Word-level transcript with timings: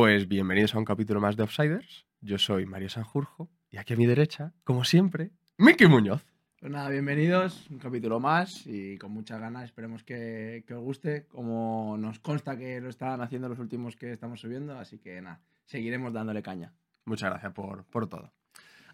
Pues 0.00 0.28
bienvenidos 0.28 0.76
a 0.76 0.78
un 0.78 0.84
capítulo 0.84 1.20
más 1.20 1.36
de 1.36 1.42
Offsiders. 1.42 2.06
Yo 2.20 2.38
soy 2.38 2.66
Mario 2.66 2.88
Sanjurjo 2.88 3.50
y 3.68 3.78
aquí 3.78 3.94
a 3.94 3.96
mi 3.96 4.06
derecha, 4.06 4.54
como 4.62 4.84
siempre, 4.84 5.32
Miki 5.56 5.88
Muñoz. 5.88 6.24
Pues 6.60 6.70
nada, 6.70 6.88
bienvenidos, 6.88 7.68
un 7.68 7.80
capítulo 7.80 8.20
más 8.20 8.64
y 8.64 8.96
con 8.96 9.10
muchas 9.10 9.40
ganas, 9.40 9.64
esperemos 9.64 10.04
que, 10.04 10.62
que 10.68 10.74
os 10.74 10.80
guste, 10.80 11.26
como 11.26 11.96
nos 11.98 12.20
consta 12.20 12.56
que 12.56 12.80
lo 12.80 12.88
estaban 12.90 13.22
haciendo 13.22 13.48
los 13.48 13.58
últimos 13.58 13.96
que 13.96 14.12
estamos 14.12 14.38
subiendo, 14.38 14.78
así 14.78 15.00
que 15.00 15.20
nada, 15.20 15.40
seguiremos 15.64 16.12
dándole 16.12 16.44
caña. 16.44 16.72
Muchas 17.04 17.30
gracias 17.30 17.52
por, 17.52 17.84
por 17.86 18.08
todo. 18.08 18.32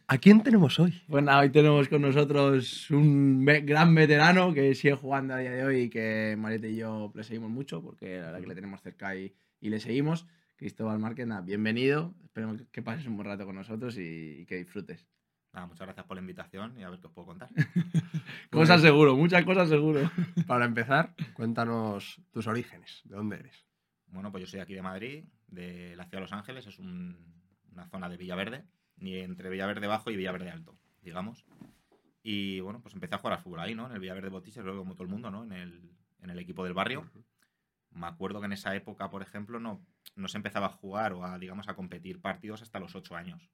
¿A 0.06 0.16
quién 0.16 0.42
tenemos 0.42 0.80
hoy? 0.80 1.02
Pues 1.06 1.22
nada, 1.22 1.40
hoy 1.40 1.50
tenemos 1.50 1.86
con 1.90 2.00
nosotros 2.00 2.90
un 2.90 3.44
gran 3.44 3.94
veterano 3.94 4.54
que 4.54 4.74
sigue 4.74 4.94
jugando 4.94 5.34
a 5.34 5.36
día 5.36 5.50
de 5.50 5.64
hoy 5.66 5.80
y 5.80 5.90
que 5.90 6.34
Mariette 6.38 6.70
y 6.70 6.76
yo 6.76 7.12
le 7.14 7.24
seguimos 7.24 7.50
mucho 7.50 7.82
porque 7.82 8.20
la 8.20 8.26
verdad 8.28 8.40
que 8.40 8.46
le 8.46 8.54
tenemos 8.54 8.80
cerca 8.80 9.14
y, 9.14 9.34
y 9.60 9.68
le 9.68 9.80
seguimos. 9.80 10.26
Cristóbal 10.56 10.98
Márquez, 10.98 11.26
nada, 11.26 11.40
bienvenido, 11.40 12.14
esperemos 12.22 12.62
que 12.70 12.82
pases 12.82 13.06
un 13.06 13.16
buen 13.16 13.26
rato 13.28 13.44
con 13.44 13.56
nosotros 13.56 13.98
y, 13.98 14.40
y 14.40 14.46
que 14.46 14.56
disfrutes. 14.56 15.06
Nada, 15.52 15.66
muchas 15.66 15.86
gracias 15.86 16.06
por 16.06 16.16
la 16.16 16.20
invitación 16.20 16.78
y 16.78 16.82
a 16.82 16.90
ver 16.90 17.00
qué 17.00 17.06
os 17.08 17.12
puedo 17.12 17.26
contar. 17.26 17.48
Cosas 18.50 18.80
seguro, 18.80 19.16
muchas 19.16 19.44
cosas 19.44 19.68
seguro. 19.68 20.10
Para 20.46 20.64
empezar, 20.64 21.14
cuéntanos 21.34 22.20
tus 22.32 22.46
orígenes. 22.46 23.02
¿De 23.04 23.16
dónde 23.16 23.36
eres? 23.36 23.64
Bueno, 24.06 24.30
pues 24.30 24.42
yo 24.42 24.46
soy 24.50 24.60
aquí 24.60 24.74
de 24.74 24.82
Madrid, 24.82 25.24
de 25.48 25.94
la 25.96 26.04
ciudad 26.04 26.18
de 26.18 26.20
Los 26.22 26.32
Ángeles, 26.32 26.66
es 26.66 26.78
un- 26.78 27.34
una 27.72 27.86
zona 27.88 28.08
de 28.08 28.16
Villaverde, 28.16 28.64
ni 28.96 29.16
entre 29.16 29.50
Villaverde 29.50 29.86
Bajo 29.88 30.10
y 30.10 30.16
Villaverde 30.16 30.50
Alto, 30.50 30.76
digamos. 31.02 31.44
Y 32.22 32.60
bueno, 32.60 32.80
pues 32.80 32.94
empecé 32.94 33.16
a 33.16 33.18
jugar 33.18 33.34
al 33.38 33.42
fútbol 33.42 33.60
ahí, 33.60 33.74
¿no? 33.74 33.86
En 33.86 33.92
el 33.92 33.98
Villaverde 34.00 34.28
Botiches, 34.28 34.64
luego 34.64 34.80
como 34.80 34.94
todo 34.94 35.02
el 35.04 35.10
mundo, 35.10 35.30
¿no? 35.32 35.42
En 35.44 35.52
el, 35.52 35.90
en 36.20 36.30
el 36.30 36.38
equipo 36.38 36.62
del 36.64 36.74
barrio. 36.74 37.10
Me 37.94 38.06
acuerdo 38.06 38.40
que 38.40 38.46
en 38.46 38.52
esa 38.52 38.74
época, 38.74 39.08
por 39.08 39.22
ejemplo, 39.22 39.60
no, 39.60 39.84
no 40.16 40.28
se 40.28 40.36
empezaba 40.36 40.66
a 40.66 40.70
jugar 40.70 41.12
o 41.12 41.24
a, 41.24 41.38
digamos, 41.38 41.68
a 41.68 41.74
competir 41.74 42.20
partidos 42.20 42.60
hasta 42.60 42.80
los 42.80 42.94
8 42.94 43.16
años. 43.16 43.50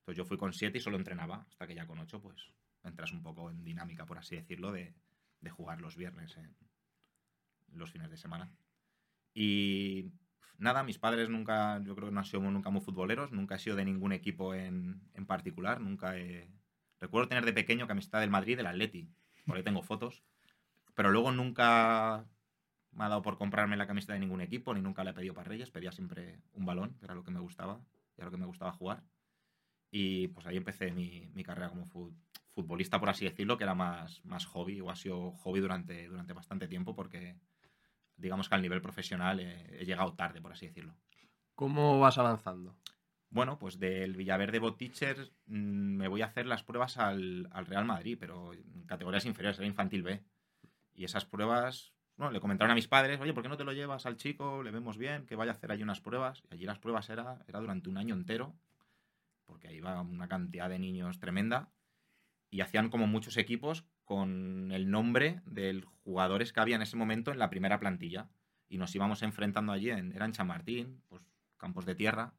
Entonces 0.00 0.18
yo 0.18 0.24
fui 0.24 0.36
con 0.36 0.52
7 0.52 0.76
y 0.76 0.80
solo 0.80 0.96
entrenaba, 0.96 1.46
hasta 1.48 1.66
que 1.66 1.74
ya 1.74 1.86
con 1.86 1.98
8, 1.98 2.20
pues 2.20 2.52
entras 2.82 3.12
un 3.12 3.22
poco 3.22 3.50
en 3.50 3.64
dinámica, 3.64 4.04
por 4.04 4.18
así 4.18 4.36
decirlo, 4.36 4.72
de, 4.72 4.94
de 5.40 5.50
jugar 5.50 5.80
los 5.80 5.96
viernes, 5.96 6.36
en 6.36 6.56
los 7.72 7.92
fines 7.92 8.10
de 8.10 8.16
semana. 8.16 8.52
Y 9.34 10.12
nada, 10.58 10.82
mis 10.82 10.98
padres 10.98 11.28
nunca, 11.28 11.80
yo 11.82 11.94
creo 11.94 12.08
que 12.08 12.14
no 12.14 12.20
han 12.20 12.26
sido 12.26 12.40
nunca 12.40 12.70
muy 12.70 12.80
futboleros, 12.80 13.32
nunca 13.32 13.56
he 13.56 13.58
sido 13.58 13.76
de 13.76 13.84
ningún 13.84 14.12
equipo 14.12 14.54
en, 14.54 15.00
en 15.14 15.26
particular, 15.26 15.80
nunca 15.80 16.16
he... 16.16 16.50
Recuerdo 16.98 17.28
tener 17.28 17.44
de 17.44 17.52
pequeño 17.52 17.86
camiseta 17.86 18.20
del 18.20 18.30
Madrid, 18.30 18.56
del 18.56 18.66
Atleti, 18.66 19.10
por 19.46 19.56
ahí 19.56 19.62
tengo 19.62 19.82
fotos, 19.82 20.24
pero 20.94 21.10
luego 21.10 21.30
nunca 21.30 22.24
me 22.96 23.04
ha 23.04 23.08
dado 23.08 23.22
por 23.22 23.38
comprarme 23.38 23.76
la 23.76 23.86
camiseta 23.86 24.14
de 24.14 24.20
ningún 24.20 24.40
equipo, 24.40 24.74
ni 24.74 24.80
nunca 24.80 25.04
le 25.04 25.10
he 25.10 25.14
pedido 25.14 25.34
para 25.34 25.48
Reyes, 25.48 25.70
pedía 25.70 25.92
siempre 25.92 26.40
un 26.54 26.64
balón, 26.66 26.94
que 26.98 27.04
era 27.04 27.14
lo 27.14 27.22
que 27.22 27.30
me 27.30 27.40
gustaba, 27.40 27.80
y 28.16 28.20
era 28.20 28.26
lo 28.26 28.30
que 28.32 28.38
me 28.38 28.46
gustaba 28.46 28.72
jugar. 28.72 29.04
Y 29.90 30.28
pues 30.28 30.46
ahí 30.46 30.56
empecé 30.56 30.90
mi, 30.92 31.28
mi 31.34 31.44
carrera 31.44 31.68
como 31.70 31.84
fu- 31.86 32.12
futbolista, 32.50 32.98
por 32.98 33.08
así 33.08 33.24
decirlo, 33.24 33.56
que 33.56 33.64
era 33.64 33.74
más, 33.74 34.24
más 34.24 34.46
hobby, 34.46 34.80
o 34.80 34.90
ha 34.90 34.96
sido 34.96 35.32
hobby 35.32 35.60
durante, 35.60 36.08
durante 36.08 36.32
bastante 36.32 36.66
tiempo, 36.68 36.94
porque 36.94 37.36
digamos 38.16 38.48
que 38.48 38.54
al 38.54 38.62
nivel 38.62 38.80
profesional 38.82 39.40
eh, 39.40 39.78
he 39.80 39.84
llegado 39.84 40.14
tarde, 40.14 40.40
por 40.40 40.52
así 40.52 40.66
decirlo. 40.66 40.94
¿Cómo 41.54 41.98
vas 42.00 42.18
avanzando? 42.18 42.76
Bueno, 43.30 43.58
pues 43.58 43.78
del 43.78 44.14
Villaverde 44.16 44.58
Bot 44.58 44.78
Teacher 44.78 45.30
mm, 45.46 45.96
me 45.96 46.08
voy 46.08 46.22
a 46.22 46.26
hacer 46.26 46.46
las 46.46 46.62
pruebas 46.62 46.96
al, 46.96 47.48
al 47.52 47.66
Real 47.66 47.84
Madrid, 47.84 48.16
pero 48.18 48.54
en 48.54 48.84
categorías 48.86 49.26
inferiores, 49.26 49.58
era 49.58 49.66
infantil 49.66 50.02
B. 50.02 50.22
Y 50.94 51.04
esas 51.04 51.24
pruebas, 51.26 51.92
bueno, 52.16 52.32
le 52.32 52.40
comentaron 52.40 52.70
a 52.70 52.74
mis 52.74 52.88
padres, 52.88 53.20
oye, 53.20 53.34
¿por 53.34 53.42
qué 53.42 53.48
no 53.48 53.56
te 53.56 53.64
lo 53.64 53.72
llevas 53.72 54.06
al 54.06 54.16
chico? 54.16 54.62
Le 54.62 54.70
vemos 54.70 54.96
bien, 54.96 55.26
que 55.26 55.36
vaya 55.36 55.52
a 55.52 55.54
hacer 55.54 55.70
allí 55.70 55.82
unas 55.82 56.00
pruebas. 56.00 56.42
Y 56.50 56.54
allí 56.54 56.64
las 56.64 56.78
pruebas 56.78 57.08
era, 57.10 57.44
era 57.46 57.60
durante 57.60 57.88
un 57.88 57.98
año 57.98 58.14
entero, 58.14 58.54
porque 59.44 59.68
ahí 59.68 59.76
iba 59.76 60.00
una 60.00 60.28
cantidad 60.28 60.68
de 60.68 60.78
niños 60.78 61.18
tremenda. 61.18 61.70
Y 62.50 62.60
hacían 62.60 62.90
como 62.90 63.06
muchos 63.06 63.36
equipos 63.36 63.84
con 64.04 64.70
el 64.72 64.90
nombre 64.90 65.42
de 65.44 65.84
jugadores 66.04 66.52
que 66.52 66.60
había 66.60 66.76
en 66.76 66.82
ese 66.82 66.96
momento 66.96 67.32
en 67.32 67.38
la 67.38 67.50
primera 67.50 67.78
plantilla. 67.78 68.28
Y 68.68 68.78
nos 68.78 68.94
íbamos 68.94 69.22
enfrentando 69.22 69.72
allí, 69.72 69.90
en, 69.90 70.12
era 70.12 70.24
en 70.24 70.32
Chamartín, 70.32 71.02
pues 71.08 71.22
campos 71.58 71.84
de 71.84 71.94
tierra 71.94 72.34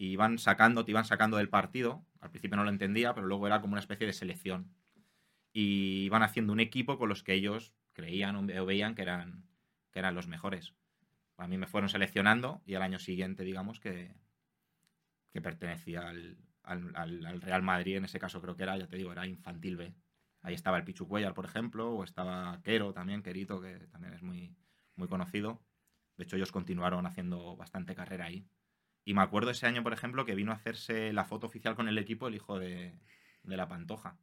y 0.00 0.12
iban 0.12 0.38
sacando, 0.38 0.82
te 0.82 0.92
iban 0.92 1.04
sacando 1.04 1.36
del 1.36 1.50
partido. 1.50 2.06
Al 2.20 2.30
principio 2.30 2.56
no 2.56 2.64
lo 2.64 2.70
entendía, 2.70 3.14
pero 3.14 3.26
luego 3.26 3.46
era 3.46 3.60
como 3.60 3.72
una 3.72 3.80
especie 3.80 4.06
de 4.06 4.14
selección. 4.14 4.74
Y 5.52 6.04
iban 6.04 6.22
haciendo 6.22 6.54
un 6.54 6.60
equipo 6.60 6.96
con 6.96 7.10
los 7.10 7.22
que 7.22 7.34
ellos 7.34 7.74
creían 7.92 8.36
o 8.36 8.42
ve- 8.46 8.60
o 8.60 8.66
veían 8.66 8.94
que 8.94 9.02
eran, 9.02 9.44
que 9.92 9.98
eran 10.00 10.14
los 10.14 10.28
mejores. 10.28 10.74
A 11.38 11.48
mí 11.48 11.58
me 11.58 11.66
fueron 11.66 11.88
seleccionando 11.90 12.62
y 12.66 12.74
al 12.74 12.82
año 12.82 12.98
siguiente, 12.98 13.44
digamos, 13.44 13.80
que, 13.80 14.14
que 15.32 15.40
pertenecía 15.40 16.08
al, 16.08 16.38
al- 16.62 16.92
al- 16.96 17.26
al 17.26 17.40
Real 17.40 17.62
Madrid. 17.62 17.96
En 17.96 18.04
ese 18.04 18.18
caso 18.18 18.40
creo 18.40 18.56
que 18.56 18.62
era, 18.64 18.76
ya 18.76 18.86
te 18.86 18.96
digo, 18.96 19.12
era 19.12 19.26
infantil 19.26 19.76
B. 19.76 19.94
Ahí 20.42 20.54
estaba 20.54 20.78
el 20.78 20.84
Pichu 20.84 21.06
Cuellar, 21.06 21.34
por 21.34 21.44
ejemplo, 21.44 21.90
o 21.92 22.04
estaba 22.04 22.60
Quero 22.62 22.92
también, 22.92 23.22
Querito, 23.22 23.60
que 23.60 23.86
también 23.88 24.14
es 24.14 24.22
muy, 24.22 24.56
muy 24.96 25.08
conocido. 25.08 25.62
De 26.16 26.24
hecho, 26.24 26.36
ellos 26.36 26.52
continuaron 26.52 27.06
haciendo 27.06 27.56
bastante 27.56 27.94
carrera 27.94 28.26
ahí. 28.26 28.46
Y 29.04 29.14
me 29.14 29.22
acuerdo 29.22 29.50
ese 29.50 29.66
año, 29.66 29.82
por 29.82 29.92
ejemplo, 29.92 30.24
que 30.24 30.34
vino 30.34 30.52
a 30.52 30.56
hacerse 30.56 31.12
la 31.12 31.24
foto 31.24 31.46
oficial 31.48 31.76
con 31.76 31.88
el 31.88 31.98
equipo 31.98 32.28
el 32.28 32.34
hijo 32.36 32.58
de, 32.58 32.98
de 33.42 33.56
la 33.56 33.68
Pantoja. 33.68 34.18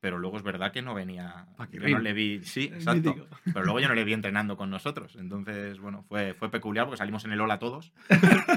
Pero 0.00 0.18
luego 0.18 0.36
es 0.36 0.42
verdad 0.42 0.72
que 0.72 0.82
no 0.82 0.94
venía. 0.94 1.46
Yo 1.48 1.56
Paquirrín. 1.56 1.96
no 1.96 2.00
le 2.00 2.12
vi. 2.12 2.42
Sí, 2.42 2.64
exacto. 2.74 3.14
Pero 3.44 3.64
luego 3.64 3.80
yo 3.80 3.88
no 3.88 3.94
le 3.94 4.04
vi 4.04 4.12
entrenando 4.12 4.56
con 4.56 4.70
nosotros. 4.70 5.16
Entonces, 5.16 5.78
bueno, 5.78 6.04
fue, 6.08 6.34
fue 6.34 6.50
peculiar 6.50 6.84
porque 6.84 6.98
salimos 6.98 7.24
en 7.24 7.32
el 7.32 7.40
Ola 7.40 7.58
todos. 7.58 7.92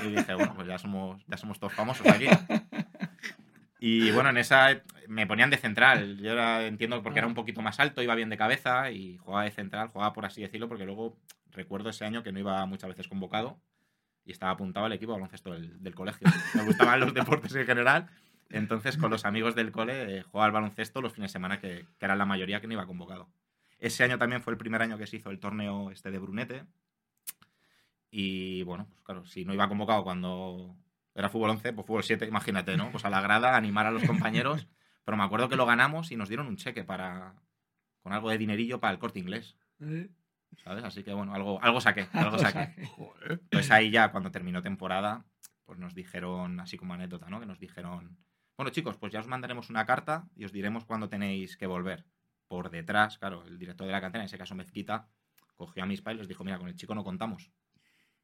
Y 0.06 0.16
dije, 0.16 0.34
bueno, 0.34 0.54
pues 0.56 0.68
ya 0.68 0.78
somos, 0.78 1.24
ya 1.28 1.38
somos 1.38 1.60
todos 1.60 1.74
famosos 1.74 2.06
aquí. 2.08 2.28
Y 3.80 4.12
bueno, 4.12 4.30
en 4.30 4.38
esa 4.38 4.82
me 5.08 5.26
ponían 5.26 5.50
de 5.50 5.58
central. 5.58 6.18
Yo 6.18 6.34
era, 6.34 6.66
entiendo 6.68 7.02
porque 7.02 7.20
era 7.20 7.28
un 7.28 7.34
poquito 7.34 7.62
más 7.62 7.80
alto, 7.80 8.02
iba 8.02 8.14
bien 8.16 8.30
de 8.30 8.38
cabeza 8.38 8.92
y 8.92 9.18
jugaba 9.18 9.46
de 9.46 9.52
central, 9.52 9.88
jugaba 9.88 10.14
por 10.14 10.26
así 10.26 10.42
decirlo, 10.42 10.68
porque 10.68 10.86
luego 10.86 11.18
recuerdo 11.52 11.90
ese 11.90 12.06
año 12.06 12.22
que 12.22 12.32
no 12.32 12.40
iba 12.40 12.66
muchas 12.66 12.90
veces 12.90 13.08
convocado 13.08 13.60
y 14.26 14.32
estaba 14.32 14.52
apuntado 14.52 14.86
al 14.86 14.94
equipo 14.94 15.14
de 15.14 15.20
baloncesto 15.20 15.54
del, 15.54 15.82
del 15.82 15.96
colegio. 15.96 16.28
Me 16.54 16.64
gustaban 16.64 17.00
los 17.00 17.14
deportes 17.14 17.56
en 17.56 17.66
general. 17.66 18.10
Entonces, 18.50 18.98
con 18.98 19.12
los 19.12 19.26
amigos 19.26 19.56
del 19.56 19.72
cole, 19.72 20.18
eh, 20.18 20.24
jugaba 20.24 20.48
al 20.48 20.52
baloncesto 20.52 21.02
los 21.02 21.14
fines 21.14 21.32
de 21.32 21.34
semana, 21.34 21.60
que, 21.60 21.86
que 22.00 22.06
eran 22.06 22.18
la 22.18 22.26
mayoría 22.26 22.60
que 22.62 22.68
no 22.68 22.74
iba 22.74 22.88
convocado. 22.88 23.30
Ese 23.78 24.04
año 24.04 24.18
también 24.18 24.42
fue 24.42 24.54
el 24.54 24.58
primer 24.58 24.82
año 24.82 24.98
que 24.98 25.08
se 25.08 25.18
hizo 25.18 25.30
el 25.30 25.40
torneo 25.40 25.92
este 25.92 26.12
de 26.12 26.20
Brunete. 26.20 26.66
Y 28.12 28.64
bueno, 28.64 28.88
pues 28.90 29.04
claro, 29.04 29.26
si 29.26 29.46
no 29.46 29.54
iba 29.54 29.70
convocado 29.70 30.04
cuando 30.04 30.76
era 31.14 31.30
fútbol 31.30 31.52
11, 31.52 31.74
pues 31.74 31.88
fútbol 31.88 32.04
7, 32.04 32.26
imagínate, 32.26 32.76
¿no? 32.76 32.92
Pues 32.92 33.06
a 33.06 33.10
la 33.10 33.22
grada, 33.22 33.56
animar 33.56 33.86
a 33.86 33.92
los 33.92 34.04
compañeros. 34.04 34.68
Pero 35.06 35.18
me 35.18 35.24
acuerdo 35.24 35.50
que 35.50 35.56
lo 35.56 35.66
ganamos 35.66 36.12
y 36.12 36.16
nos 36.16 36.30
dieron 36.30 36.48
un 36.48 36.58
cheque 36.58 36.84
para. 36.84 37.36
con 38.02 38.14
algo 38.14 38.30
de 38.30 38.38
dinerillo 38.38 38.80
para 38.80 38.94
el 38.94 39.00
corte 39.00 39.20
inglés. 39.20 39.58
¿Eh? 39.80 40.10
¿Sabes? 40.64 40.84
Así 40.84 41.04
que 41.04 41.14
bueno, 41.14 41.34
algo, 41.34 41.62
algo 41.62 41.80
saqué, 41.82 42.08
algo 42.14 42.38
saqué. 42.38 42.76
Pues 43.50 43.72
ahí 43.72 43.92
ya, 43.92 44.12
cuando 44.12 44.32
terminó 44.32 44.62
temporada, 44.62 45.26
pues 45.66 45.80
nos 45.80 45.96
dijeron, 45.96 46.60
así 46.60 46.78
como 46.78 46.94
anécdota, 46.94 47.30
¿no? 47.30 47.40
Que 47.40 47.46
nos 47.46 47.60
dijeron, 47.60 48.18
bueno 48.60 48.72
chicos, 48.72 48.98
pues 48.98 49.14
ya 49.14 49.22
os 49.22 49.28
mandaremos 49.28 49.70
una 49.70 49.86
carta 49.86 50.28
y 50.36 50.44
os 50.44 50.52
diremos 50.52 50.84
cuándo 50.84 51.08
tenéis 51.08 51.56
que 51.56 51.66
volver. 51.66 52.04
Por 52.46 52.70
detrás, 52.70 53.18
claro, 53.18 53.46
el 53.48 53.58
director 53.58 53.88
de 53.88 53.94
la 53.94 54.02
cantera, 54.02 54.22
en 54.22 54.26
ese 54.26 54.38
caso 54.38 54.54
Mezquita, 54.54 55.08
cogió 55.56 55.82
a 55.82 55.86
mis 55.86 56.02
padres 56.02 56.18
y 56.18 56.20
les 56.24 56.28
dijo, 56.28 56.44
mira, 56.44 56.58
con 56.58 56.68
el 56.68 56.76
chico 56.76 56.94
no 56.94 57.06
contamos. 57.06 57.52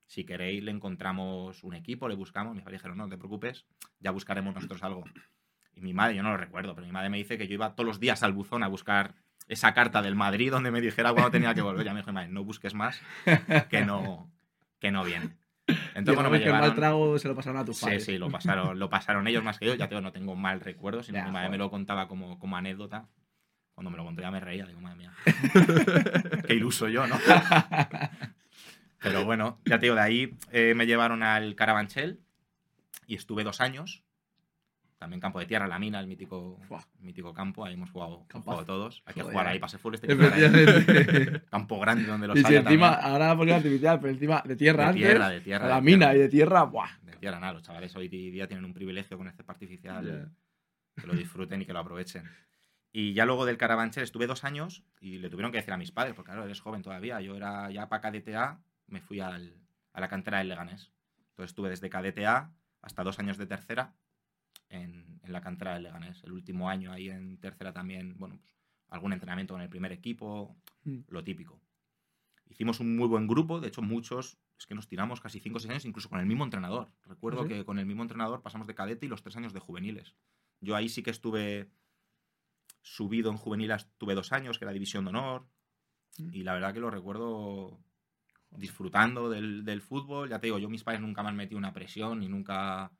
Si 0.07 0.25
queréis, 0.25 0.61
le 0.61 0.71
encontramos 0.71 1.63
un 1.63 1.73
equipo, 1.73 2.09
le 2.09 2.15
buscamos. 2.15 2.53
Mis 2.53 2.65
padres 2.65 2.81
dijeron, 2.81 2.97
no, 2.97 3.05
no 3.05 3.09
te 3.11 3.17
preocupes, 3.17 3.65
ya 4.01 4.11
buscaremos 4.11 4.53
nosotros 4.53 4.83
algo. 4.83 5.05
Y 5.73 5.79
mi 5.79 5.93
madre, 5.93 6.17
yo 6.17 6.23
no 6.23 6.31
lo 6.31 6.37
recuerdo, 6.37 6.75
pero 6.75 6.85
mi 6.85 6.91
madre 6.91 7.09
me 7.09 7.15
dice 7.15 7.37
que 7.37 7.47
yo 7.47 7.53
iba 7.53 7.73
todos 7.73 7.87
los 7.87 8.01
días 8.01 8.21
al 8.21 8.33
buzón 8.33 8.61
a 8.63 8.67
buscar 8.67 9.15
esa 9.47 9.73
carta 9.73 10.01
del 10.01 10.15
Madrid 10.15 10.51
donde 10.51 10.69
me 10.69 10.81
dijera 10.81 11.13
cuándo 11.13 11.31
tenía 11.31 11.53
que 11.53 11.61
volver. 11.61 11.85
Ya 11.85 11.93
me 11.93 12.01
dijo, 12.01 12.11
madre, 12.11 12.27
no 12.27 12.43
busques 12.43 12.73
más, 12.73 13.01
que 13.69 13.85
no, 13.85 14.29
que 14.79 14.91
no 14.91 15.05
viene. 15.05 15.37
Entonces, 15.67 16.15
bueno, 16.15 16.29
me 16.29 16.39
que 16.39 16.45
el 16.45 16.51
mal 16.51 16.75
trago 16.75 17.17
se 17.17 17.27
lo 17.27 17.35
pasaron 17.35 17.59
a 17.59 17.65
tus 17.65 17.77
Sí, 17.77 17.85
padres. 17.85 18.05
sí, 18.05 18.17
lo 18.17 18.29
pasaron, 18.31 18.77
lo 18.77 18.89
pasaron 18.89 19.27
ellos 19.27 19.43
más 19.43 19.57
que 19.57 19.65
yo. 19.65 19.73
Ya 19.75 19.87
te 19.87 19.95
digo, 19.95 20.01
no 20.01 20.11
tengo 20.11 20.35
mal 20.35 20.59
recuerdo, 20.61 21.01
sino 21.03 21.17
Ya, 21.17 21.25
mi 21.25 21.31
madre 21.31 21.49
me 21.49 21.57
lo 21.57 21.69
contaba 21.71 22.07
como, 22.07 22.37
como 22.39 22.55
anécdota. 22.57 23.07
Cuando 23.73 23.89
me 23.91 23.97
lo 23.97 24.05
contó 24.05 24.21
ya 24.21 24.31
me 24.31 24.39
reía, 24.39 24.65
digo, 24.65 24.79
madre 24.79 24.97
mía. 24.97 25.11
Qué 26.47 26.53
iluso 26.53 26.87
yo, 26.87 27.07
¿no? 27.07 27.17
Pero 29.01 29.25
bueno, 29.25 29.59
ya 29.65 29.77
te 29.79 29.87
digo, 29.87 29.95
de 29.95 30.01
ahí 30.01 30.37
eh, 30.51 30.73
me 30.75 30.85
llevaron 30.85 31.23
al 31.23 31.55
Carabanchel 31.55 32.19
y 33.07 33.15
estuve 33.15 33.43
dos 33.43 33.59
años. 33.61 34.03
También 34.97 35.19
campo 35.19 35.39
de 35.39 35.45
tierra, 35.45 35.67
la 35.67 35.77
mina, 35.77 35.99
el 35.99 36.07
mítico, 36.07 36.59
mítico 36.99 37.33
campo. 37.33 37.65
Ahí 37.65 37.73
hemos 37.73 37.91
jugado, 37.91 38.25
hemos 38.29 38.43
jugado 38.45 38.65
todos. 38.65 39.03
Hay 39.05 39.13
que 39.13 39.21
Joder. 39.21 39.33
jugar 39.33 39.47
ahí, 39.47 39.59
pase 39.59 39.77
full 39.77 39.93
este 39.95 40.11
hay 40.11 40.17
que 40.17 40.23
jugar 40.23 40.33
ahí. 40.39 40.43
Efectivamente. 40.45 41.41
Campo 41.51 41.79
grande 41.79 42.05
donde 42.05 42.27
los 42.27 42.37
y 42.37 42.39
si 42.41 42.45
haya 42.47 42.59
encima, 42.61 42.91
también. 42.91 43.11
ahora 43.11 43.35
porque 43.35 43.53
artificial, 43.53 43.99
pero 43.99 44.13
encima 44.13 44.41
de 44.45 44.55
tierra 44.55 44.83
De 44.83 44.89
antes, 44.89 45.03
tierra, 45.03 45.29
de 45.29 45.41
tierra. 45.41 45.65
a 45.65 45.69
la 45.69 45.75
de 45.75 45.81
mina 45.81 45.97
tierra. 46.05 46.15
y 46.15 46.19
de 46.19 46.29
tierra, 46.29 46.63
¡buah! 46.63 46.89
De 47.03 47.11
tierra, 47.17 47.39
nada, 47.39 47.53
los 47.53 47.63
chavales 47.63 47.93
hoy 47.95 48.07
día 48.07 48.47
tienen 48.47 48.63
un 48.65 48.73
privilegio 48.73 49.17
con 49.17 49.27
este 49.27 49.43
artificial. 49.45 50.31
Que 50.95 51.07
lo 51.07 51.13
disfruten 51.13 51.61
y 51.61 51.65
que 51.65 51.73
lo 51.73 51.79
aprovechen. 51.79 52.23
Y 52.93 53.11
ya 53.13 53.25
luego 53.25 53.45
del 53.45 53.57
Carabanchel 53.57 54.03
estuve 54.03 54.25
dos 54.27 54.45
años 54.45 54.85
y 55.01 55.17
le 55.17 55.29
tuvieron 55.29 55.51
que 55.51 55.57
decir 55.57 55.73
a 55.73 55.77
mis 55.77 55.91
padres, 55.91 56.13
porque 56.15 56.31
claro, 56.31 56.45
eres 56.45 56.61
joven 56.61 56.81
todavía. 56.81 57.19
Yo 57.19 57.35
era 57.35 57.69
ya 57.69 57.89
para 57.89 58.09
KDTA, 58.09 58.61
me 58.87 59.01
fui 59.01 59.19
al, 59.19 59.57
a 59.91 59.99
la 59.99 60.07
cantera 60.07 60.37
del 60.37 60.47
Leganés. 60.47 60.93
Entonces 61.31 61.51
estuve 61.51 61.67
desde 61.69 61.89
cadete 61.89 62.25
A 62.25 62.51
hasta 62.81 63.03
dos 63.03 63.19
años 63.19 63.37
de 63.37 63.45
tercera 63.45 63.93
en, 64.69 65.19
en 65.23 65.31
la 65.31 65.41
cantera 65.41 65.73
del 65.75 65.83
Leganés. 65.83 66.23
El 66.23 66.31
último 66.33 66.69
año 66.69 66.91
ahí 66.91 67.09
en 67.09 67.37
tercera 67.39 67.73
también, 67.73 68.17
bueno, 68.17 68.37
pues 68.39 68.53
algún 68.89 69.13
entrenamiento 69.13 69.53
con 69.53 69.61
el 69.61 69.69
primer 69.69 69.91
equipo, 69.91 70.55
Mm. 70.83 70.99
lo 71.09 71.23
típico. 71.23 71.59
Hicimos 72.47 72.79
un 72.79 72.95
muy 72.95 73.07
buen 73.07 73.25
grupo, 73.27 73.59
de 73.59 73.69
hecho 73.69 73.81
muchos, 73.81 74.37
es 74.59 74.65
que 74.67 74.75
nos 74.75 74.87
tiramos 74.87 75.19
casi 75.19 75.39
5 75.39 75.57
o 75.57 75.59
6 75.59 75.71
años 75.71 75.85
incluso 75.85 76.09
con 76.09 76.19
el 76.19 76.27
mismo 76.27 76.43
entrenador. 76.43 76.91
Recuerdo 77.03 77.41
¿Ah, 77.41 77.43
sí? 77.43 77.49
que 77.49 77.65
con 77.65 77.79
el 77.79 77.87
mismo 77.87 78.03
entrenador 78.03 78.43
pasamos 78.43 78.67
de 78.67 78.75
cadete 78.75 79.07
y 79.07 79.09
los 79.09 79.23
3 79.23 79.35
años 79.37 79.53
de 79.53 79.59
juveniles. 79.59 80.13
Yo 80.61 80.75
ahí 80.75 80.87
sí 80.87 81.01
que 81.01 81.09
estuve 81.09 81.71
subido 82.83 83.31
en 83.31 83.37
juveniles, 83.37 83.89
tuve 83.97 84.13
dos 84.13 84.31
años, 84.31 84.59
que 84.59 84.65
era 84.65 84.73
división 84.73 85.05
de 85.05 85.09
honor, 85.09 85.47
Mm. 86.19 86.33
y 86.33 86.43
la 86.43 86.53
verdad 86.53 86.73
que 86.73 86.79
lo 86.79 86.89
recuerdo 86.91 87.79
disfrutando 88.51 89.29
del, 89.29 89.65
del 89.65 89.81
fútbol. 89.81 90.29
Ya 90.29 90.39
te 90.39 90.47
digo, 90.47 90.59
yo 90.59 90.69
mis 90.69 90.83
padres 90.83 91.01
nunca 91.01 91.23
me 91.23 91.29
han 91.29 91.35
metido 91.35 91.57
una 91.57 91.73
presión 91.73 92.23
y 92.23 92.29
nunca... 92.29 92.91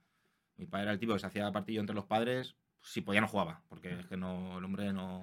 Mi 0.58 0.66
padre 0.66 0.84
era 0.84 0.92
el 0.94 1.00
tipo 1.00 1.14
que 1.14 1.20
se 1.20 1.28
hacía 1.28 1.52
partido 1.52 1.82
entre 1.82 1.96
los 1.96 2.06
padres, 2.06 2.56
si 2.82 3.02
podía 3.02 3.22
no 3.22 3.28
jugaba, 3.28 3.62
porque 3.68 3.94
es 4.00 4.06
que 4.06 4.18
no, 4.18 4.58
el 4.58 4.64
hombre 4.64 4.94
no... 4.94 5.22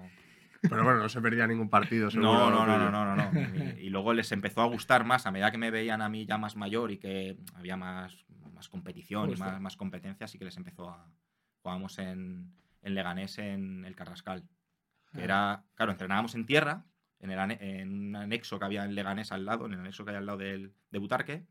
Pero 0.62 0.84
bueno, 0.84 1.00
no 1.00 1.08
se 1.08 1.20
perdía 1.20 1.46
ningún 1.46 1.68
partido, 1.70 2.10
seguro. 2.10 2.32
No, 2.32 2.50
no, 2.50 2.66
no, 2.66 2.78
no, 2.78 2.90
no, 2.90 3.16
no, 3.16 3.32
no. 3.32 3.40
Y, 3.80 3.86
y 3.86 3.90
luego 3.90 4.12
les 4.12 4.30
empezó 4.30 4.60
a 4.62 4.66
gustar 4.66 5.04
más 5.04 5.26
a 5.26 5.32
medida 5.32 5.50
que 5.50 5.58
me 5.58 5.70
veían 5.72 6.02
a 6.02 6.08
mí 6.08 6.24
ya 6.24 6.38
más 6.38 6.54
mayor 6.54 6.90
y 6.92 6.98
que 6.98 7.36
había 7.54 7.76
más, 7.76 8.24
más 8.52 8.68
competición 8.68 9.30
y 9.30 9.36
más, 9.36 9.60
más 9.60 9.76
competencia, 9.76 10.24
así 10.24 10.38
que 10.38 10.44
les 10.44 10.56
empezó 10.56 10.88
a... 10.90 11.10
Jugábamos 11.62 11.98
en, 11.98 12.52
en 12.82 12.94
Leganés 12.94 13.38
en 13.38 13.84
el 13.84 13.94
Carrascal. 13.96 14.42
Que 15.12 15.20
Ah. 15.20 15.24
era, 15.24 15.64
claro, 15.74 15.92
entrenábamos 15.92 16.34
en 16.36 16.46
tierra, 16.46 16.84
en, 17.20 17.30
el 17.30 17.38
ane- 17.38 17.58
en 17.60 18.08
un 18.08 18.16
anexo 18.16 18.58
que 18.58 18.64
había 18.64 18.84
en 18.84 18.94
Leganés 18.94 19.30
al 19.32 19.44
lado, 19.44 19.66
en 19.66 19.74
el 19.74 19.80
anexo 19.80 20.04
que 20.04 20.10
hay 20.12 20.16
al 20.16 20.26
lado 20.26 20.38
del, 20.38 20.74
de 20.90 20.98
Butarque. 20.98 21.44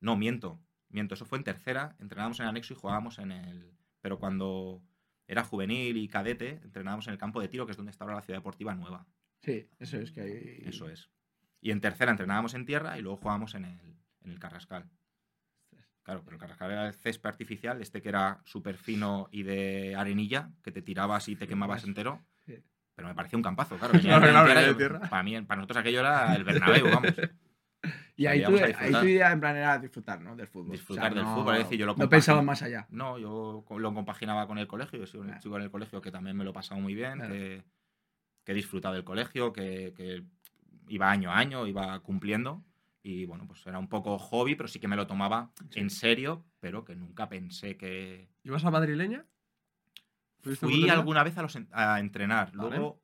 No, 0.00 0.16
miento, 0.16 0.60
miento, 0.92 1.14
eso 1.14 1.24
fue 1.24 1.38
en 1.38 1.44
tercera, 1.44 1.96
entrenábamos 1.98 2.38
en 2.40 2.44
el 2.44 2.50
anexo 2.50 2.72
y 2.74 2.76
jugábamos 2.76 3.18
en 3.18 3.32
el... 3.32 3.76
Pero 4.00 4.18
cuando 4.18 4.82
era 5.26 5.44
juvenil 5.44 5.96
y 5.96 6.08
cadete, 6.08 6.60
entrenábamos 6.62 7.06
en 7.06 7.12
el 7.12 7.18
campo 7.18 7.40
de 7.40 7.48
tiro, 7.48 7.66
que 7.66 7.72
es 7.72 7.76
donde 7.76 7.90
está 7.90 8.04
ahora 8.04 8.16
la 8.16 8.22
ciudad 8.22 8.38
deportiva 8.38 8.74
nueva. 8.74 9.06
Sí, 9.40 9.68
eso 9.78 9.96
es 9.98 10.12
que 10.12 10.20
hay. 10.20 10.62
Eso 10.66 10.88
es. 10.88 11.10
Y 11.60 11.70
en 11.70 11.80
tercera 11.80 12.10
entrenábamos 12.10 12.54
en 12.54 12.66
tierra 12.66 12.98
y 12.98 13.02
luego 13.02 13.16
jugábamos 13.18 13.54
en 13.54 13.64
el, 13.64 13.96
en 14.24 14.30
el 14.30 14.38
Carrascal. 14.38 14.90
Claro, 16.02 16.22
pero 16.24 16.34
el 16.34 16.40
Carrascal 16.40 16.70
era 16.72 16.86
el 16.88 16.94
césped 16.94 17.28
artificial, 17.28 17.80
este 17.80 18.02
que 18.02 18.08
era 18.08 18.40
súper 18.44 18.76
fino 18.76 19.28
y 19.30 19.44
de 19.44 19.94
arenilla, 19.96 20.50
que 20.62 20.72
te 20.72 20.82
tirabas 20.82 21.28
y 21.28 21.36
te 21.36 21.46
quemabas 21.46 21.84
entero. 21.84 22.24
Pero 22.94 23.08
me 23.08 23.14
parecía 23.14 23.38
un 23.38 23.42
campazo, 23.42 23.78
claro. 23.78 23.92
venía 23.94 24.18
Claro, 24.18 24.26
en 24.26 24.32
claro, 24.32 24.46
tierra 24.46 24.60
venía 24.60 24.68
y 24.68 24.72
de 24.72 24.78
tierra. 24.78 25.00
Para, 25.08 25.22
mí, 25.22 25.40
para 25.42 25.56
nosotros 25.60 25.78
aquello 25.78 26.00
era 26.00 26.34
el 26.34 26.44
Bernabéu, 26.44 26.86
vamos. 26.90 27.14
Y 28.14 28.26
ahí 28.26 28.44
tu, 28.44 28.54
ahí 28.56 28.92
tu 28.92 29.06
idea 29.06 29.32
en 29.32 29.40
plan 29.40 29.56
era 29.56 29.78
disfrutar, 29.78 30.20
¿no? 30.20 30.36
Del 30.36 30.46
fútbol. 30.46 30.72
Disfrutar 30.72 31.14
del 31.14 31.24
fútbol, 31.24 31.56
es 31.56 31.64
decir, 31.64 31.78
yo 31.78 31.86
lo 31.86 31.94
No 31.96 32.08
pensaba 32.08 32.42
más 32.42 32.62
allá. 32.62 32.86
No, 32.90 33.18
yo 33.18 33.64
lo 33.78 33.94
compaginaba 33.94 34.46
con 34.46 34.58
el 34.58 34.66
colegio. 34.66 34.98
Yo 34.98 35.06
soy 35.06 35.20
un 35.20 35.26
Claro. 35.28 35.40
chico 35.40 35.56
en 35.56 35.62
el 35.62 35.70
colegio 35.70 36.00
que 36.02 36.10
también 36.10 36.36
me 36.36 36.44
lo 36.44 36.50
he 36.50 36.52
pasado 36.52 36.80
muy 36.80 36.94
bien, 36.94 37.14
Claro. 37.18 37.32
que, 37.32 37.64
que 38.44 38.52
he 38.52 38.54
disfrutado 38.54 38.94
del 38.94 39.04
colegio, 39.04 39.52
que, 39.52 39.94
que 39.96 40.24
iba 40.88 41.10
año 41.10 41.30
a 41.30 41.38
año, 41.38 41.66
iba 41.66 41.98
cumpliendo. 42.00 42.62
Y 43.02 43.24
bueno, 43.24 43.46
pues 43.48 43.66
era 43.66 43.78
un 43.78 43.88
poco 43.88 44.18
hobby, 44.18 44.54
pero 44.54 44.68
sí 44.68 44.78
que 44.78 44.88
me 44.88 44.94
lo 44.96 45.06
tomaba 45.06 45.50
Sí. 45.70 45.80
en 45.80 45.90
serio, 45.90 46.44
pero 46.60 46.84
que 46.84 46.94
nunca 46.94 47.28
pensé 47.28 47.76
que. 47.76 48.28
¿Ibas 48.44 48.64
a 48.64 48.70
madrileña? 48.70 49.24
¿Tuviste 50.42 50.66
Fui 50.66 50.88
alguna 50.88 51.22
vez 51.22 51.36
a, 51.38 51.42
los 51.42 51.56
a 51.72 51.98
entrenar. 52.00 52.54
Luego, 52.54 53.00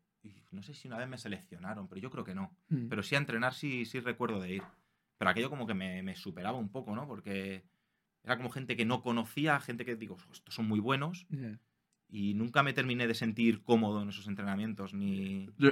no 0.50 0.62
sé 0.62 0.75
si 0.75 0.88
una 0.88 0.99
vez 0.99 1.08
me 1.08 1.19
seleccionaron, 1.19 1.88
pero 1.88 2.00
yo 2.00 2.10
creo 2.10 2.25
que 2.25 2.34
no. 2.34 2.56
Mm. 2.69 2.88
Pero 2.88 3.02
sí 3.02 3.14
a 3.14 3.19
entrenar 3.19 3.55
sí, 3.55 3.84
sí 3.87 4.00
recuerdo 4.00 4.40
de 4.40 4.55
ir. 4.56 4.62
Pero 5.19 5.31
aquello 5.31 5.50
como 5.50 5.67
que 5.67 5.75
me, 5.75 6.03
me 6.03 6.15
superaba 6.17 6.56
un 6.59 6.70
poco, 6.70 6.94
¿no? 6.94 7.06
Porque 7.06 7.65
era 8.23 8.37
como 8.37 8.50
gente 8.50 8.76
que 8.76 8.85
no 8.85 9.03
conocía, 9.03 9.59
gente 9.61 9.85
que 9.85 9.97
digo, 9.97 10.17
estos 10.32 10.55
son 10.55 10.67
muy 10.69 10.81
buenos. 10.81 11.26
Y 12.09 12.35
nunca 12.35 12.62
me 12.62 12.73
terminé 12.73 13.06
de 13.06 13.15
sentir 13.15 13.62
cómodo 13.62 14.00
en 14.03 14.09
esos 14.09 14.26
entrenamientos, 14.29 14.94
ni... 14.94 15.50
Yo, 15.59 15.70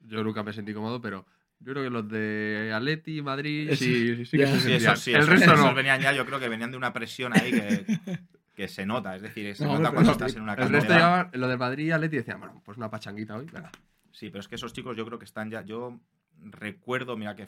yo 0.00 0.24
nunca 0.24 0.42
me 0.42 0.52
sentí 0.52 0.72
cómodo, 0.74 1.00
pero 1.00 1.24
yo 1.60 1.72
creo 1.72 1.84
que 1.84 1.90
los 1.90 2.08
de 2.08 2.72
Atleti, 2.74 3.22
Madrid, 3.22 3.68
Eso- 3.70 3.84
sí, 3.84 4.24
sí 4.26 4.38
ya. 4.38 4.46
que 4.46 4.58
se 4.58 4.60
Sí, 4.60 4.72
esos 4.72 5.00
sí, 5.00 5.12
El 5.12 5.26
resto 5.26 5.54
no. 5.54 5.72
venían 5.74 6.00
ya, 6.00 6.12
yo 6.12 6.26
creo 6.26 6.40
que 6.40 6.48
venían 6.48 6.70
de 6.72 6.76
una 6.76 6.92
presión 6.92 7.32
ahí 7.36 7.52
que, 7.52 7.86
que 8.56 8.66
se 8.68 8.84
nota. 8.86 9.14
Es 9.14 9.22
decir, 9.22 9.54
se 9.54 9.64
No, 9.64 9.74
nota 9.78 9.92
cuando 9.92 10.08
no, 10.08 10.12
estás 10.12 10.34
en 10.34 10.42
una 10.42 10.54
El 10.54 10.68
resto 10.70 10.88
cantera. 10.88 10.96
llevaban, 10.96 11.30
lo 11.34 11.46
de 11.48 11.56
Madrid 11.56 11.86
y 11.86 11.90
Atleti 11.92 12.16
decían, 12.16 12.40
bueno, 12.40 12.60
pues 12.64 12.76
una 12.78 12.90
pachanguita 12.90 13.36
hoy, 13.36 13.46
venga. 13.52 13.70
Sí, 14.10 14.30
pero 14.30 14.40
es 14.40 14.48
que 14.48 14.56
esos 14.56 14.72
chicos 14.72 14.96
yo 14.96 15.04
creo 15.06 15.18
que 15.18 15.24
están 15.26 15.50
ya... 15.50 15.62
Yo 15.62 16.00
recuerdo, 16.38 17.16
mira 17.16 17.36
que 17.36 17.46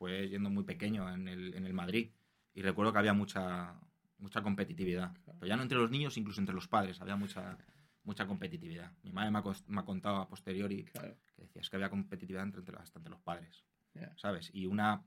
fue 0.00 0.30
yendo 0.30 0.48
muy 0.48 0.64
pequeño 0.64 1.12
en 1.12 1.28
el, 1.28 1.52
en 1.54 1.66
el 1.66 1.74
Madrid, 1.74 2.10
y 2.54 2.62
recuerdo 2.62 2.90
que 2.90 2.98
había 3.00 3.12
mucha, 3.12 3.78
mucha 4.16 4.42
competitividad. 4.42 5.12
Pero 5.26 5.46
ya 5.46 5.56
no 5.56 5.62
entre 5.62 5.76
los 5.76 5.90
niños, 5.90 6.16
incluso 6.16 6.40
entre 6.40 6.54
los 6.54 6.68
padres, 6.68 7.02
había 7.02 7.16
mucha, 7.16 7.58
mucha 8.02 8.26
competitividad. 8.26 8.92
Mi 9.02 9.12
madre 9.12 9.30
me 9.30 9.38
ha, 9.40 9.42
me 9.66 9.80
ha 9.80 9.84
contado 9.84 10.16
a 10.16 10.26
posteriori 10.26 10.84
Claro. 10.84 11.14
que 11.36 11.42
decía, 11.42 11.60
es 11.60 11.68
que 11.68 11.76
había 11.76 11.90
competitividad 11.90 12.44
entre, 12.44 12.60
entre- 12.60 12.78
hasta 12.78 12.98
entre 12.98 13.10
los 13.10 13.20
padres, 13.20 13.62
Ya. 13.94 14.10
¿sabes? 14.16 14.50
Y 14.54 14.64
una 14.64 15.04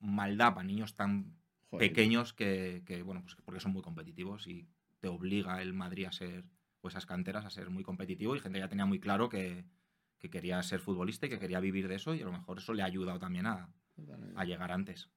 maldad 0.00 0.54
para 0.54 0.66
niños 0.66 0.96
tan 0.96 1.36
Joder. 1.70 1.88
pequeños 1.88 2.32
que, 2.32 2.82
que, 2.84 3.02
bueno, 3.02 3.22
pues 3.22 3.36
porque 3.44 3.60
son 3.60 3.72
muy 3.72 3.82
competitivos 3.82 4.48
y 4.48 4.66
te 4.98 5.06
obliga 5.06 5.62
el 5.62 5.72
Madrid 5.72 6.06
a 6.06 6.12
ser, 6.12 6.44
o 6.80 6.88
esas 6.88 7.06
canteras 7.06 7.44
a 7.44 7.50
ser 7.50 7.70
muy 7.70 7.84
competitivo 7.84 8.34
y 8.34 8.40
gente 8.40 8.58
ya 8.58 8.68
tenía 8.68 8.86
muy 8.86 8.98
claro 8.98 9.28
que, 9.28 9.64
que 10.18 10.30
quería 10.30 10.60
ser 10.64 10.80
futbolista 10.80 11.26
y 11.26 11.28
que 11.28 11.38
quería 11.38 11.60
vivir 11.60 11.86
de 11.86 11.94
eso 11.94 12.12
y 12.12 12.22
a 12.22 12.24
lo 12.24 12.32
mejor 12.32 12.58
eso 12.58 12.74
le 12.74 12.82
ha 12.82 12.86
ayudado 12.86 13.18
también 13.20 13.46
a, 13.46 13.68
Totalmente. 13.96 14.38
a 14.40 14.44
llegar 14.44 14.70
antes. 14.72 15.10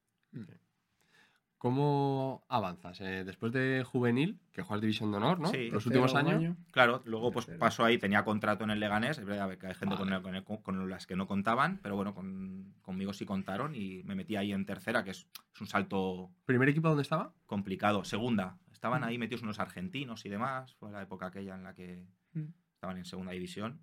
¿Cómo 1.58 2.46
avanzas? 2.48 3.02
Eh, 3.02 3.26
después 3.26 3.52
de 3.52 3.84
juvenil, 3.86 4.40
que 4.54 4.62
juegas 4.62 4.80
División 4.80 5.12
de 5.12 5.18
Honor, 5.18 5.42
¿no? 5.42 5.50
Sí. 5.50 5.70
Los 5.70 5.86
últimos 5.86 6.16
años. 6.16 6.36
año. 6.36 6.56
Claro, 6.72 7.02
luego 7.06 7.32
pues 7.32 7.48
paso 7.60 7.84
ahí, 7.84 7.98
tenía 7.98 8.24
contrato 8.24 8.64
en 8.64 8.70
el 8.70 8.80
Leganés, 8.80 9.18
es 9.18 9.26
verdad 9.26 9.58
que 9.58 9.68
hay 9.68 9.74
gente 9.74 9.98
con, 9.98 10.14
el- 10.14 10.22
con 10.22 10.36
el- 10.36 10.44
con- 10.46 10.62
con 10.62 10.90
las 10.90 11.06
que 11.06 11.18
no 11.18 11.28
contaban, 11.28 11.80
pero 11.84 11.98
bueno, 11.98 12.14
con- 12.16 12.76
conmigo 12.82 13.12
sí 13.12 13.26
contaron 13.26 13.76
y 13.76 14.04
me 14.04 14.16
metí 14.16 14.38
ahí 14.38 14.54
en 14.54 14.66
tercera, 14.66 15.04
que 15.04 15.12
es, 15.12 15.28
es 15.54 15.60
un 15.62 15.68
salto 15.68 16.32
¿Primer 16.46 16.70
equipo 16.70 16.88
dónde 16.88 17.02
estaba? 17.04 17.34
complicado. 17.46 18.06
Segunda, 18.06 18.58
estaban 18.72 19.02
Mm. 19.02 19.06
ahí 19.06 19.18
metidos 19.18 19.42
unos 19.44 19.60
argentinos 19.60 20.26
y 20.26 20.30
demás, 20.30 20.74
fue 20.76 20.92
la 20.94 21.02
época 21.02 21.26
aquella 21.26 21.56
en 21.56 21.64
la 21.64 21.74
que 21.74 22.06
Mm. 22.36 22.54
estaban 22.76 22.96
en 22.96 23.04
segunda 23.04 23.34
división. 23.34 23.82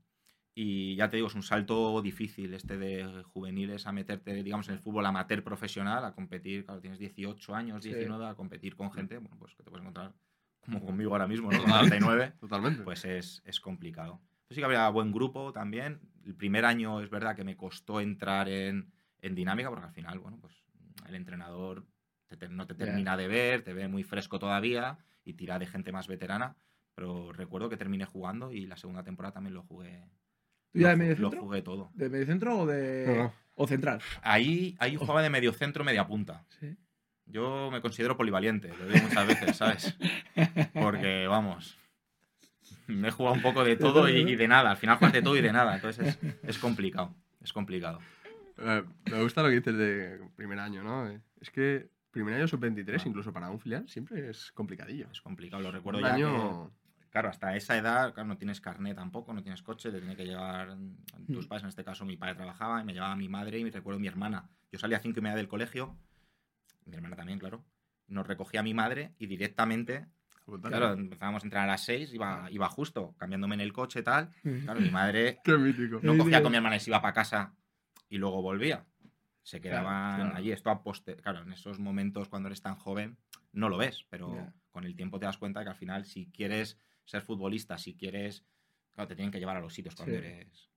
Y 0.58 0.96
ya 0.96 1.10
te 1.10 1.16
digo, 1.18 1.28
es 1.28 1.34
un 1.34 1.42
salto 1.42 2.00
difícil 2.00 2.54
este 2.54 2.78
de 2.78 3.22
juveniles 3.24 3.86
a 3.86 3.92
meterte, 3.92 4.42
digamos, 4.42 4.66
en 4.68 4.74
el 4.76 4.80
fútbol 4.80 5.04
amateur 5.04 5.44
profesional, 5.44 6.02
a 6.02 6.14
competir, 6.14 6.64
claro, 6.64 6.80
tienes 6.80 6.98
18 6.98 7.54
años, 7.54 7.82
Sí. 7.84 7.90
19, 7.90 8.26
a 8.26 8.34
competir 8.34 8.74
con 8.74 8.90
gente, 8.90 9.18
bueno, 9.18 9.36
pues 9.38 9.54
que 9.54 9.62
te 9.62 9.68
puedes 9.70 9.82
encontrar 9.82 10.14
como 10.64 10.80
conmigo 10.82 11.12
ahora 11.12 11.26
mismo, 11.28 11.50
¿no? 11.52 11.58
Con 11.62 11.88
39, 11.90 12.32
Totalmente. 12.40 12.82
pues 12.84 13.04
es, 13.04 13.42
es 13.44 13.60
complicado. 13.60 14.18
Pero 14.48 14.54
sí 14.54 14.60
que 14.62 14.64
había 14.64 14.88
buen 14.88 15.12
grupo 15.12 15.52
también. 15.52 16.00
El 16.24 16.34
primer 16.34 16.64
año 16.64 17.02
es 17.02 17.10
verdad 17.10 17.36
que 17.36 17.44
me 17.44 17.56
costó 17.58 18.00
entrar 18.00 18.48
en, 18.48 18.90
en 19.20 19.34
dinámica, 19.34 19.68
porque 19.68 19.84
al 19.84 19.92
final, 19.92 20.18
bueno, 20.20 20.38
pues 20.40 20.54
el 21.06 21.14
entrenador 21.16 21.84
te- 22.28 22.38
te- 22.38 22.48
no 22.48 22.66
te 22.66 22.74
termina 22.74 23.16
de 23.18 23.28
ver, 23.28 23.62
te 23.62 23.74
ve 23.74 23.88
muy 23.88 24.04
fresco 24.04 24.38
todavía 24.38 24.98
y 25.22 25.34
tira 25.34 25.58
de 25.58 25.66
gente 25.66 25.92
más 25.92 26.08
veterana. 26.08 26.56
Pero 26.94 27.30
recuerdo 27.32 27.68
que 27.68 27.76
terminé 27.76 28.06
jugando 28.06 28.52
y 28.52 28.64
la 28.66 28.78
segunda 28.78 29.04
temporada 29.04 29.34
también 29.34 29.52
lo 29.52 29.62
jugué. 29.62 30.08
¿Tú 30.76 30.82
ya 30.82 30.88
lo 30.88 30.90
de 30.90 30.96
medio 30.96 31.16
Lo 31.18 31.30
jugué 31.30 31.62
todo. 31.62 31.90
¿De 31.94 32.08
medio 32.08 32.26
centro 32.26 32.58
o 32.60 32.66
de. 32.66 33.14
No. 33.18 33.32
o 33.54 33.66
central? 33.66 34.00
Ahí, 34.22 34.76
ahí 34.78 34.96
jugaba 34.96 35.22
de 35.22 35.30
medio 35.30 35.52
centro, 35.52 35.84
media 35.84 36.06
punta. 36.06 36.44
Sí. 36.60 36.76
Yo 37.26 37.70
me 37.72 37.80
considero 37.80 38.16
polivaliente, 38.16 38.68
lo 38.78 38.86
digo 38.86 39.06
muchas 39.08 39.26
veces, 39.26 39.56
¿sabes? 39.56 39.96
Porque, 40.74 41.26
vamos, 41.26 41.76
me 42.86 43.08
he 43.08 43.10
jugado 43.10 43.34
un 43.34 43.42
poco 43.42 43.64
de 43.64 43.76
todo 43.76 44.08
y, 44.08 44.18
y 44.20 44.36
de 44.36 44.46
nada. 44.48 44.70
Al 44.70 44.76
final 44.76 44.96
juegas 44.98 45.12
de 45.14 45.22
todo 45.22 45.36
y 45.36 45.40
de 45.42 45.52
nada. 45.52 45.74
Entonces 45.74 46.16
es, 46.22 46.34
es 46.44 46.58
complicado, 46.58 47.14
es 47.42 47.52
complicado. 47.52 47.98
Eh, 48.58 48.84
me 49.10 49.22
gusta 49.22 49.42
lo 49.42 49.48
que 49.48 49.56
dices 49.56 49.76
de 49.76 50.20
primer 50.36 50.58
año, 50.60 50.82
¿no? 50.82 51.10
Es 51.40 51.50
que 51.50 51.88
primer 52.10 52.34
año 52.34 52.46
sub-23, 52.48 53.00
Ah. 53.00 53.02
incluso 53.06 53.32
para 53.32 53.50
un 53.50 53.58
filial, 53.60 53.88
siempre 53.88 54.30
es 54.30 54.52
complicadillo. 54.52 55.08
Es 55.12 55.20
complicado, 55.20 55.62
lo 55.62 55.70
recuerdo 55.72 55.98
Un 55.98 56.04
ya 56.06 56.14
año... 56.14 56.70
que, 56.70 56.85
claro, 57.16 57.30
hasta 57.30 57.56
esa 57.56 57.78
edad, 57.78 58.12
claro, 58.12 58.28
no 58.28 58.36
tienes 58.36 58.60
carnet 58.60 58.94
tampoco, 58.94 59.32
no 59.32 59.42
tienes 59.42 59.62
coche, 59.62 59.90
te 59.90 59.98
tiene 60.00 60.14
que 60.16 60.26
llevar 60.26 60.76
tus 61.32 61.46
Mm. 61.46 61.48
padres, 61.48 61.62
en 61.62 61.68
este 61.70 61.82
caso 61.84 62.04
mi 62.04 62.16
padre 62.18 62.34
trabajaba 62.34 62.80
y 62.82 62.84
me 62.84 62.92
llevaba 62.92 63.16
mi 63.16 63.28
madre 63.28 63.58
y 63.58 63.64
me 63.64 63.70
recuerdo 63.70 63.98
mi 63.98 64.06
hermana. 64.06 64.50
Yo 64.70 64.78
salía 64.78 64.98
a 64.98 65.00
cinco 65.00 65.20
y 65.20 65.22
media 65.22 65.36
del 65.36 65.48
colegio, 65.48 65.96
mi 66.84 66.94
hermana 66.94 67.16
también, 67.16 67.38
claro, 67.38 67.64
nos 68.08 68.26
recogía 68.26 68.62
mi 68.62 68.74
madre 68.74 69.14
y 69.18 69.26
directamente 69.26 70.06
Claro, 70.62 70.92
empezábamos 70.92 71.42
a 71.42 71.46
entrenar 71.46 71.68
a 71.68 71.72
las 71.72 71.84
6, 71.84 72.12
iba, 72.14 72.48
iba 72.52 72.68
justo, 72.68 73.16
cambiándome 73.18 73.56
en 73.56 73.62
el 73.62 73.72
coche 73.72 73.98
y 73.98 74.02
tal. 74.04 74.30
Claro, 74.62 74.80
mi 74.80 74.90
madre 74.92 75.40
Qué 75.44 75.56
mítico. 75.58 75.98
no 76.02 76.16
cogía 76.16 76.40
con 76.40 76.52
mi 76.52 76.56
hermana 76.56 76.76
y 76.76 76.80
se 76.80 76.90
iba 76.90 77.00
para 77.02 77.12
casa 77.14 77.52
y 78.08 78.18
luego 78.18 78.42
volvía. 78.42 78.84
Se 79.42 79.60
Claro, 79.60 79.78
quedaban 79.80 80.20
claro. 80.20 80.36
allí. 80.36 80.52
Esto 80.52 80.70
a 80.70 80.84
poste- 80.84 81.16
Claro, 81.16 81.42
en 81.42 81.52
esos 81.52 81.80
momentos 81.80 82.28
cuando 82.28 82.46
eres 82.48 82.62
tan 82.62 82.76
joven 82.76 83.16
no 83.52 83.68
lo 83.68 83.76
ves, 83.76 84.06
pero 84.08 84.34
Ya. 84.36 84.52
con 84.70 84.84
el 84.84 84.94
tiempo 84.94 85.18
te 85.18 85.26
das 85.26 85.36
cuenta 85.38 85.64
que 85.64 85.70
al 85.70 85.74
final 85.76 86.04
si 86.04 86.30
quieres 86.30 86.78
ser 87.06 87.22
futbolista, 87.22 87.78
si 87.78 87.94
quieres... 87.94 88.44
Claro, 88.92 89.08
te 89.08 89.16
tienen 89.16 89.30
que 89.32 89.38
llevar 89.38 89.56
a 89.56 89.60
los 89.60 89.72
sitios 89.74 89.94
cuando 89.94 90.14
Sí. 90.18 90.24
eres... 90.24 90.70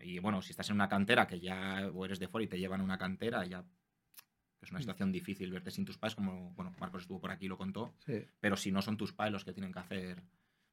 Y 0.00 0.18
bueno, 0.18 0.42
si 0.42 0.50
estás 0.50 0.68
en 0.70 0.74
una 0.74 0.88
cantera 0.88 1.26
que 1.28 1.38
ya 1.38 1.88
o 1.94 2.04
eres 2.04 2.18
de 2.18 2.26
fuera 2.26 2.44
y 2.44 2.48
te 2.48 2.58
llevan 2.58 2.80
a 2.80 2.84
una 2.84 2.98
cantera, 2.98 3.44
ya 3.44 3.64
es 4.60 4.70
una 4.70 4.80
situación 4.80 5.12
difícil 5.12 5.50
verte 5.52 5.70
sin 5.70 5.84
tus 5.84 5.96
padres, 5.98 6.16
como 6.16 6.50
bueno, 6.54 6.72
Marcos 6.80 7.02
estuvo 7.02 7.20
por 7.20 7.30
aquí 7.30 7.44
y 7.46 7.48
lo 7.48 7.56
contó, 7.56 7.94
Sí. 8.06 8.24
pero 8.40 8.56
si 8.56 8.72
no 8.72 8.82
son 8.82 8.96
tus 8.96 9.12
padres 9.12 9.32
los 9.32 9.44
que 9.44 9.52
tienen 9.52 9.72
que 9.72 9.78
hacer, 9.78 10.22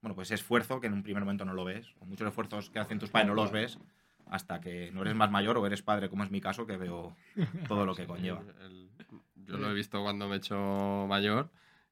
bueno, 0.02 0.16
pues 0.16 0.32
esfuerzo 0.32 0.80
que 0.80 0.88
en 0.88 0.94
un 0.94 1.04
primer 1.04 1.24
momento 1.24 1.46
no 1.46 1.54
lo 1.54 1.64
ves, 1.64 1.94
o 2.00 2.06
muchos 2.06 2.28
esfuerzos 2.28 2.70
que 2.72 2.80
hacen 2.80 2.98
tus 2.98 3.10
padres 3.12 3.28
no 3.28 3.36
los 3.36 3.52
ves 3.52 3.78
hasta 4.26 4.60
que 4.62 4.92
no 4.92 5.02
eres 5.04 5.14
más 5.16 5.30
mayor 5.30 5.58
o 5.60 5.66
eres 5.68 5.82
padre, 5.84 6.10
como 6.10 6.24
es 6.24 6.32
mi 6.32 6.42
caso, 6.42 6.66
que 6.66 6.78
veo 6.78 7.16
todo 7.68 7.86
lo 7.86 7.94
que 7.94 8.08
conlleva. 8.08 8.44
El- 8.62 8.90
yo 9.36 9.58
lo 9.58 9.70
he 9.70 9.74
visto 9.76 10.02
cuando 10.02 10.28
me 10.28 10.36
he 10.36 10.38
hecho 10.38 11.06
mayor 11.08 11.52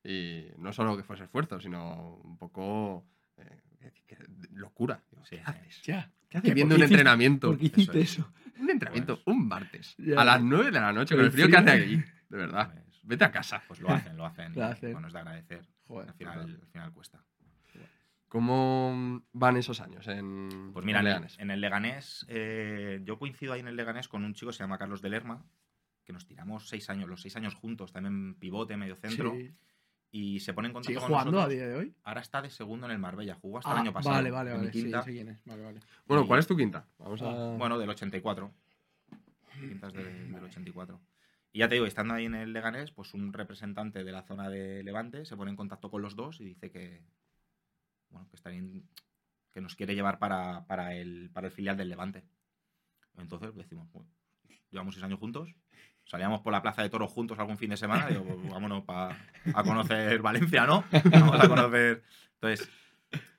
y 0.10 0.48
no 0.58 0.72
solo 0.72 0.96
que 0.96 1.04
fuese 1.04 1.24
esfuerzo, 1.26 1.60
sino 1.60 2.16
un 2.24 2.38
poco 2.38 3.06
eh, 3.38 3.62
que- 4.08 4.16
que- 4.16 4.24
locura. 4.54 5.04
Sí, 5.24 5.36
¿Qué 5.36 5.42
haces? 5.46 5.82
Ya. 5.84 6.12
¿Qué 6.30 6.38
haces 6.38 6.50
¿Por 6.50 6.56
viendo 6.56 6.76
un 6.76 6.82
hiciste- 6.82 6.94
entrenamiento? 6.96 7.48
¿Por 7.50 7.58
qué 7.60 7.66
Eso 7.68 7.76
hiciste 7.82 8.00
es. 8.02 8.12
eso? 8.14 8.34
Un 8.60 8.70
entrenamiento 8.70 9.22
un 9.26 9.48
martes 9.48 9.96
Ya, 9.98 10.20
a 10.22 10.26
las 10.26 10.38
ya. 10.40 10.46
9 10.46 10.66
de 10.72 10.80
la 10.80 10.94
noche 10.94 11.14
Con 11.16 11.20
el 11.22 11.26
el 11.28 11.32
frío 11.32 11.46
que 11.48 11.58
frío. 11.58 11.60
hace 11.74 11.84
aquí. 11.84 11.96
De 12.30 12.38
verdad. 12.38 12.74
Pues, 12.74 13.00
Vete 13.04 13.24
a 13.26 13.32
casa. 13.32 13.64
pues 13.68 13.80
lo 13.80 13.90
hacen, 13.90 14.18
lo 14.18 14.26
hacen. 14.26 14.54
Lo 14.56 14.66
hacen. 14.66 14.92
Bueno, 14.94 15.08
es 15.08 15.14
de 15.14 15.20
agradecer. 15.20 15.68
Joder. 15.88 16.10
Al 16.10 16.16
final, 16.16 16.40
al 16.62 16.68
final 16.68 16.92
cuesta. 16.94 17.24
¿Cómo 18.28 19.22
van 19.32 19.56
esos 19.56 19.80
años 19.80 20.06
en 20.10 20.72
Pues 20.74 20.86
mira, 20.86 21.00
en 21.00 21.06
en 21.06 21.08
el, 21.08 21.14
Leganés? 21.14 21.40
en 21.40 21.52
el 21.52 21.62
Leganés, 21.62 22.26
eh, 22.28 23.00
yo 23.06 23.18
coincido 23.18 23.54
ahí 23.54 23.62
en 23.62 23.70
el 23.70 23.78
Leganés 23.78 24.10
con 24.10 24.26
un 24.26 24.34
chico 24.34 24.52
que 24.52 24.58
se 24.58 24.64
llama 24.64 24.78
Carlos 24.78 25.02
de 25.02 25.10
Lerma, 25.10 25.46
que 26.04 26.12
nos 26.12 26.26
tiramos 26.26 26.68
seis 26.68 26.90
años, 26.90 27.08
los 27.08 27.22
seis 27.22 27.38
años 27.38 27.56
juntos, 27.56 27.94
también 27.94 28.36
pivote, 28.36 28.76
medio 28.76 28.98
centro, 28.98 29.34
Sí. 29.34 29.54
Y 30.20 30.40
se 30.40 30.52
pone 30.54 30.68
en 30.70 30.74
contacto 30.74 30.88
¿Sigue 30.90 31.00
con 31.00 31.10
jugando 31.10 31.30
a 31.30 31.34
nosotros. 31.44 31.54
día 31.54 31.68
de 31.68 31.76
hoy? 31.76 31.94
Ahora 32.04 32.22
está 32.22 32.42
de 32.42 32.50
segundo 32.50 32.88
en 32.88 32.92
el 32.94 32.98
Marbella, 32.98 33.36
jugó 33.36 33.60
hasta 33.60 33.70
Ah, 33.70 33.74
el 33.74 33.80
año 33.82 33.94
pasado. 33.94 34.16
Vale, 34.16 34.32
vale, 34.32 34.52
vale. 34.52 34.72
Sí, 34.74 34.82
quinta. 34.84 35.04
sé 35.04 35.12
quién 35.12 35.30
es. 35.30 35.46
Vale, 35.46 35.64
vale. 35.64 35.80
Bueno, 36.08 36.26
¿cuál 36.26 36.40
es 36.40 36.48
tu 36.48 36.58
quinta? 36.58 36.88
Vamos 36.98 37.22
a... 37.22 37.30
Ah, 37.30 37.56
Bueno, 37.58 37.78
del 37.78 37.90
84. 37.90 38.52
Quintas 39.60 39.94
del, 39.94 40.32
del 40.34 40.44
84. 40.44 41.00
Y 41.54 41.60
ya 41.60 41.68
te 41.70 41.76
digo, 41.76 41.86
estando 41.86 42.14
ahí 42.16 42.26
en 42.26 42.34
el 42.36 42.52
Leganés, 42.54 42.92
pues 42.92 43.14
un 43.14 43.32
representante 43.32 44.04
de 44.04 44.12
la 44.12 44.24
zona 44.24 44.50
de 44.50 44.84
Levante 44.84 45.24
se 45.26 45.36
pone 45.38 45.52
en 45.52 45.58
contacto 45.58 45.90
con 45.92 46.02
los 46.02 46.16
dos 46.16 46.40
y 46.42 46.46
dice 46.46 46.72
que, 46.72 47.04
bueno, 48.10 48.28
que, 48.30 48.36
estarían- 48.36 48.84
que 49.52 49.62
nos 49.62 49.76
quiere 49.76 49.94
llevar 49.96 50.18
para, 50.20 50.66
para 50.66 50.96
el, 50.96 51.30
para 51.32 51.48
el 51.48 51.54
filial 51.54 51.78
del 51.78 51.90
Levante. 51.90 52.24
Entonces 53.18 53.54
decimos, 53.56 53.88
bueno, 53.92 54.10
llevamos 54.72 54.94
seis 54.96 55.04
años 55.04 55.20
juntos, 55.20 55.56
salíamos 56.08 56.42
por 56.42 56.52
la 56.54 56.62
plaza 56.62 56.82
de 56.82 56.90
toros 56.90 57.12
juntos 57.12 57.38
algún 57.40 57.58
fin 57.58 57.70
de 57.70 57.78
semana, 57.78 58.08
digo, 58.08 58.24
pues 58.24 58.50
vámonos 58.50 58.84
pa- 58.84 59.16
a 59.54 59.64
conocer 59.64 60.22
Valencia, 60.22 60.66
¿no? 60.66 60.84
Vamos 61.12 61.40
a 61.40 61.48
conocer. 61.48 62.04
Entonces, 62.36 62.70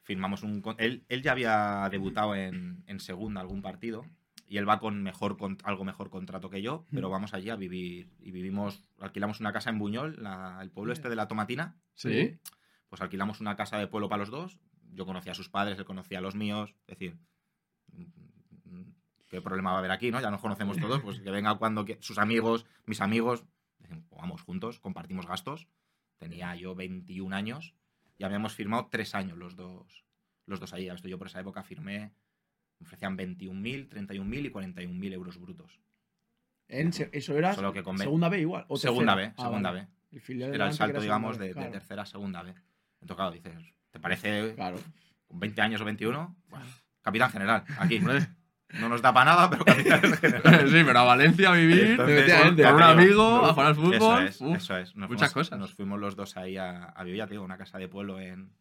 firmamos 0.03 0.43
un. 0.43 0.63
Él, 0.79 1.05
él 1.09 1.23
ya 1.23 1.33
había 1.33 1.89
debutado 1.91 2.35
en, 2.35 2.83
en 2.87 3.01
segunda 3.01 3.41
algún 3.41 3.63
partido 3.63 4.05
y 4.47 4.57
él 4.57 4.69
va 4.69 4.79
con 4.79 5.03
mejor 5.03 5.37
con- 5.37 5.59
algo 5.65 5.85
mejor 5.85 6.09
contrato 6.11 6.49
que 6.51 6.63
yo, 6.63 6.85
pero 6.91 7.11
vamos 7.11 7.35
allí 7.35 7.51
a 7.51 7.57
vivir. 7.57 8.09
Y 8.21 8.31
vivimos, 8.31 8.83
alquilamos 9.01 9.41
una 9.41 9.53
casa 9.53 9.71
en 9.71 9.79
Buñol, 9.79 10.23
la- 10.23 10.59
el 10.63 10.71
pueblo 10.71 10.93
este 10.93 11.09
de 11.11 11.17
la 11.17 11.29
Tomatina. 11.29 11.77
¿Sí? 11.95 12.39
Pues 12.89 13.03
alquilamos 13.03 13.41
una 13.41 13.57
casa 13.57 13.77
de 13.79 13.87
pueblo 13.87 14.09
para 14.09 14.21
los 14.21 14.31
dos. 14.31 14.59
Yo 14.95 15.05
conocía 15.05 15.33
a 15.33 15.35
sus 15.35 15.51
padres, 15.51 15.79
él 15.79 15.85
conocía 15.85 16.19
a 16.19 16.23
los 16.23 16.35
míos. 16.35 16.75
Es 16.87 16.99
decir, 16.99 17.17
¿qué 19.29 19.41
problema 19.41 19.71
va 19.71 19.77
a 19.77 19.79
haber 19.81 19.91
aquí, 19.91 20.11
no? 20.11 20.21
Ya 20.21 20.31
nos 20.31 20.41
conocemos 20.41 20.79
todos, 20.79 21.01
pues 21.01 21.21
que 21.21 21.31
venga 21.31 21.55
cuando 21.57 21.85
qui- 21.85 21.99
sus 22.01 22.19
amigos, 22.19 22.67
mis 22.87 23.01
amigos, 23.01 23.45
decimos, 23.79 24.05
"Pues 24.09 24.21
vamos 24.21 24.43
juntos, 24.43 24.81
compartimos 24.81 25.27
gastos. 25.27 25.69
Tenía 26.19 26.55
yo 26.57 26.75
21 26.75 27.33
años 27.33 27.75
y 28.17 28.25
habíamos 28.25 28.55
firmado 28.55 28.89
tres 28.91 29.15
años 29.15 29.39
los 29.39 29.55
dos, 29.57 30.05
los 30.47 30.59
dos 30.61 30.73
ahí. 30.73 30.91
Yo 31.05 31.19
por 31.19 31.29
esa 31.29 31.41
época 31.41 31.63
firmé, 31.63 32.13
me 32.81 32.87
ofrecían 32.87 33.17
21.000, 33.17 33.89
31.000 33.89 34.47
y 34.47 34.51
41.000 34.51 35.13
euros 35.13 35.39
brutos. 35.39 35.81
En 36.69 36.89
¿Eso 37.13 37.37
era 37.39 37.55
Solo 37.55 37.73
que 37.73 37.83
con 37.83 37.97
segunda 37.99 38.29
B 38.29 38.41
igual? 38.41 38.65
¿o 38.69 38.77
segunda 38.77 39.15
B? 39.15 39.33
Ah, 39.37 39.43
segunda 39.43 39.71
vale. 39.71 39.89
B. 40.11 40.21
El 40.27 40.43
Era 40.55 40.65
el 40.67 40.71
que 40.71 40.77
salto, 40.77 41.01
digamos, 41.01 41.39
B, 41.39 41.43
de, 41.45 41.49
de 41.49 41.55
claro, 41.55 41.71
tercera 41.71 42.03
a 42.03 42.07
segunda 42.07 42.43
B. 42.43 42.55
Entonces, 43.01 43.17
claro, 43.17 43.31
dices, 43.33 43.75
¿te 43.91 44.01
parece 44.01 44.55
Claro. 44.55 44.79
con 45.27 45.39
20 45.41 45.61
años 45.63 45.81
o 45.81 45.85
21? 45.85 46.37
Buah, 46.49 46.63
capitán 47.03 47.31
general, 47.31 47.65
aquí. 47.79 47.99
No 48.75 48.89
nos 48.91 49.01
da 49.01 49.13
para 49.15 49.31
nada, 49.33 49.49
pero 49.51 49.65
general. 49.65 50.03
sí, 50.69 50.83
pero 50.85 50.99
a 50.99 51.05
Valencia 51.05 51.49
a 51.51 51.53
vivir 51.55 51.85
Entonces, 51.93 52.35
con 52.67 52.75
un 52.75 52.83
amigo, 52.83 53.47
a 53.47 53.53
jugar 53.55 53.67
al 53.69 53.73
Eso 53.73 53.81
fútbol. 53.83 54.27
es, 54.27 54.41
uf. 54.43 54.57
eso 54.57 54.77
es. 54.77 54.95
Nos 54.95 55.09
muchas 55.09 55.33
fuimos- 55.33 55.49
cosas. 55.49 55.59
Nos 55.59 55.75
fuimos 55.75 55.99
los 55.99 56.17
dos 56.17 56.37
ahí 56.37 56.57
a, 56.59 56.85
a 56.85 57.03
vivir, 57.05 57.19
ya 57.19 57.27
te 57.27 57.33
digo, 57.35 57.45
una 57.45 57.57
casa 57.57 57.79
de 57.79 57.89
pueblo 57.89 58.21
en, 58.21 58.53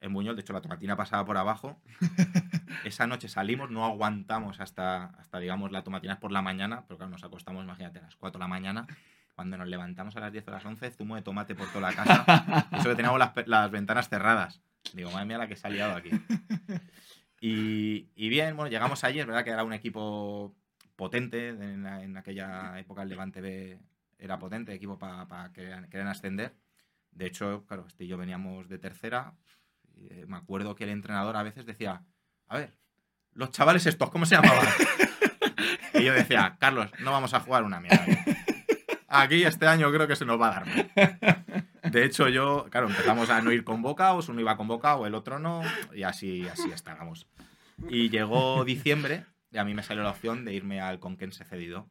en 0.00 0.12
Buñol. 0.12 0.34
De 0.34 0.40
hecho, 0.42 0.52
la 0.52 0.60
tomatina 0.60 0.96
pasaba 0.96 1.24
por 1.24 1.36
abajo. 1.36 1.80
Esa 2.84 3.06
noche 3.06 3.28
salimos, 3.28 3.70
no 3.70 3.84
aguantamos 3.84 4.58
hasta, 4.60 5.04
hasta, 5.04 5.38
digamos, 5.38 5.70
la 5.70 5.82
tomatina 5.84 6.14
es 6.14 6.18
por 6.18 6.32
la 6.32 6.42
mañana, 6.42 6.84
pero 6.88 6.98
claro, 6.98 7.10
nos 7.10 7.22
acostamos, 7.24 7.62
imagínate, 7.64 8.00
a 8.00 8.02
las 8.02 8.16
4 8.16 8.38
de 8.38 8.42
la 8.42 8.48
mañana. 8.48 8.86
Cuando 9.36 9.56
nos 9.58 9.68
levantamos 9.68 10.16
a 10.16 10.20
las 10.20 10.32
10 10.32 10.48
o 10.48 10.50
las 10.50 10.64
11, 10.64 10.90
zumo 10.90 11.14
de 11.14 11.22
tomate 11.22 11.54
por 11.54 11.68
toda 11.68 11.90
la 11.90 11.94
casa. 11.96 12.68
Eso 12.72 12.88
que 12.88 12.96
teníamos 12.96 13.18
las, 13.20 13.30
las 13.46 13.70
ventanas 13.70 14.08
cerradas. 14.08 14.60
Digo, 14.92 15.10
madre 15.12 15.26
mía, 15.26 15.38
la 15.38 15.46
que 15.46 15.56
se 15.56 15.66
ha 15.66 15.70
liado 15.70 15.94
aquí. 15.94 16.10
Y, 17.40 18.08
y 18.14 18.28
bien, 18.28 18.56
bueno, 18.56 18.70
llegamos 18.70 19.04
allí, 19.04 19.20
es 19.20 19.26
verdad 19.26 19.44
que 19.44 19.50
era 19.50 19.64
un 19.64 19.72
equipo 19.72 20.54
potente, 20.96 21.48
en, 21.50 21.86
en 21.86 22.16
aquella 22.16 22.78
época 22.78 23.02
el 23.02 23.10
Levante 23.10 23.40
B 23.40 23.78
era 24.18 24.38
potente, 24.38 24.74
equipo 24.74 24.98
para 24.98 25.52
querer, 25.52 25.88
querer 25.88 26.06
ascender. 26.06 26.54
De 27.10 27.26
hecho, 27.26 27.64
claro, 27.66 27.86
este 27.86 28.04
y 28.04 28.08
yo 28.08 28.16
veníamos 28.16 28.68
de 28.68 28.78
tercera. 28.78 29.34
y, 29.94 30.06
eh, 30.12 30.26
me 30.26 30.36
acuerdo 30.36 30.74
que 30.74 30.84
el 30.84 30.90
entrenador 30.90 31.36
a 31.36 31.42
veces 31.42 31.66
decía, 31.66 32.02
a 32.48 32.56
ver, 32.58 32.76
los 33.32 33.50
chavales 33.50 33.86
estos, 33.86 34.10
¿cómo 34.10 34.26
se 34.26 34.36
llamaban? 34.36 34.66
y 35.94 36.04
yo 36.04 36.12
decía, 36.12 36.56
Carlos, 36.58 36.90
no 37.00 37.12
vamos 37.12 37.34
a 37.34 37.40
jugar 37.40 37.64
una 37.64 37.80
mierda. 37.80 38.06
Aquí 39.08 39.44
este 39.44 39.66
año 39.66 39.90
creo 39.92 40.08
que 40.08 40.16
se 40.16 40.24
nos 40.24 40.40
va 40.40 40.48
a 40.48 40.60
dar. 40.60 40.66
Mal". 41.86 41.92
De 41.92 42.04
hecho, 42.04 42.28
yo, 42.28 42.66
claro, 42.70 42.88
empezamos 42.88 43.30
a 43.30 43.40
no 43.40 43.52
ir 43.52 43.64
convocados, 43.64 44.28
uno 44.28 44.40
iba 44.40 44.56
convocado, 44.56 45.06
el 45.06 45.14
otro 45.14 45.38
no, 45.38 45.62
y 45.94 46.02
así, 46.02 46.46
así 46.48 46.70
estábamos. 46.70 47.26
Y 47.88 48.08
llegó 48.08 48.64
diciembre 48.64 49.26
y 49.50 49.58
a 49.58 49.64
mí 49.64 49.74
me 49.74 49.82
salió 49.82 50.02
la 50.02 50.10
opción 50.10 50.44
de 50.44 50.54
irme 50.54 50.80
al 50.80 50.98
Conquense 50.98 51.44
cedido. 51.44 51.88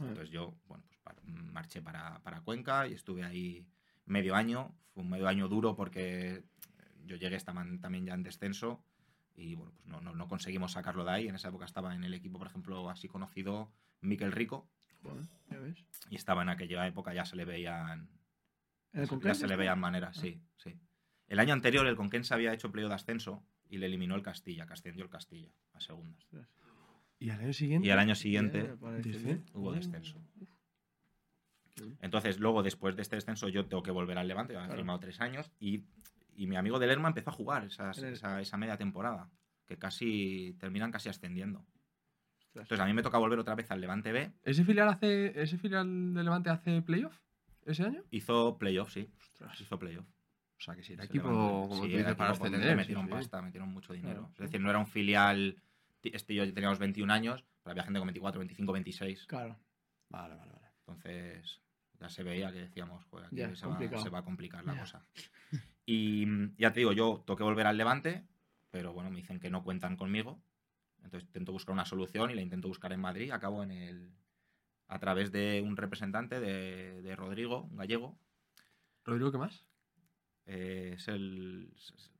Entonces 0.00 0.30
yo, 0.30 0.54
bueno, 0.66 0.84
pues 0.88 1.16
marché 1.24 1.82
para, 1.82 2.20
para 2.20 2.40
Cuenca 2.40 2.86
y 2.86 2.94
estuve 2.94 3.24
ahí 3.24 3.66
medio 4.06 4.34
año. 4.34 4.74
Fue 4.94 5.02
un 5.02 5.10
medio 5.10 5.28
año 5.28 5.48
duro 5.48 5.76
porque 5.76 6.44
yo 7.04 7.16
llegué 7.16 7.38
también 7.40 8.06
ya 8.06 8.14
en 8.14 8.22
descenso 8.22 8.82
y 9.34 9.54
bueno, 9.54 9.72
pues 9.74 9.86
no, 9.86 10.00
no, 10.00 10.14
no 10.14 10.28
conseguimos 10.28 10.72
sacarlo 10.72 11.04
de 11.04 11.12
ahí. 11.12 11.28
En 11.28 11.36
esa 11.36 11.48
época 11.48 11.64
estaba 11.64 11.94
en 11.94 12.04
el 12.04 12.14
equipo, 12.14 12.38
por 12.38 12.48
ejemplo, 12.48 12.90
así 12.90 13.08
conocido 13.08 13.72
Miquel 14.00 14.32
Rico 14.32 14.68
Joder, 15.02 15.24
ya 15.50 15.58
ves. 15.58 15.84
y 16.10 16.16
estaba 16.16 16.42
en 16.42 16.48
aquella 16.48 16.86
época, 16.86 17.14
ya 17.14 17.24
se 17.24 17.36
le 17.36 17.44
veían 17.44 18.08
¿En 18.92 19.00
el 19.00 19.06
ya 19.06 19.10
Conquense 19.10 19.40
se 19.42 19.46
le 19.48 19.56
veían 19.56 19.78
maneras, 19.78 20.16
sí, 20.16 20.40
sí. 20.56 20.74
El 21.26 21.38
año 21.40 21.52
anterior 21.52 21.86
el 21.86 21.96
Conquense 21.96 22.32
había 22.34 22.52
hecho 22.54 22.72
playo 22.72 22.88
de 22.88 22.94
ascenso 22.94 23.44
y 23.68 23.78
le 23.78 23.86
eliminó 23.86 24.14
el 24.14 24.22
Castilla, 24.22 24.66
que 24.66 24.72
ascendió 24.72 25.04
el 25.04 25.10
Castilla 25.10 25.50
a 25.74 25.80
segundas. 25.80 26.26
Y 27.18 27.30
al 27.30 27.40
año 27.40 27.52
siguiente. 27.52 27.86
Y 27.86 27.90
al 27.90 27.98
año 27.98 28.08
Ya, 28.10 28.14
siguiente 28.14 28.74
dice, 29.02 29.42
hubo 29.52 29.72
descenso. 29.72 30.22
Entonces, 32.00 32.38
luego, 32.40 32.62
después 32.62 32.96
de 32.96 33.02
este 33.02 33.16
descenso, 33.16 33.48
yo 33.48 33.66
tengo 33.66 33.82
que 33.82 33.90
volver 33.90 34.18
al 34.18 34.26
Levante, 34.26 34.52
que 34.52 34.56
había 34.56 34.68
Claro. 34.68 34.80
firmado 34.80 35.00
tres 35.00 35.20
años, 35.20 35.50
y, 35.60 35.84
y 36.34 36.46
mi 36.46 36.56
amigo 36.56 36.78
de 36.78 36.86
Lerma 36.86 37.08
empezó 37.08 37.30
a 37.30 37.34
jugar 37.34 37.64
esas- 37.64 37.98
esa, 37.98 38.40
esa 38.40 38.56
media 38.56 38.76
temporada, 38.76 39.30
que 39.66 39.76
casi 39.76 40.56
terminan 40.58 40.90
casi 40.90 41.08
ascendiendo. 41.08 41.64
Entonces, 42.54 42.80
a 42.80 42.86
mí 42.86 42.92
me 42.94 43.02
toca 43.02 43.18
volver 43.18 43.38
otra 43.38 43.54
vez 43.54 43.70
al 43.70 43.80
Levante 43.80 44.10
B. 44.12 44.32
¿Ese 44.42 44.64
filial, 44.64 44.88
hace, 44.88 45.40
¿Ese 45.40 45.58
filial 45.58 46.14
de 46.14 46.24
Levante 46.24 46.50
hace 46.50 46.82
playoff 46.82 47.16
ese 47.72 47.84
año? 47.84 48.02
Hizo 48.10 48.58
playoff, 48.58 48.92
sí. 48.92 49.10
Ostras. 49.20 49.60
Hizo 49.60 49.78
playoff. 49.78 50.06
O 50.06 50.60
sea, 50.60 50.74
que 50.74 50.82
si 50.82 50.92
era 50.94 51.04
Se 51.04 51.08
equipo, 51.08 51.28
levantó. 51.28 51.68
como 51.68 51.74
Sí, 51.84 51.90
tú 51.92 51.96
dices, 51.98 52.14
para 52.16 52.30
ascender. 52.32 52.76
metieron 52.76 53.04
sí, 53.04 53.08
sí. 53.10 53.14
pasta, 53.14 53.42
metieron 53.42 53.68
mucho 53.72 53.92
dinero. 53.92 54.20
Claro. 54.20 54.32
Es 54.34 54.38
decir, 54.40 54.60
no 54.60 54.70
era 54.70 54.78
un 54.78 54.86
filial. 54.86 55.62
Este 56.02 56.32
y 56.32 56.36
yo 56.36 56.52
teníamos 56.54 56.78
21 56.78 57.12
años, 57.12 57.44
pero 57.62 57.72
había 57.72 57.84
gente 57.84 57.98
con 58.00 58.06
24, 58.06 58.38
25, 58.40 58.72
26. 58.72 59.26
Claro. 59.26 59.58
Vale, 60.08 60.34
vale, 60.36 60.52
vale. 60.52 60.66
Entonces 60.80 61.60
ya 62.00 62.08
se 62.08 62.22
veía 62.22 62.50
que 62.52 62.58
decíamos, 62.60 63.04
joder, 63.06 63.26
aquí 63.26 63.36
se, 63.56 63.66
va, 63.66 63.72
complicado. 63.72 64.02
se 64.02 64.10
va 64.10 64.18
a 64.20 64.24
complicar 64.24 64.64
la 64.64 64.78
cosa. 64.78 65.04
Y 65.90 66.26
ya 66.58 66.70
te 66.72 66.80
digo, 66.80 66.92
yo 66.92 67.22
toqué 67.26 67.42
volver 67.44 67.66
al 67.66 67.78
Levante, 67.78 68.22
pero 68.70 68.92
bueno, 68.92 69.08
me 69.10 69.16
dicen 69.16 69.40
que 69.40 69.48
no 69.48 69.64
cuentan 69.64 69.96
conmigo. 69.96 70.38
Entonces 71.02 71.26
intento 71.28 71.52
buscar 71.52 71.72
una 71.72 71.86
solución 71.86 72.30
y 72.30 72.34
la 72.34 72.42
intento 72.42 72.68
buscar 72.68 72.92
en 72.92 73.00
Madrid. 73.00 73.30
Acabo 73.30 73.62
en 73.62 73.70
el. 73.70 74.12
A 74.88 74.98
través 74.98 75.30
de 75.32 75.62
un 75.64 75.76
representante 75.76 76.40
de, 76.40 77.02
de 77.02 77.16
Rodrigo, 77.16 77.62
un 77.70 77.76
gallego. 77.76 78.18
¿Rodrigo 79.04 79.30
qué 79.32 79.38
más? 79.38 79.64
Eh, 80.46 80.94
es 80.96 81.08
el. 81.08 81.70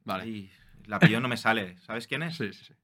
Vale. 0.04 0.22
Ay, 0.25 0.50
el 0.87 0.92
apellido 0.92 1.20
no 1.20 1.28
me 1.28 1.37
sale. 1.37 1.76
¿Sabes 1.78 2.06
quién 2.06 2.22
es? 2.22 2.37
Sí, 2.37 2.52
sí, 2.52 2.64
sí. 2.64 2.75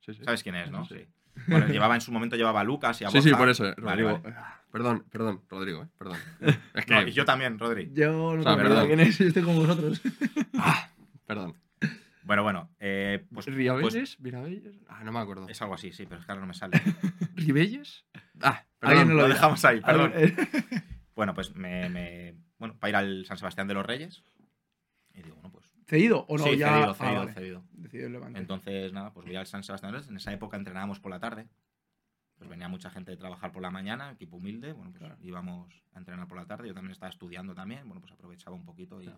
sí, 0.00 0.14
sí. 0.14 0.24
¿Sabes 0.24 0.42
quién 0.42 0.54
es, 0.56 0.70
no? 0.70 0.84
Sí. 0.86 0.96
Sí. 0.98 1.06
Bueno, 1.46 1.68
llevaba 1.68 1.94
en 1.94 2.00
su 2.00 2.10
momento 2.10 2.34
llevaba 2.34 2.60
a 2.60 2.64
Lucas 2.64 3.00
y 3.00 3.04
a 3.04 3.10
Sí, 3.10 3.22
sí, 3.22 3.30
por 3.32 3.48
eso, 3.48 3.64
eh, 3.66 3.74
Rodrigo. 3.76 4.18
vale. 4.20 4.34
Perdón, 4.72 5.04
perdón, 5.10 5.42
Rodrigo, 5.48 5.84
eh, 5.84 5.88
perdón. 5.96 6.18
Es 6.74 6.84
que. 6.84 6.94
No, 6.94 7.02
y 7.06 7.12
yo 7.12 7.24
también, 7.24 7.58
Rodri. 7.58 7.90
Yo 7.94 8.10
no 8.34 8.40
O 8.40 8.42
sea, 8.42 8.56
tengo 8.56 8.68
idea 8.68 8.68
perdón. 8.68 8.86
quién 8.88 9.00
es, 9.00 9.18
yo 9.18 9.26
estoy 9.28 9.42
con 9.44 9.56
vosotros. 9.56 10.00
Ah, 10.58 10.90
perdón. 11.26 11.54
Bueno, 12.28 12.42
bueno, 12.42 12.70
eh, 12.78 13.26
pues, 13.32 13.46
¿Riabelles? 13.46 14.18
pues. 14.20 14.78
Ah, 14.86 15.02
no 15.02 15.12
me 15.12 15.18
acuerdo. 15.18 15.48
es 15.48 15.62
algo 15.62 15.72
así, 15.72 15.92
sí, 15.92 16.04
pero 16.04 16.20
es 16.20 16.26
que 16.26 16.32
ahora 16.32 16.42
no 16.42 16.46
me 16.46 16.52
sale. 16.52 16.76
¿Ribelles? 17.36 18.04
Ah, 18.42 18.66
perdón. 18.78 19.08
no 19.08 19.14
Lo 19.14 19.28
dejamos 19.28 19.64
ahí, 19.64 19.80
perdón. 19.80 20.12
Bueno, 21.16 21.32
pues 21.34 21.56
me, 21.56 21.88
me- 21.88 22.34
Bueno, 22.58 22.78
para 22.78 22.90
ir 22.90 22.96
al 22.96 23.24
San 23.26 23.38
Sebastián 23.38 23.66
de 23.66 23.72
los 23.74 23.84
Reyes. 23.86 24.22
Y 25.14 25.22
digo, 25.22 25.36
bueno, 25.36 25.50
pues. 25.50 25.74
¿Cedido 25.86 26.26
o 26.28 26.36
no? 26.36 26.44
sí, 26.44 26.58
ya... 26.58 26.68
cedido, 26.68 26.90
Ah, 26.90 26.94
cedido, 26.94 27.18
vale. 27.20 27.32
cedido. 27.32 27.64
Entonces, 28.36 28.92
nada, 28.92 29.12
pues 29.14 29.24
voy 29.26 29.34
al 29.36 29.46
San 29.46 29.64
Sebastián. 29.64 29.90
de 29.92 29.96
los 29.96 30.02
Reyes. 30.06 30.10
En 30.10 30.16
esa 30.18 30.32
época 30.34 30.58
entrenábamos 30.58 31.00
por 31.00 31.10
la 31.10 31.18
tarde. 31.18 31.48
Pues 32.36 32.48
venía 32.50 32.68
mucha 32.68 32.90
gente 32.90 33.10
de 33.10 33.16
trabajar 33.16 33.50
por 33.52 33.62
la 33.62 33.70
mañana, 33.70 34.10
equipo 34.12 34.36
humilde. 34.36 34.74
Bueno, 34.74 34.90
pues 34.90 35.00
Claro. 35.00 35.16
íbamos 35.22 35.82
a 35.94 35.98
entrenar 35.98 36.28
por 36.28 36.36
la 36.36 36.44
tarde. 36.46 36.68
Yo 36.68 36.74
también 36.74 36.92
estaba 36.92 37.08
estudiando 37.10 37.54
también. 37.54 37.88
Bueno, 37.88 38.00
pues 38.02 38.12
aprovechaba 38.12 38.54
un 38.54 38.66
poquito 38.66 39.00
Ah, 39.00 39.16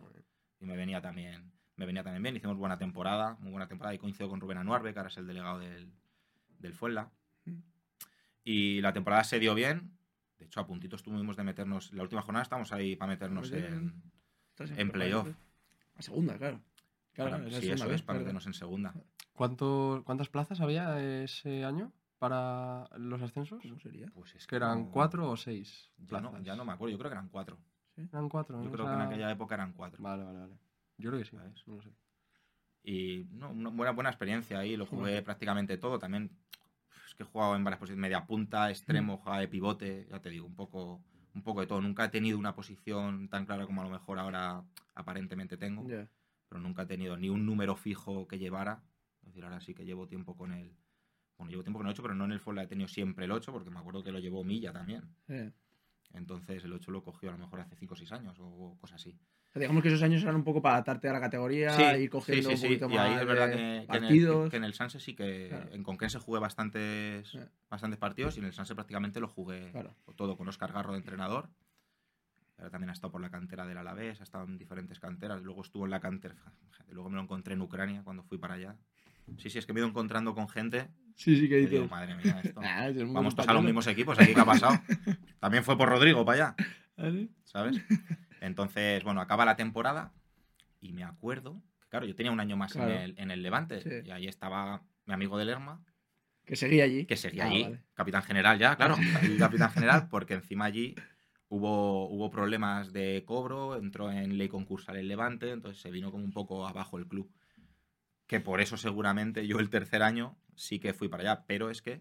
y 0.60 0.64
me 0.64 0.76
venía 0.76 1.02
también 1.02 1.52
me 1.80 1.86
venía 1.86 2.04
también 2.04 2.22
bien. 2.22 2.36
Hicimos 2.36 2.58
buena 2.58 2.76
temporada, 2.76 3.36
muy 3.40 3.50
buena 3.50 3.66
temporada. 3.66 3.94
Y 3.94 3.98
coincido 3.98 4.28
con 4.28 4.38
Rubén 4.38 4.58
Anuarbe, 4.58 4.92
que 4.92 4.98
ahora 4.98 5.08
es 5.08 5.16
el 5.16 5.26
delegado 5.26 5.58
del, 5.58 5.90
del 6.58 6.74
Fuenla. 6.74 7.10
Mm. 7.46 7.56
Y 8.44 8.80
la 8.82 8.92
temporada 8.92 9.24
se 9.24 9.38
dio 9.40 9.54
bien. 9.54 9.96
De 10.38 10.44
hecho, 10.44 10.60
a 10.60 10.66
puntito 10.66 10.96
estuvimos 10.96 11.36
de 11.36 11.42
meternos. 11.42 11.90
La 11.94 12.02
última 12.02 12.20
jornada 12.20 12.42
estamos 12.42 12.70
ahí 12.72 12.96
para 12.96 13.10
meternos 13.12 13.48
Pues 13.48 13.64
en. 13.64 14.02
En 14.76 14.90
playoff. 14.90 15.26
A 15.96 16.02
segunda, 16.02 16.36
claro. 16.36 16.60
Claro, 17.12 17.30
para- 17.30 17.44
sí, 17.44 17.50
segunda 17.52 17.74
eso 17.74 17.86
vez, 17.88 17.94
es, 17.94 18.02
para 18.02 18.18
claro. 18.18 18.20
meternos 18.20 18.46
en 18.46 18.52
segunda. 18.54 18.94
¿Cuánto, 19.32 20.02
¿Cuántas 20.04 20.28
plazas 20.28 20.60
había 20.60 21.00
ese 21.22 21.64
año 21.64 21.92
para 22.18 22.90
los 22.98 23.22
ascensos? 23.22 23.62
¿Cómo 23.62 23.80
sería? 23.80 24.08
Pues 24.12 24.34
es 24.34 24.46
¿Que 24.46 24.56
eran 24.56 24.84
no- 24.84 24.90
cuatro 24.90 25.30
o 25.30 25.36
seis 25.38 25.90
Ya 25.96 26.20
no, 26.20 26.38
ya 26.42 26.56
no 26.56 26.66
me 26.66 26.72
acuerdo, 26.72 26.92
yo 26.92 26.98
creo 26.98 27.10
que 27.10 27.14
eran 27.14 27.30
cuatro. 27.30 27.58
Eran 27.96 28.28
cuatro. 28.28 28.62
Yo 28.62 28.70
creo 28.70 28.86
que 28.86 28.92
en 28.92 29.00
aquella 29.00 29.30
época 29.30 29.54
eran 29.54 29.72
cuatro. 29.72 30.02
Vale, 30.02 30.24
vale, 30.24 30.38
vale. 30.40 30.58
Yo 31.00 31.10
creo 31.10 31.18
que 31.20 31.24
sí. 31.28 31.36
¿Sabes? 31.36 31.66
No 31.66 31.76
lo 31.76 31.82
sé. 31.82 31.90
Y 32.82 33.26
no, 33.32 33.50
una 33.50 33.70
buena, 33.70 33.92
buena 33.92 34.10
experiencia 34.10 34.58
ahí, 34.58 34.76
lo 34.76 34.86
jugué 34.86 35.20
prácticamente 35.22 35.76
todo. 35.76 35.98
También 35.98 36.30
es 37.06 37.14
que 37.14 37.24
he 37.24 37.26
jugado 37.26 37.54
en 37.56 37.64
varias 37.64 37.78
posiciones, 37.78 38.00
media 38.00 38.24
punta, 38.26 38.70
extremo, 38.70 39.18
jugaba 39.18 39.40
de 39.40 39.48
pivote, 39.48 40.06
ya 40.10 40.20
te 40.20 40.30
digo, 40.30 40.46
un 40.46 40.54
poco, 40.54 41.02
un 41.34 41.42
poco 41.42 41.60
de 41.60 41.66
todo. 41.66 41.80
Nunca 41.80 42.04
he 42.04 42.08
tenido 42.08 42.38
una 42.38 42.54
posición 42.54 43.28
tan 43.28 43.44
clara 43.44 43.66
como 43.66 43.80
a 43.82 43.84
lo 43.84 43.90
mejor 43.90 44.18
ahora 44.18 44.62
aparentemente 44.94 45.56
tengo, 45.56 45.86
Ya. 45.88 46.08
pero 46.48 46.60
nunca 46.60 46.82
he 46.82 46.86
tenido 46.86 47.16
ni 47.16 47.28
un 47.28 47.44
número 47.44 47.76
fijo 47.76 48.26
que 48.26 48.38
llevara. 48.38 48.82
Es 49.20 49.26
decir, 49.26 49.44
ahora 49.44 49.60
sí 49.60 49.74
que 49.74 49.84
llevo 49.84 50.06
tiempo 50.06 50.36
con 50.36 50.52
el... 50.52 50.74
Bueno, 51.36 51.50
llevo 51.50 51.62
tiempo 51.62 51.78
con 51.78 51.86
el 51.86 51.92
8, 51.92 52.02
pero 52.02 52.14
no 52.14 52.24
en 52.24 52.32
el 52.32 52.40
Fuenla 52.40 52.62
he 52.62 52.66
tenido 52.66 52.88
siempre 52.88 53.24
el 53.26 53.32
8, 53.32 53.52
porque 53.52 53.70
me 53.70 53.78
acuerdo 53.78 54.02
que 54.02 54.12
lo 54.12 54.18
llevó 54.18 54.42
Milla 54.44 54.72
también. 54.72 55.04
Entonces 56.12 56.64
el 56.64 56.72
8 56.72 56.90
lo 56.90 57.02
cogió 57.02 57.28
a 57.28 57.32
lo 57.32 57.38
mejor 57.38 57.60
hace 57.60 57.76
5 57.76 57.94
o 57.94 57.96
6 57.96 58.12
años 58.12 58.36
o 58.40 58.76
cosas 58.80 58.96
así. 59.00 59.18
Digamos 59.54 59.82
que 59.82 59.88
esos 59.88 60.02
años 60.02 60.22
eran 60.22 60.36
un 60.36 60.44
poco 60.44 60.62
para 60.62 60.76
adaptarte 60.76 61.08
a 61.08 61.12
la 61.12 61.20
categoría, 61.20 61.70
Sí, 61.70 61.82
ir 62.02 62.08
cogiendo 62.10 62.50
sí, 62.50 62.56
sí, 62.56 62.62
un 62.66 62.68
poquito 62.68 62.88
más 62.88 62.94
Y 62.94 62.98
ahí 62.98 63.20
es 63.20 63.26
verdad 63.26 63.48
de 63.48 63.52
que, 63.52 63.58
que 63.58 63.64
en 63.66 63.78
el, 63.80 63.86
partidos. 63.86 64.50
que 64.50 64.56
en 64.58 64.64
el 64.64 64.74
Sanse 64.74 65.00
sí 65.00 65.14
que 65.16 65.48
Claro. 65.48 65.68
en 65.72 65.82
Conquense 65.82 66.18
jugué 66.20 66.38
bastantes, 66.38 67.34
Eh. 67.34 67.48
bastantes 67.68 67.98
partidos 67.98 68.36
y 68.36 68.40
en 68.40 68.46
el 68.46 68.52
Sanse 68.52 68.74
prácticamente 68.76 69.18
lo 69.18 69.26
jugué 69.28 69.72
Claro. 69.72 69.96
todo 70.16 70.36
con 70.36 70.46
Oscar 70.48 70.72
Garro 70.72 70.92
de 70.92 70.98
entrenador. 70.98 71.48
Ahora 72.58 72.70
también 72.70 72.90
ha 72.90 72.92
estado 72.92 73.10
por 73.10 73.20
la 73.20 73.30
cantera 73.30 73.66
del 73.66 73.78
Alavés, 73.78 74.20
ha 74.20 74.22
estado 74.22 74.44
en 74.44 74.56
diferentes 74.56 75.00
canteras. 75.00 75.42
Luego 75.42 75.62
estuvo 75.62 75.84
en 75.84 75.90
la 75.90 75.98
cantera. 76.00 76.36
Luego 76.90 77.08
me 77.10 77.16
lo 77.16 77.22
encontré 77.22 77.54
en 77.54 77.62
Ucrania 77.62 78.02
cuando 78.04 78.22
fui 78.22 78.38
para 78.38 78.54
allá. 78.54 78.76
Sí, 79.38 79.48
sí, 79.50 79.58
es 79.58 79.66
que 79.66 79.72
me 79.72 79.80
he 79.80 79.82
ido 79.82 79.88
encontrando 79.88 80.34
con 80.34 80.48
gente. 80.48 80.88
Sí, 81.16 81.36
sí, 81.36 81.48
que 81.48 81.60
y 81.60 81.66
digo, 81.66 81.88
madre 81.88 82.14
mía, 82.16 82.40
esto. 82.44 82.60
"Ah, 82.64 82.88
es 82.88 82.96
Vamos 82.98 83.34
todos 83.34 83.48
a 83.48 83.52
los 83.52 83.62
español". 83.62 83.64
mismos 83.64 83.86
equipos, 83.88 84.18
aquí 84.20 84.34
qué 84.34 84.40
ha 84.40 84.44
pasado. 84.44 84.74
También 85.40 85.64
fue 85.64 85.76
por 85.78 85.88
Rodrigo 85.88 86.24
para 86.24 86.52
allá. 86.52 86.56
¿Ah? 86.98 87.10
¿sabes? 87.44 87.80
Entonces, 88.40 89.04
bueno, 89.04 89.20
acaba 89.20 89.44
la 89.44 89.56
temporada 89.56 90.12
y 90.80 90.92
me 90.92 91.04
acuerdo, 91.04 91.62
que 91.80 91.88
claro, 91.88 92.06
yo 92.06 92.14
tenía 92.14 92.32
un 92.32 92.40
año 92.40 92.56
más 92.56 92.72
Claro. 92.72 92.90
en, 92.92 92.98
el, 93.00 93.14
en 93.18 93.30
el 93.30 93.42
Levante 93.42 93.80
Sí. 93.82 94.08
y 94.08 94.10
ahí 94.10 94.26
estaba 94.26 94.82
mi 95.06 95.14
amigo 95.14 95.38
de 95.38 95.44
Lerma, 95.44 95.82
Que 96.46 96.56
seguía 96.56 96.84
allí. 96.84 97.04
que 97.06 97.16
seguía 97.16 97.44
Ah, 97.44 97.48
allí, 97.50 97.62
vale. 97.64 97.82
capitán 97.94 98.22
general 98.22 98.58
ya, 98.58 98.76
claro, 98.76 98.96
capitán 99.38 99.70
general, 99.72 100.08
porque 100.08 100.34
encima 100.34 100.64
allí 100.64 100.94
hubo, 101.48 102.08
hubo 102.08 102.30
problemas 102.30 102.92
de 102.92 103.24
cobro, 103.26 103.76
entró 103.76 104.10
en 104.10 104.38
ley 104.38 104.48
concursal 104.48 104.96
el 104.96 105.08
Levante, 105.08 105.50
entonces 105.50 105.80
se 105.82 105.90
vino 105.90 106.10
como 106.10 106.24
un 106.24 106.32
poco 106.32 106.66
abajo 106.66 106.98
el 106.98 107.06
club. 107.06 107.30
Que 108.26 108.40
por 108.40 108.60
eso 108.60 108.76
seguramente 108.76 109.46
yo 109.46 109.58
el 109.58 109.70
tercer 109.70 110.02
año 110.02 110.38
sí 110.54 110.78
que 110.78 110.94
fui 110.94 111.08
para 111.08 111.22
allá, 111.24 111.44
pero 111.46 111.68
es 111.70 111.82
que 111.82 112.00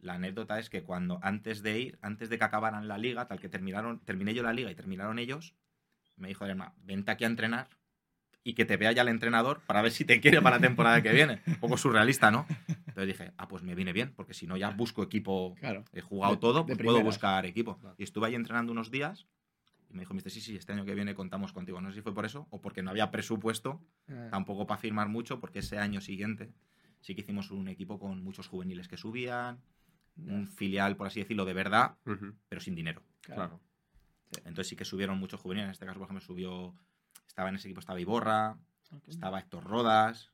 la 0.00 0.14
anécdota 0.14 0.58
es 0.58 0.70
que 0.70 0.82
cuando 0.82 1.18
antes 1.22 1.62
de 1.62 1.78
ir, 1.80 1.98
antes 2.02 2.28
de 2.30 2.38
que 2.38 2.44
acabaran 2.44 2.88
la 2.88 2.96
liga, 2.98 3.26
tal 3.26 3.40
que 3.40 3.48
terminaron, 3.50 4.00
terminé 4.04 4.32
yo 4.34 4.42
la 4.42 4.52
liga 4.54 4.70
y 4.70 4.74
terminaron 4.74 5.18
ellos, 5.18 5.54
me 6.16 6.28
dijo 6.28 6.46
Lerma, 6.46 6.72
vente 6.84 7.10
aquí 7.10 7.24
a 7.24 7.28
entrenar 7.28 7.68
y 8.44 8.54
que 8.54 8.64
te 8.64 8.76
vea 8.76 8.92
ya 8.92 9.02
el 9.02 9.08
entrenador 9.08 9.60
para 9.66 9.82
ver 9.82 9.90
si 9.92 10.04
te 10.04 10.20
quiere 10.20 10.40
para 10.40 10.56
la 10.56 10.62
temporada 10.62 11.02
que 11.02 11.12
viene. 11.12 11.42
Un 11.46 11.56
poco 11.56 11.76
surrealista, 11.76 12.30
¿no? 12.30 12.46
Entonces 12.68 13.06
dije, 13.08 13.32
ah, 13.36 13.48
pues 13.48 13.62
me 13.62 13.74
viene 13.74 13.92
bien, 13.92 14.12
porque 14.14 14.34
si 14.34 14.46
no 14.46 14.56
ya 14.56 14.70
busco 14.70 15.02
equipo 15.02 15.54
Claro. 15.58 15.84
he 15.92 16.00
jugado 16.00 16.34
De- 16.34 16.40
todo, 16.40 16.64
de 16.64 16.74
pues 16.76 16.84
puedo 16.84 17.02
buscar 17.02 17.44
equipo. 17.44 17.76
Claro. 17.78 17.94
Y 17.98 18.04
estuve 18.04 18.28
ahí 18.28 18.34
entrenando 18.34 18.70
unos 18.72 18.90
días 18.90 19.26
y 19.90 19.94
me 19.94 20.00
dijo, 20.00 20.14
mister, 20.14 20.30
sí, 20.32 20.40
sí, 20.40 20.56
este 20.56 20.72
año 20.72 20.84
que 20.84 20.94
viene 20.94 21.14
contamos 21.14 21.52
contigo. 21.52 21.80
No 21.80 21.90
sé 21.90 21.96
si 21.96 22.02
fue 22.02 22.14
por 22.14 22.24
eso 22.24 22.46
o 22.50 22.60
porque 22.60 22.82
no 22.82 22.90
había 22.90 23.10
presupuesto 23.10 23.80
Eh, 24.08 24.28
tampoco 24.30 24.66
para 24.66 24.78
firmar 24.78 25.08
mucho, 25.08 25.40
porque 25.40 25.58
ese 25.58 25.78
año 25.78 26.00
siguiente 26.00 26.52
sí 27.00 27.14
que 27.16 27.20
hicimos 27.22 27.50
un 27.50 27.66
equipo 27.68 27.98
con 27.98 28.22
muchos 28.22 28.46
juveniles 28.48 28.86
que 28.88 28.96
subían, 28.96 29.60
un 30.16 30.46
filial, 30.48 30.96
por 30.96 31.08
así 31.08 31.20
decirlo, 31.20 31.44
de 31.44 31.52
verdad, 31.52 31.96
pero 32.48 32.60
sin 32.60 32.74
dinero. 32.76 33.02
Claro. 33.22 33.60
Entonces 34.38 34.68
sí 34.68 34.76
que 34.76 34.84
subieron 34.84 35.18
muchos 35.18 35.40
juveniles. 35.40 35.66
En 35.66 35.72
este 35.72 35.86
caso, 35.86 35.98
por 35.98 36.06
ejemplo, 36.06 36.24
subió, 36.24 36.74
estaba 37.26 37.48
en 37.48 37.56
ese 37.56 37.68
equipo, 37.68 37.80
estaba 37.80 38.00
Iborra, 38.00 38.56
estaba 39.06 39.38
Héctor 39.40 39.64
Rodas, 39.64 40.32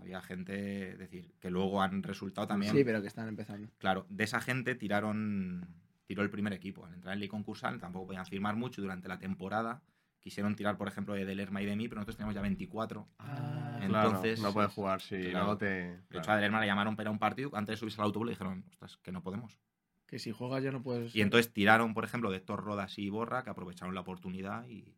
había 0.00 0.20
gente, 0.20 0.90
es 0.92 0.98
decir, 0.98 1.32
que 1.40 1.50
luego 1.50 1.80
han 1.80 2.02
resultado 2.02 2.46
también 2.46 2.72
Sí, 2.74 2.84
pero 2.84 3.00
que 3.00 3.06
están 3.08 3.28
empezando. 3.28 3.68
Claro, 3.78 4.06
de 4.08 4.24
esa 4.24 4.40
gente 4.40 4.74
tiraron 4.74 5.66
tiró 6.06 6.22
el 6.22 6.30
primer 6.30 6.52
equipo. 6.52 6.84
Al 6.84 6.92
entrar 6.94 7.14
en 7.14 7.20
ley 7.20 7.28
concursal 7.28 7.78
tampoco 7.80 8.08
podían 8.08 8.26
firmar 8.26 8.56
mucho 8.56 8.80
y 8.80 8.84
durante 8.84 9.08
la 9.08 9.18
temporada. 9.18 9.82
Quisieron 10.20 10.56
tirar, 10.56 10.76
por 10.78 10.88
ejemplo, 10.88 11.14
de 11.14 11.24
Delerma 11.26 11.60
y 11.62 11.66
de 11.66 11.76
mí, 11.76 11.86
pero 11.88 12.00
nosotros 12.00 12.16
teníamos 12.16 12.34
ya 12.34 12.40
24. 12.42 13.06
Ah, 13.18 13.78
Claro, 13.86 14.08
Entonces- 14.08 14.40
no 14.40 14.52
puedes 14.54 14.72
jugar 14.72 15.00
si 15.02 15.30
Claro. 15.30 15.46
no 15.48 15.58
te. 15.58 15.64
De 15.66 15.92
hecho, 15.94 16.06
claro. 16.08 16.32
a 16.32 16.36
Delerma 16.36 16.60
le 16.60 16.66
llamaron 16.66 16.96
para 16.96 17.10
un 17.10 17.18
partido. 17.18 17.50
Antes 17.54 17.74
de 17.74 17.76
subirse 17.78 18.00
al 18.00 18.06
autobús 18.06 18.26
le 18.26 18.32
dijeron, 18.32 18.64
ostras, 18.70 18.96
que 19.02 19.12
no 19.12 19.22
podemos. 19.22 19.58
Que 20.14 20.20
si 20.20 20.30
juegas 20.30 20.62
ya 20.62 20.70
no 20.70 20.80
puedes. 20.80 21.12
Y 21.16 21.22
entonces 21.22 21.52
tiraron, 21.52 21.92
por 21.92 22.04
ejemplo, 22.04 22.30
de 22.30 22.36
Héctor 22.36 22.62
Rodas 22.62 23.00
y 23.00 23.10
Borra, 23.10 23.42
que 23.42 23.50
aprovecharon 23.50 23.96
la 23.96 24.02
oportunidad 24.02 24.64
y 24.68 24.94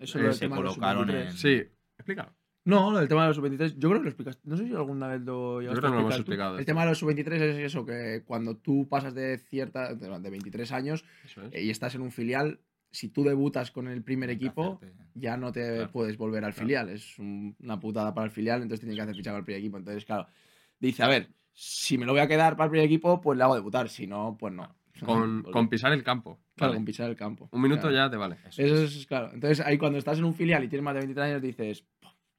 Eso 0.00 0.18
eh, 0.18 0.32
se 0.32 0.40
tema 0.40 0.56
de 0.56 0.62
los 0.62 0.76
colocaron 0.78 1.06
sub-23. 1.06 1.26
en- 1.26 1.32
Sí, 1.34 1.62
explícalo. 1.98 2.34
No, 2.64 2.90
lo 2.90 2.98
del 3.00 3.06
tema 3.06 3.20
de 3.24 3.28
los 3.28 3.36
sub-23, 3.36 3.74
yo 3.76 3.90
creo 3.90 4.00
que 4.00 4.04
lo 4.04 4.08
explicaste. 4.08 4.40
No 4.48 4.56
sé 4.56 4.66
si 4.66 4.72
alguna 4.72 5.08
vez 5.08 5.20
lo 5.20 5.60
llegaste 5.60 5.78
creo 5.80 5.90
que 5.92 5.94
lo 5.96 6.00
hemos 6.00 6.16
explicado 6.16 6.58
El 6.58 6.64
tema 6.64 6.84
de 6.84 6.88
los 6.88 6.98
sub-23 6.98 7.32
es 7.34 7.56
eso, 7.58 7.84
que 7.84 8.22
cuando 8.24 8.56
tú 8.56 8.88
pasas 8.88 9.12
de 9.14 9.36
cierta, 9.36 9.94
de 9.94 10.18
de 10.18 10.30
23 10.30 10.72
años 10.72 11.04
es. 11.26 11.36
eh, 11.52 11.62
y 11.64 11.68
estás 11.68 11.94
en 11.94 12.00
un 12.00 12.10
filial, 12.10 12.58
si 12.90 13.10
tú 13.10 13.24
debutas 13.24 13.70
con 13.70 13.88
el 13.88 14.02
primer 14.02 14.30
equipo, 14.30 14.78
hacerte- 14.82 15.04
ya 15.12 15.36
no 15.36 15.52
te 15.52 15.74
Claro. 15.76 15.92
puedes 15.92 16.16
volver 16.16 16.46
al 16.46 16.54
Claro. 16.54 16.66
filial. 16.66 16.88
Es 16.88 17.18
un- 17.18 17.54
una 17.60 17.78
putada 17.78 18.14
para 18.14 18.24
el 18.24 18.30
filial, 18.30 18.62
entonces 18.62 18.80
tienen 18.80 18.96
que 18.96 19.02
hacer 19.02 19.16
fichar 19.16 19.34
al 19.34 19.44
primer 19.44 19.60
equipo. 19.60 19.76
Entonces, 19.76 20.06
claro, 20.06 20.26
dice, 20.80 21.02
a 21.02 21.08
ver, 21.08 21.28
si 21.58 21.96
me 21.96 22.04
lo 22.04 22.12
voy 22.12 22.20
a 22.20 22.28
quedar 22.28 22.54
para 22.54 22.66
el 22.66 22.70
primer 22.70 22.86
equipo, 22.86 23.18
pues 23.20 23.38
le 23.38 23.42
hago 23.44 23.54
debutar. 23.54 23.88
Si 23.88 24.06
no, 24.06 24.36
pues 24.38 24.52
no. 24.52 24.76
Con, 25.04 25.38
Volver. 25.42 25.52
con 25.52 25.68
pisar 25.68 25.92
el 25.92 26.02
campo. 26.02 26.38
Claro, 26.54 26.70
Vale. 26.70 26.76
con 26.78 26.84
pisar 26.86 27.08
el 27.10 27.16
campo. 27.16 27.48
Un 27.52 27.60
minuto 27.60 27.82
Claro. 27.88 27.96
ya 27.96 28.10
te 28.10 28.16
vale. 28.16 28.36
eso 28.46 28.62
Eso 28.62 28.74
es. 28.82 28.96
es, 28.96 29.06
claro. 29.06 29.30
Entonces, 29.32 29.60
ahí 29.64 29.76
cuando 29.76 29.98
estás 29.98 30.18
en 30.18 30.24
un 30.24 30.34
filial 30.34 30.64
y 30.64 30.68
tienes 30.68 30.84
más 30.84 30.94
de 30.94 31.00
23 31.00 31.26
años, 31.26 31.42
dices, 31.42 31.84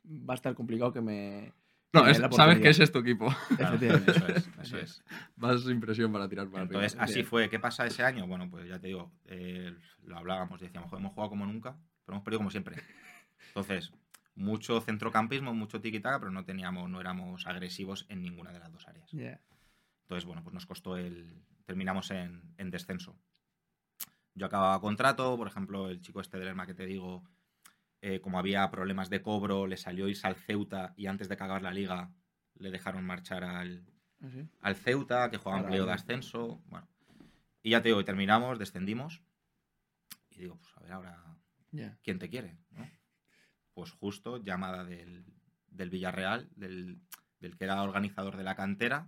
va 0.08 0.34
a 0.34 0.36
estar 0.36 0.56
complicado 0.56 0.92
que 0.94 1.02
me. 1.02 1.54
No, 1.94 2.02
es- 2.08 2.18
sabes 2.18 2.20
que 2.20 2.26
oportunidad". 2.26 2.66
ese 2.72 2.84
es 2.84 2.92
tu 2.92 3.00
equipo. 3.00 3.28
Claro, 3.58 3.76
Efectivamente. 3.76 4.12
eso 4.12 4.28
es, 4.28 4.50
eso 4.62 4.78
es. 4.80 5.04
Más 5.36 5.64
impresión 5.70 6.12
para 6.12 6.28
tirar 6.28 6.48
para 6.50 6.64
Entonces, 6.64 6.94
arriba. 6.94 7.04
así 7.06 7.24
fue. 7.24 7.48
¿Qué 7.50 7.60
pasa 7.60 7.86
ese 7.86 8.04
año? 8.04 8.26
Bueno, 8.28 8.50
pues 8.50 8.68
ya 8.68 8.80
te 8.80 8.88
digo, 8.88 9.12
eh, 9.26 9.74
lo 10.04 10.18
hablábamos, 10.18 10.60
decíamos, 10.60 10.90
"Joder, 10.90 11.02
hemos 11.02 11.14
jugado 11.14 11.30
como 11.30 11.46
nunca, 11.46 11.78
pero 12.06 12.16
hemos 12.16 12.24
perdido 12.24 12.40
como 12.40 12.50
siempre. 12.52 12.76
Entonces, 13.50 13.92
mucho 14.38 14.80
centrocampismo, 14.82 15.54
mucho 15.54 15.82
tiki-taka, 15.82 16.20
pero 16.20 16.32
no 16.32 16.46
teníamos, 16.46 16.90
no 16.90 17.02
éramos 17.02 17.46
agresivos 17.48 18.06
en 18.10 18.22
ninguna 18.22 18.52
de 18.54 18.60
las 18.60 18.72
dos 18.72 18.88
áreas. 18.88 19.10
Entonces, 19.14 20.26
bueno, 20.26 20.44
pues 20.44 20.54
nos 20.54 20.66
costó 20.66 20.96
el. 20.96 21.44
Terminamos 21.66 22.12
en, 22.12 22.54
en 22.58 22.72
descenso. 22.72 23.20
Yo 24.36 24.46
acababa 24.46 24.80
contrato, 24.80 25.36
por 25.36 25.48
ejemplo, 25.48 25.90
el 25.90 26.00
chico 26.00 26.22
este 26.22 26.38
del 26.38 26.46
Lerma 26.46 26.66
que 26.68 26.74
te 26.76 26.86
digo, 26.86 27.24
eh, 28.02 28.22
como 28.22 28.40
había 28.40 28.70
problemas 28.72 29.10
de 29.10 29.22
cobro, 29.22 29.68
le 29.68 29.76
salió 29.76 30.08
irse 30.08 30.28
al 30.28 30.36
Ceuta 30.36 30.94
y 30.96 31.08
antes 31.08 31.28
de 31.28 31.34
acabar 31.34 31.62
la 31.64 31.72
liga 31.74 32.12
le 32.60 32.72
dejaron 32.72 33.04
marchar 33.04 33.44
al, 33.44 33.84
¿Ah, 34.22 34.28
sí? 34.32 34.48
al 34.62 34.76
Ceuta, 34.76 35.30
que 35.30 35.38
jugaba 35.38 35.62
un 35.62 35.68
playoff 35.68 35.88
de 35.88 35.94
ascenso. 35.94 36.62
Bueno. 36.68 36.88
Y 37.64 37.72
ya 37.72 37.82
te 37.82 37.90
digo, 37.90 38.06
terminamos, 38.06 38.60
descendimos. 38.60 39.24
Y 40.30 40.40
digo, 40.42 40.56
pues 40.58 40.72
a 40.78 40.80
ver 40.82 40.92
ahora, 40.94 41.36
Ya. 41.72 41.98
¿quién 42.04 42.20
te 42.20 42.30
quiere? 42.30 42.58
¿no? 42.72 42.88
Pues 43.78 43.92
justo 43.92 44.38
llamada 44.44 44.84
del, 44.84 45.24
del 45.70 45.92
Villarreal, 45.92 46.50
del, 46.56 47.00
del 47.40 47.56
que 47.58 47.66
era 47.66 47.84
organizador 47.84 48.36
de 48.36 48.44
la 48.44 48.56
cantera, 48.56 49.08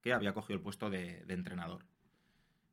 que 0.00 0.12
había 0.12 0.34
cogido 0.34 0.56
el 0.56 0.62
puesto 0.64 0.90
de, 0.90 1.24
de 1.24 1.34
entrenador. 1.34 1.86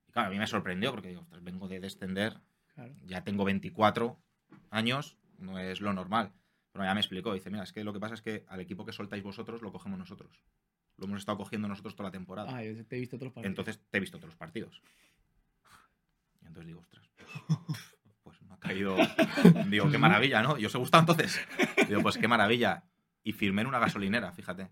Y 0.08 0.12
claro, 0.14 0.30
a 0.30 0.32
mí 0.32 0.40
me 0.40 0.48
sorprendió 0.48 0.90
porque 0.90 1.10
digo, 1.10 1.22
"Ostras, 1.22 1.44
vengo 1.44 1.68
de 1.68 1.80
descender, 1.80 2.42
Claro. 2.74 2.96
ya 3.06 3.24
tengo 3.24 3.46
24 3.46 4.20
años, 4.72 5.20
no 5.38 5.60
es 5.60 5.80
lo 5.80 5.94
normal. 5.94 6.32
Pero 6.72 6.86
ya 6.86 6.94
me 6.96 7.02
explicó, 7.02 7.36
dice, 7.36 7.52
mira, 7.52 7.66
es 7.66 7.72
que 7.72 7.84
lo 7.84 7.94
que 7.94 8.00
pasa 8.00 8.16
es 8.16 8.24
que 8.24 8.44
al 8.48 8.60
equipo 8.60 8.84
que 8.84 8.92
soltáis 8.92 9.22
vosotros 9.22 9.62
lo 9.62 9.72
cogemos 9.72 10.00
nosotros. 10.00 10.44
Lo 10.98 11.06
hemos 11.06 11.20
estado 11.20 11.38
cogiendo 11.38 11.68
nosotros 11.68 11.96
toda 11.96 12.10
la 12.10 12.14
temporada. 12.14 12.50
Ah, 12.58 12.64
yo 12.64 12.84
te 12.84 12.98
he 12.98 13.00
visto 13.00 13.18
todos 13.18 13.28
los 13.28 13.34
partidos. 13.36 13.52
Entonces 13.60 13.80
te 13.92 13.98
he 13.98 14.02
visto 14.02 14.18
todos 14.18 14.30
los 14.30 14.38
partidos. 14.38 14.82
Y 16.42 16.48
entonces 16.48 16.66
digo, 16.66 16.80
ostras, 16.80 17.08
pues 17.16 17.30
ha. 18.74 18.96
Digo, 19.68 19.90
qué 19.92 19.98
maravilla, 19.98 20.42
¿no? 20.42 20.58
Y 20.58 20.66
os 20.66 20.74
he 20.76 20.78
gustado 20.78 21.02
entonces. 21.02 21.40
Digo, 21.88 22.02
pues 22.02 22.18
qué 22.18 22.28
maravilla. 22.28 22.84
Y 23.24 23.34
firmé 23.34 23.62
en 23.62 23.68
una 23.68 23.80
gasolinera, 23.80 24.32
fíjate. 24.32 24.70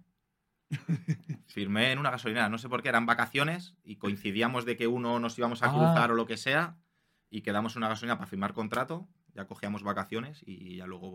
Firmé 1.47 1.91
en 1.91 1.99
una 1.99 2.11
gasolinera, 2.11 2.49
no 2.49 2.57
sé 2.57 2.69
por 2.69 2.81
qué, 2.83 2.89
eran 2.89 3.05
vacaciones 3.05 3.75
y 3.83 3.95
coincidíamos 3.97 4.65
de 4.65 4.77
que 4.77 4.87
uno 4.87 5.19
nos 5.19 5.37
íbamos 5.37 5.63
a 5.63 5.67
Ah. 5.67 5.73
cruzar 5.73 6.11
o 6.11 6.15
lo 6.15 6.25
que 6.27 6.37
sea 6.37 6.77
y 7.29 7.41
quedamos 7.41 7.75
en 7.75 7.79
una 7.79 7.89
gasolinera 7.89 8.17
para 8.17 8.29
firmar 8.29 8.53
contrato, 8.53 9.07
ya 9.33 9.45
cogíamos 9.45 9.83
vacaciones 9.83 10.41
y 10.45 10.77
ya 10.77 10.85
luego 10.87 11.09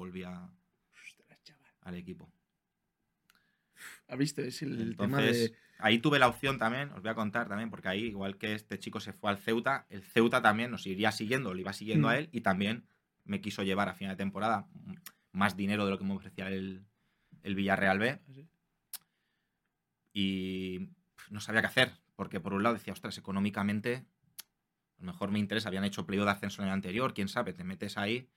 chaval. 1.45 1.71
al 1.83 1.95
equipo. 1.97 2.33
Es 4.09 4.63
el, 4.63 4.97
tema 4.97 5.21
de. 5.21 5.55
ahí 5.79 5.99
tuve 5.99 6.19
la 6.19 6.29
opción 6.29 6.59
también, 6.59 6.91
os 6.91 7.03
voy 7.03 7.11
a 7.11 7.15
contar 7.15 7.49
también, 7.49 7.71
porque 7.71 7.89
ahí, 7.89 8.05
igual 8.05 8.37
que 8.37 8.55
este 8.55 8.79
chico 8.79 9.01
se 9.01 9.13
fue 9.13 9.31
al 9.31 9.39
Ceuta, 9.39 9.87
el 9.89 10.03
Ceuta 10.03 10.43
también 10.43 10.71
nos 10.71 10.87
iría 10.87 11.11
siguiendo, 11.11 11.55
le 11.55 11.63
iba 11.63 11.73
siguiendo 11.73 12.09
Mm. 12.09 12.11
a 12.11 12.19
él 12.19 12.29
y 12.33 12.43
también 12.43 12.87
me 13.25 13.41
quiso 13.41 13.63
llevar 13.63 13.89
a 13.89 13.95
final 13.95 14.15
de 14.15 14.23
temporada 14.23 14.69
mm, 14.73 14.95
más 15.33 15.57
dinero 15.57 15.85
de 15.85 15.91
lo 15.91 15.99
que 15.99 16.05
me 16.05 16.15
ofrecía 16.15 16.49
el, 16.49 16.85
el 17.43 17.55
Villarreal 17.55 17.99
B 17.99 18.21
y 20.13 20.79
pf, 20.79 21.33
no 21.33 21.41
sabía 21.41 21.61
qué 21.61 21.67
hacer, 21.67 21.93
porque 22.15 22.41
por 22.41 22.55
un 22.55 22.63
lado 22.63 22.75
decía, 22.75 22.93
ostras, 22.93 23.19
económicamente 23.19 24.05
a 24.99 25.01
lo 25.01 25.07
mejor 25.13 25.31
me 25.31 25.39
interesa, 25.39 25.69
habían 25.69 25.85
hecho 25.85 26.07
playoff 26.07 26.27
de 26.27 26.33
ascenso 26.33 26.63
en 26.63 26.69
el 26.69 26.75
anterior, 26.75 27.15
quién 27.15 27.29
sabe, 27.29 27.53
te 27.53 27.65
metes 27.65 27.99
ahí, 27.99 28.29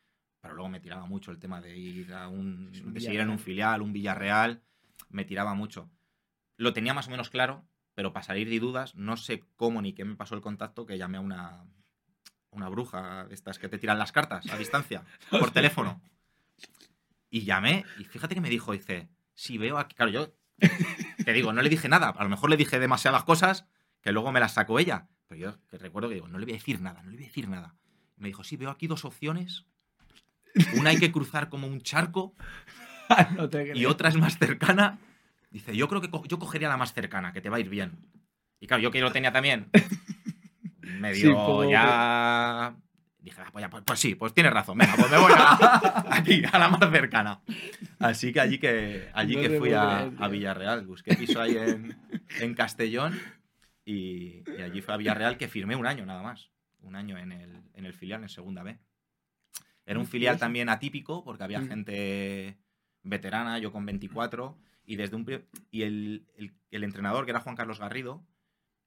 pero 0.41 0.55
luego 0.55 0.69
me 0.69 0.79
tiraba 0.79 1.05
mucho 1.05 1.31
el 1.31 1.39
tema 1.39 1.61
de 1.61 1.77
ir 1.77 2.13
a 2.13 2.27
un, 2.27 2.71
un 2.83 2.93
de 2.93 2.99
seguir 2.99 3.19
en 3.19 3.29
un 3.29 3.39
filial, 3.39 3.81
un 3.81 3.93
Villarreal, 3.93 4.63
me 5.09 5.25
tiraba 5.25 5.53
mucho. 5.53 5.89
Lo 6.57 6.73
tenía 6.73 6.93
más 6.93 7.07
o 7.07 7.11
menos 7.11 7.29
claro, 7.29 7.65
pero 7.93 8.13
para 8.13 8.25
salir 8.25 8.49
de 8.49 8.59
dudas, 8.59 8.95
no 8.95 9.17
sé 9.17 9.43
cómo 9.55 9.81
ni 9.81 9.93
qué 9.93 10.05
me 10.05 10.15
pasó 10.15 10.35
el 10.35 10.41
contacto 10.41 10.85
que 10.85 10.97
llamé 10.97 11.17
a 11.17 11.21
una, 11.21 11.65
una 12.51 12.69
bruja 12.69 13.25
de 13.25 13.35
estas 13.35 13.59
que 13.59 13.69
te 13.69 13.77
tiran 13.77 13.99
las 13.99 14.11
cartas 14.11 14.49
a 14.51 14.57
distancia, 14.57 15.03
por 15.31 15.51
teléfono. 15.51 16.01
Y 17.29 17.41
llamé, 17.41 17.85
y 17.99 18.03
fíjate 18.05 18.35
que 18.35 18.41
me 18.41 18.49
dijo, 18.49 18.71
dice, 18.71 19.09
si 19.33 19.57
veo 19.57 19.77
aquí, 19.77 19.95
claro, 19.95 20.11
yo 20.11 20.33
te 21.23 21.33
digo, 21.33 21.53
no 21.53 21.61
le 21.61 21.69
dije 21.69 21.89
nada, 21.89 22.09
a 22.09 22.23
lo 22.23 22.29
mejor 22.29 22.49
le 22.49 22.57
dije 22.57 22.79
demasiadas 22.79 23.23
cosas 23.23 23.65
que 24.01 24.11
luego 24.11 24.31
me 24.31 24.39
las 24.39 24.53
sacó 24.53 24.79
ella, 24.79 25.07
pero 25.27 25.39
yo 25.39 25.67
que 25.67 25.77
recuerdo 25.77 26.09
que 26.09 26.15
digo, 26.15 26.27
no 26.27 26.39
le 26.39 26.45
voy 26.45 26.53
a 26.53 26.57
decir 26.57 26.81
nada, 26.81 27.03
no 27.03 27.11
le 27.11 27.17
voy 27.17 27.25
a 27.25 27.27
decir 27.27 27.49
nada. 27.49 27.75
Y 28.17 28.21
me 28.21 28.27
dijo, 28.29 28.43
sí, 28.43 28.57
veo 28.57 28.69
aquí 28.69 28.87
dos 28.87 29.05
opciones, 29.05 29.65
una 30.75 30.91
hay 30.91 30.99
que 30.99 31.11
cruzar 31.11 31.49
como 31.49 31.67
un 31.67 31.81
charco 31.81 32.33
no 33.35 33.49
te 33.49 33.77
y 33.77 33.85
otra 33.85 34.09
es 34.09 34.15
más 34.17 34.37
cercana. 34.37 34.99
Dice, 35.51 35.75
yo 35.75 35.87
creo 35.87 36.01
que 36.01 36.09
co- 36.09 36.25
yo 36.25 36.39
cogería 36.39 36.67
la 36.69 36.77
más 36.77 36.93
cercana, 36.93 37.31
que 37.33 37.41
te 37.41 37.49
va 37.49 37.57
a 37.57 37.59
ir 37.59 37.69
bien. 37.69 37.91
Y 38.59 38.67
claro, 38.67 38.83
yo 38.83 38.91
que 38.91 39.01
lo 39.01 39.11
tenía 39.11 39.31
también 39.31 39.69
medio 40.81 41.63
Sí, 41.63 41.71
ya... 41.71 42.75
Dije, 43.19 43.41
"Ah, 43.41 43.49
pues, 43.51 43.61
ya, 43.61 43.69
pues- 43.69 43.83
pues 43.85 43.99
sí, 43.99 44.15
pues 44.15 44.33
tienes 44.33 44.53
razón, 44.53 44.77
venga, 44.77 44.93
pues 44.95 45.11
me 45.11 45.17
voy 45.17 45.31
a, 45.35 46.05
aquí, 46.15 46.41
a 46.51 46.57
la 46.57 46.69
más 46.69 46.89
cercana. 46.91 47.41
Así 47.99 48.31
que 48.31 48.39
allí 48.39 48.57
que, 48.57 49.09
allí 49.13 49.35
No 49.35 49.41
que 49.41 49.57
fui 49.59 49.73
a. 49.73 50.09
Villarreal, 50.29 50.85
busqué 50.87 51.15
piso 51.15 51.41
ahí 51.41 51.57
en, 51.57 51.97
en 52.39 52.53
Castellón 52.53 53.19
y, 53.83 54.43
y 54.57 54.61
allí 54.61 54.81
fue 54.81 54.93
a 54.93 54.97
Villarreal 54.97 55.37
que 55.37 55.49
firmé 55.49 55.75
un 55.75 55.85
año 55.87 56.05
nada 56.05 56.23
más. 56.23 56.51
Un 56.79 56.95
año 56.95 57.17
en 57.17 57.33
el, 57.33 57.63
en 57.73 57.85
el 57.85 57.93
filial, 57.93 58.21
en 58.23 58.29
segunda 58.29 58.63
B. 58.63 58.77
Era 59.85 59.99
un 59.99 60.07
filial 60.07 60.37
también 60.37 60.69
atípico 60.69 61.23
porque 61.25 61.43
había 61.43 61.59
Mm. 61.59 61.67
gente 61.67 62.57
veterana, 63.09 63.59
yo 63.59 63.71
con 63.71 63.85
24, 63.85 64.57
y 64.85 64.95
desde 64.95 65.15
un 65.15 65.25
y 65.71 65.81
el, 65.83 66.27
el- 66.35 66.53
el 66.71 66.83
entrenador, 66.83 67.25
que 67.25 67.31
era 67.31 67.39
Juan 67.41 67.55
Carlos 67.55 67.79
Garrido, 67.79 68.23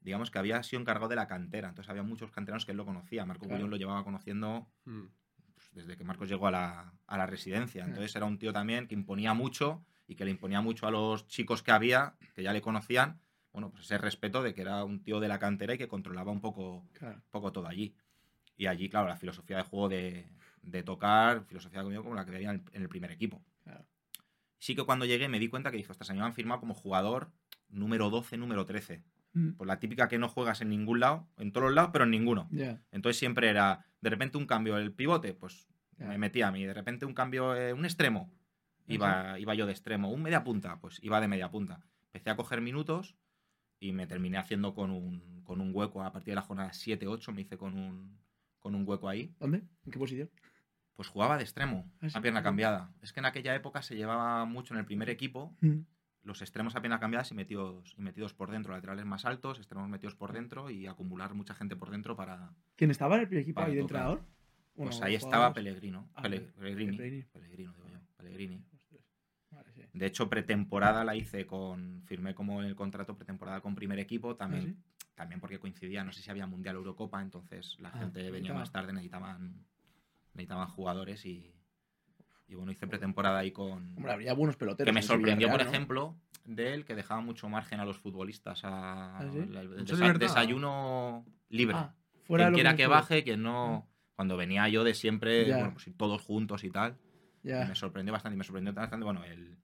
digamos 0.00 0.30
que 0.30 0.38
había 0.38 0.62
sido 0.62 0.80
encargado 0.80 1.08
de 1.08 1.16
la 1.16 1.26
cantera. 1.26 1.68
Entonces 1.68 1.90
había 1.90 2.02
muchos 2.02 2.30
canteranos 2.30 2.64
que 2.64 2.70
él 2.72 2.78
lo 2.78 2.86
conocía. 2.86 3.26
Marco 3.26 3.44
Claro. 3.44 3.56
Gullón 3.58 3.70
lo 3.70 3.76
llevaba 3.76 4.02
conociendo 4.04 4.66
Mm. 4.84 5.04
pues, 5.54 5.68
desde 5.74 5.96
que 5.96 6.04
Marcos 6.04 6.28
llegó 6.28 6.46
a 6.46 6.50
la, 6.50 6.92
a 7.06 7.18
la 7.18 7.26
residencia. 7.26 7.84
Entonces 7.84 8.14
era 8.16 8.24
un 8.24 8.38
tío 8.38 8.52
también 8.52 8.86
que 8.86 8.94
imponía 8.94 9.34
mucho 9.34 9.84
y 10.06 10.14
que 10.14 10.24
le 10.24 10.30
imponía 10.30 10.60
mucho 10.62 10.86
a 10.86 10.90
los 10.90 11.26
chicos 11.28 11.62
que 11.62 11.70
había, 11.70 12.14
que 12.34 12.42
ya 12.42 12.52
le 12.54 12.62
conocían, 12.62 13.20
bueno, 13.52 13.70
pues 13.70 13.84
ese 13.84 13.98
respeto 13.98 14.42
de 14.42 14.54
que 14.54 14.62
era 14.62 14.84
un 14.84 15.02
tío 15.02 15.20
de 15.20 15.28
la 15.28 15.38
cantera 15.38 15.74
y 15.74 15.78
que 15.78 15.86
controlaba 15.88 16.32
un 16.32 16.40
poco, 16.40 16.88
Claro. 16.94 17.20
poco 17.30 17.52
todo 17.52 17.66
allí. 17.66 17.94
Y 18.56 18.66
allí, 18.66 18.88
claro, 18.88 19.06
la 19.08 19.16
filosofía 19.16 19.58
de 19.58 19.62
juego 19.64 19.88
de, 19.88 20.26
de 20.62 20.82
tocar, 20.82 21.44
filosofía 21.44 21.82
como 21.82 22.14
la 22.14 22.24
que 22.24 22.30
veía 22.30 22.50
en 22.50 22.56
el, 22.56 22.62
en 22.72 22.82
el 22.82 22.88
primer 22.88 23.10
equipo. 23.10 23.42
Sí 24.60 24.76
que 24.76 24.84
cuando 24.84 25.04
llegué 25.06 25.28
me 25.28 25.38
di 25.40 25.48
cuenta 25.48 25.70
que 25.72 25.78
dije, 25.78 25.90
ostras, 25.90 26.10
a 26.10 26.12
mí 26.12 26.20
me 26.20 26.24
han 26.26 26.34
firmado 26.34 26.60
como 26.60 26.74
jugador 26.74 27.32
número 27.68 28.10
12, 28.10 28.36
número 28.36 28.64
13. 28.66 29.02
Mm, 29.32 29.52
Pues 29.52 29.66
la 29.66 29.80
típica 29.80 30.06
que 30.08 30.18
no 30.18 30.28
juegas 30.28 30.60
en 30.60 30.68
ningún 30.68 31.00
lado, 31.00 31.28
en 31.38 31.50
todos 31.50 31.66
los 31.66 31.74
lados, 31.74 31.90
pero 31.92 32.04
en 32.04 32.10
ninguno. 32.10 32.48
Entonces 32.92 33.18
siempre 33.18 33.48
era, 33.48 33.84
de 34.00 34.10
repente 34.10 34.38
un 34.38 34.46
cambio, 34.46 34.76
el 34.76 34.92
pivote, 34.92 35.34
pues 35.34 35.66
me 35.96 36.18
metía 36.18 36.48
a 36.48 36.52
mí. 36.52 36.64
De 36.64 36.74
repente 36.74 37.06
un 37.06 37.14
cambio, 37.14 37.54
eh, 37.56 37.72
un 37.72 37.84
extremo, 37.84 38.32
iba, 38.86 39.38
iba 39.38 39.54
yo 39.54 39.66
de 39.66 39.72
extremo. 39.72 40.10
Un 40.10 40.22
media 40.22 40.44
punta, 40.44 40.78
pues 40.80 40.98
iba 41.02 41.20
de 41.20 41.28
media 41.28 41.50
punta. 41.50 41.80
Empecé 42.06 42.30
a 42.30 42.36
coger 42.36 42.60
minutos 42.60 43.16
y 43.78 43.92
me 43.92 44.06
terminé 44.06 44.36
haciendo 44.38 44.74
con 44.74 44.90
un, 44.90 45.42
con 45.44 45.60
un 45.60 45.70
hueco 45.74 46.02
a 46.02 46.12
partir 46.12 46.32
de 46.32 46.36
la 46.36 46.42
jornada 46.42 46.70
7-8, 46.72 47.32
me 47.32 47.42
hice 47.42 47.56
con 47.56 47.74
un, 47.78 48.18
con 48.58 48.74
un 48.74 48.86
hueco 48.86 49.08
ahí. 49.08 49.32
¿Dónde? 49.38 49.58
¿En 49.86 49.92
qué 49.92 49.98
posición? 49.98 50.30
Pues 51.00 51.08
jugaba 51.08 51.38
de 51.38 51.44
extremo, 51.44 51.90
Ah, 52.02 52.08
a 52.12 52.20
pierna 52.20 52.42
cambiada. 52.42 52.90
Es 53.00 53.14
que 53.14 53.20
en 53.20 53.24
aquella 53.24 53.54
época 53.54 53.80
se 53.80 53.96
llevaba 53.96 54.44
mucho 54.44 54.74
en 54.74 54.80
el 54.80 54.84
primer 54.84 55.08
equipo 55.08 55.56
Mm. 55.62 55.78
los 56.24 56.42
extremos 56.42 56.76
a 56.76 56.82
pierna 56.82 57.00
cambiadas 57.00 57.30
y 57.30 57.34
metidos, 57.34 57.94
y 57.96 58.02
metidos 58.02 58.34
por 58.34 58.50
dentro, 58.50 58.74
laterales 58.74 59.06
más 59.06 59.24
altos, 59.24 59.56
extremos 59.56 59.88
metidos 59.88 60.14
por 60.14 60.34
dentro 60.34 60.68
y 60.68 60.86
acumular 60.86 61.32
mucha 61.32 61.54
gente 61.54 61.74
por 61.74 61.88
dentro 61.90 62.16
para, 62.16 62.52
¿Quién 62.76 62.90
estaba 62.90 63.14
en 63.14 63.22
el 63.22 63.28
primer 63.28 63.44
equipo 63.44 63.62
ahí 63.62 63.76
de 63.76 63.80
entrenador? 63.80 64.20
Pues 64.74 65.00
ahí 65.00 65.14
estaba 65.14 65.54
Pellegrino. 65.54 66.06
Ah, 66.14 66.20
Pellegrini. 66.20 66.52
Pellegrini. 66.98 67.22
Pellegrino, 67.32 67.72
digo 67.72 67.88
yo. 67.88 67.98
Pellegrini. 68.18 68.62
Vale, 69.52 69.72
sí. 69.72 69.82
De 69.94 70.04
hecho, 70.04 70.28
pretemporada 70.28 71.02
la 71.02 71.16
hice 71.16 71.46
con. 71.46 72.02
Firmé 72.04 72.34
como 72.34 72.60
en 72.60 72.68
el 72.68 72.76
contrato 72.76 73.16
pretemporada 73.16 73.62
con 73.62 73.74
primer 73.74 73.98
equipo. 73.98 74.36
También, 74.36 74.76
¿Ah, 74.78 75.12
también 75.14 75.40
porque 75.40 75.58
coincidía, 75.58 76.04
no 76.04 76.12
sé 76.12 76.20
si 76.20 76.30
había 76.30 76.46
Mundial 76.46 76.76
o 76.76 76.80
Eurocopa, 76.80 77.22
entonces 77.22 77.78
la 77.80 77.88
Ah, 77.88 77.98
gente 78.00 78.30
venía 78.30 78.52
más 78.52 78.70
tarde, 78.70 78.92
necesitaban, 78.92 79.64
necesitaban 80.34 80.68
jugadores 80.68 81.24
y. 81.26 81.54
Y 82.48 82.56
bueno, 82.56 82.72
hice 82.72 82.86
pretemporada 82.88 83.38
ahí 83.38 83.52
con. 83.52 83.94
Hombre, 83.96 84.12
habría 84.12 84.34
buenos 84.34 84.56
peloteros. 84.56 84.86
que 84.88 84.92
me 84.92 85.02
sorprendió, 85.02 85.48
por 85.50 85.60
ejemplo, 85.60 86.16
de 86.44 86.74
él 86.74 86.84
que 86.84 86.96
dejaba 86.96 87.20
mucho 87.20 87.48
margen 87.48 87.78
a 87.78 87.84
los 87.84 87.98
futbolistas 87.98 88.64
a 88.64 89.18
¿Ah, 89.18 89.30
sí? 89.30 89.38
el- 89.38 89.86
desa- 89.86 90.18
desayuno 90.18 91.24
libre. 91.48 91.76
Ah, 91.76 91.94
fuera 92.24 92.46
quien 92.46 92.54
quiera 92.54 92.76
que 92.76 92.86
baje, 92.88 93.22
quien 93.22 93.42
no. 93.42 93.86
Cuando 94.16 94.36
venía 94.36 94.68
yo 94.68 94.84
de 94.84 94.94
siempre, 94.94 95.44
bueno, 95.54 95.72
pues 95.72 95.88
todos 95.96 96.20
juntos 96.22 96.64
y 96.64 96.70
tal. 96.70 96.98
Ya. 97.42 97.64
Me 97.66 97.74
sorprendió 97.74 98.12
bastante. 98.12 98.34
Y 98.34 98.38
me 98.38 98.44
sorprendió 98.44 98.72
bastante, 98.74 99.04
bueno, 99.04 99.24
el, 99.24 99.56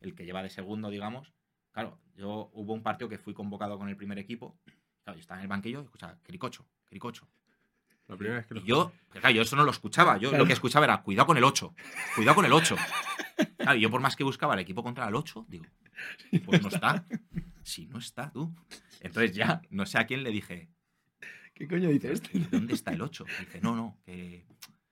el 0.00 0.14
que 0.14 0.24
lleva 0.24 0.42
de 0.42 0.50
segundo, 0.50 0.90
digamos. 0.90 1.32
Claro, 1.72 1.98
yo 2.14 2.50
hubo 2.52 2.74
un 2.74 2.82
partido 2.82 3.08
que 3.08 3.18
fui 3.18 3.34
convocado 3.34 3.76
con 3.78 3.88
el 3.88 3.96
primer 3.96 4.18
equipo. 4.18 4.56
Claro, 5.02 5.16
yo 5.16 5.20
estaba 5.20 5.40
en 5.40 5.42
el 5.44 5.48
banquillo 5.48 5.80
y 5.80 5.84
escuchaba, 5.84 6.16
Cricocho, 6.22 6.64
Cricocho. 6.84 7.26
La 8.06 8.16
primera 8.16 8.36
vez 8.38 8.46
que 8.46 8.54
lo 8.54 8.60
Y 8.60 8.64
yo, 8.64 8.92
claro, 9.10 9.30
yo 9.30 9.42
eso 9.42 9.56
no 9.56 9.64
lo 9.64 9.70
escuchaba. 9.70 10.18
Yo 10.18 10.28
Claro. 10.30 10.44
lo 10.44 10.46
que 10.46 10.52
escuchaba 10.52 10.84
era, 10.84 11.02
cuidado 11.02 11.26
con 11.26 11.36
el 11.36 11.44
8, 11.44 11.74
cuidado 12.14 12.34
con 12.34 12.44
el 12.44 12.52
8. 12.52 12.76
Claro, 13.56 13.76
y 13.76 13.80
yo 13.80 13.90
por 13.90 14.00
más 14.00 14.14
que 14.14 14.24
buscaba 14.24 14.54
el 14.54 14.60
equipo 14.60 14.82
contra 14.82 15.08
el 15.08 15.14
8, 15.14 15.46
digo, 15.48 15.64
pues 16.44 16.62
no 16.62 16.68
está. 16.68 17.04
Si 17.62 17.86
no 17.86 17.98
está, 17.98 18.30
tú. 18.30 18.54
Entonces 19.00 19.34
ya, 19.34 19.62
no 19.70 19.86
sé 19.86 19.98
a 19.98 20.06
quién 20.06 20.22
le 20.22 20.30
dije, 20.30 20.68
¿Qué 21.54 21.66
coño 21.68 21.88
dice 21.88 22.12
este? 22.12 22.36
¿y 22.36 22.40
dónde 22.40 22.74
está 22.74 22.90
el 22.92 23.00
8? 23.00 23.24
Dice, 23.40 23.60
no, 23.62 23.74
no, 23.76 23.96
que 24.04 24.44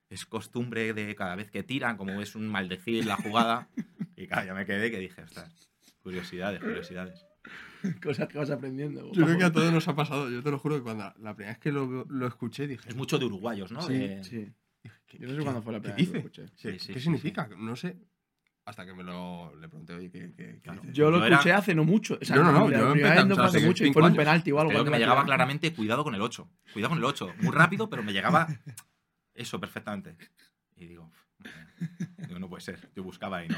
es 0.09 0.25
costumbre 0.25 0.93
de 0.93 1.13
cada 1.13 1.35
vez 1.35 1.51
que 1.51 1.61
tiran, 1.61 1.97
como 1.97 2.21
es 2.21 2.35
un 2.35 2.47
maldecir 2.47 3.05
la 3.05 3.15
jugada. 3.17 3.67
Y 4.15 4.27
claro, 4.27 4.47
ya 4.47 4.53
me 4.53 4.65
quedé 4.65 4.89
que 4.89 4.97
dije, 4.99 5.21
ostras, 5.23 5.69
curiosidades, 6.01 6.61
curiosidades. 6.61 7.25
Cosas 8.03 8.27
que 8.27 8.37
vas 8.37 8.49
aprendiendo. 8.49 9.11
Yo 9.11 9.25
creo 9.25 9.37
que 9.37 9.43
a 9.43 9.51
todos 9.51 9.71
nos 9.71 9.87
ha 9.87 9.95
pasado. 9.95 10.29
Yo 10.29 10.41
te 10.43 10.51
lo 10.51 10.59
juro 10.59 10.75
que 10.75 10.81
cuando 10.83 11.13
la 11.19 11.35
primera 11.35 11.53
vez 11.53 11.59
que 11.59 11.71
lo, 11.71 12.05
lo 12.05 12.27
escuché 12.27 12.67
dije. 12.67 12.87
Es 12.89 12.95
mucho 12.95 13.17
de 13.19 13.25
uruguayos, 13.25 13.71
¿no? 13.71 13.81
Sí, 13.81 13.93
De- 13.93 14.23
sí. 14.23 14.51
¿qué- 15.07 15.17
Yo 15.19 15.27
no 15.27 15.35
sé 15.35 15.41
cuándo 15.41 15.61
fue 15.61 15.73
la 15.73 15.79
primera 15.79 15.97
vez 15.97 16.07
que 16.09 16.13
lo 16.13 16.23
dice? 16.23 16.41
escuché. 16.41 16.47
Sí, 16.55 16.67
¿Qué, 16.73 16.79
sí, 16.79 16.87
qué 16.93 16.99
sí, 16.99 17.03
significa? 17.05 17.49
No 17.57 17.75
sé. 17.75 17.97
Hasta 18.65 18.85
que 18.85 18.93
me 18.93 19.03
lo 19.03 19.53
le 19.57 19.67
pregunté, 19.67 19.93
oye, 19.93 20.09
¿qué, 20.09 20.31
qué, 20.37 20.45
qué 20.53 20.61
Claro. 20.61 20.81
dice? 20.81 20.93
Yo 20.93 21.11
lo 21.11 21.19
Yo 21.19 21.25
era- 21.25 21.35
escuché 21.35 21.51
hace 21.51 21.75
no 21.75 21.83
mucho. 21.83 22.17
O 22.21 22.23
sea, 22.25 22.37
No, 22.37 22.43
no, 22.43 22.51
no, 22.53 22.69
la 22.69 22.79
yo 22.79 22.91
primera 22.93 23.15
empecé- 23.15 23.27
vez 23.27 23.37
no 23.37 23.43
hace 23.43 23.59
mucho 23.65 23.85
y 23.85 23.91
fue 23.91 24.03
un 24.03 24.15
penalti 24.15 24.51
o 24.53 24.59
algo. 24.59 24.71
Creo 24.71 24.85
que 24.85 24.89
me 24.91 24.99
llegaba 24.99 25.25
claramente, 25.25 25.73
cuidado 25.73 26.03
con 26.05 26.15
el 26.15 26.21
8. 26.21 26.49
Cuidado 26.71 26.89
con 26.91 26.97
el 26.99 27.03
8. 27.03 27.33
Muy 27.41 27.51
rápido, 27.51 27.89
pero 27.89 28.03
me 28.03 28.13
llegaba 28.13 28.47
eso 29.33 29.59
perfectamente. 29.59 30.15
Y 30.77 30.85
digo, 30.87 31.11
digo, 32.27 32.39
no 32.39 32.47
puede 32.47 32.61
ser. 32.61 32.89
Yo 32.95 33.03
buscaba 33.03 33.43
y 33.43 33.49
no. 33.49 33.57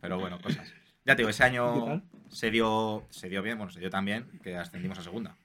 Pero 0.00 0.18
bueno, 0.18 0.40
cosas. 0.40 0.72
Ya 1.04 1.14
te 1.16 1.22
digo, 1.22 1.28
ese 1.30 1.42
¿Qué 1.42 1.48
año? 1.50 2.02
Se 2.30 2.50
dio, 2.50 3.06
se 3.10 3.28
dio 3.28 3.42
bien, 3.42 3.58
bueno, 3.58 3.72
se 3.72 3.80
dio 3.80 3.90
también 3.90 4.38
que 4.42 4.56
ascendimos 4.56 4.98
a 4.98 5.02
segunda. 5.02 5.36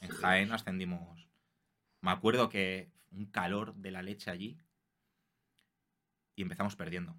En 0.00 0.08
Jaén 0.10 0.52
ascendimos. 0.52 1.28
Me 2.00 2.10
acuerdo 2.10 2.48
que 2.48 2.90
un 3.10 3.26
calor 3.26 3.74
de 3.74 3.90
la 3.90 4.02
leche 4.02 4.30
allí 4.30 4.58
y 6.36 6.42
empezamos 6.42 6.76
perdiendo. 6.76 7.16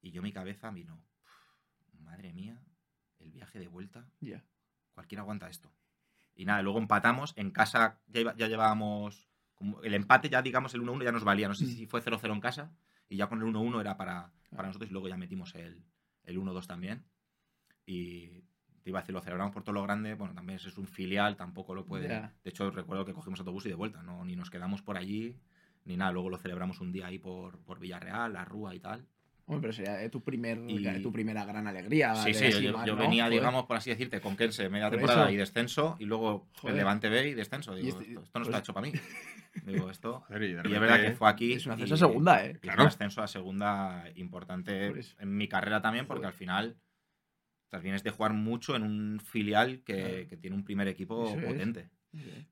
Y 0.00 0.10
yo 0.12 0.22
mi 0.22 0.32
cabeza 0.32 0.70
vino, 0.70 1.02
madre 2.00 2.32
mía, 2.32 2.60
el 3.18 3.30
viaje 3.30 3.58
de 3.58 3.66
vuelta 3.68 4.08
Ya. 4.20 4.44
cualquiera 4.92 5.22
aguanta 5.22 5.48
esto. 5.48 5.72
Y 6.36 6.44
nada, 6.44 6.62
luego 6.62 6.78
empatamos. 6.78 7.32
En 7.36 7.50
casa 7.50 7.98
ya, 8.06 8.20
iba- 8.20 8.36
ya 8.36 8.46
llevábamos. 8.46 9.26
como 9.56 9.82
el 9.82 9.92
empate, 9.94 10.28
ya 10.28 10.40
digamos, 10.40 10.72
el 10.74 10.82
1-1 10.82 11.02
ya 11.02 11.10
nos 11.10 11.24
valía. 11.24 11.48
No 11.48 11.54
sé 11.54 11.64
Mm. 11.64 11.68
si 11.70 11.86
fue 11.86 12.00
0-0 12.00 12.32
en 12.32 12.40
casa. 12.40 12.70
Y 13.08 13.16
ya 13.16 13.26
con 13.26 13.40
el 13.40 13.44
1-1 13.46 13.80
era 13.80 13.96
para, 13.96 14.30
para 14.54 14.68
nosotros. 14.68 14.88
Y 14.88 14.92
luego 14.92 15.08
ya 15.08 15.16
metimos 15.16 15.52
el, 15.56 15.82
el 16.22 16.38
1-2 16.38 16.68
también. 16.68 17.04
Y 17.90 18.42
te 18.82 18.90
iba 18.90 18.98
a 18.98 19.02
decir, 19.02 19.14
lo 19.14 19.20
celebramos 19.22 19.52
por 19.54 19.62
todo 19.62 19.72
lo 19.72 19.82
grande. 19.82 20.14
Bueno, 20.14 20.34
también 20.34 20.56
es 20.62 20.76
un 20.78 20.86
filial, 20.86 21.36
tampoco 21.36 21.74
lo 21.74 21.86
puede. 21.86 22.08
Ya. 22.08 22.34
De 22.44 22.50
hecho, 22.50 22.70
recuerdo 22.70 23.04
que 23.06 23.14
cogimos 23.14 23.38
autobús 23.40 23.64
y 23.66 23.70
de 23.70 23.74
vuelta. 23.74 24.02
No, 24.02 24.24
ni 24.24 24.36
nos 24.36 24.50
quedamos 24.50 24.82
por 24.82 24.98
allí, 24.98 25.36
ni 25.86 25.96
nada. 25.96 26.12
Luego 26.12 26.28
lo 26.28 26.36
celebramos 26.38 26.80
un 26.80 26.92
día 26.92 27.06
ahí 27.06 27.18
por, 27.18 27.58
por 27.60 27.78
Villarreal, 27.78 28.32
la 28.34 28.44
Rúa 28.44 28.74
y 28.74 28.80
tal. 28.80 29.06
Hombre, 29.46 29.62
pero 29.62 29.72
sería 29.72 30.02
eh, 30.02 30.10
tu, 30.10 30.22
primer, 30.22 30.58
Y- 30.68 31.02
tu 31.02 31.10
primera 31.10 31.46
gran 31.46 31.66
alegría. 31.66 32.14
Sí, 32.16 32.34
sí, 32.34 32.50
yo, 32.50 32.60
yo 32.60 32.94
¿no? 32.94 32.96
venía, 32.96 33.24
Joder. 33.24 33.38
digamos, 33.40 33.64
por 33.64 33.78
así 33.78 33.88
decirte, 33.88 34.20
con 34.20 34.36
Kense 34.36 34.68
media 34.68 34.90
Por 34.90 34.98
temporada 34.98 35.24
eso. 35.24 35.32
y 35.32 35.36
descenso, 35.38 35.96
y 35.98 36.04
luego 36.04 36.48
Joder. 36.60 36.74
el 36.74 36.76
Levante 36.76 37.08
B 37.08 37.28
y 37.28 37.32
descenso. 37.34 37.74
Digo, 37.74 37.88
este- 37.88 38.08
esto, 38.10 38.22
esto 38.24 38.38
no 38.38 38.44
pues- 38.44 38.48
está 38.48 38.58
hecho 38.58 38.74
para 38.74 38.86
mí. 38.86 38.92
Digo, 39.64 39.90
esto. 39.90 40.20
Joder, 40.28 40.42
y 40.42 40.46
de 40.48 40.52
Y 40.52 40.56
es 40.56 40.62
repente- 40.64 40.78
verdad 40.80 41.00
que 41.00 41.12
fue 41.16 41.30
aquí. 41.30 41.54
Es 41.54 41.64
un 41.64 41.72
y- 41.72 41.74
ascenso 41.76 41.94
a 41.94 41.96
segunda, 41.96 42.44
¿eh? 42.44 42.52
y 42.56 42.58
Claro. 42.58 42.82
un 42.82 42.88
ascenso 42.88 43.22
a 43.22 43.26
segunda 43.26 44.04
importante 44.16 44.92
en 45.18 45.36
mi 45.36 45.48
carrera 45.48 45.80
también, 45.80 46.06
porque 46.06 46.18
Joder. 46.26 46.32
al 46.34 46.38
final 46.38 46.76
tras 47.68 47.82
vienes 47.82 48.02
de 48.02 48.10
jugar 48.10 48.32
mucho 48.32 48.76
en 48.76 48.82
un 48.82 49.20
filial 49.20 49.82
que, 49.84 49.94
Claro. 49.94 50.28
que 50.28 50.36
tiene 50.36 50.56
un 50.56 50.64
primer 50.64 50.88
equipo 50.88 51.26
Eso 51.28 51.38
es. 51.40 51.44
potente. 51.44 51.90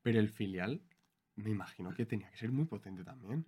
Pero 0.03 0.21
el 0.21 0.29
filial, 0.29 0.81
me 1.37 1.51
imagino 1.51 1.93
que 1.95 2.05
tenía 2.07 2.31
que 2.31 2.37
ser 2.37 2.53
muy 2.53 2.67
potente 2.67 3.03
también. 3.05 3.47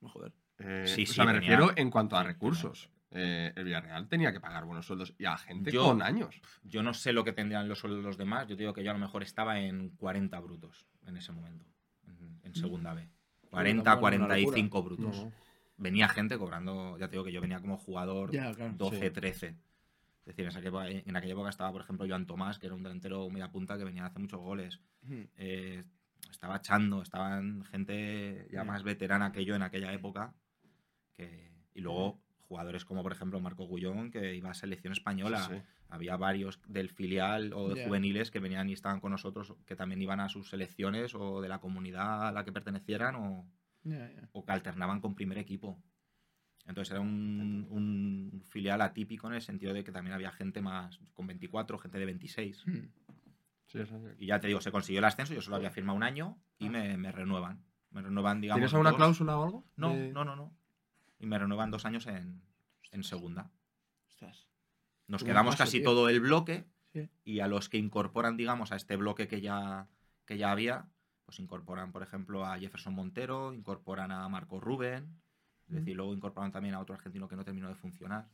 Joder. 0.00 0.32
Eh, 0.58 0.84
Sí, 0.86 1.02
o 1.02 1.06
sí, 1.06 1.14
sea, 1.14 1.24
me 1.24 1.32
tenía- 1.32 1.48
refiero 1.56 1.72
en 1.76 1.90
cuanto 1.90 2.16
a 2.16 2.22
recursos. 2.22 2.90
Eh, 3.10 3.52
el 3.56 3.64
Villarreal 3.64 4.06
tenía 4.08 4.32
que 4.32 4.40
pagar 4.40 4.66
buenos 4.66 4.84
sueldos 4.86 5.14
y 5.18 5.24
a 5.24 5.38
gente 5.38 5.70
Yo- 5.72 5.84
con 5.84 6.02
años. 6.02 6.42
Yo 6.62 6.82
no 6.82 6.92
sé 6.92 7.14
lo 7.14 7.24
que 7.24 7.32
tendrían 7.32 7.66
los 7.68 7.78
sueldos 7.78 8.04
los 8.04 8.18
demás. 8.18 8.46
Yo 8.46 8.54
te 8.56 8.62
digo 8.64 8.74
que 8.74 8.84
yo 8.84 8.90
a 8.90 8.94
lo 8.94 9.00
mejor 9.00 9.22
estaba 9.22 9.58
en 9.60 9.90
40 9.96 10.38
brutos 10.40 10.86
en 11.06 11.16
ese 11.16 11.32
momento, 11.32 11.64
en, 12.06 12.40
en 12.42 12.54
segunda 12.54 12.92
B. 12.92 13.08
40, 13.50 13.82
tampoco 13.82 14.08
es 14.10 14.16
una 14.18 14.26
45 14.26 14.82
brutos. 14.82 15.16
No. 15.24 15.32
Venía 15.78 16.08
gente 16.08 16.36
cobrando, 16.36 16.98
ya 16.98 17.06
te 17.06 17.12
digo 17.12 17.24
que 17.24 17.32
yo 17.32 17.40
venía 17.40 17.60
como 17.60 17.78
jugador 17.78 18.30
Ya, 18.30 18.52
claro. 18.52 18.74
12, 18.76 19.06
sí. 19.06 19.10
13. 19.10 19.54
Es 20.28 20.36
decir, 20.36 20.44
en, 20.44 20.48
esa 20.50 20.60
época, 20.60 20.90
en 20.90 21.16
aquella 21.16 21.32
época 21.32 21.48
estaba, 21.48 21.72
por 21.72 21.80
ejemplo, 21.80 22.06
Joan 22.06 22.26
Tomás, 22.26 22.58
que 22.58 22.66
era 22.66 22.74
un 22.74 22.82
delantero 22.82 23.30
media 23.30 23.50
punta 23.50 23.78
que 23.78 23.84
venía 23.84 24.02
a 24.04 24.08
hacer 24.08 24.20
muchos 24.20 24.38
goles. 24.40 24.78
Eh, 25.36 25.84
estaba 26.30 26.60
Chando, 26.60 27.00
estaban 27.00 27.64
gente 27.64 28.46
ya 28.52 28.62
Mm. 28.62 28.66
más 28.66 28.82
veterana 28.82 29.32
que 29.32 29.46
yo 29.46 29.54
en 29.54 29.62
aquella 29.62 29.90
época. 29.92 30.34
que- 31.16 31.50
y 31.74 31.80
luego 31.80 32.20
jugadores 32.46 32.84
como, 32.84 33.02
por 33.02 33.12
ejemplo, 33.12 33.40
Marco 33.40 33.64
Gullón, 33.66 34.10
que 34.10 34.34
iba 34.36 34.50
a 34.50 34.54
selección 34.54 34.92
española. 34.92 35.40
Sí, 35.48 35.54
sí. 35.56 35.62
Había 35.88 36.16
varios 36.16 36.60
del 36.68 36.90
filial 36.90 37.52
o 37.54 37.70
de 37.70 37.80
juveniles 37.86 38.30
que 38.30 38.38
venían 38.38 38.68
y 38.68 38.74
estaban 38.74 39.00
con 39.00 39.10
nosotros, 39.12 39.54
que 39.66 39.74
también 39.76 40.00
iban 40.02 40.20
a 40.20 40.28
sus 40.28 40.50
selecciones 40.50 41.14
o 41.14 41.40
de 41.40 41.48
la 41.48 41.58
comunidad 41.58 42.28
a 42.28 42.32
la 42.32 42.44
que 42.44 42.52
pertenecieran 42.52 43.16
o, 43.16 43.50
o 44.32 44.44
que 44.44 44.52
alternaban 44.52 45.00
con 45.00 45.14
primer 45.14 45.38
equipo. 45.38 45.82
Entonces 46.68 46.92
era 46.92 47.00
un, 47.00 47.66
un 47.70 48.42
filial 48.48 48.80
atípico 48.82 49.26
en 49.26 49.34
el 49.34 49.42
sentido 49.42 49.72
de 49.72 49.82
que 49.82 49.90
también 49.90 50.14
había 50.14 50.30
gente 50.30 50.60
más 50.60 51.00
con 51.14 51.26
24, 51.26 51.78
gente 51.78 51.98
de 51.98 52.04
26. 52.04 52.66
Ujú. 52.66 52.72
Sí, 53.66 53.78
sí, 53.78 53.84
sí. 53.86 53.96
Y 54.18 54.26
ya 54.26 54.38
te 54.40 54.46
digo, 54.46 54.60
se 54.60 54.70
consiguió 54.70 54.98
el 55.00 55.04
ascenso, 55.06 55.34
yo 55.34 55.42
solo 55.42 55.56
había 55.56 55.70
firmado 55.70 55.96
un 55.96 56.02
año 56.02 56.38
y 56.58 56.68
me, 56.68 56.96
me 56.96 57.10
renuevan. 57.10 57.64
Me 57.90 58.02
renuevan, 58.02 58.40
digamos. 58.40 58.58
¿Tienes 58.60 58.72
alguna 58.74 58.90
dos- 58.90 58.96
cláusula 58.98 59.38
o 59.38 59.44
algo? 59.44 59.64
No, 59.76 59.94
De- 59.94 60.12
no, 60.12 60.24
no, 60.24 60.36
no. 60.36 60.54
Y 61.18 61.26
me 61.26 61.38
renuevan 61.38 61.70
dos 61.70 61.84
años 61.84 62.06
en, 62.06 62.40
en 62.92 63.02
segunda. 63.02 63.50
Ostras. 64.06 64.46
Nos 65.06 65.24
quedamos 65.24 65.54
paso, 65.54 65.64
casi 65.64 65.78
tío. 65.78 65.84
todo 65.90 66.08
el 66.08 66.20
bloque 66.20 66.66
Sí. 66.92 67.08
y 67.24 67.40
a 67.40 67.48
los 67.48 67.68
que 67.68 67.76
incorporan, 67.78 68.36
digamos, 68.36 68.72
a 68.72 68.76
este 68.76 68.96
bloque 68.96 69.26
que 69.28 69.40
ya, 69.42 69.88
que 70.26 70.38
ya 70.38 70.50
había, 70.50 70.86
pues 71.26 71.38
incorporan, 71.40 71.92
por 71.92 72.02
ejemplo, 72.02 72.44
a 72.46 72.58
Jefferson 72.58 72.94
Montero, 72.94 73.52
incorporan 73.52 74.10
a 74.12 74.26
Marco 74.30 74.60
Rubén, 74.60 75.20
es 75.68 75.74
decir, 75.76 75.96
luego 75.96 76.14
incorporan 76.14 76.50
también 76.52 76.74
a 76.74 76.80
otro 76.80 76.94
argentino 76.94 77.28
que 77.28 77.36
no 77.36 77.44
terminó 77.44 77.68
de 77.68 77.74
funcionar. 77.74 78.28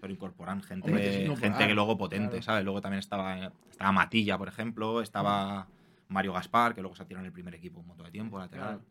Pero 0.00 0.12
incorporan 0.12 0.62
gente, 0.62 0.88
Hombre, 0.88 1.02
que 1.04 1.36
gente 1.36 1.66
que 1.66 1.74
luego 1.74 1.96
potente, 1.96 2.28
claro. 2.30 2.42
¿sabes? 2.42 2.64
Luego 2.64 2.80
también 2.80 2.98
estaba, 3.00 3.52
estaba 3.70 3.92
Matilla, 3.92 4.36
por 4.36 4.48
ejemplo, 4.48 5.00
estaba 5.00 5.66
Mario 6.08 6.32
Gaspar, 6.34 6.74
que 6.74 6.82
luego 6.82 6.94
se 6.94 7.04
tiró 7.04 7.20
en 7.20 7.26
el 7.26 7.32
primer 7.32 7.54
equipo 7.54 7.80
un 7.80 7.86
montón 7.86 8.06
de 8.06 8.12
tiempo, 8.12 8.38
lateral. 8.38 8.78
Claro. 8.78 8.84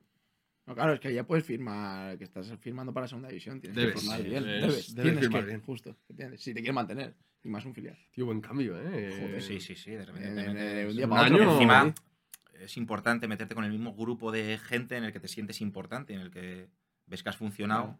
No, 0.65 0.75
claro, 0.75 0.93
es 0.93 0.99
que 0.99 1.13
ya 1.13 1.23
puedes 1.25 1.45
firmar, 1.45 2.17
que 2.17 2.25
estás 2.25 2.51
firmando 2.59 2.93
para 2.93 3.07
segunda 3.07 3.29
división. 3.29 3.61
Tienes 3.61 3.75
Debes, 3.75 3.93
que 3.93 3.99
firmar 4.01 4.17
sí, 4.17 4.23
bien. 4.29 4.43
debes- 4.43 4.61
Debes, 4.61 4.95
debes 4.95 4.95
tienes 4.95 5.19
firmar 5.21 5.41
que, 5.41 5.47
bien. 5.47 5.61
justo. 5.61 5.95
Si 6.37 6.53
te 6.53 6.59
quieres 6.59 6.73
mantener. 6.75 7.15
Y 7.43 7.49
más 7.49 7.63
un 7.63 7.73
filial. 7.73 7.97
Tío, 8.11 8.25
buen 8.25 8.41
cambio, 8.41 8.77
¿eh? 8.77 9.15
Joder, 9.21 9.41
Sí, 9.41 9.61
sí, 9.61 9.75
sí, 9.75 9.91
de 9.91 10.05
repente. 10.05 10.27
En- 10.27 10.35
metes- 10.35 10.89
un 10.89 10.95
día 10.97 11.05
un 11.05 11.09
para 11.11 11.21
otro. 11.27 11.37
año- 11.37 11.51
Encima, 11.53 11.85
Sí. 11.85 12.57
es 12.63 12.75
importante 12.77 13.27
meterte 13.29 13.55
con 13.55 13.63
el 13.63 13.71
mismo 13.71 13.93
grupo 13.95 14.31
de 14.33 14.57
gente 14.57 14.97
en 14.97 15.05
el 15.05 15.13
que 15.13 15.19
te 15.21 15.27
sientes 15.29 15.61
importante, 15.61 16.13
en 16.13 16.19
el 16.19 16.31
que 16.31 16.67
ves 17.07 17.23
que 17.23 17.29
has 17.29 17.37
funcionado, 17.37 17.83
Claro. 17.85 17.99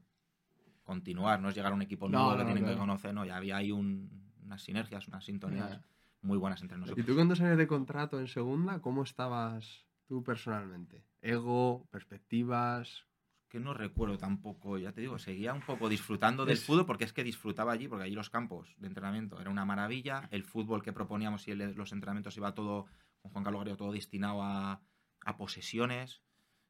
continuar, 0.84 1.42
no 1.42 1.50
es 1.50 1.56
llegar 1.56 1.72
a 1.72 1.76
un 1.76 1.82
equipo 1.82 2.08
No, 2.08 2.20
nuevo 2.20 2.32
no, 2.34 2.38
que 2.38 2.54
tienen 2.54 2.66
que 2.74 2.78
conocer, 2.80 3.14
no, 3.14 3.26
ya 3.26 3.36
había 3.38 3.58
ahí 3.58 3.72
un- 3.72 4.32
unas 4.44 4.62
sinergias, 4.62 5.08
unas 5.08 5.26
sintonías 5.26 5.82
muy 6.22 6.38
buenas 6.38 6.62
entre 6.62 6.78
¿Y 6.78 6.82
nosotros. 6.82 7.06
tú 7.06 7.16
con 7.16 7.28
dos 7.28 7.42
años 7.42 7.58
de 7.58 7.68
contrato 7.68 8.20
en 8.20 8.28
segunda, 8.28 8.80
cómo 8.82 9.04
estabas 9.04 9.86
tú 10.08 10.24
personalmente? 10.24 11.04
¿Ego? 11.22 11.86
¿Perspectivas? 11.92 13.06
Que 13.50 13.60
no 13.60 13.74
recuerdo 13.74 14.18
tampoco, 14.18 14.78
ya 14.78 14.92
te 14.92 15.02
digo, 15.02 15.20
seguía 15.20 15.54
un 15.54 15.62
poco 15.62 15.88
disfrutando 15.90 16.46
del 16.46 16.54
Es- 16.58 16.66
fútbol 16.66 16.86
porque 16.86 17.06
es 17.06 17.14
que 17.14 17.24
disfrutaba 17.24 17.72
allí, 17.72 17.88
porque 17.88 18.04
allí 18.06 18.16
los 18.16 18.30
campos 18.30 18.74
de 18.78 18.88
entrenamiento 18.88 19.40
era 19.40 19.50
una 19.50 19.64
maravilla, 19.66 20.28
el 20.32 20.44
fútbol 20.44 20.82
que 20.84 20.92
proponíamos 20.94 21.48
y 21.48 21.52
el- 21.52 21.74
los 21.76 21.92
entrenamientos 21.94 22.36
iba 22.38 22.54
todo, 22.54 22.86
con 23.22 23.32
Juan 23.32 23.44
Carlos 23.44 23.78
todo 23.78 23.92
destinado 23.94 24.42
a, 24.44 24.82
a 25.26 25.38
posesiones. 25.38 26.22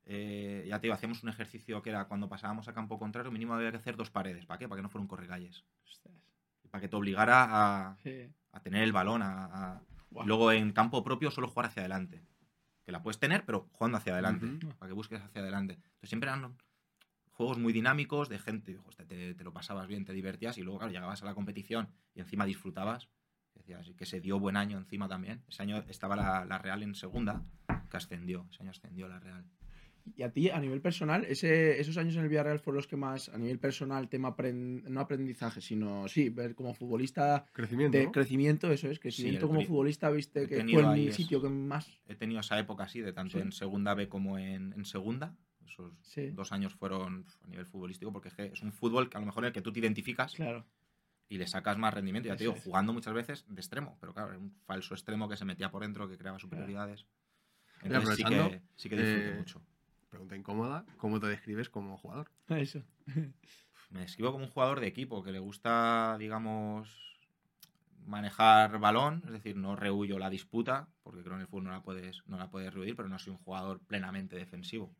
Eh, 0.09 0.65
ya 0.67 0.79
te 0.79 0.83
digo, 0.87 0.93
hacíamos 0.95 1.21
un 1.23 1.29
ejercicio 1.29 1.81
que 1.81 1.89
era 1.89 2.05
cuando 2.05 2.29
pasábamos 2.29 2.67
a 2.69 2.73
campo 2.73 2.97
contrario, 2.97 3.29
mínimo 3.31 3.53
había 3.53 3.71
que 3.71 3.77
hacer 3.77 3.97
dos 3.97 4.09
paredes. 4.09 4.45
¿Para 4.45 4.57
qué? 4.57 4.67
Para 4.69 4.79
que 4.79 4.83
no 4.83 4.89
fuera 4.89 5.01
un 5.01 5.07
correcalles. 5.07 5.65
Ostras. 5.85 6.15
Para 6.71 6.81
que 6.81 6.87
te 6.87 6.95
obligara 6.95 7.45
a, 7.89 7.97
Sí. 7.97 8.29
a 8.53 8.59
tener 8.61 8.83
el 8.83 8.93
balón, 8.93 9.21
a, 9.23 9.81
luego 10.25 10.51
en 10.53 10.71
campo 10.71 11.03
propio 11.03 11.29
solo 11.29 11.47
jugar 11.49 11.65
hacia 11.67 11.81
adelante. 11.81 12.23
Que 12.85 12.91
la 12.93 13.03
puedes 13.03 13.19
tener, 13.19 13.43
pero 13.45 13.67
jugando 13.73 13.97
hacia 13.97 14.13
adelante. 14.13 14.47
Para 14.79 14.87
que 14.89 14.93
busques 14.93 15.21
hacia 15.21 15.41
adelante. 15.41 15.73
Entonces 15.73 16.09
siempre 16.09 16.29
eran 16.29 16.55
juegos 17.31 17.57
muy 17.57 17.73
dinámicos 17.73 18.29
de 18.29 18.39
gente. 18.39 18.79
hostia, 18.87 19.05
te, 19.05 19.35
te 19.35 19.43
lo 19.43 19.51
pasabas 19.51 19.87
bien, 19.87 20.05
te 20.05 20.13
divertías 20.13 20.57
y 20.57 20.63
luego, 20.63 20.79
claro, 20.79 20.93
llegabas 20.93 21.21
a 21.21 21.25
la 21.25 21.33
competición 21.35 21.89
y 22.15 22.21
encima 22.21 22.45
disfrutabas. 22.45 23.09
Decías 23.55 23.89
que 23.97 24.05
se 24.05 24.21
dio 24.21 24.39
buen 24.39 24.55
año 24.55 24.77
encima 24.77 25.09
también. 25.09 25.43
Ese 25.49 25.63
año 25.63 25.83
estaba 25.89 26.15
la, 26.15 26.45
la 26.45 26.59
Real 26.59 26.81
en 26.83 26.95
segunda, 26.95 27.43
que 27.89 27.97
ascendió. 27.97 28.45
Ese 28.51 28.61
año 28.63 28.71
ascendió 28.71 29.09
la 29.09 29.19
Real. 29.19 29.43
Y 30.15 30.23
a 30.23 30.31
ti, 30.31 30.49
a 30.49 30.59
nivel 30.59 30.81
personal, 30.81 31.25
ese, 31.25 31.79
esos 31.79 31.97
años 31.97 32.15
en 32.15 32.23
el 32.23 32.29
Villarreal 32.29 32.59
fueron 32.59 32.77
los 32.77 32.87
que 32.87 32.95
más, 32.95 33.29
a 33.29 33.37
nivel 33.37 33.59
personal, 33.59 34.07
tema 34.09 34.35
no 34.37 34.99
aprendizaje, 35.01 35.61
sino 35.61 36.07
sí, 36.07 36.29
ver 36.29 36.55
como 36.55 36.73
futbolista 36.73 37.45
¿Crecimiento? 37.53 37.97
de 37.97 38.05
¿no? 38.05 38.11
crecimiento, 38.11 38.71
eso 38.71 38.89
es, 38.89 38.99
crecimiento 38.99 39.45
el 39.45 39.47
como 39.47 39.61
futbolista, 39.63 40.09
he 40.09 40.13
viste 40.13 40.47
que 40.47 40.63
fue 40.63 41.07
eso. 41.07 41.15
sitio 41.17 41.41
que 41.41 41.49
más. 41.49 41.91
He 42.07 42.15
tenido 42.15 42.39
esa 42.39 42.57
época 42.59 42.83
así, 42.83 43.01
de 43.01 43.13
tanto 43.13 43.37
Sí. 43.37 43.43
en 43.43 43.51
segunda 43.51 43.93
B 43.93 44.07
como 44.07 44.37
en, 44.37 44.73
en 44.73 44.85
segunda. 44.85 45.35
Esos 45.65 45.91
Sí. 46.01 46.29
dos 46.31 46.51
años 46.53 46.73
fueron 46.73 47.25
a 47.43 47.47
nivel 47.47 47.65
futbolístico 47.65 48.11
porque 48.13 48.29
es, 48.29 48.33
que 48.35 48.45
es 48.45 48.61
un 48.61 48.71
fútbol 48.71 49.09
que 49.09 49.17
a 49.17 49.19
lo 49.19 49.25
mejor 49.25 49.43
en 49.43 49.47
el 49.47 49.53
que 49.53 49.61
tú 49.61 49.73
te 49.73 49.79
identificas 49.79 50.33
Claro. 50.33 50.65
y 51.27 51.37
le 51.37 51.45
sacas 51.45 51.77
más 51.77 51.93
rendimiento. 51.93 52.29
Ya 52.29 52.37
te 52.37 52.45
digo, 52.45 52.55
es. 52.55 52.63
jugando 52.63 52.93
muchas 52.93 53.13
veces 53.13 53.45
de 53.49 53.59
extremo, 53.59 53.97
pero 53.99 54.13
claro, 54.13 54.29
era 54.29 54.39
un 54.39 54.51
falso 54.65 54.93
extremo 54.93 55.27
que 55.27 55.35
se 55.35 55.43
metía 55.43 55.69
por 55.69 55.81
dentro, 55.81 56.07
que 56.07 56.17
creaba 56.17 56.39
superioridades. 56.39 57.05
Entonces 57.83 58.15
sí 58.15 58.23
que, 58.23 58.61
sí 58.75 58.89
que 58.89 58.95
disfruté 58.95 59.29
eh, 59.29 59.35
mucho. 59.37 59.61
Pregunta 60.09 60.35
incómoda. 60.35 60.85
¿Cómo 60.97 61.19
te 61.19 61.27
describes 61.27 61.69
como 61.69 61.97
jugador? 61.97 62.31
Eso. 62.49 62.83
Me 63.89 64.01
describo 64.01 64.31
como 64.31 64.45
un 64.45 64.51
jugador 64.51 64.79
de 64.79 64.87
equipo 64.87 65.23
que 65.23 65.31
le 65.31 65.39
gusta, 65.39 66.17
digamos, 66.19 67.17
manejar 68.05 68.79
balón, 68.79 69.21
es 69.25 69.31
decir, 69.31 69.55
no 69.55 69.75
rehuyo 69.75 70.19
la 70.19 70.29
disputa, 70.29 70.87
porque 71.03 71.21
creo 71.21 71.33
que 71.33 71.35
en 71.35 71.41
el 71.41 71.47
fútbol 71.47 71.65
no 71.65 71.71
la 71.71 71.81
puedes, 71.81 72.23
no 72.25 72.37
la 72.37 72.49
puedes 72.49 72.73
rehuir, 72.73 72.95
pero 72.95 73.09
no 73.09 73.19
soy 73.19 73.31
un 73.31 73.39
jugador 73.39 73.79
plenamente 73.79 74.35
defensivo. 74.35 74.93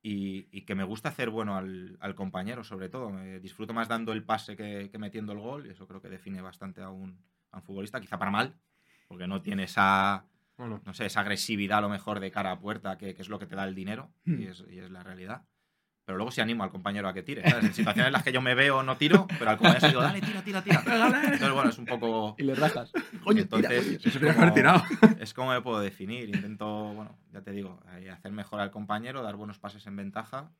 Y, 0.00 0.48
y 0.52 0.62
que 0.62 0.76
me 0.76 0.84
gusta 0.84 1.08
hacer 1.08 1.30
bueno 1.30 1.56
al, 1.56 1.96
al 2.00 2.14
compañero, 2.14 2.62
sobre 2.62 2.88
todo. 2.88 3.10
Me 3.10 3.40
disfruto 3.40 3.74
más 3.74 3.88
dando 3.88 4.12
el 4.12 4.24
pase 4.24 4.56
que, 4.56 4.90
que 4.90 4.98
metiendo 4.98 5.32
el 5.32 5.38
gol, 5.38 5.66
y 5.66 5.70
eso 5.70 5.86
creo 5.86 6.00
que 6.00 6.08
define 6.08 6.40
bastante 6.40 6.82
a 6.82 6.90
un, 6.90 7.20
a 7.50 7.58
un 7.58 7.62
futbolista, 7.62 8.00
quizá 8.00 8.18
para 8.18 8.30
mal, 8.30 8.54
porque 9.08 9.26
no 9.26 9.42
tiene 9.42 9.64
esa, 9.64 10.24
Bueno, 10.58 10.82
no 10.84 10.92
sé, 10.92 11.06
esa 11.06 11.20
agresividad 11.20 11.78
a 11.78 11.82
lo 11.82 11.88
mejor 11.88 12.20
de 12.20 12.30
cara 12.30 12.50
a 12.52 12.58
puerta, 12.60 12.98
que, 12.98 13.14
que 13.14 13.22
es 13.22 13.28
lo 13.28 13.38
que 13.38 13.46
te 13.46 13.56
da 13.56 13.64
el 13.64 13.74
dinero, 13.74 14.10
Hmm. 14.24 14.40
y, 14.40 14.44
es, 14.46 14.64
y 14.70 14.78
es 14.78 14.90
la 14.90 15.02
realidad. 15.02 15.44
Pero 16.04 16.16
luego 16.16 16.30
sí 16.30 16.40
animo 16.40 16.64
al 16.64 16.70
compañero 16.70 17.06
a 17.06 17.12
que 17.12 17.22
tire. 17.22 17.42
¿sabes? 17.48 17.66
En 17.66 17.74
situaciones 17.74 18.06
en 18.06 18.12
las 18.14 18.22
que 18.22 18.32
yo 18.32 18.40
me 18.40 18.54
veo 18.54 18.82
no 18.82 18.96
tiro, 18.96 19.26
pero 19.38 19.50
al 19.50 19.58
compañero 19.58 19.88
digo, 19.88 20.00
dale, 20.00 20.20
tira, 20.22 20.42
tira, 20.42 20.62
tira. 20.64 20.82
Entonces, 20.86 21.52
bueno, 21.52 21.68
es 21.68 21.78
un 21.78 21.84
poco... 21.84 22.34
Y 22.38 22.44
le 22.44 22.54
rajas. 22.54 22.90
Coño, 23.22 23.44
tira, 23.46 23.68
Entonces, 23.70 23.98
coño. 24.02 24.26
es 24.26 24.32
como- 24.32 24.42
haber 24.42 24.54
tirado. 24.54 24.82
es 25.20 25.34
como 25.34 25.50
me 25.52 25.60
puedo 25.60 25.80
definir. 25.80 26.34
Intento, 26.34 26.94
bueno, 26.94 27.18
ya 27.30 27.42
te 27.42 27.50
digo, 27.52 27.80
eh, 27.98 28.08
hacer 28.10 28.32
mejor 28.32 28.60
al 28.60 28.70
compañero, 28.70 29.22
dar 29.22 29.36
buenos 29.36 29.58
pases 29.58 29.86
en 29.86 29.96
ventaja 29.96 30.50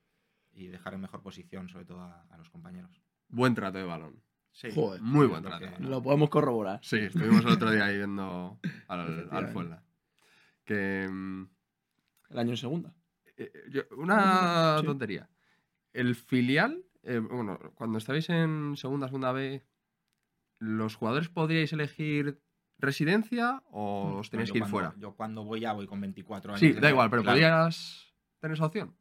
y 0.53 0.67
dejar 0.67 0.93
en 0.95 1.01
mejor 1.01 1.23
posición, 1.23 1.71
sobre 1.71 1.87
todo 1.87 2.03
a, 2.03 2.27
a 2.31 2.37
los 2.37 2.51
compañeros. 2.51 3.01
Buen 3.29 3.55
trato 3.55 3.79
de 3.79 3.85
balón. 3.85 4.23
Sí, 4.53 4.69
Joder. 4.75 5.01
Muy 5.01 5.27
buen 5.29 5.43
trato. 5.43 5.65
que- 5.65 5.83
Lo 5.83 6.03
podemos 6.03 6.29
corroborar. 6.29 6.79
Sí, 6.83 6.99
estuvimos 6.99 7.41
el 7.47 7.53
otro 7.53 7.71
día 7.71 7.87
ahí 7.87 7.97
viendo 7.97 8.59
al, 8.89 9.29
al. 9.31 9.49
Fuenla. 9.49 9.83
Que. 10.69 11.09
mm, 11.11 11.49
El 12.31 12.39
año 12.39 12.51
en 12.51 12.57
segunda. 12.59 12.95
eh, 13.37 13.51
yo- 13.71 13.83
una 13.97 14.79
Sí. 14.81 14.85
tontería. 14.87 15.29
El 15.93 16.15
filial, 16.15 16.85
eh, 17.03 17.19
bueno, 17.19 17.59
cuando 17.75 17.97
estabais 17.99 18.29
en 18.31 18.77
segunda, 18.77 19.07
segunda 19.07 19.33
B, 19.33 19.65
¿los 20.59 20.95
jugadores 20.97 21.29
podríais 21.31 21.73
elegir 21.73 22.41
residencia 22.79 23.63
o 23.71 24.19
os 24.19 24.29
tenéis 24.31 24.53
que 24.53 24.59
ir 24.59 24.63
cuando- 24.65 24.73
fuera? 24.77 24.95
Yo 24.99 25.15
cuando 25.15 25.45
voy 25.45 25.61
ya 25.61 25.73
voy 25.73 25.87
con 25.87 26.01
24 26.01 26.53
años. 26.53 26.61
Sí, 26.61 26.73
da 26.75 26.91
igual, 26.91 27.09
pero 27.11 27.23
claro. 27.23 27.37
¿podías 27.37 28.13
tener 28.41 28.55
esa 28.57 28.67
opción? 28.67 28.95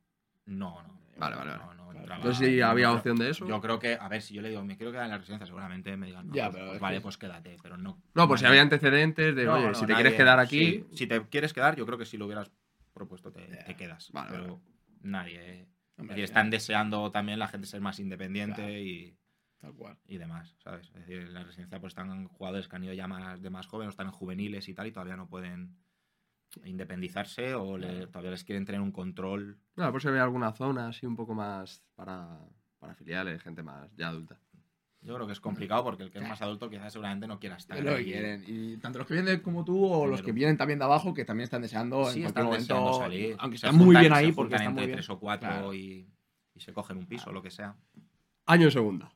No, 0.46 0.82
no. 0.84 0.98
Vale, 1.20 1.36
vale, 1.36 1.52
no, 1.52 1.68
vale. 1.68 1.78
no 1.78 1.84
Claro. 1.88 2.00
entraba- 2.00 2.16
Entonces, 2.22 2.48
si 2.48 2.60
no, 2.60 2.68
había 2.68 2.92
opción 2.92 3.18
de 3.18 3.30
eso. 3.30 3.48
Yo 3.48 3.60
creo 3.62 3.80
que, 3.80 3.96
a 3.96 4.08
ver, 4.08 4.22
si 4.22 4.34
yo 4.34 4.42
le 4.42 4.50
digo, 4.50 4.64
me 4.64 4.78
quiero 4.78 4.92
quedar 4.92 5.06
en 5.06 5.12
la 5.12 5.18
residencia, 5.18 5.46
seguramente 5.48 5.96
me 5.98 6.06
digan, 6.08 6.28
no, 6.28 6.34
Ya, 6.34 6.50
pues, 6.52 6.62
pues 6.64 6.76
es 6.76 6.82
vale, 6.82 7.02
pues 7.02 7.18
quédate, 7.18 7.58
pero 7.62 7.78
no. 7.78 8.02
No, 8.14 8.28
pues 8.28 8.40
si 8.42 8.46
había 8.46 8.62
antecedentes 8.62 9.36
de, 9.36 9.48
oye, 9.48 9.74
si 9.76 9.82
te 9.86 9.94
nadie- 9.94 9.96
quieres 9.96 10.14
quedar 10.14 10.40
aquí. 10.40 10.60
sí, 10.60 10.88
si 10.96 11.08
te 11.08 11.22
quieres 11.28 11.54
quedar, 11.54 11.76
yo 11.76 11.86
creo 11.86 11.98
que 11.98 12.06
si 12.06 12.18
lo 12.18 12.26
hubieras 12.26 12.52
propuesto 12.94 13.32
te, 13.32 13.76
quedas. 13.78 14.12
Vale, 14.12 14.30
pero 14.32 14.44
vale. 14.44 14.60
nadie. 15.02 15.62
Es 15.62 15.68
Hombre, 16.00 16.16
decir, 16.16 16.24
están 16.26 16.50
deseando 16.52 17.12
también 17.12 17.40
la 17.40 17.48
gente 17.48 17.66
ser 17.68 17.82
más 17.82 18.00
independiente 18.00 18.56
Claro. 18.62 18.78
y, 18.80 19.18
Tal 19.60 19.74
cual. 19.74 19.98
y 20.06 20.18
demás, 20.18 20.56
¿sabes? 20.64 20.88
Es 20.90 20.94
decir, 20.94 21.18
en 21.22 21.34
la 21.34 21.44
residencia 21.44 21.80
pues 21.80 21.92
están 21.92 22.28
jugadores 22.28 22.68
que 22.68 22.76
han 22.76 22.84
ido 22.84 22.94
ya 22.94 23.08
más, 23.08 23.42
de 23.42 23.50
más 23.50 23.66
jóvenes, 23.66 23.94
están 23.94 24.06
en 24.08 24.12
juveniles 24.14 24.70
y 24.70 24.74
tal, 24.76 24.86
y 24.88 24.92
todavía 24.92 25.16
no 25.16 25.28
pueden 25.28 25.76
independizarse 26.66 27.54
o 27.56 27.78
le- 27.78 28.08
todavía 28.08 28.32
les 28.32 28.44
quieren 28.44 28.66
tener 28.66 28.82
un 28.82 28.92
control. 28.92 29.58
No, 29.76 29.92
por 29.92 30.02
si 30.02 30.08
había 30.08 30.24
alguna 30.24 30.52
zona 30.54 30.88
así 30.90 31.06
un 31.06 31.16
poco 31.16 31.34
más 31.34 31.84
para, 31.96 32.40
para 32.80 32.96
filiales, 32.96 33.42
gente 33.42 33.64
más 33.64 33.90
ya 33.96 34.10
adulta. 34.10 34.40
Yo 35.02 35.14
creo 35.14 35.28
que 35.28 35.34
es 35.34 35.40
complicado 35.40 35.84
porque 35.84 36.04
el 36.04 36.12
que 36.12 36.18
es 36.18 36.28
más 36.28 36.42
adulto 36.42 36.70
quizás 36.70 36.92
seguramente 36.92 37.28
no 37.28 37.40
quiera 37.40 37.56
estar 37.56 37.78
ahí. 37.88 38.04
quieren. 38.06 38.44
Y 38.48 38.78
tanto 38.78 38.98
los 39.00 39.08
que 39.08 39.14
vienen 39.14 39.40
como 39.42 39.64
tú 39.64 39.86
o 39.86 40.08
los 40.08 40.22
que 40.24 40.32
vienen 40.32 40.58
también 40.58 40.80
de 40.80 40.86
abajo 40.86 41.14
que 41.14 41.24
también 41.24 41.44
están 41.46 41.62
deseando 41.62 42.06
Sí, 42.06 42.22
en 42.22 42.26
están 42.28 42.46
cualquier 42.46 42.62
deseando 42.62 42.84
momento. 42.92 43.04
salir. 43.06 43.36
Aunque 43.40 43.58
Se 43.58 43.68
están 43.68 43.78
muy 43.80 43.96
bien 43.96 44.12
se 44.12 44.18
ahí 44.20 44.32
porque 44.32 44.56
están 44.56 44.74
muy 44.74 44.80
entre 44.82 44.86
bien. 44.88 44.96
tres 44.98 45.10
o 45.12 45.20
cuatro 45.20 45.50
Claro. 45.50 45.74
y, 45.74 46.10
y 46.56 46.60
se 46.60 46.74
cogen 46.74 46.98
un 46.98 47.06
piso 47.06 47.30
o 47.30 47.34
lo 47.34 47.42
que 47.44 47.52
sea. 47.52 47.76
Año 48.48 48.66
en 48.66 48.72
segunda. 48.72 49.12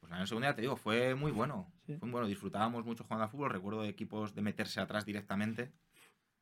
Pues 0.00 0.10
la 0.10 0.26
segunda 0.26 0.48
ya 0.48 0.56
te 0.56 0.62
digo, 0.62 0.76
fue 0.76 1.14
muy 1.14 1.30
bueno. 1.30 1.70
Sí. 1.86 1.94
Fue 1.98 2.06
muy 2.06 2.12
bueno, 2.12 2.26
disfrutábamos 2.26 2.84
mucho 2.84 3.04
jugando 3.04 3.24
al 3.24 3.30
fútbol. 3.30 3.50
Recuerdo 3.50 3.82
de 3.82 3.90
equipos 3.90 4.34
de 4.34 4.42
meterse 4.42 4.80
atrás 4.80 5.04
directamente. 5.04 5.72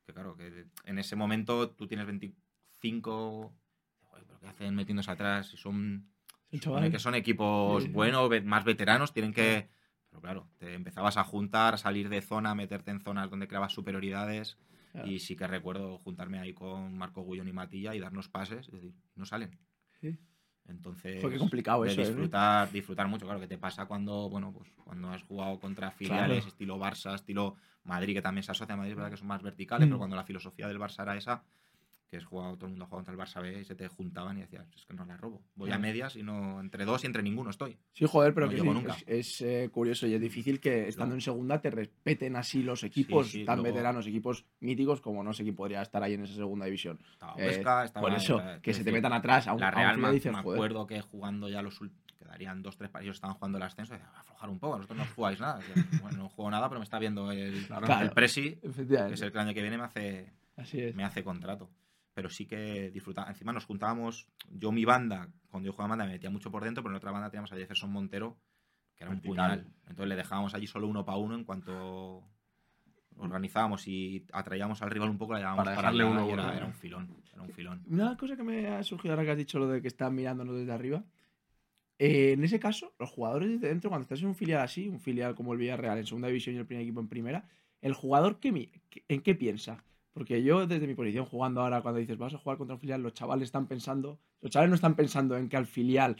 Que 0.07 0.13
claro, 0.13 0.37
que 0.37 0.67
en 0.85 0.99
ese 0.99 1.17
momento 1.17 1.71
tú 1.71 1.87
tienes 1.87 2.07
25. 2.07 3.55
Joder, 4.03 4.25
¿pero 4.27 4.41
qué 4.41 4.47
hacen 4.49 4.75
metiéndose 4.75 5.11
atrás? 5.11 5.49
Si 5.51 5.57
son. 5.57 6.11
Supone 6.61 6.91
que 6.91 6.99
son 6.99 7.15
equipos 7.15 7.85
Sí. 7.85 7.89
buenos, 7.91 8.29
más 8.45 8.65
veteranos, 8.65 9.13
tienen 9.13 9.33
que. 9.33 9.69
Pero 10.09 10.21
claro, 10.21 10.51
te 10.59 10.75
empezabas 10.75 11.17
a 11.17 11.23
juntar, 11.25 11.75
a 11.75 11.79
salir 11.79 12.09
de 12.09 12.21
zona, 12.23 12.51
a 12.51 12.55
meterte 12.57 12.91
en 12.91 13.01
zonas 13.01 13.31
donde 13.31 13.47
creabas 13.47 13.73
superioridades. 13.73 14.59
Claro. 14.91 15.07
Y 15.09 15.21
sí 15.21 15.37
que 15.37 15.47
recuerdo 15.47 15.99
juntarme 15.99 16.41
ahí 16.41 16.53
con 16.53 16.99
Marco 16.99 17.23
Gullón 17.23 17.47
y 17.47 17.53
Matilla 17.53 17.95
y 17.95 18.01
darnos 18.01 18.29
pases. 18.29 18.67
Es 18.67 18.73
decir, 18.73 18.93
no 19.15 19.25
salen. 19.25 19.57
Sí. 20.01 20.19
Entonces, 20.71 21.21
Joder, 21.21 21.33
qué 21.35 21.39
complicado 21.39 21.83
de 21.83 21.91
eso, 21.93 22.01
¿eh? 22.03 22.07
disfrutar, 22.07 22.71
disfrutar 22.71 23.09
mucho, 23.09 23.27
claro, 23.27 23.41
que 23.41 23.47
te 23.49 23.59
pasa 23.59 23.87
cuando, 23.87 24.29
bueno, 24.31 24.53
pues 24.53 24.71
cuando 24.85 25.11
has 25.11 25.23
jugado 25.23 25.59
contra 25.59 25.91
filiales, 25.91 26.39
Claro. 26.45 26.49
estilo 26.49 26.79
Barça, 26.79 27.15
estilo 27.15 27.57
Madrid, 27.85 28.15
que 28.15 28.23
también 28.23 28.43
se 28.43 28.53
asocia 28.53 28.75
a 28.75 28.77
Madrid, 28.77 28.93
es 28.93 28.97
verdad 28.97 29.11
que 29.11 29.17
son 29.17 29.29
más 29.29 29.43
verticales, 29.43 29.87
Mm. 29.87 29.91
pero 29.91 29.99
cuando 29.99 30.17
la 30.17 30.25
filosofía 30.25 30.69
del 30.69 30.79
Barça 30.79 31.03
era 31.03 31.17
esa, 31.17 31.43
que 32.11 32.17
es 32.17 32.25
jugado, 32.25 32.57
todo 32.57 32.67
el 32.67 32.73
mundo 32.73 32.85
ha 32.85 32.89
jugado 32.89 33.05
contra 33.05 33.15
el 33.15 33.21
Barça 33.21 33.41
B 33.41 33.61
y 33.61 33.65
se 33.65 33.77
te 33.77 33.87
juntaban 33.87 34.37
y 34.37 34.41
decías, 34.41 34.67
es 34.75 34.85
que 34.85 34.95
no 34.95 35.05
la 35.05 35.17
robo. 35.17 35.43
Voy 35.55 35.71
a 35.71 35.79
medias 35.79 36.17
y 36.17 36.25
no, 36.25 36.59
entre 36.61 36.85
dos 36.85 37.05
y 37.05 37.07
entre 37.07 37.23
ninguno 37.23 37.51
estoy. 37.51 37.79
Sí, 37.93 38.05
joder, 38.05 38.35
pero 38.35 38.47
No 38.47 38.51
que 38.51 38.57
llegó 38.59 38.73
sí, 38.73 38.79
nunca. 38.81 38.95
es, 38.95 39.05
es, 39.07 39.41
eh, 39.43 39.69
curioso 39.73 40.09
y 40.09 40.15
es 40.15 40.21
difícil 40.21 40.59
que 40.61 40.89
estando 40.89 41.15
en 41.15 41.21
segunda 41.21 41.61
te 41.61 41.71
respeten 41.71 42.35
así 42.35 42.65
los 42.65 42.83
equipos 42.83 43.31
sí, 43.31 43.45
tan 43.45 43.59
luego- 43.61 43.75
veteranos, 43.77 44.07
equipos 44.09 44.45
míticos, 44.59 45.01
como 45.01 45.23
no 45.23 45.33
sé 45.33 45.45
quién 45.45 45.55
podría 45.55 45.83
estar 45.83 46.03
ahí 46.03 46.15
en 46.15 46.25
esa 46.25 46.35
segunda 46.35 46.65
división. 46.65 46.99
Estaba 47.13 47.35
Eh, 47.39 47.47
Huesca, 47.47 47.85
estaba 47.85 48.09
Por 48.09 48.17
eso, 48.17 48.41
eh, 48.41 48.59
que 48.61 48.75
se 48.75 48.83
te 48.83 48.91
metan 48.91 49.13
atrás 49.13 49.47
a 49.47 49.53
un, 49.53 49.61
La 49.61 49.69
a 49.69 49.71
un 49.71 49.77
Real, 49.77 49.95
filial 50.19 50.33
me, 50.35 50.39
acuerdo 50.41 50.87
que 50.89 51.01
jugando 51.01 51.49
ya 51.49 51.63
los 51.63 51.79
quedarían 52.19 52.61
dos, 52.61 52.77
tres 52.77 52.91
partidos, 52.91 53.17
estaban 53.17 53.37
jugando 53.37 53.59
el 53.59 53.63
ascenso, 53.63 53.95
y 53.95 53.99
decía, 53.99 54.11
aflojar 54.17 54.51
un 54.51 54.59
poco, 54.59 54.77
vosotros 54.79 54.99
no 54.99 55.05
jugáis 55.15 55.39
nada. 55.41 55.61
Bueno, 56.03 56.19
no 56.19 56.29
juego 56.29 56.51
nada, 56.51 56.69
pero 56.69 56.81
me 56.81 56.85
está 56.85 56.99
viendo 56.99 57.31
el, 57.31 57.67
Claro. 57.69 57.87
el 58.03 58.11
Presi, 58.11 58.57
que 58.57 58.69
es 58.69 58.79
el 59.23 59.31
que 59.33 59.39
el 59.39 59.39
año 59.39 59.55
que 59.55 59.63
viene 59.63 59.79
me 59.79 59.85
hace, 59.85 60.33
Así 60.57 60.81
es. 60.81 60.95
me 60.95 61.05
hace 61.05 61.23
contrato. 61.25 61.71
Pero 62.21 62.29
sí 62.29 62.45
que 62.45 62.91
disfrutaba. 62.91 63.31
Encima 63.31 63.51
nos 63.51 63.65
juntábamos, 63.65 64.27
yo 64.51 64.71
mi 64.73 64.85
banda, 64.85 65.31
cuando 65.49 65.69
yo 65.69 65.73
jugaba 65.73 65.93
banda 65.93 66.05
me 66.05 66.13
metía 66.13 66.29
mucho 66.29 66.51
por 66.51 66.63
dentro, 66.63 66.83
pero 66.83 66.93
en 66.93 66.99
otra 66.99 67.13
banda 67.13 67.31
teníamos 67.31 67.51
a 67.51 67.57
Jefferson 67.57 67.91
Montero, 67.91 68.37
que 68.95 69.05
era 69.05 69.11
un 69.11 69.23
Vertical. 69.23 69.61
puñal. 69.61 69.73
Entonces 69.89 70.07
le 70.09 70.17
dejábamos 70.17 70.53
allí 70.55 70.67
solo 70.67 70.87
uno 70.87 71.03
para 71.03 71.17
uno 71.17 71.35
en 71.35 71.45
cuanto 71.45 72.23
organizábamos 73.17 73.89
y 73.89 74.27
atraíamos 74.35 74.83
al 74.83 74.91
rival 74.91 75.09
un 75.09 75.17
poco, 75.17 75.33
le 75.33 75.39
llevábamos 75.41 75.65
Para 75.65 75.77
para, 75.77 75.91
uno 75.93 76.03
y 76.03 76.05
bueno, 76.29 76.53
era, 76.53 76.67
un 76.67 76.75
filón. 76.75 77.09
Era 77.33 77.41
un 77.43 77.51
filón. 77.53 77.83
Una 77.89 78.19
cosa 78.19 78.37
que 78.37 78.43
me 78.43 78.67
ha 78.69 78.83
surgido 78.83 79.15
ahora 79.15 79.25
que 79.25 79.31
has 79.31 79.39
dicho 79.39 79.59
lo 79.59 79.67
de 79.69 79.81
que 79.81 79.89
están 79.89 80.15
mirándonos 80.15 80.55
desde 80.57 80.73
arriba. 80.73 81.03
eh, 81.99 82.33
en 82.33 82.45
ese 82.45 82.61
caso, 82.61 82.93
los 82.99 83.09
jugadores 83.09 83.49
desde 83.49 83.69
dentro, 83.69 83.89
cuando 83.89 84.03
estás 84.03 84.21
en 84.21 84.27
un 84.27 84.35
filial 84.35 84.61
así, 84.61 84.89
un 84.89 85.01
filial 85.01 85.35
como 85.35 85.55
el 85.55 85.59
Villarreal 85.59 85.97
en 85.97 86.07
segunda 86.07 86.29
división 86.29 86.55
y 86.55 86.59
el 86.59 86.67
primer 86.67 86.83
equipo 86.83 87.01
en 87.01 87.09
primera, 87.09 87.49
el 87.81 87.95
jugador 87.95 88.41
qué- 88.41 89.05
¿en 89.09 89.23
qué 89.23 89.35
piensa? 89.35 89.83
Porque 90.13 90.43
yo 90.43 90.67
desde 90.67 90.87
mi 90.87 90.95
posición 90.95 91.25
jugando 91.25 91.61
ahora, 91.61 91.83
cuando 91.83 92.01
dices 92.01 92.19
vas 92.19 92.35
a 92.35 92.39
jugar 92.39 92.59
contra 92.59 92.75
un 92.75 92.81
filial, 92.81 93.03
los 93.03 93.15
chavales 93.15 93.47
están 93.47 93.67
pensando, 93.67 94.21
los 94.41 94.51
chavales 94.51 94.71
no 94.71 94.75
están 94.75 94.95
pensando 94.97 95.37
en 95.37 95.49
que 95.49 95.57
al 95.57 95.67
filial, 95.67 96.17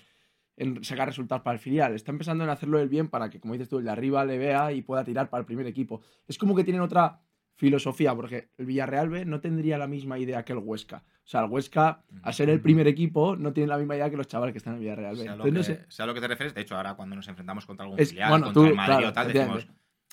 en 0.57 0.85
sacar 0.85 1.09
resultados 1.09 1.43
para 1.43 1.55
el 1.55 1.61
filial, 1.61 1.95
están 1.95 2.17
pensando 2.19 2.45
en 2.45 2.51
hacerlo 2.51 2.79
el 2.79 2.89
bien 2.89 3.09
para 3.09 3.31
que, 3.31 3.41
como 3.41 3.55
dices 3.55 3.69
tú, 3.69 3.79
el 3.79 3.85
de 3.85 3.91
arriba 3.91 4.25
le 4.25 4.39
vea 4.39 4.73
y 4.73 4.83
pueda 4.83 5.03
tirar 5.05 5.29
para 5.29 5.41
el 5.41 5.47
primer 5.47 5.67
equipo. 5.67 6.03
Es 6.29 6.39
como 6.39 6.55
que 6.55 6.65
tienen 6.65 6.83
otra 6.83 7.21
filosofía, 7.57 8.15
porque 8.15 8.51
el 8.57 8.67
Villarreal 8.67 9.09
B 9.11 9.25
no 9.25 9.41
tendría 9.41 9.77
la 9.77 9.87
misma 9.87 10.19
idea 10.19 10.45
que 10.45 10.53
el 10.53 10.61
Huesca. 10.61 11.05
O 11.25 11.29
sea, 11.31 11.45
el 11.45 11.51
Huesca, 11.51 12.05
al 12.23 12.33
ser 12.35 12.49
el 12.49 12.61
primer 12.61 12.87
equipo, 12.89 13.37
no 13.37 13.53
tiene 13.53 13.69
la 13.69 13.77
misma 13.77 13.97
idea 13.97 14.09
que 14.09 14.17
los 14.17 14.29
chavales 14.29 14.53
que 14.53 14.59
están 14.59 14.75
en 14.75 14.79
el 14.79 14.81
Villarreal 14.83 15.17
B. 15.17 15.23
Sea 15.25 15.37
lo, 15.37 15.45
Entonces, 15.47 15.67
que, 15.67 15.73
no 15.83 15.85
sé. 15.85 15.93
sea 15.93 16.07
lo 16.07 16.15
que 16.15 16.21
te 16.21 16.29
refieres, 16.29 16.55
de 16.55 16.61
hecho, 16.63 16.77
ahora 16.77 16.95
cuando 16.95 17.17
nos 17.17 17.29
enfrentamos 17.29 17.67
contra 17.67 17.85
algún 17.85 17.99
Es- 17.99 18.11
filial, 18.11 18.31
bueno, 18.31 18.47
contra 18.47 18.63
tú, 18.63 18.69
el 18.69 18.75
Madrid 18.77 18.95
claro, 18.95 19.09
o 19.09 19.13
tal, 19.13 19.33
decimos, 19.33 19.67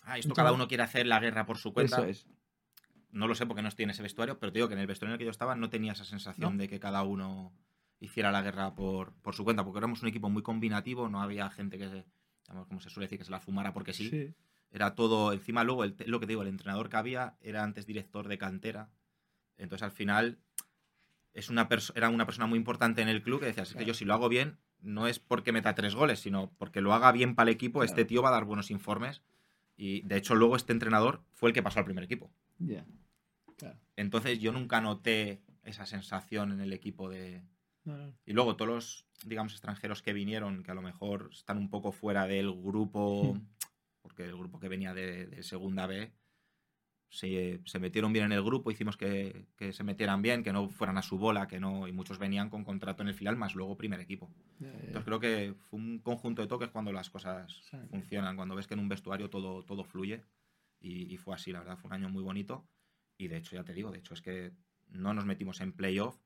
ah, 0.04 0.18
esto 0.18 0.34
cada 0.34 0.52
uno 0.52 0.68
quiere 0.68 0.84
hacer 0.84 1.08
la 1.08 1.20
guerra 1.20 1.46
por 1.46 1.58
su 1.58 1.74
cuenta. 1.74 1.98
Eso 1.98 2.06
es. 2.06 2.28
No 3.12 3.28
lo 3.28 3.36
sé 3.36 3.46
porque 3.46 3.62
no 3.62 3.68
estoy 3.70 3.84
en 3.84 3.90
ese 3.92 4.04
vestuario, 4.04 4.38
pero 4.40 4.52
te 4.52 4.60
digo 4.60 4.68
que 4.68 4.74
en 4.74 4.80
el 4.80 4.88
vestuario 4.88 5.12
en 5.12 5.14
el 5.14 5.20
que 5.20 5.26
yo 5.26 5.32
estaba 5.32 5.56
no 5.56 5.70
tenía 5.70 5.94
esa 5.94 6.04
sensación 6.06 6.54
No. 6.58 6.62
de 6.62 6.68
que 6.68 6.80
cada 6.80 7.04
uno 7.04 7.54
hiciera 8.00 8.32
la 8.32 8.42
guerra 8.42 8.76
por, 8.76 9.14
por 9.22 9.34
su 9.34 9.44
cuenta, 9.44 9.64
porque 9.64 9.80
éramos 9.80 10.02
un 10.04 10.10
equipo 10.10 10.30
muy 10.30 10.44
combinativo, 10.44 11.10
no 11.10 11.22
había 11.22 11.50
gente 11.50 11.78
que, 11.78 11.88
se- 11.90 12.06
digamos, 12.48 12.68
como 12.68 12.80
se 12.80 12.90
suele 12.90 13.06
decir, 13.06 13.18
que 13.18 13.26
se 13.26 13.32
la 13.32 13.40
fumara 13.40 13.74
porque 13.74 13.94
sí. 13.94 14.10
Sí. 14.10 14.34
Era 14.70 14.94
todo, 14.96 15.32
encima 15.34 15.64
luego, 15.64 15.84
el, 15.86 15.96
lo 16.06 16.20
que 16.20 16.26
te 16.28 16.32
digo, 16.34 16.42
el 16.42 16.50
entrenador 16.50 16.90
que 16.90 16.98
había 16.98 17.38
era 17.42 17.64
antes 17.64 17.86
director 17.86 18.28
de 18.28 18.38
cantera, 18.38 18.90
entonces 19.58 19.84
al 19.84 19.92
final 19.92 20.38
es 21.34 21.50
una 21.50 21.68
era 21.96 22.10
una 22.10 22.26
persona 22.26 22.48
muy 22.48 22.58
importante 22.58 23.02
en 23.02 23.08
el 23.08 23.22
club 23.24 23.40
que 23.40 23.46
decía, 23.48 23.64
que 23.64 23.70
Claro. 23.72 23.86
yo 23.88 23.94
si 23.94 24.06
lo 24.06 24.14
hago 24.14 24.28
bien, 24.30 24.58
no 24.80 25.08
es 25.08 25.20
porque 25.20 25.52
meta 25.52 25.74
tres 25.74 25.96
goles, 25.96 26.20
sino 26.20 26.52
porque 26.58 26.82
lo 26.82 26.94
haga 26.94 27.12
bien 27.12 27.34
para 27.36 27.50
el 27.50 27.56
equipo, 27.56 27.84
este 27.84 28.06
tío 28.06 28.22
va 28.22 28.30
a 28.30 28.34
dar 28.34 28.46
buenos 28.46 28.70
informes. 28.70 29.22
Y 29.78 30.02
de 30.02 30.18
hecho 30.18 30.36
luego 30.36 30.56
este 30.56 30.74
entrenador 30.74 31.22
fue 31.34 31.50
el 31.50 31.54
que 31.54 31.64
pasó 31.64 31.80
al 31.80 31.86
primer 31.86 32.04
equipo. 32.04 32.32
Ya. 32.58 32.86
Claro. 33.58 33.80
Entonces 33.96 34.40
yo 34.40 34.52
nunca 34.52 34.82
noté 34.82 35.42
esa 35.64 35.86
sensación 35.86 36.52
en 36.52 36.60
el 36.62 36.74
equipo 36.74 37.10
de... 37.10 37.44
No, 37.84 37.96
no. 37.98 38.14
Y 38.26 38.34
luego 38.34 38.56
todos 38.58 38.70
los, 38.70 39.06
digamos, 39.26 39.54
extranjeros 39.54 40.02
que 40.02 40.14
vinieron, 40.14 40.64
que 40.64 40.72
a 40.72 40.76
lo 40.76 40.82
mejor 40.82 41.30
están 41.32 41.58
un 41.58 41.70
poco 41.70 41.92
fuera 41.92 42.28
del 42.28 42.52
grupo, 42.52 43.34
Hmm. 43.36 43.48
porque 44.02 44.24
el 44.26 44.36
grupo 44.36 44.60
que 44.60 44.68
venía 44.68 44.94
de, 44.94 45.28
de 45.28 45.44
Segunda 45.44 45.86
B, 45.88 46.12
se, 47.10 47.62
se 47.66 47.80
metieron 47.80 48.12
bien 48.14 48.26
en 48.26 48.32
el 48.34 48.44
grupo, 48.44 48.70
hicimos 48.72 48.98
que, 48.98 49.46
que 49.56 49.72
se 49.74 49.84
metieran 49.84 50.22
bien, 50.22 50.44
que 50.44 50.52
no 50.54 50.70
fueran 50.70 50.98
a 50.98 51.02
su 51.02 51.18
bola, 51.18 51.48
que 51.48 51.60
no, 51.60 51.88
y 51.88 51.92
muchos 51.94 52.20
venían 52.20 52.50
con 52.50 52.64
contrato 52.66 53.02
en 53.02 53.08
el 53.10 53.14
final, 53.16 53.36
más 53.38 53.56
luego 53.56 53.78
primer 53.78 54.00
equipo. 54.00 54.30
Entonces 54.60 55.04
creo 55.06 55.20
que 55.20 55.54
fue 55.70 55.80
un 55.80 56.00
conjunto 56.00 56.42
de 56.42 56.48
toques 56.48 56.70
cuando 56.70 56.92
las 56.92 57.10
cosas 57.10 57.62
Sí. 57.70 57.78
funcionan, 57.90 58.36
cuando 58.36 58.56
ves 58.56 58.68
que 58.68 58.74
en 58.74 58.82
un 58.82 58.90
vestuario 58.90 59.30
todo, 59.30 59.64
todo 59.64 59.84
fluye. 59.84 60.24
Y, 60.80 61.12
y 61.14 61.18
fue 61.18 61.34
así, 61.34 61.52
la 61.52 61.60
verdad, 61.60 61.78
fue 61.78 61.88
un 61.88 61.94
año 61.94 62.10
muy 62.10 62.22
bonito. 62.24 62.68
Y 63.18 63.28
de 63.30 63.38
hecho, 63.38 63.56
ya 63.56 63.64
te 63.64 63.74
digo, 63.74 63.92
de 63.92 64.00
hecho 64.00 64.14
es 64.14 64.22
que 64.22 64.52
no 64.88 65.14
nos 65.14 65.26
metimos 65.26 65.60
en 65.62 65.72
playoff. 65.74 66.20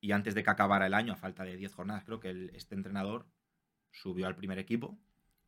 Y 0.00 0.12
antes 0.12 0.34
de 0.34 0.42
que 0.42 0.50
acabara 0.50 0.86
el 0.86 0.94
año, 0.94 1.12
a 1.12 1.16
falta 1.16 1.44
de 1.44 1.56
10 1.56 1.74
jornadas, 1.74 2.04
creo 2.04 2.20
que 2.20 2.30
el- 2.30 2.50
este 2.54 2.74
entrenador 2.74 3.26
subió 3.90 4.26
al 4.26 4.36
primer 4.36 4.58
equipo. 4.58 4.98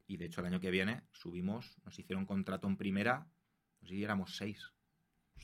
Y 0.07 0.17
de 0.17 0.27
hecho, 0.27 0.41
el 0.41 0.47
año 0.49 0.61
que 0.61 0.71
viene 0.71 1.03
subimos, 1.13 1.77
nos 1.85 1.99
hicieron 1.99 2.27
contrato 2.27 2.67
en 2.67 2.77
primera. 2.77 3.27
Sé 3.83 3.89
si 3.89 4.05
éramos 4.05 4.37
seis 4.37 4.73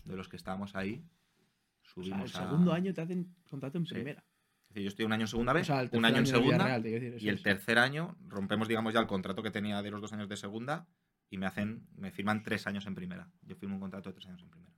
de 0.05 0.17
los 0.17 0.29
que 0.29 0.37
estábamos 0.37 0.75
ahí. 0.75 1.05
O 1.05 1.83
sea, 1.83 1.93
Subimos 1.95 2.31
el 2.35 2.41
a- 2.41 2.45
segundo 2.45 2.73
año 2.73 2.93
te 2.95 3.01
hacen 3.01 3.35
contrato 3.49 3.79
en 3.79 3.87
Sí. 3.87 3.95
primera. 3.95 4.21
Es 4.69 4.75
decir, 4.75 4.83
yo 4.83 4.89
estoy 4.89 5.05
un 5.07 5.13
año 5.13 5.23
en 5.23 5.29
segunda 5.29 5.53
vez, 5.53 5.63
O 5.63 5.67
sea, 5.73 5.81
el 5.81 5.91
un 5.93 6.05
año 6.05 6.19
en 6.19 6.27
segunda. 6.27 6.79
Decir, 6.79 7.17
Y 7.23 7.29
el 7.29 7.37
es. 7.37 7.43
tercer 7.43 7.79
año 7.79 8.17
rompemos, 8.27 8.69
digamos, 8.69 8.93
ya 8.93 9.01
el 9.01 9.07
contrato 9.07 9.43
que 9.43 9.51
tenía 9.51 9.81
de 9.83 9.91
los 9.91 10.01
dos 10.01 10.13
años 10.13 10.29
de 10.29 10.37
segunda 10.37 10.87
y 11.31 11.39
me 11.39 11.47
hacen, 11.47 11.89
me 11.97 12.11
firman 12.11 12.43
tres 12.43 12.67
años 12.67 12.87
en 12.87 12.95
primera. 12.95 13.31
Yo 13.43 13.57
firmo 13.57 13.75
un 13.77 13.81
contrato 13.81 14.11
de 14.11 14.15
tres 14.15 14.27
años 14.27 14.43
en 14.43 14.51
primera. 14.51 14.75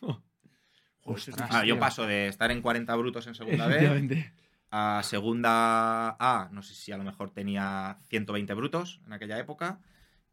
Ah, 1.50 1.64
yo 1.64 1.78
paso 1.78 2.06
de 2.06 2.28
estar 2.28 2.50
en 2.50 2.60
40 2.60 2.94
brutos 2.94 3.26
en 3.26 3.34
segunda 3.34 3.66
B 3.66 3.74
Efectivamente. 3.76 4.32
a 4.70 5.00
segunda 5.02 6.10
A, 6.20 6.48
no 6.52 6.62
sé 6.62 6.74
si 6.74 6.92
a 6.92 6.98
lo 6.98 7.04
mejor 7.04 7.30
tenía 7.32 7.98
120 8.08 8.52
brutos 8.54 9.00
en 9.06 9.14
aquella 9.14 9.38
época, 9.38 9.80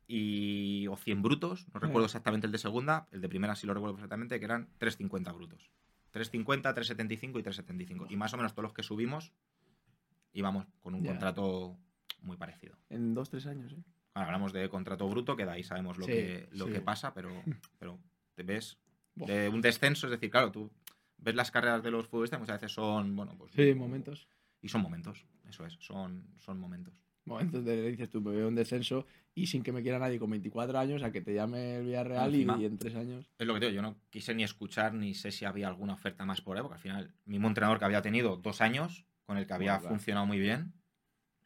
y, 0.08 0.88
o 0.88 0.96
100 0.96 1.22
brutos, 1.22 1.68
no 1.74 1.80
recuerdo 1.80 2.06
exactamente 2.06 2.48
el 2.48 2.52
de 2.52 2.58
segunda, 2.58 3.08
el 3.12 3.22
de 3.22 3.30
primera 3.30 3.56
sí 3.56 3.68
lo 3.68 3.74
recuerdo 3.74 3.96
perfectamente, 3.96 4.40
que 4.40 4.46
eran 4.46 4.70
350 4.78 5.32
brutos. 5.34 5.70
350, 6.12 6.74
375 6.74 7.40
y 7.40 7.44
375. 7.44 8.08
Y 8.10 8.16
más 8.16 8.34
o 8.34 8.38
menos 8.38 8.54
todos 8.54 8.64
los 8.64 8.74
que 8.74 8.84
subimos 8.84 9.34
íbamos 10.34 10.66
con 10.80 10.96
un 10.96 11.06
contrato 11.06 11.78
muy 12.22 12.38
parecido. 12.38 12.78
En 12.90 13.14
dos, 13.14 13.30
tres 13.30 13.46
años, 13.48 13.74
¿eh? 13.74 13.84
Ahora 14.14 14.28
hablamos 14.28 14.54
de 14.54 14.68
contrato 14.70 15.08
bruto, 15.08 15.36
que 15.36 15.46
de 15.46 15.52
ahí 15.52 15.64
sabemos 15.64 15.98
lo, 15.98 16.06
Sí, 16.06 16.12
que, 16.12 16.50
lo 16.52 16.66
sí. 16.66 16.74
que 16.74 16.82
pasa, 16.82 17.14
pero, 17.14 17.30
pero 17.80 18.00
te 18.34 18.44
ves 18.44 18.80
de 19.16 19.50
un 19.50 19.62
descenso, 19.62 20.08
es 20.08 20.12
decir, 20.12 20.30
claro, 20.30 20.52
tú 20.52 20.72
ves 21.18 21.36
las 21.36 21.52
carreras 21.52 21.84
de 21.84 21.92
los 21.92 22.08
futbolistas, 22.08 22.40
muchas 22.40 22.62
veces 22.62 22.72
son, 22.72 23.16
bueno, 23.16 23.36
pues... 23.38 23.52
Sí, 23.54 23.74
momentos. 23.74 24.28
Y 24.62 24.70
son 24.70 24.82
momentos, 24.82 25.26
eso 25.48 25.66
es, 25.66 25.78
son, 25.80 26.28
son 26.38 26.60
momentos. 26.60 27.04
Momentos 27.28 27.66
de 27.66 27.90
dices 27.92 28.10
tú, 28.10 28.22
me 28.22 28.32
veo 28.32 28.48
un 28.48 28.56
descenso 28.56 29.06
y 29.36 29.48
sin 29.48 29.62
que 29.62 29.72
me 29.72 29.82
quiera 29.82 30.00
nadie 30.00 30.18
con 30.18 30.30
24 30.30 30.80
años 30.80 31.04
a 31.04 31.12
que 31.12 31.22
te 31.22 31.34
llame 31.34 31.78
el 31.78 31.86
Villarreal 31.86 32.36
y, 32.36 32.40
y 32.40 32.66
en 32.66 32.78
tres 32.78 32.96
años. 32.96 33.30
Es 33.38 33.46
lo 33.46 33.54
que 33.54 33.60
te 33.60 33.66
digo, 33.68 33.76
yo 33.76 33.82
no 33.82 33.98
quise 34.10 34.34
ni 34.34 34.44
escuchar 34.44 34.94
ni 34.94 35.14
sé 35.14 35.32
si 35.32 35.46
había 35.46 35.68
alguna 35.68 35.94
oferta 35.94 36.26
más 36.26 36.42
por 36.42 36.58
ahí, 36.58 36.64
porque 36.64 36.76
al 36.76 36.82
final, 36.82 37.14
mismo 37.26 37.48
entrenador 37.48 37.80
que 37.80 37.86
había 37.86 38.02
tenido 38.02 38.38
dos 38.38 38.62
años, 38.62 39.06
con 39.26 39.38
el 39.38 39.46
que 39.46 39.54
había 39.54 39.74
Bueno, 39.74 39.82
claro. 39.82 39.96
funcionado 39.96 40.26
muy 40.26 40.40
bien, 40.40 40.74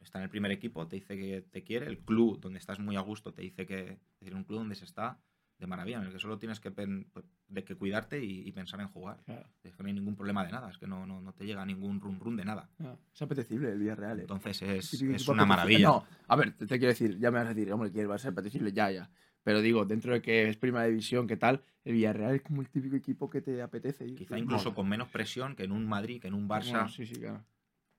está 0.00 0.18
en 0.18 0.24
el 0.24 0.30
primer 0.30 0.52
equipo, 0.52 0.86
te 0.86 0.96
dice 0.96 1.16
que 1.16 1.42
te 1.42 1.62
quiere, 1.64 1.86
el 1.86 1.98
club 1.98 2.40
donde 2.40 2.58
estás 2.58 2.78
muy 2.78 2.96
a 2.96 3.00
gusto 3.00 3.32
te 3.34 3.42
dice 3.42 3.66
que, 3.66 3.80
es 3.80 4.20
decir, 4.20 4.34
un 4.34 4.44
club 4.44 4.60
donde 4.60 4.74
se 4.74 4.84
está 4.84 5.20
de 5.62 5.66
maravilla, 5.68 5.98
en 5.98 6.04
el 6.04 6.12
que 6.12 6.18
solo 6.18 6.38
tienes 6.38 6.60
que, 6.60 6.70
pen- 6.70 7.06
pues, 7.12 7.24
de 7.48 7.64
que 7.64 7.74
cuidarte 7.76 8.22
y, 8.22 8.46
y 8.46 8.52
pensar 8.52 8.80
en 8.80 8.88
jugar. 8.88 9.22
Claro. 9.24 9.48
Es 9.64 9.74
que 9.74 9.82
no 9.82 9.86
hay 9.88 9.94
ningún 9.94 10.14
problema 10.16 10.44
de 10.44 10.52
nada, 10.52 10.68
es 10.70 10.76
que 10.76 10.86
no, 10.86 11.06
no, 11.06 11.20
no 11.22 11.32
te 11.32 11.46
llega 11.46 11.64
ningún 11.64 12.00
run 12.00 12.20
run 12.20 12.36
de 12.36 12.44
nada. 12.44 12.68
Ah, 12.80 12.94
es 13.14 13.22
apetecible 13.22 13.72
el 13.72 13.78
Villarreal. 13.78 14.18
¿eh? 14.18 14.22
Entonces 14.22 14.60
es, 14.62 15.28
una 15.28 15.46
maravilla. 15.46 15.86
No, 15.88 16.04
a 16.28 16.36
ver, 16.36 16.52
te, 16.52 16.66
te 16.66 16.78
quiero 16.78 16.88
decir, 16.92 17.18
ya 17.18 17.30
me 17.30 17.38
vas 17.38 17.46
a 17.46 17.54
decir, 17.54 17.72
hombre, 17.72 17.90
que 17.90 18.04
va 18.06 18.16
a 18.16 18.18
ser 18.18 18.32
apetecible, 18.32 18.72
ya, 18.72 18.90
ya. 18.90 19.10
Pero 19.44 19.60
digo, 19.60 19.84
dentro 19.84 20.12
de 20.12 20.22
que 20.22 20.48
es 20.48 20.56
primera 20.56 20.84
división, 20.84 21.26
¿qué 21.26 21.36
tal? 21.36 21.62
El 21.84 21.94
Villarreal 21.94 22.34
es 22.36 22.42
como 22.42 22.60
el 22.62 22.68
típico 22.68 22.94
equipo 22.96 23.28
que 23.30 23.40
te 23.40 23.60
apetece. 23.62 24.06
ir. 24.06 24.14
Quizá 24.16 24.38
incluso 24.38 24.66
Mola. 24.66 24.74
con 24.76 24.88
menos 24.88 25.08
presión 25.08 25.56
que 25.56 25.64
en 25.64 25.72
un 25.72 25.86
Madrid, 25.88 26.20
que 26.20 26.28
en 26.28 26.34
un 26.34 26.48
Barça. 26.48 26.70
Bueno, 26.70 26.88
sí, 26.88 27.06
sí, 27.06 27.14
claro. 27.14 27.44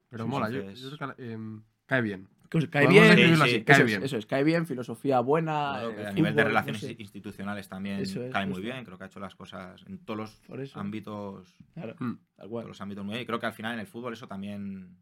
Pero 0.09 0.26
Sí, 0.26 0.30
mola, 0.30 0.49
yo, 0.49 0.59
entonces- 0.59 0.80
yo 0.91 0.95
creo 0.97 1.16
que 1.16 1.32
em, 1.34 1.64
cae 1.86 2.01
bien. 2.01 2.30
Cae 2.70 2.88
bien, 2.88 3.04
así, 3.41 3.49
sí, 3.51 3.64
cae 3.64 3.76
eso, 3.78 3.86
bien. 3.86 3.99
Es, 3.99 4.06
eso 4.06 4.18
es, 4.18 4.26
cae 4.26 4.43
bien, 4.43 4.66
filosofía 4.68 5.20
buena. 5.22 5.72
Claro, 5.74 5.89
eh, 5.91 5.95
que 5.95 6.06
a 6.08 6.12
nivel 6.12 6.36
de 6.36 6.43
relaciones 6.43 6.84
no 6.84 6.88
sé. 6.89 6.95
institucionales 6.99 7.68
también 7.68 7.99
Eso 7.99 8.24
es, 8.24 8.32
cae 8.32 8.45
muy 8.45 8.62
bien. 8.62 8.84
Creo 8.86 8.97
que 8.97 9.04
ha 9.06 9.08
hecho 9.08 9.20
las 9.20 9.36
cosas 9.36 9.84
en 9.88 9.99
todos 10.06 10.20
los 10.20 10.32
Por 10.47 10.60
eso. 10.62 10.80
ámbitos, 10.80 11.54
Claro, 11.74 11.95
Mm. 11.99 12.14
tal 12.36 12.49
cual. 12.49 12.64
todos 12.64 12.68
los 12.70 12.82
ámbitos 12.82 13.04
muy 13.06 13.14
bien. 13.14 13.24
Y 13.24 13.26
creo 13.26 13.39
que 13.39 13.45
al 13.47 13.54
final 13.54 13.74
en 13.74 13.80
el 13.80 13.88
fútbol 13.88 14.14
eso 14.14 14.28
también 14.28 14.97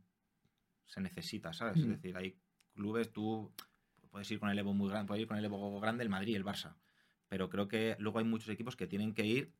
se 0.86 1.02
necesita, 1.02 1.54
¿sabes? 1.54 1.78
Es 1.78 1.86
Mm. 1.86 1.91
decir, 1.91 2.18
hay 2.18 2.38
clubes, 2.74 3.12
tú 3.12 3.54
puedes 4.10 4.30
ir 4.32 4.39
con 4.39 4.49
el 4.49 4.60
Evo 4.60 4.74
muy 4.74 4.89
grande, 4.89 5.08
puedes 5.08 5.22
ir 5.22 5.28
con 5.28 5.38
el 5.38 5.45
Evo 5.45 5.80
grande, 5.80 6.04
el 6.04 6.10
Madrid, 6.10 6.36
el 6.36 6.43
Barça. 6.45 6.76
Pero 7.28 7.49
creo 7.49 7.68
que 7.68 7.95
luego 7.99 8.20
hay 8.20 8.26
muchos 8.26 8.49
equipos 8.49 8.76
que 8.76 8.88
tienen 8.88 9.14
que 9.14 9.26
ir 9.26 9.54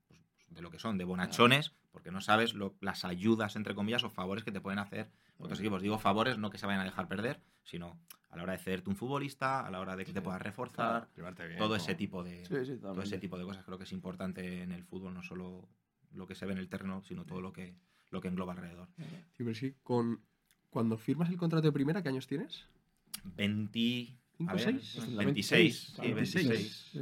de 0.52 0.62
lo 0.62 0.70
que 0.70 0.80
son, 0.80 0.98
de 0.98 1.04
bonachones, 1.06 1.74
porque 1.92 2.12
no 2.12 2.22
sabes 2.22 2.54
lo- 2.54 2.76
las 2.82 3.04
ayudas, 3.06 3.56
entre 3.56 3.74
comillas, 3.76 4.04
o 4.04 4.10
favores 4.10 4.44
que 4.44 4.52
te 4.52 4.62
pueden 4.62 4.80
hacer 4.80 5.10
otros 5.40 5.60
equipos. 5.60 5.82
Digo 5.82 5.98
favores, 5.98 6.38
no 6.38 6.50
que 6.50 6.58
se 6.58 6.66
vayan 6.66 6.82
a 6.82 6.86
dejar 6.86 7.08
perder, 7.08 7.42
sino 7.64 8.00
a 8.30 8.38
la 8.38 8.44
hora 8.44 8.54
de 8.54 8.60
cederte 8.60 8.90
un 8.90 8.96
futbolista, 8.96 9.66
a 9.66 9.72
la 9.72 9.80
hora 9.80 9.96
de 9.96 10.06
que 10.06 10.14
te 10.14 10.22
puedas 10.22 10.42
reforzar, 10.42 11.10
Llevarte 11.16 11.48
bien. 11.48 11.58
todo 11.58 11.70
¿no? 11.70 11.76
ese 11.76 11.96
tipo 11.96 12.24
de 12.24 12.46
Sí, 12.46 12.66
sí, 12.66 12.78
todo 12.80 13.02
ese 13.02 13.18
tipo 13.18 13.38
de 13.38 13.46
cosas 13.46 13.64
creo 13.66 13.78
que 13.78 13.84
es 13.86 13.92
importante 13.92 14.62
en 14.62 14.72
el 14.72 14.84
fútbol, 14.84 15.14
no 15.14 15.24
solo 15.24 15.68
lo 16.14 16.28
que 16.28 16.36
se 16.36 16.46
ve 16.46 16.52
en 16.54 16.60
el 16.60 16.70
terreno, 16.70 17.02
sino 17.04 17.26
todo 17.26 17.42
lo 17.42 17.52
que 17.54 17.76
lo 18.10 18.20
que 18.20 18.28
engloba 18.28 18.52
alrededor. 18.52 18.90
Sí, 18.98 19.38
pero 19.38 19.56
sí, 19.56 19.74
con, 19.84 20.22
cuando 20.70 20.98
firmas 20.98 21.30
el 21.30 21.38
contrato 21.38 21.66
de 21.68 21.72
primera, 21.72 22.04
¿qué 22.04 22.10
años 22.10 22.28
tienes? 22.28 22.66
20 23.24 24.18
¿Cinco, 24.38 24.52
a 24.52 24.54
ver, 24.56 24.64
seis? 24.64 24.92
Pues 24.96 25.16
26, 25.16 25.80
sí, 25.80 25.94
claro, 25.94 26.16
26. 26.16 26.90
Sí. 26.92 27.00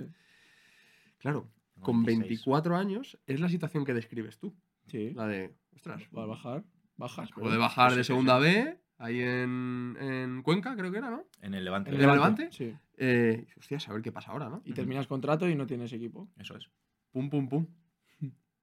Claro, 1.19 1.47
con 1.81 2.03
26. 2.03 2.45
24 2.45 2.75
años 2.75 3.17
es 3.25 3.39
la 3.39 3.49
situación 3.49 3.85
que 3.85 3.93
describes 3.93 4.37
tú. 4.37 4.55
Sí. 4.87 5.11
La 5.13 5.27
de, 5.27 5.55
ostras, 5.75 6.03
Para 6.11 6.27
bajar, 6.27 6.63
bajas. 6.97 7.31
acabo 7.31 7.49
de 7.49 7.57
bajar 7.57 7.91
de 7.91 8.03
sí, 8.03 8.07
segunda 8.07 8.37
B, 8.39 8.79
ahí 8.97 9.21
en, 9.21 9.97
en 9.99 10.41
Cuenca, 10.43 10.75
creo 10.75 10.91
que 10.91 10.97
era, 10.97 11.09
¿no? 11.09 11.25
En 11.41 11.53
el 11.53 11.63
Levante. 11.63 11.89
¿En 11.89 11.95
el 11.95 12.01
Levante? 12.01 12.49
Sí. 12.51 12.75
Eh, 12.97 13.47
hostias, 13.57 13.87
a 13.87 13.93
ver 13.93 14.01
qué 14.01 14.11
pasa 14.11 14.31
ahora, 14.31 14.49
¿no? 14.49 14.61
Y 14.65 14.73
terminas 14.73 15.07
contrato 15.07 15.47
y 15.47 15.55
no 15.55 15.65
tienes 15.65 15.93
equipo. 15.93 16.29
Eso 16.37 16.57
es. 16.57 16.69
Pum, 17.11 17.29
pum, 17.29 17.47
pum. 17.47 17.67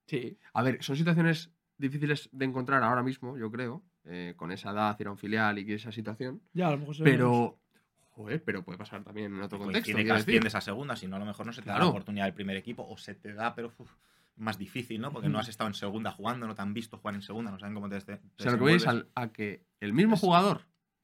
Sí. 0.06 0.38
A 0.52 0.62
ver, 0.62 0.82
son 0.82 0.96
situaciones 0.96 1.50
difíciles 1.78 2.28
de 2.32 2.44
encontrar 2.44 2.82
ahora 2.82 3.02
mismo, 3.02 3.36
yo 3.36 3.50
creo, 3.50 3.82
eh, 4.04 4.34
con 4.36 4.52
esa 4.52 4.70
edad, 4.70 4.96
ir 5.00 5.08
a 5.08 5.10
un 5.10 5.18
filial 5.18 5.58
y 5.58 5.72
esa 5.72 5.92
situación. 5.92 6.42
Ya, 6.52 6.68
a 6.68 6.70
lo 6.72 6.78
mejor 6.78 6.94
se 6.96 7.02
ve. 7.02 7.10
Pero, 7.10 7.60
joder, 8.16 8.42
pero 8.42 8.64
puede 8.64 8.78
pasar 8.78 9.04
también 9.04 9.34
en 9.34 9.42
otro 9.42 9.58
contexto. 9.58 9.92
Coincide 9.92 10.06
que 10.06 10.12
asciendes 10.12 10.54
a 10.54 10.60
segunda, 10.60 10.96
si 10.96 11.06
no 11.06 11.16
a 11.16 11.18
lo 11.18 11.26
mejor 11.26 11.44
no 11.46 11.52
se 11.52 11.60
te 11.62 11.68
da 11.68 11.78
la 11.78 11.86
oportunidad 11.86 12.24
del 12.24 12.34
primer 12.34 12.56
equipo 12.56 12.86
o 12.88 12.96
se 12.96 13.14
te 13.14 13.34
da, 13.34 13.54
pero 13.54 13.72
uf, 13.76 13.90
más 14.36 14.58
difícil, 14.58 15.00
¿no? 15.00 15.12
Porque 15.12 15.28
no 15.28 15.38
has 15.38 15.48
estado 15.48 15.68
en 15.68 15.74
segunda 15.74 16.10
jugando, 16.12 16.46
no 16.46 16.54
te 16.54 16.62
han 16.62 16.72
visto 16.74 16.96
jugar 16.98 17.14
en 17.14 17.22
segunda, 17.22 17.50
no 17.50 17.58
saben 17.58 17.74
cómo 17.74 17.88
te, 17.88 18.00
te 18.00 18.14
O 18.14 18.16
sea, 18.16 18.16
lo 18.18 18.18
que 18.18 18.42
desenvuelves. 18.72 18.86
al- 18.86 19.08
a 19.14 19.28
que 19.32 19.64
el 19.80 19.92
mismo 19.92 20.16
jugador 20.16 20.62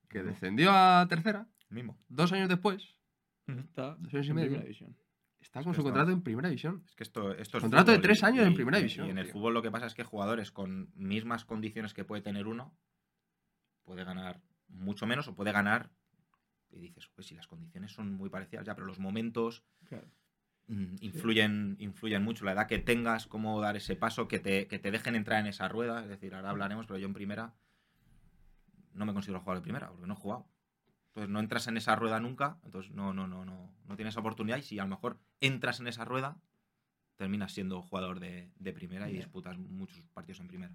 que 0.09 0.23
descendió 0.23 0.71
a 0.73 1.07
tercera, 1.09 1.47
Mismo. 1.69 1.99
dos 2.09 2.33
años 2.33 2.49
después, 2.49 2.97
Está 3.47 3.97
Dos 3.99 4.15
años 4.15 4.27
y 4.27 4.31
en 4.31 4.37
medio. 4.37 4.47
primera 4.49 4.63
división. 4.65 4.97
está 5.41 5.59
Es 5.61 5.65
con 5.65 5.73
que 5.73 5.77
su 5.77 5.81
esto- 5.81 5.83
contrato 5.83 6.13
en 6.13 6.23
primera 6.23 6.49
división. 6.49 6.83
Es 6.87 6.95
que 6.95 7.03
esto, 7.03 7.33
esto 7.35 7.59
es 7.59 7.63
Contrato 7.63 7.91
de 7.91 7.99
tres 7.99 8.23
y- 8.23 8.25
años 8.27 8.47
en 8.47 8.55
primera 8.55 8.79
división, 8.79 9.07
Y 9.09 9.11
en 9.11 9.19
el 9.19 9.25
tío. 9.25 9.33
fútbol 9.35 9.53
lo 9.55 9.61
que 9.63 9.71
pasa 9.71 9.87
es 9.87 9.95
que 9.95 10.05
jugadores 10.05 10.53
con 10.53 10.91
mismas 10.95 11.45
condiciones 11.45 11.93
que 11.93 12.05
puede 12.05 12.23
tener 12.23 12.47
uno 12.47 12.73
puede 13.85 14.05
ganar 14.05 14.41
mucho 14.69 15.07
menos 15.07 15.27
o 15.29 15.35
puede 15.35 15.53
ganar. 15.53 15.91
Y 16.73 16.81
dices, 16.81 17.09
pues 17.15 17.27
si 17.27 17.35
las 17.35 17.47
condiciones 17.47 17.93
son 17.93 18.15
muy 18.15 18.29
parecidas 18.31 18.65
ya, 18.67 18.75
pero 18.75 18.87
los 18.87 18.99
momentos 18.99 19.63
Claro. 19.89 20.07
mm, 20.69 20.97
influyen, 21.01 21.77
influyen 21.79 22.23
mucho. 22.23 22.45
La 22.45 22.53
edad 22.53 22.67
que 22.67 22.79
tengas, 22.79 23.27
cómo 23.27 23.61
dar 23.61 23.77
ese 23.77 23.95
paso, 23.97 24.27
que 24.29 24.39
te, 24.39 24.67
que 24.67 24.79
te 24.79 24.91
dejen 24.91 25.15
entrar 25.15 25.41
en 25.41 25.47
esa 25.47 25.69
rueda. 25.69 26.03
Es 26.03 26.09
decir, 26.09 26.35
ahora 26.35 26.51
hablaremos, 26.51 26.87
pero 26.87 26.99
yo 26.99 27.07
en 27.07 27.15
primera 27.15 27.55
no 28.95 29.07
me 29.07 29.13
considero 29.15 29.41
jugador 29.41 29.61
de 29.61 29.65
primera, 29.65 29.89
porque 29.89 30.07
no 30.07 30.15
he 30.15 30.17
jugado. 30.17 30.47
Entonces 31.09 31.31
no 31.31 31.41
entras 31.41 31.67
en 31.67 31.77
esa 31.77 31.95
rueda 31.97 32.21
nunca, 32.21 32.59
entonces 32.65 32.91
no, 32.93 33.13
no, 33.13 33.27
no, 33.27 33.45
no, 33.45 33.75
no 33.87 33.97
tienes 33.97 34.17
oportunidad. 34.17 34.57
Y 34.59 34.63
si 34.63 34.79
a 34.79 34.85
lo 34.85 34.89
mejor 34.91 35.19
entras 35.41 35.79
en 35.81 35.87
esa 35.89 36.05
rueda, 36.07 36.39
terminas 37.17 37.53
siendo 37.53 37.83
jugador 37.83 38.19
de, 38.19 38.51
de 38.59 38.73
primera 38.73 39.11
y 39.11 39.15
disputas 39.17 39.59
muchos 39.59 39.99
partidos 40.15 40.41
en 40.41 40.49
primera. 40.49 40.75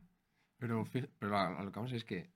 Pero, 0.57 0.85
pero 1.19 1.63
lo 1.63 1.71
que 1.71 1.79
vamos 1.79 1.91
es 1.91 2.03
que 2.03 2.29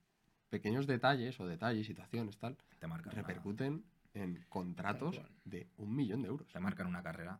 pequeños 0.51 0.85
detalles 0.85 1.39
o 1.39 1.47
detalles, 1.47 1.87
situaciones, 1.87 2.37
tal, 2.37 2.55
Te 2.79 2.85
marcan, 2.85 3.13
una, 3.13 3.21
repercuten 3.23 3.83
en 4.13 4.45
contratos 4.49 5.19
de 5.45 5.67
un 5.77 5.95
millón 5.95 6.21
de 6.21 6.27
euros. 6.27 6.51
te 6.51 6.59
marcan 6.59 6.85
una 6.87 7.01
carrera. 7.01 7.39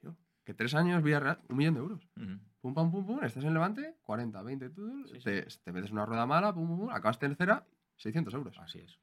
Tío, 0.00 0.14
que 0.44 0.54
tres 0.54 0.74
años 0.74 1.02
Villarreal, 1.02 1.40
un 1.48 1.56
millón 1.56 1.74
de 1.74 1.80
euros. 1.80 2.08
Ujú. 2.16 2.38
Pum, 2.60 2.74
pam, 2.74 2.90
pum, 2.92 3.06
pum, 3.06 3.24
estás 3.24 3.42
en 3.44 3.54
Levante, 3.54 3.96
40, 4.02 4.42
20, 4.42 4.70
tú, 4.70 5.04
Sí, 5.06 5.14
sí. 5.14 5.24
te, 5.24 5.42
te 5.64 5.72
metes 5.72 5.90
una 5.90 6.04
rueda 6.06 6.26
mala, 6.26 6.52
pum, 6.54 6.66
pum, 6.68 6.78
pum, 6.80 6.90
acabas 6.90 7.18
tercera, 7.18 7.66
600 7.96 8.34
euros. 8.34 8.58
Así 8.58 8.80
es. 8.80 8.98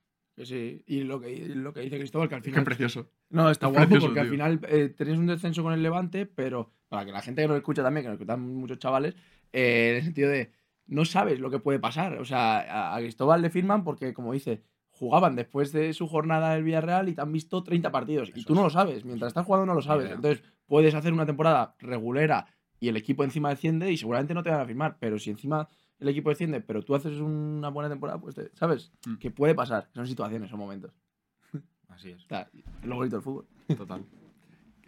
Sí. 0.48 0.84
Y 0.88 1.04
lo 1.04 1.20
que, 1.20 1.48
lo 1.50 1.74
que 1.74 1.82
dice 1.82 1.98
Cristóbal, 1.98 2.28
que 2.30 2.36
al 2.36 2.42
Qué 2.42 2.50
final. 2.50 2.64
precioso. 2.64 3.10
No, 3.30 3.50
está 3.50 3.68
Es 3.68 3.74
guapo 3.74 3.88
precioso, 3.88 4.08
porque 4.08 4.20
al 4.20 4.30
final 4.30 4.60
eh, 4.68 4.90
tenéis 4.90 5.18
un 5.18 5.28
descenso 5.28 5.64
con 5.64 5.74
el 5.74 5.82
Levante, 5.84 6.26
pero 6.26 6.72
para 6.90 7.06
que 7.06 7.12
la 7.12 7.22
gente 7.22 7.42
que 7.42 7.48
nos 7.48 7.58
escucha 7.58 7.82
también, 7.84 8.04
que 8.04 8.10
nos 8.10 8.16
escuchan 8.20 8.42
muchos 8.42 8.78
chavales, 8.80 9.16
eh, 9.52 9.90
en 9.92 9.96
el 9.98 10.04
sentido 10.04 10.30
de 10.30 10.52
no 10.88 11.06
sabes 11.06 11.40
lo 11.40 11.50
que 11.50 11.60
puede 11.60 11.80
pasar. 11.80 12.18
O 12.20 12.26
sea, 12.26 12.94
a, 12.96 13.00
Cristóbal 13.00 13.42
le 13.42 13.50
firman 13.50 13.84
porque, 13.84 14.14
como 14.14 14.34
dice, 14.34 14.64
jugaban 14.90 15.36
después 15.36 15.72
de 15.72 15.94
su 15.94 16.08
jornada 16.08 16.56
el 16.56 16.64
Villarreal 16.64 17.10
y 17.10 17.14
te 17.16 17.22
han 17.22 17.32
visto 17.32 17.64
30 17.64 17.92
partidos. 17.92 18.30
y 18.36 18.44
tú 18.44 18.54
es. 18.54 18.58
no 18.58 18.64
lo 18.64 18.70
sabes. 18.70 19.06
Mientras 19.06 19.30
estás 19.30 19.46
jugando 19.46 19.66
no 19.66 19.74
lo 19.74 19.82
sabes. 19.82 20.12
Entonces, 20.12 20.44
puedes 20.68 20.94
hacer 20.96 21.14
una 21.14 21.26
temporada 21.26 21.76
regulera 21.80 22.48
y 22.80 22.90
el 22.90 22.98
equipo 22.98 23.24
encima 23.24 23.50
desciende 23.50 23.92
y 23.92 23.98
seguramente 23.98 24.34
no 24.34 24.44
te 24.44 24.50
van 24.50 24.62
a 24.62 24.66
firmar. 24.66 24.98
Pero 25.00 25.18
si 25.20 25.30
encima 25.30 25.68
el 26.00 26.10
equipo 26.10 26.30
desciende, 26.30 26.60
pero 26.62 26.84
tú 26.84 26.96
haces 26.96 27.20
una 27.20 27.70
buena 27.70 27.90
temporada, 27.90 28.20
pues 28.20 28.36
te- 28.36 28.52
sabes 28.56 28.92
Mm. 29.06 29.16
que 29.16 29.32
puede 29.32 29.56
pasar. 29.56 29.90
Son 29.94 30.06
situaciones, 30.06 30.50
son 30.50 30.60
momentos. 30.60 30.92
Así 31.88 32.12
es. 32.12 32.24
O 32.26 32.28
sea, 32.28 32.50
es 32.54 32.86
lo 32.88 32.96
bonito 32.96 33.16
del 33.16 33.24
fútbol. 33.24 33.48
Total. 33.78 34.04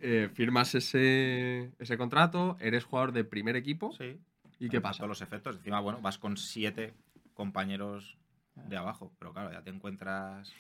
Eh, 0.02 0.30
firmas 0.34 0.76
ese, 0.76 1.72
ese 1.80 1.98
contrato, 1.98 2.58
eres 2.60 2.84
jugador 2.84 3.12
de 3.14 3.24
primer 3.24 3.56
equipo. 3.56 3.92
Sí. 3.94 4.20
¿Y 4.60 4.70
qué 4.70 4.82
pasa? 4.82 5.00
Todos 5.00 5.10
los 5.10 5.22
efectos. 5.22 5.56
Encima, 5.58 5.80
bueno, 5.80 6.00
vas 6.02 6.18
con 6.18 6.38
siete 6.38 6.94
compañeros 7.34 8.18
de 8.56 8.78
abajo. 8.78 9.14
Pero 9.20 9.34
claro, 9.34 9.52
ya 9.52 9.62
te 9.62 9.70
encuentras. 9.70 10.54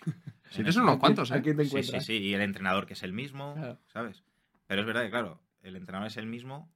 Si 0.49 0.61
en 0.61 0.73
son 0.73 0.83
unos 0.83 0.97
cuantos, 0.97 1.31
¿A 1.31 1.37
¿eh? 1.37 1.41
quién 1.41 1.57
te 1.57 1.65
Sí, 1.65 1.83
sí, 1.83 1.99
sí. 2.01 2.13
Y 2.17 2.33
el 2.33 2.41
entrenador 2.41 2.85
que 2.85 2.93
es 2.93 3.03
el 3.03 3.13
mismo, 3.13 3.53
Claro. 3.55 3.79
¿sabes? 3.87 4.23
Pero 4.67 4.81
es 4.81 4.87
verdad 4.87 5.03
que, 5.03 5.09
claro, 5.09 5.41
el 5.61 5.75
entrenador 5.75 6.07
es 6.07 6.17
el 6.17 6.27
mismo. 6.27 6.71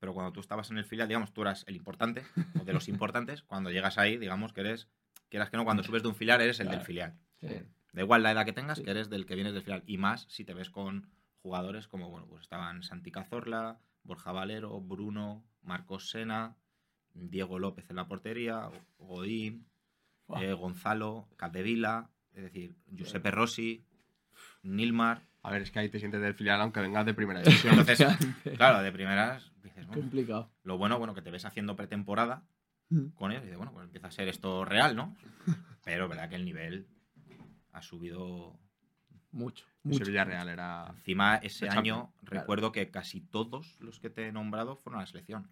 Pero 0.00 0.14
cuando 0.14 0.32
tú 0.32 0.40
estabas 0.40 0.70
en 0.70 0.78
el 0.78 0.84
filial, 0.84 1.08
digamos, 1.08 1.32
tú 1.32 1.42
eras 1.42 1.64
el 1.66 1.74
importante, 1.76 2.24
o 2.60 2.64
de 2.64 2.72
los 2.72 2.88
importantes. 2.88 3.42
Cuando 3.42 3.70
llegas 3.70 3.98
ahí, 3.98 4.16
digamos 4.16 4.52
que 4.52 4.60
eres. 4.60 4.88
Quieras 5.28 5.50
que 5.50 5.56
no, 5.58 5.64
cuando 5.64 5.82
subes 5.82 6.02
de 6.02 6.08
un 6.08 6.14
filial, 6.14 6.40
eres 6.40 6.60
el 6.60 6.66
del 6.68 6.76
Claro. 6.76 6.86
filial. 6.86 7.18
Sí. 7.40 7.48
Da 7.92 8.02
igual 8.02 8.22
la 8.22 8.32
edad 8.32 8.44
que 8.44 8.52
tengas, 8.52 8.78
Sí. 8.78 8.84
que 8.84 8.90
eres 8.92 9.10
del 9.10 9.26
que 9.26 9.34
vienes 9.34 9.52
del 9.52 9.62
final. 9.62 9.82
Y 9.86 9.98
más 9.98 10.26
si 10.30 10.44
te 10.44 10.54
ves 10.54 10.70
con 10.70 11.10
jugadores 11.42 11.88
como, 11.88 12.08
bueno, 12.10 12.26
pues 12.26 12.42
estaban 12.42 12.82
Santi 12.82 13.10
Cazorla, 13.10 13.78
Borja 14.04 14.32
Valero, 14.32 14.80
Bruno, 14.80 15.44
Marcos 15.68 16.10
Sena, 16.10 16.56
Diego 17.14 17.58
López 17.58 17.88
en 17.90 17.96
la 17.96 18.08
portería, 18.08 18.70
Godín, 18.98 19.66
eh, 20.40 20.52
Gonzalo, 20.54 21.28
Capdevila, 21.36 22.10
es 22.32 22.42
decir, 22.42 22.74
Giuseppe 22.90 23.30
Rossi, 23.30 23.84
Nilmar. 24.62 25.22
A 25.42 25.50
ver, 25.52 25.62
es 25.62 25.70
que 25.70 25.78
ahí 25.78 25.88
te 25.88 25.98
sientes 25.98 26.20
del 26.20 26.34
filial 26.34 26.60
aunque 26.60 26.80
vengas 26.80 27.06
de 27.06 27.14
primera 27.14 27.40
división. 27.42 27.74
Entonces, 27.78 28.06
claro, 28.56 28.82
de 28.82 28.92
primeras 28.92 29.52
dices, 29.62 29.86
bueno, 29.86 30.02
Complicado. 30.02 30.50
lo 30.64 30.78
bueno, 30.78 30.98
bueno, 30.98 31.14
que 31.14 31.22
te 31.22 31.30
ves 31.30 31.44
haciendo 31.44 31.76
pretemporada 31.76 32.42
Mm. 32.90 33.08
con 33.16 33.30
ellos 33.32 33.42
y 33.42 33.46
dices, 33.48 33.58
bueno, 33.58 33.70
pues 33.74 33.84
empieza 33.84 34.06
a 34.06 34.10
ser 34.10 34.28
esto 34.28 34.64
real, 34.64 34.96
¿no? 34.96 35.14
Pero 35.84 36.08
verdad 36.08 36.30
que 36.30 36.36
el 36.36 36.46
nivel 36.46 36.86
ha 37.72 37.82
subido 37.82 38.58
Mucho. 39.30 39.66
Mucho. 39.82 40.06
Villarreal 40.06 40.48
era. 40.48 40.86
Encima, 40.96 41.36
ese 41.36 41.68
año 41.68 42.10
claro. 42.24 42.40
recuerdo 42.40 42.72
que 42.72 42.90
casi 42.90 43.20
todos 43.20 43.76
los 43.80 44.00
que 44.00 44.08
te 44.08 44.28
he 44.28 44.32
nombrado 44.32 44.74
fueron 44.74 45.00
a 45.00 45.02
la 45.02 45.06
selección. 45.06 45.50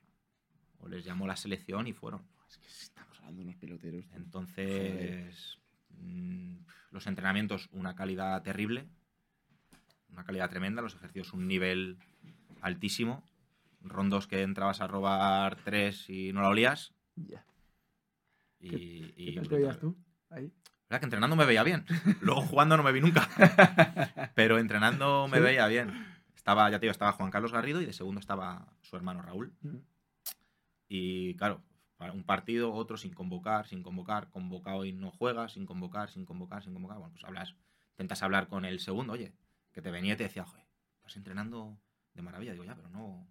O 0.80 0.88
les 0.88 1.04
llamó 1.04 1.26
la 1.26 1.36
selección 1.36 1.86
y 1.86 1.92
fueron. 1.92 2.22
Es 2.48 2.58
que 2.58 2.68
estamos 2.68 3.18
hablando 3.18 3.38
de 3.38 3.44
unos 3.44 3.56
peloteros. 3.56 4.04
Entonces, 4.14 5.58
mm, 5.90 6.56
los 6.90 7.06
entrenamientos, 7.06 7.68
una 7.72 7.94
calidad 7.94 8.42
terrible, 8.42 8.86
una 10.10 10.24
calidad 10.24 10.48
tremenda, 10.50 10.82
los 10.82 10.94
ejercicios, 10.94 11.32
un 11.32 11.46
nivel 11.48 11.98
altísimo. 12.60 13.24
Rondos 13.82 14.26
que 14.26 14.42
entrabas 14.42 14.80
a 14.80 14.86
robar 14.88 15.56
tres 15.64 16.08
y 16.10 16.32
no 16.32 16.40
la 16.42 16.48
olías. 16.48 16.92
Ya. 17.14 17.44
Y, 18.58 18.68
¿Qué- 18.70 18.76
y 18.76 19.24
¿Qué 19.26 19.32
tal 19.32 19.34
te 19.34 19.40
brutal. 19.40 19.58
veías 19.58 19.78
tú? 19.78 19.96
Ahí. 20.30 20.52
verdad 20.88 21.00
que 21.00 21.06
entrenando 21.06 21.36
me 21.36 21.44
veía 21.44 21.62
bien. 21.62 21.84
Luego 22.20 22.42
jugando 22.42 22.76
no 22.76 22.82
me 22.82 22.92
vi 22.92 23.00
nunca. 23.00 23.28
Pero 24.34 24.58
entrenando 24.58 25.28
me 25.28 25.36
¿Sí? 25.38 25.42
veía 25.42 25.66
bien. 25.68 26.06
Estaba, 26.34 26.68
ya 26.70 26.78
te 26.78 26.86
digo, 26.86 26.92
estaba 26.92 27.12
Juan 27.12 27.30
Carlos 27.30 27.52
Garrido 27.52 27.80
y 27.82 27.86
de 27.86 27.92
segundo 27.92 28.20
estaba 28.20 28.66
su 28.82 28.96
hermano 28.96 29.22
Raúl. 29.22 29.52
Mm. 29.62 29.76
Y 30.89 31.34
claro, 31.37 31.62
un 31.99 32.24
partido, 32.24 32.72
otro 32.72 32.97
sin 32.97 33.12
convocar, 33.12 33.66
sin 33.66 33.82
convocar, 33.82 34.30
convocado 34.30 34.84
y 34.84 34.93
no 34.93 35.11
juega, 35.11 35.49
sin 35.49 35.66
convocar, 35.66 36.11
sin 36.11 36.24
convocar, 36.24 36.62
sin 36.62 36.72
convocar. 36.72 36.99
Bueno, 36.99 37.12
pues 37.12 37.24
hablas, 37.24 37.55
intentas 37.93 38.22
hablar 38.22 38.49
con 38.49 38.64
el 38.64 38.80
segundo, 38.80 39.14
oye, 39.14 39.32
que 39.72 39.82
te 39.82 39.91
venía 39.91 40.14
y 40.14 40.16
te 40.16 40.24
decía, 40.24 40.45
oye, 40.45 40.66
estás 40.99 41.16
entrenando 41.16 41.78
de 42.14 42.22
maravilla. 42.22 42.53
Digo, 42.53 42.64
ya, 42.64 42.74
pero 42.74 42.89
no. 42.89 43.28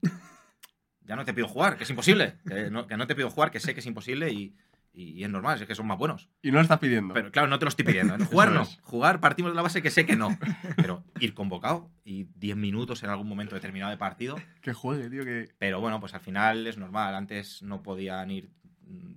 Ya 1.01 1.16
no 1.16 1.24
te 1.24 1.34
pido 1.34 1.47
jugar, 1.47 1.78
que 1.78 1.84
es 1.84 1.89
imposible. 1.89 2.39
Que 2.47 2.72
no, 2.72 2.88
que 2.88 2.97
no 2.97 3.06
te 3.06 3.16
pido 3.16 3.30
jugar, 3.30 3.51
que 3.51 3.60
sé 3.60 3.74
que 3.74 3.80
es 3.80 3.86
imposible 3.86 4.32
y, 4.32 4.56
y- 4.95 5.11
y 5.19 5.23
es 5.23 5.29
normal, 5.29 5.61
es 5.61 5.67
que 5.67 5.75
son 5.75 5.87
más 5.87 5.97
buenos. 5.97 6.29
Y 6.41 6.49
no 6.51 6.55
lo 6.57 6.61
estás 6.61 6.79
pidiendo. 6.79 7.13
Pero 7.13 7.31
claro, 7.31 7.47
no 7.47 7.59
te 7.59 7.65
lo 7.65 7.69
estoy 7.69 7.85
pidiendo. 7.85 8.15
¿eh? 8.15 8.25
Jugar 8.25 8.51
no. 8.51 8.61
es. 8.61 8.79
Jugar 8.81 9.19
partimos 9.19 9.51
de 9.51 9.55
la 9.55 9.61
base 9.61 9.81
que 9.81 9.91
sé 9.91 10.05
que 10.05 10.15
no. 10.15 10.29
Pero 10.77 11.03
ir 11.19 11.33
convocado 11.33 11.91
y 12.03 12.25
10 12.35 12.55
minutos 12.57 13.03
en 13.03 13.09
algún 13.09 13.27
momento 13.27 13.55
determinado 13.55 13.91
de 13.91 13.97
partido. 13.97 14.35
Que 14.61 14.73
juegue, 14.73 15.09
tío, 15.09 15.23
que. 15.25 15.49
Pero 15.57 15.79
bueno, 15.81 15.99
pues 15.99 16.13
al 16.13 16.21
final 16.21 16.65
es 16.67 16.77
normal. 16.77 17.13
Antes 17.15 17.61
no 17.61 17.83
podían 17.83 18.31
ir 18.31 18.49
mm, 18.81 19.13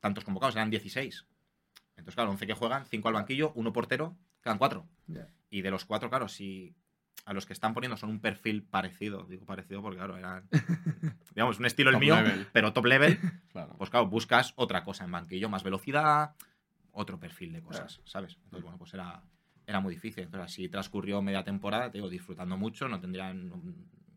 tantos 0.00 0.24
convocados, 0.24 0.56
eran 0.56 0.70
16. 0.70 1.26
Entonces, 1.96 2.14
claro, 2.14 2.30
11 2.30 2.46
que 2.46 2.54
juegan, 2.54 2.84
5 2.86 3.08
al 3.08 3.14
banquillo, 3.14 3.52
uno 3.54 3.72
portero, 3.72 4.16
quedan 4.42 4.58
4. 4.58 4.86
Ya. 5.06 5.28
Y 5.50 5.60
de 5.62 5.70
los 5.70 5.84
4, 5.84 6.08
claro, 6.08 6.28
si 6.28 6.74
a 7.30 7.32
los 7.32 7.46
que 7.46 7.52
están 7.52 7.74
poniendo 7.74 7.96
son 7.96 8.10
un 8.10 8.18
perfil 8.20 8.64
parecido, 8.64 9.22
digo 9.24 9.46
parecido 9.46 9.80
porque, 9.82 9.98
claro, 9.98 10.16
eran, 10.16 10.48
digamos, 11.34 11.60
un 11.60 11.66
estilo 11.66 11.90
el 11.90 11.94
Top 11.94 12.00
mío, 12.00 12.16
level. 12.16 12.46
pero 12.52 12.72
top 12.72 12.86
level, 12.86 13.18
Claro. 13.52 13.74
pues 13.78 13.88
claro, 13.88 14.08
buscas 14.08 14.52
otra 14.56 14.82
cosa 14.82 15.04
en 15.04 15.12
banquillo, 15.12 15.48
más 15.48 15.62
velocidad, 15.62 16.34
otro 16.90 17.20
perfil 17.20 17.52
de 17.52 17.62
cosas, 17.62 18.00
¿sabes? 18.04 18.36
Entonces, 18.44 18.62
bueno, 18.64 18.78
pues 18.78 18.92
era, 18.94 19.22
era 19.64 19.78
muy 19.78 19.94
difícil. 19.94 20.24
Entonces, 20.24 20.52
así 20.52 20.68
transcurrió 20.68 21.22
media 21.22 21.44
temporada, 21.44 21.88
te 21.90 21.98
digo, 21.98 22.08
disfrutando 22.08 22.56
mucho, 22.56 22.88
no 22.88 22.98
tendrían, 23.00 23.48
no, 23.48 23.62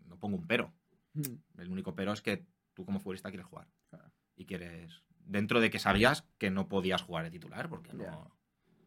no 0.08 0.18
pongo 0.18 0.38
un 0.38 0.48
pero. 0.48 0.74
Mm. 1.14 1.60
El 1.62 1.70
único 1.70 1.94
pero 1.94 2.14
es 2.14 2.22
que 2.24 2.48
tú 2.74 2.84
como 2.84 3.00
futbolista 3.00 3.30
quieres 3.30 3.46
jugar. 3.46 3.68
Claro. 3.92 4.12
Y 4.36 4.46
quieres, 4.48 5.04
dentro 5.20 5.60
de 5.62 5.70
que 5.70 5.78
sabías 5.78 6.28
que 6.40 6.50
no 6.50 6.68
podías 6.68 7.04
jugar 7.04 7.26
de 7.26 7.30
titular, 7.30 7.70
porque 7.70 7.94
no... 7.94 8.36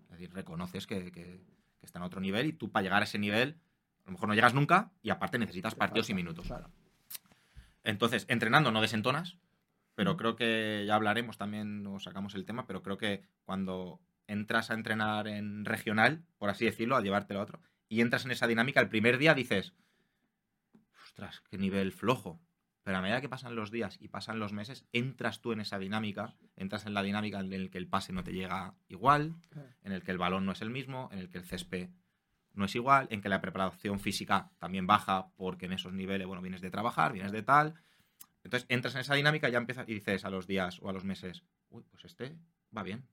Es 0.07 0.11
decir, 0.11 0.33
reconoces 0.35 0.89
que, 0.89 1.13
que- 1.13 1.45
que 1.79 1.85
está 1.87 1.99
en 2.01 2.05
otro 2.07 2.21
nivel 2.21 2.47
y 2.47 2.53
tú 2.55 2.73
para 2.73 2.83
llegar 2.83 3.03
a 3.03 3.05
ese 3.05 3.19
nivel, 3.19 3.61
a 4.07 4.11
lo 4.11 4.13
mejor 4.13 4.29
no 4.29 4.35
llegas 4.35 4.55
nunca 4.55 4.93
y 5.03 5.11
aparte 5.11 5.39
necesitas 5.39 5.75
partidos 5.75 6.09
y 6.11 6.15
minutos. 6.15 6.47
Claro. 6.47 6.71
Entonces, 7.85 8.25
entrenando 8.29 8.71
no 8.73 8.81
desentonas, 8.81 9.37
pero 9.95 10.15
Mm. 10.15 10.17
creo 10.17 10.37
que 10.37 10.85
ya 10.87 10.95
hablaremos 10.95 11.39
también, 11.39 11.87
o 11.87 11.99
sacamos 12.01 12.35
el 12.35 12.45
tema, 12.45 12.67
pero 12.67 12.83
creo 12.83 12.99
que 12.99 13.23
cuando 13.45 14.01
entras 14.29 14.71
a 14.71 14.75
entrenar 14.75 15.29
en 15.29 15.65
regional, 15.65 16.25
por 16.39 16.51
así 16.51 16.65
decirlo, 16.65 16.97
a 16.97 17.01
llevártelo 17.03 17.41
a 17.41 17.43
otro, 17.45 17.61
y 17.89 18.01
entras 18.01 18.25
en 18.25 18.33
esa 18.33 18.47
dinámica, 18.47 18.81
el 18.81 18.89
primer 18.89 19.19
día 19.19 19.35
dices, 19.35 19.73
ostras, 21.05 21.43
qué 21.51 21.59
nivel 21.59 21.93
flojo. 21.93 22.41
Pero 22.83 22.99
a 22.99 23.03
medida 23.03 23.21
que 23.21 23.29
pasan 23.29 23.57
los 23.57 23.73
días 23.73 23.97
y 24.01 24.07
pasan 24.09 24.39
los 24.39 24.53
meses, 24.53 24.85
entras 24.93 25.41
tú 25.41 25.51
en 25.53 25.61
esa 25.61 25.79
dinámica, 25.79 26.37
entras 26.55 26.87
en 26.87 26.95
la 26.95 27.03
dinámica 27.03 27.41
en 27.41 27.53
el 27.53 27.69
que 27.71 27.79
el 27.79 27.89
pase 27.89 28.13
no 28.13 28.23
te 28.23 28.33
llega 28.33 28.75
igual, 28.89 29.35
en 29.83 29.91
el 29.93 30.05
que 30.05 30.13
el 30.13 30.19
balón 30.19 30.47
no 30.47 30.53
es 30.53 30.63
el 30.63 30.71
mismo, 30.71 31.09
en 31.13 31.19
el 31.19 31.29
que 31.29 31.39
el 31.39 31.45
césped 31.45 31.89
no 32.57 32.65
es 32.65 32.75
igual, 32.75 33.07
en 33.11 33.21
que 33.21 33.29
la 33.29 33.41
preparación 33.41 34.01
física 34.01 34.51
también 34.59 34.87
baja 34.87 35.29
porque 35.37 35.67
en 35.67 35.73
esos 35.73 35.93
niveles, 35.93 36.27
bueno, 36.27 36.43
vienes 36.43 36.61
de 36.61 36.71
trabajar, 36.71 37.13
vienes 37.13 37.33
de 37.33 37.43
tal. 37.43 37.75
Entonces 38.45 38.67
entras 38.69 38.95
en 38.95 39.01
esa 39.01 39.15
dinámica 39.15 39.49
y 39.49 39.53
ya 39.53 39.59
empiezas 39.59 39.89
y 39.89 39.95
dices 39.95 40.25
a 40.25 40.31
los 40.31 40.47
días 40.47 40.79
o 40.81 40.89
a 40.89 40.93
los 40.93 41.05
meses, 41.05 41.45
uy, 41.69 41.85
pues 41.91 42.05
este 42.05 42.37
va 42.77 42.83
bien 42.83 43.07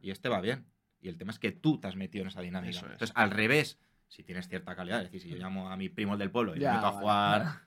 y 0.00 0.10
este 0.10 0.28
va 0.28 0.40
bien. 0.40 0.66
Y 1.00 1.08
el 1.08 1.16
tema 1.16 1.32
es 1.32 1.38
que 1.38 1.52
tú 1.52 1.78
te 1.80 1.88
has 1.88 1.96
metido 1.96 2.22
en 2.22 2.28
esa 2.28 2.40
dinámica. 2.40 2.76
Eso 2.76 2.86
es. 2.86 2.92
Entonces, 2.92 3.16
al 3.16 3.30
revés, 3.30 3.78
si 4.08 4.22
tienes 4.22 4.48
cierta 4.48 4.76
calidad, 4.76 4.98
es 4.98 5.04
decir, 5.04 5.22
si 5.22 5.28
yo 5.30 5.36
llamo 5.36 5.70
a 5.70 5.76
mi 5.76 5.88
primo 5.88 6.16
del 6.16 6.30
pueblo 6.30 6.54
y 6.54 6.60
Ya, 6.60 6.70
me 6.70 6.76
meto 6.76 6.86
a 6.88 6.92
jugar 6.92 7.44
vale. 7.44 7.58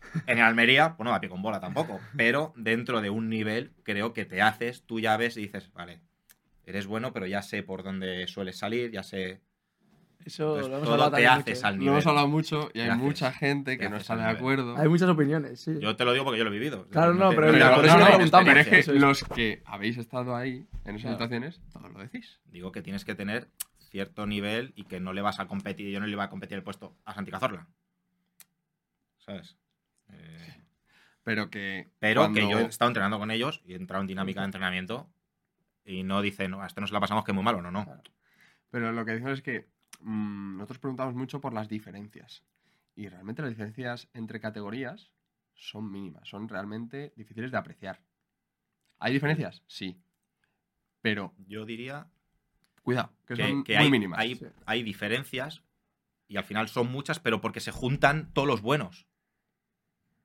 en 0.26 0.38
el 0.38 0.44
Almería, 0.44 0.96
pues 0.96 1.04
no 1.04 1.10
da 1.10 1.20
pie 1.20 1.30
con 1.30 1.42
bola 1.42 1.60
tampoco. 1.60 2.00
Pero 2.16 2.52
dentro 2.56 3.00
de 3.00 3.10
un 3.10 3.28
nivel, 3.28 3.72
creo 3.82 4.12
que 4.12 4.24
te 4.24 4.42
haces, 4.42 4.82
tú 4.82 5.00
ya 5.00 5.16
ves 5.16 5.36
y 5.36 5.42
dices, 5.42 5.72
vale, 5.72 6.00
eres 6.64 6.86
bueno, 6.86 7.12
pero 7.12 7.26
ya 7.26 7.42
sé 7.42 7.62
por 7.62 7.82
dónde 7.82 8.26
sueles 8.28 8.58
salir, 8.58 8.90
ya 8.90 9.02
sé. 9.02 9.40
Eso 10.24 10.56
Entonces, 10.56 10.68
lo 10.70 10.76
hemos 10.76 10.82
todo 10.84 10.92
hablado 10.94 11.16
te 11.16 11.26
haces 11.26 11.58
mucho, 11.58 11.66
al 11.66 11.74
¿eh? 11.74 11.76
Lo 11.76 11.80
nivel. 11.80 11.92
hemos 11.94 12.06
hablado 12.06 12.28
mucho 12.28 12.70
y 12.74 12.80
hay 12.80 12.90
mucha 12.96 13.32
gente 13.32 13.76
que 13.78 13.88
no 13.90 13.96
está 13.96 14.14
de 14.16 14.22
nivel. 14.22 14.36
acuerdo. 14.36 14.76
Hay 14.76 14.88
muchas 14.88 15.08
opiniones, 15.08 15.60
sí. 15.60 15.78
Yo 15.80 15.96
te 15.96 16.04
lo 16.04 16.12
digo 16.12 16.24
porque 16.24 16.38
yo 16.38 16.44
lo 16.44 16.50
he 16.50 16.52
vivido. 16.54 16.86
Claro, 16.88 17.14
no, 17.14 17.30
pero 17.30 17.48
por 17.48 17.56
eso 17.56 17.58
no 17.58 17.74
le 17.74 18.04
tengo 18.04 18.16
preguntamos, 18.16 18.48
pero 18.48 18.60
es 18.60 18.68
que. 18.68 18.78
Eso 18.78 18.92
los 18.92 19.24
que 19.24 19.62
habéis 19.64 19.96
estado 19.98 20.36
ahí 20.36 20.66
en 20.84 20.94
esas 20.96 21.02
Claro. 21.02 21.16
situaciones, 21.16 21.60
todos 21.72 21.92
lo 21.92 21.98
decís. 21.98 22.40
Digo 22.46 22.70
que 22.72 22.82
tienes 22.82 23.04
que 23.04 23.14
tener 23.14 23.48
cierto 23.90 24.26
nivel 24.26 24.72
y 24.76 24.84
que 24.84 25.00
no 25.00 25.12
le 25.12 25.22
vas 25.22 25.40
a 25.40 25.46
competir. 25.46 25.90
Yo 25.90 25.98
no 26.00 26.06
le 26.06 26.12
iba 26.12 26.24
a 26.24 26.30
competir 26.30 26.56
el 26.56 26.62
puesto 26.62 26.96
a 27.04 27.14
Santi 27.14 27.30
Cazorla. 27.30 27.66
¿Sabes? 29.18 29.56
Eh, 30.12 30.54
Pero 31.24 31.50
que. 31.50 31.88
Pero 31.98 32.22
cuando- 32.22 32.40
que 32.40 32.48
yo 32.50 32.58
he 32.58 32.64
estado 32.64 32.88
entrenando 32.90 33.18
con 33.18 33.30
ellos 33.30 33.60
y 33.64 33.72
he 33.72 33.76
entrado 33.76 34.00
en 34.02 34.06
dinámica 34.08 34.40
de 34.40 34.46
entrenamiento 34.46 35.08
y 35.84 36.02
no 36.04 36.22
dicen, 36.22 36.50
no, 36.52 36.62
a 36.62 36.66
este 36.66 36.80
no 36.80 36.86
se 36.86 36.92
la 36.92 37.00
pasamos 37.00 37.24
que 37.24 37.30
es 37.32 37.34
muy 37.34 37.44
malo, 37.44 37.60
no, 37.62 37.70
no. 37.70 37.86
Pero 38.70 38.92
lo 38.92 39.04
que 39.04 39.12
decimos 39.12 39.32
es 39.34 39.42
que 39.42 39.66
mm, 40.00 40.56
nosotros 40.56 40.78
preguntamos 40.78 41.14
mucho 41.14 41.40
por 41.40 41.52
las 41.52 41.68
diferencias. 41.68 42.42
Y 42.94 43.08
realmente 43.08 43.42
las 43.42 43.50
diferencias 43.50 44.08
entre 44.12 44.40
categorías 44.40 45.10
son 45.54 45.90
mínimas, 45.90 46.28
son 46.28 46.48
realmente 46.48 47.12
difíciles 47.16 47.50
de 47.50 47.58
apreciar. 47.58 48.00
¿Hay 48.98 49.12
diferencias? 49.12 49.62
Sí. 49.66 49.98
Pero, 51.00 51.34
Yo 51.46 51.64
diría 51.64 52.08
cuidado, 52.82 53.12
que, 53.26 53.34
que, 53.34 53.48
son 53.48 53.64
que 53.64 53.74
muy 53.76 53.84
hay, 53.84 53.90
mínimas. 53.90 54.18
hay, 54.18 54.34
Sí. 54.36 54.46
hay 54.66 54.82
diferencias 54.82 55.62
y 56.28 56.36
al 56.36 56.44
final 56.44 56.68
son 56.68 56.90
muchas, 56.90 57.18
pero 57.20 57.40
porque 57.40 57.60
se 57.60 57.70
juntan 57.72 58.32
todos 58.32 58.46
los 58.48 58.60
buenos. 58.62 59.06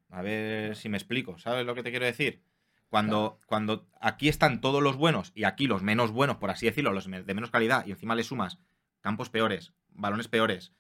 A 0.10 0.22
ver 0.22 0.76
si 0.76 0.88
me 0.90 0.98
explico, 0.98 1.38
¿sabes 1.38 1.66
lo 1.66 1.76
que 1.76 1.84
te 1.84 1.90
quiero 1.92 2.06
decir? 2.06 2.42
Cuando, 2.90 3.40
cuando 3.48 3.90
aquí 4.00 4.30
están 4.30 4.62
todos 4.62 4.82
los 4.82 4.96
buenos 4.96 5.34
y 5.36 5.44
aquí 5.44 5.68
los 5.68 5.84
menos 5.84 6.12
buenos, 6.12 6.38
por 6.38 6.50
así 6.50 6.66
decirlo, 6.66 6.94
los 6.94 7.06
de 7.10 7.34
menos 7.34 7.52
calidad, 7.52 7.86
y 7.86 7.92
encima 7.92 8.16
le 8.16 8.24
sumas 8.24 8.60
campos 9.08 9.30
peores, 9.30 9.72
balones 9.88 10.28
peores, 10.28 10.74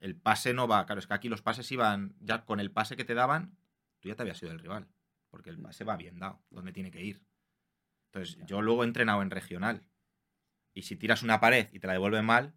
el 0.00 0.16
pase 0.16 0.52
no 0.52 0.66
va. 0.66 0.84
Claro, 0.84 0.98
es 0.98 1.06
que 1.06 1.14
aquí 1.14 1.28
los 1.28 1.42
pases 1.42 1.70
iban, 1.70 2.16
ya 2.18 2.44
con 2.44 2.58
el 2.58 2.72
pase 2.72 2.96
que 2.96 3.04
te 3.04 3.14
daban, 3.14 3.56
tú 4.00 4.08
ya 4.08 4.16
te 4.16 4.22
habías 4.22 4.38
sido 4.38 4.50
el 4.50 4.58
rival, 4.58 4.88
porque 5.30 5.50
el 5.50 5.60
pase 5.60 5.84
va 5.84 5.96
bien 5.96 6.18
dado, 6.18 6.42
donde 6.50 6.72
tiene 6.72 6.90
que 6.90 7.04
ir. 7.04 7.22
Entonces, 8.06 8.36
yo 8.46 8.62
luego 8.62 8.82
he 8.82 8.86
entrenado 8.88 9.22
en 9.22 9.30
regional, 9.30 9.84
y 10.74 10.82
si 10.82 10.96
tiras 10.96 11.22
una 11.22 11.38
pared 11.38 11.68
y 11.72 11.78
te 11.78 11.86
la 11.86 11.92
devuelven 11.92 12.24
mal, 12.24 12.52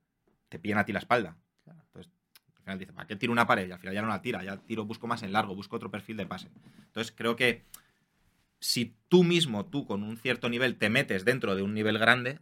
te 0.49 0.57
pillan 0.57 0.80
a 0.80 0.86
ti 0.86 0.91
la 0.91 0.97
espalda. 0.97 1.38
Entonces, 1.67 2.11
al 2.47 2.63
final 2.63 2.80
dices, 2.80 2.95
¿para 2.95 3.05
qué 3.05 3.15
tiro 3.15 3.32
una 3.32 3.45
pared? 3.45 3.69
Y 3.69 3.72
al 3.72 3.78
final 3.78 3.93
ya 3.93 4.01
no 4.01 4.07
la 4.07 4.24
tira, 4.24 4.43
ya 4.43 4.57
tiro, 4.57 4.86
busco 4.86 5.05
más 5.05 5.22
en 5.22 5.34
largo, 5.34 5.53
busco 5.53 5.76
otro 5.76 5.91
perfil 5.91 6.17
de 6.17 6.26
pase. 6.26 6.49
Entonces, 6.88 7.13
creo 7.15 7.36
que 7.36 7.63
si 8.59 8.97
tú 9.07 9.24
mismo, 9.24 9.67
tú 9.67 9.86
con 9.86 10.01
un 10.01 10.17
cierto 10.17 10.49
nivel, 10.49 10.80
te 10.80 10.89
metes 10.89 11.26
dentro 11.26 11.53
de 11.53 11.61
un 11.61 11.76
nivel 11.76 11.99
grande, 11.99 12.39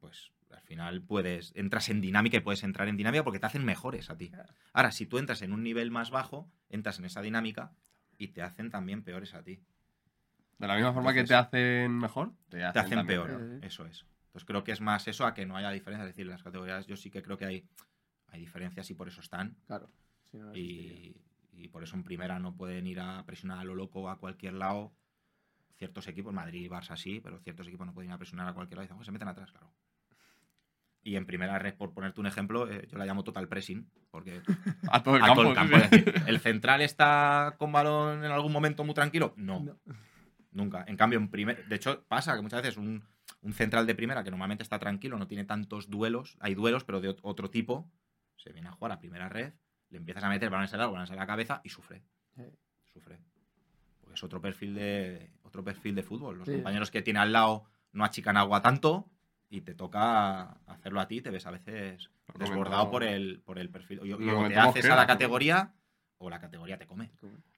pues 0.00 0.32
final 0.70 1.02
puedes, 1.02 1.52
entras 1.56 1.88
en 1.88 2.00
dinámica 2.00 2.36
y 2.36 2.40
puedes 2.40 2.62
entrar 2.62 2.86
en 2.88 2.96
dinámica 2.96 3.24
porque 3.24 3.40
te 3.40 3.46
hacen 3.46 3.64
mejores 3.64 4.08
a 4.08 4.16
ti. 4.16 4.30
Ahora, 4.72 4.92
si 4.92 5.04
tú 5.04 5.18
entras 5.18 5.42
en 5.42 5.52
un 5.52 5.62
nivel 5.64 5.90
más 5.90 6.10
bajo, 6.10 6.48
entras 6.68 6.98
en 7.00 7.06
esa 7.06 7.20
dinámica 7.22 7.72
y 8.18 8.28
te 8.28 8.42
hacen 8.42 8.70
también 8.70 9.02
peores 9.02 9.34
a 9.34 9.42
ti. 9.42 9.60
De 10.58 10.66
la 10.68 10.76
misma 10.76 10.92
forma 10.92 11.12
que 11.12 11.24
te 11.24 11.34
hacen 11.34 11.98
mejor, 11.98 12.32
te 12.48 12.62
hacen, 12.62 12.72
te 12.72 12.78
hacen 12.78 12.98
también 12.98 13.22
peor. 13.24 13.38
peor. 13.38 13.64
Eso 13.64 13.84
es. 13.86 14.06
Entonces 14.26 14.44
creo 14.46 14.62
que 14.62 14.70
es 14.72 14.80
más 14.80 15.08
eso 15.08 15.26
a 15.26 15.34
que 15.34 15.44
no 15.44 15.56
haya 15.56 15.70
diferencias. 15.70 16.08
Es 16.08 16.14
decir, 16.14 16.26
las 16.26 16.42
categorías 16.42 16.86
yo 16.86 16.96
sí 16.96 17.10
que 17.10 17.20
creo 17.22 17.36
que 17.36 17.46
hay, 17.46 17.68
hay 18.28 18.40
diferencias 18.40 18.88
y 18.90 18.94
por 18.94 19.08
eso 19.08 19.20
están. 19.20 19.56
Claro. 19.66 19.90
Si 20.30 20.38
no. 20.38 20.54
Y, 20.54 21.16
y 21.52 21.68
por 21.68 21.82
eso 21.82 21.96
en 21.96 22.04
primera 22.04 22.38
no 22.38 22.54
pueden 22.54 22.86
ir 22.86 23.00
a 23.00 23.24
presionar 23.26 23.58
a 23.58 23.64
lo 23.64 23.74
loco 23.74 24.08
a 24.08 24.18
cualquier 24.18 24.52
lado. 24.54 24.92
Ciertos 25.78 26.06
equipos, 26.06 26.32
Madrid 26.32 26.60
y 26.62 26.68
Barça 26.68 26.96
sí, 26.96 27.20
pero 27.20 27.40
ciertos 27.40 27.66
equipos 27.66 27.86
no 27.86 27.92
pueden 27.94 28.10
ir 28.10 28.14
a 28.14 28.18
presionar 28.18 28.46
a 28.46 28.52
cualquier 28.52 28.76
lado. 28.76 28.84
Y 28.84 28.86
dicen, 28.88 29.00
"Oh, 29.00 29.04
se 29.04 29.10
meten 29.12 29.28
atrás, 29.28 29.50
claro. 29.50 29.72
Y 31.02 31.16
en 31.16 31.24
primera 31.24 31.58
red, 31.58 31.74
por 31.74 31.94
ponerte 31.94 32.20
un 32.20 32.26
ejemplo, 32.26 32.70
eh, 32.70 32.86
yo 32.90 32.98
la 32.98 33.06
llamo 33.06 33.24
total 33.24 33.48
pressing, 33.48 33.90
porque 34.10 34.42
A 34.92 35.02
todo 35.02 35.16
el 35.16 35.22
a 35.22 35.26
campo. 35.28 35.42
todo 35.42 35.52
el 35.52 35.56
sí, 35.56 35.60
campo. 35.72 35.76
sí. 35.78 35.82
es 35.84 35.90
decir, 36.04 36.22
¿El 36.26 36.40
central 36.40 36.82
está 36.82 37.54
con 37.58 37.72
balón 37.72 38.24
en 38.24 38.30
algún 38.30 38.52
momento 38.52 38.84
muy 38.84 38.94
tranquilo? 38.94 39.32
No, 39.36 39.60
No. 39.60 39.78
nunca. 40.52 40.84
En 40.86 40.96
cambio, 40.96 41.18
en 41.18 41.28
primer, 41.30 41.66
de 41.66 41.76
hecho, 41.76 42.04
pasa 42.08 42.36
que 42.36 42.42
muchas 42.42 42.60
veces 42.62 42.76
un, 42.76 43.02
un 43.40 43.52
central 43.54 43.86
de 43.86 43.94
primera 43.94 44.22
que 44.22 44.30
normalmente 44.30 44.62
está 44.62 44.78
tranquilo, 44.78 45.16
no 45.18 45.26
tiene 45.26 45.44
tantos 45.44 45.88
duelos, 45.88 46.36
hay 46.40 46.54
duelos, 46.54 46.84
pero 46.84 47.00
de 47.00 47.10
ot- 47.16 47.20
otro 47.22 47.48
tipo, 47.50 47.90
se 48.36 48.52
viene 48.52 48.68
a 48.68 48.72
jugar 48.72 48.92
a 48.92 48.98
primera 48.98 49.28
red, 49.30 49.54
le 49.88 49.96
empiezas 49.98 50.24
a 50.24 50.28
meter 50.28 50.50
balones 50.50 50.72
al 50.74 50.80
balones 50.80 51.10
a 51.10 51.14
la 51.14 51.26
cabeza 51.26 51.60
y 51.64 51.70
sufre. 51.70 52.02
Sí. 52.36 52.42
Sufre. 52.92 53.20
Porque 54.02 54.14
es 54.14 54.22
otro 54.24 54.40
perfil 54.42 54.74
de, 54.74 55.30
otro 55.44 55.64
perfil 55.64 55.94
de 55.94 56.02
fútbol. 56.02 56.38
Los 56.38 56.46
Sí. 56.48 56.54
compañeros 56.54 56.90
que 56.90 57.00
tiene 57.02 57.20
al 57.20 57.32
lado 57.32 57.64
no 57.92 58.04
achican 58.04 58.36
agua 58.36 58.60
tanto 58.60 59.08
y 59.50 59.60
te 59.62 59.74
toca 59.74 60.56
hacerlo 60.66 61.00
a 61.00 61.08
ti, 61.08 61.20
te 61.20 61.30
ves 61.30 61.44
a 61.46 61.50
veces 61.50 62.08
Lo 62.32 62.38
desbordado 62.38 62.90
por 62.90 63.02
el, 63.02 63.40
por 63.44 63.58
el 63.58 63.68
perfil. 63.68 63.98
O, 64.00 64.04
lo 64.04 64.40
o 64.40 64.48
te 64.48 64.56
haces 64.56 64.82
Gera, 64.82 64.94
a 64.94 64.98
la 64.98 65.06
categoría 65.06 65.74
o 66.18 66.30
la 66.30 66.38
categoría 66.40 66.78
te 66.78 66.86
come. 66.86 67.10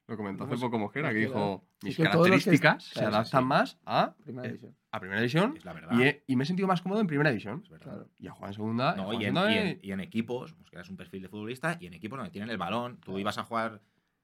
Lo 0.09 0.17
comentó 0.17 0.45
hace 0.45 0.57
poco 0.57 0.79
Mosquera, 0.79 1.11
que 1.13 1.19
dijo, 1.19 1.65
mis 1.83 1.97
que 1.97 2.05
todos 2.09 2.29
los 2.29 2.39
que- 2.45 2.51
características 2.51 2.85
se 2.85 2.93
claro, 3.01 3.17
adaptan 3.17 3.43
sí. 3.43 3.47
más 3.47 3.79
a, 3.85 4.15
Primera 4.25 4.47
eh, 4.47 4.49
división. 4.51 4.77
a 4.91 5.01
primera 5.01 5.21
división 5.21 5.55
Es 5.57 5.65
la 5.65 5.73
verdad. 5.73 5.93
y, 5.99 6.03
he- 6.03 6.25
y 6.27 6.37
me 6.37 6.45
he 6.45 6.47
sentido 6.47 6.67
más 6.69 6.81
cómodo 6.83 7.01
en 7.01 7.07
primera. 7.07 7.31
Claro. 7.37 8.09
Y 8.19 8.27
a 8.27 8.33
jugar 8.33 8.51
en 8.51 8.55
segunda. 8.55 8.95
No, 8.97 9.13
y 9.13 9.17
en, 9.17 9.35
segunda 9.35 9.53
y 9.53 9.59
en- 9.59 9.81
y- 9.83 9.89
y 9.89 9.93
en 9.93 10.01
equipos, 10.01 10.57
Mosquera 10.59 10.83
es 10.83 10.89
un 10.91 10.97
perfil 10.97 11.23
de 11.23 11.29
futbolista, 11.29 11.77
y 11.81 11.87
en 11.87 11.95
equipos 11.95 12.19
donde 12.19 12.31
tienen 12.31 12.51
el 12.51 12.59
balón. 12.59 12.99
Tú 13.01 13.19
ibas 13.19 13.39
a 13.39 13.45
jugar, 13.45 13.81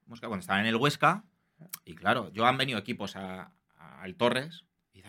Mosquera, 0.07 0.29
cuando 0.29 0.41
estaba 0.41 0.61
en 0.61 0.67
el 0.67 0.77
Huesca, 0.77 1.25
y 1.85 1.95
claro, 1.95 2.31
yo 2.33 2.47
han 2.47 2.57
venido 2.59 2.79
equipos 2.79 3.15
a- 3.17 3.53
a- 3.77 4.03
al 4.03 4.15
Torres, 4.17 4.65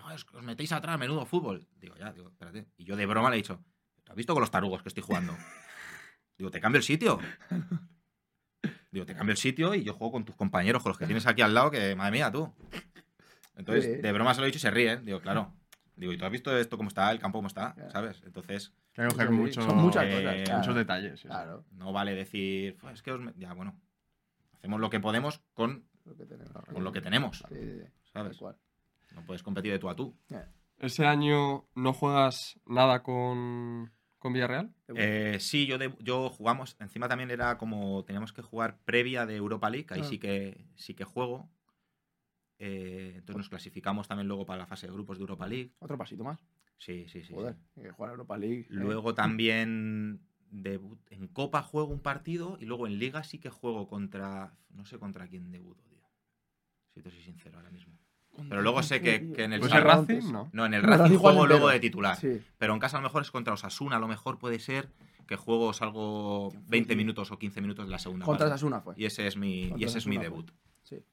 y 0.10 0.16
dice, 0.16 0.16
"Joder, 0.16 0.16
es 0.18 0.26
que 0.26 0.38
os 0.38 0.44
metéis 0.44 0.72
atrás, 0.72 1.00
menudo 1.00 1.26
fútbol. 1.26 1.68
Digo, 1.78 1.96
ya, 1.96 2.12
digo, 2.12 2.30
espérate. 2.30 2.68
Y 2.78 2.84
yo 2.86 2.96
de 2.96 3.06
broma 3.06 3.30
le 3.30 3.36
he 3.36 3.38
dicho, 3.38 3.64
¿tú 4.04 4.12
has 4.12 4.16
visto 4.16 4.34
con 4.34 4.42
los 4.42 4.52
tarugos 4.52 4.82
que 4.84 4.90
estoy 4.90 5.04
jugando? 5.04 5.36
Digo, 6.38 6.52
te 6.52 6.62
cambio 6.62 6.78
el 6.78 6.84
sitio. 6.84 7.20
Digo, 8.92 9.06
te 9.06 9.14
cambio 9.14 9.32
el 9.32 9.38
sitio 9.38 9.76
y 9.76 9.84
yo 9.84 9.94
juego 9.94 10.14
con 10.14 10.26
tus 10.26 10.36
compañeros, 10.36 10.82
con 10.82 10.90
los 10.92 10.98
que 10.98 11.06
tienes 11.06 11.28
aquí 11.28 11.42
al 11.42 11.54
lado, 11.54 11.70
que 11.70 11.96
madre 11.96 12.12
mía, 12.12 12.32
tú. 12.32 12.54
Entonces, 13.56 13.86
Sí. 13.86 14.02
de 14.02 14.12
broma 14.14 14.34
se 14.34 14.40
lo 14.42 14.46
he 14.46 14.48
dicho 14.50 14.58
y 14.58 14.62
se 14.62 14.72
ríen. 14.72 15.06
Digo, 15.06 15.20
claro. 15.22 15.54
Digo, 15.96 16.14
¿y 16.14 16.18
tú 16.18 16.26
has 16.26 16.32
visto 16.32 16.58
esto 16.58 16.78
cómo 16.78 16.88
está, 16.88 17.12
el 17.12 17.20
campo 17.20 17.38
cómo 17.40 17.48
está? 17.50 17.74
Claro. 17.74 17.92
¿Sabes? 17.92 18.22
Entonces, 18.26 18.74
hay 18.96 19.08
que 19.10 19.26
mucho- 19.30 19.62
son 19.62 19.78
muchas 19.78 20.06
eh, 20.06 20.10
cosas. 20.12 20.36
claro. 20.46 20.58
muchos 20.60 20.76
detalles. 20.76 21.22
Claro, 21.22 21.66
no 21.72 21.92
vale 21.94 22.16
decir, 22.16 22.78
"Pues 22.80 22.94
es 22.96 23.02
que 23.04 23.12
os... 23.12 23.20
me-". 23.20 23.34
Ya, 23.36 23.54
bueno. 23.54 23.80
Hacemos 24.54 24.80
lo 24.80 24.90
que 24.90 25.00
podemos 25.02 25.42
con, 25.54 25.86
lo 26.06 26.16
que 26.16 26.26
tenemos. 26.26 26.52
con 26.74 26.84
lo 26.84 26.92
que 26.94 27.02
tenemos, 27.02 27.38
Sí, 27.50 27.56
sí, 27.56 27.80
sí, 27.82 28.10
¿sabes? 28.14 28.38
cual. 28.38 28.56
No 29.16 29.26
puedes 29.26 29.44
competir 29.44 29.72
de 29.72 29.80
tú 29.80 29.90
a 29.90 29.96
tú. 29.96 30.16
¿Ese 30.78 31.06
año 31.06 31.68
no 31.76 31.94
juegas 31.94 32.60
nada 32.66 33.04
con, 33.04 33.92
con 34.18 34.32
Villarreal? 34.34 34.74
Eh, 34.96 35.38
sí, 35.40 35.66
yo, 35.66 35.78
de- 35.78 35.94
yo 36.00 36.30
jugamos. 36.30 36.78
Encima 36.80 37.08
también 37.10 37.32
era 37.32 37.58
como 37.58 38.04
teníamos 38.06 38.32
que 38.32 38.42
jugar 38.42 38.80
previa 38.86 39.26
de 39.26 39.36
Europa 39.36 39.70
League. 39.70 39.88
Ahí 39.90 40.02
Ah. 40.02 40.06
sí 40.06 40.20
que 40.20 40.66
sí 40.76 40.94
que 40.94 41.04
juego. 41.04 41.50
Eh, 42.60 43.14
entonces 43.16 43.38
nos 43.38 43.50
clasificamos 43.50 44.08
también 44.08 44.28
luego 44.28 44.46
para 44.46 44.60
la 44.60 44.68
fase 44.68 44.88
de 44.88 44.94
grupos 44.94 45.18
de 45.18 45.22
Europa 45.24 45.48
League. 45.48 45.72
Otro 45.80 45.98
pasito 45.98 46.24
más. 46.24 46.40
Sí, 46.78 47.08
sí, 47.10 47.24
sí. 47.24 47.34
Joder, 47.34 47.56
sí. 47.74 47.82
hay 47.82 47.86
que 47.88 47.92
jugar 47.92 48.10
a 48.10 48.14
Europa 48.14 48.38
League. 48.38 48.62
eh. 48.62 48.68
Luego 48.70 49.14
también 49.14 50.22
debut- 50.52 51.00
en 51.10 51.28
Copa 51.28 51.62
juego 51.62 51.90
un 51.92 52.00
partido 52.02 52.58
y 52.60 52.66
luego 52.66 52.88
en 52.88 53.00
Liga 53.00 53.24
sí 53.24 53.38
que 53.40 53.50
juego 53.50 53.88
contra. 53.88 54.54
No 54.70 54.86
sé 54.86 54.98
contra 54.98 55.28
quién 55.28 55.52
debuto, 55.52 55.84
tío. 55.86 56.00
Si 56.94 57.02
te 57.02 57.12
soy 57.12 57.22
sincero 57.22 57.58
ahora 57.58 57.70
mismo. 57.72 57.99
Pero 58.48 58.62
luego 58.62 58.82
sé 58.84 59.02
que, 59.02 59.32
que 59.34 59.44
en 59.44 59.54
el 59.54 59.60
Pues 59.60 59.74
el 59.74 59.84
Racing, 59.84 60.32
no. 60.32 60.50
No, 60.54 60.66
en 60.66 60.74
el 60.74 60.84
Racing 60.84 61.18
juego 61.18 61.46
luego 61.48 61.70
de 61.70 61.80
titular. 61.80 62.16
Sí. 62.18 62.42
Pero 62.58 62.74
en 62.74 62.80
casa 62.80 62.98
a 62.98 63.02
lo 63.02 63.08
mejor 63.08 63.22
es 63.24 63.32
contra 63.32 63.54
Osasuna, 63.54 63.98
a 63.98 64.00
lo 64.00 64.08
mejor 64.08 64.38
puede 64.40 64.60
ser 64.60 64.90
que 65.28 65.36
juego 65.36 65.74
salgo 65.74 66.52
20 66.68 66.96
minutos 66.96 67.32
o 67.32 67.38
15 67.38 67.62
minutos 67.62 67.86
de 67.86 67.92
la 67.92 68.00
segunda 68.00 68.26
Contra 68.26 68.46
parte. 68.48 68.56
Sasuna 68.60 68.82
fue. 68.82 68.94
Y 68.98 69.06
ese 69.06 69.28
es 69.28 69.38
mi, 69.38 69.74
y 69.78 69.84
ese 69.84 69.98
es 70.00 70.08
mi 70.08 70.16
Osasuna 70.18 70.20
fue. 70.20 70.24
debut. 70.24 70.52
Sí. 70.84 71.04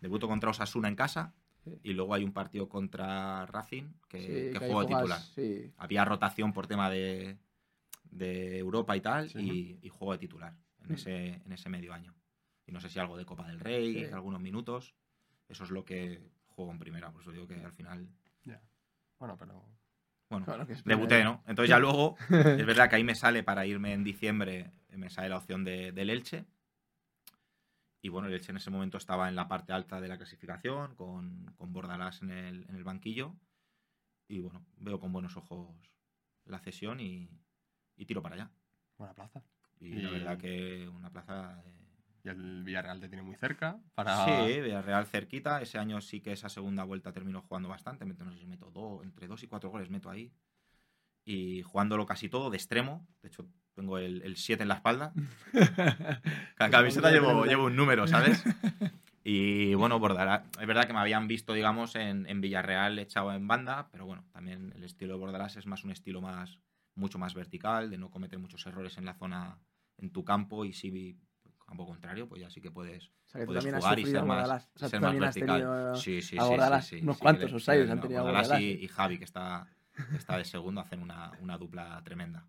Debuto 0.00 0.28
contra 0.28 0.50
Osasuna 0.50 0.88
en 0.88 0.96
casa 0.96 1.34
Sí. 1.64 1.70
y 1.84 1.92
luego 1.92 2.12
hay 2.12 2.24
un 2.24 2.32
partido 2.32 2.68
contra 2.68 3.46
Racing 3.46 3.84
que, 4.08 4.18
Sí, 4.18 4.26
que 4.26 4.50
que 4.58 4.64
ahí 4.64 4.70
juego 4.72 4.80
de 4.82 4.86
titular. 4.96 5.20
Sí. 5.20 5.72
Había 5.78 6.04
rotación 6.04 6.52
por 6.52 6.66
tema 6.66 6.90
de, 6.90 7.38
de 8.10 8.58
Europa 8.58 8.96
y 8.96 9.00
tal 9.00 9.30
Sí. 9.30 9.78
y, 9.80 9.86
y 9.86 9.88
juego 9.88 10.12
de 10.12 10.18
titular 10.18 10.54
en, 10.82 10.90
Mm. 10.90 10.94
ese, 10.94 11.26
en 11.46 11.52
ese 11.52 11.68
medio 11.68 11.94
año. 11.94 12.14
Y 12.66 12.72
no 12.72 12.80
sé 12.80 12.88
si 12.88 12.98
algo 12.98 13.16
de 13.16 13.24
Copa 13.24 13.46
del 13.46 13.60
Rey, 13.60 14.06
Sí. 14.06 14.12
algunos 14.12 14.40
minutos. 14.40 14.94
Eso 15.48 15.62
es 15.64 15.70
lo 15.70 15.84
que 15.84 16.20
juego 16.52 16.70
en 16.72 16.78
primera. 16.78 17.10
Por 17.10 17.22
eso 17.22 17.32
digo 17.32 17.46
que 17.46 17.56
al 17.64 17.72
final, 17.72 18.08
Ya. 18.44 18.62
Bueno, 19.18 19.36
pero. 19.38 19.64
bueno, 20.30 20.44
Claro 20.46 20.66
que 20.66 20.72
es 20.74 20.84
debuté. 20.84 21.22
¿no? 21.24 21.42
Entonces 21.46 21.68
ya 21.70 21.78
luego, 21.80 22.16
es 22.30 22.66
verdad 22.66 22.88
que 22.88 22.96
ahí 22.96 23.04
me 23.04 23.14
sale 23.14 23.42
para 23.42 23.66
irme 23.66 23.92
en 23.92 24.04
diciembre, 24.04 24.72
me 24.90 25.10
sale 25.10 25.28
la 25.28 25.36
opción 25.38 25.64
de, 25.64 25.92
del 25.92 26.10
Elche. 26.10 26.46
Y 28.04 28.08
bueno, 28.08 28.26
el 28.28 28.34
Elche 28.34 28.50
en 28.50 28.56
ese 28.56 28.70
momento 28.70 28.98
estaba 28.98 29.28
en 29.28 29.36
la 29.36 29.46
parte 29.48 29.72
alta 29.72 30.00
de 30.00 30.08
la 30.08 30.16
clasificación, 30.16 30.96
con, 30.96 31.46
con 31.56 31.72
Bordalás 31.72 32.22
en 32.22 32.30
el, 32.30 32.66
en 32.68 32.74
el 32.74 32.82
banquillo. 32.84 33.36
Y 34.28 34.40
bueno, 34.40 34.64
veo 34.78 34.98
con 34.98 35.12
buenos 35.12 35.36
ojos 35.36 35.68
la 36.46 36.58
cesión 36.58 36.98
y, 37.00 37.28
y 37.96 38.04
tiro 38.06 38.22
para 38.22 38.34
allá. 38.34 38.50
Buena 38.98 39.14
plaza. 39.14 39.42
Y, 39.78 39.90
la 39.94 40.08
Y- 40.08 40.12
verdad 40.12 40.38
que 40.38 40.88
una 40.88 41.10
plaza... 41.10 41.62
Y 42.24 42.28
el 42.28 42.62
Villarreal 42.62 43.00
te 43.00 43.08
tiene 43.08 43.22
muy 43.22 43.34
cerca. 43.34 43.80
Para... 43.94 44.24
Sí, 44.24 44.60
Villarreal 44.60 45.06
cerquita. 45.06 45.60
Ese 45.60 45.78
año 45.78 46.00
sí 46.00 46.20
que 46.20 46.32
esa 46.32 46.48
segunda 46.48 46.84
vuelta 46.84 47.12
terminó 47.12 47.42
jugando 47.42 47.68
bastante. 47.68 48.04
Meto, 48.04 48.24
no 48.24 48.32
sé 48.32 48.38
si 48.38 48.46
meto 48.46 48.70
dos, 48.70 49.02
entre 49.02 49.26
dos 49.26 49.42
y 49.42 49.48
cuatro 49.48 49.70
goles 49.70 49.90
meto 49.90 50.08
ahí. 50.08 50.32
Y 51.24 51.62
jugándolo 51.62 52.06
casi 52.06 52.28
todo 52.28 52.50
de 52.50 52.56
extremo. 52.56 53.06
De 53.22 53.28
hecho, 53.28 53.46
tengo 53.74 53.98
el 53.98 54.36
7 54.36 54.62
en 54.62 54.68
la 54.68 54.74
espalda. 54.76 55.12
Cada 56.56 56.70
camiseta 56.70 57.10
llevo, 57.10 57.44
llevo 57.44 57.66
un 57.66 57.76
número, 57.76 58.06
¿sabes? 58.06 58.44
Y 59.24 59.74
bueno, 59.74 60.00
Bordalás, 60.00 60.42
es 60.60 60.66
verdad 60.66 60.86
que 60.86 60.92
me 60.92 60.98
habían 60.98 61.28
visto, 61.28 61.52
digamos, 61.52 61.94
en, 61.94 62.26
en 62.26 62.40
Villarreal 62.40 62.98
echado 62.98 63.32
en 63.32 63.46
banda, 63.46 63.88
pero 63.92 64.04
bueno, 64.04 64.24
también 64.32 64.72
el 64.74 64.82
estilo 64.82 65.14
de 65.14 65.20
Bordalás 65.20 65.56
es 65.56 65.66
más 65.66 65.84
un 65.84 65.92
estilo 65.92 66.20
más, 66.20 66.58
mucho 66.96 67.18
más 67.18 67.34
vertical, 67.34 67.88
de 67.88 67.98
no 67.98 68.10
cometer 68.10 68.40
muchos 68.40 68.66
errores 68.66 68.98
en 68.98 69.04
la 69.04 69.14
zona, 69.14 69.60
en 69.98 70.10
tu 70.10 70.24
campo, 70.24 70.64
y 70.64 70.72
si 70.72 71.16
campo 71.72 71.86
contrario, 71.86 72.28
pues 72.28 72.40
ya 72.40 72.50
sí 72.50 72.60
que 72.60 72.70
puedes, 72.70 73.08
O 73.08 73.10
sea, 73.28 73.40
que 73.40 73.46
tú 73.46 73.52
puedes 73.52 73.64
también 73.64 73.74
has 73.76 73.82
jugar 73.84 73.98
y 73.98 74.04
ser 74.06 74.24
más, 74.24 74.26
Bordalás. 74.38 74.70
O 74.74 74.78
sea, 74.78 74.88
ser 74.88 75.00
más 75.00 75.18
vertical. 75.18 75.96
Sí, 75.96 76.22
sí, 76.22 76.38
a 76.38 76.42
sí, 76.42 76.48
Bordalás. 76.48 76.86
sí, 76.86 76.96
sí, 76.98 77.02
Unos 77.02 77.16
sí, 77.16 77.22
cuantos 77.22 77.52
offsides 77.52 77.90
han 77.90 78.00
tenido 78.00 78.20
a 78.20 78.22
Bordalás 78.24 78.48
Bordalás, 78.48 78.62
y, 78.62 78.84
y 78.84 78.88
Javi, 78.88 79.18
que 79.18 79.24
está, 79.24 79.66
está 80.14 80.36
de 80.38 80.44
segundo, 80.44 80.80
hacen 80.80 81.00
una, 81.02 81.32
una 81.40 81.56
dupla 81.58 82.00
tremenda. 82.04 82.46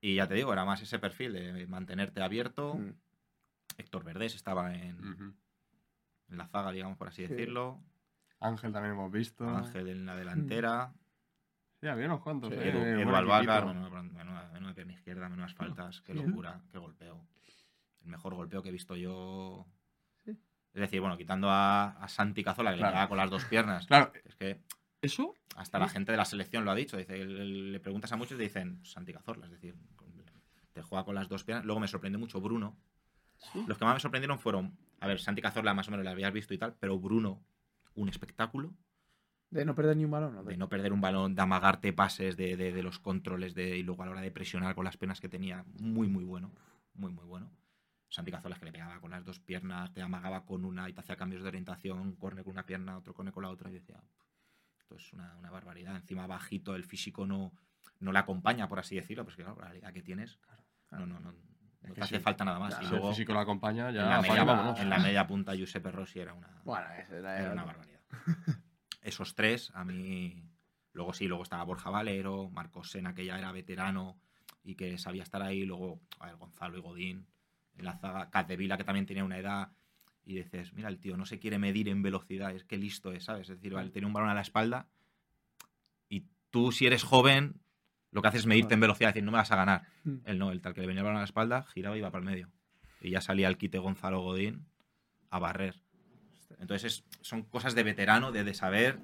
Y 0.00 0.16
ya 0.16 0.26
te 0.28 0.34
digo, 0.34 0.52
era 0.52 0.64
más 0.64 0.82
ese 0.82 0.98
perfil 0.98 1.32
de 1.32 1.66
mantenerte 1.66 2.22
abierto. 2.22 2.74
Mm. 2.74 2.92
Héctor 3.78 4.04
Verdés 4.04 4.34
estaba 4.34 4.74
en, 4.74 5.34
la 6.28 6.46
zaga, 6.46 6.72
digamos, 6.72 6.96
por 6.98 7.08
así 7.08 7.22
Sí. 7.22 7.28
decirlo. 7.28 7.80
Ángel 8.40 8.72
también 8.72 8.94
hemos 8.94 9.10
visto. 9.10 9.48
Ángel 9.48 9.88
en 9.88 10.04
la 10.06 10.14
delantera. 10.16 10.92
Sí, 11.80 11.86
había 11.88 12.06
unos 12.06 12.20
cuantos. 12.20 12.50
Sí. 12.52 12.58
eh, 12.60 12.68
Edu, 12.70 13.00
Edu 13.02 13.14
Albacar, 13.16 13.66
menuda, 13.66 14.02
menuda- 14.02 14.50
menuda 14.52 14.74
pierna 14.74 14.92
izquierda, 14.92 15.28
menudas 15.28 15.54
faltas. 15.54 16.00
Qué 16.02 16.12
Sí. 16.12 16.22
locura, 16.22 16.60
qué 16.70 16.78
golpeo. 16.78 17.26
El 18.04 18.10
mejor 18.10 18.34
golpeo 18.34 18.62
que 18.62 18.68
he 18.68 18.72
visto 18.72 18.96
yo. 18.96 19.66
Sí. 20.24 20.30
Es 20.74 20.80
decir, 20.80 21.00
bueno, 21.00 21.16
quitando 21.16 21.48
a, 21.50 21.90
a 21.92 22.08
Santi 22.08 22.44
Cazola, 22.44 22.72
que 22.72 22.78
Claro. 22.78 23.00
le 23.00 23.08
con 23.08 23.16
las 23.16 23.30
dos 23.30 23.44
piernas. 23.46 23.86
Claro, 23.86 24.12
Es 24.24 24.36
que 24.36 24.60
eso 25.02 25.34
hasta 25.56 25.78
la 25.78 25.88
gente 25.88 26.12
de 26.12 26.18
la 26.18 26.24
selección 26.24 26.64
lo 26.64 26.70
ha 26.70 26.74
dicho. 26.74 26.96
Dice, 26.96 27.24
le 27.24 27.80
preguntas 27.80 28.12
a 28.12 28.16
muchos 28.16 28.32
y 28.32 28.38
te 28.38 28.42
dicen 28.44 28.84
Santi 28.84 29.12
Cazorla, 29.12 29.46
es 29.46 29.52
decir, 29.52 29.74
te 30.72 30.82
juega 30.82 31.04
con 31.04 31.14
las 31.14 31.28
dos 31.28 31.44
piernas. 31.44 31.64
Luego 31.64 31.80
me 31.80 31.88
sorprendió 31.88 32.18
mucho 32.18 32.40
Bruno. 32.40 32.76
Los 33.66 33.76
que 33.78 33.84
más 33.84 33.94
me 33.94 34.00
sorprendieron 34.00 34.38
fueron, 34.38 34.76
a 35.00 35.06
ver, 35.06 35.20
Santi 35.20 35.42
Cazorla 35.42 35.74
más 35.74 35.88
o 35.88 35.90
menos 35.90 36.04
le 36.04 36.10
habías 36.10 36.32
visto 36.32 36.54
y 36.54 36.58
tal, 36.58 36.74
pero 36.80 36.98
Bruno, 36.98 37.42
un 37.94 38.08
espectáculo 38.08 38.72
De 39.50 39.64
no 39.64 39.74
perder 39.74 39.96
ni 39.96 40.04
un 40.04 40.10
balón. 40.10 40.34
¿no? 40.34 40.42
de 40.44 40.56
no 40.56 40.68
perder 40.68 40.92
un 40.92 41.00
balón, 41.00 41.34
de 41.34 41.42
amagarte 41.42 41.92
pases, 41.92 42.36
de, 42.36 42.56
de- 42.56 42.72
de 42.72 42.82
los 42.82 42.98
controles 42.98 43.54
de, 43.54 43.76
y 43.78 43.82
luego 43.82 44.02
a 44.02 44.06
la 44.06 44.12
hora 44.12 44.20
de 44.22 44.30
presionar 44.32 44.74
con 44.74 44.84
las 44.84 44.96
piernas 44.96 45.20
que 45.20 45.28
tenía, 45.28 45.64
muy, 45.78 46.08
muy 46.08 46.24
bueno. 46.24 46.50
Muy, 46.94 47.12
muy 47.12 47.24
bueno. 47.26 47.50
Santi 48.14 48.30
Cazorla 48.30 48.56
que 48.56 48.66
le 48.66 48.72
pegaba 48.72 49.00
con 49.00 49.10
las 49.10 49.24
dos 49.24 49.40
piernas, 49.40 49.92
te 49.92 50.00
amagaba 50.00 50.44
con 50.44 50.64
una 50.64 50.88
y 50.88 50.92
te 50.92 51.00
hacía 51.00 51.16
cambios 51.16 51.42
de 51.42 51.48
orientación, 51.48 52.14
corne 52.14 52.44
con 52.44 52.52
una 52.52 52.64
pierna, 52.64 52.96
otro 52.96 53.12
corne 53.12 53.32
con 53.32 53.42
la 53.42 53.50
otra, 53.50 53.70
y 53.70 53.74
decía, 53.74 54.00
esto 54.78 54.94
es 54.94 55.12
una, 55.12 55.36
una 55.36 55.50
barbaridad. 55.50 55.96
Encima 55.96 56.24
bajito, 56.28 56.76
el 56.76 56.84
físico 56.84 57.26
no, 57.26 57.52
no 57.98 58.12
le 58.12 58.18
acompaña, 58.20 58.68
por 58.68 58.78
así 58.78 58.94
decirlo, 58.94 59.24
pues 59.24 59.34
que 59.34 59.42
claro, 59.42 59.58
la 59.58 59.66
realidad 59.66 59.92
que 59.92 60.02
tienes, 60.02 60.38
no, 60.92 61.06
no, 61.06 61.18
no, 61.18 61.32
no 61.32 61.92
te 61.92 62.02
hace 62.02 62.18
sí. 62.18 62.22
falta 62.22 62.44
nada 62.44 62.60
más. 62.60 62.76
si 62.76 62.84
y 62.84 62.96
el 62.96 63.02
físico 63.02 63.32
lo 63.32 63.40
acompaña, 63.40 63.88
en, 63.88 63.96
ya 63.96 64.02
la 64.04 64.18
apague, 64.18 64.30
media, 64.30 64.44
vámonos. 64.44 64.78
en 64.78 64.90
la 64.90 64.98
media 64.98 65.26
punta 65.26 65.54
Giuseppe 65.56 65.90
Rossi 65.90 66.20
era 66.20 66.34
una, 66.34 66.62
Bueno, 66.62 66.86
era, 67.10 67.52
una 67.52 67.64
barbaridad. 67.64 68.00
Esos 69.02 69.34
tres, 69.34 69.72
a 69.74 69.84
mí. 69.84 70.40
Luego 70.92 71.12
sí, 71.12 71.26
luego 71.26 71.42
estaba 71.42 71.64
Borja 71.64 71.90
Valero, 71.90 72.48
Marcos 72.48 72.92
Sena, 72.92 73.12
que 73.12 73.24
ya 73.24 73.36
era 73.36 73.50
veterano 73.50 74.20
y 74.62 74.76
que 74.76 74.96
sabía 74.98 75.24
estar 75.24 75.42
ahí. 75.42 75.64
Luego, 75.64 76.00
a 76.20 76.26
ver, 76.26 76.36
Gonzalo 76.36 76.78
y 76.78 76.80
Godín 76.80 77.26
en 77.76 77.84
la 77.84 77.96
zaga. 77.98 78.30
Capdevila, 78.30 78.76
que 78.76 78.84
también 78.84 79.06
tenía 79.06 79.24
una 79.24 79.38
edad. 79.38 79.72
Y 80.26 80.34
dices, 80.36 80.72
mira, 80.72 80.88
el 80.88 80.98
tío 80.98 81.16
no 81.16 81.26
se 81.26 81.38
quiere 81.38 81.58
medir 81.58 81.88
en 81.88 82.02
velocidad, 82.02 82.54
es 82.54 82.64
que 82.64 82.78
listo 82.78 83.12
es, 83.12 83.24
¿sabes? 83.24 83.48
Es 83.50 83.56
decir, 83.56 83.74
vale, 83.74 83.90
tiene 83.90 84.06
un 84.06 84.12
balón 84.14 84.30
a 84.30 84.34
la 84.34 84.40
espalda. 84.40 84.88
Y 86.08 86.24
tú, 86.50 86.72
si 86.72 86.86
eres 86.86 87.02
joven, 87.02 87.60
lo 88.10 88.22
que 88.22 88.28
hace 88.28 88.38
es 88.38 88.46
medirte 88.46 88.74
en 88.74 88.80
velocidad, 88.80 89.10
decir, 89.10 89.22
no 89.22 89.32
me 89.32 89.38
vas 89.38 89.50
a 89.52 89.56
ganar. 89.56 89.82
Mm. 90.04 90.14
Él 90.24 90.38
no, 90.38 90.50
el 90.50 90.60
tal 90.62 90.72
que 90.72 90.80
le 90.80 90.86
venía 90.86 91.00
el 91.00 91.04
balón 91.04 91.18
a 91.18 91.20
la 91.20 91.26
espalda, 91.26 91.64
giraba 91.64 91.96
y 91.96 91.98
iba 91.98 92.10
para 92.10 92.20
el 92.20 92.26
medio. 92.30 92.50
Y 93.00 93.10
ya 93.10 93.20
salía 93.20 93.48
el 93.48 93.58
quite 93.58 93.78
Gonzalo 93.78 94.22
Godín 94.22 94.64
a 95.28 95.38
barrer. 95.38 95.82
Entonces 96.58 96.84
es- 96.84 97.04
son 97.20 97.42
cosas 97.42 97.74
de 97.74 97.82
veterano, 97.82 98.32
de, 98.32 98.44
de 98.44 98.54
saber 98.54 99.00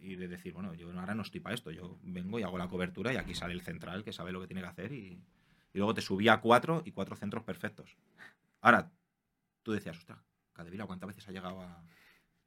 y 0.00 0.16
de 0.16 0.26
decir, 0.26 0.52
bueno, 0.54 0.74
yo 0.74 0.90
ahora 0.98 1.14
no 1.14 1.22
estoy 1.22 1.38
para 1.40 1.54
esto, 1.54 1.70
yo 1.70 2.00
vengo 2.02 2.40
y 2.40 2.42
hago 2.42 2.58
la 2.58 2.66
cobertura 2.68 3.12
y 3.12 3.16
aquí 3.16 3.34
sale 3.34 3.52
el 3.54 3.60
central 3.60 4.02
que 4.02 4.12
sabe 4.12 4.32
lo 4.32 4.40
que 4.40 4.48
tiene 4.48 4.62
que 4.62 4.66
hacer 4.68 4.92
y, 4.92 5.22
y 5.72 5.78
luego 5.78 5.94
te 5.94 6.02
subía 6.02 6.34
a 6.34 6.40
cuatro 6.40 6.82
y 6.84 6.92
cuatro 6.92 7.16
centros 7.16 7.44
perfectos. 7.44 7.96
Ahora, 8.60 8.90
tú 9.62 9.72
decías, 9.72 9.96
ostras, 9.98 10.18
Cadevila, 10.52 10.86
¿cuántas 10.86 11.08
veces 11.08 11.28
ha 11.28 11.32
llegado 11.32 11.60
a...? 11.62 11.82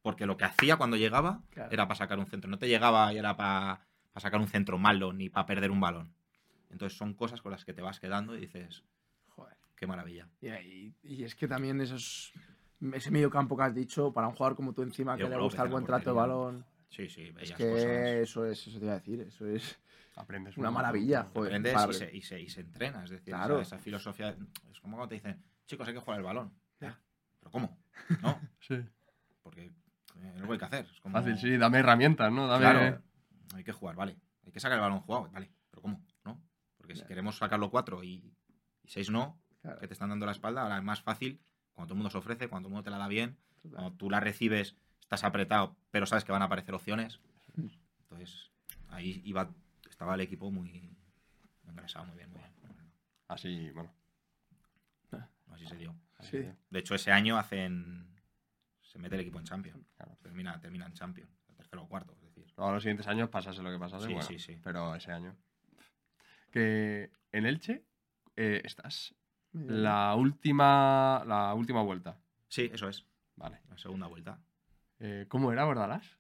Porque 0.02 0.26
lo 0.28 0.38
que 0.38 0.46
hacía 0.46 0.78
cuando 0.78 0.98
llegaba 0.98 1.42
Claro. 1.50 1.72
era 1.72 1.88
para 1.88 1.98
sacar 1.98 2.20
un 2.20 2.28
centro, 2.28 2.50
no 2.50 2.60
te 2.60 2.68
llegaba 2.68 3.12
y 3.14 3.18
era 3.18 3.36
para 3.36 3.82
sacar 4.18 4.40
un 4.40 4.48
centro 4.48 4.78
malo 4.78 5.12
ni 5.14 5.30
para 5.30 5.46
perder 5.48 5.72
un 5.72 5.80
balón. 5.80 6.14
Entonces 6.70 6.98
son 6.98 7.14
cosas 7.16 7.42
con 7.42 7.52
las 7.52 7.66
que 7.66 7.74
te 7.74 7.82
vas 7.82 8.00
quedando 8.00 8.36
y 8.36 8.42
dices, 8.42 8.84
Joder. 9.30 9.58
qué 9.76 9.88
maravilla. 9.88 10.30
Y, 10.42 10.48
y- 10.50 10.96
y 11.04 11.24
es 11.24 11.34
que 11.36 11.48
también 11.48 11.82
esos, 11.82 12.34
ese 12.94 13.10
medio 13.12 13.30
campo 13.32 13.58
que 13.58 13.64
has 13.64 13.74
dicho, 13.74 14.14
para 14.14 14.28
un 14.28 14.36
jugador 14.36 14.56
como 14.56 14.74
tú 14.74 14.84
encima, 14.84 15.14
que 15.16 15.24
Diego 15.24 15.38
le 15.38 15.44
gusta 15.44 15.64
el 15.64 15.70
buen 15.70 15.86
trato 15.86 16.12
de 16.12 16.16
balón, 16.16 16.66
Sí, 16.90 17.10
sí, 17.10 17.34
es 17.40 17.52
que 17.54 17.70
cosas. 17.72 18.08
eso 18.10 18.46
es, 18.46 18.68
eso 18.68 18.78
te 18.80 18.86
iba 18.86 18.94
a 18.94 19.00
decir, 19.00 19.20
eso 19.22 19.48
es 19.48 19.78
Aprendes 20.16 20.58
una 20.58 20.70
un 20.70 20.76
maravilla, 20.76 21.24
joder. 21.34 21.52
aprendes 21.56 21.76
y 21.90 21.94
se, 21.94 22.16
y, 22.16 22.22
se, 22.22 22.42
y 22.42 22.50
se 22.50 22.62
entrena. 22.62 23.04
Es 23.04 23.10
decir, 23.10 23.34
Claro. 23.34 23.60
esa, 23.60 23.76
esa 23.76 23.84
filosofía. 23.84 24.30
Es 24.72 24.80
como 24.80 24.96
cuando 24.98 25.10
te 25.10 25.16
dicen, 25.16 25.44
chicos, 25.66 25.88
hay 25.88 25.94
que 25.94 26.00
jugar 26.00 26.20
el 26.20 26.26
balón. 26.26 26.54
Ya. 26.80 26.88
Ya, 26.90 27.00
¿Pero 27.40 27.52
cómo? 27.52 27.78
No, 28.22 28.40
Sí. 28.60 28.76
porque 29.44 29.66
eh, 29.66 30.32
es 30.36 30.42
lo 30.42 30.48
que 30.48 30.54
hay 30.54 30.60
que 30.60 30.66
hacer. 30.66 30.86
Es 30.86 31.00
como, 31.02 31.14
Fácil, 31.14 31.38
sí, 31.38 31.58
dame 31.58 31.80
herramientas, 31.80 32.32
¿no? 32.32 32.48
Dame... 32.48 32.62
Claro, 32.62 33.02
hay 33.56 33.64
que 33.64 33.72
jugar, 33.74 33.96
vale. 33.96 34.18
Hay 34.46 34.52
que 34.52 34.60
sacar 34.60 34.78
el 34.78 34.82
balón 34.82 35.00
jugado, 35.02 35.30
vale. 35.32 35.52
¿Pero 35.70 35.82
cómo? 35.82 36.06
¿No? 36.24 36.42
Porque 36.78 36.96
si 36.96 37.04
queremos 37.06 37.38
sacarlo 37.38 37.70
cuatro 37.70 38.04
y, 38.04 38.34
y 38.84 38.88
seis 38.88 39.10
no, 39.10 39.42
Claro, 39.62 39.80
que 39.80 39.88
te 39.88 39.94
están 39.94 40.10
dando 40.10 40.26
la 40.26 40.32
espalda, 40.32 40.62
ahora 40.62 40.78
es 40.78 40.84
más 40.84 41.02
fácil 41.02 41.42
cuando 41.74 41.88
todo 41.88 41.94
el 41.96 41.98
mundo 41.98 42.10
se 42.12 42.18
ofrece, 42.20 42.48
cuando 42.48 42.68
todo 42.68 42.70
el 42.70 42.74
mundo 42.76 42.84
te 42.84 42.92
la 42.92 42.98
da 43.00 43.08
bien, 43.10 43.38
total. 43.62 43.72
cuando 43.72 43.98
tú 43.98 44.10
la 44.10 44.20
recibes, 44.22 44.78
estás 45.02 45.24
apretado, 45.26 45.76
pero 45.92 46.06
sabes 46.06 46.24
que 46.24 46.32
van 46.32 46.42
a 46.42 46.46
aparecer 46.46 46.74
opciones. 46.74 47.20
Entonces, 47.58 48.52
ahí 48.90 49.22
iba, 49.26 49.50
estaba 49.96 50.16
el 50.16 50.22
equipo 50.22 50.52
muy 50.52 50.94
engrasado, 51.70 52.06
muy 52.08 52.18
bien, 52.18 52.30
muy 52.30 52.40
bien. 52.40 52.52
Así, 53.30 53.72
bueno. 53.72 53.94
Así 55.48 55.66
se 55.66 55.78
dio. 55.78 55.96
así 56.18 56.32
Sí. 56.44 56.52
De 56.70 56.80
hecho, 56.80 56.96
ese 56.96 57.14
año 57.14 57.38
hacen. 57.38 58.14
Se 58.82 59.00
mete 59.00 59.16
el 59.16 59.22
equipo 59.22 59.40
en 59.40 59.46
Champions. 59.46 59.88
Claro. 59.96 60.18
Termina, 60.22 60.60
termina 60.60 60.86
en 60.86 60.92
Champions. 60.94 61.32
Tercero 61.56 61.84
o 61.84 61.88
cuarto, 61.88 62.14
es 62.14 62.22
decir. 62.24 62.46
Luego 62.58 62.74
los 62.74 62.84
siguientes 62.84 63.08
años 63.08 63.30
pasase 63.30 63.64
lo 63.64 63.72
que 63.72 63.80
pasase, 63.80 64.08
Sí, 64.08 64.14
bueno, 64.14 64.28
sí, 64.28 64.38
sí. 64.38 64.60
pero 64.62 64.94
ese 64.96 65.14
año. 65.14 65.34
Que 66.52 67.10
en 67.32 67.46
Elche 67.46 67.86
eh, 68.36 68.62
estás 68.66 69.16
la 69.54 70.14
última, 70.16 71.24
la 71.26 71.54
última 71.54 71.82
vuelta. 71.84 72.20
Sí, 72.50 72.70
eso 72.74 72.90
es. 72.90 73.06
Vale. 73.38 73.62
La 73.70 73.78
segunda 73.78 74.08
vuelta. 74.08 74.42
Eh, 75.00 75.26
¿Cómo 75.30 75.54
era 75.54 75.64
Bordalás? 75.64 76.18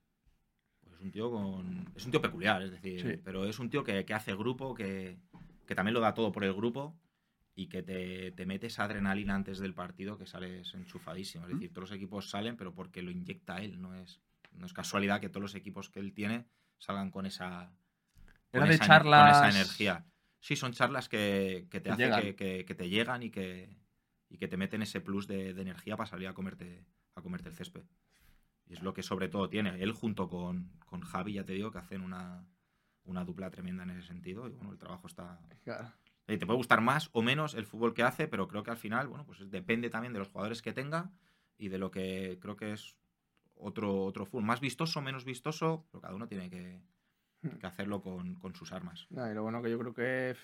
Es 1.06 1.08
un 1.08 1.12
tío 1.12 1.30
con. 1.32 1.86
Es 1.96 2.06
un 2.06 2.12
tío 2.12 2.22
peculiar, 2.22 2.62
es 2.64 2.72
decir. 2.72 3.02
Sí. 3.02 3.22
Pero 3.24 3.46
es 3.46 3.60
un 3.60 3.70
tío 3.70 3.84
que, 3.84 4.06
que 4.06 4.14
hace 4.14 4.36
grupo, 4.36 4.74
que, 4.74 5.18
que 5.68 5.76
también 5.76 5.94
lo 5.94 6.00
da 6.00 6.14
todo 6.14 6.32
por 6.32 6.44
el 6.44 6.54
grupo 6.54 6.96
y 7.56 7.68
que 7.68 7.84
te, 7.84 8.32
te 8.32 8.46
mete 8.46 8.68
esa 8.68 8.84
adrenalina 8.86 9.36
antes 9.36 9.60
del 9.60 9.74
partido 9.74 10.18
que 10.18 10.26
sales 10.26 10.74
enchufadísimo. 10.74 11.46
Es 11.46 11.54
decir, 11.54 11.70
todos 11.72 11.90
los 11.90 11.96
equipos 11.98 12.30
salen, 12.30 12.58
pero 12.58 12.74
porque 12.74 13.02
lo 13.02 13.12
inyecta 13.12 13.58
él. 13.62 13.80
No 13.82 13.94
es, 13.96 14.20
no 14.54 14.66
es 14.66 14.74
casualidad 14.74 15.22
que 15.22 15.30
todos 15.30 15.42
los 15.44 15.56
equipos 15.56 15.90
que 15.90 16.00
él 16.00 16.12
tiene 16.14 16.46
salgan 16.80 17.12
con 17.12 17.26
esa. 17.26 17.72
con 18.62 18.70
de 18.70 18.76
charlas- 18.88 19.40
Con 19.42 19.48
esa 19.50 19.60
energía. 19.60 20.06
Sí, 20.40 20.56
son 20.56 20.74
charlas 20.74 21.08
que, 21.10 21.68
que 21.70 21.80
te 21.82 21.90
hacen 21.92 22.06
llegan. 22.06 22.22
que, 22.22 22.36
que- 22.36 22.66
que 22.66 22.76
te 22.76 22.90
llegan 22.90 23.24
y 23.24 23.30
que, 23.30 23.76
y 24.30 24.38
que 24.38 24.48
te 24.48 24.58
meten 24.58 24.82
ese 24.82 25.02
plus 25.02 25.28
de, 25.28 25.54
de 25.54 25.62
energía 25.62 25.96
para 25.98 26.08
salir 26.10 26.28
a 26.28 26.34
comerte, 26.34 26.84
a 27.16 27.22
comerte 27.22 27.50
el 27.50 27.56
césped. 27.56 27.84
Es 28.68 28.82
lo 28.82 28.94
que 28.94 29.04
sobre 29.04 29.30
todo 29.30 29.50
tiene. 29.50 29.82
Él 29.82 29.92
junto 29.92 30.28
con, 30.28 30.72
con 30.86 31.02
Javi, 31.02 31.34
ya 31.34 31.46
te 31.46 31.54
digo, 31.54 31.72
que 31.72 31.78
hacen 31.78 32.02
una, 32.02 32.48
una 33.04 33.24
dupla 33.24 33.52
tremenda 33.52 33.84
en 33.84 33.92
ese 33.92 34.08
sentido. 34.08 34.48
Y 34.48 34.54
bueno, 34.54 34.72
el 34.72 34.78
trabajo 34.78 35.08
está. 35.08 35.40
Claro. 35.64 35.92
Te 36.26 36.38
puede 36.40 36.58
gustar 36.58 36.82
más 36.82 37.10
o 37.14 37.22
menos 37.22 37.54
el 37.54 37.68
fútbol 37.68 37.94
que 37.94 38.02
hace, 38.02 38.28
pero 38.28 38.48
creo 38.48 38.64
que 38.64 38.72
al 38.72 38.78
final, 38.78 39.08
bueno, 39.08 39.26
pues 39.26 39.50
depende 39.52 39.92
también 39.92 40.14
de 40.14 40.20
los 40.20 40.30
jugadores 40.30 40.64
que 40.64 40.74
tenga 40.74 41.12
y 41.58 41.70
de 41.70 41.78
lo 41.78 41.92
que 41.92 42.40
creo 42.42 42.58
que 42.58 42.74
es 42.74 42.96
otro, 43.54 44.04
otro 44.04 44.26
fútbol. 44.26 44.44
Más 44.44 44.60
vistoso, 44.60 45.02
menos 45.02 45.24
vistoso, 45.24 45.86
pero 45.92 46.02
cada 46.02 46.16
uno 46.16 46.28
tiene 46.28 46.50
que, 46.50 46.82
que 47.60 47.68
hacerlo 47.68 48.02
con, 48.02 48.36
con 48.36 48.56
sus 48.56 48.72
armas. 48.72 49.06
Nah, 49.12 49.30
y 49.30 49.36
lo 49.36 49.44
bueno 49.44 49.62
que 49.62 49.70
yo 49.70 49.78
creo 49.78 49.94
que 49.94 50.36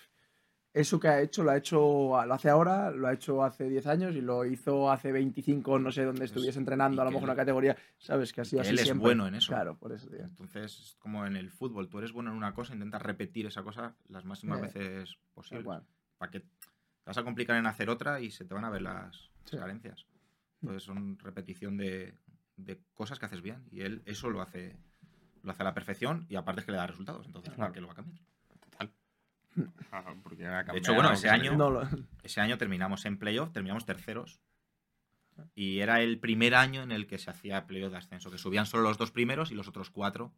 eso 0.73 0.99
que 0.99 1.07
ha 1.09 1.21
hecho, 1.21 1.43
lo 1.43 1.51
ha 1.51 1.57
hecho, 1.57 1.79
lo 2.25 2.33
hace 2.33 2.49
ahora, 2.49 2.91
lo 2.91 3.07
ha 3.07 3.13
hecho 3.13 3.43
hace 3.43 3.67
10 3.67 3.85
años 3.87 4.15
y 4.15 4.21
lo 4.21 4.45
hizo 4.45 4.89
hace 4.91 5.11
25, 5.11 5.79
no 5.79 5.91
sé 5.91 6.03
dónde 6.05 6.23
Es- 6.25 6.31
estuviese 6.31 6.59
entrenando, 6.59 7.01
a 7.01 7.05
lo 7.05 7.11
mejor 7.11 7.25
una 7.25 7.35
categoría, 7.35 7.75
sabes 7.97 8.31
que 8.31 8.41
ha 8.41 8.45
sido 8.45 8.61
así 8.61 8.69
él 8.71 8.79
es 8.79 8.85
siempre. 8.85 9.03
bueno 9.03 9.27
en 9.27 9.35
eso. 9.35 9.49
Claro, 9.51 9.75
por 9.77 9.91
eso, 9.91 10.07
tío. 10.09 10.23
Entonces, 10.23 10.79
es 10.79 10.95
como 10.99 11.25
en 11.25 11.35
el 11.35 11.51
fútbol, 11.51 11.89
tú 11.89 11.97
eres 11.99 12.11
bueno 12.13 12.31
en 12.31 12.37
una 12.37 12.53
cosa, 12.53 12.73
intentas 12.73 13.01
repetir 13.01 13.45
esa 13.45 13.63
cosa 13.63 13.95
las 14.07 14.23
máximas 14.25 14.59
Eh, 14.59 14.61
veces 14.63 15.17
posibles. 15.33 15.65
cual. 15.65 15.83
para 16.17 16.31
que 16.31 16.39
te 16.41 16.47
vas 17.07 17.17
a 17.17 17.23
complicar 17.23 17.57
en 17.57 17.65
hacer 17.65 17.89
otra 17.89 18.21
y 18.21 18.29
se 18.31 18.45
te 18.45 18.53
van 18.53 18.63
a 18.63 18.69
ver 18.69 18.83
las 18.83 19.31
Sí. 19.45 19.57
carencias. 19.57 20.05
Entonces 20.61 20.83
son 20.83 21.17
repetición 21.17 21.75
de, 21.75 22.13
de 22.57 22.79
cosas 22.93 23.17
que 23.17 23.25
haces 23.25 23.41
bien 23.41 23.65
y 23.71 23.81
él 23.81 24.03
eso 24.05 24.29
lo 24.29 24.41
hace 24.41 24.77
lo 25.41 25.51
hace 25.51 25.63
a 25.63 25.65
la 25.65 25.73
perfección 25.73 26.27
y 26.29 26.35
aparte 26.35 26.59
es 26.61 26.65
que 26.67 26.71
le 26.71 26.77
da 26.77 26.85
resultados. 26.85 27.25
Entonces, 27.25 27.49
¿para 27.49 27.55
Claro. 27.57 27.73
qué 27.73 27.81
lo 27.81 27.87
va 27.87 27.93
a 27.93 27.95
cambiar? 27.95 28.19
Ah, 29.91 30.13
porque 30.23 30.43
De 30.45 30.77
hecho, 30.77 30.93
bueno, 30.93 31.11
ese 31.11 31.29
año-. 31.29 31.55
No, 31.57 31.69
lo- 31.69 31.87
Ese 32.23 32.39
año 32.41 32.57
terminamos 32.57 33.05
en 33.05 33.17
playoff, 33.17 33.51
terminamos 33.51 33.85
terceros. 33.85 34.39
Y 35.55 35.79
era 35.79 36.01
el 36.01 36.19
primer 36.19 36.55
año 36.55 36.83
en 36.83 36.91
el 36.91 37.07
que 37.07 37.17
se 37.17 37.29
hacía 37.31 37.65
playoff 37.65 37.91
de 37.91 37.97
ascenso, 37.97 38.29
que 38.31 38.37
subían 38.37 38.65
solo 38.65 38.83
los 38.83 38.97
dos 38.97 39.11
primeros 39.11 39.51
y 39.51 39.55
los 39.55 39.67
otros 39.67 39.89
cuatro. 39.89 40.33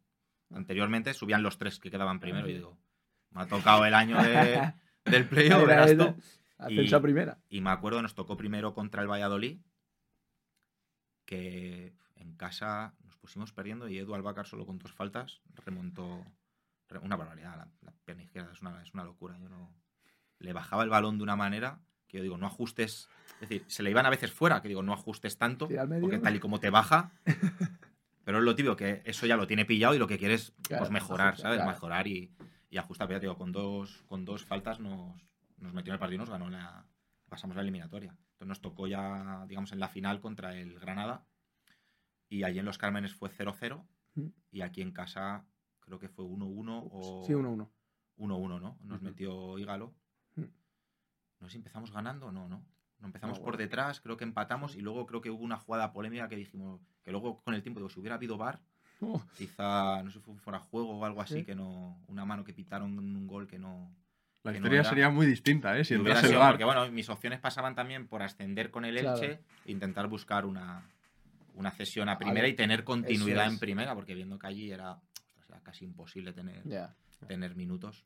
Anteriormente 0.50 1.14
subían 1.14 1.42
los 1.42 1.58
tres 1.58 1.78
que 1.78 1.90
quedaban 1.90 2.20
primero. 2.20 2.48
Y 2.48 2.54
digo, 2.54 2.78
me 3.30 3.42
ha 3.42 3.46
tocado 3.46 3.84
el 3.84 3.94
año 3.94 4.20
de- 4.22 4.72
del 5.04 5.28
playoff, 5.28 5.66
verás 5.66 5.96
tú. 5.96 6.14
Ascenso 6.58 6.96
a 6.96 6.98
Y- 6.98 7.02
primera. 7.02 7.38
Y 7.48 7.60
me 7.60 7.70
acuerdo, 7.70 8.00
nos 8.02 8.14
tocó 8.14 8.36
primero 8.36 8.72
contra 8.74 9.02
el 9.02 9.08
Valladolid, 9.10 9.58
que 11.24 11.94
en 12.16 12.34
casa 12.36 12.94
nos 13.04 13.16
pusimos 13.16 13.52
perdiendo 13.52 13.88
y 13.88 13.98
Edu 13.98 14.14
Albacar 14.14 14.46
solo 14.46 14.66
con 14.66 14.78
dos 14.78 14.92
faltas 14.92 15.40
remontó 15.64 16.24
una 17.02 17.16
barbaridad. 17.16 17.56
La, 17.56 17.68
la 17.82 17.92
pierna 18.04 18.22
izquierda 18.22 18.52
es 18.52 18.60
una, 18.60 18.82
es 18.82 18.92
una 18.94 19.04
locura. 19.04 19.38
Yo 19.38 19.48
no, 19.48 19.74
le 20.38 20.52
bajaba 20.52 20.84
el 20.84 20.90
balón 20.90 21.16
de 21.18 21.24
una 21.24 21.36
manera 21.36 21.80
que 22.08 22.18
yo 22.18 22.22
digo, 22.22 22.38
no 22.38 22.46
ajustes. 22.46 23.08
Es 23.40 23.48
decir, 23.48 23.64
se 23.66 23.82
le 23.82 23.90
iban 23.90 24.06
a 24.06 24.10
veces 24.10 24.30
fuera, 24.30 24.62
que 24.62 24.68
digo, 24.68 24.82
no 24.82 24.92
ajustes 24.92 25.36
tanto, 25.36 25.68
porque 26.00 26.18
tal 26.18 26.36
y 26.36 26.40
como 26.40 26.60
te 26.60 26.70
baja. 26.70 27.12
Pero 28.24 28.38
es 28.38 28.44
lo 28.44 28.54
tibio, 28.54 28.76
que 28.76 29.02
eso 29.04 29.26
ya 29.26 29.36
lo 29.36 29.46
tiene 29.46 29.64
pillado 29.64 29.94
y 29.94 29.98
lo 29.98 30.06
que 30.06 30.18
quiere 30.18 30.34
es 30.34 30.54
Claro, 30.62 30.82
pues, 30.82 30.90
mejorar, 30.90 31.36
¿sabes? 31.36 31.58
claro. 31.58 31.72
Mejorar 31.72 32.06
y, 32.06 32.32
y 32.70 32.78
ajustar. 32.78 33.06
Pero 33.06 33.18
ya 33.18 33.20
te 33.20 33.26
digo, 33.26 33.36
con 33.36 33.52
dos, 33.52 34.04
con 34.06 34.24
dos 34.24 34.44
faltas 34.44 34.80
nos, 34.80 35.20
nos 35.58 35.74
metió 35.74 35.90
en 35.90 35.94
el 35.94 35.98
partido 35.98 36.16
y 36.16 36.20
nos 36.20 36.30
ganó 36.30 36.48
la. 36.48 36.86
Pasamos 37.28 37.56
la 37.56 37.62
eliminatoria. 37.62 38.10
Entonces 38.12 38.48
nos 38.48 38.60
tocó 38.60 38.86
ya, 38.86 39.44
digamos, 39.48 39.72
en 39.72 39.80
la 39.80 39.88
final 39.88 40.20
contra 40.20 40.56
el 40.56 40.78
Granada. 40.78 41.26
Y 42.28 42.44
allí 42.44 42.60
en 42.60 42.64
Los 42.64 42.78
Cármenes 42.78 43.12
fue 43.14 43.28
0-0. 43.28 43.84
Mm. 44.14 44.28
Y 44.52 44.60
aquí 44.62 44.80
en 44.80 44.92
casa 44.92 45.44
creo 45.84 45.98
que 45.98 46.08
fue 46.08 46.24
1-1 46.24 46.88
o. 46.90 47.24
Sí, 47.26 47.32
1-1. 47.32 47.68
1-1, 48.18 48.60
¿no? 48.60 48.78
Nos 48.82 49.02
metió 49.02 49.58
Ígalo. 49.58 49.94
Mm. 50.36 50.42
No 51.40 51.46
sé 51.48 51.52
si 51.52 51.56
empezamos 51.58 51.90
ganando 51.92 52.26
o 52.26 52.32
no, 52.32 52.48
¿no? 52.48 52.64
No 53.00 53.06
empezamos 53.06 53.38
No, 53.38 53.44
por 53.44 53.56
detrás, 53.56 54.00
creo 54.00 54.16
que 54.16 54.24
empatamos 54.24 54.76
y 54.76 54.80
luego 54.80 55.04
creo 55.06 55.20
que 55.20 55.30
hubo 55.30 55.42
una 55.44 55.58
jugada 55.58 55.92
polémica 55.92 56.28
que 56.28 56.36
dijimos 56.36 56.80
que 57.02 57.10
luego 57.10 57.42
con 57.42 57.54
el 57.54 57.62
tiempo 57.62 57.80
digo, 57.80 57.90
si 57.90 58.00
hubiera 58.00 58.16
habido 58.16 58.36
bar, 58.38 58.60
Oh, 59.00 59.20
quizá 59.36 60.02
no 60.04 60.10
sé 60.10 60.18
si 60.20 60.24
fue 60.24 60.36
fuera 60.36 60.60
juego 60.60 60.96
o 60.98 61.04
algo 61.04 61.20
así 61.20 61.40
Sí. 61.40 61.44
que 61.44 61.54
no 61.56 62.00
una 62.06 62.24
mano 62.24 62.44
que 62.44 62.54
pitaron 62.54 62.96
un 62.98 63.26
gol 63.26 63.46
que 63.48 63.58
no 63.58 63.92
La 64.44 64.52
que 64.52 64.60
no 64.60 64.66
historia 64.66 64.80
era. 64.80 64.88
sería 64.88 65.10
muy 65.10 65.26
distinta, 65.26 65.76
¿eh? 65.76 65.84
Si 65.84 65.94
entrase 65.94 66.28
el 66.28 66.36
VAR. 66.36 66.52
porque 66.52 66.64
bueno, 66.64 66.88
mis 66.92 67.10
opciones 67.10 67.40
pasaban 67.40 67.74
también 67.74 68.06
por 68.06 68.22
ascender 68.22 68.70
con 68.70 68.84
el. 68.84 68.96
Elche 68.96 69.40
e 69.66 69.72
intentar 69.72 70.06
buscar 70.06 70.46
una 70.46 70.88
una 71.54 71.70
cesión 71.72 72.08
a 72.08 72.16
primera 72.18 72.42
ver, 72.42 72.50
y 72.52 72.56
tener 72.56 72.84
continuidad 72.84 73.46
es. 73.46 73.52
en 73.54 73.58
primera, 73.58 73.94
porque 73.94 74.14
viendo 74.14 74.38
que 74.38 74.46
allí 74.46 74.70
era 74.70 75.00
casi 75.64 75.84
imposible 75.84 76.32
tener 76.32 76.62
tener 77.26 77.56
minutos. 77.56 78.04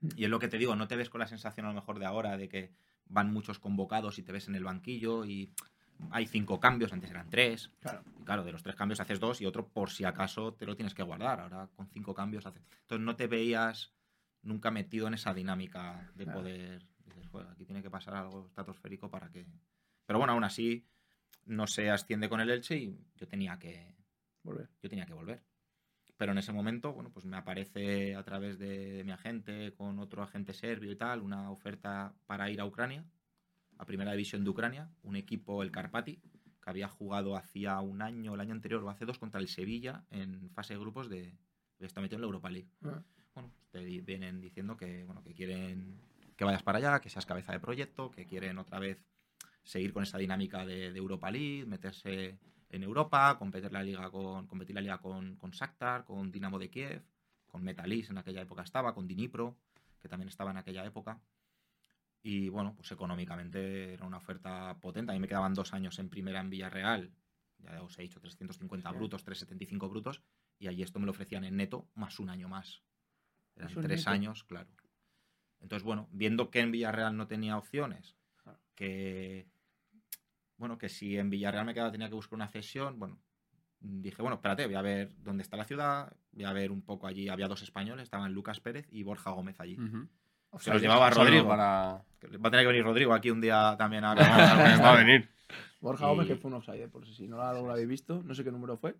Mm. 0.00 0.08
Y 0.16 0.24
es 0.24 0.30
lo 0.30 0.38
que 0.38 0.48
te 0.48 0.58
digo, 0.58 0.76
no 0.76 0.86
te 0.86 0.96
ves 0.96 1.10
con 1.10 1.18
la 1.20 1.26
sensación 1.26 1.66
a 1.66 1.70
lo 1.70 1.74
mejor 1.74 1.98
de 1.98 2.06
ahora 2.06 2.36
de 2.36 2.48
que 2.48 2.72
van 3.06 3.32
muchos 3.32 3.58
convocados 3.58 4.18
y 4.18 4.22
te 4.22 4.30
ves 4.32 4.46
en 4.48 4.54
el 4.54 4.62
banquillo 4.64 5.24
y 5.24 5.52
hay 6.10 6.26
cinco 6.26 6.60
cambios, 6.60 6.92
antes 6.92 7.10
eran 7.10 7.28
tres. 7.28 7.70
Claro. 7.80 8.02
Y 8.18 8.24
claro, 8.24 8.44
de 8.44 8.52
los 8.52 8.62
tres 8.62 8.76
cambios 8.76 9.00
haces 9.00 9.18
dos 9.20 9.40
y 9.40 9.46
otro 9.46 9.68
por 9.68 9.90
si 9.90 10.04
acaso 10.04 10.54
te 10.54 10.64
lo 10.66 10.76
tienes 10.76 10.94
que 10.94 11.02
guardar. 11.02 11.40
Ahora 11.40 11.68
con 11.76 11.88
cinco 11.88 12.14
cambios 12.14 12.46
haces. 12.46 12.62
Entonces 12.82 13.04
no 13.04 13.16
te 13.16 13.26
veías 13.26 13.92
nunca 14.42 14.70
metido 14.70 15.06
en 15.08 15.14
esa 15.14 15.34
dinámica 15.34 16.10
de 16.14 16.24
Claro. 16.24 16.40
poder. 16.40 16.86
Dices, 17.04 17.26
"Joder, 17.28 17.48
aquí 17.48 17.64
tiene 17.66 17.82
que 17.82 17.90
pasar 17.90 18.14
algo 18.14 18.46
estratosférico 18.46 19.10
para 19.10 19.30
que. 19.30 19.46
Pero 20.06 20.18
bueno, 20.18 20.32
aún 20.32 20.44
así 20.44 20.86
no 21.44 21.66
se 21.66 21.90
asciende 21.90 22.28
con 22.28 22.40
el 22.40 22.50
Elche 22.50 22.76
y 22.78 22.96
yo 23.16 23.26
tenía 23.26 23.58
que, 23.58 23.94
Volver. 24.42 24.68
yo 24.82 24.88
tenía 24.88 25.04
que 25.06 25.12
volver. 25.14 25.42
Pero 26.20 26.32
en 26.32 26.38
ese 26.38 26.52
momento, 26.52 26.92
bueno, 26.92 27.08
pues 27.08 27.24
me 27.24 27.38
aparece 27.38 28.14
a 28.14 28.22
través 28.22 28.58
de 28.58 29.00
mi 29.06 29.10
agente, 29.10 29.72
con 29.72 29.98
otro 29.98 30.22
agente 30.22 30.52
serbio 30.52 30.92
y 30.92 30.96
tal, 30.96 31.22
una 31.22 31.50
oferta 31.50 32.12
para 32.26 32.50
ir 32.50 32.60
a 32.60 32.66
Ucrania, 32.66 33.06
a 33.78 33.86
Primera 33.86 34.12
División 34.12 34.44
de 34.44 34.50
Ucrania, 34.50 34.90
un 35.02 35.16
equipo, 35.16 35.62
el 35.62 35.70
Karpati, 35.70 36.20
que 36.62 36.68
había 36.68 36.88
jugado 36.88 37.38
hacía 37.38 37.80
un 37.80 38.02
año, 38.02 38.34
el 38.34 38.40
año 38.40 38.52
anterior 38.52 38.84
o 38.84 38.90
hace 38.90 39.06
dos, 39.06 39.18
contra 39.18 39.40
el 39.40 39.48
Sevilla 39.48 40.04
en 40.10 40.50
fase 40.50 40.74
de 40.74 40.80
grupos 40.80 41.08
de... 41.08 41.32
Está 41.78 42.02
metido 42.02 42.16
en 42.16 42.20
la 42.20 42.26
Europa 42.26 42.50
League. 42.50 42.68
Ah. 42.84 43.02
Bueno, 43.32 43.50
pues 43.54 43.70
te 43.70 43.82
vienen 44.02 44.42
diciendo 44.42 44.76
que, 44.76 45.04
bueno, 45.04 45.22
que 45.22 45.32
quieren 45.32 46.02
que 46.36 46.44
vayas 46.44 46.62
para 46.62 46.76
allá, 46.76 47.00
que 47.00 47.08
seas 47.08 47.24
cabeza 47.24 47.52
de 47.52 47.60
proyecto, 47.60 48.10
que 48.10 48.26
quieren 48.26 48.58
otra 48.58 48.78
vez 48.78 49.02
seguir 49.62 49.94
con 49.94 50.02
esa 50.02 50.18
dinámica 50.18 50.66
de, 50.66 50.92
de 50.92 50.98
Europa 50.98 51.30
League, 51.30 51.64
meterse 51.64 52.38
en 52.70 52.82
Europa, 52.82 53.36
competir 53.38 53.72
la 53.72 53.82
liga 53.82 54.10
con, 54.10 54.46
competir 54.46 54.74
la 54.74 54.80
liga 54.80 54.98
con, 54.98 55.36
con 55.36 55.50
Shakhtar, 55.50 56.04
con 56.04 56.30
Dinamo 56.30 56.58
de 56.58 56.70
Kiev, 56.70 57.04
con 57.46 57.62
Metalis 57.62 58.10
en 58.10 58.18
aquella 58.18 58.42
época 58.42 58.62
estaba, 58.62 58.94
con 58.94 59.06
Dnipro, 59.08 59.56
que 60.00 60.08
también 60.08 60.28
estaba 60.28 60.50
en 60.52 60.56
aquella 60.56 60.84
época. 60.84 61.20
Y 62.22 62.48
bueno, 62.48 62.74
pues 62.76 62.90
económicamente 62.92 63.94
era 63.94 64.04
una 64.06 64.18
oferta 64.18 64.76
potente. 64.80 65.10
A 65.10 65.14
mí 65.14 65.20
me 65.20 65.28
quedaban 65.28 65.54
dos 65.54 65.72
años 65.72 65.98
en 65.98 66.08
primera 66.10 66.40
en 66.40 66.50
Villarreal. 66.50 67.10
Ya 67.58 67.82
os 67.82 67.98
he 67.98 68.02
dicho, 68.02 68.20
350 68.20 68.90
Sí. 68.90 68.96
brutos, 68.96 69.24
375 69.24 69.88
brutos. 69.88 70.22
Y 70.58 70.68
allí 70.68 70.82
esto 70.82 70.98
me 70.98 71.06
lo 71.06 71.12
ofrecían 71.12 71.44
en 71.44 71.56
neto 71.56 71.88
más 71.94 72.18
un 72.20 72.28
año 72.30 72.48
más. 72.48 72.82
Eran 73.56 73.72
tres 73.74 74.00
neto. 74.00 74.10
años, 74.10 74.44
claro. 74.44 74.68
Entonces, 75.60 75.82
bueno, 75.82 76.08
viendo 76.12 76.50
que 76.50 76.60
en 76.60 76.70
Villarreal 76.70 77.16
no 77.16 77.26
tenía 77.26 77.56
opciones, 77.56 78.16
Claro. 78.36 78.60
que 78.74 79.46
bueno, 80.60 80.78
que 80.78 80.88
si 80.88 81.16
en 81.18 81.30
Villarreal 81.30 81.64
me 81.66 81.74
quedaba 81.74 81.90
tenía 81.90 82.08
que 82.08 82.14
buscar 82.14 82.36
una 82.36 82.46
cesión, 82.48 82.98
bueno, 82.98 83.18
dije, 83.80 84.20
bueno, 84.22 84.36
espérate, 84.36 84.66
voy 84.66 84.74
a 84.76 84.82
ver 84.82 85.10
dónde 85.22 85.42
está 85.42 85.56
la 85.56 85.64
ciudad, 85.64 86.12
voy 86.32 86.44
a 86.44 86.52
ver 86.52 86.70
un 86.70 86.82
poco 86.82 87.06
allí, 87.06 87.28
había 87.28 87.48
dos 87.48 87.62
españoles, 87.62 88.04
estaban 88.04 88.32
Lucas 88.32 88.60
Pérez 88.60 88.86
y 88.92 89.02
Borja 89.02 89.30
Gómez 89.30 89.58
allí. 89.58 89.76
Se 90.58 90.70
los 90.72 90.82
llevaba 90.82 91.10
Rodrigo. 91.10 91.48
para... 91.48 92.04
Va 92.34 92.48
a 92.48 92.50
tener 92.50 92.60
que 92.64 92.66
venir 92.68 92.84
Rodrigo 92.84 93.12
aquí 93.14 93.30
un 93.30 93.40
día 93.40 93.74
también 93.78 94.04
a 94.04 94.14
Va 94.14 94.92
a 94.92 94.96
venir. 94.96 95.28
Borja 95.80 96.04
Y- 96.04 96.08
Gómez, 96.08 96.26
que 96.28 96.36
fue 96.36 96.50
un 96.50 96.56
offside, 96.58 96.88
por 96.88 97.06
si 97.06 97.26
no 97.26 97.36
lo, 97.38 97.62
lo 97.66 97.70
habéis 97.72 97.88
visto. 97.88 98.22
No 98.22 98.34
sé 98.34 98.44
qué 98.44 98.50
número 98.52 98.76
fue. 98.76 98.94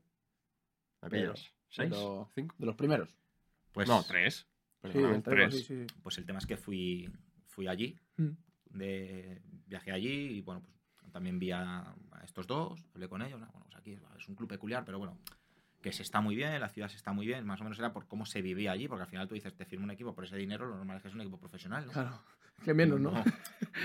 Pero-. 1.11 1.35
¿Seis? 1.69 1.91
pero- 1.91 2.29
¿Cinco? 2.35 2.55
De 2.59 2.67
los 2.67 2.75
primeros. 2.77 3.17
Pues, 3.73 3.87
No, 3.89 4.03
tres. 4.03 4.47
Pues 4.81 4.93
Sí, 4.95 4.99
no, 4.99 5.15
el 5.15 5.23
tres. 5.23 5.51
tres, 5.51 5.55
sí, 5.55 5.63
sí, 5.65 5.87
sí. 5.87 5.95
pues 6.03 6.17
el 6.19 6.25
tema 6.25 6.39
es 6.39 6.47
que 6.47 6.57
fui, 6.57 7.11
fui 7.47 7.69
allí, 7.69 7.99
Mm. 8.17 8.31
de, 8.71 9.43
viajé 9.67 9.93
allí 9.93 10.39
y 10.39 10.41
bueno, 10.41 10.63
pues 10.63 10.75
también 11.11 11.39
vi 11.39 11.51
a, 11.53 11.95
estos 12.25 12.47
dos, 12.47 12.85
hablé 12.95 13.09
con 13.09 13.23
ellos. 13.23 13.39
Bueno, 13.39 13.53
pues 13.65 13.77
aquí 13.77 13.99
es 14.19 14.29
un 14.29 14.35
club 14.35 14.49
peculiar, 14.49 14.85
pero 14.85 14.99
bueno, 14.99 15.19
que 15.81 15.93
se 15.93 16.03
está 16.03 16.21
muy 16.21 16.37
bien, 16.37 16.61
la 16.61 16.69
ciudad 16.69 16.89
se 16.89 16.97
está 16.97 17.13
muy 17.13 17.27
bien, 17.27 17.47
más 17.47 17.61
o 17.61 17.65
menos 17.65 17.79
era 17.79 17.93
por 17.93 18.07
cómo 18.07 18.27
se 18.27 18.43
vivía 18.43 18.73
allí, 18.73 18.89
porque 18.89 19.03
al 19.03 19.09
final 19.09 19.29
tú 19.29 19.35
dices, 19.35 19.55
te 19.55 19.65
firmo 19.65 19.85
un 19.85 19.91
equipo 19.91 20.15
por 20.15 20.25
ese 20.25 20.37
dinero, 20.37 20.67
lo 20.67 20.77
normal 20.77 20.99
es 20.99 21.03
que 21.03 21.09
es 21.09 21.15
un 21.15 21.23
equipo 21.23 21.39
profesional, 21.39 21.87
¿no? 21.87 21.93
Claro. 21.93 22.23
Que 22.65 22.75
menos, 22.75 23.01
¿no? 23.01 23.25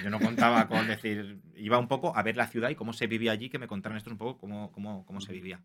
Yo 0.03 0.09
no 0.09 0.19
contaba 0.19 0.67
con 0.67 0.86
decir, 0.86 1.39
iba 1.55 1.80
un 1.80 1.88
poco 1.88 2.13
a 2.13 2.21
ver 2.23 2.36
la 2.36 2.47
ciudad 2.47 2.69
y 2.69 2.76
cómo 2.76 2.91
se 2.91 3.07
vivía 3.07 3.32
allí, 3.32 3.49
que 3.49 3.57
me 3.57 3.67
contaran 3.67 3.97
estos 3.97 4.11
un 4.11 4.17
poco 4.17 4.38
cómo, 4.38 4.69
cómo, 4.73 5.05
cómo 5.05 5.21
se 5.21 5.32
vivía. 5.32 5.63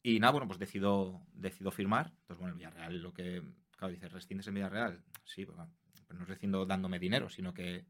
Y 0.00 0.20
nada, 0.20 0.30
bueno, 0.30 0.46
pues 0.46 0.60
decido, 0.60 1.20
decido 1.32 1.72
firmar. 1.72 2.12
Entonces, 2.20 2.38
bueno, 2.38 2.52
el 2.52 2.58
Villarreal, 2.58 3.02
lo 3.02 3.12
que, 3.12 3.42
claro, 3.76 3.92
dices, 3.92 4.12
¿rescindes 4.12 4.46
en 4.46 4.54
Villarreal? 4.54 5.02
Sí, 5.24 5.44
pues, 5.44 5.56
bueno, 5.56 5.72
pero 6.06 6.20
no 6.20 6.26
rescindo 6.26 6.64
dándome 6.64 7.00
dinero, 7.00 7.28
sino 7.28 7.52
que 7.52 7.86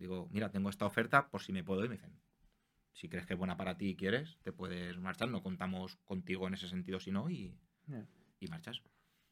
digo, 0.00 0.28
mira, 0.32 0.50
tengo 0.50 0.70
esta 0.70 0.86
oferta 0.86 1.28
por 1.28 1.42
si 1.42 1.52
me 1.52 1.62
puedo 1.62 1.84
ir. 1.84 1.90
Me 1.90 1.96
dicen, 1.96 2.18
si 2.92 3.08
crees 3.08 3.26
que 3.26 3.34
es 3.34 3.38
buena 3.38 3.56
para 3.56 3.76
ti 3.76 3.90
y 3.90 3.96
quieres, 3.96 4.38
te 4.42 4.52
puedes 4.52 4.98
marchar. 4.98 5.28
No 5.28 5.42
contamos 5.42 5.96
contigo 6.04 6.48
en 6.48 6.54
ese 6.54 6.68
sentido, 6.68 6.98
si 6.98 7.12
no, 7.12 7.30
y, 7.30 7.56
y 8.40 8.46
marchas. 8.48 8.82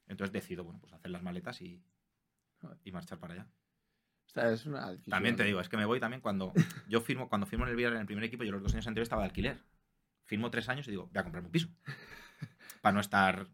Entonces 0.06 0.32
decido, 0.32 0.64
bueno, 0.64 0.78
pues 0.80 0.92
hacer 0.92 1.10
las 1.10 1.22
maletas 1.22 1.60
y, 1.60 1.82
y 2.84 2.92
marchar 2.92 3.18
para 3.18 3.34
allá. 3.34 3.48
O 4.26 4.30
sea, 4.30 4.52
es 4.52 4.66
una 4.66 4.90
decisión. 4.90 5.10
También 5.10 5.36
te 5.36 5.44
digo, 5.44 5.60
es 5.60 5.68
que 5.68 5.76
me 5.76 5.86
voy 5.86 6.00
también 6.00 6.20
cuando 6.20 6.52
yo 6.88 7.00
firmo, 7.00 7.28
cuando 7.28 7.46
firmo 7.46 7.66
en 7.66 7.72
el 7.72 7.84
en 7.84 7.96
el 7.96 8.06
primer 8.06 8.24
equipo, 8.24 8.44
yo 8.44 8.52
los 8.52 8.62
dos 8.62 8.74
años 8.74 8.86
anteriores 8.86 9.06
estaba 9.06 9.22
de 9.22 9.28
alquiler. 9.28 9.62
Firmo 10.24 10.50
tres 10.50 10.68
años 10.68 10.86
y 10.88 10.90
digo, 10.90 11.06
voy 11.06 11.18
a 11.18 11.22
comprarme 11.22 11.48
un 11.48 11.52
piso. 11.52 11.68
Para 12.82 12.92
no 12.92 13.00
estar, 13.00 13.48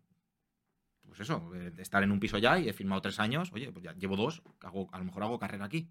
pues 1.07 1.21
eso, 1.21 1.55
eh, 1.55 1.73
estar 1.79 2.03
en 2.03 2.11
un 2.11 2.19
piso 2.19 2.39
ya 2.39 2.59
y 2.59 2.69
he 2.69 2.73
firmado 2.73 3.01
tres 3.01 3.21
años, 3.21 3.53
oye, 3.53 3.71
pues 3.71 3.85
ya 3.85 3.93
llevo 3.95 4.17
dos, 4.17 4.43
hago, 4.61 4.89
a 4.93 4.99
lo 4.99 5.05
mejor 5.05 5.23
hago 5.23 5.39
carrera 5.39 5.65
aquí. 5.65 5.89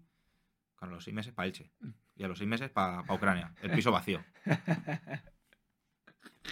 A 0.84 0.86
los 0.86 1.04
seis 1.04 1.14
meses 1.14 1.32
para 1.32 1.46
Elche. 1.46 1.70
Y 2.16 2.24
a 2.24 2.28
los 2.28 2.38
seis 2.38 2.48
meses 2.48 2.70
para 2.70 3.02
Ucrania. 3.12 3.52
El 3.62 3.70
piso 3.72 3.90
vacío. 3.90 4.22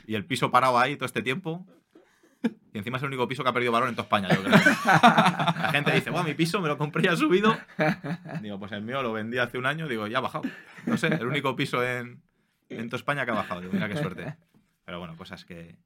Y 0.06 0.14
el 0.14 0.24
piso 0.24 0.50
parado 0.50 0.78
ahí 0.78 0.96
todo 0.96 1.04
este 1.04 1.20
tiempo. 1.20 1.66
Y 2.72 2.78
encima 2.78 2.96
es 2.96 3.02
el 3.02 3.08
único 3.08 3.28
piso 3.28 3.42
que 3.42 3.50
ha 3.50 3.52
perdido 3.52 3.72
valor 3.72 3.90
en 3.90 3.94
toda 3.94 4.04
España, 4.04 4.28
yo 4.30 4.42
creo. 4.42 4.52
La 4.54 5.68
gente 5.70 5.92
dice, 5.92 6.08
bueno, 6.08 6.26
mi 6.26 6.34
piso 6.34 6.60
me 6.62 6.68
lo 6.68 6.78
compré 6.78 7.04
y 7.04 7.08
ha 7.08 7.14
subido. 7.14 7.56
Digo, 8.40 8.58
pues 8.58 8.72
el 8.72 8.82
mío 8.82 9.02
lo 9.02 9.12
vendí 9.12 9.36
hace 9.36 9.58
un 9.58 9.66
año, 9.66 9.86
digo, 9.86 10.06
ya 10.06 10.18
ha 10.18 10.22
bajado. 10.22 10.44
No 10.86 10.96
sé, 10.96 11.08
el 11.08 11.26
único 11.26 11.54
piso 11.54 11.84
en, 11.86 12.22
en 12.70 12.88
toda 12.88 12.96
España 12.96 13.26
que 13.26 13.32
ha 13.32 13.34
bajado. 13.34 13.60
Digo, 13.60 13.74
mira 13.74 13.88
qué 13.88 13.96
suerte. 13.98 14.34
Pero 14.86 14.98
bueno, 14.98 15.14
cosas 15.16 15.44
que, 15.44 15.76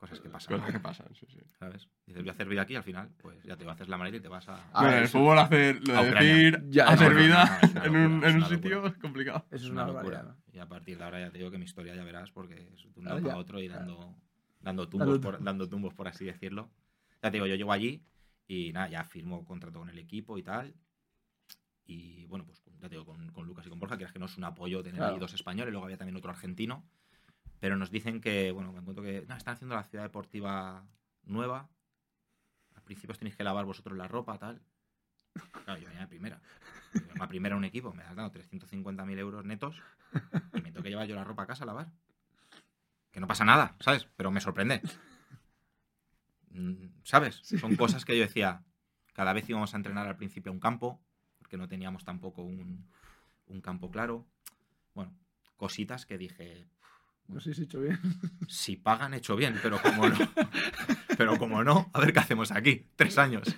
cosas 0.00 0.18
que 0.20 0.28
pasan. 0.30 0.56
Cosas 0.58 0.72
que 0.72 0.80
pasan, 0.80 1.14
sí, 1.14 1.26
sí. 1.28 1.38
¿Sabes? 1.58 1.88
Dices, 2.06 2.22
voy 2.22 2.30
a 2.30 2.32
hacer 2.32 2.48
vida 2.48 2.62
aquí, 2.62 2.74
al 2.74 2.82
final, 2.82 3.10
pues 3.18 3.42
ya 3.44 3.56
te 3.56 3.64
va 3.64 3.72
a 3.72 3.74
hacer 3.74 3.88
la 3.88 3.98
maleta 3.98 4.16
y 4.16 4.20
te 4.20 4.28
vas 4.28 4.48
a. 4.48 4.54
A 4.54 4.70
Bueno, 4.72 4.88
ver, 4.88 4.98
el 4.98 5.04
eso- 5.04 5.18
fútbol 5.18 5.38
hacer, 5.38 5.86
lo 5.86 6.02
de 6.02 6.10
decir 6.10 6.64
Ya, 6.70 6.88
hacer 6.88 7.08
no, 7.12 7.14
no, 7.18 7.20
vida 7.24 7.60
no, 7.62 7.68
una 7.70 7.84
en 7.84 7.96
un, 7.96 8.10
locura, 8.14 8.30
en 8.30 8.36
un 8.36 8.48
sitio 8.48 8.70
locura. 8.76 8.92
es 8.92 8.98
complicado. 8.98 9.46
Eso 9.50 9.64
es 9.66 9.70
una, 9.70 9.84
una 9.84 9.92
locura. 9.92 10.22
¿no? 10.22 10.36
Y 10.52 10.58
a 10.58 10.66
partir 10.66 10.98
de 10.98 11.04
ahora 11.04 11.20
ya 11.20 11.30
te 11.30 11.38
digo 11.38 11.50
que 11.50 11.58
mi 11.58 11.64
historia 11.66 11.94
ya 11.94 12.02
verás, 12.02 12.30
porque 12.32 12.72
es 12.74 12.82
de 12.82 12.98
un 12.98 13.04
lado 13.04 13.20
para 13.20 13.34
ya. 13.34 13.36
otro 13.38 13.60
y 13.60 13.68
Claro. 13.68 13.80
dando, 13.86 14.16
dando, 14.60 14.88
tumbos 14.88 15.08
Dando 15.08 15.20
por, 15.20 15.44
dando 15.44 15.68
tumbos, 15.68 15.94
por 15.94 16.08
así 16.08 16.24
decirlo. 16.24 16.70
Ya 17.22 17.30
te 17.30 17.36
digo, 17.36 17.46
yo 17.46 17.54
llego 17.54 17.70
allí 17.72 18.02
y 18.48 18.72
nada, 18.72 18.88
ya 18.88 19.04
firmo 19.04 19.44
contrato 19.44 19.78
con 19.78 19.90
el 19.90 19.98
equipo 19.98 20.38
y 20.38 20.42
tal. 20.42 20.74
Y 21.84 22.24
bueno, 22.26 22.44
pues 22.46 22.62
ya 22.80 22.88
te 22.88 22.94
digo, 22.94 23.04
con, 23.04 23.30
con 23.32 23.46
Lucas 23.46 23.66
y 23.66 23.68
con 23.68 23.78
Borja, 23.78 23.98
que 23.98 24.06
que 24.06 24.18
no 24.18 24.26
es 24.26 24.36
un 24.38 24.44
apoyo 24.44 24.82
tener 24.82 24.98
Claro. 24.98 25.14
ahí 25.14 25.18
dos 25.20 25.34
españoles, 25.34 25.72
luego 25.72 25.84
había 25.84 25.96
también 25.98 26.16
otro 26.16 26.30
argentino. 26.30 26.88
Pero 27.60 27.76
nos 27.76 27.90
dicen 27.90 28.20
que, 28.20 28.50
bueno, 28.52 28.72
me 28.72 28.80
encuentro 28.80 29.04
que 29.04 29.24
no, 29.28 29.36
están 29.36 29.54
haciendo 29.54 29.76
la 29.76 29.84
ciudad 29.84 30.04
deportiva 30.04 30.86
nueva. 31.24 31.68
Al 32.74 32.82
principio 32.82 33.12
os 33.12 33.18
tenéis 33.18 33.36
que 33.36 33.44
lavar 33.44 33.66
vosotros 33.66 33.96
la 33.96 34.08
ropa, 34.08 34.38
tal. 34.38 34.62
Claro, 35.64 35.78
yo 35.78 35.86
venía 35.86 36.00
de 36.00 36.08
primera. 36.08 36.40
Yo 36.94 37.14
La 37.16 37.28
primera 37.28 37.54
en 37.54 37.58
un 37.58 37.64
equipo, 37.64 37.92
me 37.92 38.02
has 38.02 38.16
dado 38.16 38.32
350.000 38.32 39.18
euros 39.18 39.44
netos 39.44 39.76
y 40.54 40.62
me 40.62 40.72
tengo 40.72 40.82
que 40.82 40.88
llevar 40.88 41.06
yo 41.06 41.14
la 41.14 41.22
ropa 41.22 41.42
a 41.42 41.46
casa 41.46 41.64
a 41.64 41.66
lavar. 41.66 41.92
Que 43.12 43.20
no 43.20 43.26
pasa 43.26 43.44
nada, 43.44 43.76
¿sabes? 43.80 44.08
Pero 44.16 44.30
me 44.30 44.40
sorprende. 44.40 44.80
Mm, 46.52 46.86
¿Sabes? 47.04 47.40
Son 47.44 47.76
cosas 47.76 48.04
que 48.04 48.16
yo 48.16 48.22
decía. 48.22 48.64
Cada 49.12 49.32
vez 49.32 49.48
íbamos 49.48 49.74
a 49.74 49.76
entrenar 49.76 50.06
al 50.06 50.16
principio 50.16 50.50
a 50.50 50.54
un 50.54 50.60
campo, 50.60 51.00
porque 51.38 51.56
no 51.56 51.68
teníamos 51.68 52.04
tampoco 52.04 52.42
un, 52.42 52.88
un 53.46 53.60
campo 53.60 53.90
claro. 53.90 54.26
Bueno, 54.94 55.14
cositas 55.56 56.06
que 56.06 56.16
dije, 56.16 56.66
No 57.32 57.40
sé 57.40 57.54
si 57.54 57.62
he 57.62 57.64
hecho 57.64 57.80
bien. 57.80 57.98
si 58.48 58.76
pagan, 58.76 59.14
hecho 59.14 59.36
bien, 59.36 59.58
pero 59.62 59.80
como 59.80 60.08
no, 60.08 60.18
pero 61.16 61.38
como 61.38 61.62
no, 61.62 61.88
a 61.92 62.00
ver 62.00 62.12
qué 62.12 62.18
hacemos 62.18 62.50
aquí, 62.50 62.86
tres 62.96 63.18
años. 63.18 63.56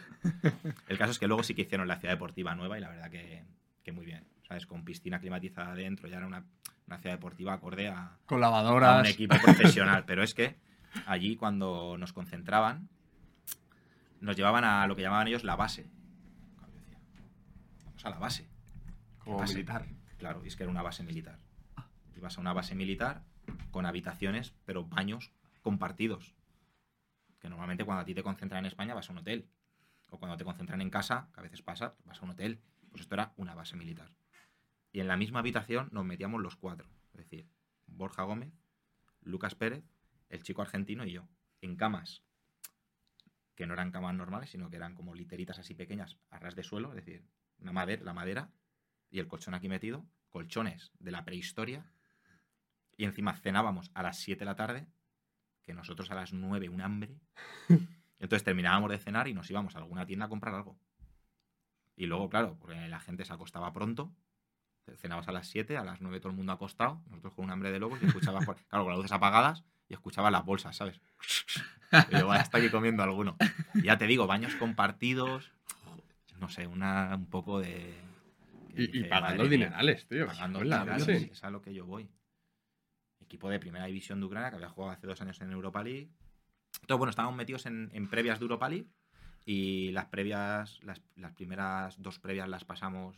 El 0.89 0.99
caso 0.99 1.12
es 1.12 1.18
que 1.18 1.27
luego 1.27 1.43
sí 1.43 1.55
que 1.55 1.62
hicieron 1.62 1.89
la 1.89 1.97
ciudad 1.99 2.14
deportiva 2.14 2.55
nueva 2.55 2.77
y 2.77 2.81
la 2.81 2.91
verdad 2.91 3.11
que, 3.11 3.45
que 3.83 3.93
muy 3.93 4.05
bien, 4.05 4.27
¿sabes? 4.47 4.66
Con 4.66 4.85
piscina 4.85 5.20
climatizada 5.20 5.73
adentro, 5.73 6.07
ya 6.07 6.18
era 6.18 6.27
una, 6.27 6.45
una 6.87 6.99
ciudad 6.99 7.14
deportiva 7.16 7.55
acorde 7.55 7.89
a, 7.89 8.18
Con 8.27 8.39
a 8.39 8.41
lavadoras. 8.43 9.01
un 9.01 9.07
equipo 9.07 9.37
profesional. 9.43 10.05
Pero 10.07 10.23
es 10.23 10.35
que 10.35 10.57
allí 11.07 11.37
cuando 11.37 11.97
nos 11.99 12.12
concentraban, 12.12 12.89
nos 14.20 14.37
llevaban 14.37 14.64
a 14.64 14.87
lo 14.87 14.95
que 14.95 15.03
llamaban 15.03 15.29
ellos 15.29 15.45
la 15.45 15.57
base. 15.57 15.87
Vamos 17.87 18.05
a 18.05 18.11
la 18.11 18.18
base. 18.18 18.49
Como 19.18 19.39
base? 19.39 19.55
militar. 19.55 19.87
Claro, 20.18 20.43
y 20.45 20.49
es 20.49 20.57
que 20.57 20.62
era 20.62 20.70
una 20.70 20.83
base 20.83 21.03
militar. 21.03 21.39
Ibas 22.14 22.37
a 22.37 22.41
una 22.41 22.53
base 22.53 22.75
militar 22.75 23.25
con 23.70 23.86
habitaciones, 23.86 24.55
pero 24.64 24.84
baños 24.84 25.32
compartidos. 25.62 26.34
Que 27.40 27.48
normalmente 27.48 27.84
cuando 27.84 28.03
a 28.03 28.05
ti 28.05 28.14
te 28.14 28.22
concentran 28.22 28.61
en 28.61 28.66
España 28.66 28.94
vas 28.94 29.09
a 29.09 29.12
un 29.12 29.18
hotel. 29.18 29.48
O 30.11 30.18
cuando 30.18 30.36
te 30.36 30.44
concentran 30.44 30.80
en 30.80 30.90
casa, 30.90 31.30
que 31.32 31.40
a 31.40 31.42
veces 31.42 31.62
pasa, 31.62 31.94
vas 32.05 32.20
a 32.20 32.24
un 32.24 32.30
hotel. 32.32 32.61
Pues 32.90 33.03
esto 33.03 33.14
era 33.14 33.32
una 33.36 33.55
base 33.55 33.76
militar. 33.76 34.11
Y 34.92 35.00
en 35.00 35.09
la 35.09 35.16
misma 35.16 35.40
habitación 35.40 35.88
nos 35.92 36.05
metíamos 36.05 36.40
los 36.40 36.57
cuatro. 36.57 36.88
Es 37.12 37.18
decir, 37.18 37.48
Borja 37.86 38.22
Gómez, 38.24 38.53
Lucas 39.22 39.55
Pérez, 39.55 39.84
el 40.28 40.42
chico 40.42 40.62
argentino 40.62 41.05
y 41.05 41.12
yo. 41.12 41.28
En 41.61 41.76
camas 41.76 42.22
que 43.55 43.66
no 43.66 43.74
eran 43.74 43.90
camas 43.90 44.14
normales, 44.14 44.50
sino 44.50 44.70
que 44.70 44.76
eran 44.76 44.94
como 44.94 45.14
literitas 45.14 45.59
así 45.59 45.74
pequeñas 45.74 46.18
a 46.30 46.38
ras 46.38 46.57
de 46.57 46.62
suelo, 46.62 46.90
es 46.90 46.96
decir, 46.96 47.24
madera, 47.59 48.03
la 48.03 48.12
madera 48.12 48.50
y 49.11 49.18
el 49.18 49.28
colchón 49.28 49.55
aquí 49.55 49.68
metido, 49.68 50.07
colchones 50.30 50.90
de 50.98 51.11
la 51.11 51.24
prehistoria, 51.24 51.92
y 53.03 53.05
encima 53.05 53.34
cenábamos 53.34 53.90
a 53.94 54.03
las 54.05 54.18
7 54.18 54.38
de 54.38 54.44
la 54.44 54.55
tarde, 54.55 54.86
que 55.62 55.74
nosotros 55.74 56.09
a 56.12 56.14
las 56.14 56.32
9 56.32 56.68
un 56.68 56.80
hambre. 56.80 57.18
Entonces 58.20 58.44
terminábamos 58.44 58.90
de 58.90 58.98
cenar 59.00 59.26
y 59.26 59.34
nos 59.34 59.50
íbamos 59.50 59.74
a 59.74 59.78
alguna 59.78 60.07
tienda 60.07 60.26
a 60.26 60.28
comprar 60.28 60.55
algo. 60.55 60.78
Y 61.96 62.07
luego, 62.07 62.30
claro, 62.30 62.57
porque 62.61 62.76
la 62.88 63.00
gente 63.00 63.24
se 63.24 63.32
acostaba 63.32 63.72
pronto, 63.72 64.14
Cenabas 64.96 65.26
a 65.28 65.32
las 65.32 65.48
7, 65.48 65.76
a 65.76 65.84
las 65.84 66.00
9 66.00 66.20
todo 66.20 66.30
el 66.30 66.36
mundo 66.36 66.53
acostado, 66.53 67.03
nosotros 67.09 67.34
con 67.34 67.44
un 67.46 67.50
hambre 67.50 67.72
de 67.72 67.78
locos 67.80 68.00
y 68.03 68.07
escuchabas, 68.07 68.44
por- 68.46 68.57
claro, 68.68 68.84
con 68.84 68.92
las 68.92 68.98
luces 68.98 69.12
apagadas 69.12 69.64
y 69.88 69.94
escuchabas 69.94 70.30
las 70.30 70.44
bolsas, 70.44 70.76
¿sabes? 70.76 71.00
Y 72.11 72.22
vaya, 72.22 72.42
está 72.42 72.59
aquí 72.59 72.68
comiendo 72.70 73.03
alguno. 73.03 73.36
Y 73.74 73.82
ya 73.82 73.98
te 73.98 74.07
digo, 74.07 74.26
baños 74.28 74.55
compartidos, 74.57 75.53
no 76.38 76.48
sé, 76.48 76.66
una, 76.68 77.16
un 77.16 77.26
poco 77.26 77.59
de... 77.61 78.00
Y, 78.76 79.00
y 79.00 79.05
pagando 79.05 79.46
dinerales, 79.48 80.07
tío. 80.07 80.26
Pagando 80.26 80.61
dinerales, 80.61 81.05
sí. 81.20 81.28
es 81.32 81.44
a 81.44 81.50
lo 81.50 81.62
que 81.62 81.74
yo 81.74 81.84
voy. 81.84 82.09
Equipo 83.33 83.49
de 83.49 83.59
primera 83.59 83.87
división 83.87 84.20
de 84.20 84.26
Ucrania 84.26 84.51
que 84.51 84.57
había 84.57 84.68
jugado 84.68 84.93
hace 84.93 85.07
dos 85.07 85.18
años 85.22 85.41
en 85.41 85.51
Europa 85.51 85.83
League. 85.83 86.11
Entonces, 86.83 86.99
bueno, 86.99 87.09
estábamos 87.09 87.35
metidos 87.35 87.64
en, 87.64 87.89
en 87.95 88.11
previas 88.11 88.39
de 88.39 88.45
Europa 88.45 88.68
League 88.68 88.91
y 89.47 89.91
las 89.93 90.05
previas, 90.07 90.78
las, 90.83 91.01
las 91.16 91.33
primeras 91.33 92.01
dos 92.03 92.18
previas 92.18 92.47
las 92.47 92.66
pasamos 92.66 93.16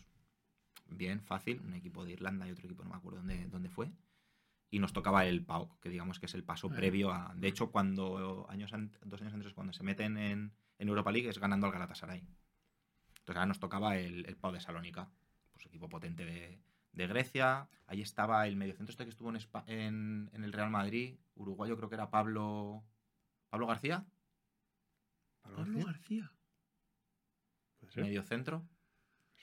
bien, 0.86 1.20
fácil. 1.20 1.60
Un 1.62 1.74
equipo 1.74 2.04
de 2.04 2.12
Irlanda 2.12 2.46
y 2.46 2.52
otro 2.52 2.66
equipo, 2.66 2.84
no 2.84 2.90
me 2.90 2.96
acuerdo 2.96 3.18
dónde, 3.18 3.48
dónde 3.48 3.70
fue. 3.70 3.90
Y 4.70 4.78
nos 4.78 4.92
tocaba 4.92 5.26
el 5.26 5.44
PAOK, 5.44 5.80
que 5.80 5.88
digamos 5.88 6.20
que 6.20 6.26
es 6.26 6.34
el 6.34 6.44
paso 6.44 6.68
previo 6.68 7.10
a. 7.10 7.34
De 7.34 7.48
hecho, 7.48 7.72
cuando 7.72 8.46
años 8.48 8.70
dos 8.70 9.20
años 9.20 9.34
antes, 9.34 9.52
cuando 9.52 9.72
se 9.72 9.82
meten 9.82 10.16
en, 10.16 10.52
en 10.78 10.88
Europa 10.88 11.10
League, 11.10 11.28
es 11.28 11.40
ganando 11.40 11.66
al 11.66 11.72
Galatasaray. 11.72 12.20
Entonces 12.20 13.36
ahora 13.36 13.46
nos 13.46 13.58
tocaba 13.58 13.96
el, 13.96 14.26
el 14.26 14.36
PAOK 14.36 14.54
de 14.54 14.60
Salónica, 14.60 15.10
pues 15.50 15.66
equipo 15.66 15.88
potente 15.88 16.24
de, 16.24 16.60
de 16.94 17.06
Grecia. 17.06 17.68
Ahí 17.86 18.00
estaba 18.00 18.46
el 18.46 18.56
mediocentro 18.56 18.90
este 18.92 19.04
que 19.04 19.10
estuvo 19.10 19.30
en, 19.30 19.38
en, 19.66 20.30
en 20.32 20.44
el 20.44 20.52
Real 20.52 20.70
Madrid, 20.70 21.16
uruguayo 21.34 21.76
creo 21.76 21.88
que 21.88 21.94
era 21.96 22.10
Pablo. 22.10 22.82
¿Pablo 23.50 23.66
García? 23.66 24.04
Pablo 25.42 25.64
García. 25.84 26.30
Mediocentro. 27.96 28.66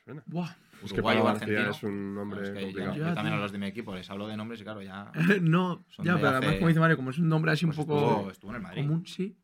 suena. 0.03 0.23
Buah. 0.25 0.49
Es 0.83 0.91
que 0.91 0.95
Uruguayo 0.99 1.19
Pablo 1.23 1.23
García 1.39 1.47
argentino. 1.47 1.71
es 1.71 1.83
un 1.83 2.15
nombre 2.15 2.39
Bueno, 2.41 2.47
es 2.49 2.53
que 2.53 2.59
yo- 2.61 2.65
complicado. 2.67 2.97
yo, 2.97 3.05
Ya, 3.05 3.13
también 3.13 3.35
a 3.35 3.39
los 3.39 3.51
de 3.51 3.57
mi 3.59 3.65
equipo 3.67 3.93
les 3.95 4.09
hablo 4.09 4.27
de 4.27 4.35
nombres 4.35 4.59
y 4.59 4.63
claro, 4.63 4.81
ya. 4.81 5.11
no, 5.41 5.85
ya, 5.99 6.15
de 6.15 6.19
pero 6.21 6.27
además, 6.37 6.55
como 6.55 6.67
dice 6.67 6.79
Mario, 6.79 6.97
como 6.97 7.09
es 7.11 7.17
un 7.19 7.29
nombre 7.29 7.51
así 7.51 7.65
un 7.65 7.71
pues 7.71 7.85
poco 7.85 7.99
estuvo, 8.09 8.31
estuvo 8.31 8.51
en 8.51 8.55
el 8.57 8.61
Madrid. 8.63 8.81
común, 8.81 9.05
sí. 9.05 9.37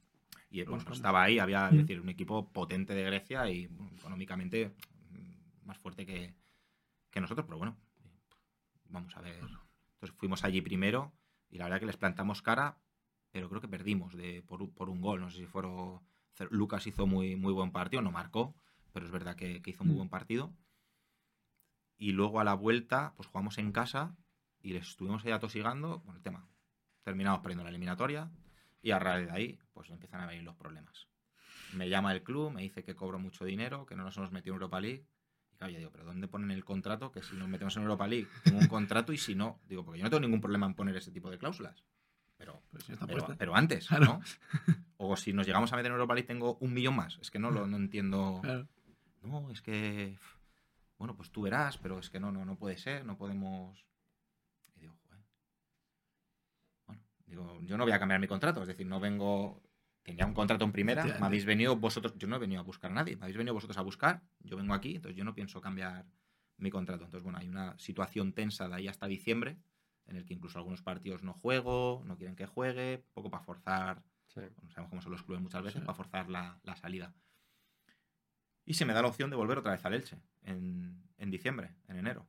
Y 0.50 0.64
bueno, 0.64 0.84
pues 0.84 0.98
estaba 0.98 1.24
ahí, 1.24 1.40
había, 1.40 1.70
es 1.70 1.78
decir, 1.78 2.02
un 2.02 2.10
equipo 2.10 2.52
potente 2.52 2.94
de 2.96 3.04
Grecia 3.04 3.50
y 3.52 3.68
bueno, 3.68 3.92
económicamente 3.98 4.74
más 5.66 5.78
fuerte 5.78 6.06
que, 6.06 6.34
que 7.12 7.22
nosotros, 7.22 7.46
pero 7.46 7.58
bueno, 7.58 7.78
vamos 8.90 9.16
a 9.18 9.22
ver. 9.22 9.36
Entonces 9.36 10.18
fuimos 10.18 10.44
allí 10.44 10.62
primero 10.62 11.14
y 11.50 11.58
la 11.58 11.66
verdad 11.66 11.80
que 11.80 11.86
les 11.86 11.98
plantamos 11.98 12.42
cara, 12.42 12.78
pero 13.32 13.50
creo 13.50 13.62
que 13.62 13.68
perdimos 13.68 14.16
de, 14.16 14.44
por, 14.44 14.62
un- 14.62 14.74
por 14.74 14.90
un 14.90 15.02
gol. 15.02 15.20
No 15.22 15.30
sé 15.30 15.38
si 15.38 15.46
fueron. 15.46 16.02
Lucas 16.52 16.86
hizo 16.88 17.08
muy, 17.08 17.36
muy 17.36 17.52
buen 17.54 17.72
partido, 17.72 18.02
no 18.04 18.12
marcó, 18.12 18.56
pero 18.94 19.06
es 19.06 19.12
verdad 19.12 19.36
que, 19.36 19.62
que 19.62 19.72
hizo 19.72 19.84
muy 19.84 19.94
Mm. 19.94 19.98
buen 19.98 20.10
partido. 20.10 20.54
Y 21.98 22.12
luego 22.12 22.40
a 22.40 22.44
la 22.44 22.54
vuelta, 22.54 23.14
pues 23.16 23.28
jugamos 23.28 23.58
en 23.58 23.72
casa 23.72 24.16
y 24.62 24.74
les 24.74 24.88
estuvimos 24.90 25.26
ahí 25.26 25.32
atosigando 25.32 26.02
con 26.04 26.16
el 26.16 26.22
tema. 26.22 26.48
Terminamos 27.04 27.40
perdiendo 27.42 27.64
la 27.64 27.70
eliminatoria 27.70 28.30
y 28.82 28.92
a 28.92 29.00
raíz 29.00 29.26
de 29.28 29.32
ahí, 29.34 29.60
pues 29.74 29.90
empiezan 29.90 30.22
a 30.22 30.28
venir 30.28 30.44
los 30.44 30.56
problemas. 30.56 31.08
Me 31.74 31.90
llama 31.90 32.12
el 32.14 32.22
club, 32.24 32.52
me 32.52 32.62
dice 32.62 32.84
que 32.84 32.96
cobro 32.96 33.18
mucho 33.20 33.46
dinero, 33.46 33.86
que 33.86 33.96
no 33.96 34.04
nos 34.04 34.16
hemos 34.18 34.32
metido 34.32 34.54
en 34.54 34.62
Europa 34.62 34.80
League. 34.80 35.06
Y 35.58 35.60
claro, 35.60 35.74
yo 35.74 35.80
digo, 35.80 35.92
¿pero 35.92 36.06
dónde 36.06 36.28
ponen 36.28 36.52
el 36.52 36.64
contrato? 36.64 37.12
Que 37.12 37.24
si 37.24 37.36
nos 37.36 37.48
metemos 37.50 37.76
en 37.78 37.82
Europa 37.82 38.06
League, 38.08 38.28
tengo 38.44 38.60
un 38.60 38.68
contrato 38.68 39.12
y 39.12 39.18
si 39.18 39.34
no, 39.34 39.60
digo, 39.68 39.84
porque 39.84 39.98
yo 39.98 40.04
no 40.04 40.10
tengo 40.12 40.22
ningún 40.22 40.40
problema 40.40 40.68
en 40.68 40.76
poner 40.76 40.96
ese 40.96 41.12
tipo 41.12 41.32
de 41.32 41.40
cláusulas. 41.40 41.84
Pero, 42.38 42.62
Pues 42.70 42.86
pero, 43.40 43.56
antes, 43.56 43.88
Claro. 43.88 44.06
¿no? 44.06 44.22
O 44.98 45.16
si 45.18 45.34
nos 45.34 45.48
llegamos 45.48 45.74
a 45.74 45.76
meter 45.76 45.88
en 45.90 45.94
Europa 45.94 46.14
League, 46.14 46.28
tengo 46.28 46.58
un 46.60 46.74
millón 46.76 46.96
más. 46.96 47.18
Es 47.22 47.32
que 47.32 47.40
no 47.40 47.50
lo 47.50 47.66
no 47.66 47.78
entiendo. 47.78 48.40
Claro. 48.44 48.68
No, 49.24 49.50
es 49.50 49.62
que. 49.64 50.20
Bueno, 51.00 51.16
pues 51.16 51.32
tú 51.32 51.42
verás, 51.42 51.80
pero 51.80 51.98
es 51.98 52.12
que 52.12 52.20
no, 52.20 52.32
no, 52.32 52.46
no 52.46 52.56
puede 52.56 52.78
ser, 52.78 53.04
no 53.04 53.18
podemos. 53.18 53.84
Y 54.76 54.82
digo, 54.82 54.96
joder. 55.08 55.24
Bueno, 56.86 57.02
digo, 57.26 57.60
yo 57.64 57.78
no 57.78 57.84
voy 57.84 57.94
a 57.94 58.00
cambiar 58.00 58.20
mi 58.20 58.28
contrato, 58.28 58.62
es 58.62 58.68
decir, 58.68 58.86
no 58.86 59.00
vengo. 59.00 59.64
Tenía 60.08 60.26
un 60.26 60.34
contrato 60.34 60.64
en 60.64 60.72
primera, 60.72 61.04
me 61.04 61.26
habéis 61.26 61.44
venido 61.44 61.76
vosotros. 61.76 62.14
Yo 62.18 62.30
no 62.30 62.38
he 62.38 62.40
venido 62.40 62.62
a 62.62 62.64
buscar 62.64 62.90
a 62.92 62.94
nadie, 62.94 63.18
me 63.18 63.24
habéis 63.24 63.36
venido 63.36 63.54
vosotros 63.54 63.78
a 63.78 63.82
buscar, 63.82 64.22
yo 64.40 64.56
vengo 64.56 64.74
aquí, 64.74 64.96
entonces 64.96 65.18
yo 65.18 65.26
no 65.26 65.36
pienso 65.36 65.60
cambiar 65.60 66.06
mi 66.56 66.70
contrato. 66.72 67.04
Entonces, 67.04 67.24
bueno, 67.26 67.40
hay 67.40 67.50
una 67.50 67.78
situación 67.78 68.32
tensa 68.32 68.70
de 68.70 68.76
ahí 68.76 68.88
hasta 68.88 69.06
diciembre, 69.06 69.58
en 70.06 70.16
el 70.16 70.24
que 70.24 70.34
incluso 70.34 70.60
algunos 70.60 70.82
partidos 70.82 71.24
no 71.24 71.34
juego, 71.34 72.04
no 72.06 72.16
quieren 72.16 72.38
que 72.38 72.46
juegue, 72.46 73.04
poco 73.14 73.30
para 73.30 73.44
forzar 73.44 74.02
Sí. 74.28 74.40
bueno, 74.56 74.70
sabemos 74.72 74.90
cómo 74.92 75.02
son 75.02 75.12
los 75.12 75.24
clubes 75.24 75.42
muchas 75.42 75.62
veces 75.62 75.82
Sí. 75.82 75.86
para 75.86 75.96
forzar 75.96 76.30
la, 76.30 76.58
la 76.64 76.78
salida. 76.78 77.14
Y 78.66 78.76
se 78.76 78.86
me 78.86 78.94
da 78.94 79.02
la 79.02 79.10
opción 79.10 79.30
de 79.30 79.36
volver 79.36 79.58
otra 79.58 79.74
vez 79.74 79.84
al 79.86 79.94
Elche 79.94 80.18
en, 80.44 81.04
en 81.18 81.32
diciembre, 81.32 81.76
en 81.90 81.98
enero. 81.98 82.26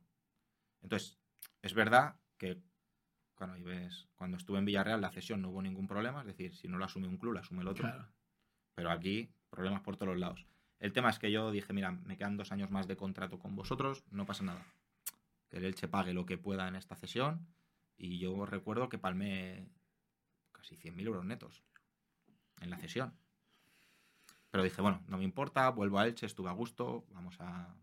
Entonces, 0.81 1.17
es 1.61 1.73
verdad 1.73 2.15
que 2.37 2.61
cuando, 3.39 3.55
ahí 3.55 3.63
ves, 3.63 4.09
cuando 4.15 4.35
estuve 4.35 4.59
en 4.59 4.65
Villarreal 4.65 4.99
la 4.99 5.11
cesión 5.11 5.41
no 5.41 5.49
hubo 5.49 5.61
ningún 5.61 5.87
problema, 5.87 6.19
es 6.19 6.27
decir, 6.27 6.53
si 6.53 6.67
no 6.67 6.77
lo 6.77 6.83
asume 6.83 7.07
un 7.07 7.17
club, 7.17 7.33
lo 7.33 7.39
asume 7.39 7.61
el 7.61 7.69
otro. 7.69 7.83
Claro. 7.83 8.05
Pero 8.75 8.91
aquí, 8.91 9.31
problemas 9.49 9.81
por 9.81 9.95
todos 9.95 10.09
los 10.09 10.19
lados. 10.19 10.45
El 10.77 10.91
tema 10.91 11.09
es 11.09 11.19
que 11.19 11.31
yo 11.31 11.49
dije, 11.49 11.71
mira, 11.71 11.91
me 11.91 12.17
quedan 12.17 12.35
dos 12.35 12.51
años 12.51 12.69
más 12.69 12.85
de 12.87 12.97
contrato 12.97 13.39
con 13.39 13.55
vosotros, 13.55 14.03
no 14.11 14.25
pasa 14.25 14.43
nada. 14.43 14.65
Que 15.47 15.57
el 15.57 15.63
Elche 15.63 15.87
pague 15.87 16.13
lo 16.13 16.25
que 16.25 16.37
pueda 16.37 16.67
en 16.67 16.75
esta 16.75 16.97
cesión. 16.97 17.47
Y 17.97 18.19
yo 18.19 18.45
recuerdo 18.45 18.89
que 18.89 18.97
palmé 18.97 19.69
casi 20.51 20.75
100.000 20.75 21.05
euros 21.07 21.25
netos 21.25 21.63
en 22.59 22.69
la 22.69 22.77
cesión. 22.77 23.13
Pero 24.51 24.63
dije, 24.63 24.81
bueno, 24.81 25.01
no 25.07 25.17
me 25.17 25.23
importa, 25.23 25.69
vuelvo 25.69 25.97
a 25.99 26.07
Elche, 26.07 26.25
estuve 26.25 26.49
a 26.49 26.53
gusto, 26.53 27.05
vamos 27.11 27.37
a 27.39 27.73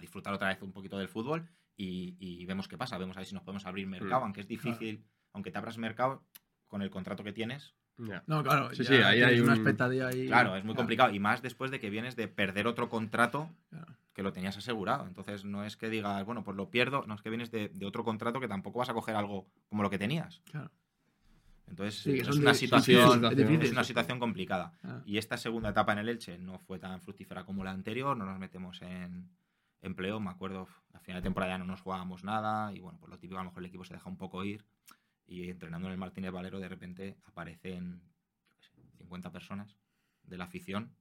disfrutar 0.00 0.34
otra 0.34 0.48
vez 0.48 0.60
un 0.60 0.72
poquito 0.72 0.98
del 0.98 1.08
fútbol 1.08 1.48
y, 1.78 2.16
y 2.18 2.44
vemos 2.44 2.68
qué 2.68 2.76
pasa, 2.76 2.98
vemos 2.98 3.16
a 3.16 3.20
ver 3.20 3.26
si 3.26 3.34
nos 3.34 3.42
podemos 3.44 3.64
abrir 3.64 3.86
mercado, 3.86 4.20
Mm, 4.20 4.24
aunque 4.24 4.40
es 4.42 4.48
difícil, 4.48 5.02
aunque 5.32 5.50
te 5.50 5.56
abras 5.58 5.78
mercado 5.78 6.22
con 6.66 6.82
el 6.82 6.90
contrato 6.90 7.24
que 7.24 7.32
tienes. 7.32 7.72
No, 8.26 8.42
claro. 8.44 8.70
Sí, 8.74 8.82
ya 8.84 8.88
sí, 8.90 8.94
ahí 8.96 9.22
hay 9.22 9.40
una 9.40 9.52
un- 9.52 9.58
expectativa 9.58 10.08
ahí. 10.08 10.26
Claro, 10.26 10.54
es 10.56 10.62
muy 10.64 10.72
Claro, 10.74 10.76
complicado. 10.76 11.14
Y 11.14 11.18
más 11.18 11.40
después 11.42 11.70
de 11.70 11.80
que 11.80 11.88
vienes 11.90 12.14
de 12.16 12.28
perder 12.28 12.66
otro 12.68 12.88
contrato 12.88 13.48
claro. 13.70 13.94
que 14.12 14.22
lo 14.22 14.32
tenías 14.32 14.56
asegurado. 14.56 15.06
Entonces 15.06 15.44
no 15.44 15.64
es 15.64 15.76
que 15.76 15.88
digas, 15.88 16.24
bueno, 16.24 16.44
pues 16.44 16.56
lo 16.56 16.70
pierdo, 16.70 17.04
no 17.06 17.14
es 17.14 17.22
que 17.22 17.30
vienes 17.30 17.50
de, 17.50 17.68
de 17.70 17.86
otro 17.86 18.04
contrato 18.04 18.38
que 18.40 18.46
tampoco 18.48 18.78
vas 18.80 18.88
a 18.88 18.94
coger 18.94 19.16
algo 19.16 19.48
como 19.68 19.82
lo 19.82 19.90
que 19.90 19.98
tenías. 19.98 20.40
Claro. 20.50 20.70
Entonces 21.68 22.00
Sí, 22.00 22.18
es 22.20 22.28
una 22.28 22.50
de- 22.50 22.54
sí, 22.54 22.60
sí, 22.60 22.66
situación, 22.66 23.24
es 23.62 23.72
una 23.72 23.84
situación 23.84 24.18
complicada. 24.18 24.72
Ah, 24.84 25.02
Y 25.04 25.18
esta 25.18 25.36
segunda 25.36 25.70
etapa 25.70 25.92
en 25.92 25.98
el 25.98 26.08
Elche 26.08 26.38
no 26.38 26.58
fue 26.58 26.78
tan 26.78 27.00
fructífera 27.00 27.44
como 27.44 27.62
la 27.64 27.72
anterior, 27.72 28.16
no 28.16 28.24
nos 28.24 28.38
metemos 28.38 28.80
en 28.82 29.28
empleo, 29.82 30.20
me 30.20 30.30
acuerdo, 30.30 30.68
a 30.92 31.00
final 31.00 31.20
de 31.22 31.26
temporada 31.26 31.54
ya 31.54 31.58
no 31.58 31.64
nos 31.64 31.80
jugábamos 31.80 32.24
nada 32.24 32.72
y 32.72 32.80
bueno, 32.80 32.98
pues 32.98 33.10
lo 33.10 33.18
típico, 33.18 33.38
a 33.38 33.42
lo 33.42 33.50
mejor 33.50 33.62
el 33.62 33.66
equipo 33.66 33.84
se 33.84 33.94
deja 33.94 34.08
un 34.08 34.16
poco 34.16 34.44
ir 34.44 34.64
y 35.26 35.48
entrenando 35.48 35.88
en 35.88 35.92
el 35.92 35.98
Martínez 35.98 36.32
Valero 36.32 36.58
de 36.58 36.68
repente 36.68 37.16
aparecen 37.24 38.02
sé, 38.60 38.72
50 38.98 39.30
personas 39.30 39.76
de 40.22 40.38
la 40.38 40.44
afición 40.44 40.94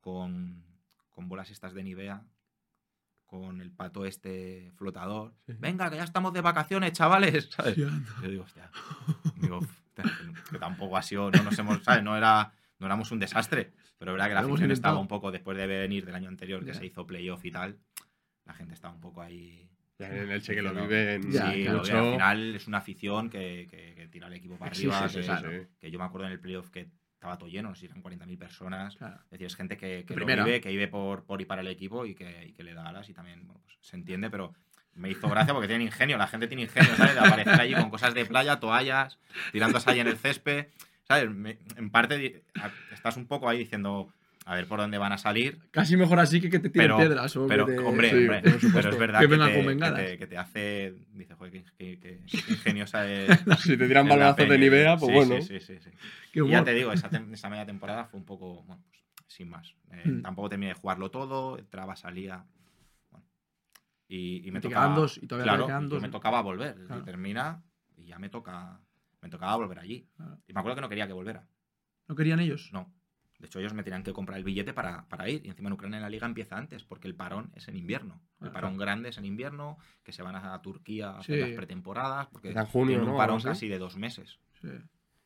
con, 0.00 0.64
con 1.10 1.28
bolas 1.28 1.50
estas 1.50 1.74
de 1.74 1.82
Nivea, 1.82 2.24
con 3.26 3.60
el 3.60 3.70
pato 3.70 4.06
este 4.06 4.72
flotador. 4.76 5.34
Sí. 5.46 5.54
Venga, 5.58 5.88
que 5.88 5.96
ya 5.96 6.04
estamos 6.04 6.32
de 6.32 6.40
vacaciones, 6.40 6.92
chavales. 6.92 7.48
¿sabes? 7.56 7.74
sí, 7.74 7.84
anda. 7.84 8.10
Yo 8.22 8.28
digo, 8.28 8.44
hostia. 8.44 8.70
Digo, 9.36 9.58
"Uf, 9.58 9.70
que, 10.50 10.58
tampoco 10.58 10.96
ha 10.96 11.02
sido, 11.02 11.30
no 11.30 11.42
nos 11.44 11.58
hemos, 11.58 11.82
¿sabes? 11.84 12.02
No 12.02 12.16
era, 12.16 12.52
no 12.78 12.86
éramos 12.86 13.12
un 13.12 13.20
desastre. 13.20 13.72
Pero 13.98 14.12
verdad 14.12 14.28
que 14.28 14.34
la 14.34 14.40
afición 14.40 14.70
estaba 14.70 14.98
un 14.98 15.08
poco, 15.08 15.30
después 15.30 15.58
de 15.58 15.66
venir 15.66 16.06
del 16.06 16.14
año 16.14 16.28
anterior, 16.28 16.64
que 16.64 16.72
se 16.72 16.86
hizo 16.86 17.06
playoff 17.06 17.44
y 17.44 17.50
tal, 17.50 17.78
la 18.50 18.54
gente 18.56 18.74
estaba 18.74 18.92
un 18.94 19.00
poco 19.00 19.22
ahí. 19.22 19.68
Ya 19.98 20.08
en 20.08 20.30
el 20.30 20.42
Che 20.42 20.54
que 20.54 20.62
lo 20.62 20.70
diciendo, 20.70 20.88
vive 20.88 21.14
en 21.14 21.30
Ya, 21.30 21.52
sí, 21.52 21.62
claro. 21.62 21.76
lo 21.78 21.82
que 21.84 21.92
al 21.92 22.12
final 22.12 22.54
es 22.56 22.66
una 22.66 22.78
afición 22.78 23.30
que, 23.30 23.66
que- 23.70 23.94
que 23.94 24.08
tira 24.08 24.26
al 24.26 24.32
equipo 24.32 24.56
para 24.56 24.70
Exige, 24.70 24.92
arriba. 24.92 25.08
sí, 25.08 25.16
que, 25.18 25.22
sí, 25.22 25.30
sí, 25.36 25.42
que- 25.44 25.60
sí. 25.60 25.66
que 25.78 25.90
yo 25.90 25.98
me 25.98 26.04
acuerdo 26.04 26.26
en 26.26 26.32
el 26.32 26.40
playoff 26.40 26.70
que 26.70 26.88
estaba 27.14 27.36
todo 27.38 27.48
lleno, 27.50 27.68
no 27.68 27.74
sé 27.74 27.80
si 27.82 27.86
eran 27.86 28.02
40.000 28.02 28.38
personas. 28.38 28.96
Claro. 28.96 29.16
Es 29.24 29.30
decir, 29.30 29.46
es 29.46 29.56
gente 29.56 29.76
que, 29.76 30.04
lo 30.08 30.24
vive, 30.26 30.60
que 30.60 30.70
vive 30.70 30.88
por, 30.88 31.24
por 31.26 31.40
y 31.40 31.44
para 31.44 31.60
el 31.60 31.68
equipo 31.68 32.06
y 32.06 32.14
que, 32.14 32.46
y 32.46 32.52
que 32.54 32.64
le 32.64 32.72
da 32.74 32.88
alas 32.88 33.08
y 33.10 33.14
también, 33.14 33.46
bueno, 33.46 33.60
pues 33.62 33.76
se 33.82 33.94
entiende, 33.96 34.30
pero 34.30 34.54
me 34.94 35.10
hizo 35.10 35.28
gracia 35.28 35.52
porque 35.52 35.68
tienen 35.68 35.86
ingenio, 35.86 36.16
la 36.18 36.26
gente 36.26 36.48
tiene 36.48 36.62
ingenio, 36.62 36.96
¿sabes? 36.96 37.14
De 37.14 37.20
aparecer 37.20 37.60
allí 37.60 37.74
con 37.74 37.90
cosas 37.90 38.14
de 38.14 38.24
playa, 38.24 38.58
toallas, 38.58 39.18
tirándose 39.52 39.90
ahí 39.90 40.00
en 40.00 40.08
el 40.08 40.16
césped, 40.16 40.66
¿sabes? 41.04 41.30
Me- 41.30 41.58
en 41.76 41.90
parte 41.90 42.42
estás 42.90 43.16
un 43.18 43.26
poco 43.26 43.48
ahí 43.50 43.58
diciendo, 43.58 44.10
a 44.46 44.54
ver 44.54 44.66
por 44.66 44.80
dónde 44.80 44.96
van 44.98 45.12
a 45.12 45.18
salir, 45.18 45.58
Casi 45.70 45.96
mejor 45.96 46.18
así 46.18 46.40
que 46.40 46.48
que 46.50 46.58
te 46.58 46.70
tiren 46.70 46.88
Pero- 46.88 46.96
piedras. 46.98 47.36
O 47.36 47.46
pero, 47.46 47.66
que 47.66 47.72
te- 47.74 47.78
hombre, 47.80 48.10
sí, 48.10 48.16
hombre, 48.16 48.42
pero 48.72 48.90
es 48.90 48.98
verdad 48.98 49.20
Que 49.20 49.28
te, 50.16 50.28
que 50.28 50.38
hace, 50.38 50.94
dice, 51.12 51.34
joder, 51.34 51.62
qué, 51.78 52.20
ingeniosa 52.48 53.06
es. 53.10 53.38
Si 53.60 53.76
te 53.76 53.86
tiran 53.86 54.08
balazos 54.08 54.36
de 54.38 54.46
peña". 54.46 54.58
Nivea, 54.58 54.96
pues 54.96 55.10
Sí, 55.10 55.14
bueno. 55.28 55.42
Sí, 55.44 55.60
sí, 55.60 55.78
sí, 55.78 55.90
Y 56.32 56.48
ya 56.48 56.64
te 56.64 56.74
digo, 56.74 56.92
esa, 56.92 57.08
esa 57.32 57.48
media 57.50 57.66
temporada 57.66 58.06
fue 58.06 58.18
un 58.18 58.24
poco, 58.26 58.62
bueno, 58.64 58.82
pues, 58.88 59.02
sin 59.28 59.48
más. 59.50 59.74
Eh, 59.92 60.02
Hmm. 60.06 60.22
Tampoco 60.22 60.48
terminé 60.48 60.68
de 60.72 60.74
jugarlo 60.80 61.10
todo, 61.10 61.58
entraba, 61.58 61.94
salía. 61.96 62.44
Bueno. 63.10 63.26
Y, 64.08 64.46
y 64.48 64.50
me 64.50 64.60
tocaba. 64.60 64.94
dos, 64.94 65.18
y 65.22 65.26
todavía 65.26 65.52
claro, 65.52 65.66
quedan 65.66 65.84
y 65.86 65.88
dos, 65.90 66.02
me 66.02 66.08
tocaba 66.08 66.40
volver. 66.40 66.76
termina 67.04 67.62
y 67.96 68.06
ya 68.06 68.18
me 68.18 68.28
toca. 68.30 68.80
Me 69.20 69.28
tocaba 69.28 69.54
volver 69.56 69.78
allí. 69.80 70.08
Claro. 70.16 70.38
Y 70.48 70.52
me 70.54 70.60
acuerdo 70.60 70.76
que 70.76 70.80
no 70.80 70.88
quería 70.88 71.06
que 71.06 71.12
volviera. 71.12 71.46
¿No 72.08 72.14
querían 72.16 72.40
ellos? 72.40 72.70
No. 72.72 72.90
De 73.40 73.46
hecho, 73.46 73.58
ellos 73.58 73.72
me 73.74 73.82
tenían 73.82 74.02
que 74.02 74.12
comprar 74.12 74.36
el 74.38 74.44
billete 74.44 74.72
para, 74.74 75.08
para 75.08 75.28
ir. 75.28 75.44
Y 75.44 75.48
encima 75.48 75.68
en 75.68 75.72
Ucrania 75.72 75.98
la 75.98 76.10
liga 76.10 76.26
empieza 76.26 76.56
antes, 76.58 76.84
porque 76.84 77.08
el 77.08 77.14
parón 77.14 77.50
es 77.56 77.66
en 77.68 77.76
invierno. 77.76 78.20
El 78.40 78.50
parón 78.52 78.76
grande 78.76 79.08
es 79.08 79.18
en 79.18 79.24
invierno, 79.24 79.78
que 80.02 80.12
se 80.12 80.22
van 80.22 80.36
a 80.36 80.60
Turquía 80.60 81.10
a 81.10 81.18
hacer 81.20 81.36
Sí. 81.36 81.40
las 81.40 81.50
pretemporadas, 81.56 82.26
porque 82.28 82.50
en 82.50 82.66
junio, 82.66 82.88
tienen 82.96 82.98
¿no? 82.98 83.04
un 83.04 83.08
Algo 83.12 83.18
parón 83.18 83.36
así. 83.38 83.46
casi 83.48 83.68
de 83.68 83.78
dos 83.78 83.96
meses. 83.96 84.38
Sí. 84.60 84.68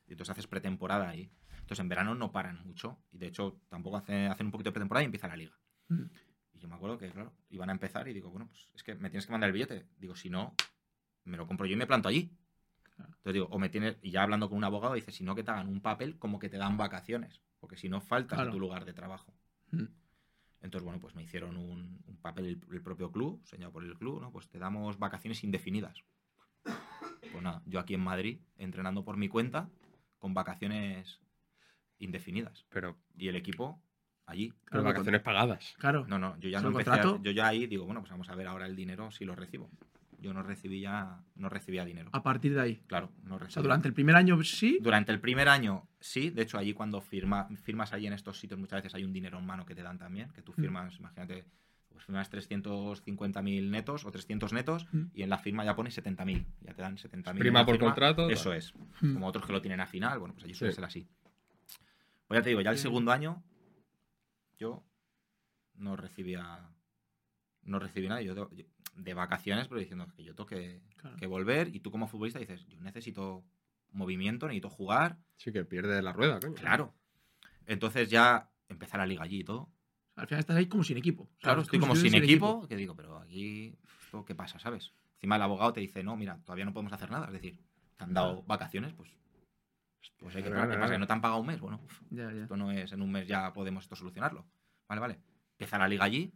Y 0.06 0.12
entonces 0.12 0.30
haces 0.30 0.46
pretemporada 0.46 1.08
ahí. 1.08 1.28
Entonces 1.54 1.80
en 1.80 1.88
verano 1.88 2.14
no 2.14 2.30
paran 2.30 2.62
mucho. 2.64 2.98
Y 3.10 3.18
de 3.18 3.26
hecho 3.26 3.60
tampoco 3.68 3.96
hace- 3.96 4.26
hacen 4.28 4.46
un 4.46 4.52
poquito 4.52 4.68
de 4.70 4.74
pretemporada 4.74 5.02
y 5.02 5.06
empieza 5.06 5.26
la 5.28 5.36
liga. 5.36 5.58
Mm. 5.88 6.04
Y 6.52 6.58
yo 6.60 6.68
me 6.68 6.76
acuerdo 6.76 6.96
que, 6.98 7.10
claro, 7.10 7.32
iban 7.48 7.68
a 7.68 7.72
empezar 7.72 8.06
y 8.06 8.12
digo, 8.14 8.30
bueno, 8.30 8.46
pues 8.48 8.68
es 8.74 8.82
que 8.84 8.94
me 8.94 9.10
tienes 9.10 9.26
que 9.26 9.32
mandar 9.32 9.48
el 9.48 9.54
billete. 9.54 9.88
Digo, 9.98 10.14
si 10.14 10.30
no, 10.30 10.54
me 11.24 11.36
lo 11.36 11.46
compro 11.48 11.66
yo 11.66 11.72
y 11.72 11.76
me 11.76 11.86
planto 11.86 12.08
allí. 12.08 12.30
Entonces 12.96 13.32
digo, 13.32 13.46
o 13.50 13.58
me 13.58 13.70
tienes, 13.70 13.96
y 14.02 14.10
ya 14.12 14.22
hablando 14.22 14.48
con 14.48 14.58
un 14.58 14.64
abogado, 14.64 14.94
dice, 14.94 15.10
si 15.10 15.24
no, 15.24 15.34
que 15.34 15.42
te 15.42 15.50
hagan 15.50 15.66
un 15.68 15.80
papel 15.80 16.16
como 16.18 16.38
que 16.38 16.48
te 16.48 16.58
dan 16.58 16.76
vacaciones. 16.76 17.40
Porque 17.64 17.78
si 17.78 17.88
no, 17.88 18.02
faltas 18.02 18.36
Claro. 18.36 18.50
a 18.50 18.52
tu 18.52 18.60
lugar 18.60 18.84
de 18.84 18.92
trabajo. 18.92 19.32
Mm. 19.70 19.84
Entonces, 20.60 20.84
bueno, 20.84 21.00
pues 21.00 21.14
me 21.14 21.22
hicieron 21.22 21.56
un, 21.56 21.98
un 22.06 22.16
papel 22.18 22.44
el, 22.44 22.60
el 22.74 22.82
propio 22.82 23.10
club, 23.10 23.40
señalado 23.46 23.72
por 23.72 23.84
el 23.84 23.94
club, 23.96 24.20
¿no? 24.20 24.30
Pues 24.30 24.50
te 24.50 24.58
damos 24.58 24.98
vacaciones 24.98 25.42
indefinidas. 25.44 26.04
Pues 26.62 27.42
nada, 27.42 27.62
yo 27.64 27.80
aquí 27.80 27.94
en 27.94 28.02
Madrid, 28.02 28.38
entrenando 28.58 29.02
por 29.02 29.16
mi 29.16 29.28
cuenta, 29.30 29.70
con 30.18 30.34
vacaciones 30.34 31.20
indefinidas. 31.98 32.66
Pero, 32.68 32.98
Y 33.16 33.28
el 33.28 33.36
equipo 33.36 33.80
allí. 34.26 34.52
pero 34.70 34.82
vacaciones 34.84 35.22
pagadas. 35.22 35.74
Claro. 35.78 36.04
No, 36.06 36.18
no, 36.18 36.36
yo 36.38 36.50
ya 36.50 36.58
¿Solo 36.60 36.72
no 36.72 36.80
empecé. 36.80 37.00
a- 37.00 37.18
yo 37.22 37.30
ya 37.30 37.46
ahí 37.48 37.66
digo, 37.66 37.86
bueno, 37.86 38.00
pues 38.02 38.10
vamos 38.10 38.28
a 38.28 38.34
ver 38.34 38.46
ahora 38.46 38.66
el 38.66 38.76
dinero 38.76 39.10
si 39.10 39.24
lo 39.24 39.34
recibo. 39.34 39.70
Yo 40.24 40.32
no 40.32 40.42
recibía, 40.42 41.18
no 41.34 41.50
recibía 41.50 41.84
dinero. 41.84 42.08
A 42.14 42.22
partir 42.22 42.54
de 42.54 42.60
ahí. 42.62 42.76
Claro, 42.86 43.12
no 43.24 43.34
O 43.34 43.38
recibía. 43.38 43.52
sea, 43.52 43.62
durante 43.62 43.88
el 43.88 43.92
primer 43.92 44.16
año 44.16 44.42
sí. 44.42 44.78
Durante 44.80 45.12
el 45.12 45.20
primer 45.20 45.50
año, 45.50 45.86
sí. 46.00 46.30
De 46.30 46.40
hecho, 46.40 46.56
allí 46.56 46.72
cuando 46.72 47.02
firma, 47.02 47.46
firmas 47.62 47.92
allí 47.92 48.06
en 48.06 48.14
estos 48.14 48.38
sitios, 48.40 48.58
muchas 48.58 48.78
veces 48.78 48.94
hay 48.94 49.04
un 49.04 49.12
dinero 49.12 49.38
en 49.38 49.44
mano 49.44 49.66
que 49.66 49.74
te 49.74 49.82
dan 49.82 49.98
también. 49.98 50.30
Que 50.30 50.40
tú 50.40 50.52
Mm. 50.52 50.60
firmas, 50.62 50.98
imagínate, 50.98 51.44
pues 51.90 52.04
firmas 52.06 52.30
350.000 52.30 53.70
netos 53.70 54.06
o 54.06 54.10
300 54.10 54.54
netos 54.54 54.86
Mm. 54.92 55.02
y 55.12 55.22
en 55.24 55.28
la 55.28 55.36
firma 55.36 55.62
ya 55.62 55.76
pones 55.76 55.92
70.000. 55.92 56.46
Ya 56.62 56.72
te 56.72 56.80
dan 56.80 56.96
70.000. 56.96 57.36
en 57.36 57.50
Prima 57.50 57.66
por 57.66 57.74
firma. 57.74 57.88
contrato, 57.90 58.30
Eso 58.30 58.48
tal. 58.48 58.58
es. 58.58 58.72
Mm. 59.02 59.12
Como 59.12 59.26
otros 59.26 59.44
que 59.44 59.52
lo 59.52 59.60
tienen 59.60 59.80
a 59.80 59.86
final, 59.86 60.18
bueno, 60.20 60.32
pues 60.32 60.44
allí 60.46 60.54
suele 60.54 60.72
Sí. 60.72 60.76
ser 60.76 60.84
así. 60.86 61.06
Pues 62.26 62.38
ya 62.38 62.42
te 62.42 62.48
digo, 62.48 62.62
ya 62.62 62.70
el 62.70 62.78
segundo 62.78 63.12
año, 63.12 63.42
yo 64.58 64.82
no 65.74 65.96
recibía. 65.96 66.70
No 67.62 67.78
recibí 67.78 68.08
nada. 68.08 68.22
Yo 68.22 68.34
de, 68.34 68.66
de 68.96 69.14
vacaciones, 69.14 69.68
pero 69.68 69.80
diciendo 69.80 70.06
que 70.14 70.24
yo 70.24 70.34
tengo 70.34 70.46
que, 70.46 70.80
Claro. 70.96 71.16
que 71.16 71.26
volver. 71.26 71.74
Y 71.74 71.80
tú, 71.80 71.90
como 71.90 72.06
futbolista, 72.06 72.38
dices, 72.38 72.66
yo 72.68 72.80
necesito 72.80 73.44
movimiento, 73.92 74.46
necesito 74.46 74.70
jugar. 74.70 75.18
Sí 75.36 75.52
que 75.52 75.64
pierde 75.64 76.00
la 76.02 76.12
rueda, 76.12 76.40
coño. 76.40 76.54
Claro. 76.54 76.94
Entonces 77.66 78.08
ya 78.10 78.50
empezar 78.68 79.00
la 79.00 79.06
liga 79.06 79.22
allí 79.24 79.40
y 79.40 79.44
todo. 79.44 79.70
Al 80.16 80.26
final 80.28 80.40
estás 80.40 80.56
ahí 80.56 80.66
como 80.66 80.84
sin 80.84 80.96
equipo. 80.96 81.28
Claro, 81.40 81.60
es 81.60 81.66
estoy 81.66 81.80
como 81.80 81.96
si 81.96 82.08
sin 82.08 82.22
equipo, 82.22 82.66
que 82.68 82.76
digo, 82.76 82.94
pero 82.94 83.18
aquí, 83.18 83.76
¿esto 84.04 84.24
qué 84.24 84.34
pasa, 84.34 84.58
sabes? 84.58 84.92
Encima 85.16 85.36
el 85.36 85.42
abogado 85.42 85.72
te 85.72 85.80
dice, 85.80 86.02
no, 86.04 86.16
mira, 86.16 86.38
todavía 86.44 86.64
no 86.64 86.72
podemos 86.72 86.92
hacer 86.92 87.10
nada. 87.10 87.26
Es 87.26 87.32
decir, 87.32 87.58
te 87.96 88.04
han 88.04 88.14
dado 88.14 88.42
vacaciones, 88.44 88.92
pues, 88.92 89.10
pues 90.18 90.36
hay 90.36 90.42
que 90.42 90.50
Claro, 90.50 90.62
¿Qué 90.64 90.68
claro. 90.68 90.80
pasa? 90.82 90.92
¿Que 90.94 90.98
no 90.98 91.06
te 91.06 91.12
han 91.12 91.20
pagado 91.20 91.40
un 91.40 91.46
mes? 91.46 91.60
Bueno, 91.60 91.80
uf, 91.84 92.00
Ya, 92.10 92.30
ya. 92.32 92.42
esto 92.42 92.56
no 92.56 92.70
es 92.70 92.92
en 92.92 93.02
un 93.02 93.10
mes 93.10 93.26
ya 93.26 93.52
podemos 93.52 93.84
esto 93.84 93.96
solucionarlo. 93.96 94.46
Vale, 94.88 95.00
vale. 95.00 95.18
Empieza 95.52 95.78
la 95.78 95.88
liga 95.88 96.04
allí 96.04 96.32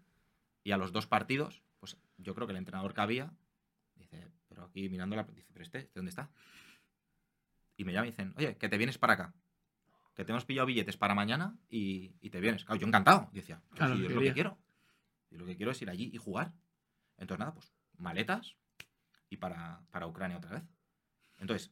y 0.64 0.72
a 0.72 0.76
los 0.76 0.92
dos 0.92 1.06
partidos, 1.06 1.62
yo 2.18 2.34
creo 2.34 2.46
que 2.46 2.52
el 2.52 2.58
entrenador 2.58 2.92
que 2.94 3.00
había 3.00 3.32
dice, 3.94 4.28
pero 4.48 4.64
aquí 4.64 4.88
mirando 4.88 5.16
la. 5.16 5.24
Dice, 5.24 5.50
pero 5.52 5.62
este, 5.64 5.78
¿este 5.78 5.92
¿dónde 5.98 6.10
está? 6.10 6.30
Y 7.76 7.84
me 7.84 7.92
llaman 7.92 8.08
y 8.08 8.10
dicen, 8.10 8.34
oye, 8.36 8.56
que 8.56 8.68
te 8.68 8.76
vienes 8.78 8.98
para 8.98 9.14
acá. 9.14 9.34
Que 10.14 10.24
te 10.24 10.32
hemos 10.32 10.44
pillado 10.44 10.66
billetes 10.66 10.96
para 10.96 11.14
mañana 11.14 11.56
y, 11.68 12.16
y 12.20 12.30
te 12.30 12.40
vienes. 12.40 12.64
Claro, 12.64 12.80
yo 12.80 12.86
encantado. 12.88 13.28
Yo 13.32 13.40
decía, 13.40 13.60
"Pero 13.68 13.76
Claro, 13.76 13.96
si 13.96 14.04
es 14.06 14.12
lo 14.12 14.20
que 14.20 14.32
quiero. 14.32 14.58
Y 15.30 15.36
lo 15.36 15.46
que 15.46 15.56
quiero 15.56 15.70
es 15.72 15.80
ir 15.82 15.90
allí 15.90 16.10
y 16.12 16.16
jugar. 16.16 16.52
Entonces, 17.18 17.38
nada, 17.38 17.54
pues 17.54 17.72
maletas 17.98 18.56
y 19.30 19.36
para, 19.36 19.82
para 19.90 20.06
Ucrania 20.06 20.38
otra 20.38 20.52
vez. 20.52 20.64
Entonces, 21.36 21.70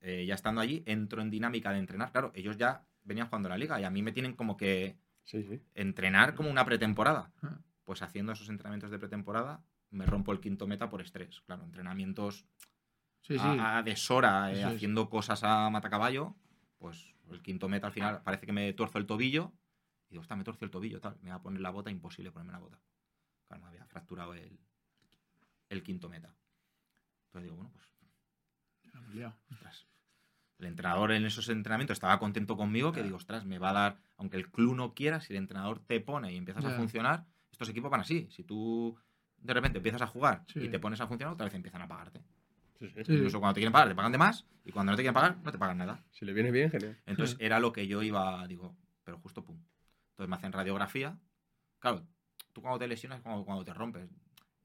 eh, 0.00 0.24
ya 0.26 0.34
estando 0.34 0.60
allí, 0.60 0.82
entro 0.86 1.22
en 1.22 1.30
dinámica 1.30 1.70
de 1.72 1.78
entrenar. 1.78 2.10
Claro, 2.10 2.32
ellos 2.34 2.56
ya 2.56 2.84
venían 3.04 3.28
jugando 3.28 3.48
la 3.48 3.58
liga 3.58 3.80
y 3.80 3.84
a 3.84 3.90
mí 3.90 4.02
me 4.02 4.12
tienen 4.12 4.34
como 4.34 4.56
que 4.56 4.98
Sí, 5.22 5.44
sí. 5.44 5.62
entrenar 5.74 6.34
como 6.34 6.50
una 6.50 6.64
pretemporada. 6.64 7.32
Ah. 7.42 7.60
Pues 7.84 8.02
haciendo 8.02 8.32
esos 8.32 8.48
entrenamientos 8.48 8.90
de 8.90 8.98
pretemporada, 8.98 9.62
me 9.90 10.06
rompo 10.06 10.32
el 10.32 10.40
quinto 10.40 10.66
meta 10.66 10.88
por 10.88 11.00
estrés. 11.00 11.40
Claro, 11.42 11.64
entrenamientos 11.64 12.46
Sí, 13.22 13.34
sí. 13.34 13.40
a, 13.40 13.78
a 13.78 13.82
deshora, 13.82 14.52
eh, 14.52 14.64
haciendo 14.64 15.10
cosas 15.10 15.42
a 15.42 15.68
matacaballo, 15.70 16.36
pues 16.78 17.14
el 17.30 17.42
quinto 17.42 17.68
meta 17.68 17.88
al 17.88 17.92
final 17.92 18.22
parece 18.22 18.46
que 18.46 18.52
me 18.52 18.72
tuerzo 18.72 18.98
el 18.98 19.06
tobillo. 19.06 19.52
Y 20.08 20.12
digo, 20.12 20.22
está, 20.22 20.36
me 20.36 20.44
torció 20.44 20.64
el 20.64 20.70
tobillo, 20.70 21.00
tal. 21.00 21.16
Me 21.22 21.30
voy 21.30 21.38
a 21.38 21.42
poner 21.42 21.60
la 21.60 21.70
bota, 21.70 21.90
imposible 21.90 22.30
ponerme 22.30 22.52
la 22.52 22.60
bota. 22.60 22.80
Claro, 23.48 23.62
me 23.64 23.68
había 23.70 23.84
fracturado 23.86 24.34
el, 24.34 24.60
el 25.68 25.82
quinto 25.82 26.08
meta. 26.08 26.32
Entonces 27.26 27.42
digo, 27.50 27.56
bueno, 27.56 27.70
pues 27.72 27.86
ostras. 29.50 29.86
El 30.58 30.66
entrenador 30.66 31.12
en 31.12 31.26
esos 31.26 31.48
entrenamientos 31.48 31.96
estaba 31.96 32.18
contento 32.18 32.56
conmigo, 32.56 32.92
que 32.92 33.02
digo, 33.02 33.16
ostras, 33.16 33.44
me 33.44 33.58
va 33.58 33.70
a 33.70 33.74
dar, 33.74 34.00
aunque 34.16 34.36
el 34.38 34.50
club 34.50 34.74
no 34.74 34.94
quiera, 34.94 35.20
si 35.20 35.32
el 35.34 35.38
entrenador 35.38 35.80
te 35.80 36.00
pone 36.00 36.32
y 36.32 36.36
empiezas 36.36 36.64
a 36.64 36.70
funcionar, 36.70 37.26
estos 37.50 37.68
equipos 37.68 37.90
van 37.90 38.00
así. 38.00 38.26
Si 38.30 38.42
tú 38.42 38.96
de 39.46 39.54
repente 39.54 39.78
empiezas 39.78 40.02
a 40.02 40.06
jugar 40.06 40.44
Sí. 40.48 40.60
y 40.60 40.68
te 40.68 40.78
pones 40.78 41.00
a 41.00 41.06
funcionar, 41.06 41.34
otra 41.34 41.44
vez 41.44 41.54
empiezan 41.54 41.82
a 41.82 41.88
pagarte. 41.88 42.20
Sí, 42.78 42.88
sí. 42.88 43.04
Sí. 43.04 43.12
Incluso 43.14 43.38
cuando 43.40 43.54
te 43.54 43.60
quieren 43.60 43.72
pagar, 43.72 43.88
te 43.88 43.94
pagan 43.94 44.12
de 44.12 44.18
más, 44.18 44.46
y 44.64 44.70
cuando 44.72 44.92
no 44.92 44.96
te 44.96 45.02
quieren 45.02 45.14
pagar, 45.14 45.38
no 45.38 45.50
te 45.50 45.58
pagan 45.58 45.78
nada. 45.78 46.04
Si 46.10 46.24
le 46.26 46.32
viene 46.32 46.50
bien, 46.50 46.70
genial. 46.70 46.98
Entonces 47.06 47.36
Sí. 47.38 47.44
era 47.44 47.58
lo 47.60 47.72
que 47.72 47.86
yo 47.86 48.02
iba, 48.02 48.46
digo, 48.46 48.76
pero 49.04 49.18
justo 49.18 49.44
pum. 49.44 49.56
Entonces 50.10 50.28
me 50.28 50.36
hacen 50.36 50.52
radiografía. 50.52 51.18
Claro, 51.78 52.06
tú 52.52 52.60
cuando 52.62 52.78
te 52.78 52.86
lesionas 52.88 53.18
es 53.18 53.22
como 53.22 53.44
cuando 53.44 53.64
te 53.64 53.72
rompes. 53.72 54.08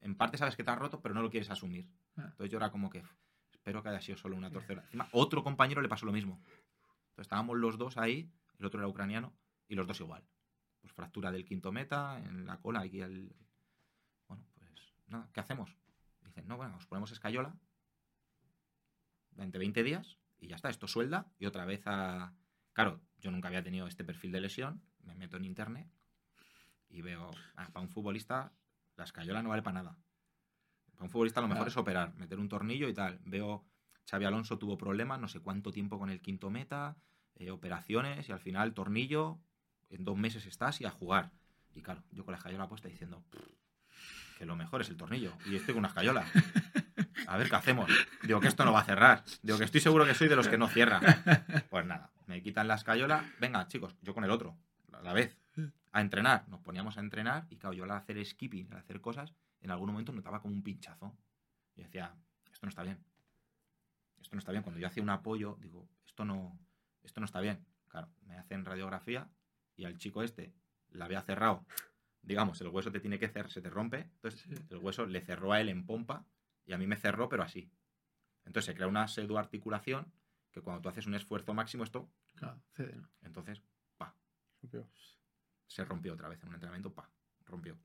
En 0.00 0.16
parte 0.16 0.36
sabes 0.36 0.56
que 0.56 0.64
te 0.64 0.70
has 0.70 0.78
roto, 0.78 1.00
pero 1.00 1.14
no 1.14 1.22
lo 1.22 1.30
quieres 1.30 1.48
asumir. 1.50 1.86
Ah. 2.16 2.22
Entonces 2.30 2.50
yo 2.50 2.58
era 2.58 2.70
como 2.70 2.90
que, 2.90 3.00
"Uf, 3.00 3.10
espero 3.52 3.82
que 3.82 3.88
haya 3.90 4.00
sido 4.00 4.18
solo 4.18 4.36
una 4.36 4.50
torcera. 4.50 4.82
Encima, 4.84 5.08
otro 5.12 5.42
compañero 5.44 5.80
le 5.80 5.88
pasó 5.88 6.04
lo 6.06 6.12
mismo. 6.12 6.40
Entonces 6.44 7.22
estábamos 7.26 7.56
los 7.58 7.78
dos 7.78 7.96
ahí, 7.98 8.30
el 8.58 8.66
otro 8.66 8.80
era 8.80 8.88
ucraniano, 8.88 9.32
y 9.68 9.74
los 9.74 9.86
dos 9.86 10.00
igual. 10.00 10.24
Pues 10.80 10.92
fractura 10.92 11.30
del 11.30 11.44
quinto 11.44 11.70
meta, 11.70 12.18
en 12.18 12.44
la 12.46 12.58
cola, 12.58 12.80
aquí 12.80 13.00
el... 13.00 13.32
Nada, 15.12 15.28
¿qué 15.32 15.40
hacemos? 15.40 15.76
Dicen, 16.24 16.48
no, 16.48 16.56
bueno, 16.56 16.76
os 16.76 16.86
ponemos 16.86 17.12
escayola, 17.12 17.54
20, 19.32 19.58
20 19.58 19.82
días, 19.82 20.18
y 20.38 20.48
ya 20.48 20.56
está, 20.56 20.70
esto 20.70 20.88
suelda, 20.88 21.26
y 21.38 21.46
otra 21.46 21.64
vez 21.64 21.82
a... 21.86 22.32
Claro, 22.72 23.00
yo 23.18 23.30
nunca 23.30 23.48
había 23.48 23.62
tenido 23.62 23.86
este 23.86 24.04
perfil 24.04 24.32
de 24.32 24.40
lesión, 24.40 24.82
me 25.04 25.14
meto 25.14 25.36
en 25.36 25.44
internet 25.44 25.88
y 26.88 27.02
veo, 27.02 27.30
ah, 27.56 27.68
para 27.72 27.80
un 27.82 27.88
futbolista, 27.90 28.52
la 28.96 29.04
escayola 29.04 29.42
no 29.42 29.50
vale 29.50 29.62
para 29.62 29.82
nada. 29.82 29.98
Para 30.92 31.04
un 31.04 31.10
futbolista 31.10 31.40
lo 31.40 31.48
mejor 31.48 31.64
Claro. 31.64 31.70
es 31.70 31.76
operar, 31.76 32.14
meter 32.14 32.38
un 32.38 32.48
tornillo 32.48 32.88
y 32.88 32.94
tal. 32.94 33.18
Veo, 33.24 33.64
Xavi 34.10 34.24
Alonso 34.24 34.58
tuvo 34.58 34.76
problemas, 34.78 35.20
no 35.20 35.28
sé 35.28 35.40
cuánto 35.40 35.70
tiempo 35.72 35.98
con 35.98 36.08
el 36.10 36.20
quinto 36.20 36.50
meta, 36.50 36.96
eh, 37.34 37.50
operaciones 37.50 38.28
y 38.28 38.32
al 38.32 38.40
final 38.40 38.72
tornillo, 38.74 39.38
en 39.90 40.04
dos 40.04 40.16
meses 40.16 40.46
estás 40.46 40.80
y 40.80 40.84
a 40.86 40.90
jugar. 40.90 41.32
Y 41.74 41.82
claro, 41.82 42.02
yo 42.10 42.24
con 42.24 42.32
la 42.32 42.38
escayola 42.38 42.68
puesta 42.68 42.88
diciendo 42.88 43.22
"Pff, 43.30 43.42
lo 44.46 44.56
mejor 44.56 44.80
es 44.80 44.88
el 44.90 44.96
tornillo 44.96 45.32
y 45.46 45.56
estoy 45.56 45.74
con 45.74 45.80
una 45.80 45.88
escayola. 45.88 46.24
A 47.26 47.36
ver 47.36 47.48
qué 47.48 47.56
hacemos. 47.56 47.90
Digo 48.22 48.40
que 48.40 48.48
esto 48.48 48.64
no 48.64 48.72
va 48.72 48.80
a 48.80 48.84
cerrar. 48.84 49.24
Digo 49.42 49.58
que 49.58 49.64
estoy 49.64 49.80
seguro 49.80 50.04
que 50.04 50.14
soy 50.14 50.28
de 50.28 50.36
los 50.36 50.48
que 50.48 50.58
no 50.58 50.68
cierra. 50.68 51.00
Pues 51.70 51.86
nada, 51.86 52.10
me 52.26 52.42
quitan 52.42 52.68
la 52.68 52.74
escayola. 52.74 53.24
Venga, 53.40 53.66
chicos, 53.68 53.96
yo 54.02 54.14
con 54.14 54.24
el 54.24 54.30
otro, 54.30 54.56
a 54.92 55.00
la 55.02 55.12
vez, 55.12 55.38
a 55.92 56.00
entrenar. 56.00 56.48
Nos 56.48 56.60
poníamos 56.60 56.96
a 56.98 57.00
entrenar 57.00 57.46
y 57.50 57.56
claro, 57.56 57.74
yo 57.74 57.84
al 57.84 57.90
hacer 57.92 58.24
skipping, 58.24 58.72
al 58.72 58.78
hacer 58.78 59.00
cosas, 59.00 59.34
en 59.60 59.70
algún 59.70 59.90
momento 59.90 60.12
notaba 60.12 60.40
como 60.40 60.54
un 60.54 60.62
pinchazo. 60.62 61.16
Y 61.74 61.82
decía, 61.82 62.14
esto 62.52 62.66
no 62.66 62.70
está 62.70 62.82
bien. 62.82 62.98
Esto 64.20 64.36
no 64.36 64.40
está 64.40 64.52
bien. 64.52 64.62
Cuando 64.62 64.80
yo 64.80 64.86
hacía 64.86 65.02
un 65.02 65.10
apoyo, 65.10 65.56
digo, 65.60 65.88
esto 66.06 66.24
no, 66.24 66.58
esto 67.02 67.20
no 67.20 67.26
está 67.26 67.40
bien. 67.40 67.64
Claro, 67.88 68.08
me 68.22 68.36
hacen 68.36 68.64
radiografía 68.64 69.28
y 69.76 69.84
al 69.84 69.98
chico 69.98 70.22
este 70.22 70.54
la 70.90 71.06
había 71.06 71.22
cerrado. 71.22 71.64
Digamos, 72.22 72.60
el 72.60 72.68
hueso 72.68 72.90
te 72.92 73.00
tiene 73.00 73.18
que 73.18 73.28
cerrar, 73.28 73.50
se 73.50 73.60
te 73.60 73.68
rompe. 73.70 73.98
Entonces, 74.00 74.40
Sí. 74.42 74.54
el 74.70 74.76
hueso 74.78 75.06
le 75.06 75.20
cerró 75.20 75.52
a 75.52 75.60
él 75.60 75.68
en 75.68 75.84
pompa 75.86 76.24
y 76.64 76.72
a 76.72 76.78
mí 76.78 76.86
me 76.86 76.96
cerró, 76.96 77.28
pero 77.28 77.42
así. 77.42 77.70
Entonces 78.44 78.66
se 78.66 78.74
crea 78.74 78.86
una 78.86 79.08
pseudoarticulación 79.08 80.12
que 80.52 80.60
cuando 80.60 80.82
tú 80.82 80.88
haces 80.88 81.06
un 81.06 81.14
esfuerzo 81.14 81.54
máximo, 81.54 81.82
esto, 81.84 82.10
Claro, 82.34 82.60
cede, 82.72 82.94
¿no? 82.96 83.08
entonces, 83.22 83.62
pa, 83.96 84.14
Rompió. 84.60 84.88
se 85.66 85.84
rompió 85.84 86.12
otra 86.14 86.28
vez 86.28 86.40
en 86.42 86.48
un 86.48 86.54
entrenamiento, 86.54 86.92
pa, 86.92 87.10
rompió. 87.44 87.76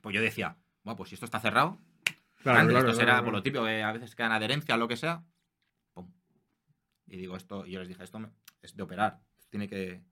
Pues 0.00 0.14
yo 0.14 0.20
decía, 0.22 0.56
bueno, 0.82 0.96
pues 0.96 1.10
si 1.10 1.14
esto 1.14 1.26
está 1.26 1.38
cerrado, 1.40 1.78
Claro, 2.42 2.58
antes, 2.58 2.72
claro, 2.74 2.88
esto 2.90 2.98
será 3.00 3.12
claro, 3.12 3.24
por 3.26 3.32
lo 3.34 3.42
típico 3.42 3.64
que 3.64 3.82
a 3.84 3.92
veces 3.92 4.16
quedan 4.16 4.32
adherencia 4.32 4.74
o 4.74 4.78
lo 4.78 4.88
que 4.88 4.96
sea, 4.96 5.24
pum. 5.92 6.12
Y 7.06 7.16
digo 7.18 7.36
esto, 7.36 7.64
y 7.66 7.70
yo 7.72 7.78
les 7.80 7.88
dije, 7.88 8.02
esto 8.02 8.18
me- 8.18 8.30
es 8.62 8.74
de 8.74 8.82
operar, 8.82 9.20
tiene 9.50 9.68
que, 9.68 10.02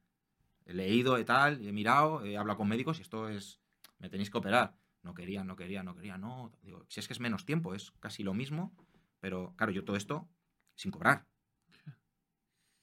he 0.66 0.74
leído 0.74 1.18
y 1.18 1.24
tal, 1.24 1.64
he 1.66 1.72
mirado, 1.72 2.24
he 2.24 2.36
hablado 2.36 2.58
con 2.58 2.68
médicos 2.68 2.98
y 2.98 3.02
esto 3.02 3.28
es, 3.28 3.60
me 3.98 4.08
tenéis 4.10 4.30
que 4.30 4.38
operar. 4.38 4.76
No 5.02 5.14
quería, 5.14 5.44
no 5.44 5.56
quería, 5.56 5.82
no 5.82 5.94
quería, 5.94 6.18
no. 6.18 6.52
Digo, 6.62 6.84
si 6.88 7.00
es 7.00 7.06
que 7.06 7.14
es 7.14 7.20
menos 7.20 7.46
tiempo, 7.46 7.74
es 7.74 7.92
casi 8.00 8.22
lo 8.22 8.34
mismo, 8.34 8.74
pero 9.18 9.54
claro, 9.56 9.72
yo 9.72 9.84
todo 9.84 9.96
esto 9.96 10.28
sin 10.74 10.90
cobrar. 10.90 11.26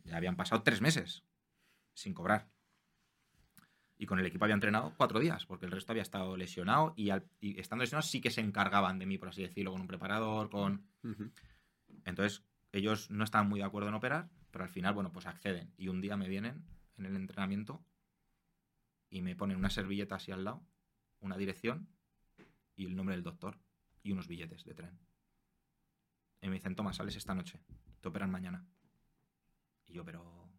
Ya 0.03 0.17
habían 0.17 0.35
pasado 0.35 0.63
tres 0.63 0.81
meses 0.81 1.23
sin 1.93 2.13
cobrar. 2.13 2.49
Y 3.99 4.05
con 4.05 4.19
el 4.19 4.25
equipo 4.25 4.45
había 4.45 4.53
entrenado 4.53 4.93
cuatro 4.95 5.19
días, 5.19 5.45
porque 5.45 5.65
el 5.65 5.71
resto 5.71 5.91
había 5.91 6.03
estado 6.03 6.37
lesionado 6.37 6.93
y, 6.95 7.09
al- 7.09 7.27
y 7.39 7.59
estando 7.59 7.83
lesionado 7.83 8.07
sí 8.07 8.21
que 8.21 8.29
se 8.29 8.41
encargaban 8.41 8.99
de 8.99 9.07
mí, 9.07 9.17
por 9.17 9.29
así 9.29 9.41
decirlo, 9.41 9.71
con 9.71 9.81
un 9.81 9.87
preparador, 9.87 10.49
con... 10.49 10.87
Entonces, 12.05 12.43
ellos 12.71 13.09
no 13.09 13.23
estaban 13.23 13.49
muy 13.49 13.59
de 13.59 13.65
acuerdo 13.65 13.89
en 13.89 13.95
operar, 13.95 14.29
pero 14.51 14.63
al 14.63 14.69
final, 14.69 14.93
bueno, 14.93 15.11
pues 15.11 15.25
acceden. 15.25 15.73
Y 15.77 15.87
un 15.87 15.99
día 16.01 16.15
me 16.15 16.27
vienen 16.27 16.63
en 16.97 17.05
el 17.05 17.15
entrenamiento 17.15 17.83
y 19.09 19.21
me 19.21 19.35
ponen 19.35 19.57
una 19.57 19.69
servilleta 19.69 20.15
así 20.15 20.31
al 20.31 20.43
lado, 20.43 20.65
una 21.19 21.37
dirección 21.37 21.87
y 22.75 22.85
el 22.85 22.95
nombre 22.95 23.15
del 23.15 23.23
doctor 23.23 23.57
y 24.03 24.11
unos 24.11 24.27
billetes 24.27 24.63
de 24.65 24.73
tren. 24.73 24.99
Y 26.41 26.47
me 26.47 26.55
dicen, 26.55 26.75
toma, 26.75 26.93
sales 26.93 27.15
esta 27.15 27.33
noche, 27.33 27.59
te 28.01 28.07
operan 28.07 28.29
mañana. 28.31 28.65
Y 29.85 29.93
yo, 29.93 30.03
pero... 30.05 30.49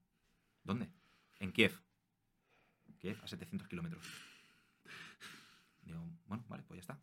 ¿Dónde? 0.65 0.90
En 1.39 1.52
Kiev. 1.52 1.81
Kiev, 2.98 3.19
a 3.23 3.28
700 3.28 3.69
kilómetros. 3.69 4.05
Digo, 5.82 6.05
bueno, 6.27 6.44
vale, 6.48 6.62
pues 6.65 6.78
ya 6.78 6.81
está. 6.81 7.01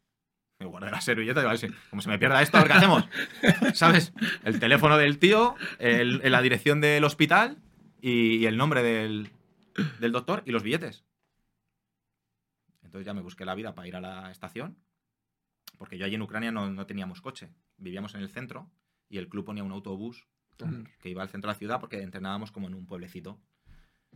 Me 0.60 0.66
guardé 0.66 0.90
la 0.92 1.02
servilleta 1.02 1.40
y 1.40 1.44
digo, 1.44 1.50
"A 1.50 1.54
ver 1.54 1.60
si- 1.60 1.90
como 1.90 2.02
se 2.02 2.10
me 2.10 2.18
pierda 2.20 2.42
esto, 2.42 2.58
a 2.58 2.62
ver 2.64 2.72
qué 2.72 2.78
hacemos. 2.78 3.04
¿Sabes? 3.78 4.14
El 4.44 4.60
teléfono 4.60 4.98
del 4.98 5.20
tío, 5.20 5.56
el- 5.80 6.20
la 6.32 6.42
dirección 6.42 6.80
del 6.82 7.04
hospital 7.04 7.62
y, 8.06 8.38
y 8.38 8.46
el 8.46 8.56
nombre 8.56 8.84
del, 8.84 9.32
del 10.00 10.12
doctor 10.12 10.44
y 10.46 10.52
los 10.52 10.62
billetes. 10.62 11.04
Entonces 12.84 13.04
ya 13.04 13.16
me 13.16 13.22
busqué 13.22 13.46
la 13.46 13.56
vida 13.56 13.74
para 13.74 13.88
ir 13.88 13.96
a 13.96 14.00
la 14.02 14.30
estación, 14.30 14.78
porque 15.80 15.98
yo 15.98 16.06
allí 16.06 16.14
en 16.14 16.22
Ucrania 16.22 16.52
no, 16.52 16.70
no 16.70 16.86
teníamos 16.86 17.20
coche. 17.20 17.50
Vivíamos 17.78 18.14
en 18.14 18.22
el 18.22 18.30
centro 18.30 18.70
y 19.10 19.18
el 19.18 19.28
club 19.28 19.46
ponía 19.46 19.64
un 19.64 19.72
autobús 19.72 20.28
que 21.00 21.10
iba 21.10 21.24
al 21.24 21.30
centro 21.30 21.50
de 21.50 21.56
la 21.56 21.58
ciudad 21.58 21.80
porque 21.80 22.04
entrenábamos 22.04 22.52
como 22.52 22.68
en 22.68 22.76
un 22.76 22.86
pueblecito. 22.86 23.42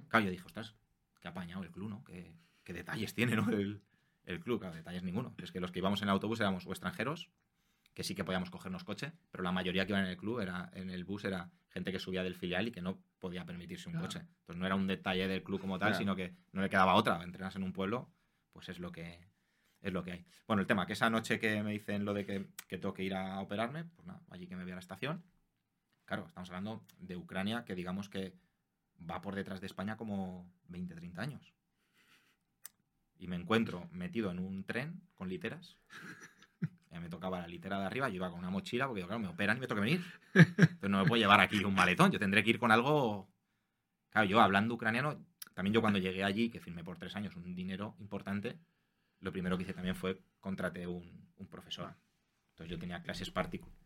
Claro, 0.07 0.25
yo 0.25 0.31
dije, 0.31 0.45
ostras, 0.45 0.75
qué 1.19 1.27
apañado 1.27 1.63
el 1.63 1.71
club, 1.71 1.89
¿no? 1.89 2.03
Qué, 2.03 2.37
qué 2.63 2.73
detalles 2.73 3.15
tiene, 3.15 3.35
¿no? 3.35 3.49
El, 3.51 3.81
el 4.25 4.39
club, 4.39 4.59
claro, 4.59 4.75
detalles 4.75 5.01
ninguno. 5.01 5.33
Es 5.39 5.51
que 5.51 5.59
los 5.59 5.71
que 5.71 5.79
íbamos 5.79 6.03
en 6.03 6.09
el 6.09 6.13
autobús 6.13 6.39
éramos 6.39 6.67
o 6.67 6.69
extranjeros, 6.69 7.31
que 7.99 8.05
sí 8.05 8.15
que 8.15 8.23
podíamos 8.23 8.49
cogernos 8.49 8.85
coche, 8.85 9.11
pero 9.29 9.43
la 9.43 9.51
mayoría 9.51 9.85
que 9.85 9.91
iban 9.91 10.05
en 10.05 10.11
el 10.11 10.15
club, 10.15 10.39
era, 10.39 10.69
en 10.73 10.89
el 10.89 11.03
bus, 11.03 11.25
era 11.25 11.51
gente 11.67 11.91
que 11.91 11.99
subía 11.99 12.23
del 12.23 12.33
filial 12.33 12.65
y 12.65 12.71
que 12.71 12.81
no 12.81 13.03
podía 13.19 13.43
permitirse 13.45 13.89
un 13.89 13.91
Claro. 13.95 14.07
coche. 14.07 14.19
Entonces 14.19 14.55
no 14.55 14.65
era 14.65 14.75
un 14.75 14.87
detalle 14.87 15.27
del 15.27 15.43
club 15.43 15.59
como 15.59 15.77
tal, 15.77 15.89
Claro. 15.89 15.99
sino 15.99 16.15
que 16.15 16.33
no 16.53 16.61
le 16.61 16.69
quedaba 16.69 16.93
otra. 16.95 17.21
Entrenas 17.21 17.57
en 17.57 17.63
un 17.63 17.73
pueblo, 17.73 18.09
pues 18.53 18.69
es 18.69 18.79
lo 18.79 18.89
que 18.93 19.27
es 19.81 19.91
lo 19.91 20.01
que 20.01 20.13
hay. 20.13 20.25
Bueno, 20.47 20.61
el 20.61 20.67
tema, 20.67 20.85
que 20.87 20.93
esa 20.93 21.09
noche 21.09 21.41
que 21.41 21.61
me 21.61 21.73
dicen 21.73 22.05
lo 22.05 22.13
de 22.13 22.25
que, 22.25 22.47
que 22.69 22.77
tengo 22.77 22.93
que 22.93 23.03
ir 23.03 23.13
a 23.13 23.41
operarme, 23.41 23.83
pues 23.83 24.07
nada, 24.07 24.21
allí 24.29 24.47
que 24.47 24.55
me 24.55 24.63
voy 24.63 24.71
a 24.71 24.75
la 24.75 24.79
estación. 24.79 25.21
Claro, 26.05 26.25
estamos 26.25 26.47
hablando 26.51 26.85
de 26.99 27.17
Ucrania, 27.17 27.65
que 27.65 27.75
digamos 27.75 28.07
que 28.07 28.33
va 29.11 29.19
por 29.19 29.35
detrás 29.35 29.59
de 29.59 29.67
España 29.67 29.97
como 29.97 30.49
20, 30.69 30.95
30 30.95 31.21
años. 31.21 31.53
Y 33.17 33.27
me 33.27 33.35
encuentro 33.35 33.89
metido 33.91 34.31
en 34.31 34.39
un 34.39 34.63
tren 34.63 35.01
con 35.15 35.27
literas. 35.27 35.75
Ya 36.91 36.99
me 36.99 37.09
tocaba 37.09 37.39
la 37.39 37.47
litera 37.47 37.79
de 37.79 37.85
arriba, 37.85 38.09
yo 38.09 38.15
iba 38.15 38.29
con 38.29 38.39
una 38.39 38.49
mochila, 38.49 38.87
porque 38.87 39.03
claro, 39.03 39.19
me 39.19 39.27
operan 39.27 39.57
y 39.57 39.59
me 39.59 39.67
que 39.67 39.73
venir. 39.75 40.05
Entonces 40.33 40.89
no 40.89 41.03
me 41.03 41.05
puedo 41.05 41.21
llevar 41.21 41.39
aquí 41.39 41.63
un 41.63 41.75
maletón, 41.75 42.11
yo 42.11 42.19
tendré 42.19 42.43
que 42.43 42.49
ir 42.51 42.59
con 42.59 42.71
algo... 42.71 43.29
Claro, 44.09 44.27
yo 44.27 44.41
hablando 44.41 44.73
ucraniano, 44.73 45.23
también 45.53 45.73
yo 45.73 45.81
cuando 45.81 45.99
llegué 45.99 46.23
allí, 46.23 46.49
que 46.49 46.59
firmé 46.59 46.83
por 46.83 46.97
tres 46.97 47.15
años 47.15 47.35
un 47.35 47.53
dinero 47.53 47.95
importante, 47.99 48.57
lo 49.19 49.31
primero 49.31 49.55
que 49.57 49.63
hice 49.63 49.73
también 49.73 49.95
fue 49.95 50.19
contraté 50.39 50.87
un, 50.87 51.29
un 51.37 51.47
profesor. 51.47 51.93
Entonces 52.51 52.71
yo 52.71 52.79
tenía 52.79 53.03
clases 53.03 53.29
particulares 53.29 53.79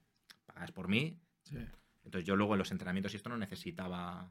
pagadas 0.45 0.71
por 0.71 0.87
mí. 0.87 1.19
Sí. 1.43 1.57
Entonces 2.05 2.25
yo 2.25 2.35
luego 2.35 2.53
en 2.53 2.59
los 2.59 2.71
entrenamientos 2.71 3.13
y 3.13 3.17
esto 3.17 3.29
no 3.29 3.37
necesitaba... 3.37 4.29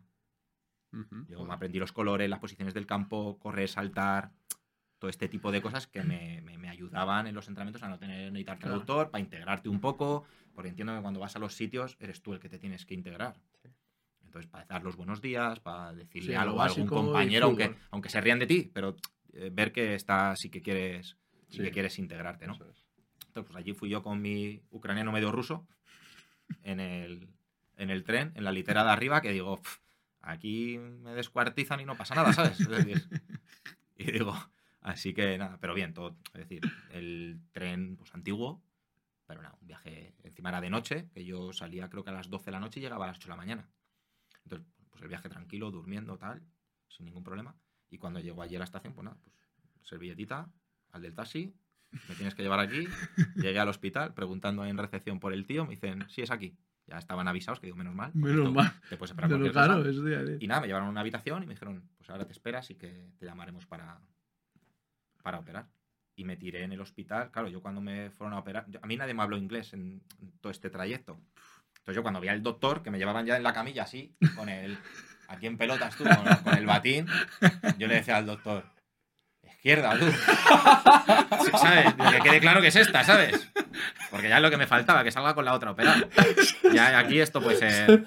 Ujú. 0.92 1.24
Yo 1.28 1.44
me 1.44 1.54
aprendí 1.54 1.78
los 1.78 1.92
colores, 1.92 2.28
las 2.28 2.38
posiciones 2.38 2.74
del 2.74 2.86
campo, 2.86 3.38
correr, 3.38 3.68
saltar, 3.68 4.30
todo 5.02 5.10
este 5.10 5.28
tipo 5.28 5.50
de 5.50 5.60
cosas 5.60 5.88
que 5.88 6.04
me, 6.04 6.40
me- 6.42 6.56
me 6.58 6.68
ayudaban 6.68 7.26
en 7.26 7.34
los 7.34 7.48
entrenamientos 7.48 7.82
a 7.82 7.88
no 7.88 7.98
tener 7.98 8.30
necesitar 8.30 8.56
Claro. 8.60 8.70
traductor, 8.84 9.10
para 9.10 9.20
integrarte 9.20 9.68
un 9.68 9.80
poco, 9.80 10.22
porque 10.54 10.68
entiendo 10.68 10.94
que 10.94 11.02
cuando 11.02 11.18
vas 11.18 11.34
a 11.34 11.40
los 11.40 11.54
sitios 11.56 11.96
eres 11.98 12.22
tú 12.22 12.32
el 12.34 12.38
que 12.38 12.48
te 12.48 12.60
tienes 12.60 12.86
que 12.86 12.94
integrar. 12.94 13.34
Entonces, 14.24 14.48
para 14.48 14.64
dar 14.66 14.84
los 14.84 14.94
buenos 14.94 15.20
días, 15.20 15.58
para 15.58 15.92
decirle 15.92 16.28
Sí, 16.28 16.34
algo 16.36 16.62
a 16.62 16.66
algún 16.66 16.86
compañero, 16.86 17.46
aunque, 17.46 17.74
aunque 17.90 18.10
se 18.10 18.20
rían 18.20 18.38
de 18.38 18.46
ti, 18.46 18.70
pero 18.72 18.94
eh, 19.32 19.50
ver 19.52 19.72
que 19.72 19.96
está, 19.96 20.36
sí 20.36 20.50
que 20.50 20.62
quieres, 20.62 21.16
sí 21.48 21.58
que 21.64 21.72
quieres 21.72 21.98
integrarte, 21.98 22.46
¿no? 22.46 22.52
Es. 22.54 22.60
Entonces, 22.60 23.50
pues 23.50 23.56
allí 23.56 23.72
fui 23.74 23.88
yo 23.90 24.04
con 24.04 24.22
mi 24.22 24.62
ucraniano 24.70 25.10
medio 25.10 25.32
ruso 25.32 25.66
en 26.62 26.78
el, 26.78 27.28
en 27.76 27.90
el 27.90 28.04
tren, 28.04 28.30
en 28.36 28.44
la 28.44 28.52
litera 28.52 28.84
de 28.84 28.90
arriba, 28.90 29.20
que 29.20 29.32
digo, 29.32 29.56
"Pf, 29.60 29.78
aquí 30.20 30.78
me 30.78 31.10
descuartizan 31.10 31.80
y 31.80 31.86
no 31.86 31.96
pasa 31.96 32.14
nada, 32.14 32.32
¿sabes? 32.32 32.60
Es 32.60 32.68
decir, 32.68 33.04
y 33.98 34.12
digo, 34.12 34.34
así 34.82 35.14
que 35.14 35.38
nada, 35.38 35.58
pero 35.60 35.74
bien, 35.74 35.94
todo, 35.94 36.16
es 36.34 36.48
decir, 36.48 36.60
el 36.92 37.40
tren 37.52 37.96
pues 37.96 38.14
antiguo, 38.14 38.62
pero 39.26 39.42
nada, 39.42 39.56
un 39.60 39.66
viaje 39.66 40.14
encima 40.22 40.50
era 40.50 40.60
de 40.60 40.70
noche, 40.70 41.08
que 41.14 41.24
yo 41.24 41.52
salía 41.52 41.88
creo 41.88 42.04
que 42.04 42.10
a 42.10 42.14
las 42.14 42.28
12 42.28 42.46
de 42.46 42.52
la 42.52 42.60
noche 42.60 42.80
y 42.80 42.82
llegaba 42.82 43.04
a 43.04 43.08
las 43.08 43.16
8 43.18 43.26
de 43.26 43.30
la 43.30 43.36
mañana. 43.36 43.68
Entonces, 44.44 44.66
pues 44.90 45.02
el 45.02 45.08
viaje 45.08 45.28
tranquilo, 45.28 45.70
durmiendo, 45.70 46.18
tal, 46.18 46.42
sin 46.88 47.06
ningún 47.06 47.24
problema. 47.24 47.56
Y 47.88 47.98
cuando 47.98 48.20
llego 48.20 48.42
allí 48.42 48.56
a 48.56 48.58
la 48.58 48.64
estación, 48.64 48.92
pues 48.94 49.04
nada, 49.04 49.16
pues 49.22 49.34
servilletita, 49.82 50.50
al 50.90 51.02
del 51.02 51.14
taxi, 51.14 51.54
me 52.08 52.14
tienes 52.14 52.34
que 52.34 52.42
llevar 52.42 52.60
aquí. 52.60 52.86
Llegué 53.36 53.58
al 53.58 53.68
hospital 53.68 54.14
preguntando 54.14 54.64
en 54.64 54.78
recepción 54.78 55.20
por 55.20 55.32
el 55.32 55.46
tío, 55.46 55.64
me 55.64 55.72
dicen, 55.72 56.04
sí, 56.08 56.22
es 56.22 56.30
aquí. 56.30 56.56
Ya 56.86 56.98
estaban 56.98 57.28
avisados, 57.28 57.60
que 57.60 57.66
digo, 57.66 57.76
menos 57.76 57.94
mal. 57.94 58.10
Menos 58.14 58.38
esto 58.38 58.52
mal. 58.52 58.72
Te 58.88 58.96
puedes 58.96 59.12
esperar 59.12 59.30
claro, 59.52 59.78
cosa. 59.78 59.88
eso. 59.88 60.36
Y 60.40 60.46
nada, 60.46 60.60
me 60.60 60.66
llevaron 60.66 60.88
a 60.88 60.90
una 60.90 61.00
habitación 61.00 61.42
y 61.42 61.46
me 61.46 61.54
dijeron, 61.54 61.88
pues 61.96 62.10
ahora 62.10 62.26
te 62.26 62.32
esperas 62.32 62.70
y 62.70 62.74
que 62.74 63.12
te 63.18 63.24
llamaremos 63.26 63.66
para, 63.66 64.00
para 65.22 65.38
operar. 65.38 65.66
Y 66.14 66.24
me 66.24 66.36
tiré 66.36 66.62
en 66.64 66.72
el 66.72 66.80
hospital. 66.80 67.30
Claro, 67.30 67.48
yo 67.48 67.62
cuando 67.62 67.80
me 67.80 68.10
fueron 68.10 68.34
a 68.34 68.38
operar, 68.40 68.66
yo- 68.68 68.80
a 68.82 68.86
mí 68.86 68.96
nadie 68.96 69.14
me 69.14 69.22
habló 69.22 69.36
inglés 69.38 69.72
en, 69.72 70.02
todo 70.40 70.50
este 70.52 70.68
trayecto. 70.68 71.18
Entonces 71.78 71.96
yo 71.96 72.02
cuando 72.02 72.20
vi 72.20 72.28
al 72.28 72.42
doctor, 72.42 72.82
que 72.82 72.90
me 72.90 72.98
llevaban 72.98 73.24
ya 73.26 73.36
en 73.36 73.42
la 73.42 73.52
camilla 73.52 73.84
así, 73.84 74.14
con 74.36 74.48
el, 74.48 74.78
aquí 75.28 75.46
en 75.46 75.56
pelotas 75.56 75.96
tú, 75.96 76.04
con, 76.04 76.36
con 76.44 76.54
el 76.54 76.66
batín, 76.66 77.06
yo 77.78 77.86
le 77.88 77.94
decía 77.94 78.18
al 78.18 78.26
doctor, 78.26 78.64
izquierda 79.42 79.98
tú. 79.98 80.04
¿Sabes? 81.58 81.94
Que 81.94 82.20
quede 82.22 82.40
claro 82.40 82.60
que 82.60 82.68
es 82.68 82.76
esta, 82.76 83.02
¿sabes? 83.04 83.48
Porque 84.10 84.28
ya 84.28 84.36
es 84.36 84.42
lo 84.42 84.50
que 84.50 84.56
me 84.56 84.66
faltaba, 84.66 85.02
que 85.02 85.10
salga 85.10 85.34
con 85.34 85.44
la 85.44 85.54
otra 85.54 85.70
operada. 85.72 86.06
Ya 86.72 86.98
aquí 86.98 87.18
esto 87.20 87.40
puede 87.42 87.56
ser... 87.56 88.04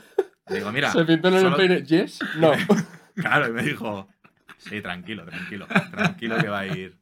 Digo, 0.47 0.71
mira, 0.71 0.91
Se 0.91 1.03
pintó 1.05 1.29
en 1.29 1.33
el 1.33 1.41
solo- 1.41 1.57
peine. 1.57 1.83
¿Yes? 1.83 2.19
No. 2.37 2.51
Claro, 3.15 3.47
y 3.47 3.51
me 3.53 3.63
dijo, 3.63 4.09
sí, 4.57 4.81
tranquilo, 4.81 5.25
tranquilo, 5.25 5.67
tranquilo 5.89 6.37
que 6.37 6.49
va 6.49 6.59
a 6.59 6.65
ir. 6.67 6.97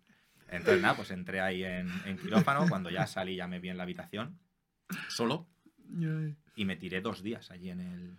Entonces, 0.58 0.82
nada, 0.82 0.96
pues 0.96 1.12
entré 1.12 1.42
ahí 1.42 1.64
en, 1.64 1.90
en 2.06 2.18
quirófano. 2.18 2.66
Cuando 2.70 2.90
ya 2.90 3.08
salí, 3.08 3.36
ya 3.36 3.48
me 3.48 3.60
vi 3.60 3.70
en 3.70 3.78
la 3.78 3.84
habitación, 3.84 4.40
solo, 5.10 5.48
y 6.56 6.66
me 6.66 6.76
tiré 6.76 7.02
dos 7.02 7.24
días 7.24 7.50
allí 7.52 7.70
en 7.70 7.80
el, 7.80 8.18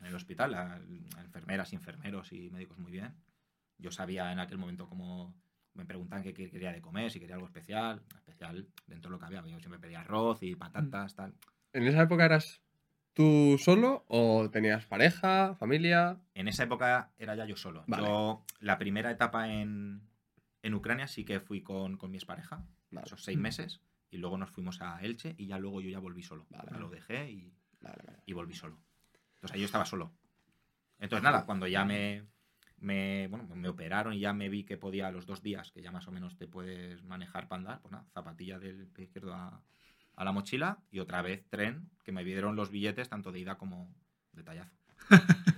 en 0.00 0.06
el 0.06 0.14
hospital. 0.14 0.52
La- 0.52 0.78
la 0.78 1.20
enfermeras, 1.22 1.72
enfermeros 1.72 2.32
y 2.32 2.50
médicos 2.50 2.78
muy 2.78 2.92
bien. 2.92 3.14
Yo 3.78 3.90
sabía 3.90 4.32
en 4.32 4.38
aquel 4.38 4.58
momento 4.58 4.88
cómo 4.88 5.34
me 5.74 5.84
preguntaban 5.84 6.22
qué 6.22 6.32
qué 6.32 6.48
quería 6.50 6.72
de 6.72 6.80
comer, 6.80 7.10
si 7.10 7.18
quería 7.20 7.34
algo 7.34 7.46
especial. 7.46 8.02
Especial 8.16 8.66
dentro 8.86 9.10
de 9.10 9.16
lo 9.16 9.18
que 9.18 9.26
había. 9.26 9.42
Yo 9.46 9.58
siempre 9.58 9.78
pedía 9.80 10.00
arroz 10.00 10.42
y 10.42 10.54
patatas, 10.54 11.14
tal. 11.14 11.34
¿En 11.72 11.82
esa 11.86 12.02
época 12.02 12.24
eras 12.24 12.62
tú 13.12 13.56
solo 13.58 14.04
o 14.08 14.48
tenías 14.50 14.86
pareja, 14.86 15.54
familia? 15.56 16.18
En 16.34 16.48
esa 16.48 16.62
época 16.64 17.10
era 17.18 17.34
ya 17.34 17.44
yo 17.46 17.56
solo. 17.56 17.84
Vale. 17.88 18.04
Yo, 18.06 18.44
la 18.60 18.78
primera 18.78 19.10
etapa 19.10 19.48
en, 19.52 20.00
en 20.64 20.74
Ucrania 20.74 21.06
sí 21.06 21.24
que 21.26 21.40
fui 21.40 21.62
con, 21.62 21.98
con 21.98 22.10
mi 22.10 22.16
expareja, 22.16 22.66
Vale. 22.90 23.06
esos 23.06 23.22
seis 23.22 23.36
meses, 23.36 23.82
y 24.10 24.16
luego 24.16 24.38
nos 24.38 24.50
fuimos 24.50 24.80
a 24.80 24.98
Elche 25.02 25.34
y 25.36 25.46
ya 25.46 25.58
luego 25.58 25.82
yo 25.82 25.90
ya 25.90 25.98
volví 25.98 26.22
solo. 26.22 26.46
Vale, 26.48 26.70
vale. 26.70 26.82
lo 26.82 26.88
dejé 26.88 27.30
y, 27.30 27.52
volví 28.32 28.54
solo. 28.54 28.80
Entonces 29.34 29.54
ahí 29.54 29.60
yo 29.60 29.66
estaba 29.66 29.84
solo. 29.84 30.14
Entonces 30.98 31.22
nada, 31.22 31.44
cuando 31.44 31.66
ya 31.66 31.84
me, 31.84 32.24
me, 32.78 33.26
bueno, 33.28 33.46
me 33.54 33.68
operaron 33.68 34.14
y 34.14 34.20
ya 34.20 34.32
me 34.32 34.48
vi 34.48 34.64
que 34.64 34.78
podía 34.78 35.08
a 35.08 35.10
los 35.10 35.26
dos 35.26 35.42
días, 35.42 35.70
que 35.70 35.82
ya 35.82 35.92
más 35.92 36.08
o 36.08 36.12
menos 36.12 36.38
te 36.38 36.48
puedes 36.48 37.02
manejar 37.02 37.46
para 37.46 37.58
andar, 37.58 37.80
pues 37.82 37.92
nada, 37.92 38.06
zapatilla 38.14 38.58
del 38.58 38.86
pie 38.86 39.04
izquierdo 39.04 39.34
a, 39.34 39.62
a 40.16 40.24
la 40.24 40.32
mochila 40.32 40.78
y 40.90 41.00
otra 41.00 41.20
vez 41.20 41.46
tren, 41.50 41.90
que 42.04 42.12
me 42.12 42.24
dieron 42.24 42.56
los 42.56 42.70
billetes 42.70 43.10
tanto 43.10 43.32
de 43.32 43.40
ida 43.40 43.58
como 43.58 43.94
de 44.32 44.42
tallazo. 44.42 44.74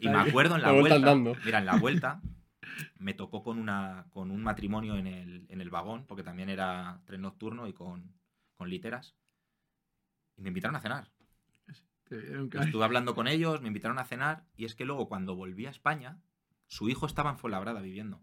Y 0.00 0.08
me 0.08 0.18
acuerdo 0.18 0.56
en 0.56 0.62
la 0.62 0.72
vuelta 0.72 1.14
mira, 1.44 1.58
en 1.58 1.66
la 1.66 1.76
vuelta 1.76 2.20
me 2.98 3.14
tocó 3.14 3.42
con, 3.42 3.58
una, 3.58 4.06
con 4.10 4.30
un 4.30 4.42
matrimonio 4.42 4.96
en 4.96 5.06
el, 5.06 5.46
en 5.48 5.60
el 5.60 5.70
vagón, 5.70 6.06
porque 6.06 6.22
también 6.22 6.48
era 6.48 7.00
tren 7.04 7.22
nocturno 7.22 7.66
y 7.66 7.72
con, 7.72 8.14
con 8.56 8.68
literas. 8.68 9.14
Y 10.36 10.42
me 10.42 10.48
invitaron 10.48 10.76
a 10.76 10.80
cenar. 10.80 11.10
Te 12.04 12.16
vieron 12.16 12.44
Yo 12.44 12.50
caer. 12.50 12.66
estuve 12.66 12.84
hablando 12.84 13.14
con 13.14 13.28
ellos, 13.28 13.60
me 13.60 13.68
invitaron 13.68 13.98
a 13.98 14.04
cenar, 14.04 14.44
y 14.56 14.64
es 14.64 14.74
que 14.74 14.84
luego 14.84 15.08
cuando 15.08 15.36
volví 15.36 15.66
a 15.66 15.70
España, 15.70 16.20
su 16.66 16.88
hijo 16.88 17.06
estaba 17.06 17.30
en 17.30 17.38
Fuenlabrada 17.38 17.80
viviendo. 17.80 18.20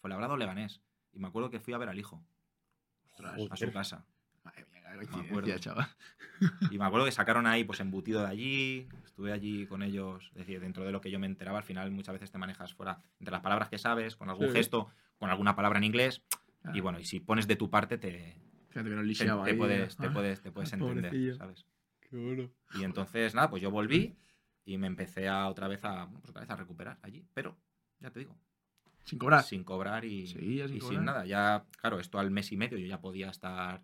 Fuenlabrada 0.00 0.34
o 0.34 0.36
Leganés. 0.36 0.82
Y 1.12 1.18
me 1.18 1.28
acuerdo 1.28 1.50
que 1.50 1.60
fui 1.60 1.74
a 1.74 1.78
ver 1.78 1.88
al 1.88 1.98
hijo, 1.98 2.24
a 3.50 3.56
su 3.56 3.72
casa. 3.72 4.06
Madre 4.44 4.66
mía, 4.72 4.79
acuerdo. 5.20 5.50
Y 6.70 6.78
me 6.78 6.84
acuerdo 6.84 7.04
que 7.06 7.12
sacaron 7.12 7.46
ahí, 7.46 7.64
pues 7.64 7.80
embutido 7.80 8.20
de 8.22 8.26
allí, 8.28 8.88
estuve 9.04 9.32
allí 9.32 9.66
con 9.66 9.82
ellos, 9.82 10.28
es 10.30 10.46
decir, 10.46 10.60
dentro 10.60 10.84
de 10.84 10.92
lo 10.92 11.00
que 11.00 11.10
yo 11.10 11.18
me 11.18 11.26
enteraba, 11.26 11.58
al 11.58 11.64
final 11.64 11.90
muchas 11.90 12.14
veces 12.14 12.30
te 12.30 12.38
manejas 12.38 12.72
fuera 12.74 13.02
entre 13.18 13.32
las 13.32 13.42
palabras 13.42 13.68
que 13.68 13.78
sabes, 13.78 14.16
con 14.16 14.30
algún 14.30 14.48
Sí. 14.48 14.54
gesto, 14.54 14.88
con 15.18 15.28
alguna 15.30 15.54
palabra 15.54 15.78
en 15.78 15.84
inglés, 15.84 16.22
Claro. 16.62 16.76
y 16.76 16.80
bueno, 16.80 16.98
y 17.00 17.04
si 17.04 17.20
pones 17.20 17.46
de 17.46 17.56
tu 17.56 17.68
parte 17.70 17.98
te, 17.98 18.36
Fíjate 18.70 18.88
que 18.88 18.94
nos 18.96 19.18
te, 19.18 19.28
ahí, 19.30 19.54
puedes, 19.54 19.96
te 19.96 20.06
ah, 20.06 20.12
puedes, 20.12 20.40
te 20.42 20.52
puedes 20.52 20.72
entender, 20.72 21.10
pobrecillo. 21.10 21.34
¿sabes? 21.36 21.66
Qué 22.00 22.16
bueno. 22.16 22.50
Y 22.74 22.84
entonces, 22.84 23.34
nada, 23.34 23.50
pues 23.50 23.60
yo 23.62 23.70
volví 23.70 24.16
y 24.64 24.78
me 24.78 24.86
empecé 24.86 25.28
a 25.28 25.48
otra 25.48 25.66
vez 25.68 25.84
a, 25.84 26.08
pues 26.08 26.30
otra 26.30 26.40
vez 26.42 26.50
a 26.50 26.56
recuperar 26.56 26.98
allí, 27.02 27.26
pero 27.34 27.58
ya 27.98 28.10
te 28.10 28.20
digo, 28.20 28.36
Sin 29.04 29.18
cobrar. 29.18 29.42
sin 29.42 29.64
cobrar 29.64 30.04
y, 30.04 30.26
sin 30.28 30.40
y 30.52 30.58
cobrar. 30.78 30.80
sin 30.80 31.04
nada. 31.04 31.26
Ya, 31.26 31.64
claro, 31.80 31.98
esto 31.98 32.18
al 32.18 32.30
mes 32.30 32.52
y 32.52 32.56
medio 32.56 32.78
yo 32.78 32.86
ya 32.86 33.00
podía 33.00 33.28
estar 33.30 33.82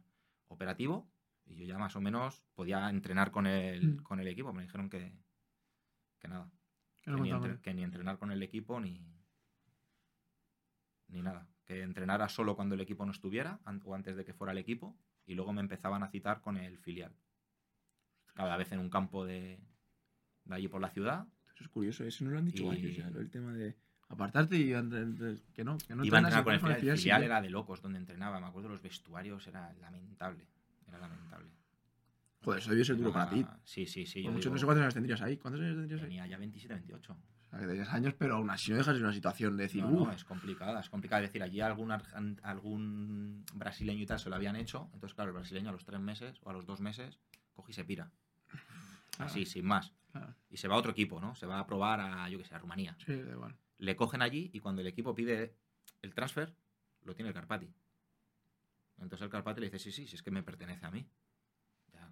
operativo 0.49 1.11
y 1.45 1.57
yo 1.57 1.65
ya 1.67 1.79
más 1.79 1.95
o 1.97 2.01
menos 2.01 2.45
podía 2.55 2.89
entrenar 2.91 3.31
con 3.31 3.47
el, 3.47 3.95
Mm. 3.95 4.03
con 4.03 4.21
el 4.21 4.29
equipo. 4.29 4.53
Me 4.53 4.63
dijeron 4.63 4.89
que, 4.91 5.13
que 6.19 6.29
nada, 6.29 6.51
Que 7.03 7.11
ni, 7.13 7.19
contaba 7.19 7.47
entre- 7.47 7.63
que 7.63 7.75
ni 7.75 7.83
entrenar 7.85 8.19
con 8.19 8.31
el 8.33 8.43
equipo 8.43 8.81
ni, 8.81 9.05
ni 11.09 11.23
nada. 11.23 11.49
Que 11.65 11.83
entrenara 11.83 12.29
solo 12.29 12.55
cuando 12.57 12.75
el 12.75 12.81
equipo 12.81 13.05
no 13.05 13.13
estuviera 13.13 13.61
an- 13.65 13.83
o 13.85 13.95
antes 13.95 14.17
de 14.17 14.25
que 14.25 14.35
fuera 14.35 14.53
el 14.53 14.59
equipo 14.59 14.97
y 15.25 15.35
luego 15.35 15.53
me 15.53 15.61
empezaban 15.61 16.03
a 16.03 16.09
citar 16.09 16.41
con 16.41 16.57
el 16.57 16.79
filial. 16.79 17.15
Cada 18.35 18.57
vez 18.57 18.71
en 18.73 18.79
un 18.81 18.91
campo 18.91 19.25
de, 19.25 19.61
de 20.45 20.55
allí 20.55 20.69
por 20.69 20.81
la 20.81 20.91
ciudad. 20.91 21.27
Eso 21.55 21.65
es 21.65 21.69
curioso, 21.71 22.05
eso 22.05 22.25
no 22.25 22.31
lo 22.33 22.39
han 22.39 22.45
dicho 22.45 22.73
Y- 22.73 22.95
ya, 22.97 23.09
el 23.09 23.31
tema 23.31 23.53
de 23.53 23.77
apartarte 24.09 24.57
y 24.57 24.69
que 24.69 25.65
no, 25.65 25.79
que 25.79 25.95
no 25.95 26.05
Iba 26.05 26.19
a 26.19 26.21
entrenar 26.21 26.45
con 26.45 26.55
el 26.55 26.61
filial. 26.61 26.95
El 26.95 26.99
filial 26.99 27.23
era 27.23 27.41
de 27.41 27.51
locos 27.51 27.81
donde 27.83 27.99
entrenaba. 27.99 28.41
Me 28.41 28.47
acuerdo 28.47 28.69
los 28.69 28.83
vestuarios, 28.83 29.47
era 29.47 29.73
lamentable. 29.75 30.47
Era 30.89 30.99
lamentable. 30.99 31.51
Joder, 32.43 32.61
eso 32.61 32.71
debió 32.71 32.85
ser 32.85 32.97
duro 32.97 33.13
para 33.13 33.29
ti. 33.29 33.45
Sí, 33.65 33.87
sí, 33.87 34.07
sí. 34.07 34.23
Yo 34.23 34.31
mucho, 34.31 34.49
no 34.51 34.55
digo, 34.55 34.59
sé 34.61 34.65
cuántos 34.67 34.83
años 34.83 34.95
tendrías 34.95 35.21
ahí. 35.23 35.37
¿Cuántos 35.37 35.61
años 35.61 35.75
tendrías 35.77 36.01
ahí? 36.03 36.09
tenía 36.09 36.27
ya 36.27 36.39
27, 36.39 36.75
28. 36.75 37.13
O 37.13 37.51
sea, 37.51 37.59
que 37.59 37.67
tenías 37.67 37.89
años, 37.89 38.15
pero 38.17 38.37
aún 38.37 38.51
así 38.51 38.71
no 38.71 38.77
dejas 38.77 38.97
en 38.97 39.03
una 39.03 39.13
situación 39.13 39.57
de 39.57 39.65
decir, 39.65 39.83
No, 39.83 39.91
no, 40.07 40.13
es 40.13 40.25
complicada, 40.25 40.81
es 40.81 40.89
complicada. 40.89 41.23
Es 41.23 41.31
decir, 41.31 41.43
allí 41.43 41.61
algún, 41.61 41.91
algún 42.43 43.45
brasileño 43.55 44.03
y 44.03 44.07
tal 44.07 44.21
se 44.21 44.31
lo 44.31 44.37
habían 44.37 44.55
hecho. 44.57 44.89
Entonces, 44.95 45.15
claro, 45.15 45.31
el 45.31 45.35
brasileño 45.37 45.71
a 45.71 45.73
los 45.73 45.85
tres 45.85 46.01
meses 46.01 46.39
o 46.45 46.51
a 46.51 46.53
los 46.53 46.67
dos 46.67 46.81
meses 46.81 47.19
coge 47.55 47.73
y 47.73 47.75
se 47.75 47.85
pira. 47.85 48.11
Claro, 49.17 49.31
Así, 49.31 49.47
sin 49.47 49.65
más. 49.65 49.93
claro. 50.13 50.35
Y 50.51 50.59
se 50.59 50.69
va 50.69 50.75
a 50.75 50.79
otro 50.79 50.93
equipo, 50.93 51.21
¿no? 51.21 51.35
Se 51.35 51.47
va 51.47 51.59
a 51.59 51.67
probar 51.67 52.01
a, 52.01 52.29
yo 52.29 52.39
que 52.39 52.45
sé, 52.45 52.55
a 52.55 52.59
Rumanía. 52.59 52.97
Sí, 53.05 53.17
da 53.17 53.33
igual. 53.33 53.57
Le 53.79 53.97
cogen 53.97 54.23
allí 54.23 54.51
y 54.53 54.61
cuando 54.61 54.81
el 54.81 54.87
equipo 54.87 55.15
pide 55.15 55.55
el 56.03 56.15
transfer, 56.15 56.55
lo 57.03 57.15
tiene 57.15 57.29
el 57.29 57.35
Carpati. 57.35 57.73
Entonces 58.99 59.23
el 59.23 59.31
Carpati 59.31 59.61
le 59.61 59.67
dice, 59.67 59.79
sí, 59.79 59.93
sí, 59.93 60.07
si 60.07 60.17
es 60.17 60.23
que 60.23 60.31
me 60.31 60.43
pertenece 60.43 60.87
a 60.87 60.91
mí. 60.91 61.07
Ya, 61.93 62.11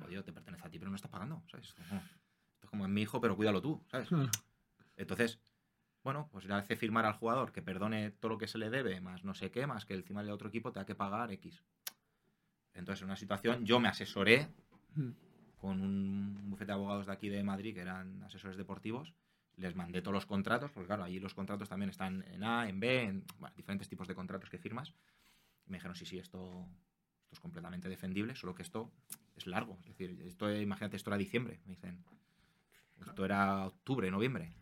jodido, 0.00 0.22
te 0.24 0.32
pertenece 0.32 0.64
a 0.66 0.70
ti, 0.70 0.78
pero 0.78 0.90
no 0.90 0.96
estás 0.96 1.10
pagando, 1.10 1.42
¿sabes? 1.50 1.68
Esto 1.68 1.82
es 1.82 1.88
como, 1.88 2.00
esto 2.00 2.64
es 2.66 2.70
como 2.70 2.88
mi 2.88 3.02
hijo, 3.02 3.20
pero 3.20 3.36
cuídalo 3.36 3.60
tú, 3.60 3.84
¿sabes? 3.90 4.08
Entonces, 4.96 5.40
bueno, 6.04 6.28
pues 6.30 6.44
le 6.44 6.54
hace 6.54 6.76
firmar 6.76 7.04
al 7.06 7.14
jugador 7.14 7.52
que 7.52 7.62
perdone 7.62 8.10
todo 8.12 8.30
lo 8.32 8.38
que 8.38 8.46
se 8.48 8.58
le 8.58 8.70
debe, 8.70 9.00
más 9.00 9.24
no 9.24 9.34
sé 9.34 9.50
qué, 9.50 9.66
más 9.66 9.84
que 9.84 9.94
encima 9.94 10.20
el 10.20 10.30
otro 10.30 10.48
equipo 10.48 10.72
tenga 10.72 10.86
que 10.86 10.94
pagar 10.94 11.30
X. 11.32 11.62
Entonces, 12.74 13.02
en 13.02 13.06
una 13.06 13.16
situación, 13.16 13.66
yo 13.66 13.80
me 13.80 13.88
asesoré 13.88 14.48
Mm. 14.94 15.10
con 15.56 15.80
un 15.80 16.50
bufete 16.50 16.66
de 16.66 16.72
abogados 16.74 17.06
de 17.06 17.12
aquí 17.12 17.28
de 17.30 17.42
Madrid, 17.42 17.72
que 17.74 17.80
eran 17.80 18.22
asesores 18.24 18.56
deportivos, 18.58 19.14
les 19.56 19.74
mandé 19.74 20.02
todos 20.02 20.14
los 20.14 20.26
contratos, 20.26 20.70
porque 20.70 20.86
claro, 20.86 21.04
allí 21.04 21.20
los 21.20 21.34
contratos 21.34 21.68
también 21.68 21.90
están 21.90 22.24
en 22.28 22.42
A, 22.44 22.68
en 22.68 22.80
B, 22.80 23.02
en 23.02 23.24
bueno, 23.38 23.54
diferentes 23.56 23.88
tipos 23.88 24.08
de 24.08 24.14
contratos 24.14 24.50
que 24.50 24.58
firmas. 24.58 24.94
Y 25.66 25.70
me 25.70 25.76
dijeron, 25.76 25.94
sí, 25.94 26.06
sí, 26.06 26.18
esto, 26.18 26.66
esto 27.22 27.32
es 27.32 27.40
completamente 27.40 27.88
defendible, 27.88 28.34
solo 28.34 28.54
que 28.54 28.62
esto 28.62 28.90
es 29.36 29.46
largo. 29.46 29.78
Es 29.80 29.86
decir, 29.86 30.20
esto, 30.24 30.54
imagínate, 30.54 30.96
esto 30.96 31.10
era 31.10 31.18
diciembre, 31.18 31.60
me 31.64 31.72
dicen. 31.72 32.04
Esto 33.00 33.24
era 33.24 33.66
octubre, 33.66 34.10
noviembre. 34.10 34.52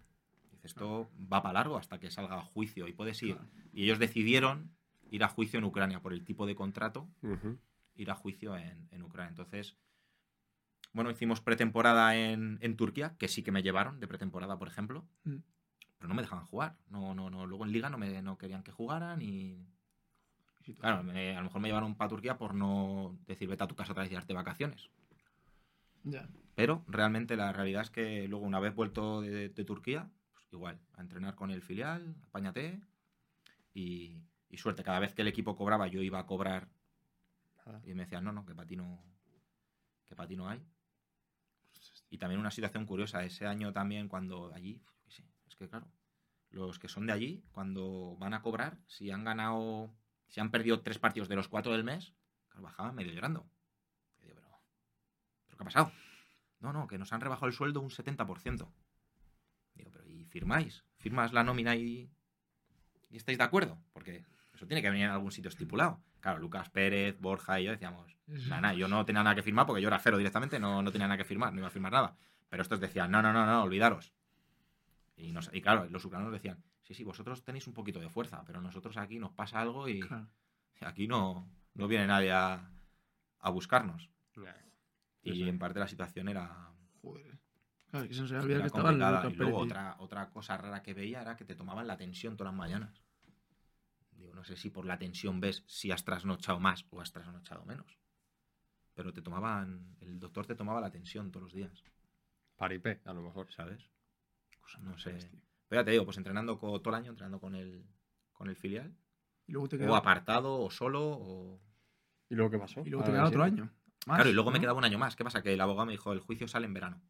Dice, 0.51 0.67
esto 0.67 1.11
va 1.31 1.43
para 1.43 1.53
largo 1.55 1.77
hasta 1.77 1.99
que 2.01 2.11
salga 2.11 2.39
a 2.39 2.43
juicio 2.43 2.89
y 2.89 2.93
puedes 2.93 3.23
ir. 3.23 3.37
Y 3.73 3.85
ellos 3.85 3.99
decidieron 3.99 4.71
ir 5.11 5.25
a 5.25 5.29
juicio 5.29 5.59
en 5.59 5.65
Ucrania 5.65 6.01
por 6.01 6.13
el 6.13 6.25
tipo 6.25 6.47
de 6.47 6.55
contrato 6.55 7.09
ir 7.97 8.11
a 8.11 8.15
juicio 8.15 8.57
en, 8.57 8.89
en 8.91 9.03
Ucrania. 9.03 9.29
Entonces, 9.29 9.77
bueno, 10.93 11.11
hicimos 11.11 11.41
pretemporada 11.41 12.17
en, 12.17 12.59
en 12.63 12.77
Turquía, 12.77 13.17
que 13.19 13.29
sí 13.29 13.43
que 13.43 13.53
me 13.53 13.63
llevaron 13.63 14.01
de 14.01 14.09
pretemporada, 14.09 14.59
por 14.59 14.69
ejemplo, 14.69 15.07
Mm. 15.25 15.37
pero 15.99 16.09
no 16.09 16.15
me 16.15 16.23
dejaban 16.23 16.47
jugar. 16.47 16.77
No, 16.89 17.15
no, 17.15 17.31
no. 17.31 17.47
Luego 17.47 17.65
en 17.65 17.73
Liga 17.73 17.91
no, 17.91 17.99
me, 17.99 18.23
no 18.23 18.37
querían 18.39 18.63
que 18.63 18.73
jugaran 18.73 19.21
y. 19.23 19.67
Claro, 20.79 21.03
me- 21.03 21.33
a 21.37 21.39
lo 21.41 21.45
mejor 21.45 21.61
me 21.61 21.69
llevaron 21.69 21.95
para 21.97 22.09
Turquía 22.11 22.37
por 22.39 22.55
no 22.55 23.19
decir 23.27 23.49
vete 23.49 23.65
a 23.65 23.67
tu 23.67 23.75
casa 23.75 23.93
otra 23.93 24.03
vez 24.05 24.13
y 24.13 24.15
darte 24.15 24.33
vacaciones. 24.35 24.89
Ya. 26.05 26.29
Pero 26.55 26.85
realmente 26.89 27.37
la 27.37 27.53
realidad 27.53 27.83
es 27.83 27.91
que 27.91 28.29
luego, 28.29 28.45
una 28.47 28.61
vez 28.61 28.75
vuelto 28.75 29.21
de, 29.21 29.49
de 29.49 29.65
Turquía, 29.65 30.11
pues 30.33 30.45
igual, 30.53 30.79
a 30.97 31.01
entrenar 31.01 31.35
con 31.35 31.51
el 31.51 31.63
filial, 31.63 32.15
apáñate 32.29 32.81
y, 33.75 34.23
y 34.49 34.57
suerte. 34.59 34.83
Cada 34.85 35.01
vez 35.01 35.15
que 35.15 35.23
el 35.23 35.29
equipo 35.29 35.57
cobraba, 35.57 35.89
yo 35.89 36.03
iba 36.03 36.19
a 36.19 36.27
cobrar 36.27 36.69
Nada. 37.67 37.81
y 37.85 37.95
me 37.95 38.05
decían, 38.05 38.25
no, 38.25 38.33
no, 38.33 38.45
que 38.47 38.55
para 38.55 38.67
ti 38.69 38.77
no, 38.77 39.03
que 40.07 40.15
para 40.15 40.29
ti 40.29 40.37
no 40.37 40.49
hay. 40.49 40.63
Y 42.11 42.19
también 42.19 42.41
una 42.41 42.51
situación 42.51 42.87
curiosa, 42.87 43.25
ese 43.25 43.47
año 43.47 43.73
también 43.73 44.09
cuando 44.09 44.53
allí, 44.53 44.83
es 45.07 45.57
que 45.57 45.69
claro, 45.69 45.87
los 46.51 46.79
que 46.79 46.89
son 46.89 47.07
de 47.07 47.13
allí, 47.13 47.45
cuando 47.53 48.17
van 48.19 48.35
a 48.35 48.43
cobrar, 48.43 48.79
si 48.87 49.11
han 49.11 49.25
ganado, 49.25 49.95
si 50.29 50.41
han 50.41 50.51
perdido 50.51 50.83
tres 50.83 50.99
partidos 50.99 51.29
de 51.29 51.37
los 51.37 51.49
cuatro 51.49 51.73
del 51.73 51.85
mes, 51.85 52.13
claro, 52.49 52.63
bajaban 52.63 52.95
medio 52.95 53.13
llorando. 53.13 53.49
Y 54.19 54.27
digo, 54.27 54.35
pero, 54.35 54.61
¿pero 55.47 55.57
qué 55.57 55.63
ha 55.63 55.65
pasado? 55.65 55.93
No, 56.59 56.73
no, 56.73 56.89
que 56.89 56.99
nos 56.99 57.13
han 57.13 57.21
rebajado 57.21 57.47
el 57.47 57.53
sueldo 57.53 57.81
un 57.81 57.91
70%. 57.91 58.69
Digo, 59.75 59.91
pero 59.93 60.07
¿y 60.07 60.25
firmáis? 60.25 60.85
¿Firmas 60.99 61.33
la 61.33 61.45
nómina 61.45 61.77
y, 61.77 62.11
y 63.09 63.17
estáis 63.17 63.39
de 63.39 63.45
acuerdo? 63.45 63.81
Porque 63.93 64.25
eso 64.53 64.67
tiene 64.67 64.83
que 64.83 64.91
venir 64.91 65.07
en 65.07 65.13
algún 65.13 65.31
sitio 65.31 65.49
estipulado. 65.49 66.03
Claro, 66.21 66.39
Lucas 66.39 66.69
Pérez, 66.71 67.19
Borja 67.21 67.61
y 67.61 67.65
yo 67.65 67.71
decíamos, 67.73 68.15
nada, 68.49 68.75
yo 68.75 68.89
no 68.89 69.05
tenía 69.07 69.23
nada 69.23 69.35
que 69.35 69.43
firmar 69.43 69.67
porque 69.67 69.81
yo 69.83 69.89
era 69.89 69.99
cero 69.99 70.19
directamente, 70.19 70.59
no, 70.61 70.83
no 70.83 70.93
tenía 70.93 71.07
nada 71.09 71.17
que 71.19 71.25
firmar, 71.25 71.53
no 71.53 71.59
iba 71.61 71.69
a 71.69 71.71
firmar 71.71 71.93
nada. 71.93 72.17
Pero 72.49 72.63
estos 72.63 72.81
decían, 72.81 73.11
no, 73.11 73.23
no, 73.23 73.33
no, 73.33 73.47
no, 73.47 73.63
olvidaros. 73.63 74.13
Y, 75.17 75.33
nos- 75.33 75.51
y 75.53 75.61
claro, 75.61 75.87
los 75.91 76.05
ucranianos 76.05 76.33
decían, 76.33 76.63
sí, 76.83 76.95
sí, 76.95 77.05
vosotros 77.05 77.43
tenéis 77.45 77.67
un 77.67 77.75
poquito 77.75 78.01
de 78.01 78.09
fuerza, 78.11 78.43
pero 78.47 78.61
nosotros 78.61 78.97
aquí 78.97 79.19
nos 79.19 79.33
pasa 79.33 79.61
algo 79.61 79.89
y 79.89 80.01
Claro. 80.01 80.29
aquí 80.81 81.07
no, 81.09 81.49
no 81.75 81.89
viene 81.89 82.07
nadie 82.07 82.33
a, 82.33 82.71
a 83.41 83.51
buscarnos. 83.51 84.11
Y 85.23 85.33
Sí, 85.33 85.37
sí. 85.37 85.49
en 85.49 85.59
parte 85.59 85.79
la 85.79 85.87
situación 85.89 86.29
era, 86.29 86.71
Joder. 87.03 87.39
Claro, 87.91 88.09
que 88.09 88.15
se 88.15 88.21
nos 88.23 88.33
había 88.33 88.59
que 88.61 88.67
estaba 88.67 88.93
Y 89.31 89.35
luego 89.35 89.59
otra, 89.59 89.97
otra 89.99 90.31
cosa 90.31 90.57
rara 90.57 90.83
que 90.83 90.95
veía 90.95 91.21
era 91.21 91.37
que 91.37 91.45
te 91.45 91.55
tomaban 91.55 91.87
la 91.87 91.97
tensión 91.97 92.37
todas 92.37 92.53
las 92.53 92.59
mañanas. 92.59 93.03
Digo, 94.21 94.35
no 94.35 94.45
sé 94.45 94.57
si 94.57 94.69
por 94.71 94.85
la 94.85 94.99
tensión 94.99 95.41
ves 95.41 95.65
si 95.67 95.91
has 95.91 96.05
trasnochado 96.05 96.61
más 96.61 96.85
o 96.91 97.01
has 97.01 97.11
trasnochado 97.11 97.65
menos. 97.65 97.99
Pero 98.95 99.13
te 99.13 99.23
tomaban, 99.23 99.97
el 100.01 100.19
doctor 100.21 100.47
te 100.47 100.55
tomaba 100.55 100.81
la 100.81 100.91
tensión 100.91 101.31
todos 101.31 101.45
los 101.45 101.53
días, 101.55 101.83
Paripé, 102.57 103.01
a 103.07 103.15
lo 103.15 103.23
mejor. 103.23 103.51
¿sabes? 103.51 103.91
No 104.81 104.99
sé. 104.99 105.17
Pero 105.69 105.81
ya 105.81 105.85
te 105.85 105.91
digo, 105.93 106.05
pues 106.05 106.19
entrenando 106.19 106.59
co- 106.59 106.81
todo 106.81 106.95
el 106.95 107.01
año, 107.01 107.11
entrenando 107.11 107.41
con 107.41 107.55
el, 107.55 107.87
con 108.33 108.49
el 108.49 108.57
filial. 108.57 108.95
Y 109.47 109.53
luego 109.53 109.69
te 109.69 109.85
O 109.89 109.97
apartado, 109.97 110.61
o 110.61 110.71
solo, 110.71 111.01
o... 111.03 111.61
¿Y 112.29 112.35
luego 112.35 112.51
qué 112.51 112.59
pasó? 112.59 112.83
y 112.85 112.91
luego 112.91 113.03
A 113.03 113.07
te 113.07 113.13
quedaba 113.13 113.29
otro 113.29 113.43
sí. 113.43 113.51
año. 113.51 113.71
Más, 114.07 114.17
claro, 114.17 114.31
y 114.31 114.33
luego 114.33 114.51
me 114.51 114.61
quedaba 114.61 114.79
un 114.79 114.85
año 114.85 114.99
más. 114.99 115.17
¿Qué 115.17 115.25
pasa? 115.25 115.43
Que 115.43 115.55
el 115.55 115.61
abogado 115.61 115.87
me 115.87 115.93
dijo, 115.93 116.13
el 116.13 116.21
juicio 116.21 116.47
sale 116.47 116.67
en 116.67 116.75
verano. 116.75 117.01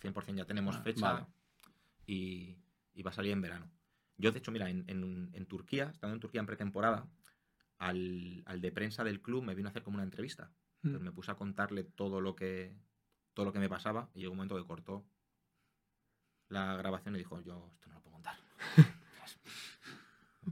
100% 0.00 0.34
ya 0.36 0.44
tenemos 0.44 0.76
Ah, 0.76 0.82
fecha 0.82 1.12
vale. 1.12 1.26
y, 2.06 2.56
y 2.94 3.02
va 3.02 3.10
a 3.10 3.14
salir 3.14 3.32
en 3.32 3.40
verano. 3.42 3.70
Yo, 4.16 4.30
de 4.32 4.38
hecho, 4.38 4.52
mira, 4.52 4.70
en, 4.70 4.84
en- 4.88 5.30
en 5.32 5.46
Turquía, 5.46 5.90
estando 5.92 6.14
en 6.14 6.20
Turquía 6.20 6.40
en 6.40 6.46
pretemporada, 6.46 7.06
al, 7.78 8.42
al 8.46 8.60
de 8.60 8.70
prensa 8.72 9.02
del 9.04 9.20
club 9.20 9.42
me 9.42 9.54
vino 9.54 9.68
a 9.68 9.70
hacer 9.70 9.82
como 9.82 9.96
una 9.96 10.04
entrevista. 10.04 10.50
Mm. 10.82 10.88
Entonces 10.88 11.02
me 11.04 11.12
puse 11.12 11.30
a 11.30 11.34
contarle 11.34 11.84
todo 11.84 12.20
lo 12.20 12.34
que 12.36 12.76
todo 13.34 13.46
lo 13.46 13.52
que 13.52 13.58
me 13.58 13.68
pasaba 13.68 14.08
y 14.14 14.20
llegó 14.20 14.30
un 14.30 14.36
momento 14.36 14.56
que 14.56 14.64
cortó 14.64 15.04
la 16.48 16.76
grabación 16.76 17.16
y 17.16 17.18
dijo, 17.18 17.40
yo 17.40 17.68
esto 17.74 17.88
no 17.88 17.94
lo 17.96 18.00
puedo 18.02 18.14
contar. 18.14 18.36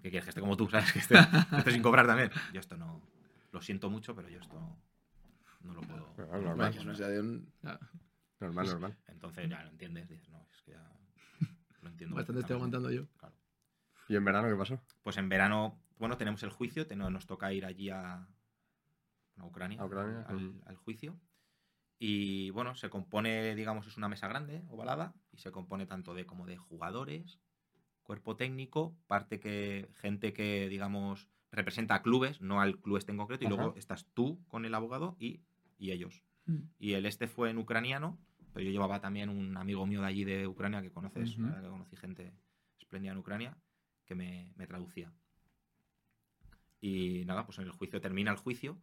¿Qué 0.03 0.11
quieres? 0.11 0.25
Que 0.25 0.31
esté 0.31 0.41
como 0.41 0.57
tú, 0.57 0.69
¿sabes? 0.69 0.93
Que 0.93 0.99
esté, 0.99 1.15
que 1.51 1.57
esté 1.59 1.71
sin 1.71 1.83
cobrar 1.83 2.07
también. 2.09 2.31
Yo 2.53 2.59
esto 2.61 2.77
no... 2.77 3.01
Lo 3.53 3.61
siento 3.63 3.89
mucho, 3.91 4.17
pero 4.17 4.29
yo 4.29 4.41
esto 4.41 4.59
no 5.61 5.75
lo 5.75 5.81
puedo... 5.83 6.13
Normal, 6.43 6.73
que 6.73 6.85
no 6.85 6.95
sea 6.97 7.09
de 7.09 7.21
un- 7.21 7.53
ya, 7.63 7.79
normal, 8.41 8.67
normal. 8.67 8.97
Entonces 9.07 9.49
ya 9.49 9.63
lo 9.63 9.69
entiendes, 9.71 10.09
dices, 10.09 10.29
no, 10.31 10.45
es 10.51 10.63
que 10.63 10.73
ya 10.73 10.91
lo 11.83 11.89
entiendo. 11.91 12.17
Bastante 12.17 12.41
estoy 12.41 12.55
perfectamente". 12.55 12.55
aguantando 12.55 12.91
yo. 12.91 13.07
Claro. 13.19 13.35
¿Y 14.09 14.17
en 14.17 14.25
verano 14.25 14.49
qué 14.49 14.57
pasó? 14.57 14.81
Pues 15.03 15.17
en 15.17 15.29
verano, 15.29 15.81
bueno, 15.99 16.17
tenemos 16.17 16.43
el 16.43 16.51
juicio, 16.51 16.87
te- 16.87 16.97
no- 16.97 17.11
nos 17.11 17.27
toca 17.27 17.53
ir 17.53 17.65
allí 17.65 17.91
a, 17.91 18.27
a 19.37 19.45
Ucrania, 19.47 19.81
A 19.81 19.87
Ucrania, 19.87 20.25
al, 20.27 20.77
juicio. 20.77 21.19
Y 21.99 22.51
bueno, 22.51 22.75
se 22.75 22.91
compone, 22.91 23.55
digamos, 23.55 23.87
es 23.87 23.97
una 23.97 24.09
mesa 24.09 24.27
grande, 24.29 24.65
ovalada, 24.69 25.15
y 25.31 25.39
se 25.39 25.53
compone 25.53 25.87
tanto 25.87 26.15
de 26.15 26.27
como 26.27 26.47
de 26.47 26.57
jugadores, 26.57 27.41
cuerpo 28.03 28.37
técnico, 28.37 28.97
parte 29.07 29.39
que, 29.39 29.89
gente 30.01 30.33
que, 30.33 30.69
digamos, 30.69 31.29
representa 31.53 31.95
a 31.95 32.03
clubes, 32.03 32.41
no 32.41 32.61
al 32.61 32.81
club 32.81 32.97
este 32.97 33.13
en 33.13 33.19
concreto, 33.19 33.45
y 33.45 33.47
Ajá. 33.47 33.57
luego 33.57 33.77
estás 33.77 34.07
tú 34.15 34.45
con 34.49 34.65
el 34.65 34.75
abogado 34.75 35.17
y, 35.21 35.43
y 35.79 35.93
ellos. 35.93 36.25
Mm. 36.47 36.59
Y 36.79 36.95
el 36.95 37.07
este 37.07 37.29
fue 37.29 37.51
en 37.51 37.59
ucraniano, 37.59 38.19
pero 38.53 38.65
yo 38.65 38.73
llevaba 38.73 39.01
también 39.01 39.29
un 39.29 39.57
amigo 39.57 39.87
mío 39.87 40.01
de 40.01 40.07
allí 40.09 40.25
de 40.25 40.49
Ucrania 40.49 40.83
que 40.83 40.91
conoces, 40.91 41.35
Ujú. 41.35 41.43
la 41.43 41.49
verdad 41.49 41.63
que 41.63 41.71
conocí 41.71 41.97
gente 41.97 42.35
espléndida 42.79 43.13
en 43.13 43.19
Ucrania, 43.19 43.57
que 44.13 44.17
me, 44.17 44.53
me 44.57 44.67
traducía. 44.67 45.11
Y 46.81 47.25
nada, 47.25 47.47
pues 47.47 47.59
en 47.59 47.65
el 47.65 47.71
juicio 47.73 48.01
termina 48.01 48.31
el 48.31 48.37
juicio 48.37 48.79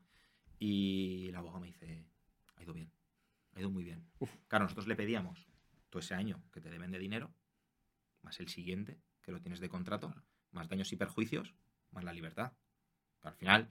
y 0.57 1.27
el 1.29 1.35
abogado 1.35 1.59
me 1.59 1.67
dice, 1.67 2.03
ha 2.55 2.63
ido 2.63 2.73
bien, 2.73 2.91
ha 3.55 3.59
ido 3.59 3.69
muy 3.69 3.83
bien. 3.83 4.03
Uf. 4.19 4.31
Claro, 4.47 4.63
nosotros 4.65 4.87
le 4.87 4.95
pedíamos 4.95 5.47
todo 5.89 5.99
ese 5.99 6.15
año 6.15 6.41
que 6.51 6.61
te 6.61 6.69
deben 6.69 6.91
de 6.91 6.99
dinero, 6.99 7.31
más 8.23 8.39
el 8.39 8.47
siguiente, 8.47 8.99
que 9.21 9.31
lo 9.31 9.39
tienes 9.41 9.59
de 9.59 9.69
contrato, 9.69 10.13
más 10.51 10.67
daños 10.69 10.91
y 10.93 10.95
perjuicios, 10.95 11.53
más 11.91 12.03
la 12.03 12.13
libertad. 12.13 12.53
Al 13.21 13.33
final, 13.33 13.67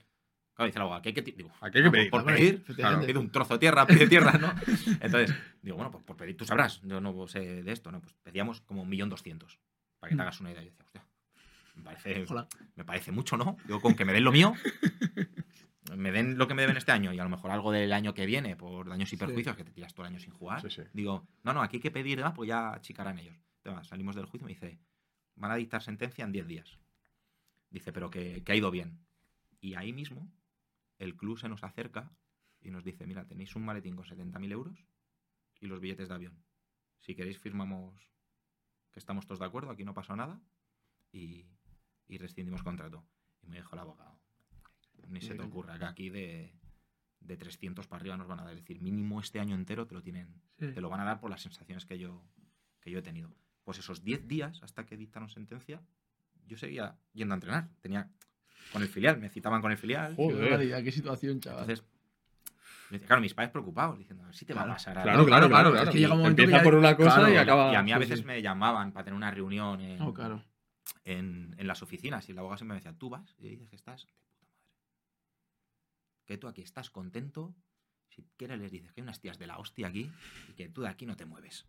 claro, 0.55 0.66
dice 0.66 0.78
el 0.78 0.82
abogado, 0.82 1.02
¿qué 1.02 1.09
hay 1.09 1.14
que 1.14 1.22
digo, 1.22 1.51
hay 1.60 1.70
que 1.72 1.78
"Ah, 1.80 1.90
pedir". 1.90 2.10
Por, 2.10 2.24
pedir, 2.24 2.64
claro, 2.76 3.01
pide 3.06 3.18
un 3.18 3.30
trozo 3.32 3.55
de 3.55 3.60
tierra, 3.60 3.86
pide 3.86 4.06
tierra, 4.06 4.32
¿no? 4.39 4.55
Entonces, 5.01 5.35
digo, 5.62 5.76
bueno, 5.76 5.90
pues 5.90 6.05
por 6.05 6.16
pedir, 6.16 6.36
tú 6.36 6.44
sabrás, 6.44 6.80
yo 6.82 7.01
no 7.01 7.26
sé 7.28 7.62
de 7.62 7.72
esto, 7.72 7.90
¿no? 7.90 8.01
Pues 8.01 8.12
pedíamos 8.22 8.60
como 8.60 8.82
un 8.82 8.89
millón 8.89 9.09
doscientos, 9.09 9.59
para 9.98 10.10
que 10.10 10.16
te 10.16 10.18
Mm. 10.18 10.22
hagas 10.22 10.40
una 10.40 10.51
idea. 10.52 10.62
Yo 10.62 10.70
decía, 10.70 10.85
hostia, 10.85 11.05
me 11.78 11.84
parece, 11.84 12.22
Ojalá. 12.24 12.46
me 12.76 12.84
parece 12.84 13.12
mucho, 13.12 13.36
¿no? 13.36 13.56
Digo, 13.64 13.80
con 13.80 13.94
que 13.94 14.05
me 14.05 14.12
den 14.12 14.24
lo 14.24 14.32
mío, 14.32 14.52
me 15.96 16.12
den 16.12 16.36
lo 16.38 16.46
que 16.46 16.55
me 16.55 16.62
deben 16.62 16.76
este 16.76 16.92
año 16.92 17.12
y 17.12 17.18
a 17.18 17.24
lo 17.24 17.30
mejor 17.30 17.50
algo 17.50 17.72
del 17.72 17.92
año 17.92 18.12
que 18.14 18.26
viene 18.26 18.56
por 18.56 18.88
daños 18.88 19.09
y 19.12 19.16
Sí. 19.16 19.16
perjuicios, 19.16 19.56
que 19.56 19.64
te 19.64 19.70
tiras 19.72 19.94
todo 19.94 20.06
el 20.06 20.12
año 20.12 20.20
sin 20.20 20.32
jugar. 20.32 20.60
Sí, 20.62 20.70
sí. 20.70 20.82
Digo, 20.92 21.26
no, 21.44 21.52
no, 21.55 21.62
aquí 21.62 21.76
hay 21.76 21.80
que 21.82 21.90
pedir, 21.90 22.20
¿no? 22.20 22.32
pues 22.34 22.48
ya 22.48 22.72
achicarán 22.74 23.18
ellos. 23.18 23.36
Entonces, 23.64 23.88
salimos 23.88 24.14
del 24.16 24.26
juicio 24.26 24.44
y 24.46 24.48
me 24.52 24.55
dice, 24.55 24.78
van 25.36 25.50
a 25.50 25.56
dictar 25.56 25.82
sentencia 25.82 26.24
en 26.24 26.32
10 26.32 26.46
días. 26.46 26.78
Dice, 27.70 27.92
pero 27.92 28.10
que, 28.10 28.42
que 28.44 28.52
ha 28.52 28.56
ido 28.56 28.70
bien. 28.70 28.98
Y 29.60 29.74
ahí 29.74 29.92
mismo, 29.92 30.30
el 30.98 31.16
club 31.16 31.38
se 31.38 31.48
nos 31.48 31.64
acerca 31.64 32.10
y 32.60 32.70
nos 32.70 32.84
dice, 32.84 33.06
mira, 33.06 33.24
tenéis 33.26 33.55
un 33.56 33.64
maletín 33.64 33.94
con 33.96 34.05
70.000 34.05 34.52
euros 34.52 34.84
y 35.60 35.66
los 35.66 35.80
billetes 35.80 36.09
de 36.09 36.14
avión. 36.14 36.44
Si 36.98 37.14
queréis, 37.14 37.38
firmamos 37.38 37.94
que 38.92 38.98
estamos 38.98 39.26
todos 39.26 39.38
de 39.40 39.46
acuerdo, 39.46 39.70
aquí 39.70 39.84
no 39.84 39.94
pasó 39.94 40.16
nada 40.16 40.40
y, 41.12 41.46
y 42.09 42.18
rescindimos 42.18 42.62
contrato. 42.62 43.05
Y 43.43 43.48
me 43.48 43.56
dijo 43.56 43.74
el 43.74 43.80
abogado, 43.80 44.18
ni 45.09 45.20
se 45.20 45.35
te 45.35 45.43
ocurra 45.43 45.78
que 45.78 45.85
aquí 45.85 46.10
de, 46.10 46.52
de 47.20 47.36
300 47.36 47.86
para 47.86 48.01
arriba 48.01 48.16
nos 48.16 48.26
van 48.26 48.40
a 48.40 48.44
dar. 48.44 48.52
Es 48.55 48.60
decir, 48.60 48.80
mínimo 48.80 49.20
este 49.20 49.40
año 49.40 49.55
entero 49.55 49.86
te 49.86 49.94
lo 49.94 50.02
tienen, 50.02 50.28
Sí. 50.59 50.72
te 50.72 50.80
lo 50.80 50.89
van 50.89 51.01
a 51.01 51.05
dar 51.05 51.20
por 51.20 51.30
las 51.30 51.40
sensaciones 51.43 51.86
que 51.86 51.98
yo, 51.98 52.22
que 52.80 52.90
yo 52.90 52.98
he 52.98 53.02
tenido. 53.02 53.30
Pues 53.64 53.78
esos 53.78 54.02
10 54.02 54.26
días 54.26 54.62
hasta 54.62 54.85
que 54.86 54.97
dictaron 54.97 55.28
sentencia, 55.28 55.80
yo 56.47 56.56
seguía 56.56 56.97
yendo 57.12 57.35
a 57.35 57.36
entrenar. 57.36 57.68
Tenía 57.80 58.09
con 58.72 58.82
el 58.82 58.89
filial, 58.89 59.18
me 59.18 59.28
citaban 59.28 59.60
con 59.62 59.70
el 59.70 59.78
filial. 59.78 60.14
Joder. 60.16 60.82
qué 60.82 60.90
situación, 60.93 61.40
chaval. 61.40 61.70
Entonces, 61.70 61.86
claro, 63.06 63.20
mis 63.20 63.35
padres 63.35 63.51
preocupados, 63.52 63.98
diciendo, 63.98 64.24
a 64.24 64.26
ver 64.26 64.35
si 64.35 64.44
te 64.47 64.55
va 64.55 64.62
a 64.62 64.66
pasar 64.66 64.97
algo". 64.98 65.05
Claro, 65.10 65.26
claro, 65.26 65.48
claro. 65.48 65.68
Es 65.68 65.74
claro. 65.74 65.93
que 65.93 65.98
llega 65.98 66.12
un 66.14 66.20
momento 66.20 66.43
Empieza 66.43 66.59
que 66.62 66.64
ya- 66.64 66.70
por 66.70 66.78
una 66.78 66.97
cosa 66.97 67.14
claro, 67.16 67.32
y 67.32 67.36
acaba. 67.36 67.72
Y 67.72 67.76
a 67.76 67.82
mí 67.82 67.93
a 67.93 67.98
veces 67.98 68.20
sí. 68.20 68.24
me 68.24 68.40
llamaban 68.43 68.93
para 68.93 69.05
tener 69.05 69.16
una 69.16 69.30
reunión 69.30 69.80
en, 69.80 69.98
No, 69.98 70.12
claro. 70.14 70.43
En, 71.12 71.55
en 71.59 71.66
las 71.66 71.82
oficinas 71.82 72.28
y 72.28 72.32
el 72.32 72.39
abogado 72.39 72.59
siempre 72.59 72.74
me 72.74 72.80
decía, 72.80 72.97
tú 72.98 73.09
vas 73.10 73.35
y 73.39 73.48
dices 73.48 73.68
que 73.68 73.76
estás 73.76 74.06
de 74.06 74.12
puta 74.47 74.47
madre. 74.52 74.64
Que 76.26 76.39
tú 76.39 76.48
aquí 76.48 76.62
estás 76.62 76.90
contento. 76.90 77.55
Si 78.10 78.24
quieres 78.36 78.59
les 78.59 78.70
dices 78.72 78.93
que 78.93 79.01
hay 79.01 79.02
unas 79.02 79.20
tías 79.20 79.39
de 79.39 79.47
la 79.47 79.59
hostia 79.59 79.89
aquí 79.89 80.10
y 80.48 80.52
que 80.55 80.68
tú 80.68 80.82
de 80.82 80.89
aquí 80.89 81.06
no 81.06 81.16
te 81.16 81.24
mueves. 81.26 81.66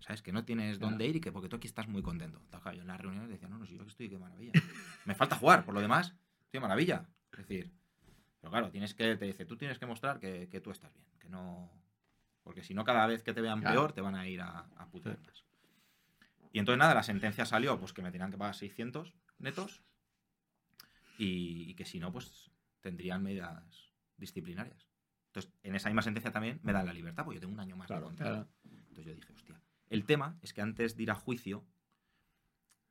¿Sabes? 0.00 0.22
Que 0.22 0.32
no 0.32 0.44
tienes 0.44 0.78
Claro. 0.78 0.90
dónde 0.90 1.06
ir 1.06 1.16
y 1.16 1.20
que 1.20 1.30
porque 1.32 1.48
tú 1.48 1.56
aquí 1.56 1.66
estás 1.66 1.86
muy 1.88 2.02
contento. 2.02 2.40
Entonces, 2.44 2.74
yo 2.76 2.80
en 2.82 2.86
las 2.86 3.00
reuniones 3.00 3.28
decía, 3.28 3.48
no, 3.48 3.58
no, 3.58 3.66
si 3.66 3.74
yo 3.74 3.82
aquí 3.82 3.90
estoy, 3.90 4.08
qué 4.08 4.18
maravilla. 4.18 4.52
Me 5.04 5.14
falta 5.14 5.36
jugar, 5.36 5.64
por 5.64 5.74
lo 5.74 5.80
demás, 5.80 6.08
estoy 6.44 6.52
de 6.52 6.60
maravilla. 6.60 7.06
Es 7.32 7.38
decir, 7.46 7.70
pero 8.40 8.50
claro, 8.50 8.70
tienes 8.70 8.94
que, 8.94 9.16
te 9.16 9.26
dice, 9.26 9.44
tú 9.44 9.56
tienes 9.58 9.78
que 9.78 9.84
mostrar 9.84 10.18
que, 10.18 10.48
que 10.48 10.60
tú 10.60 10.70
estás 10.70 10.92
bien, 10.94 11.06
que 11.18 11.28
no... 11.28 11.70
Porque 12.42 12.62
si 12.62 12.72
no, 12.72 12.84
cada 12.84 13.06
vez 13.06 13.22
que 13.22 13.34
te 13.34 13.42
vean 13.42 13.60
Claro. 13.60 13.74
peor, 13.80 13.92
te 13.92 14.00
van 14.00 14.14
a 14.14 14.26
ir 14.26 14.40
a, 14.40 14.60
a 14.76 14.86
putear 14.88 15.18
más. 15.20 15.44
Y 16.52 16.58
entonces 16.58 16.78
nada, 16.78 16.94
la 16.94 17.02
sentencia 17.02 17.44
salió, 17.44 17.78
pues 17.78 17.92
que 17.92 18.02
me 18.02 18.10
tenían 18.10 18.30
que 18.30 18.38
pagar 18.38 18.54
600 18.54 19.14
netos 19.38 19.82
y, 21.18 21.70
y 21.70 21.74
que 21.74 21.84
si 21.84 22.00
no, 22.00 22.12
pues 22.12 22.50
tendrían 22.80 23.22
medidas 23.22 23.92
disciplinarias. 24.16 24.88
Entonces, 25.26 25.52
en 25.62 25.74
esa 25.76 25.88
misma 25.88 26.02
sentencia 26.02 26.32
también 26.32 26.58
me 26.62 26.72
dan 26.72 26.86
la 26.86 26.92
libertad, 26.92 27.24
porque 27.24 27.36
yo 27.36 27.40
tengo 27.40 27.52
un 27.54 27.60
año 27.60 27.76
más 27.76 27.86
Claro, 27.86 28.02
de 28.02 28.06
contrato. 28.08 28.48
Claro. 28.62 28.78
Entonces 28.88 29.06
yo 29.06 29.14
dije, 29.14 29.32
hostia. 29.32 29.60
El 29.88 30.04
tema 30.04 30.38
es 30.42 30.52
que 30.52 30.60
antes 30.60 30.96
de 30.96 31.02
ir 31.04 31.10
a 31.10 31.14
juicio, 31.14 31.64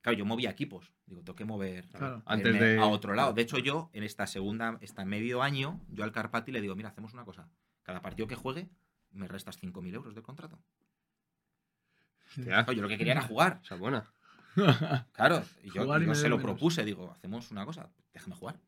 claro, 0.02 0.18
yo 0.18 0.26
movía 0.26 0.50
equipos. 0.50 0.94
Digo, 1.06 1.22
tengo 1.24 1.36
que 1.36 1.46
mover 1.46 1.88
Claro. 1.90 2.24
Antes 2.26 2.58
de- 2.60 2.78
a 2.80 2.86
otro 2.86 3.14
lado. 3.14 3.34
De 3.34 3.42
hecho, 3.42 3.58
yo 3.58 3.90
en 3.94 4.04
esta 4.04 4.26
segunda, 4.28 4.78
esta 4.82 5.04
medio 5.06 5.42
año, 5.42 5.82
yo 5.90 6.04
al 6.04 6.12
Carpati 6.12 6.52
le 6.52 6.62
digo, 6.62 6.76
mira, 6.76 6.90
hacemos 6.90 7.14
una 7.14 7.26
cosa. 7.26 7.50
Cada 7.84 8.02
partido 8.02 8.28
que 8.28 8.36
juegue, 8.36 8.70
me 9.12 9.28
restas 9.28 9.58
5.000 9.60 9.94
euros 9.96 10.14
del 10.14 10.24
contrato. 10.24 10.62
Hostia, 12.38 12.66
yo 12.74 12.82
lo 12.82 12.88
que 12.88 12.98
quería 12.98 13.14
era 13.14 13.22
jugar. 13.22 13.60
esa 13.64 13.76
buena. 13.76 14.06
Claro, 15.14 15.44
y 15.64 15.72
yo, 15.72 15.84
Jugar 15.84 16.02
y 16.02 16.06
yo 16.08 16.16
se 16.16 16.28
lo 16.28 16.38
menos. 16.38 16.52
propuse, 16.52 16.84
digo, 16.84 17.12
hacemos 17.12 17.50
una 17.52 17.66
cosa, 17.66 17.90
déjame 18.14 18.36
jugar. 18.36 18.60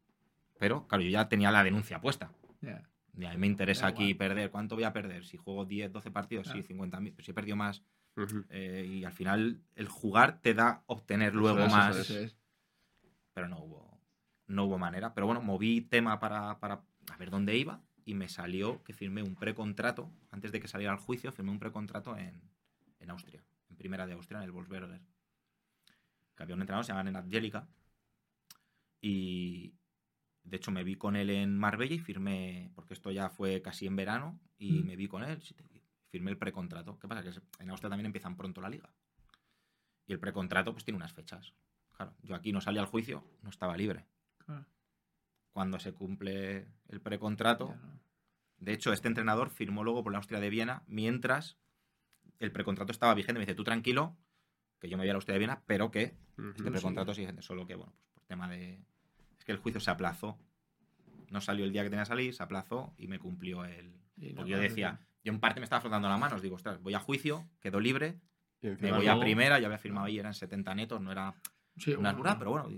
Pero, 0.60 0.88
claro, 0.88 1.04
yo 1.04 1.10
ya 1.10 1.28
tenía 1.28 1.52
la 1.52 1.64
denuncia 1.64 2.00
puesta. 2.00 2.32
Ya. 2.62 2.84
Y 3.18 3.26
a 3.26 3.32
mí 3.32 3.38
me 3.38 3.48
interesa 3.48 3.88
aquí 3.88 4.14
perder. 4.14 4.52
¿Cuánto 4.52 4.76
voy 4.76 4.86
a 4.86 4.94
perder? 4.94 5.26
Si 5.26 5.36
juego 5.38 5.66
10, 5.66 5.92
12 5.92 6.12
partidos, 6.12 6.48
sí, 6.48 6.62
Claro. 6.64 6.86
50.000. 6.86 7.14
Pero 7.16 7.26
si 7.26 7.32
he 7.32 7.34
perdido 7.34 7.58
más, 7.58 7.84
eh, 8.50 8.88
y 8.90 9.04
al 9.04 9.12
final 9.12 9.60
el 9.76 9.88
jugar 9.90 10.40
te 10.40 10.54
da 10.54 10.84
obtener 10.86 11.34
luego 11.36 11.60
es, 11.60 11.66
eso 11.66 11.76
más. 11.76 11.96
es. 11.98 12.10
Eso 12.10 12.20
es. 12.20 12.38
Pero 13.34 13.50
no 13.50 13.60
hubo, 13.60 14.00
no 14.48 14.66
hubo 14.66 14.78
manera. 14.78 15.14
Pero 15.14 15.26
bueno, 15.26 15.42
moví 15.42 15.82
tema 15.82 16.20
para, 16.20 16.60
para 16.60 16.84
a 17.12 17.18
ver 17.18 17.32
dónde 17.32 17.58
iba 17.58 17.82
y 18.06 18.14
me 18.14 18.30
salió 18.30 18.84
que 18.84 18.94
firmé 18.94 19.24
un 19.24 19.36
precontrato, 19.36 20.10
antes 20.30 20.52
de 20.52 20.60
que 20.62 20.68
saliera 20.68 20.94
al 20.94 21.00
juicio, 21.00 21.32
firmé 21.32 21.52
un 21.52 21.60
precontrato 21.60 22.16
en, 22.18 22.42
en 23.02 23.10
Austria, 23.12 23.44
en 23.70 23.76
primera 23.76 24.06
de 24.08 24.14
Austria, 24.14 24.38
en 24.38 24.44
el 24.46 24.52
Wolfsberger. 24.52 25.02
Que 26.36 26.44
había 26.44 26.56
un 26.56 26.62
entrenador, 26.62 26.86
se 26.86 26.92
llama 26.92 27.04
Nenad 27.04 27.28
Jelica. 27.30 27.68
Y 29.02 29.74
de 30.44 30.58
hecho 30.58 30.72
me 30.72 30.84
vi 30.84 30.96
con 30.96 31.16
él 31.16 31.30
en 31.30 31.58
Marbella 31.58 31.96
y 31.96 32.00
firmé, 32.00 32.72
porque 32.76 32.94
esto 32.94 33.12
ya 33.12 33.30
fue 33.30 33.62
casi 33.62 33.88
en 33.88 33.96
verano, 33.96 34.40
y 34.58 34.74
Mm. 34.74 34.86
me 34.86 34.96
vi 34.96 35.08
con 35.08 35.24
él, 35.24 35.42
firmé 36.10 36.32
el 36.32 36.38
precontrato. 36.38 36.98
¿Qué 37.00 37.08
pasa? 37.08 37.24
Que 37.24 37.32
en 37.64 37.70
Austria 37.70 37.90
también 37.90 38.06
empiezan 38.08 38.36
pronto 38.38 38.62
la 38.62 38.70
liga. 38.70 38.94
Y 40.08 40.14
el 40.14 40.20
precontrato 40.20 40.72
pues 40.74 40.84
tiene 40.84 40.98
unas 40.98 41.14
fechas. 41.14 41.54
Claro, 41.94 42.16
yo 42.22 42.36
aquí 42.36 42.52
no 42.52 42.62
salía 42.62 42.82
al 42.82 42.88
juicio, 42.88 43.24
no 43.42 43.50
estaba 43.50 43.78
libre. 43.78 44.06
Claro. 44.40 44.66
Cuando 45.52 45.80
se 45.80 45.94
cumple 45.94 46.68
el 46.88 47.02
precontrato, 47.02 47.76
de 48.58 48.74
hecho, 48.74 48.94
este 48.94 49.08
entrenador 49.08 49.50
firmó 49.50 49.84
luego 49.84 50.04
por 50.04 50.12
la 50.12 50.18
Austria 50.20 50.40
de 50.40 50.50
Viena 50.50 50.84
mientras 50.88 51.58
el 52.42 52.52
precontrato 52.52 52.92
estaba 52.92 53.14
vigente. 53.14 53.40
Me 53.40 53.46
dice, 53.46 53.56
tú 53.56 53.64
tranquilo, 53.64 54.18
que 54.80 54.90
yo 54.90 54.98
me 54.98 55.04
voy 55.04 55.10
a 55.10 55.14
la 55.14 55.18
Austria 55.18 55.34
de 55.34 55.40
Viena, 55.40 55.62
pero 55.66 55.92
que 55.92 56.16
Ujú. 56.38 56.50
este 56.58 56.72
precontrato 56.72 57.14
sigue 57.14 57.28
vigente. 57.28 57.42
Solo 57.44 57.66
que, 57.66 57.76
bueno, 57.76 57.94
pues 57.98 58.10
por 58.14 58.24
tema 58.26 58.50
de. 58.50 58.84
Es 59.38 59.46
que 59.46 59.52
el 59.52 59.58
juicio 59.60 59.80
se 59.80 59.92
aplazó. 59.92 60.38
No 61.30 61.40
salió 61.40 61.64
el 61.66 61.72
día 61.72 61.84
que 61.84 61.90
tenía 61.90 62.04
que 62.04 62.10
salir, 62.10 62.34
se 62.34 62.44
aplazó 62.44 62.94
y 62.98 63.08
me 63.08 63.20
cumplió 63.20 63.64
el. 63.64 63.94
Y 64.18 64.34
Porque 64.34 64.52
yo 64.52 64.60
decía, 64.60 64.98
sí. 65.00 65.06
yo 65.26 65.34
en 65.34 65.40
parte 65.40 65.60
me 65.60 65.64
estaba 65.64 65.82
frotando 65.82 66.10
las 66.10 66.20
manos. 66.20 66.42
Digo, 66.42 66.56
ostras, 66.56 66.82
voy 66.82 66.94
a 66.94 67.00
juicio, 67.00 67.48
quedo 67.60 67.80
libre, 67.80 68.20
me 68.62 68.92
voy 68.92 69.08
a 69.08 69.20
primera, 69.20 69.60
ya 69.60 69.68
había 69.68 69.78
firmado 69.80 70.08
ahí, 70.08 70.20
eran 70.20 70.34
70 70.34 70.76
netos, 70.76 71.02
no 71.02 71.12
era 71.12 71.34
Sí, 71.78 71.92
una 71.92 72.10
bueno, 72.10 72.18
burrada, 72.18 72.38
pero 72.38 72.52
bueno, 72.52 72.70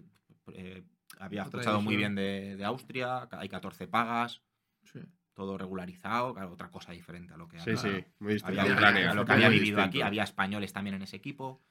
eh, 0.54 0.84
había 1.20 1.44
escuchado 1.44 1.82
muy 1.82 1.96
bien 1.96 2.16
de, 2.16 2.56
de 2.56 2.64
Austria, 2.64 3.28
hay 3.32 3.50
14 3.50 3.88
pagas, 3.88 4.42
sí. 4.84 5.00
Todo 5.34 5.58
regularizado, 5.58 6.34
claro, 6.34 6.52
otra 6.52 6.70
cosa 6.70 6.92
diferente 6.92 7.34
a 7.34 7.38
lo 7.38 7.48
que 7.48 7.60
Sí, 7.60 7.72
había, 7.72 7.82
sí, 7.82 8.06
muy 8.20 8.38
había- 8.44 8.62
Había- 8.62 8.74
Ucrania, 8.76 9.12
a 9.12 9.14
lo 9.16 9.26
que 9.26 9.32
muy 9.34 9.44
había 9.44 9.50
distinto. 9.50 9.76
vivido 9.78 9.84
aquí. 9.84 10.02
Había 10.02 10.24
españoles 10.24 10.74
también 10.74 10.96
en 10.96 11.02
ese 11.02 11.16
equipo. 11.16 11.64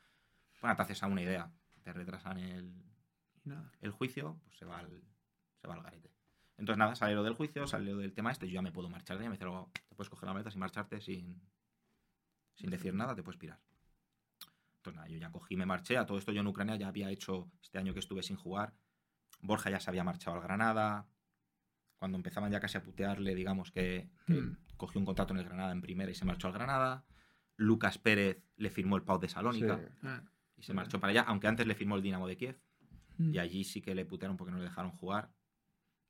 Bueno, 0.60 0.76
te 0.76 0.82
haces 0.82 1.02
a 1.02 1.06
una 1.06 1.22
idea. 1.22 1.50
Te 1.82 1.92
retrasan 1.92 2.38
el, 2.38 2.72
el 3.80 3.90
juicio, 3.90 4.40
pues 4.44 4.56
se 4.56 4.64
va 4.64 4.78
al, 4.78 5.02
se 5.60 5.66
va 5.68 5.74
al 5.74 5.82
garete. 5.82 6.10
Entonces, 6.58 6.78
nada, 6.78 6.94
sale 6.94 7.14
lo 7.14 7.22
del 7.24 7.34
juicio, 7.34 7.66
sale 7.66 7.90
lo 7.92 7.98
del 7.98 8.12
tema 8.14 8.30
este, 8.30 8.46
yo 8.46 8.54
ya 8.54 8.62
me 8.62 8.70
puedo 8.72 8.88
marchar 8.88 9.16
de 9.18 9.24
ahí, 9.24 9.28
me 9.28 9.34
dice 9.34 9.44
luego, 9.44 9.70
te 9.88 9.94
puedes 9.96 10.08
coger 10.10 10.26
la 10.28 10.32
maleta 10.34 10.50
sin 10.50 10.60
marcharte, 10.60 11.00
sin, 11.00 11.40
sin 12.54 12.70
decir 12.70 12.94
nada, 12.94 13.14
te 13.16 13.22
puedes 13.22 13.38
pirar. 13.38 13.58
Entonces, 14.76 14.96
nada, 14.96 15.08
yo 15.08 15.18
ya 15.18 15.30
cogí, 15.30 15.56
me 15.56 15.66
marché. 15.66 15.96
A 15.98 16.06
todo 16.06 16.18
esto 16.18 16.30
yo 16.32 16.40
en 16.40 16.46
Ucrania 16.46 16.76
ya 16.76 16.88
había 16.88 17.10
hecho, 17.10 17.50
este 17.62 17.78
año 17.78 17.92
que 17.94 18.00
estuve 18.00 18.22
sin 18.22 18.36
jugar, 18.36 18.74
Borja 19.40 19.70
ya 19.70 19.80
se 19.80 19.90
había 19.90 20.04
marchado 20.04 20.36
al 20.36 20.42
Granada. 20.42 21.06
Cuando 22.02 22.16
empezaban 22.16 22.50
ya 22.50 22.58
casi 22.58 22.76
a 22.76 22.82
putearle, 22.82 23.32
digamos 23.36 23.70
que, 23.70 24.08
que 24.26 24.32
Hmm. 24.34 24.56
cogió 24.76 24.98
un 24.98 25.04
contrato 25.06 25.32
en 25.34 25.38
el 25.38 25.44
Granada 25.44 25.70
en 25.70 25.80
primera 25.80 26.10
y 26.10 26.16
se 26.16 26.24
marchó 26.24 26.48
al 26.48 26.52
Granada. 26.52 27.04
Lucas 27.56 27.96
Pérez 27.98 28.42
le 28.56 28.70
firmó 28.70 28.96
el 28.96 29.02
Pau 29.04 29.20
de 29.20 29.28
Salónica 29.28 29.78
Sí. 29.78 29.84
Ah, 30.02 30.22
y 30.56 30.62
se 30.64 30.74
marchó 30.74 30.98
para 30.98 31.12
allá, 31.12 31.20
aunque 31.28 31.46
antes 31.46 31.64
le 31.64 31.76
firmó 31.76 31.94
el 31.94 32.02
Dinamo 32.02 32.26
de 32.26 32.36
Kiev. 32.36 32.58
mm. 33.18 33.34
Y 33.34 33.38
allí 33.38 33.62
sí 33.62 33.80
que 33.80 33.94
le 33.94 34.04
putearon 34.04 34.36
porque 34.36 34.50
no 34.50 34.58
le 34.58 34.64
dejaron 34.64 34.90
jugar. 34.90 35.30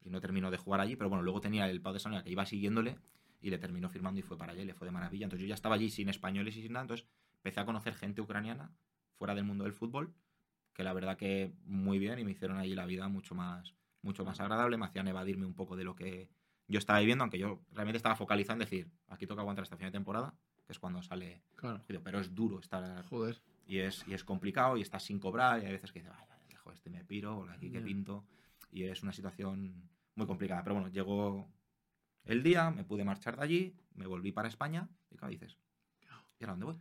Y 0.00 0.08
no 0.08 0.18
terminó 0.22 0.50
de 0.50 0.56
jugar 0.56 0.80
allí. 0.80 0.96
Pero 0.96 1.10
bueno, 1.10 1.22
luego 1.22 1.42
tenía 1.42 1.68
el 1.68 1.82
Pau 1.82 1.92
de 1.92 1.98
Salónica 2.00 2.24
que 2.24 2.30
iba 2.30 2.46
siguiéndole 2.46 2.96
y 3.42 3.50
le 3.50 3.58
terminó 3.58 3.90
firmando 3.90 4.18
y 4.18 4.22
fue 4.22 4.38
para 4.38 4.52
allá 4.52 4.62
y 4.62 4.64
le 4.64 4.72
fue 4.72 4.86
de 4.86 4.92
maravilla. 4.92 5.24
Entonces 5.26 5.42
yo 5.42 5.48
ya 5.48 5.54
estaba 5.56 5.74
allí 5.74 5.90
sin 5.90 6.08
españoles 6.08 6.56
y 6.56 6.62
sin 6.62 6.72
nada. 6.72 6.84
Entonces 6.84 7.06
empecé 7.36 7.60
a 7.60 7.66
conocer 7.66 7.92
gente 7.96 8.22
ucraniana 8.22 8.70
fuera 9.18 9.34
del 9.34 9.44
mundo 9.44 9.64
del 9.64 9.74
fútbol. 9.74 10.14
Que 10.72 10.84
la 10.84 10.94
verdad 10.94 11.18
que 11.18 11.52
muy 11.66 11.98
bien 11.98 12.18
y 12.18 12.24
me 12.24 12.30
hicieron 12.30 12.56
allí 12.56 12.74
la 12.74 12.86
vida 12.86 13.06
mucho 13.08 13.34
más, 13.34 13.74
mucho 14.02 14.24
más 14.24 14.40
agradable, 14.40 14.76
me 14.76 14.86
hacían 14.86 15.08
evadirme 15.08 15.46
un 15.46 15.54
poco 15.54 15.76
de 15.76 15.84
lo 15.84 15.94
que 15.94 16.28
yo 16.68 16.78
estaba 16.78 16.98
viviendo, 17.00 17.24
aunque 17.24 17.38
yo 17.38 17.62
realmente 17.72 17.96
estaba 17.96 18.16
focalizando 18.16 18.64
en 18.64 18.70
decir, 18.70 18.90
aquí 19.08 19.26
toca 19.26 19.42
aguantar 19.42 19.62
esta 19.64 19.76
final 19.76 19.92
de 19.92 19.98
temporada, 19.98 20.34
que 20.66 20.72
es 20.72 20.78
cuando 20.78 21.02
sale, 21.02 21.42
Claro. 21.56 21.80
pero 22.02 22.18
es 22.20 22.34
duro 22.34 22.58
estar 22.60 23.04
Joder. 23.06 23.40
y 23.66 23.78
es, 23.78 24.04
y 24.06 24.14
es 24.14 24.24
complicado 24.24 24.76
y 24.76 24.82
estás 24.82 25.02
sin 25.04 25.18
cobrar 25.18 25.62
y 25.62 25.66
hay 25.66 25.72
veces 25.72 25.92
que 25.92 26.00
dices, 26.00 26.14
vaya, 26.16 26.38
dejo 26.48 26.70
este 26.72 26.90
me 26.90 27.04
piro, 27.04 27.38
o 27.38 27.48
aquí 27.48 27.70
que 27.70 27.78
Ya. 27.78 27.84
pinto 27.84 28.24
y 28.70 28.84
es 28.84 29.02
una 29.02 29.12
situación 29.12 29.88
muy 30.14 30.26
complicada. 30.26 30.62
Pero 30.62 30.74
bueno, 30.76 30.88
llegó 30.88 31.48
el 32.24 32.42
día, 32.42 32.70
me 32.70 32.84
pude 32.84 33.04
marchar 33.04 33.36
de 33.36 33.42
allí, 33.42 33.76
me 33.94 34.06
volví 34.06 34.32
para 34.32 34.48
España 34.48 34.88
y 35.10 35.16
claro, 35.16 35.30
dices, 35.32 35.58
¿y 36.38 36.44
ahora 36.44 36.52
dónde 36.52 36.66
voy? 36.66 36.80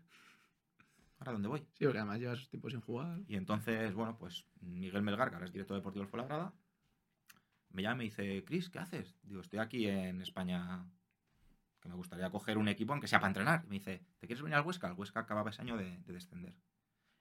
¿Ahora 1.20 1.32
dónde 1.34 1.48
voy? 1.50 1.60
Sí, 1.74 1.86
porque 1.86 2.00
además 2.00 2.20
llevas 2.20 2.50
tiempo 2.50 2.70
sin 2.70 2.82
jugar. 2.82 3.20
Y 3.28 3.36
entonces, 3.36 3.94
bueno, 3.94 4.18
pues 4.18 4.46
Miguel 4.62 5.04
Melgar, 5.04 5.30
que 5.30 5.36
ahora 5.36 5.46
es 5.46 5.52
director 5.54 5.76
deportivo 5.78 6.04
del 6.04 6.10
Fuenlabrada, 6.10 6.54
me 7.74 7.82
llama 7.82 7.96
y 7.96 7.98
me 7.98 8.04
dice, 8.06 8.44
Chris, 8.46 8.70
¿qué 8.70 8.80
haces? 8.80 9.16
Digo, 9.24 9.42
estoy 9.42 9.60
aquí 9.60 9.88
en 9.88 10.22
España, 10.22 10.86
que 11.80 11.90
me 11.90 11.96
gustaría 11.96 12.30
coger 12.30 12.58
un 12.58 12.68
equipo, 12.68 12.94
aunque 12.94 13.08
sea 13.08 13.20
para 13.20 13.30
entrenar. 13.30 13.64
Y 13.66 13.70
me 13.70 13.76
dice, 13.76 14.02
¿te 14.20 14.28
quieres 14.28 14.42
venir 14.42 14.56
al 14.56 14.66
Huesca? 14.66 14.88
El 14.88 14.94
Huesca 14.94 15.22
acababa 15.22 15.50
ese 15.50 15.62
año 15.62 15.78
de, 15.78 15.98
de 16.00 16.14
descender. 16.14 16.56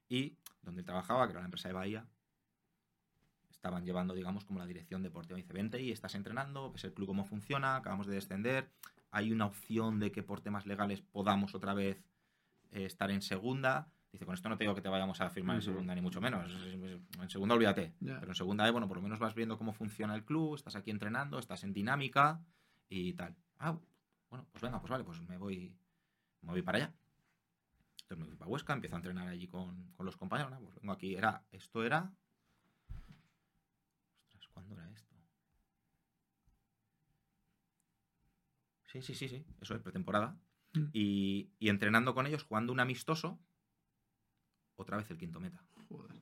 Y 0.08 0.36
donde 0.62 0.80
él 0.80 0.86
trabajaba, 0.86 1.26
que 1.26 1.32
era 1.32 1.40
la 1.40 1.46
empresa 1.46 1.68
de 1.68 1.74
Bahía, 1.74 2.06
estaban 3.50 3.84
llevando, 3.84 4.14
digamos, 4.14 4.44
como 4.44 4.58
la 4.58 4.66
dirección 4.66 5.02
deportiva. 5.02 5.36
Me 5.36 5.42
dice, 5.42 5.52
vente 5.52 5.82
y 5.82 5.92
estás 5.92 6.14
entrenando, 6.14 6.72
ves 6.72 6.84
el 6.84 6.94
club 6.94 7.08
cómo 7.08 7.24
funciona, 7.24 7.76
acabamos 7.76 8.06
de 8.06 8.14
descender, 8.14 8.70
hay 9.10 9.32
una 9.32 9.46
opción 9.46 9.98
de 9.98 10.12
que 10.12 10.22
por 10.22 10.40
temas 10.40 10.66
legales 10.66 11.02
podamos 11.02 11.54
otra 11.54 11.74
vez 11.74 12.02
eh, 12.72 12.84
estar 12.84 13.10
en 13.10 13.22
segunda. 13.22 13.88
Dice, 14.12 14.26
con 14.26 14.34
esto 14.34 14.48
no 14.48 14.56
te 14.56 14.64
digo 14.64 14.74
que 14.74 14.80
te 14.80 14.88
vayamos 14.88 15.20
a 15.20 15.30
firmar 15.30 15.56
en 15.56 15.62
segunda, 15.62 15.94
ni 15.94 16.00
mucho 16.00 16.20
menos. 16.20 16.52
En 16.52 17.30
segunda 17.30 17.54
olvídate. 17.54 17.94
Pero 18.00 18.26
en 18.26 18.34
segunda, 18.34 18.66
eh, 18.66 18.72
bueno, 18.72 18.88
por 18.88 18.96
lo 18.96 19.02
menos 19.02 19.20
vas 19.20 19.34
viendo 19.34 19.56
cómo 19.56 19.72
funciona 19.72 20.14
el 20.14 20.24
club, 20.24 20.56
estás 20.56 20.74
aquí 20.74 20.90
entrenando, 20.90 21.38
estás 21.38 21.62
en 21.62 21.72
dinámica 21.72 22.40
y 22.88 23.12
tal. 23.12 23.36
Ah, 23.58 23.78
bueno, 24.28 24.46
pues 24.50 24.62
venga, 24.62 24.80
pues 24.80 24.90
vale, 24.90 25.04
pues 25.04 25.20
me 25.22 25.36
voy, 25.36 25.76
me 26.42 26.50
voy 26.50 26.62
para 26.62 26.78
allá. 26.78 26.94
Entonces 28.02 28.18
me 28.18 28.24
voy 28.24 28.36
para 28.36 28.50
Huesca, 28.50 28.72
empiezo 28.72 28.96
a 28.96 28.98
entrenar 28.98 29.28
allí 29.28 29.46
con, 29.46 29.92
con 29.92 30.04
los 30.06 30.16
compañeros. 30.16 30.52
Pues 30.60 30.74
vengo 30.74 30.92
aquí, 30.92 31.14
era, 31.14 31.44
esto 31.52 31.84
era... 31.84 32.12
Ostras, 34.24 34.48
¿cuándo 34.52 34.74
era 34.74 34.90
esto? 34.90 35.14
Sí, 38.86 39.02
sí, 39.02 39.14
sí, 39.14 39.28
sí, 39.28 39.46
eso 39.60 39.76
es 39.76 39.82
pretemporada. 39.82 40.36
Mm. 40.72 40.86
Y, 40.92 41.50
y 41.60 41.68
entrenando 41.68 42.12
con 42.12 42.26
ellos, 42.26 42.42
jugando 42.42 42.72
un 42.72 42.80
amistoso, 42.80 43.38
otra 44.80 44.96
vez 44.96 45.10
el 45.10 45.18
quinto 45.18 45.40
meta. 45.40 45.62
Joder. 45.88 46.16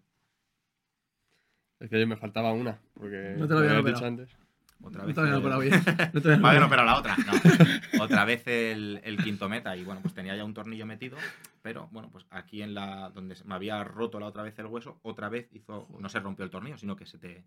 Es 1.80 1.90
que 1.90 2.06
me 2.06 2.16
faltaba 2.16 2.52
una, 2.52 2.78
porque 2.94 3.34
No 3.38 3.46
te 3.46 3.54
lo 3.54 3.60
operado. 3.60 3.82
dicho 3.82 4.04
antes. 4.06 4.28
Otra 4.80 5.00
No 5.02 5.06
vez 5.06 5.14
te 5.14 5.20
habían 5.20 5.34
el- 5.34 5.40
operado 5.40 5.60
bien. 5.60 5.74
No 6.12 6.20
te 6.22 6.28
no, 6.36 6.66
operado. 6.66 6.84
la 6.84 6.98
otra. 6.98 7.16
No. 7.16 8.04
Otra 8.04 8.24
vez 8.24 8.46
el, 8.46 9.00
el 9.04 9.16
quinto 9.22 9.48
meta. 9.48 9.76
Y 9.76 9.82
bueno, 9.84 10.00
pues 10.00 10.14
tenía 10.14 10.36
ya 10.36 10.44
un 10.44 10.54
tornillo 10.54 10.86
metido. 10.86 11.16
Pero 11.62 11.88
bueno, 11.90 12.10
pues 12.10 12.26
aquí 12.30 12.62
en 12.62 12.74
la. 12.74 13.10
donde 13.10 13.36
me 13.44 13.54
había 13.54 13.82
roto 13.84 14.20
la 14.20 14.26
otra 14.26 14.42
vez 14.44 14.56
el 14.58 14.66
hueso, 14.66 14.98
otra 15.02 15.28
vez 15.28 15.48
hizo. 15.52 15.88
No 15.98 16.08
se 16.08 16.20
rompió 16.20 16.44
el 16.44 16.50
tornillo, 16.50 16.78
sino 16.78 16.94
que 16.96 17.06
se 17.06 17.18
te. 17.18 17.44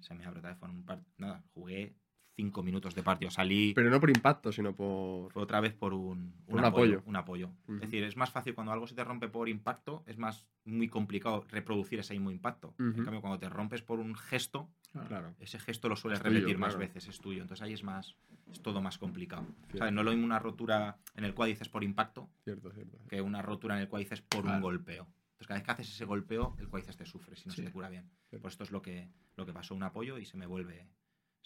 Se 0.00 0.14
me 0.14 0.24
abre 0.24 0.38
otra 0.38 0.50
vez. 0.50 0.58
Fueron 0.58 0.76
un 0.78 0.84
par- 0.86 1.02
Nada, 1.18 1.42
jugué 1.52 1.94
cinco 2.36 2.62
minutos 2.62 2.94
de 2.94 3.02
partido. 3.02 3.30
Salí. 3.30 3.72
Pero 3.74 3.90
no 3.90 3.98
por 3.98 4.10
impacto, 4.10 4.52
sino 4.52 4.74
por. 4.74 5.36
Otra 5.36 5.60
vez 5.60 5.74
por 5.74 5.92
un, 5.94 6.32
Por 6.46 6.58
un 6.58 6.64
apoyo. 6.64 7.02
Un 7.06 7.16
apoyo. 7.16 7.50
Es 7.68 7.80
decir, 7.80 8.04
es 8.04 8.16
más 8.16 8.30
fácil 8.30 8.54
cuando 8.54 8.72
algo 8.72 8.86
se 8.86 8.94
te 8.94 9.02
rompe 9.02 9.28
por 9.28 9.48
impacto, 9.48 10.04
es 10.06 10.18
más 10.18 10.46
muy 10.64 10.88
complicado 10.88 11.44
reproducir 11.50 11.98
ese 11.98 12.12
mismo 12.14 12.30
impacto. 12.30 12.74
En 12.78 12.92
cambio, 13.04 13.20
cuando 13.20 13.38
te 13.38 13.48
rompes 13.48 13.82
por 13.82 13.98
un 13.98 14.14
gesto, 14.14 14.68
Claro. 15.08 15.34
ese 15.40 15.58
gesto 15.58 15.88
lo 15.88 15.96
sueles 15.96 16.20
tuyo, 16.22 16.34
repetir 16.34 16.58
más 16.58 16.74
claro. 16.74 16.80
veces, 16.86 17.08
es 17.08 17.20
tuyo. 17.20 17.42
Entonces 17.42 17.62
ahí 17.62 17.72
es 17.72 17.82
más, 17.82 18.16
es 18.52 18.60
todo 18.62 18.80
más 18.80 18.98
complicado. 18.98 19.46
¿Sabes? 19.76 19.92
No 19.92 20.00
es 20.02 20.04
lo 20.04 20.10
mismo 20.12 20.24
una 20.26 20.38
rotura 20.38 20.98
en 21.14 21.24
el 21.24 21.34
cuádriceps 21.34 21.68
por 21.70 21.84
impacto 21.84 22.28
Cierto, 22.44 22.70
cierto. 22.72 22.98
que 23.08 23.20
una 23.20 23.42
rotura 23.42 23.76
en 23.76 23.82
el 23.82 23.88
cuádriceps 23.88 24.22
por 24.22 24.44
un 24.46 24.60
golpeo. 24.60 25.06
Entonces 25.32 25.46
cada 25.48 25.58
vez 25.60 25.64
que 25.66 25.70
haces 25.72 25.88
ese 25.90 26.04
golpeo, 26.06 26.56
el 26.58 26.68
cuádriceps 26.68 26.96
te 26.96 27.04
sufre 27.06 27.36
si 27.36 27.46
no 27.48 27.52
Sí. 27.54 27.60
se 27.60 27.66
te 27.68 27.72
cura 27.72 27.88
bien. 27.90 28.08
Pues 28.40 28.54
esto 28.54 28.64
es 28.64 28.70
lo 28.70 28.80
que, 28.80 29.08
lo 29.36 29.44
que 29.44 29.52
pasó, 29.52 29.74
un 29.74 29.82
apoyo 29.82 30.16
y 30.18 30.24
se 30.24 30.36
me 30.38 30.46
vuelve, 30.46 30.88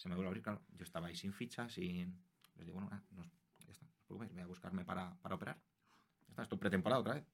se 0.00 0.08
me 0.08 0.14
vuelve 0.14 0.28
a 0.28 0.30
abrir. 0.30 0.42
Claro, 0.42 0.62
yo 0.76 0.82
estaba 0.84 1.08
ahí 1.08 1.14
sin 1.16 1.32
ficha, 1.32 1.68
sin... 1.68 2.18
Les 2.56 2.66
digo, 2.66 2.78
bueno, 2.80 2.90
nada, 2.90 3.02
no, 3.12 3.24
ya 3.66 3.72
está, 3.72 3.84
no 3.86 3.92
os 3.98 4.04
preocupéis, 4.06 4.32
voy 4.32 4.42
a 4.42 4.46
buscarme 4.46 4.84
para, 4.84 5.14
para 5.22 5.34
operar. 5.34 5.56
Ya 6.26 6.28
está, 6.30 6.42
esto 6.42 6.54
es 6.54 6.60
pretemporada 6.60 7.00
otra 7.00 7.14
vez. 7.14 7.24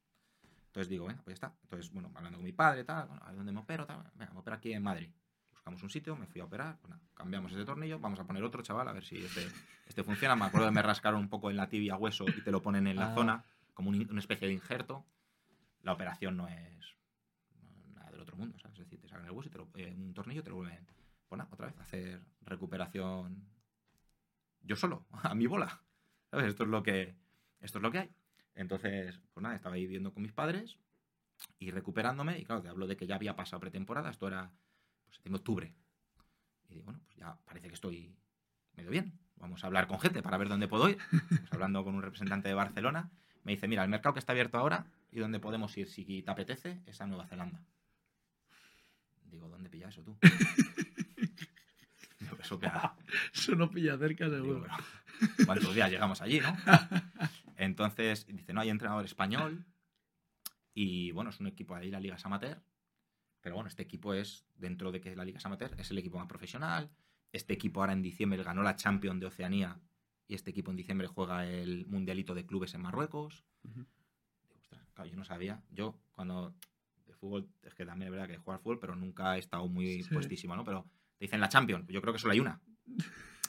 Entonces 0.66 0.88
digo, 0.88 1.06
venga, 1.06 1.22
pues 1.22 1.38
ya 1.38 1.46
está. 1.46 1.58
Entonces, 1.62 1.90
bueno, 1.92 2.10
hablando 2.14 2.38
con 2.38 2.44
mi 2.44 2.52
padre, 2.52 2.84
tal, 2.84 3.06
bueno, 3.08 3.22
a 3.24 3.28
ver 3.28 3.36
dónde 3.36 3.52
me 3.52 3.60
opero, 3.60 3.86
tal. 3.86 4.02
Venga, 4.14 4.32
me 4.32 4.40
opero 4.40 4.56
aquí 4.56 4.72
en 4.72 4.82
Madrid. 4.82 5.10
Buscamos 5.50 5.82
un 5.82 5.90
sitio, 5.90 6.16
me 6.16 6.26
fui 6.26 6.40
a 6.40 6.44
operar, 6.44 6.76
pues 6.78 6.90
nada, 6.90 7.02
cambiamos 7.14 7.50
ese 7.52 7.64
tornillo, 7.64 7.98
vamos 7.98 8.20
a 8.20 8.24
poner 8.24 8.42
otro, 8.44 8.62
chaval, 8.62 8.86
a 8.88 8.92
ver 8.92 9.04
si 9.04 9.16
este, 9.24 9.48
este 9.88 10.04
funciona. 10.04 10.36
Me 10.36 10.44
acuerdo 10.44 10.66
que 10.68 10.74
me 10.74 10.82
rascaron 10.82 11.20
un 11.20 11.28
poco 11.28 11.50
en 11.50 11.56
la 11.56 11.68
tibia 11.68 11.96
hueso 11.96 12.24
y 12.28 12.40
te 12.42 12.50
lo 12.52 12.62
ponen 12.62 12.86
en 12.88 12.96
la 12.96 13.12
Ah. 13.12 13.14
zona, 13.14 13.44
como 13.74 13.90
un 13.90 14.06
una 14.10 14.20
especie 14.20 14.46
de 14.48 14.54
injerto. 14.54 15.04
La 15.82 15.92
operación 15.92 16.36
no 16.36 16.46
es 16.48 16.96
nada 17.94 18.10
del 18.10 18.20
otro 18.20 18.36
mundo, 18.36 18.58
¿sabes? 18.58 18.78
Es 18.78 18.84
decir, 18.84 19.00
te 19.00 19.08
sacan 19.08 19.24
el 19.24 19.30
hueso 19.32 19.48
y 19.48 19.52
te 19.52 19.58
lo, 19.58 19.68
eh, 19.76 19.94
un 19.96 20.12
tornillo 20.14 20.42
te 20.42 20.50
lo 20.50 20.56
vuelven. 20.56 20.86
Pues 21.28 21.38
nada, 21.38 21.50
otra 21.52 21.66
vez, 21.66 21.78
hacer 21.78 22.20
recuperación 22.42 23.46
yo 24.66 24.76
solo, 24.76 25.06
a 25.22 25.34
mi 25.34 25.46
bola. 25.46 25.80
¿Sabes? 26.30 26.46
Esto 26.46 26.64
es 26.64 26.70
lo 26.70 26.82
que, 26.82 27.16
esto 27.60 27.78
es 27.78 27.82
lo 27.82 27.90
que 27.90 27.98
hay. 27.98 28.10
Entonces, 28.54 29.20
pues 29.32 29.42
nada, 29.42 29.54
estaba 29.54 29.76
ahí 29.76 29.82
viviendo 29.82 30.12
con 30.12 30.22
mis 30.22 30.32
padres 30.32 30.78
y 31.58 31.70
recuperándome. 31.70 32.38
Y 32.38 32.44
claro, 32.44 32.62
te 32.62 32.68
hablo 32.68 32.86
de 32.86 32.96
que 32.96 33.06
ya 33.06 33.14
había 33.14 33.36
pasado 33.36 33.60
pretemporada. 33.60 34.10
Esto 34.10 34.26
era 34.26 34.50
pues, 35.04 35.16
septiembre, 35.16 35.38
octubre. 35.38 35.74
Y 36.68 36.74
digo, 36.74 36.84
bueno, 36.84 37.00
pues 37.04 37.16
ya 37.16 37.38
parece 37.44 37.68
que 37.68 37.74
estoy 37.74 38.16
medio 38.74 38.90
bien. 38.90 39.18
Vamos 39.36 39.62
a 39.62 39.66
hablar 39.66 39.86
con 39.86 40.00
gente 40.00 40.22
para 40.22 40.38
ver 40.38 40.48
dónde 40.48 40.68
puedo 40.68 40.88
ir. 40.88 40.98
Pues 41.28 41.52
hablando 41.52 41.84
con 41.84 41.94
un 41.94 42.02
representante 42.02 42.48
de 42.48 42.54
Barcelona, 42.54 43.10
me 43.44 43.52
dice, 43.52 43.68
mira, 43.68 43.84
el 43.84 43.90
mercado 43.90 44.14
que 44.14 44.18
está 44.18 44.32
abierto 44.32 44.58
ahora 44.58 44.86
y 45.12 45.20
donde 45.20 45.38
podemos 45.38 45.76
ir 45.76 45.88
si 45.88 46.22
te 46.22 46.30
apetece 46.30 46.80
es 46.86 47.00
a 47.00 47.06
Nueva 47.06 47.26
Zelanda. 47.26 47.62
Digo, 49.24 49.48
¿dónde 49.48 49.68
pilla 49.68 49.88
eso 49.88 50.02
tú? 50.02 50.16
Eso 52.46 52.58
queda, 52.58 52.96
Eso 53.34 53.54
no 53.54 53.70
pilla 53.70 53.98
cerca, 53.98 54.28
seguro. 54.30 54.62
pero, 54.62 55.46
¿Cuántos 55.46 55.74
días 55.74 55.90
llegamos 55.90 56.20
allí, 56.22 56.40
no? 56.40 56.56
Entonces, 57.56 58.26
dice, 58.26 58.52
no 58.52 58.60
hay 58.60 58.70
entrenador 58.70 59.04
español. 59.04 59.64
Y 60.74 61.10
bueno, 61.12 61.30
es 61.30 61.40
un 61.40 61.46
equipo 61.46 61.74
de 61.74 61.82
ahí, 61.82 61.90
la 61.90 62.00
Liga 62.00 62.16
Amateur. 62.22 62.62
Pero 63.40 63.54
bueno, 63.54 63.68
este 63.68 63.82
equipo 63.82 64.12
es, 64.14 64.44
dentro 64.56 64.92
de 64.92 65.00
que 65.00 65.10
es 65.10 65.16
la 65.16 65.24
Liga 65.24 65.40
Amateur, 65.44 65.74
es 65.78 65.90
el 65.90 65.98
equipo 65.98 66.18
más 66.18 66.26
profesional. 66.28 66.90
Este 67.32 67.54
equipo 67.54 67.80
ahora 67.80 67.92
en 67.92 68.02
diciembre 68.02 68.42
ganó 68.42 68.62
la 68.62 68.76
Champions 68.76 69.20
de 69.20 69.26
Oceanía. 69.26 69.80
Y 70.28 70.34
este 70.34 70.50
equipo 70.50 70.70
en 70.70 70.76
diciembre 70.76 71.06
juega 71.06 71.46
el 71.46 71.86
Mundialito 71.86 72.34
de 72.34 72.44
Clubes 72.46 72.74
en 72.74 72.82
Marruecos. 72.82 73.44
Ujú. 73.64 73.86
Digo, 74.42 74.54
ostras, 74.60 74.82
claro, 74.94 75.10
yo 75.10 75.16
no 75.16 75.24
sabía. 75.24 75.62
Yo, 75.70 75.98
cuando. 76.12 76.54
De 77.06 77.14
fútbol, 77.14 77.48
es 77.62 77.72
que 77.74 77.86
también 77.86 78.08
es 78.08 78.12
verdad 78.12 78.26
que 78.28 78.36
jugar 78.36 78.58
fútbol, 78.60 78.80
pero 78.80 78.96
nunca 78.96 79.36
he 79.36 79.38
estado 79.38 79.66
muy 79.68 80.02
Sí. 80.02 80.12
puestísimo, 80.12 80.56
¿no? 80.56 80.64
Pero 80.64 80.84
te 81.18 81.24
dicen 81.26 81.40
la 81.40 81.48
Champions. 81.48 81.86
Yo 81.88 82.00
creo 82.00 82.12
que 82.12 82.18
solo 82.18 82.32
hay 82.32 82.40
una. 82.40 82.60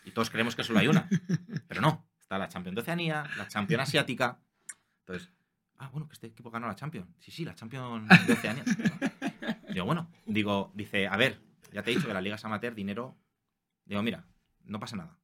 Y 0.05 0.11
todos 0.11 0.29
creemos 0.29 0.55
que 0.55 0.63
solo 0.63 0.79
hay 0.79 0.87
una. 0.87 1.07
Pero 1.67 1.81
no. 1.81 2.07
Está 2.19 2.37
la 2.37 2.47
Champions 2.49 2.75
de 2.75 2.81
Oceanía, 2.81 3.25
la 3.37 3.47
Champions 3.47 3.83
Asiática. 3.83 4.39
Entonces, 4.99 5.31
ah, 5.77 5.89
bueno, 5.89 6.07
que 6.07 6.13
este 6.13 6.27
equipo 6.27 6.51
ganó 6.51 6.67
la 6.67 6.75
Champions. 6.75 7.07
Sí, 7.19 7.31
sí, 7.31 7.45
la 7.45 7.55
Champions 7.55 8.07
de 8.27 8.33
Oceanía. 8.33 8.63
Digo, 9.69 9.85
bueno, 9.85 10.09
digo, 10.25 10.71
dice, 10.75 11.07
a 11.07 11.15
ver, 11.17 11.39
ya 11.71 11.83
te 11.83 11.91
he 11.91 11.95
dicho 11.95 12.07
que 12.07 12.13
la 12.13 12.21
Liga 12.21 12.35
es 12.35 12.43
amateur, 12.45 12.73
dinero. 12.75 13.17
Digo, 13.85 14.01
mira, 14.03 14.25
no 14.65 14.79
pasa 14.79 14.95
nada. 14.97 15.17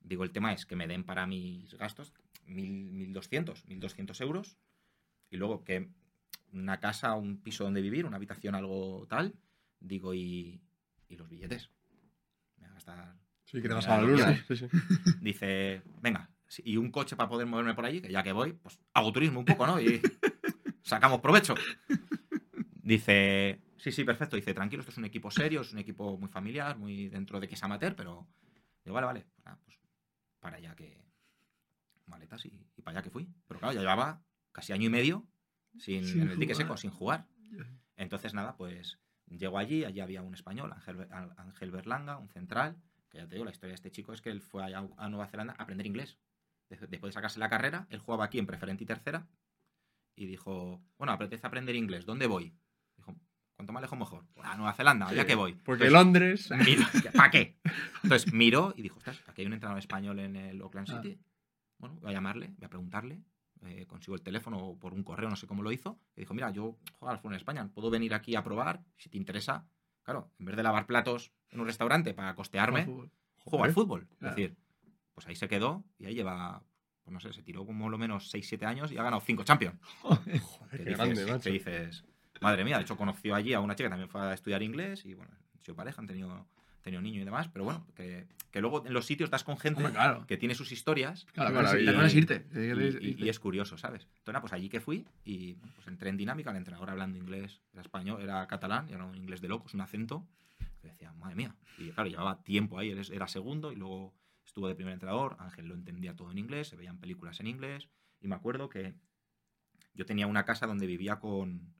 Digo, 0.00 0.24
el 0.24 0.30
tema 0.32 0.52
es 0.52 0.66
que 0.66 0.76
me 0.76 0.86
den 0.86 1.04
para 1.04 1.26
mis 1.26 1.74
gastos 1.74 2.12
mil- 2.46 3.12
1.200, 3.14 3.64
1.200 3.66 4.20
euros. 4.20 4.56
Y 5.30 5.36
luego 5.38 5.64
que 5.64 5.88
una 6.52 6.78
casa, 6.80 7.14
un 7.14 7.38
piso 7.42 7.64
donde 7.64 7.80
vivir, 7.80 8.04
una 8.04 8.16
habitación, 8.16 8.54
algo 8.54 9.06
tal. 9.08 9.34
Digo, 9.80 10.12
y, 10.14 10.60
y 11.12 11.16
los 11.16 11.28
billetes. 11.28 11.70
Me 12.56 12.66
voy 12.66 12.70
a 12.70 12.74
gastar 12.74 13.16
Sí, 13.44 13.60
que 13.60 13.68
te 13.68 13.74
vas 13.74 13.86
a 13.86 13.98
la 13.98 14.02
luna. 14.02 14.44
Sí, 14.48 14.56
sí. 14.56 14.66
dice, 15.20 15.82
venga, 16.00 16.30
y 16.64 16.76
un 16.76 16.90
coche 16.90 17.16
para 17.16 17.28
poder 17.28 17.46
moverme 17.46 17.74
por 17.74 17.84
allí, 17.84 18.00
que 18.00 18.10
ya 18.10 18.22
que 18.22 18.32
voy, 18.32 18.54
pues 18.54 18.78
hago 18.94 19.12
turismo 19.12 19.40
un 19.40 19.44
poco, 19.44 19.66
¿no? 19.66 19.80
Y 19.80 20.00
sacamos 20.82 21.20
provecho. 21.20 21.54
Dice, 22.82 23.60
sí, 23.76 23.92
sí, 23.92 24.04
perfecto. 24.04 24.36
Dice, 24.36 24.54
tranquilo, 24.54 24.80
esto 24.80 24.92
es 24.92 24.98
un 24.98 25.04
equipo 25.04 25.30
serio, 25.30 25.60
es 25.60 25.72
un 25.72 25.78
equipo 25.78 26.16
muy 26.16 26.28
familiar, 26.28 26.78
muy 26.78 27.08
dentro 27.08 27.40
de 27.40 27.48
que 27.48 27.54
es 27.54 27.62
amateur, 27.62 27.94
pero 27.94 28.26
digo, 28.84 28.94
vale, 28.94 29.06
vale, 29.06 29.26
pues, 29.34 29.44
nada, 29.44 29.58
pues 29.64 29.78
para 30.40 30.56
allá 30.56 30.74
que 30.74 30.98
maletas 32.06 32.44
y, 32.46 32.66
y 32.76 32.82
para 32.82 32.98
allá 32.98 33.04
que 33.04 33.10
fui. 33.10 33.28
Pero 33.46 33.60
claro, 33.60 33.74
ya 33.74 33.80
llevaba 33.80 34.22
casi 34.52 34.72
año 34.72 34.86
y 34.86 34.90
medio 34.90 35.26
sin, 35.78 36.04
Sin 36.04 36.22
en 36.22 36.30
el 36.30 36.38
dique 36.38 36.54
seco, 36.54 36.76
sin 36.76 36.90
jugar. 36.90 37.26
Entonces, 37.96 38.34
nada, 38.34 38.56
pues 38.56 38.98
llego 39.38 39.58
allí, 39.58 39.84
allí 39.84 40.00
había 40.00 40.22
un 40.22 40.34
español, 40.34 40.72
Ángel, 40.72 41.06
Ángel 41.36 41.70
Berlanga, 41.70 42.18
un 42.18 42.28
central, 42.28 42.76
que 43.10 43.18
ya 43.18 43.26
te 43.26 43.34
digo, 43.34 43.44
la 43.44 43.50
historia 43.50 43.72
de 43.72 43.76
este 43.76 43.90
chico 43.90 44.12
es 44.12 44.20
que 44.22 44.30
él 44.30 44.40
fue 44.40 44.62
a 44.64 45.08
Nueva 45.08 45.26
Zelanda 45.28 45.54
a 45.58 45.62
aprender 45.62 45.86
inglés. 45.86 46.18
De- 46.70 46.76
Después 46.88 47.10
de 47.10 47.12
sacarse 47.12 47.38
la 47.38 47.48
carrera, 47.50 47.86
él 47.90 47.98
jugaba 47.98 48.24
aquí 48.24 48.38
en 48.38 48.46
preferente 48.46 48.84
y 48.84 48.86
tercera 48.86 49.26
y 50.16 50.26
dijo, 50.26 50.82
bueno, 50.98 51.12
apetece 51.12 51.46
aprender 51.46 51.74
inglés, 51.76 52.06
¿dónde 52.06 52.26
voy? 52.26 52.54
Dijo, 52.96 53.14
cuanto 53.56 53.72
más 53.72 53.82
lejos 53.82 53.98
mejor. 53.98 54.24
A 54.42 54.56
Nueva 54.56 54.72
Zelanda, 54.74 55.12
ya 55.12 55.26
que 55.26 55.34
voy. 55.34 55.54
Porque 55.54 55.86
Entonces, 55.86 55.92
Londres. 55.92 56.50
¿para 57.14 57.30
qué? 57.30 57.58
Entonces 58.02 58.32
miró 58.32 58.72
y 58.76 58.82
dijo, 58.82 58.96
ostras, 58.98 59.22
aquí 59.26 59.42
hay 59.42 59.46
un 59.46 59.52
entrenador 59.54 59.78
español 59.78 60.18
en 60.20 60.36
el 60.36 60.60
Auckland 60.62 60.88
Ah. 60.90 61.00
City. 61.02 61.18
Bueno, 61.78 61.96
voy 62.00 62.10
a 62.10 62.12
llamarle, 62.14 62.48
voy 62.56 62.64
a 62.64 62.68
preguntarle. 62.68 63.22
Eh, 63.66 63.86
consigo 63.86 64.14
el 64.14 64.22
teléfono 64.22 64.58
o 64.58 64.78
por 64.78 64.92
un 64.94 65.02
correo, 65.02 65.28
no 65.28 65.36
sé 65.36 65.46
cómo 65.46 65.62
lo 65.62 65.72
hizo. 65.72 65.98
Y 66.16 66.20
dijo, 66.20 66.34
mira, 66.34 66.50
yo 66.50 66.76
juego 66.98 67.10
al 67.12 67.18
fútbol 67.18 67.34
en 67.34 67.36
España, 67.38 67.68
puedo 67.72 67.90
venir 67.90 68.14
aquí 68.14 68.34
a 68.36 68.42
probar, 68.42 68.82
si 68.96 69.08
te 69.08 69.16
interesa. 69.16 69.66
Claro, 70.02 70.30
en 70.38 70.46
vez 70.46 70.56
de 70.56 70.62
lavar 70.64 70.86
platos 70.86 71.32
en 71.50 71.60
un 71.60 71.66
restaurante 71.66 72.12
para 72.14 72.34
costearme, 72.34 72.84
Fútbol. 72.84 73.10
juego 73.38 73.64
al 73.64 73.72
fútbol. 73.72 74.08
Claro. 74.18 74.30
Es 74.30 74.36
decir, 74.36 74.56
pues 75.14 75.26
ahí 75.28 75.36
se 75.36 75.48
quedó 75.48 75.84
y 75.98 76.06
ahí 76.06 76.14
lleva, 76.14 76.62
pues 77.04 77.12
no 77.12 77.20
sé, 77.20 77.32
se 77.32 77.42
tiró 77.42 77.64
como 77.64 77.88
lo 77.88 77.98
menos 77.98 78.32
6-7 78.34 78.64
años 78.66 78.90
y 78.90 78.98
ha 78.98 79.02
ganado 79.04 79.20
5 79.20 79.44
Champions. 79.44 79.78
Joder, 80.00 80.24
qué 80.70 80.78
dices, 80.78 80.96
grande, 80.98 81.26
macho. 81.26 81.50
dices, 81.50 82.04
madre 82.40 82.64
mía, 82.64 82.78
de 82.78 82.82
hecho 82.82 82.96
conoció 82.96 83.34
allí 83.36 83.52
a 83.54 83.60
una 83.60 83.76
chica 83.76 83.86
que 83.88 83.90
también 83.90 84.08
fue 84.08 84.22
a 84.22 84.34
estudiar 84.34 84.62
inglés 84.62 85.04
y 85.04 85.14
bueno, 85.14 85.30
han 85.54 85.62
sido 85.62 85.76
pareja, 85.76 86.00
han 86.00 86.08
tenido, 86.08 86.48
tenido 86.82 87.00
niño 87.02 87.20
y 87.20 87.24
demás, 87.24 87.48
pero 87.48 87.64
bueno, 87.64 87.86
que, 87.94 88.26
que 88.50 88.60
luego 88.60 88.84
en 88.86 88.92
los 88.92 89.06
sitios 89.06 89.28
estás 89.28 89.44
con 89.44 89.56
gente 89.56 89.78
Hombre, 89.78 89.92
claro. 89.92 90.26
que 90.26 90.36
tiene 90.36 90.54
sus 90.54 90.72
historias 90.72 91.24
Claro, 91.32 91.50
claro, 91.52 91.68
cosa 91.68 92.06
es 92.06 92.14
irte. 92.14 92.46
y, 92.52 92.58
Es- 92.86 92.98
y- 93.00 93.24
y 93.24 93.28
es 93.28 93.38
curioso, 93.38 93.78
¿sabes? 93.78 94.08
Entonces, 94.18 94.40
pues 94.40 94.52
allí 94.52 94.68
que 94.68 94.80
fui 94.80 95.06
y 95.24 95.54
pues 95.54 95.86
entré 95.86 96.10
en 96.10 96.16
dinámica, 96.16 96.50
el 96.50 96.56
entrenador 96.56 96.90
hablando 96.90 97.16
inglés, 97.18 97.60
era 97.72 97.82
español, 97.82 98.20
era 98.20 98.46
catalán, 98.48 98.88
y 98.90 98.92
era 98.92 99.04
un 99.04 99.16
inglés 99.16 99.40
de 99.40 99.48
locos, 99.48 99.74
un 99.74 99.80
acento, 99.80 100.26
que 100.80 100.88
decía, 100.88 101.12
madre 101.12 101.36
mía. 101.36 101.54
Y 101.78 101.90
claro, 101.90 102.08
llevaba 102.10 102.42
tiempo 102.42 102.78
ahí, 102.78 102.90
él 102.90 103.00
era 103.12 103.28
segundo 103.28 103.70
y 103.72 103.76
luego 103.76 104.12
estuvo 104.44 104.66
de 104.68 104.74
primer 104.74 104.92
entrenador, 104.94 105.36
Ángel 105.38 105.66
lo 105.68 105.74
entendía 105.74 106.16
todo 106.16 106.30
en 106.32 106.38
inglés, 106.38 106.68
se 106.68 106.76
veían 106.76 106.98
películas 106.98 107.38
en 107.40 107.46
inglés, 107.46 107.88
y 108.20 108.26
me 108.26 108.34
acuerdo 108.34 108.68
que 108.68 108.94
yo 109.94 110.04
tenía 110.04 110.26
una 110.26 110.44
casa 110.44 110.66
donde 110.66 110.86
vivía 110.86 111.20
con, 111.20 111.72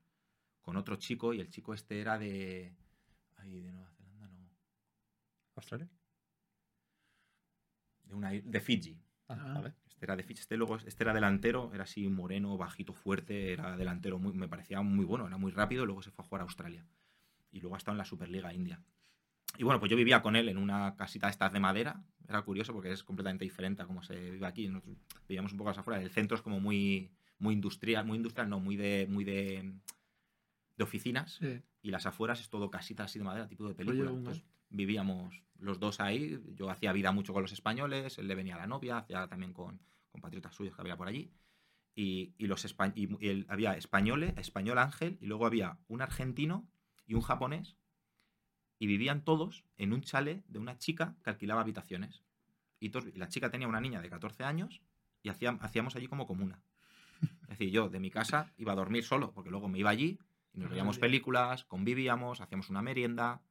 con 0.61 0.77
otro 0.77 0.95
chico 0.95 1.33
y 1.33 1.41
el 1.41 1.49
chico 1.49 1.73
este 1.73 1.99
era 1.99 2.17
de... 2.17 2.73
Ay, 3.37 3.59
de 3.59 3.71
Nueva. 3.71 3.92
¿Australia? 5.63 5.89
De, 8.03 8.13
una, 8.15 8.31
de 8.31 8.59
Fiji. 8.61 8.97
Ah, 9.27 9.35
Ah. 9.39 9.53
vale. 9.55 9.73
Este 9.87 10.05
era 10.05 10.15
de 10.17 10.23
Fitch, 10.23 10.39
este 10.41 10.57
luego, 10.57 10.75
este 10.75 11.03
era 11.03 11.13
delantero, 11.13 11.71
era 11.73 11.83
así 11.83 12.07
moreno, 12.09 12.57
bajito, 12.57 12.93
fuerte, 12.93 13.53
era 13.53 13.77
delantero, 13.77 14.19
muy, 14.19 14.33
me 14.33 14.49
parecía 14.49 14.81
muy 14.81 15.05
bueno, 15.05 15.25
era 15.27 15.37
muy 15.37 15.51
rápido, 15.51 15.85
luego 15.85 16.01
se 16.01 16.11
fue 16.11 16.25
a 16.25 16.27
jugar 16.27 16.41
a 16.41 16.43
Australia. 16.43 16.85
Y 17.51 17.61
luego 17.61 17.75
ha 17.75 17.77
estado 17.77 17.93
en 17.93 17.99
la 17.99 18.05
Superliga 18.05 18.53
India. 18.53 18.81
Y 19.57 19.63
bueno, 19.63 19.79
pues 19.79 19.89
yo 19.89 19.95
vivía 19.95 20.21
con 20.21 20.35
él 20.35 20.49
en 20.49 20.57
una 20.57 20.95
casita 20.97 21.27
de 21.27 21.31
estas 21.31 21.53
de 21.53 21.59
madera. 21.59 22.03
Era 22.27 22.41
curioso 22.41 22.73
porque 22.73 22.91
es 22.91 23.03
completamente 23.03 23.45
diferente 23.45 23.81
a 23.83 23.85
cómo 23.85 24.01
se 24.03 24.31
vive 24.31 24.45
aquí. 24.47 24.67
Nosotros 24.67 24.97
vivíamos 25.27 25.51
un 25.53 25.59
poco 25.59 25.69
más 25.69 25.77
afuera. 25.77 26.01
El 26.01 26.09
centro 26.09 26.35
es 26.35 26.41
como 26.41 26.59
muy, 26.59 27.11
muy 27.37 27.53
industrial, 27.53 28.05
muy 28.05 28.17
industrial, 28.17 28.49
no, 28.49 28.59
muy 28.59 28.75
de, 28.75 29.05
muy 29.09 29.23
de, 29.23 29.73
de 30.75 30.83
oficinas. 30.83 31.35
Sí. 31.35 31.61
Y 31.83 31.91
las 31.91 32.05
afueras 32.07 32.41
es 32.41 32.49
todo 32.49 32.71
casita 32.71 33.03
así 33.03 33.19
de 33.19 33.25
madera, 33.25 33.47
tipo 33.47 33.67
de 33.67 33.75
película. 33.75 34.09
Entonces, 34.09 34.43
vivíamos 34.73 35.41
los 35.57 35.79
dos 35.79 35.99
ahí. 36.01 36.39
Yo 36.55 36.69
hacía 36.69 36.91
vida 36.91 37.11
mucho 37.13 37.31
con 37.31 37.41
los 37.41 37.53
españoles, 37.53 38.17
él 38.17 38.27
le 38.27 38.35
venía 38.35 38.55
a 38.55 38.59
la 38.59 38.67
novia, 38.67 38.97
hacía 38.97 39.27
también 39.27 39.53
con 39.53 39.79
compatriotas 40.11 40.53
suyos 40.53 40.75
que 40.75 40.81
había 40.81 40.97
por 40.97 41.07
allí. 41.07 41.31
Y, 41.95 42.33
y 42.37 42.47
los 42.47 42.65
espa- 42.65 42.91
y, 42.95 43.07
y 43.25 43.29
el- 43.29 43.45
había 43.49 43.77
españoles, 43.77 44.33
español 44.37 44.77
Ángel, 44.79 45.17
y 45.21 45.27
luego 45.27 45.45
había 45.45 45.77
un 45.87 46.01
argentino 46.01 46.67
y 47.05 47.13
un 47.13 47.21
japonés. 47.21 47.77
Y 48.79 48.87
vivían 48.87 49.23
todos 49.23 49.63
en 49.77 49.93
un 49.93 50.01
chalet 50.01 50.43
de 50.47 50.59
una 50.59 50.77
chica 50.77 51.15
que 51.23 51.29
alquilaba 51.29 51.61
habitaciones. 51.61 52.23
Y, 52.79 52.89
todos- 52.89 53.15
la 53.15 53.29
chica 53.29 53.49
tenía 53.49 53.67
una 53.67 53.79
niña 53.79 54.01
de 54.01 54.09
14 54.09 54.43
años 54.43 54.81
y 55.21 55.29
hacía- 55.29 55.57
hacíamos 55.61 55.95
allí 55.95 56.07
como 56.07 56.27
comuna. 56.27 56.61
Es 57.43 57.49
decir, 57.59 57.69
yo 57.69 57.87
de 57.89 57.99
mi 57.99 58.09
casa 58.09 58.51
iba 58.57 58.73
a 58.73 58.75
dormir 58.75 59.03
solo, 59.05 59.31
porque 59.31 59.49
luego 59.51 59.69
me 59.69 59.79
iba 59.79 59.89
allí 59.89 60.19
y 60.53 60.59
nos 60.59 60.67
Ah, 60.67 60.71
veíamos 60.71 60.97
películas, 60.99 61.63
convivíamos, 61.63 62.41
hacíamos 62.41 62.69
una 62.69 62.81
merienda. 62.81 63.41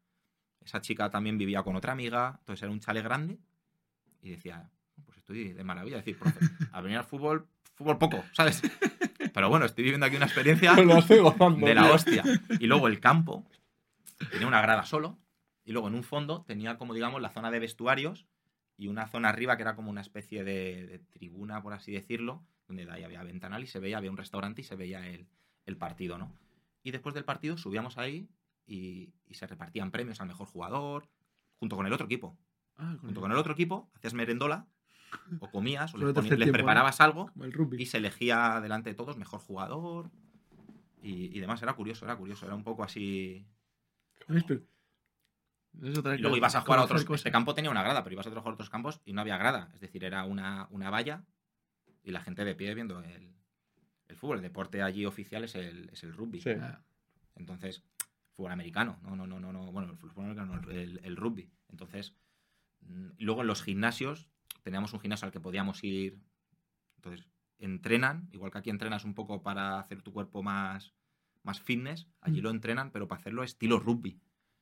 Esa 0.65 0.81
chica 0.81 1.11
también 1.11 1.39
vivía 1.39 1.63
con 1.63 1.77
otra 1.77 1.93
amiga, 1.93 2.37
entonces 2.41 2.63
era 2.63 2.73
un 2.73 2.81
chalet 2.81 3.05
grande. 3.05 3.39
Y 4.21 4.31
decía, 4.31 4.71
pues 5.05 5.19
estoy 5.19 5.53
de 5.53 5.65
maravilla. 5.65 5.99
Es 5.99 6.05
decir, 6.05 6.19
profe, 6.19 6.41
a 6.73 6.81
venir 6.81 6.99
al 6.99 7.05
fútbol, 7.05 7.49
fútbol 7.75 7.99
poco, 7.99 8.25
¿sabes? 8.33 8.63
Pero 9.35 9.49
bueno, 9.49 9.65
estoy 9.65 9.85
viviendo 9.85 10.07
aquí 10.07 10.17
una 10.17 10.27
experiencia 10.27 10.75
gozando. 11.21 11.67
de 11.67 11.75
la 11.75 11.83
tío. 11.85 11.95
hostia. 11.95 12.25
Y 12.61 12.67
luego 12.67 12.87
el 12.87 13.01
campo 13.01 13.47
tenía 14.31 14.47
una 14.47 14.61
grada 14.61 14.85
solo. 14.85 15.19
Y 15.65 15.73
luego 15.73 15.89
en 15.89 15.95
un 15.95 16.03
fondo 16.03 16.45
tenía 16.47 16.77
como, 16.77 16.93
digamos, 16.93 17.23
la 17.23 17.31
zona 17.31 17.51
de 17.51 17.61
vestuarios 17.61 18.27
y 18.77 18.89
una 18.89 19.07
zona 19.07 19.29
arriba 19.29 19.57
que 19.57 19.63
era 19.63 19.77
como 19.77 19.91
una 19.91 20.01
especie 20.01 20.43
de, 20.43 20.87
de 20.87 20.99
tribuna, 20.99 21.63
por 21.63 21.73
así 21.73 21.93
decirlo, 21.93 22.45
donde 22.67 22.85
de 22.85 22.93
ahí 22.93 23.05
había 23.05 23.23
ventanal 23.23 23.63
y 23.63 23.69
se 23.69 23.79
veía, 23.79 23.99
había 23.99 24.11
un 24.11 24.17
restaurante 24.17 24.63
y 24.63 24.65
se 24.65 24.75
veía 24.75 25.07
el, 25.07 25.29
el 25.67 25.77
partido, 25.77 26.19
¿no? 26.19 26.33
Y 26.83 26.91
después 26.91 27.15
del 27.15 27.25
partido 27.25 27.57
subíamos 27.57 27.97
ahí 27.97 28.29
y, 28.67 29.13
y 29.27 29.35
se 29.35 29.47
repartían 29.47 29.91
premios 29.91 30.21
al 30.21 30.29
mejor 30.29 30.47
jugador, 30.47 31.09
junto 31.57 31.77
con 31.77 31.87
el 31.87 31.93
otro 31.93 32.07
equipo. 32.07 32.37
Ah, 32.77 32.97
Junto 33.01 33.21
con 33.21 33.31
el 33.33 33.39
otro 33.39 33.53
equipo, 33.53 33.91
hacías 33.95 34.15
merendola, 34.15 34.67
o 35.41 35.51
comías, 35.51 35.93
o 35.95 35.99
les, 35.99 36.15
tercer 36.15 36.23
poni- 36.33 36.39
les 36.39 36.39
tiempo, 36.39 36.47
¿no? 36.47 36.53
preparabas 36.53 37.01
algo 37.01 37.27
Como 37.33 37.45
el 37.45 37.53
rugby. 37.53 37.83
y 37.83 37.87
se 37.87 37.99
elegía 37.99 38.61
delante 38.63 38.91
de 38.91 38.95
todos 38.95 39.17
mejor 39.19 39.41
jugador 39.41 40.11
y, 41.03 41.37
y 41.37 41.41
demás. 41.41 41.63
Era 41.63 41.75
curioso, 41.75 42.05
era 42.07 42.17
curioso. 42.17 42.47
Era 42.47 42.55
un 42.55 42.65
poco 42.65 42.83
así. 42.85 43.47
Y 45.81 46.19
luego 46.19 46.37
ibas 46.37 46.55
a 46.55 46.61
jugar 46.61 46.81
a 46.81 46.85
otros. 46.85 47.05
Este 47.11 47.31
campo 47.33 47.55
tenía 47.55 47.71
una 47.71 47.83
grada, 47.83 48.03
pero 48.05 48.15
ibas 48.15 48.27
a 48.27 48.31
otros, 48.31 48.45
a 48.47 48.51
otros 48.51 48.71
campos 48.71 49.01
y 49.05 49.13
no 49.13 49.21
había 49.23 49.37
grada. 49.39 49.71
Es 49.75 49.81
decir, 49.81 50.05
era 50.05 50.25
una, 50.25 50.67
una 50.71 50.91
valla 50.91 51.25
y 52.03 52.11
la 52.11 52.21
gente 52.21 52.45
de 52.45 52.55
pie 52.55 52.75
viendo 52.75 53.01
el, 53.01 53.35
el 54.09 54.17
fútbol. 54.17 54.37
El 54.39 54.43
deporte 54.43 54.83
allí 54.83 55.07
oficial 55.07 55.45
es 55.45 55.55
el, 55.55 55.89
es 55.93 56.03
el 56.05 56.13
rugby. 56.15 56.41
Sí. 56.41 56.51
Entonces, 57.37 57.85
fútbol 58.43 58.53
americano. 58.53 58.99
No, 59.03 59.15
no, 59.15 59.27
no, 59.27 59.39
no, 59.41 59.53
no. 59.53 59.71
Bueno, 59.73 59.91
el 59.91 59.97
fútbol 59.97 60.25
americano, 60.25 60.57
no, 60.61 60.71
el, 60.71 61.01
el 61.05 61.17
rugby. 61.17 61.49
Entonces, 61.69 62.15
mm, 62.81 63.11
luego 63.19 63.43
en 63.43 63.47
los 63.47 63.63
gimnasios, 63.63 64.29
teníamos 64.63 64.93
un 64.93 65.01
gimnasio 65.01 65.27
al 65.27 65.33
que 65.33 65.41
podíamos 65.41 65.83
ir. 65.85 66.19
Entonces, 66.97 67.27
entrenan, 67.59 68.29
igual 68.33 68.51
que 68.51 68.59
aquí 68.59 68.71
entrenas 68.71 69.05
un 69.05 69.15
poco 69.15 69.43
para 69.43 69.79
hacer 69.79 70.03
tu 70.03 70.13
cuerpo 70.13 70.43
más, 70.43 70.93
más 71.45 71.61
fitness, 71.61 72.09
allí 72.21 72.41
Mm. 72.41 72.45
lo 72.45 72.51
entrenan, 72.51 72.91
pero 72.91 73.07
para 73.07 73.21
hacerlo 73.21 73.45
estilo 73.45 73.79
rugby. 73.79 74.21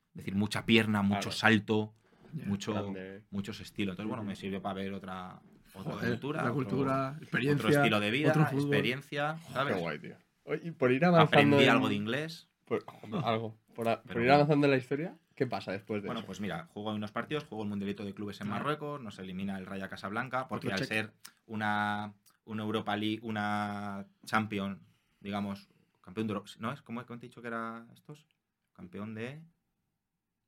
Es 0.09 0.15
decir, 0.17 0.35
mucha 0.35 0.65
pierna, 0.65 1.01
mucho 1.01 1.29
Claro. 1.29 1.31
salto, 1.31 1.93
ya. 2.33 2.45
mucho, 2.45 2.73
Grande. 2.73 3.23
muchos 3.31 3.59
estilos. 3.61 3.93
Entonces, 3.93 4.09
bueno, 4.09 4.23
me 4.23 4.35
sirvió 4.35 4.61
para 4.61 4.75
ver 4.75 4.93
otra, 4.93 5.41
otra 5.73 5.93
Joder, 5.93 6.09
cultura, 6.11 6.39
otra 6.41 6.51
otro- 6.51 6.53
cultura, 6.67 7.17
experiencia. 7.21 7.65
otro 7.67 7.77
estilo 7.77 7.99
de 7.99 8.11
vida, 8.11 8.29
otro 8.29 8.43
experiencia, 8.43 9.37
¿sabes? 9.53 9.75
Qué 9.75 9.81
guay, 9.81 9.99
tío. 9.99 10.15
Y 10.63 10.71
por 10.71 10.91
ir 10.91 11.05
avanzando. 11.05 11.27
Aprendí 11.37 11.63
en- 11.63 11.69
algo 11.71 11.89
de 11.89 11.95
inglés. 11.95 12.47
por- 12.65 12.83
algo. 13.25 13.57
Por, 13.75 13.87
a- 13.89 14.01
por 14.01 14.07
Pero 14.07 14.19
ir 14.21 14.25
bueno. 14.27 14.35
avanzando 14.35 14.67
en 14.67 14.71
la 14.71 14.77
historia, 14.77 15.15
¿qué 15.35 15.47
pasa 15.47 15.71
después 15.71 16.01
de 16.01 16.07
Bueno, 16.07 16.19
eso? 16.19 16.27
pues 16.27 16.39
mira, 16.41 16.65
juego 16.73 16.91
unos 16.93 17.11
partidos, 17.11 17.43
juego 17.45 17.63
el 17.63 17.69
Mundialito 17.69 18.03
de 18.05 18.13
Clubes 18.13 18.39
en. 18.41 18.49
Marruecos, 18.49 19.01
nos 19.01 19.17
elimina 19.19 19.57
el 19.57 19.65
Raya 19.65 19.87
Casablanca, 19.89 20.47
porque 20.47 20.67
Otro 20.67 20.75
al 20.75 20.79
check. 20.79 20.87
ser 20.89 21.13
una, 21.47 22.13
una 22.45 22.63
Europa 22.63 22.95
League, 22.97 23.19
una 23.23 24.05
Champion, 24.25 24.81
digamos, 25.19 25.69
campeón 26.01 26.27
de 26.27 26.33
Europa, 26.33 26.49
¿no 26.59 26.71
es? 26.71 26.81
¿Cómo 26.81 27.01
he 27.01 27.17
dicho 27.17 27.41
que 27.41 27.47
era 27.47 27.85
estos? 27.93 28.25
Campeón 28.73 29.13
de... 29.13 29.41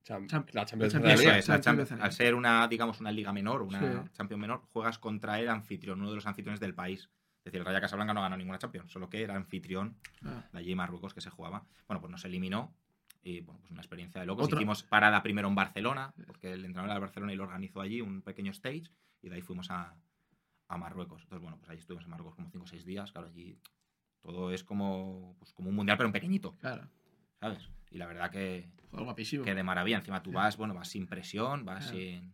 Cham- 0.06 0.28
la 0.52 0.66
Champions 0.66 0.94
Champions. 0.94 1.20
Liga. 1.22 1.38
es, 1.38 1.48
la 1.48 1.62
Champions 1.62 1.64
Champions. 1.64 1.90
League. 1.91 2.04
al 2.04 2.12
ser 2.12 2.36
una, 2.36 2.68
digamos, 2.68 3.00
una 3.00 3.12
liga 3.12 3.32
menor, 3.32 3.62
una 3.62 3.80
Sí. 3.80 4.10
Champion 4.12 4.40
menor, 4.40 4.62
juegas 4.74 5.00
contra 5.00 5.40
el 5.40 5.48
anfitrión, 5.50 6.00
uno 6.02 6.10
de 6.10 6.16
los 6.16 6.28
anfitriones 6.28 6.60
del 6.60 6.74
país. 6.74 7.10
Es 7.40 7.45
decir, 7.45 7.60
el 7.60 7.66
Raya 7.66 7.80
Casablanca 7.82 8.14
no 8.14 8.22
ganó 8.22 8.36
ninguna 8.38 8.58
Champions, 8.58 8.91
solo 8.91 9.10
que 9.10 9.22
era 9.22 9.36
anfitrión 9.36 9.98
Ah, 10.26 10.44
de 10.52 10.60
allí 10.60 10.72
en 10.72 10.78
Marruecos 10.78 11.14
que 11.14 11.22
se 11.22 11.30
jugaba. 11.30 11.66
Bueno, 11.88 12.02
pues 12.02 12.12
nos 12.12 12.26
eliminó 12.26 12.74
y 13.24 13.40
bueno, 13.41 13.60
pues 13.62 13.72
una 13.72 13.82
experiencia 13.82 14.20
de 14.22 14.28
locos. 14.28 14.45
Otra- 14.45 14.58
Hicimos 14.60 14.84
parada 14.84 15.24
primero 15.24 15.48
en 15.48 15.56
Barcelona, 15.56 16.14
porque 16.28 16.52
el 16.54 16.66
entrenador 16.66 16.94
de 16.95 17.00
Barcelona 17.00 17.34
y 17.34 17.36
lo 17.36 17.44
organizó 17.44 17.82
allí, 17.82 18.02
un 18.02 18.22
pequeño 18.22 18.52
stage, 18.52 18.84
y 19.22 19.30
de 19.30 19.36
ahí 19.36 19.41
fuimos 19.41 19.72
a, 19.72 19.95
a 20.68 20.78
Marruecos. 20.78 21.22
Entonces, 21.24 21.41
bueno, 21.41 21.58
pues 21.58 21.70
ahí 21.70 21.78
estuvimos 21.78 22.04
en 22.06 22.12
Marruecos 22.12 22.36
como 22.36 22.50
5 22.50 22.64
o 22.64 22.68
6 22.68 22.86
días. 22.86 23.12
Claro, 23.12 23.28
allí 23.28 23.58
todo 24.22 24.52
es 24.52 24.64
como, 24.64 25.36
pues, 25.40 25.54
como 25.54 25.70
un 25.70 25.76
mundial, 25.76 25.98
pero 25.98 26.08
en 26.08 26.14
pequeñito, 26.14 26.56
claro. 26.58 26.88
¿sabes? 27.40 27.70
Y 27.91 27.98
la 27.98 28.08
verdad 28.08 28.30
que, 28.32 28.70
Joder, 28.91 29.06
guapísimo. 29.06 29.44
que 29.45 29.54
de 29.56 29.64
maravilla. 29.64 29.98
Encima 29.98 30.22
tú 30.24 30.32
vas, 30.32 30.58
bueno, 30.58 30.74
vas 30.74 30.88
sin 30.90 31.08
presión, 31.08 31.64
vas 31.66 31.86
Claro. 31.91 31.98
sin... 32.00 32.34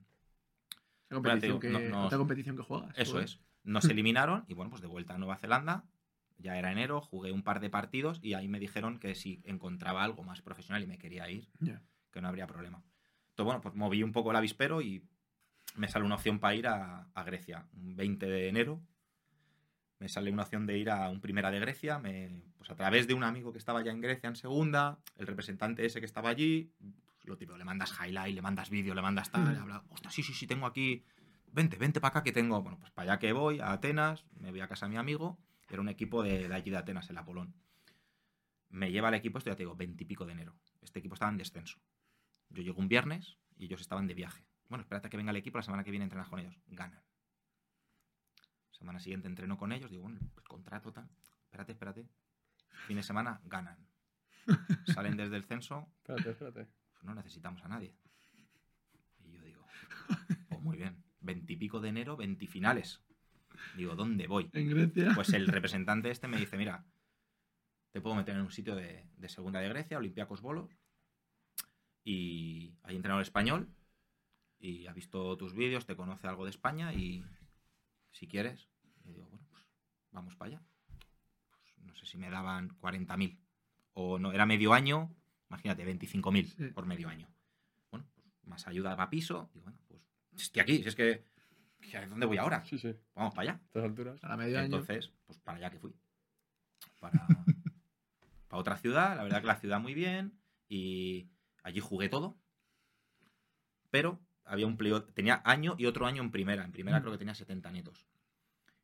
Competición 1.09 1.41
digo, 1.41 1.59
que, 1.59 1.69
no- 1.69 1.79
nos- 1.79 2.05
otra 2.05 2.17
competición 2.19 2.55
que 2.55 2.63
juegas. 2.63 2.95
Eso 2.97 3.13
joder. 3.13 3.25
es. 3.25 3.39
Nos 3.63 3.83
eliminaron 3.89 4.45
y 4.47 4.53
bueno, 4.53 4.69
pues 4.69 4.81
de 4.81 4.87
vuelta 4.87 5.15
a 5.15 5.17
Nueva 5.17 5.37
Zelanda. 5.37 5.83
Ya 6.39 6.57
era 6.57 6.71
enero, 6.71 7.01
jugué 7.01 7.31
un 7.31 7.43
par 7.43 7.59
de 7.59 7.69
partidos 7.69 8.19
y 8.23 8.33
ahí 8.33 8.47
me 8.47 8.59
dijeron 8.59 8.97
que 8.97 9.13
si 9.13 9.41
encontraba 9.43 10.03
algo 10.03 10.23
más 10.23 10.41
profesional 10.41 10.81
y 10.81 10.87
me 10.87 10.97
quería 10.97 11.29
ir, 11.29 11.49
que 12.11 12.21
no 12.21 12.27
habría 12.27 12.47
problema. 12.47 12.81
Entonces, 13.29 13.45
bueno, 13.45 13.61
pues 13.61 13.75
moví 13.75 14.03
un 14.03 14.11
poco 14.11 14.31
el 14.31 14.37
avispero 14.37 14.81
y 14.81 15.03
me 15.75 15.87
sale 15.87 16.05
una 16.05 16.15
opción 16.15 16.39
para 16.39 16.55
ir 16.55 16.67
a, 16.67 17.09
a 17.13 17.23
Grecia. 17.23 17.67
Un 17.73 17.95
20 17.95 18.25
de 18.25 18.47
enero 18.49 18.81
me 19.99 20.07
sale 20.07 20.31
una 20.31 20.43
opción 20.43 20.65
de 20.65 20.77
ir 20.77 20.89
a 20.89 21.09
un 21.09 21.19
primera 21.19 21.51
de 21.51 21.59
Grecia. 21.59 21.99
Me, 21.99 22.41
pues 22.57 22.69
a 22.71 22.75
través 22.75 23.07
de 23.07 23.13
un 23.13 23.23
amigo 23.23 23.51
que 23.51 23.57
estaba 23.57 23.83
ya 23.83 23.91
en 23.91 24.01
Grecia 24.01 24.29
en 24.29 24.35
segunda, 24.35 24.97
el 25.17 25.27
representante 25.27 25.85
ese 25.85 25.99
que 25.99 26.05
estaba 26.05 26.29
allí, 26.29 26.71
pues 26.79 27.27
lo 27.27 27.37
típico, 27.37 27.57
le 27.57 27.65
mandas 27.65 27.93
highlight, 27.99 28.33
le 28.33 28.41
mandas 28.41 28.69
vídeo, 28.69 28.95
le 28.95 29.01
mandas 29.01 29.29
tal, 29.29 29.51
le 29.53 29.59
habla, 29.59 29.83
ostras, 29.89 30.13
sí, 30.13 30.23
sí, 30.23 30.33
sí, 30.33 30.47
tengo 30.47 30.65
aquí, 30.65 31.03
vente, 31.51 31.77
vente 31.77 31.99
para 31.99 32.11
acá 32.11 32.23
que 32.23 32.31
tengo. 32.31 32.61
Bueno, 32.61 32.79
pues 32.79 32.91
para 32.91 33.11
allá 33.11 33.19
que 33.19 33.33
voy, 33.33 33.59
a 33.59 33.73
Atenas, 33.73 34.25
me 34.39 34.51
voy 34.51 34.61
a 34.61 34.67
casa 34.67 34.85
de 34.85 34.91
mi 34.91 34.97
amigo, 34.97 35.37
era 35.69 35.81
un 35.81 35.89
equipo 35.89 36.23
de, 36.23 36.47
de 36.47 36.53
allí 36.53 36.71
de 36.71 36.77
Atenas, 36.77 37.09
el 37.09 37.17
Apolón. 37.17 37.53
Me 38.69 38.91
lleva 38.91 39.09
el 39.09 39.15
equipo, 39.15 39.37
esto 39.37 39.49
ya 39.49 39.55
te 39.55 39.63
digo, 39.63 39.75
20 39.75 40.03
y 40.03 40.07
pico 40.07 40.25
de 40.25 40.33
enero. 40.33 40.55
este 40.81 40.99
equipo 40.99 41.15
estaba 41.15 41.31
en 41.31 41.37
descenso. 41.37 41.79
Yo 42.49 42.61
llego 42.61 42.79
un 42.79 42.87
viernes 42.87 43.37
y 43.57 43.65
ellos 43.65 43.81
estaban 43.81 44.07
de 44.07 44.13
viaje. 44.13 44.45
Bueno, 44.67 44.83
espérate 44.83 45.07
a 45.07 45.09
que 45.09 45.17
venga 45.17 45.31
el 45.31 45.37
equipo, 45.37 45.57
la 45.57 45.63
semana 45.63 45.83
que 45.83 45.91
viene 45.91 46.03
entrenas 46.03 46.29
con 46.29 46.39
ellos. 46.39 46.55
Ganan. 46.67 47.01
Semana 48.71 48.99
siguiente 48.99 49.27
entreno 49.27 49.57
con 49.57 49.71
ellos, 49.71 49.89
digo, 49.91 50.03
bueno, 50.03 50.19
el 50.37 50.43
contrato 50.43 50.93
tal. 50.93 51.09
Espérate, 51.45 51.71
espérate. 51.73 52.07
Fin 52.87 52.97
de 52.97 53.03
semana, 53.03 53.41
ganan. 53.43 53.77
Salen 54.85 55.17
desde 55.17 55.35
el 55.35 55.43
censo, 55.43 55.87
Espérate, 55.97 56.29
espérate. 56.31 56.67
pues 56.93 57.03
no 57.03 57.13
necesitamos 57.15 57.63
a 57.63 57.67
nadie. 57.67 57.95
Y 59.25 59.31
yo 59.31 59.41
digo, 59.43 59.65
oh, 60.51 60.59
muy 60.61 60.77
bien, 60.77 61.03
veintipico 61.19 61.79
de 61.79 61.89
enero, 61.89 62.15
veintifinales. 62.15 63.01
Digo, 63.75 63.95
¿dónde 63.95 64.27
voy? 64.27 64.49
En 64.53 64.69
Grecia. 64.69 65.11
Pues 65.15 65.33
el 65.33 65.47
representante 65.47 66.09
este 66.11 66.27
me 66.27 66.37
dice, 66.37 66.57
mira, 66.57 66.83
te 67.91 68.01
puedo 68.01 68.15
meter 68.15 68.35
en 68.35 68.41
un 68.41 68.51
sitio 68.51 68.75
de, 68.75 69.05
de 69.17 69.29
segunda 69.29 69.59
de 69.59 69.69
Grecia, 69.69 69.97
Olympiacos 69.97 70.41
Bolos, 70.41 70.69
y 72.03 72.73
hay 72.83 72.95
entrenador 72.95 73.21
español, 73.21 73.69
y 74.59 74.87
ha 74.87 74.93
visto 74.93 75.37
tus 75.37 75.53
vídeos, 75.53 75.85
te 75.85 75.95
conoce 75.95 76.27
algo 76.27 76.43
de 76.45 76.51
España, 76.51 76.93
y 76.93 77.23
si 78.11 78.27
quieres, 78.27 78.67
y 79.05 79.13
digo, 79.13 79.27
bueno, 79.29 79.45
pues 79.49 79.63
vamos 80.11 80.35
para 80.35 80.51
allá. 80.55 80.61
Pues 81.49 81.77
no 81.85 81.95
sé 81.95 82.05
si 82.05 82.17
me 82.17 82.29
daban 82.29 82.69
40.000, 82.79 83.37
o 83.93 84.19
no, 84.19 84.31
era 84.31 84.45
medio 84.45 84.73
año, 84.73 85.15
imagínate, 85.49 85.85
25.000 85.85 86.45
Sí. 86.45 86.65
por 86.73 86.85
medio 86.85 87.09
año. 87.09 87.27
Bueno, 87.91 88.05
pues 88.15 88.27
más 88.45 88.67
ayuda 88.67 88.95
para 88.95 89.09
piso, 89.09 89.49
digo, 89.53 89.65
bueno, 89.65 89.79
pues 89.87 90.01
estoy 90.35 90.61
aquí, 90.61 90.81
si 90.81 90.87
es 90.89 90.95
que, 90.95 91.23
que 91.23 91.25
¿a 91.38 91.38
¿dónde 92.09 92.25
voy 92.25 92.37
ahora? 92.37 92.63
Sí, 92.65 92.77
sí. 92.77 92.95
Vamos 93.15 93.33
para 93.33 93.51
allá. 93.51 93.59
A 93.61 93.65
estas 93.65 93.83
alturas. 93.83 94.23
A 94.23 94.27
la 94.29 94.35
año. 94.43 94.59
Entonces, 94.59 95.11
pues 95.25 95.39
para 95.39 95.57
allá 95.57 95.69
que 95.71 95.79
fui. 95.79 95.93
Para, 96.99 97.25
para 98.47 98.59
otra 98.61 98.77
ciudad, 98.77 99.15
la 99.15 99.23
verdad 99.23 99.41
que 99.41 99.47
la 99.47 99.55
ciudad 99.59 99.79
muy 99.79 99.93
bien. 99.93 100.39
Y 100.67 101.29
allí 101.63 101.79
jugué 101.79 102.09
todo. 102.09 102.37
Pero 103.89 104.19
había 104.45 104.67
un 104.67 104.77
playoff, 104.77 105.05
tenía 105.13 105.41
año 105.45 105.75
y 105.77 105.85
otro 105.85 106.05
año 106.05 106.21
en 106.21 106.31
primera. 106.31 106.63
En 106.63 106.71
primera 106.71 106.99
Mm. 106.99 107.01
creo 107.01 107.11
que 107.13 107.17
tenía 107.19 107.35
70 107.35 107.71
netos. 107.71 108.05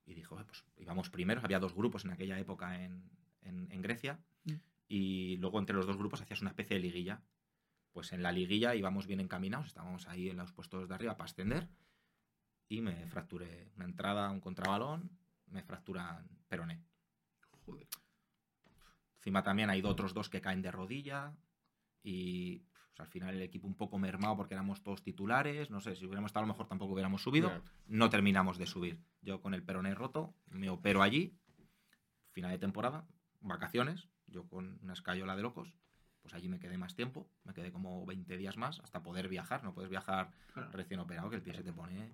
Y 0.06 0.14
dijo, 0.14 0.36
pues 0.46 0.64
íbamos 0.78 1.10
primeros, 1.10 1.44
había 1.44 1.60
dos 1.60 1.74
grupos 1.74 2.06
en 2.06 2.12
aquella 2.12 2.40
época 2.40 2.84
en, 2.84 3.10
en- 3.42 3.72
en 3.72 3.82
Grecia. 3.82 4.20
Mm. 4.46 4.54
Y 4.88 5.38
luego 5.38 5.60
entre 5.60 5.76
los 5.76 5.86
dos 5.88 5.98
grupos 5.98 6.22
hacías 6.22 6.42
una 6.42 6.52
especie 6.52 6.76
de 6.78 6.82
liguilla. 6.82 7.22
Pues 7.92 8.12
en 8.14 8.22
la 8.24 8.32
liguilla 8.32 8.76
íbamos 8.76 9.08
bien 9.08 9.20
encaminados, 9.20 9.68
estábamos 9.68 10.08
ahí 10.08 10.30
en 10.30 10.38
los 10.38 10.52
puestos 10.52 10.88
de 10.90 10.96
arriba 10.96 11.16
para 11.18 11.26
ascender. 11.26 11.70
Y 12.68 12.82
me 12.82 13.08
fracturé 13.08 13.72
una 13.76 13.86
entrada, 13.86 14.30
un 14.32 14.40
contrabalón, 14.40 15.12
me 15.48 15.64
fracturan 15.64 16.28
peroné. 16.48 16.82
Joder. 17.66 17.88
Encima 19.18 19.44
también 19.44 19.70
hay 19.70 19.82
otros 19.84 20.14
dos 20.14 20.30
que 20.30 20.42
caen 20.42 20.62
de 20.62 20.72
rodilla 20.72 21.36
y 22.04 22.60
pues, 22.96 23.00
al 23.00 23.08
final 23.08 23.36
el 23.36 23.42
equipo 23.42 23.68
un 23.68 23.76
poco 23.76 23.98
mermado 23.98 24.38
porque 24.38 24.54
éramos 24.54 24.82
todos 24.84 25.04
titulares. 25.04 25.70
No 25.70 25.82
sé, 25.82 25.96
si 25.96 26.06
hubiéramos 26.06 26.30
estado 26.30 26.44
a 26.44 26.48
lo 26.48 26.54
mejor 26.54 26.68
tampoco 26.68 26.94
hubiéramos 26.94 27.22
subido. 27.22 27.52
No 27.88 28.10
terminamos 28.10 28.58
de 28.58 28.68
subir. 28.68 29.00
Yo 29.22 29.42
con 29.42 29.54
el 29.54 29.64
peroné 29.64 29.96
roto, 29.96 30.34
me 30.48 30.70
opero 30.70 31.02
allí, 31.02 31.38
final 32.32 32.52
de 32.52 32.60
temporada, 32.60 33.08
vacaciones, 33.42 34.08
yo 34.28 34.48
con 34.48 34.80
una 34.82 34.94
escayola 34.94 35.36
de 35.36 35.42
locos. 35.42 35.74
Pues 36.22 36.34
allí 36.34 36.48
me 36.48 36.60
quedé 36.60 36.78
más 36.78 36.96
tiempo, 36.96 37.30
me 37.44 37.54
quedé 37.54 37.72
como 37.72 38.06
20 38.06 38.38
días 38.38 38.58
más 38.58 38.80
hasta 38.80 39.04
poder 39.04 39.28
viajar. 39.28 39.64
No 39.64 39.74
puedes 39.74 39.90
viajar 39.90 40.32
recién 40.72 41.00
operado, 41.00 41.30
que 41.30 41.36
el 41.36 41.42
pie 41.42 41.54
se 41.54 41.64
te 41.64 41.74
pone. 41.74 42.14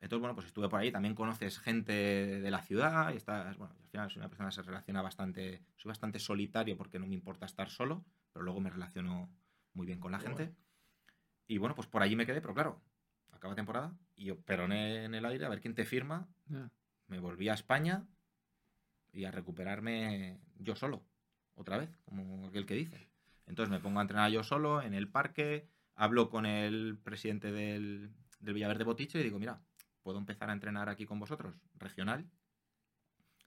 Entonces, 0.00 0.20
bueno, 0.20 0.34
pues 0.34 0.46
estuve 0.46 0.68
por 0.68 0.80
ahí, 0.80 0.92
también 0.92 1.14
conoces 1.14 1.58
gente 1.58 1.92
de 1.92 2.50
la 2.50 2.62
ciudad 2.62 3.12
y 3.12 3.16
estás, 3.16 3.56
bueno, 3.56 3.74
al 3.80 3.88
final 3.88 4.10
soy 4.10 4.20
una 4.20 4.28
persona 4.28 4.48
que 4.48 4.54
se 4.54 4.62
relaciona 4.62 5.02
bastante, 5.02 5.62
soy 5.76 5.88
bastante 5.88 6.18
solitario 6.20 6.76
porque 6.76 6.98
no 6.98 7.06
me 7.06 7.14
importa 7.14 7.46
estar 7.46 7.68
solo, 7.68 8.04
pero 8.32 8.44
luego 8.44 8.60
me 8.60 8.70
relaciono 8.70 9.28
muy 9.74 9.86
bien 9.86 9.98
con 9.98 10.12
la 10.12 10.18
Qué 10.18 10.26
gente. 10.26 10.54
Y 11.48 11.58
bueno, 11.58 11.74
pues 11.74 11.88
por 11.88 12.02
allí 12.02 12.14
me 12.14 12.26
quedé, 12.26 12.40
pero 12.40 12.54
claro, 12.54 12.80
acaba 13.32 13.54
temporada 13.54 13.92
y 14.14 14.26
yo 14.26 14.40
peroné 14.40 15.04
en 15.04 15.14
el 15.14 15.24
aire 15.24 15.46
a 15.46 15.48
ver 15.48 15.60
quién 15.60 15.74
te 15.74 15.84
firma. 15.84 16.28
Ya. 16.46 16.70
Me 17.08 17.18
volví 17.18 17.48
a 17.48 17.54
España 17.54 18.06
y 19.12 19.24
a 19.24 19.30
recuperarme 19.30 20.38
yo 20.58 20.76
solo, 20.76 21.02
otra 21.54 21.78
vez, 21.78 21.90
como 22.04 22.46
aquel 22.46 22.66
que 22.66 22.74
dice. 22.74 23.08
Entonces 23.46 23.70
me 23.70 23.80
pongo 23.80 23.98
a 23.98 24.02
entrenar 24.02 24.30
yo 24.30 24.44
solo 24.44 24.82
en 24.82 24.94
el 24.94 25.08
parque, 25.08 25.66
hablo 25.94 26.28
con 26.28 26.46
el 26.46 26.98
presidente 27.02 27.50
del, 27.50 28.12
del 28.40 28.54
Villaverde 28.54 28.84
Botiche 28.84 29.20
y 29.20 29.24
digo, 29.24 29.38
mira, 29.38 29.62
puedo 30.08 30.20
empezar 30.20 30.48
a 30.48 30.54
entrenar 30.54 30.88
aquí 30.88 31.04
con 31.04 31.20
vosotros, 31.20 31.54
regional. 31.74 32.30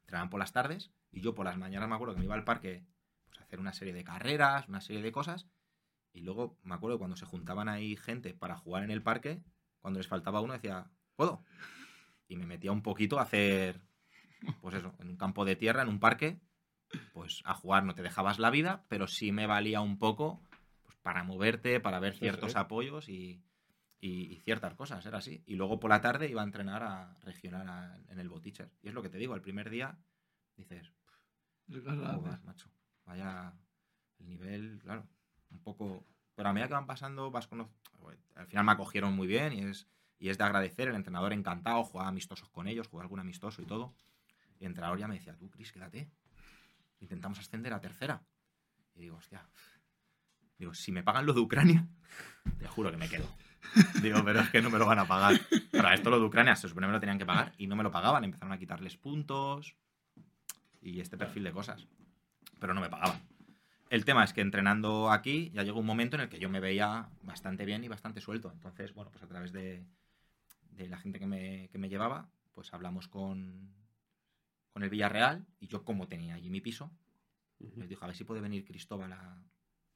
Entrenaban 0.01 0.29
por 0.29 0.39
las 0.39 0.53
tardes 0.53 0.91
y 1.11 1.19
yo 1.19 1.33
por 1.33 1.43
las 1.43 1.57
mañanas 1.57 1.89
me 1.89 1.95
acuerdo 1.95 2.13
que 2.13 2.19
me 2.19 2.25
iba 2.25 2.35
al 2.35 2.43
parque 2.43 2.85
pues, 3.25 3.39
a 3.39 3.43
hacer 3.45 3.59
una 3.59 3.73
serie 3.73 3.95
de 3.95 4.03
carreras, 4.03 4.67
una 4.69 4.79
serie 4.79 5.01
de 5.01 5.11
cosas. 5.11 5.47
Y 6.13 6.21
luego 6.21 6.59
me 6.61 6.75
acuerdo 6.75 6.99
cuando 6.99 7.17
se 7.17 7.25
juntaban 7.25 7.67
ahí 7.67 7.95
gente 7.95 8.35
para 8.35 8.59
jugar 8.59 8.83
en 8.83 8.91
el 8.91 9.01
parque, 9.01 9.41
cuando 9.79 9.99
les 9.99 10.07
faltaba 10.07 10.39
uno 10.39 10.53
decía, 10.53 10.91
¿puedo? 11.15 11.43
Y 12.27 12.35
me 12.35 12.45
metía 12.45 12.71
un 12.71 12.83
poquito 12.83 13.17
a 13.17 13.23
hacer, 13.23 13.81
pues 14.61 14.75
eso, 14.75 14.93
en 14.99 15.09
un 15.09 15.17
campo 15.17 15.45
de 15.45 15.55
tierra, 15.55 15.81
en 15.81 15.89
un 15.89 15.99
parque, 15.99 16.39
pues 17.11 17.41
a 17.43 17.55
jugar 17.55 17.85
no 17.85 17.95
te 17.95 18.03
dejabas 18.03 18.37
la 18.37 18.51
vida, 18.51 18.85
pero 18.87 19.07
sí 19.07 19.31
me 19.31 19.47
valía 19.47 19.81
un 19.81 19.97
poco 19.97 20.43
pues, 20.83 20.95
para 20.97 21.23
moverte, 21.23 21.79
para 21.79 21.99
ver 21.99 22.13
Sí, 22.13 22.19
ciertos 22.19 22.51
sí. 22.51 22.57
apoyos 22.59 23.09
y, 23.09 23.41
y- 24.01 24.33
y 24.33 24.39
ciertas 24.39 24.73
cosas, 24.73 25.05
era 25.05 25.19
así. 25.19 25.43
Y 25.45 25.55
luego 25.55 25.79
por 25.79 25.89
la 25.91 26.01
tarde 26.01 26.27
iba 26.27 26.41
a 26.41 26.45
entrenar 26.45 26.83
a 26.83 27.13
regional 27.21 27.69
a- 27.69 27.97
en 28.09 28.19
el 28.19 28.27
Boticher. 28.29 28.69
Y 28.81 28.89
es 28.89 28.93
lo 28.93 29.01
que 29.01 29.09
te 29.09 29.17
digo, 29.17 29.35
el 29.35 29.41
primer 29.41 29.69
día 29.69 29.97
dices, 30.57 30.91
hace. 31.67 32.15
Joder, 32.21 32.41
macho. 32.43 32.69
Vaya 33.05 33.53
el 34.19 34.27
nivel, 34.27 34.79
claro, 34.81 35.07
un 35.51 35.59
poco. 35.61 36.05
Pero 36.35 36.49
a 36.49 36.53
medida 36.53 36.67
que 36.67 36.73
van 36.73 36.87
pasando, 36.87 37.29
vas 37.31 37.47
con 37.47 37.61
Al 38.35 38.47
final 38.47 38.65
me 38.65 38.71
acogieron 38.71 39.13
muy 39.13 39.27
bien 39.27 39.53
y 39.53 39.61
es, 39.61 39.87
y 40.17 40.29
es 40.29 40.37
de 40.37 40.43
agradecer. 40.43 40.87
El 40.87 40.95
entrenador 40.95 41.33
encantado, 41.33 41.83
jugaba 41.83 42.09
amistosos 42.09 42.49
con 42.49 42.67
ellos, 42.67 42.87
jugaba 42.87 43.03
algún 43.05 43.19
amistoso 43.19 43.61
y 43.61 43.65
todo. 43.65 43.93
Y 44.59 44.63
el 44.65 44.71
entrenador 44.71 44.97
ya 44.99 45.07
me 45.07 45.15
decía, 45.15 45.35
tú, 45.37 45.49
Cris, 45.49 45.71
quédate. 45.71 46.09
Intentamos 46.99 47.37
ascender 47.39 47.73
a 47.73 47.81
tercera. 47.81 48.23
Y 48.95 49.01
digo, 49.01 49.17
hostia. 49.17 49.47
Digo, 50.57 50.73
si 50.73 50.91
me 50.91 51.03
pagan 51.03 51.25
lo 51.25 51.33
de 51.33 51.39
Ucrania, 51.41 51.87
te 52.59 52.67
juro 52.67 52.91
que 52.91 52.97
me 52.97 53.09
quedo. 53.09 53.27
Digo, 54.01 54.23
pero 54.25 54.41
es 54.41 54.49
que 54.49 54.61
no 54.61 54.69
me 54.69 54.77
lo 54.79 54.85
van 54.85 54.99
a 54.99 55.07
pagar. 55.07 55.39
Para 55.71 55.93
esto 55.93 56.09
lo 56.09 56.19
de 56.19 56.25
Ucrania 56.25 56.55
se 56.55 56.67
supone 56.67 56.85
que 56.85 56.89
me 56.89 56.93
lo 56.93 56.99
tenían 56.99 57.17
que 57.17 57.25
pagar 57.25 57.53
y 57.57 57.67
no 57.67 57.75
me 57.75 57.83
lo 57.83 57.91
pagaban. 57.91 58.23
Empezaron 58.23 58.51
a 58.51 58.57
quitarles 58.57 58.97
puntos 58.97 59.75
y 60.81 60.99
este 60.99 61.17
perfil 61.17 61.43
de 61.43 61.51
cosas. 61.51 61.87
Pero 62.59 62.73
no 62.73 62.81
me 62.81 62.89
pagaban. 62.89 63.21
El 63.89 64.05
tema 64.05 64.23
es 64.23 64.33
que 64.33 64.41
entrenando 64.41 65.11
aquí 65.11 65.51
ya 65.53 65.63
llegó 65.63 65.79
un 65.79 65.85
momento 65.85 66.15
en 66.15 66.21
el 66.21 66.29
que 66.29 66.39
yo 66.39 66.49
me 66.49 66.59
veía 66.59 67.09
bastante 67.23 67.65
bien 67.65 67.83
y 67.83 67.87
bastante 67.87 68.21
suelto. 68.21 68.51
Entonces, 68.51 68.93
bueno, 68.93 69.11
pues 69.11 69.23
a 69.23 69.27
través 69.27 69.51
de, 69.51 69.85
de 70.71 70.87
la 70.87 70.97
gente 70.97 71.19
que 71.19 71.27
me, 71.27 71.69
que 71.69 71.77
me 71.77 71.89
llevaba, 71.89 72.29
pues 72.53 72.73
hablamos 72.73 73.07
con, 73.07 73.73
con 74.71 74.83
el 74.83 74.89
Villarreal 74.89 75.45
y 75.59 75.67
yo 75.67 75.83
como 75.83 76.07
tenía 76.07 76.35
allí 76.35 76.49
mi 76.49 76.61
piso, 76.61 76.91
les 77.59 77.89
dijo 77.89 78.03
a 78.03 78.07
ver 78.07 78.15
si 78.15 78.23
puede 78.23 78.41
venir 78.41 78.65
Cristóbal 78.65 79.13
a, 79.13 79.43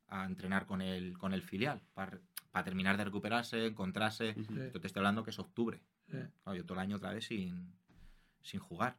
a 0.07 0.25
entrenar 0.25 0.65
con 0.65 0.81
el, 0.81 1.17
con 1.17 1.33
el 1.33 1.41
filial 1.41 1.81
para, 1.93 2.19
para 2.55 2.63
terminar 2.63 2.95
de 2.95 3.03
recuperarse, 3.03 3.65
encontrarse. 3.65 4.33
Ujú. 4.39 4.55
Yo 4.73 4.79
te 4.79 4.87
estoy 4.87 5.01
hablando 5.01 5.25
que 5.25 5.31
es 5.31 5.39
octubre. 5.39 5.81
Sí. 6.09 6.15
Claro, 6.41 6.55
yo 6.57 6.63
todo 6.63 6.75
el 6.75 6.79
año 6.79 6.95
otra 6.95 7.11
vez 7.11 7.25
sin, 7.25 7.75
sin 8.41 8.61
jugar. 8.61 8.97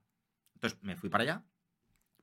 Entonces 0.53 0.79
me 0.83 0.95
fui 0.95 1.09
para 1.09 1.23
allá, 1.23 1.43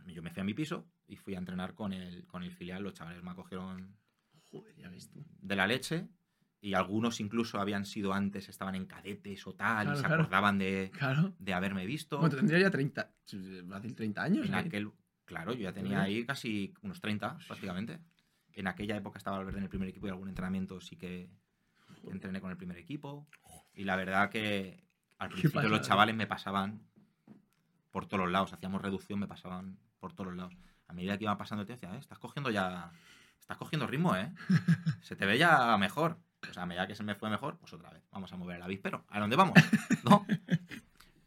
yo 0.05 0.22
me 0.22 0.30
fui 0.30 0.41
a 0.41 0.43
mi 0.43 0.53
piso 0.53 0.85
y 1.07 1.15
fui 1.15 1.34
a 1.34 1.39
entrenar 1.39 1.73
con 1.73 1.91
el, 1.91 2.27
con 2.27 2.43
el 2.43 2.51
filial. 2.51 2.84
Los 2.84 2.93
chavales 2.93 3.23
me 3.23 3.31
acogieron 3.31 3.97
Joder, 4.51 4.76
ya 4.76 4.89
ves 4.91 5.10
tú. 5.10 5.26
de 5.41 5.55
la 5.55 5.65
leche 5.65 6.07
y 6.61 6.76
algunos 6.76 7.19
incluso 7.19 7.60
habían 7.60 7.88
sido 7.88 8.14
antes, 8.14 8.47
estaban 8.47 8.76
en 8.76 8.85
cadetes 8.85 9.47
o 9.47 9.55
tal, 9.55 9.85
Claro, 9.85 9.93
y 9.93 10.01
se 10.01 10.05
claro. 10.05 10.22
acordaban 10.22 10.60
de, 10.60 10.91
Claro. 10.93 11.34
de 11.39 11.53
haberme 11.55 11.88
visto. 11.88 12.19
Bueno, 12.19 12.35
tendría 12.35 12.60
ya 12.60 12.69
30. 12.69 13.11
Fácil 13.69 13.95
30 13.95 14.22
años. 14.22 14.47
en 14.47 14.53
¿eh? 14.53 14.57
aquel, 14.57 14.91
claro, 15.26 15.53
yo 15.53 15.61
ya 15.61 15.73
tenía 15.73 16.03
ahí 16.03 16.23
casi 16.27 16.76
unos 16.84 17.01
30 17.01 17.39
prácticamente. 17.47 17.99
En 18.56 18.68
aquella 18.68 18.96
época 18.96 19.18
estaba 19.18 19.38
Valverde 19.38 19.58
en 19.58 19.64
el 19.64 19.70
primer 19.70 19.90
equipo 19.90 20.08
y 20.08 20.10
algún 20.10 20.30
entrenamiento 20.30 20.80
sí 20.80 20.96
que 20.96 21.30
entrené 22.12 22.42
con 22.42 22.52
el 22.52 22.58
primer 22.58 22.78
equipo. 22.78 23.28
Y 23.74 23.84
la 23.84 23.96
verdad 23.96 24.30
que 24.30 24.84
al 25.18 25.30
principio 25.30 25.70
los 25.70 25.82
chavales 25.82 26.16
me 26.16 26.28
pasaban 26.28 26.82
por 27.92 28.08
todos 28.08 28.24
los 28.24 28.32
lados, 28.32 28.54
hacíamos 28.54 28.82
reducción, 28.82 29.20
me 29.20 29.28
pasaban 29.28 29.78
por 30.00 30.14
todos 30.14 30.28
los 30.28 30.36
lados. 30.38 30.56
A 30.88 30.94
medida 30.94 31.18
que 31.18 31.24
iba 31.26 31.38
pasando 31.38 31.62
el 31.62 31.68
tiempo, 31.68 31.82
decía, 31.82 31.96
"Eh, 31.96 32.00
estás 32.00 32.20
cogiendo 32.20 32.50
ya, 32.50 32.92
estás 33.40 33.58
cogiendo 33.58 33.88
ritmo, 33.88 34.16
¿eh? 34.16 34.34
Se 35.02 35.16
te 35.16 35.26
ve 35.26 35.38
ya 35.38 35.78
mejor. 35.78 36.20
O 36.50 36.54
sea, 36.54 36.64
a 36.64 36.66
medida 36.66 36.88
que 36.88 36.96
se 36.96 37.04
me 37.04 37.16
fue 37.16 37.30
mejor, 37.30 37.58
pues 37.58 37.72
otra 37.74 37.90
vez, 37.90 38.04
vamos 38.12 38.32
a 38.34 38.36
mover 38.36 38.58
el 38.58 38.64
avispero. 38.64 39.06
¿A 39.10 39.20
dónde 39.20 39.36
vamos? 39.38 39.54
¿No? 40.04 40.26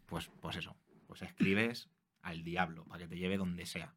Pues, 0.05 0.31
pues 0.41 0.57
eso, 0.57 0.77
pues 1.07 1.23
escribes 1.23 1.89
al 2.21 2.45
diablo 2.45 2.85
para 2.85 2.99
que 3.05 3.09
te 3.09 3.17
lleve 3.17 3.39
donde 3.39 3.65
sea. 3.65 3.95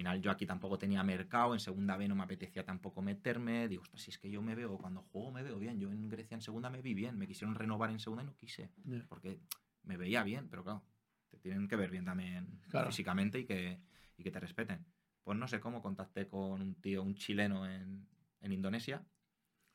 Al 0.00 0.04
final 0.04 0.22
yo 0.22 0.30
aquí 0.30 0.46
tampoco 0.46 0.78
tenía 0.78 1.02
mercado, 1.02 1.52
en 1.52 1.60
segunda 1.60 1.94
B 1.98 2.08
no 2.08 2.14
me 2.14 2.22
apetecía 2.22 2.64
tampoco 2.64 3.02
meterme. 3.02 3.68
Digo, 3.68 3.82
si 3.94 4.10
es 4.10 4.18
que 4.18 4.30
yo 4.30 4.40
me 4.40 4.54
veo, 4.54 4.78
cuando 4.78 5.02
juego 5.02 5.30
me 5.30 5.42
veo 5.42 5.58
bien. 5.58 5.78
Yo 5.78 5.90
en 5.92 6.08
Grecia 6.08 6.34
en 6.36 6.40
segunda 6.40 6.70
me 6.70 6.80
vi 6.80 6.94
bien, 6.94 7.18
me 7.18 7.26
quisieron 7.26 7.54
renovar 7.54 7.90
en 7.90 7.98
segunda 8.00 8.22
y 8.22 8.26
no 8.26 8.34
quise, 8.34 8.70
porque 9.08 9.40
me 9.82 9.98
veía 9.98 10.22
bien, 10.24 10.48
pero 10.48 10.64
claro, 10.64 10.82
te 11.28 11.38
tienen 11.38 11.68
que 11.68 11.76
ver 11.76 11.90
bien 11.90 12.06
también 12.06 12.62
Claro. 12.70 12.86
físicamente 12.86 13.40
y 13.40 13.44
que, 13.44 13.78
y 14.16 14.22
que 14.22 14.30
te 14.30 14.40
respeten. 14.40 14.86
Pues 15.22 15.36
no 15.36 15.46
sé 15.48 15.60
cómo 15.60 15.82
contacté 15.82 16.26
con 16.26 16.62
un 16.62 16.74
tío, 16.76 17.02
un 17.02 17.14
chileno 17.14 17.68
en, 17.68 18.08
en 18.40 18.52
Indonesia. 18.52 19.04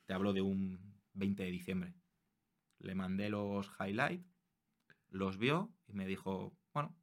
Te 0.07 0.13
hablo 0.15 0.33
de 0.33 0.41
un 0.41 0.79
20 1.13 1.43
de 1.43 1.51
diciembre. 1.51 1.93
Le 2.79 2.95
mandé 2.95 3.29
los 3.29 3.69
highlights, 3.79 4.25
los 5.09 5.37
vio 5.37 5.71
y 5.87 5.93
me 5.93 6.07
dijo, 6.07 6.57
bueno, 6.73 6.95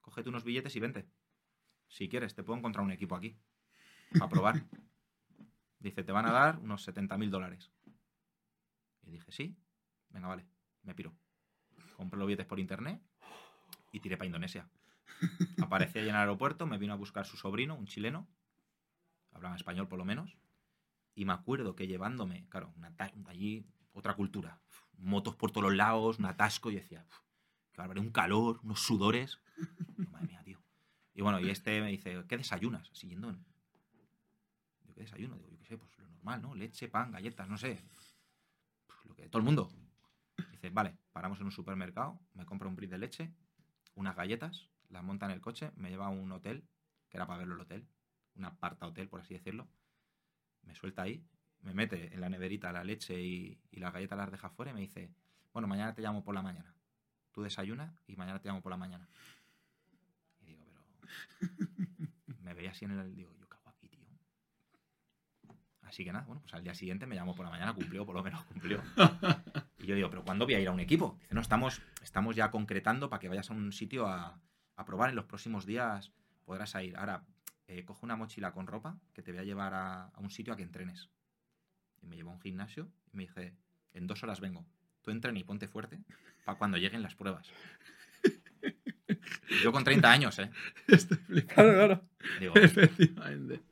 cógete 0.00 0.28
unos 0.30 0.42
billetes 0.42 0.74
y 0.74 0.80
vente. 0.80 1.06
Si 1.88 2.08
quieres, 2.08 2.34
te 2.34 2.42
puedo 2.42 2.58
encontrar 2.58 2.84
un 2.84 2.92
equipo 2.92 3.14
aquí. 3.14 3.36
Para 4.18 4.28
probar. 4.28 4.62
Dice, 5.78 6.02
te 6.02 6.12
van 6.12 6.26
a 6.26 6.32
dar 6.32 6.58
unos 6.58 6.82
70 6.82 7.16
mil 7.18 7.30
dólares. 7.30 7.70
Y 9.02 9.10
dije, 9.10 9.30
sí, 9.30 9.56
venga, 10.10 10.28
vale, 10.28 10.44
me 10.82 10.94
piro. 10.94 11.14
Compré 11.96 12.18
los 12.18 12.26
billetes 12.26 12.46
por 12.46 12.58
internet 12.58 13.00
y 13.92 14.00
tiré 14.00 14.16
para 14.16 14.26
Indonesia. 14.26 14.68
Aparecí 15.62 15.98
ahí 15.98 16.08
en 16.08 16.14
el 16.14 16.20
aeropuerto, 16.20 16.66
me 16.66 16.78
vino 16.78 16.92
a 16.92 16.96
buscar 16.96 17.24
su 17.24 17.36
sobrino, 17.36 17.76
un 17.76 17.86
chileno, 17.86 18.26
hablaba 19.32 19.56
español 19.56 19.88
por 19.88 19.98
lo 19.98 20.04
menos, 20.04 20.36
y 21.14 21.24
me 21.24 21.32
acuerdo 21.32 21.76
que 21.76 21.86
llevándome, 21.86 22.46
claro, 22.48 22.72
una 22.76 22.92
allí 23.26 23.64
otra 23.92 24.14
cultura, 24.14 24.60
motos 24.98 25.36
por 25.36 25.50
todos 25.50 25.64
los 25.64 25.76
lados, 25.76 26.18
un 26.18 26.26
atasco, 26.26 26.70
y 26.70 26.74
decía, 26.74 27.04
"Uf, 27.08 27.18
qué 27.72 27.78
barbaridad, 27.78 28.04
un 28.04 28.12
calor, 28.12 28.60
unos 28.62 28.80
sudores. 28.80 29.40
Madre 30.12 30.26
mía. 30.26 30.35
Y 31.16 31.22
bueno, 31.22 31.40
y 31.40 31.48
este 31.48 31.80
me 31.80 31.88
dice, 31.88 32.22
¿qué 32.28 32.36
desayunas? 32.36 32.90
Siguiendo 32.92 33.30
en... 33.30 33.42
Digo, 34.80 34.94
¿qué 34.94 35.00
desayuno? 35.00 35.34
Digo, 35.36 35.48
yo 35.48 35.58
qué 35.58 35.64
sé, 35.64 35.78
pues 35.78 35.96
lo 35.96 36.06
normal, 36.08 36.42
¿no? 36.42 36.54
Leche, 36.54 36.88
pan, 36.88 37.10
galletas, 37.10 37.48
no 37.48 37.56
sé. 37.56 37.82
Pues 39.06 39.30
todo 39.30 39.38
el 39.38 39.44
mundo. 39.44 39.72
Dice, 40.50 40.68
vale, 40.68 40.98
paramos 41.12 41.40
en 41.40 41.46
un 41.46 41.52
supermercado, 41.52 42.20
me 42.34 42.44
compra 42.44 42.68
un 42.68 42.76
brick 42.76 42.90
de 42.90 42.98
leche, 42.98 43.32
unas 43.94 44.14
galletas, 44.14 44.68
las 44.90 45.02
monta 45.02 45.24
en 45.24 45.32
el 45.32 45.40
coche, 45.40 45.72
me 45.76 45.88
lleva 45.88 46.04
a 46.04 46.10
un 46.10 46.30
hotel, 46.32 46.68
que 47.08 47.16
era 47.16 47.26
para 47.26 47.38
verlo 47.38 47.54
el 47.54 47.62
hotel, 47.62 47.88
un 48.34 48.44
aparta 48.44 48.86
hotel, 48.86 49.08
por 49.08 49.20
así 49.20 49.32
decirlo. 49.32 49.66
Me 50.64 50.74
suelta 50.74 51.00
ahí, 51.00 51.26
me 51.62 51.72
mete 51.72 52.12
en 52.12 52.20
la 52.20 52.28
neverita 52.28 52.70
la 52.72 52.84
leche 52.84 53.18
y, 53.22 53.58
y 53.70 53.80
las 53.80 53.94
galletas 53.94 54.18
las 54.18 54.30
deja 54.30 54.50
fuera 54.50 54.70
y 54.70 54.74
me 54.74 54.80
dice, 54.80 55.10
bueno, 55.54 55.66
mañana 55.66 55.94
te 55.94 56.02
llamo 56.02 56.22
por 56.22 56.34
la 56.34 56.42
mañana. 56.42 56.74
Tú 57.32 57.42
desayuna 57.42 57.96
y 58.06 58.16
mañana 58.16 58.38
te 58.38 58.48
llamo 58.48 58.60
por 58.60 58.70
la 58.70 58.76
mañana. 58.76 59.08
Me 62.42 62.54
veía 62.54 62.70
así 62.70 62.84
en 62.84 62.92
el... 62.92 63.14
Digo, 63.14 63.32
yo 63.38 63.48
cago 63.48 63.68
aquí, 63.68 63.88
tío. 63.88 64.04
Así 65.82 66.04
que 66.04 66.12
nada, 66.12 66.24
bueno, 66.26 66.40
pues 66.40 66.54
al 66.54 66.62
día 66.62 66.74
siguiente 66.74 67.06
me 67.06 67.14
llamó 67.14 67.34
por 67.34 67.44
la 67.44 67.50
mañana, 67.50 67.74
cumplió, 67.74 68.04
por 68.04 68.14
lo 68.14 68.22
menos 68.22 68.44
cumplió. 68.44 68.82
Y 69.78 69.86
yo 69.86 69.94
digo, 69.94 70.10
¿pero 70.10 70.24
cuándo 70.24 70.46
voy 70.46 70.54
a 70.54 70.60
ir 70.60 70.66
a 70.66 70.72
un 70.72 70.80
equipo? 70.80 71.16
Dice, 71.20 71.34
no, 71.34 71.40
estamos, 71.40 71.80
estamos 72.02 72.34
ya 72.34 72.50
concretando 72.50 73.08
para 73.08 73.20
que 73.20 73.28
vayas 73.28 73.50
a 73.50 73.54
un 73.54 73.72
sitio 73.72 74.06
a, 74.08 74.40
a 74.74 74.84
probar. 74.84 75.10
En 75.10 75.16
los 75.16 75.26
próximos 75.26 75.64
días 75.64 76.12
podrás 76.44 76.74
ir. 76.82 76.96
Ahora, 76.96 77.24
eh, 77.68 77.84
coge 77.84 78.04
una 78.04 78.16
mochila 78.16 78.52
con 78.52 78.66
ropa 78.66 78.98
que 79.12 79.22
te 79.22 79.30
voy 79.32 79.42
a 79.42 79.44
llevar 79.44 79.74
a, 79.74 80.06
a 80.06 80.20
un 80.20 80.30
sitio 80.30 80.52
a 80.52 80.56
que 80.56 80.62
entrenes. 80.62 81.08
Y 82.02 82.06
me 82.06 82.16
llevó 82.16 82.30
a 82.30 82.34
un 82.34 82.40
gimnasio 82.40 82.88
y 83.12 83.16
me 83.16 83.22
dije, 83.24 83.54
en 83.92 84.06
dos 84.06 84.22
horas 84.22 84.40
vengo. 84.40 84.66
Tú 85.02 85.10
entrena 85.10 85.38
y 85.38 85.44
ponte 85.44 85.68
fuerte 85.68 86.00
para 86.44 86.58
cuando 86.58 86.78
lleguen 86.78 87.02
las 87.02 87.14
pruebas. 87.14 87.48
Yo 89.62 89.72
con 89.72 89.84
30 89.84 90.10
años, 90.10 90.38
¿eh? 90.38 90.50
Estoy 90.88 91.18
flipando. 91.18 91.72
Claro, 91.72 91.72
claro. 91.72 92.08
Digo, 92.40 92.54
Efectivamente. 92.56 93.62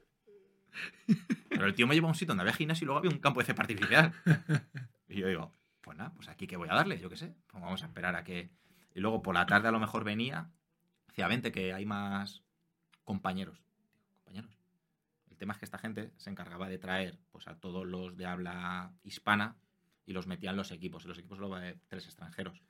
pero 1.49 1.67
el 1.67 1.75
tío 1.75 1.87
me 1.87 1.95
llevó 1.95 2.09
a 2.09 2.11
un 2.11 2.15
sitio 2.15 2.29
donde 2.29 2.43
había 2.43 2.55
gimnasio 2.55 2.85
y 2.85 2.87
luego 2.87 2.99
había 2.99 3.11
un 3.11 3.19
campo 3.19 3.41
de 3.41 3.47
cepa 3.47 3.63
artificial. 3.63 4.13
Y 5.07 5.21
yo 5.21 5.29
digo, 5.29 5.53
pues 5.81 5.97
nada, 5.97 6.13
pues 6.15 6.29
aquí 6.29 6.49
que 6.49 6.57
voy 6.57 6.69
a 6.69 6.75
darle, 6.75 6.99
yo 6.99 7.09
qué 7.09 7.17
sé. 7.17 7.37
Pues 7.47 7.63
vamos 7.63 7.83
a 7.83 7.87
esperar 7.87 8.17
a 8.17 8.25
que. 8.25 8.51
Y 8.95 9.01
luego 9.01 9.23
por 9.23 9.35
la 9.35 9.47
tarde 9.47 9.69
a 9.69 9.71
lo 9.71 9.79
mejor 9.79 10.03
venía. 10.03 10.51
Decía, 11.09 11.29
vente, 11.29 11.53
que 11.53 11.73
hay 11.73 11.87
más 11.87 12.43
compañeros. 13.05 13.63
Digo, 13.79 14.11
compañeros. 14.15 14.59
El 15.31 15.37
tema 15.37 15.53
es 15.53 15.59
que 15.59 15.67
esta 15.67 15.79
gente 15.79 16.13
se 16.17 16.31
encargaba 16.31 16.69
de 16.69 16.79
traer 16.79 17.19
pues, 17.31 17.47
a 17.47 17.61
todos 17.61 17.87
los 17.87 18.17
de 18.17 18.27
habla 18.27 18.93
hispana 19.05 19.57
y 20.07 20.15
los 20.15 20.27
metían 20.27 20.55
en 20.55 20.57
los 20.57 20.73
equipos. 20.73 21.05
En 21.05 21.11
los 21.11 21.19
equipos 21.19 21.39
solo 21.39 21.55
había 21.55 21.75
tres 21.87 22.07
extranjeros. 22.07 22.63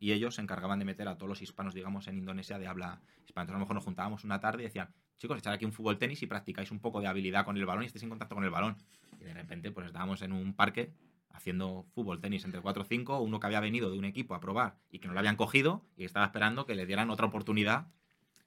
Y 0.00 0.12
ellos 0.12 0.36
se 0.36 0.42
encargaban 0.42 0.78
de 0.78 0.84
meter 0.84 1.08
a 1.08 1.16
todos 1.16 1.28
los 1.28 1.42
hispanos, 1.42 1.74
digamos, 1.74 2.08
en 2.08 2.18
Indonesia 2.18 2.58
de 2.58 2.66
habla 2.66 3.00
hispana. 3.24 3.42
Entonces 3.42 3.50
a 3.50 3.52
lo 3.54 3.60
mejor 3.60 3.74
nos 3.74 3.84
juntábamos 3.84 4.24
una 4.24 4.40
tarde 4.40 4.62
y 4.62 4.66
decían, 4.66 4.88
chicos, 5.18 5.38
echad 5.38 5.52
aquí 5.52 5.64
un 5.64 5.72
fútbol 5.72 5.98
tenis 5.98 6.22
y 6.22 6.26
practicáis 6.26 6.70
un 6.70 6.80
poco 6.80 7.00
de 7.00 7.06
habilidad 7.06 7.44
con 7.44 7.56
el 7.56 7.66
balón 7.66 7.84
y 7.84 7.86
estéis 7.86 8.02
en 8.02 8.10
contacto 8.10 8.34
con 8.34 8.44
el 8.44 8.50
balón. 8.50 8.76
Y 9.20 9.24
de 9.24 9.34
repente, 9.34 9.70
pues 9.70 9.86
estábamos 9.86 10.22
en 10.22 10.32
un 10.32 10.54
parque 10.54 10.92
haciendo 11.30 11.84
fútbol 11.94 12.20
tenis 12.20 12.44
entre 12.44 12.60
4 12.60 12.82
o 12.82 12.86
5, 12.86 13.20
uno 13.20 13.40
que 13.40 13.46
había 13.46 13.60
venido 13.60 13.90
de 13.90 13.98
un 13.98 14.04
equipo 14.04 14.34
a 14.34 14.40
probar 14.40 14.76
y 14.90 15.00
que 15.00 15.08
no 15.08 15.14
lo 15.14 15.18
habían 15.18 15.36
cogido 15.36 15.84
y 15.96 16.04
estaba 16.04 16.26
esperando 16.26 16.64
que 16.64 16.74
le 16.74 16.86
dieran 16.86 17.10
otra 17.10 17.26
oportunidad 17.26 17.88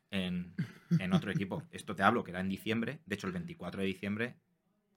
en, 0.09 0.53
en 0.99 1.13
otro 1.13 1.31
equipo. 1.31 1.63
Esto 1.71 1.95
te 1.95 2.03
hablo 2.03 2.23
que 2.23 2.31
era 2.31 2.39
en 2.39 2.47
diciembre, 2.47 2.99
de 3.05 3.15
hecho 3.15 3.27
el 3.27 3.33
24 3.33 3.81
de 3.81 3.87
diciembre 3.87 4.35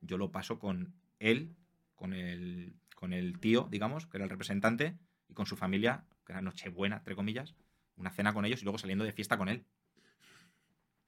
yo 0.00 0.18
lo 0.18 0.30
paso 0.30 0.58
con 0.58 0.94
él, 1.18 1.54
con 1.94 2.12
el, 2.14 2.74
con 2.94 3.12
el 3.12 3.38
tío, 3.38 3.68
digamos, 3.70 4.06
que 4.06 4.16
era 4.16 4.24
el 4.24 4.30
representante, 4.30 4.96
y 5.28 5.34
con 5.34 5.46
su 5.46 5.56
familia, 5.56 6.04
que 6.30 6.34
era 6.34 6.42
Nochebuena, 6.42 6.98
entre 6.98 7.16
comillas, 7.16 7.56
una 7.96 8.10
cena 8.10 8.32
con 8.32 8.44
ellos 8.44 8.60
y 8.62 8.64
luego 8.64 8.78
saliendo 8.78 9.04
de 9.04 9.12
fiesta 9.12 9.36
con 9.36 9.48
él. 9.48 9.66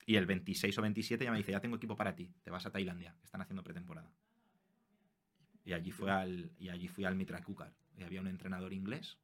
Y 0.05 0.17
el 0.17 0.27
26 0.27 0.77
o 0.79 0.83
27 0.83 1.25
ya 1.25 1.31
me 1.31 1.39
dice, 1.39 1.53
ya 1.53 1.61
tengo 1.61 1.77
equipo 1.77 1.95
para 1.95 2.17
ti, 2.17 2.29
te 2.43 2.51
vas 2.51 2.67
a 2.67 2.73
Tailandia, 2.73 3.15
que 3.21 3.27
están 3.27 3.41
haciendo 3.41 3.63
pretemporada. 3.63 4.11
Y 5.65 5.75
allí, 5.75 5.93
fue 5.93 6.11
al, 6.11 6.51
y 6.59 6.71
allí 6.71 6.89
fui 6.89 7.05
al 7.05 7.15
Mitra 7.15 7.41
Kukar. 7.41 7.73
Y 7.97 8.03
había 8.03 8.21
un 8.21 8.27
entrenador 8.27 8.73
inglés. 8.73 9.17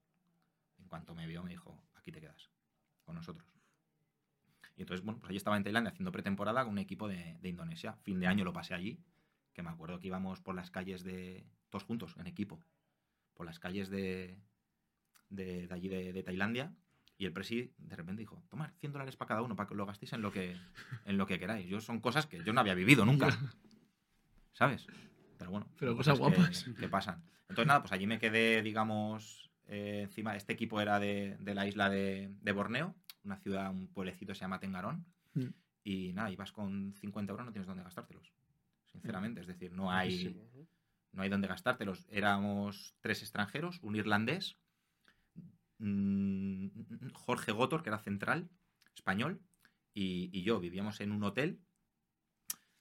En 0.79 0.87
cuanto 0.87 1.17
me 1.17 1.27
vio, 1.27 1.43
me 1.43 1.51
dijo, 1.51 1.83
aquí 1.95 2.13
te 2.13 2.21
quedas, 2.21 2.49
con 3.03 3.17
nosotros. 3.17 3.49
Y 4.77 4.83
entonces, 4.83 5.05
bueno, 5.05 5.19
pues 5.19 5.31
allí 5.31 5.37
estaba 5.37 5.57
en 5.57 5.65
Tailandia 5.65 5.91
haciendo 5.91 6.13
pretemporada 6.13 6.63
con 6.63 6.75
un 6.75 6.79
equipo 6.79 7.09
de, 7.09 7.39
de 7.41 7.49
Indonesia. 7.49 7.95
Fin 8.05 8.21
de 8.21 8.29
año 8.29 8.45
lo 8.45 8.53
pasé 8.53 8.75
allí, 8.75 9.01
que 9.53 9.65
me 9.65 9.71
acuerdo 9.71 9.99
que 9.99 10.07
íbamos 10.07 10.41
por 10.41 10.55
las 10.55 10.71
calles 10.71 11.03
de... 11.03 11.45
Todos 11.71 11.83
juntos, 11.83 12.15
en 12.19 12.29
equipo. 12.29 12.61
Por 13.35 13.47
las 13.47 13.59
calles 13.59 13.91
de, 13.91 14.39
de, 15.29 15.67
de 15.67 15.75
allí 15.75 15.89
de, 15.89 16.13
de 16.13 16.23
Tailandia. 16.23 16.73
Y 17.21 17.27
el 17.27 17.33
presi 17.33 17.73
de 17.79 17.97
repente 17.97 18.21
dijo, 18.21 18.45
tomad 18.49 18.71
100 18.79 18.93
dólares 18.93 19.17
para 19.17 19.29
cada 19.29 19.43
uno, 19.43 19.57
para 19.57 19.69
que 19.69 19.75
lo 19.75 19.85
gastéis 19.87 20.13
en 20.13 20.23
lo 20.23 20.31
que, 20.31 20.57
en 21.05 21.19
lo 21.19 21.27
que 21.27 21.39
queráis. 21.39 21.67
Yo 21.67 21.81
son 21.81 22.01
cosas 22.01 22.27
que 22.27 22.43
yo 22.45 22.53
no 22.53 22.61
había 22.61 22.75
vivido 22.75 23.05
nunca. 23.05 23.29
¿Sabes? 24.53 24.87
Pero 25.37 25.51
bueno, 25.51 25.67
Pero 25.79 25.97
cosas 25.97 26.15
que- 26.15 26.21
guapas. 26.21 26.65
Que, 26.79 26.89
pasan. 26.89 27.23
Entonces 27.49 27.67
nada, 27.67 27.81
pues 27.81 27.93
allí 27.93 28.07
me 28.07 28.19
quedé, 28.19 28.63
digamos, 28.63 29.51
eh, 29.67 30.03
encima, 30.05 30.37
este 30.37 30.53
equipo 30.53 30.81
era 30.81 31.01
de, 31.01 31.37
de 31.41 31.55
la 31.55 31.67
isla 31.67 31.89
de, 31.91 32.31
de 32.41 32.53
Borneo, 32.53 32.95
una 33.25 33.37
ciudad, 33.39 33.71
un 33.71 33.89
pueblecito 33.89 34.33
que 34.33 34.37
se 34.39 34.43
llama 34.43 34.61
Tengarón. 34.61 35.05
Mm. 35.35 35.47
Y 35.85 36.13
nada, 36.13 36.31
ibas 36.31 36.53
con 36.53 36.93
50 36.95 37.33
euros, 37.33 37.47
no 37.47 37.53
tienes 37.53 37.67
dónde 37.67 37.83
gastártelos. 37.85 38.33
Sinceramente, 38.87 39.41
es 39.41 39.47
decir, 39.47 39.73
no 39.73 39.91
hay, 39.91 40.27
¿eh? 40.55 40.67
no 41.13 41.23
hay 41.23 41.29
dónde 41.29 41.49
gastártelos. 41.49 42.07
Éramos 42.11 42.95
tres 43.01 43.23
extranjeros, 43.23 43.79
un 43.83 43.97
irlandés, 43.97 44.57
mm, 45.79 46.69
Jorge 47.15 47.53
Gotor, 47.53 47.83
que 47.83 47.91
era 47.91 47.99
central, 47.99 48.49
español, 48.95 49.41
y, 49.95 50.31
y 50.33 50.43
yo 50.43 50.61
vivíamos 50.61 51.01
en 51.01 51.13
un 51.13 51.25
hotel, 51.25 51.61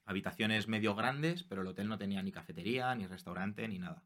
habitaciones 0.06 0.68
medio 0.68 0.96
grandes, 0.96 1.44
pero 1.44 1.62
el 1.62 1.68
hotel 1.68 1.90
no 1.90 1.98
tenía 1.98 2.24
ni 2.24 2.32
cafetería, 2.32 2.94
ni 2.96 3.06
restaurante, 3.08 3.68
ni 3.68 3.80
nada. 3.80 4.04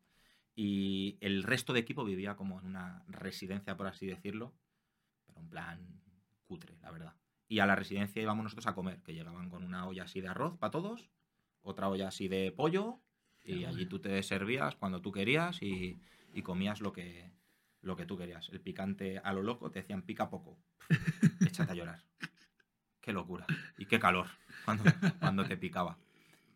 Y 0.56 1.18
el 1.22 1.44
resto 1.44 1.74
de 1.74 1.80
equipo 1.80 2.04
vivía 2.04 2.36
como 2.36 2.60
en 2.60 2.66
una 2.66 3.04
residencia, 3.08 3.78
por 3.78 3.88
así 3.88 4.06
decirlo, 4.06 4.54
pero 5.26 5.40
en 5.40 5.50
plan 5.50 6.02
cutre, 6.44 6.78
la 6.82 6.92
verdad. 6.92 7.16
Y 7.48 7.60
a 7.60 7.66
la 7.66 7.76
residencia 7.76 8.22
íbamos 8.22 8.44
nosotros 8.44 8.68
a 8.68 8.76
comer, 8.76 9.02
que 9.04 9.14
llegaban 9.14 9.50
con 9.50 9.64
una 9.64 9.88
olla 9.88 10.04
así 10.04 10.22
de 10.22 10.28
arroz 10.28 10.58
para 10.58 10.72
todos, 10.72 11.10
otra 11.62 11.88
olla 11.88 12.08
así 12.08 12.28
de 12.28 12.52
pollo, 12.52 13.00
y 13.44 13.66
allí 13.66 13.86
tú 13.86 14.00
te 14.00 14.22
servías 14.24 14.76
cuando 14.76 15.02
tú 15.02 15.12
querías 15.12 15.62
y, 15.62 16.00
y 16.34 16.42
comías 16.42 16.80
lo 16.80 16.94
que, 16.94 17.32
lo 17.82 17.96
que 17.96 18.06
tú 18.06 18.18
querías. 18.18 18.50
El 18.50 18.62
picante 18.62 19.20
a 19.20 19.34
lo 19.34 19.44
loco 19.44 19.72
te 19.72 19.80
decían 19.80 20.04
pica 20.04 20.30
poco. 20.30 20.58
Échate 21.42 21.72
a 21.72 21.76
llorar. 21.76 22.04
Qué 23.02 23.14
locura. 23.14 23.48
Y 23.78 23.88
qué 23.88 24.00
calor 24.00 24.28
cuando, 24.64 24.84
cuando 25.20 25.44
te 25.46 25.58
picaba. 25.58 25.98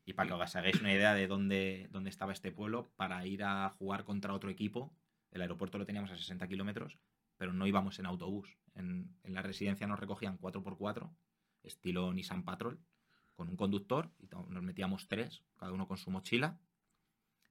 Y 0.06 0.14
para 0.14 0.28
que 0.28 0.34
os 0.36 0.56
hagáis 0.56 0.80
una 0.80 0.94
idea 0.94 1.16
de 1.16 1.26
dónde, 1.26 1.88
dónde 1.92 2.12
estaba 2.12 2.34
este 2.34 2.52
pueblo, 2.52 2.92
para 2.96 3.26
ir 3.26 3.44
a 3.44 3.68
jugar 3.70 4.04
contra 4.04 4.34
otro 4.34 4.52
equipo, 4.52 4.94
el 5.32 5.42
aeropuerto 5.42 5.80
lo 5.80 5.88
teníamos 5.88 6.12
a 6.12 6.18
60 6.18 6.48
kilómetros, 6.48 7.00
pero 7.38 7.52
no 7.52 7.66
íbamos 7.66 7.98
en 7.98 8.06
autobús. 8.06 8.60
En, 8.76 9.10
en 9.24 9.34
la 9.34 9.42
residencia 9.42 9.88
nos 9.88 10.00
recogían 10.00 10.38
4x4, 10.38 11.12
estilo 11.64 12.14
Nissan 12.14 12.44
Patrol, 12.44 12.80
con 13.36 13.50
un 13.50 13.58
conductor, 13.58 14.12
y 14.20 14.28
nos 14.28 14.62
metíamos 14.62 15.08
tres, 15.08 15.44
cada 15.58 15.72
uno 15.72 15.88
con 15.88 15.98
su 15.98 16.12
mochila, 16.12 16.60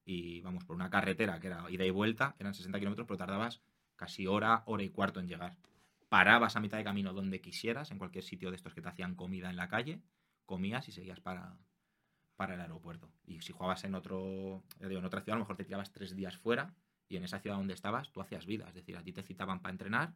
y 0.04 0.40
vamos 0.42 0.64
por 0.64 0.76
una 0.76 0.90
carretera 0.90 1.40
que 1.40 1.48
era 1.48 1.70
ida 1.70 1.84
y 1.84 1.90
vuelta, 1.90 2.36
eran 2.38 2.54
60 2.54 2.78
kilómetros, 2.78 3.06
pero 3.06 3.18
tardabas 3.18 3.62
casi 3.96 4.26
hora, 4.26 4.62
hora 4.66 4.82
y 4.82 4.90
cuarto 4.90 5.20
en 5.20 5.28
llegar. 5.28 5.56
Parabas 6.08 6.56
a 6.56 6.60
mitad 6.60 6.78
de 6.78 6.84
camino 6.84 7.12
donde 7.12 7.40
quisieras, 7.40 7.90
en 7.90 7.98
cualquier 7.98 8.24
sitio 8.24 8.50
de 8.50 8.56
estos 8.56 8.74
que 8.74 8.82
te 8.82 8.88
hacían 8.88 9.14
comida 9.14 9.50
en 9.50 9.56
la 9.56 9.68
calle, 9.68 10.02
comías 10.44 10.88
y 10.88 10.92
seguías 10.92 11.20
para, 11.20 11.56
para 12.36 12.54
el 12.54 12.60
aeropuerto. 12.60 13.10
Y 13.24 13.40
si 13.40 13.52
jugabas 13.52 13.84
en 13.84 13.94
otro, 13.94 14.62
digo, 14.78 14.98
en 14.98 15.04
otra 15.04 15.20
ciudad, 15.20 15.36
a 15.36 15.38
lo 15.38 15.44
mejor 15.44 15.56
te 15.56 15.64
tirabas 15.64 15.92
tres 15.92 16.14
días 16.14 16.36
fuera 16.36 16.74
y 17.08 17.16
en 17.16 17.24
esa 17.24 17.40
ciudad 17.40 17.56
donde 17.56 17.74
estabas 17.74 18.12
tú 18.12 18.20
hacías 18.20 18.46
vida. 18.46 18.68
Es 18.68 18.74
decir, 18.74 18.96
a 18.96 19.02
te 19.02 19.22
citaban 19.22 19.60
para 19.60 19.72
entrenar, 19.72 20.14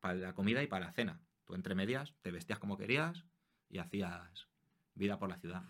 para 0.00 0.14
la 0.14 0.34
comida 0.34 0.62
y 0.62 0.66
para 0.66 0.86
la 0.86 0.92
cena. 0.92 1.20
Tú 1.44 1.54
entre 1.54 1.74
medias 1.74 2.14
te 2.22 2.30
vestías 2.30 2.58
como 2.58 2.76
querías 2.76 3.24
y 3.68 3.78
hacías 3.78 4.48
vida 4.94 5.18
por 5.18 5.28
la 5.28 5.38
ciudad. 5.38 5.64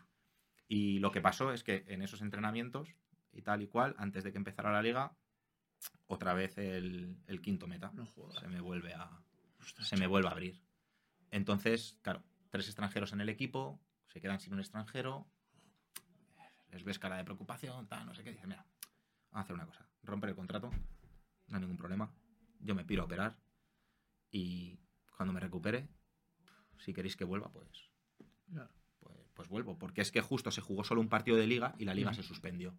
Y 0.69 1.01
lo 1.01 1.11
que 1.11 1.21
pasó 1.21 1.53
es 1.53 1.65
que 1.65 1.85
en 1.89 2.03
esos 2.03 2.23
entrenamientos 2.23 2.95
y 3.33 3.43
tal 3.43 3.63
y 3.63 3.67
cual, 3.67 3.95
antes 3.99 4.25
de 4.25 4.33
que 4.33 4.39
empezara 4.39 4.73
la 4.73 4.83
liga, 4.83 5.17
otra 6.07 6.35
vez 6.35 6.59
el, 6.59 7.17
el 7.27 7.41
quinto 7.41 7.67
meta 7.67 7.91
No 7.95 8.07
se 8.07 8.49
me 8.49 8.61
vuelve 8.61 8.95
a, 8.95 9.11
Ostras, 9.61 9.89
se 9.89 9.97
me 9.97 10.07
vuelve 10.07 10.29
a 10.29 10.33
abrir. 10.33 10.63
Entonces, 11.31 11.99
claro, 12.03 12.23
tres 12.51 12.67
extranjeros 12.67 13.13
en 13.13 13.21
el 13.21 13.29
equipo, 13.29 13.81
se 14.09 14.21
quedan 14.21 14.41
sin 14.41 14.53
un 14.55 14.61
extranjero, 14.61 15.27
les 16.71 16.85
ves 16.85 16.99
cara 16.99 17.17
de 17.17 17.25
preocupación, 17.25 17.87
tal, 17.89 18.07
no 18.07 18.15
sé 18.15 18.25
qué, 18.25 18.31
dices, 18.31 18.47
mira, 18.47 18.67
vamos 19.31 19.33
a 19.33 19.41
hacer 19.41 19.55
una 19.55 19.67
cosa, 19.67 19.87
romper 20.03 20.31
el 20.31 20.37
contrato, 20.37 20.71
no 21.49 21.57
hay 21.57 21.61
ningún 21.61 21.77
problema, 21.77 22.13
yo 22.61 22.75
me 22.75 22.85
piro 22.85 23.03
a 23.03 23.07
operar 23.07 23.37
y 24.31 24.81
cuando 25.17 25.33
me 25.33 25.41
recupere, 25.41 25.89
si 26.79 26.93
queréis 26.93 27.17
que 27.17 27.25
vuelva, 27.25 27.51
pues, 27.53 27.91
Claro. 28.51 28.71
pues, 28.99 29.17
pues 29.35 29.49
vuelvo, 29.49 29.79
porque 29.79 30.01
es 30.01 30.11
que 30.11 30.21
justo 30.21 30.51
se 30.51 30.61
jugó 30.61 30.83
solo 30.85 31.01
un 31.01 31.09
partido 31.09 31.37
de 31.37 31.47
liga 31.47 31.75
y 31.79 31.85
la 31.85 31.95
liga 31.95 32.13
se 32.15 32.23
suspendió. 32.23 32.75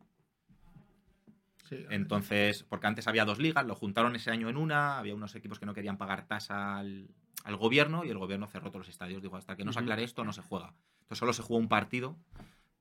Sí. 1.72 1.86
Entonces, 1.90 2.64
porque 2.64 2.88
antes 2.88 3.08
había 3.08 3.24
dos 3.24 3.40
ligas, 3.40 3.66
lo 3.66 3.76
juntaron 3.76 4.14
ese 4.14 4.30
año 4.30 4.50
en 4.50 4.58
una, 4.58 4.98
había 4.98 5.16
unos 5.16 5.34
equipos 5.36 5.58
que 5.58 5.66
no 5.66 5.74
querían 5.74 5.98
pagar 5.98 6.28
tasa 6.28 6.78
al, 6.78 7.10
al 7.46 7.56
gobierno 7.56 8.04
y 8.04 8.10
el 8.10 8.18
gobierno 8.18 8.46
cerró 8.48 8.72
todos 8.72 8.82
los 8.86 8.90
estadios. 8.90 9.22
Dijo, 9.22 9.38
hasta 9.38 9.56
que 9.56 9.64
no 9.64 9.72
se 9.72 9.80
aclare 9.80 10.04
esto, 10.04 10.26
no 10.26 10.34
se 10.34 10.42
juega. 10.42 10.76
Entonces 11.04 11.20
solo 11.20 11.32
se 11.32 11.44
jugó 11.44 11.60
un 11.60 11.70
partido, 11.70 12.20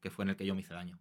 que 0.00 0.10
fue 0.10 0.24
en 0.24 0.30
el 0.30 0.36
que 0.36 0.44
yo 0.44 0.56
me 0.56 0.62
hice 0.62 0.74
daño. 0.74 0.98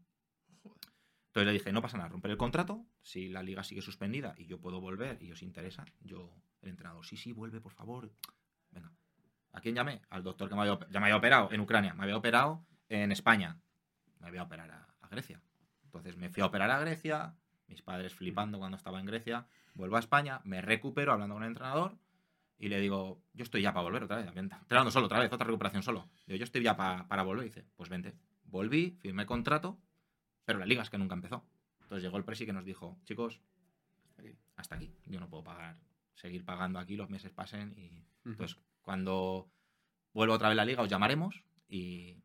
Entonces 1.30 1.48
le 1.48 1.53
dije, 1.53 1.72
no 1.72 1.82
pasa 1.82 1.98
nada, 1.98 2.10
romper 2.10 2.32
el 2.32 2.38
contrato, 2.38 2.86
si 3.02 3.28
la 3.28 3.41
liga 3.41 3.64
sigue 3.64 3.82
suspendida 3.82 4.36
y 4.38 4.45
yo 4.45 4.60
puedo 4.60 4.82
volver 4.82 5.22
y 5.22 5.32
os 5.32 5.41
interesa, 5.41 5.86
yo, 5.99 6.36
el 6.61 6.70
entrenador, 6.70 7.06
sí, 7.06 7.18
sí, 7.18 7.32
vuelve, 7.34 7.60
por 7.60 7.72
favor. 7.72 8.11
Venga. 8.72 8.91
¿A 9.52 9.61
quién 9.61 9.76
llamé? 9.76 10.02
Al 10.10 10.24
doctor 10.24 10.48
que 10.48 10.56
me 10.56 10.61
había, 10.61 10.80
ya 10.90 10.99
me 10.99 11.06
había 11.07 11.18
operado 11.18 11.52
en 11.52 11.61
Ucrania, 11.61 11.94
me 11.94 12.03
había 12.03 12.18
operado 12.18 12.66
en 12.88 13.11
España, 13.11 13.60
me 14.20 14.30
voy 14.30 14.38
a 14.38 14.44
operar 14.44 14.70
a, 14.72 14.95
a 15.02 15.07
Grecia. 15.07 15.41
Entonces 15.84 16.18
me 16.18 16.30
fui 16.30 16.41
a 16.41 16.48
operar 16.48 16.70
a 16.72 16.80
Grecia, 16.80 17.36
mis 17.69 17.81
padres 17.81 18.13
flipando 18.13 18.57
cuando 18.59 18.77
estaba 18.77 18.99
en 18.99 19.05
Grecia, 19.05 19.45
vuelvo 19.75 19.95
a 19.95 19.99
España, 19.99 20.41
me 20.43 20.61
recupero 20.61 21.13
hablando 21.13 21.35
con 21.35 21.43
el 21.43 21.49
entrenador 21.49 21.97
y 22.57 22.67
le 22.67 22.79
digo, 22.81 23.21
yo 23.33 23.43
estoy 23.43 23.61
ya 23.61 23.71
para 23.73 23.83
volver 23.83 24.03
otra 24.03 24.17
vez, 24.17 24.27
entrenando 24.35 24.91
solo 24.91 25.05
otra 25.05 25.19
vez, 25.19 25.31
otra 25.31 25.45
recuperación 25.47 25.81
solo. 25.83 26.09
Digo, 26.27 26.37
yo 26.37 26.43
estoy 26.43 26.61
ya 26.63 26.75
pa- 26.75 27.07
para 27.07 27.23
volver. 27.23 27.45
Y 27.45 27.49
dice, 27.49 27.65
pues 27.77 27.89
vente. 27.89 28.13
Volví, 28.43 28.97
firmé 28.99 29.25
contrato, 29.25 29.79
pero 30.43 30.59
la 30.59 30.65
liga 30.65 30.81
es 30.81 30.89
que 30.89 30.97
nunca 30.97 31.13
empezó. 31.15 31.45
Entonces 31.83 32.03
llegó 32.03 32.17
el 32.17 32.25
presi 32.25 32.45
que 32.45 32.51
nos 32.53 32.65
dijo, 32.65 32.97
chicos, 33.05 33.39
hasta 34.57 34.75
aquí, 34.75 34.91
yo 35.05 35.19
no 35.21 35.29
puedo 35.29 35.43
pagar, 35.43 35.77
seguir 36.15 36.43
pagando 36.43 36.79
aquí, 36.79 36.97
los 36.97 37.09
meses 37.09 37.31
pasen 37.31 37.73
y 37.77 38.03
entonces, 38.25 38.57
cuando 38.81 39.49
vuelva 40.13 40.35
otra 40.35 40.49
vez 40.49 40.57
la 40.57 40.65
liga, 40.65 40.81
os 40.83 40.89
llamaremos 40.89 41.43
y, 41.69 42.17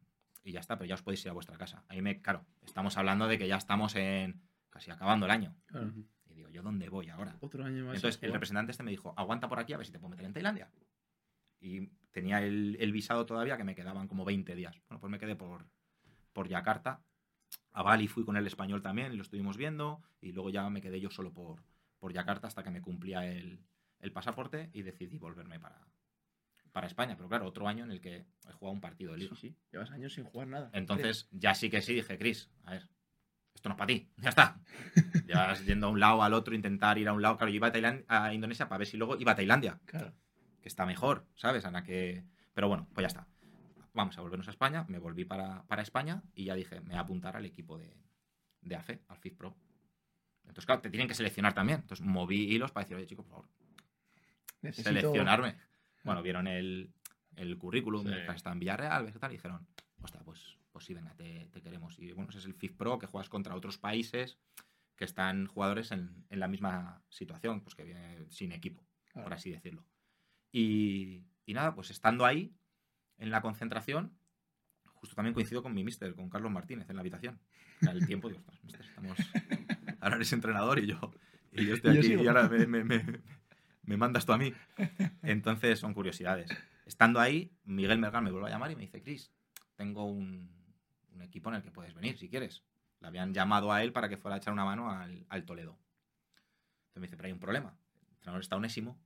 y 0.43 0.51
ya 0.53 0.59
está, 0.61 0.77
pero 0.77 0.89
ya 0.89 0.97
os 0.97 1.03
podéis 1.03 1.25
ir 1.25 1.31
a 1.31 1.35
vuestra 1.35 1.57
casa. 1.57 1.85
Ahí 1.89 2.03
me, 2.03 2.21
claro, 2.21 2.45
estamos 2.67 2.97
hablando 2.97 3.29
de 3.29 3.39
que 3.39 3.47
ya 3.47 3.57
estamos 3.57 3.95
en 3.95 4.43
casi 4.75 4.91
acabando 4.91 5.27
el 5.27 5.33
año. 5.33 5.57
Claro. 5.67 5.93
Y 6.27 6.35
digo, 6.35 6.51
¿yo 6.51 6.63
dónde 6.63 6.89
voy 6.89 7.09
ahora? 7.09 7.37
Otro 7.41 7.65
año 7.65 7.85
más. 7.87 7.95
Entonces, 7.95 8.21
el 8.23 8.33
representante 8.33 8.73
este 8.73 8.83
me 8.83 8.91
dijo, 8.91 9.15
aguanta 9.17 9.49
por 9.49 9.61
aquí 9.61 9.73
a 9.73 9.77
ver 9.77 9.87
si 9.87 9.93
te 9.93 10.01
puedo 10.01 10.11
meter 10.11 10.27
en 10.27 10.33
Tailandia. 10.33 10.69
Y 11.61 11.87
tenía 12.11 12.43
el, 12.43 12.77
el 12.81 12.93
visado 12.93 13.25
todavía 13.25 13.57
que 13.57 13.63
me 13.65 13.77
quedaban 13.77 14.09
como 14.09 14.25
20 14.25 14.55
días. 14.57 14.77
Bueno, 14.89 15.01
pues 15.01 15.11
me 15.11 15.21
quedé 15.21 15.37
por, 15.37 15.67
por 16.33 16.49
Yakarta. 16.49 17.05
A 17.71 17.83
Bali 17.83 18.09
fui 18.09 18.25
con 18.25 18.37
el 18.37 18.47
español 18.49 18.83
también 18.83 19.13
y 19.13 19.17
lo 19.17 19.23
estuvimos 19.23 19.57
viendo. 19.57 20.03
Y 20.21 20.33
luego 20.33 20.51
ya 20.51 20.69
me 20.69 20.83
quedé 20.83 21.01
yo 21.01 21.09
solo 21.09 21.33
por, 21.33 21.63
por 21.99 22.13
Yakarta 22.13 22.49
hasta 22.49 22.65
que 22.65 22.71
me 22.71 22.83
cumplía 22.83 23.25
el, 23.25 23.65
el 24.01 24.13
pasaporte 24.13 24.71
y 24.73 24.83
decidí 24.83 25.19
volverme 25.19 25.61
para, 25.61 25.87
para 26.73 26.89
España. 26.89 27.17
Pero 27.17 27.29
claro, 27.29 27.47
otro 27.47 27.69
año 27.69 27.85
en 27.85 27.93
el 27.93 28.01
que 28.01 28.27
he 28.49 28.53
jugado 28.53 28.75
un 28.75 28.81
partido 28.81 29.13
de 29.13 29.19
liga. 29.19 29.37
Sí, 29.37 29.51
sí. 29.51 29.57
Llevas 29.71 29.93
años 29.93 30.13
sin 30.15 30.25
jugar 30.25 30.49
nada. 30.49 30.71
Entonces, 30.73 31.29
ya 31.31 31.55
sí 31.55 31.71
que 31.71 31.81
sí, 31.81 31.95
dije, 31.95 32.19
Chris, 32.19 32.51
a 32.65 32.73
ver, 32.73 32.89
esto 33.65 33.71
no 33.71 33.75
es 33.77 33.79
para 33.79 33.87
ti, 33.87 34.11
ya 34.19 34.29
está. 34.29 34.61
Llevas 35.27 35.65
yendo 35.65 35.87
a 35.87 35.91
un 35.91 35.99
lado 35.99 36.23
al 36.23 36.35
otro, 36.35 36.55
intentar 36.55 36.99
ir 36.99 37.09
a 37.09 37.15
un 37.15 37.23
lado. 37.23 37.39
Claro, 37.39 37.51
yo 37.51 37.57
iba 37.57 37.73
a, 38.09 38.35
Indonesia 38.35 38.69
para 38.69 38.81
ver 38.81 38.87
si 38.87 38.99
luego 38.99 39.17
iba 39.17 39.33
a 39.33 39.35
Tailandia, 39.35 39.81
Claro. 39.87 40.13
que 40.61 40.69
está 40.69 40.85
mejor, 40.85 41.27
¿sabes? 41.35 41.65
Ana, 41.65 41.83
que... 41.83 42.25
Pero 42.53 42.69
bueno, 42.69 42.87
pues 42.93 43.05
ya 43.05 43.09
está. 43.09 43.27
Vamos 43.95 44.19
a 44.19 44.21
volvernos 44.21 44.49
a 44.49 44.51
España. 44.51 44.85
Me 44.89 44.99
volví 44.99 45.25
para, 45.25 45.63
para 45.63 45.81
España 45.81 46.23
y 46.35 46.45
ya 46.45 46.55
dije, 46.55 46.81
me 46.83 46.89
voy 46.91 46.97
a 46.97 47.01
apuntar 47.01 47.39
al 47.39 47.47
equipo 47.47 47.79
de, 47.79 47.97
de 48.61 48.77
AFE, 48.77 49.01
al 49.09 49.17
FIF 49.17 49.35
Pro. 49.35 49.57
Entonces, 50.43 50.67
claro, 50.67 50.83
te 50.83 50.91
tienen 50.91 51.09
que 51.09 51.15
seleccionar 51.15 51.55
también. 51.55 51.81
Entonces, 51.81 52.05
moví 52.05 52.43
hilos 52.55 52.71
para 52.71 52.85
decir, 52.85 52.99
oye, 52.99 53.07
chicos, 53.07 53.25
por 53.25 53.45
favor, 53.45 53.49
Necesito... 54.61 54.91
seleccionarme. 54.91 55.57
Bueno, 56.03 56.23
vieron 56.23 56.47
el, 56.49 56.93
el 57.37 57.57
currículum, 57.57 58.03
Sí. 58.03 58.13
que 58.13 58.33
está 58.33 58.53
en 58.53 58.59
Villarreal, 58.59 59.09
y 59.09 59.29
dijeron, 59.29 59.67
hostia, 60.03 60.21
pues, 60.23 60.59
pues 60.75 60.85
sí, 60.87 60.93
venga, 60.93 61.15
te, 61.15 61.47
te 61.53 61.63
queremos. 61.63 61.97
Y 62.01 62.11
bueno, 62.13 62.29
ese 62.31 62.41
es 62.41 62.47
el 62.47 62.55
FIF 62.55 62.73
Pro, 62.75 62.99
que 62.99 63.07
juegas 63.07 63.29
contra 63.29 63.55
otros 63.55 63.79
países 63.79 64.37
que 64.97 65.05
están 65.05 65.47
jugadores 65.47 65.93
en, 65.93 66.27
en 66.29 66.41
la 66.41 66.49
misma 66.49 67.01
situación, 67.09 67.61
pues 67.63 67.75
que 67.77 67.85
viene 67.85 68.27
sin 68.29 68.51
equipo, 68.53 68.85
Claro. 69.13 69.25
por 69.27 69.35
así 69.35 69.51
decirlo. 69.51 69.85
Y, 70.53 71.25
y 71.47 71.55
nada, 71.55 71.75
pues 71.77 71.91
estando 71.91 72.27
ahí, 72.27 72.53
en 73.19 73.31
la 73.31 73.41
concentración, 73.41 74.19
justo 74.85 75.15
también 75.15 75.33
coincido 75.35 75.63
con 75.63 75.73
mi 75.75 75.85
mister, 75.85 76.15
con 76.17 76.29
Carlos 76.29 76.51
Martínez, 76.51 76.91
en 76.91 76.97
la 76.97 77.01
habitación. 77.03 77.41
Al 77.87 78.05
tiempo, 78.07 78.29
digo, 78.29 78.41
ostras, 78.41 78.63
mister, 78.65 78.85
estamos... 78.85 79.17
Ahora 80.01 80.17
eres 80.17 80.33
entrenador 80.33 80.79
y 80.81 80.87
yo, 80.87 80.99
y 81.53 81.67
yo 81.67 81.75
estoy 81.75 81.95
yo 81.95 82.01
aquí 82.01 82.15
y 82.23 82.27
ahora 82.27 82.49
me, 82.49 82.67
me- 82.67 82.85
me- 82.85 83.21
me 83.85 83.97
mandas 83.97 84.27
tú 84.27 84.33
a 84.33 84.39
mí. 84.39 84.53
Entonces 85.23 85.79
son 85.79 85.95
curiosidades. 85.95 86.51
Estando 86.87 87.21
ahí, 87.21 87.53
Miguel 87.65 87.99
Mergal 87.99 88.23
me 88.25 88.31
vuelve 88.31 88.49
a 88.49 88.51
llamar 88.51 88.71
y 88.71 88.77
me 88.77 88.83
dice, 88.83 89.03
Cris, 89.03 89.33
tengo 89.77 90.05
un, 90.05 90.51
un 91.15 91.23
equipo 91.23 91.49
en 91.49 91.57
el 91.57 91.63
que 91.63 91.71
puedes 91.71 91.95
venir 91.95 92.19
si 92.19 92.29
quieres. 92.29 92.63
Le 93.01 93.09
habían 93.09 93.33
llamado 93.35 93.73
a 93.73 93.83
él 93.83 93.93
para 93.93 94.09
que 94.09 94.17
fuera 94.17 94.37
a 94.37 94.39
echar 94.39 94.53
una 94.53 94.65
mano 94.65 94.91
al, 94.91 95.27
al 95.29 95.45
Toledo. 95.45 95.79
Entonces 96.87 97.01
me 97.01 97.07
dice, 97.07 97.17
pero 97.17 97.27
hay 97.27 97.33
un 97.33 97.41
problema. 97.41 97.77
El 97.95 98.13
entrenador 98.13 98.41
está 98.41 98.57
onésimo 98.57 99.01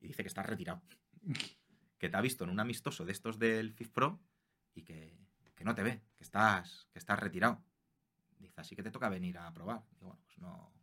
y 0.00 0.08
dice 0.08 0.22
que 0.22 0.28
estás 0.28 0.46
retirado. 0.46 0.82
Que 1.96 2.10
te 2.10 2.16
ha 2.18 2.20
visto 2.20 2.44
en 2.44 2.50
un 2.50 2.60
amistoso 2.60 3.06
de 3.06 3.12
estos 3.12 3.38
del 3.38 3.72
FIF 3.72 3.88
Pro 3.88 4.20
y 4.74 4.82
que, 4.82 5.16
que 5.54 5.64
no 5.64 5.74
te 5.74 5.82
ve, 5.82 6.02
que 6.16 6.24
estás, 6.24 6.86
que 6.92 6.98
estás 6.98 7.18
retirado. 7.18 7.62
Dice, 8.38 8.60
así 8.60 8.76
que 8.76 8.82
te 8.82 8.90
toca 8.90 9.08
venir 9.08 9.38
a 9.38 9.50
probar. 9.54 9.82
Digo, 9.92 10.08
bueno, 10.08 10.22
pues 10.26 10.38
no, 10.38 10.74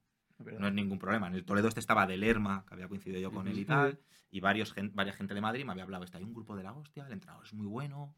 no 0.60 0.68
es 0.68 0.74
ningún 0.74 1.00
problema. 1.00 1.28
En 1.28 1.36
el 1.36 1.46
Toledo 1.46 1.68
este 1.68 1.80
estaba 1.80 2.08
de 2.08 2.18
Lerma, 2.18 2.66
que 2.66 2.74
había 2.74 2.88
coincidido 2.88 3.20
yo 3.20 3.32
con 3.32 3.48
él 3.48 3.60
y 3.60 3.66
tal, 3.66 4.00
y 4.30 4.40
varios 4.40 4.74
varias 4.94 5.16
gente 5.16 5.34
de 5.34 5.42
Madrid 5.42 5.66
me 5.66 5.72
había 5.72 5.84
hablado, 5.84 6.04
está 6.04 6.18
hay 6.18 6.24
un 6.24 6.34
grupo 6.34 6.56
de 6.56 6.64
la 6.64 6.74
hostia, 6.74 7.06
el 7.06 7.14
entrenador 7.14 7.46
es 7.46 7.54
muy 7.54 7.68
bueno, 7.68 8.16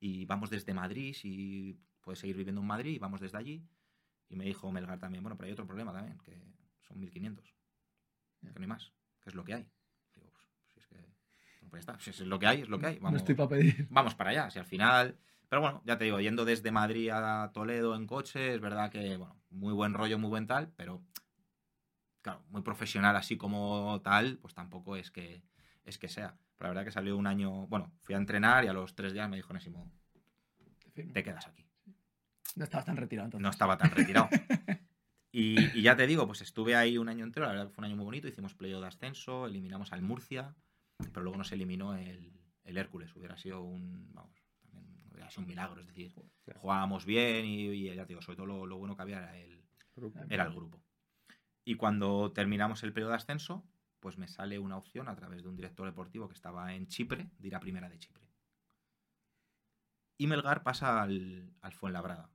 y 0.00 0.24
vamos 0.26 0.50
desde 0.50 0.74
Madrid, 0.74 1.14
si 1.14 1.78
puedes 2.00 2.18
seguir 2.20 2.36
viviendo 2.36 2.60
en 2.60 2.66
Madrid, 2.66 2.92
y 2.94 2.98
vamos 2.98 3.20
desde 3.20 3.38
allí. 3.38 3.66
Y 4.28 4.36
me 4.36 4.44
dijo 4.44 4.70
Melgar 4.70 4.98
también, 4.98 5.22
bueno, 5.22 5.36
pero 5.36 5.46
hay 5.46 5.52
otro 5.52 5.66
problema 5.66 5.92
también, 5.92 6.18
que 6.18 6.36
son 6.82 7.00
1.500, 7.00 7.44
Ya. 8.42 8.52
que 8.52 8.58
no 8.58 8.62
hay 8.64 8.68
más, 8.68 8.92
que 9.22 9.30
es 9.30 9.34
lo 9.34 9.44
que 9.44 9.54
hay. 9.54 9.66
Digo, 10.14 10.30
pues, 10.30 10.44
si 10.74 10.80
es 10.80 10.86
que, 10.86 10.94
bueno, 10.96 11.70
pues 11.70 11.86
ya 11.86 11.92
está, 11.92 11.98
si 12.00 12.10
es 12.10 12.20
lo 12.20 12.38
que 12.38 12.46
hay, 12.46 12.60
es 12.62 12.68
lo 12.68 12.78
que 12.78 12.86
hay. 12.86 12.96
No 12.96 13.02
Vamos, 13.04 13.20
estoy 13.20 13.34
para 13.34 13.48
pedir. 13.48 13.86
vamos 13.90 14.14
para 14.14 14.30
allá. 14.30 14.50
Si 14.50 14.58
al 14.58 14.66
final. 14.66 15.18
Pero 15.48 15.62
bueno, 15.62 15.82
ya 15.86 15.96
te 15.96 16.04
digo, 16.04 16.20
yendo 16.20 16.44
desde 16.44 16.70
Madrid 16.70 17.08
a 17.10 17.50
Toledo 17.54 17.96
en 17.96 18.06
coche, 18.06 18.54
es 18.54 18.60
verdad 18.60 18.90
que, 18.90 19.16
bueno, 19.16 19.40
muy 19.48 19.72
buen 19.72 19.94
rollo, 19.94 20.18
muy 20.18 20.28
buen 20.28 20.46
tal, 20.46 20.70
pero 20.76 21.02
claro, 22.20 22.44
muy 22.50 22.60
profesional 22.60 23.16
así 23.16 23.38
como 23.38 23.98
tal, 24.02 24.36
pues 24.38 24.52
tampoco 24.54 24.94
es 24.96 25.10
que, 25.10 25.42
es 25.88 25.98
que 25.98 26.08
sea. 26.08 26.36
Pero 26.56 26.68
la 26.68 26.68
verdad 26.68 26.84
que 26.84 26.92
salió 26.92 27.16
un 27.16 27.26
año, 27.26 27.66
bueno, 27.66 27.92
fui 28.02 28.14
a 28.14 28.18
entrenar 28.18 28.64
y 28.64 28.68
a 28.68 28.72
los 28.72 28.94
tres 28.94 29.12
días 29.12 29.28
me 29.28 29.36
dijo 29.36 29.52
Nésimo, 29.52 29.90
Te 30.94 31.22
quedas 31.22 31.46
aquí. 31.46 31.64
No 32.56 32.64
estabas 32.64 32.86
tan 32.86 32.96
retirado 32.96 33.26
entonces. 33.26 33.42
No 33.42 33.50
estaba 33.50 33.76
tan 33.78 33.90
retirado. 33.90 34.28
Y, 35.30 35.78
y 35.78 35.82
ya 35.82 35.94
te 35.94 36.06
digo, 36.06 36.26
pues 36.26 36.40
estuve 36.40 36.74
ahí 36.74 36.96
un 36.96 37.10
año 37.10 37.22
entero, 37.22 37.44
la 37.44 37.52
verdad 37.52 37.66
que 37.68 37.74
fue 37.74 37.82
un 37.82 37.84
año 37.84 37.96
muy 37.96 38.06
bonito, 38.06 38.28
hicimos 38.28 38.54
playoff 38.54 38.80
de 38.80 38.88
ascenso, 38.88 39.46
eliminamos 39.46 39.92
al 39.92 40.00
Murcia, 40.00 40.56
pero 41.12 41.20
luego 41.22 41.36
nos 41.36 41.52
eliminó 41.52 41.94
el, 41.94 42.32
el 42.64 42.78
Hércules, 42.78 43.14
hubiera 43.14 43.36
sido 43.36 43.62
un, 43.62 44.10
vamos, 44.14 44.34
también 44.72 44.96
hubiera 45.12 45.30
sido 45.30 45.42
un 45.42 45.48
milagro, 45.48 45.80
es 45.82 45.86
decir, 45.86 46.14
jugábamos 46.56 47.04
bien 47.04 47.44
y, 47.44 47.66
y 47.66 47.94
ya 47.94 48.04
te 48.04 48.14
digo, 48.14 48.22
sobre 48.22 48.36
todo 48.36 48.46
lo, 48.46 48.66
lo 48.66 48.78
bueno 48.78 48.96
que 48.96 49.02
había 49.02 49.18
era 49.18 49.36
el, 49.36 49.62
era 50.30 50.44
el 50.44 50.54
grupo. 50.54 50.82
Y 51.62 51.74
cuando 51.74 52.32
terminamos 52.32 52.82
el 52.82 52.94
periodo 52.94 53.10
de 53.10 53.16
ascenso, 53.16 53.62
pues 54.00 54.16
me 54.18 54.28
sale 54.28 54.58
una 54.58 54.76
opción 54.76 55.08
a 55.08 55.14
través 55.16 55.42
de 55.42 55.48
un 55.48 55.56
director 55.56 55.86
deportivo 55.86 56.28
que 56.28 56.34
estaba 56.34 56.74
en 56.74 56.86
Chipre, 56.86 57.30
de 57.38 57.48
ir 57.48 57.54
a 57.54 57.60
primera 57.60 57.88
de 57.88 57.98
Chipre. 57.98 58.26
Y 60.16 60.26
Melgar 60.26 60.62
pasa 60.62 61.02
al, 61.02 61.52
al 61.60 61.72
Fuenlabrada. 61.72 62.30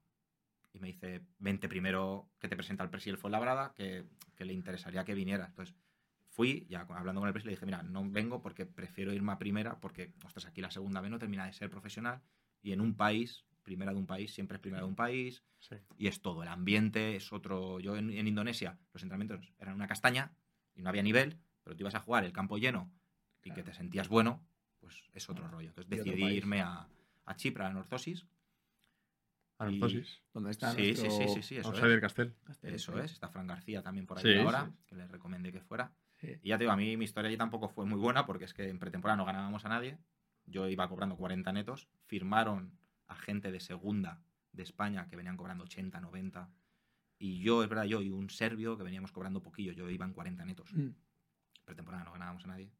Y 0.73 0.79
me 0.79 0.87
dice, 0.87 1.21
vente 1.37 1.67
primero 1.69 2.31
que 2.39 2.47
te 2.47 2.55
presenta 2.55 2.83
el 2.83 2.89
presi 2.89 3.09
del 3.09 3.17
Fuenlabrada, 3.19 3.73
que, 3.75 4.05
que 4.35 4.45
le 4.45 4.53
interesaría 4.53 5.03
que 5.05 5.13
viniera. 5.13 5.45
Entonces 5.45 5.75
fui, 6.29 6.65
ya 6.69 6.81
hablando 6.81 7.21
con 7.21 7.27
el 7.27 7.33
presi, 7.33 7.47
le 7.47 7.51
dije, 7.53 7.65
mira, 7.65 7.83
no 7.83 8.09
vengo 8.09 8.41
porque 8.41 8.65
prefiero 8.65 9.13
irme 9.13 9.33
a 9.33 9.37
primera, 9.37 9.79
porque, 9.79 10.13
ostras, 10.25 10.45
aquí 10.45 10.61
la 10.61 10.71
segunda 10.71 11.01
vez 11.01 11.11
no 11.11 11.19
termina 11.19 11.45
de 11.45 11.53
ser 11.53 11.69
profesional. 11.69 12.21
Y 12.61 12.71
en 12.71 12.81
un 12.81 12.95
país, 12.95 13.45
primera 13.61 13.91
de 13.91 13.99
un 13.99 14.07
país, 14.07 14.33
siempre 14.33 14.55
es 14.55 14.61
primera 14.61 14.81
de 14.83 14.89
un 14.89 14.95
país, 14.95 15.43
Sí. 15.59 15.75
y 15.97 16.07
es 16.07 16.21
todo. 16.21 16.41
El 16.43 16.49
ambiente 16.49 17.15
es 17.15 17.31
otro. 17.31 17.79
Yo 17.79 17.95
en, 17.95 18.09
en 18.09 18.27
Indonesia, 18.27 18.79
los 18.93 19.03
entrenamientos 19.03 19.53
eran 19.59 19.75
una 19.75 19.87
castaña 19.87 20.35
y 20.73 20.81
no 20.81 20.89
había 20.89 21.03
nivel, 21.03 21.39
pero 21.63 21.75
tú 21.75 21.83
ibas 21.83 21.95
a 21.95 21.99
jugar 21.99 22.23
el 22.25 22.33
campo 22.33 22.57
lleno 22.57 22.91
y 23.43 23.51
que 23.51 23.63
te 23.63 23.73
sentías 23.73 24.07
bueno, 24.09 24.41
pues 24.79 25.03
es 25.13 25.29
otro 25.29 25.43
Claro. 25.43 25.57
rollo. 25.57 25.69
Entonces 25.69 25.91
Y 25.91 25.95
decidí 25.97 26.23
irme 26.25 26.61
a, 26.61 26.87
a 27.25 27.35
Chipre, 27.35 27.65
a 27.65 27.69
Nortosis. 27.71 28.25
Arzosis. 29.57 30.21
¿Dónde 30.33 30.51
está 30.51 30.71
Sí, 30.73 30.95
sí, 30.95 31.03
nuestro 31.03 31.27
sí, 31.27 31.33
sí, 31.35 31.41
sí, 31.43 31.57
eso 31.57 31.69
Outsider 31.69 31.91
es. 31.95 32.01
Castel. 32.01 32.35
Castel? 32.43 32.73
Eso 32.73 32.99
es, 32.99 33.11
está 33.13 33.29
Fran 33.29 33.47
García 33.47 33.81
también 33.81 34.05
por 34.05 34.17
ahí 34.17 34.23
Sí, 34.23 34.35
ahora, 34.39 34.65
sí. 34.65 34.73
que 34.87 34.95
le 34.95 35.07
recomendé 35.07 35.51
que 35.51 35.61
fuera. 35.61 35.91
Sí. 36.19 36.35
Y 36.41 36.49
ya 36.49 36.57
te 36.57 36.63
digo, 36.63 36.71
a 36.73 36.75
mí 36.77 36.97
mi 36.97 37.05
historia 37.05 37.29
allí 37.29 37.37
tampoco 37.37 37.69
fue 37.69 37.85
muy 37.85 37.99
buena 37.99 38.25
porque 38.25 38.45
es 38.45 38.53
que 38.53 38.67
en 38.69 38.79
pretemporada 38.79 39.15
no 39.17 39.25
ganábamos 39.25 39.63
a 39.65 39.69
nadie. 39.69 39.97
Yo 40.45 40.67
iba 40.67 40.87
cobrando 40.89 41.15
40 41.15 41.51
netos. 41.53 41.87
Firmaron 42.07 42.77
a 43.07 43.15
gente 43.15 43.51
de 43.51 43.59
segunda 43.59 44.21
de 44.51 44.63
España 44.63 45.07
que 45.07 45.15
venían 45.15 45.37
cobrando 45.37 45.63
80, 45.63 45.99
90. 46.01 46.49
Y 47.19 47.39
yo, 47.39 47.63
es 47.63 47.69
verdad, 47.69 47.85
yo 47.85 48.01
y 48.01 48.09
un 48.09 48.29
serbio 48.29 48.75
que 48.77 48.83
veníamos 48.83 49.11
cobrando 49.11 49.41
poquillo. 49.41 49.71
Yo 49.71 49.89
iba 49.89 50.05
en 50.05 50.13
40 50.13 50.43
netos. 50.45 50.73
Mm. 50.73 50.89
Pretemporada 51.65 52.03
no 52.03 52.13
ganábamos 52.13 52.43
a 52.45 52.47
nadie. 52.47 52.71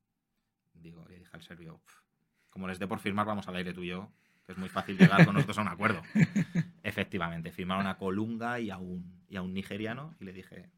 Digo, 0.74 1.06
le 1.08 1.20
dije 1.20 1.32
al 1.34 1.42
serbio, 1.42 1.80
"Pf, 1.86 2.02
como 2.50 2.68
les 2.68 2.80
dé 2.80 2.88
por 2.88 3.00
firmar, 3.00 3.26
vamos 3.26 3.48
al 3.48 3.56
aire 3.56 3.74
tú 3.74 3.84
y 3.84 3.88
yo, 3.88 4.12
que 4.46 4.52
es 4.52 4.58
muy 4.58 4.70
fácil 4.70 4.98
llegar 4.98 5.26
con 5.26 5.36
nosotros 5.36 5.58
a 5.58 5.62
un 5.62 5.68
acuerdo. 5.68 6.02
Efectivamente, 6.84 7.52
firmaron 7.52 7.88
a 7.88 7.98
Colunga 7.98 8.60
y 8.60 8.70
a 8.70 8.78
un, 8.78 9.24
y 9.30 9.38
a 9.38 9.42
un 9.42 9.54
nigeriano 9.54 10.16
y 10.20 10.26
le 10.26 10.34
dije, 10.34 10.70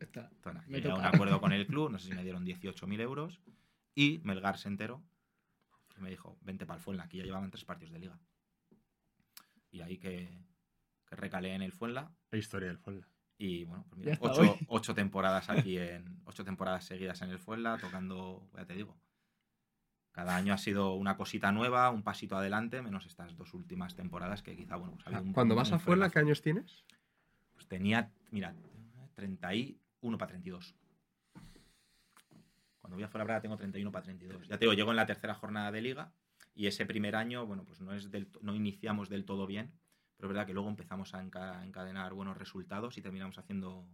Está. 0.00 0.30
Me 0.66 0.78
a 0.90 0.94
un 0.94 1.04
acuerdo 1.04 1.40
con 1.40 1.52
el 1.52 1.66
club, 1.66 1.90
no 1.90 1.98
sé 1.98 2.08
si 2.08 2.14
me 2.14 2.22
dieron 2.22 2.44
18.000 2.44 3.00
euros. 3.00 3.38
Y 3.94 4.20
Melgar 4.24 4.56
se 4.56 4.68
enteró 4.68 5.02
y 5.98 6.00
me 6.00 6.08
dijo, 6.08 6.38
vente 6.40 6.64
para 6.64 6.78
el 6.78 6.82
Fuenla, 6.82 7.04
aquí 7.04 7.18
ya 7.18 7.24
llevaban 7.24 7.50
tres 7.50 7.66
partidos 7.66 7.92
de 7.92 7.98
liga. 7.98 8.18
Y 9.70 9.82
ahí 9.82 9.98
que, 9.98 10.42
que 11.06 11.16
recalé 11.16 11.54
en 11.54 11.60
el 11.60 11.72
Fuenla. 11.72 12.10
La 12.30 12.38
historia 12.38 12.68
del 12.68 12.78
Fuenla. 12.78 13.09
Y 13.42 13.64
bueno, 13.64 13.86
pues 13.88 13.98
mira, 13.98 14.18
ocho, 14.20 14.58
ocho 14.68 14.94
temporadas 14.94 15.48
aquí 15.48 15.78
en. 15.78 16.20
Ocho 16.26 16.44
temporadas 16.44 16.84
seguidas 16.84 17.22
en 17.22 17.30
el 17.30 17.38
Fuenla, 17.38 17.78
tocando, 17.78 18.46
ya 18.54 18.66
te 18.66 18.74
digo. 18.74 18.94
Cada 20.12 20.36
año 20.36 20.52
ha 20.52 20.58
sido 20.58 20.92
una 20.92 21.16
cosita 21.16 21.50
nueva, 21.50 21.88
un 21.90 22.02
pasito 22.02 22.36
adelante, 22.36 22.82
menos 22.82 23.06
estas 23.06 23.34
dos 23.38 23.54
últimas 23.54 23.94
temporadas 23.94 24.42
que 24.42 24.54
quizá, 24.56 24.76
bueno, 24.76 24.92
pues 24.94 25.06
ha 25.06 25.08
habido 25.08 25.22
un- 25.22 25.32
Cuando 25.32 25.54
un- 25.54 25.58
vas 25.58 25.68
un 25.70 25.76
a 25.76 25.78
Fuenla. 25.78 26.10
¿qué 26.10 26.18
años 26.18 26.42
tienes? 26.42 26.84
Pues 27.54 27.66
tenía, 27.66 28.10
mira, 28.30 28.54
31 29.14 30.18
para 30.18 30.28
32. 30.32 30.74
Cuando 32.78 32.96
voy 32.96 33.04
a 33.04 33.08
Fuenlabrada 33.08 33.40
tengo 33.40 33.56
31 33.56 33.90
para 33.90 34.02
32. 34.04 34.48
Ya 34.48 34.58
te 34.58 34.64
digo, 34.66 34.74
llego 34.74 34.90
en 34.90 34.96
la 34.96 35.06
tercera 35.06 35.34
jornada 35.34 35.72
de 35.72 35.80
liga 35.80 36.12
y 36.54 36.66
ese 36.66 36.84
primer 36.84 37.16
año, 37.16 37.46
bueno, 37.46 37.64
pues 37.64 37.80
no, 37.80 37.94
es 37.94 38.10
del, 38.10 38.28
no 38.42 38.54
iniciamos 38.54 39.08
del 39.08 39.24
todo 39.24 39.46
bien, 39.46 39.72
pero 40.20 40.28
es 40.28 40.34
verdad 40.34 40.46
que 40.46 40.52
luego 40.52 40.68
empezamos 40.68 41.14
a 41.14 41.24
enca- 41.24 41.64
encadenar 41.64 42.12
buenos 42.12 42.36
resultados 42.36 42.98
y 42.98 43.02
terminamos 43.02 43.38
haciendo 43.38 43.88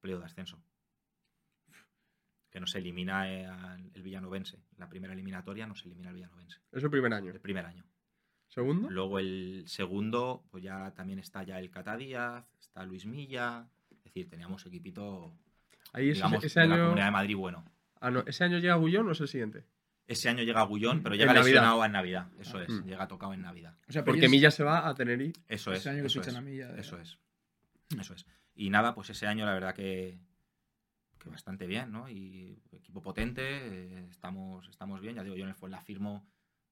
pleo 0.00 0.20
de 0.20 0.24
ascenso. 0.26 0.62
Que 2.50 2.60
nos 2.60 2.74
elimina 2.74 3.30
eh, 3.32 3.48
el 3.94 4.02
Villanovense. 4.02 4.58
La 4.76 4.88
primera 4.88 5.12
eliminatoria 5.12 5.66
nos 5.66 5.84
elimina 5.84 6.10
el 6.10 6.14
Villanovense. 6.16 6.58
Es 6.72 6.82
el 6.82 6.90
primer 6.90 7.12
año. 7.12 7.32
El 7.32 7.40
primer 7.40 7.66
año. 7.66 7.84
¿Segundo? 8.48 8.90
Luego 8.90 9.18
el 9.18 9.64
segundo, 9.66 10.44
pues 10.50 10.62
ya 10.64 10.92
también 10.92 11.18
está 11.20 11.42
ya 11.44 11.58
el 11.60 11.70
Cata 11.70 11.96
Díaz, 11.96 12.44
está 12.60 12.84
Luis 12.84 13.06
Milla. 13.06 13.68
Es 13.90 14.02
decir, 14.04 14.28
teníamos 14.28 14.64
equipito, 14.66 15.32
Ahí 15.92 16.10
ese, 16.10 16.14
digamos, 16.18 16.44
ese 16.44 16.60
de 16.60 16.66
la. 16.68 16.78
Comunidad 16.78 17.04
de 17.06 17.10
Madrid 17.12 17.36
bueno. 17.36 17.64
Ah, 18.00 18.10
no, 18.10 18.20
¿Ese 18.26 18.44
año 18.44 18.58
llega 18.58 18.74
Gullón 18.76 19.08
o 19.08 19.12
es 19.12 19.20
el 19.20 19.28
siguiente? 19.28 19.64
Ese 20.10 20.28
año 20.28 20.42
llega 20.42 20.62
Gullón, 20.62 21.02
pero 21.04 21.14
En 21.14 21.20
llega 21.20 21.32
Navidad. 21.32 21.44
lesionado 21.46 21.84
en 21.84 21.92
Navidad. 21.92 22.26
Eso 22.40 22.58
Ah. 22.58 22.64
es, 22.64 22.68
Mm. 22.68 22.84
llega 22.84 23.06
tocado 23.06 23.32
en 23.32 23.42
Navidad. 23.42 23.76
O 23.88 23.92
sea, 23.92 24.04
Porque 24.04 24.28
Milla 24.28 24.50
se 24.50 24.64
va 24.64 24.88
a 24.88 24.94
Tenerife. 24.94 25.40
Eso 25.46 25.72
es. 25.72 25.78
ese 25.78 25.90
año 25.90 26.00
que 26.00 26.06
eso 26.08 26.20
es, 26.20 26.34
a 26.34 26.40
Milla. 26.40 26.68
de- 26.72 26.80
Eso 26.80 26.98
es. 26.98 27.16
Eso 27.98 28.14
es. 28.14 28.26
Y 28.54 28.70
nada, 28.70 28.92
pues 28.94 29.10
ese 29.10 29.26
año 29.28 29.44
la 29.46 29.54
verdad 29.54 29.72
que, 29.74 30.18
que 31.18 31.28
bastante 31.28 31.66
bien, 31.68 31.92
¿no? 31.92 32.08
Y 32.08 32.60
equipo 32.72 33.00
potente, 33.00 33.42
eh, 33.44 34.06
estamos, 34.10 34.68
estamos 34.68 35.00
bien. 35.00 35.14
Ya 35.14 35.22
digo, 35.22 35.36
yo 35.36 35.44
en 35.44 35.50
el 35.50 35.54
Fuenla 35.54 35.80
firmo, 35.80 36.26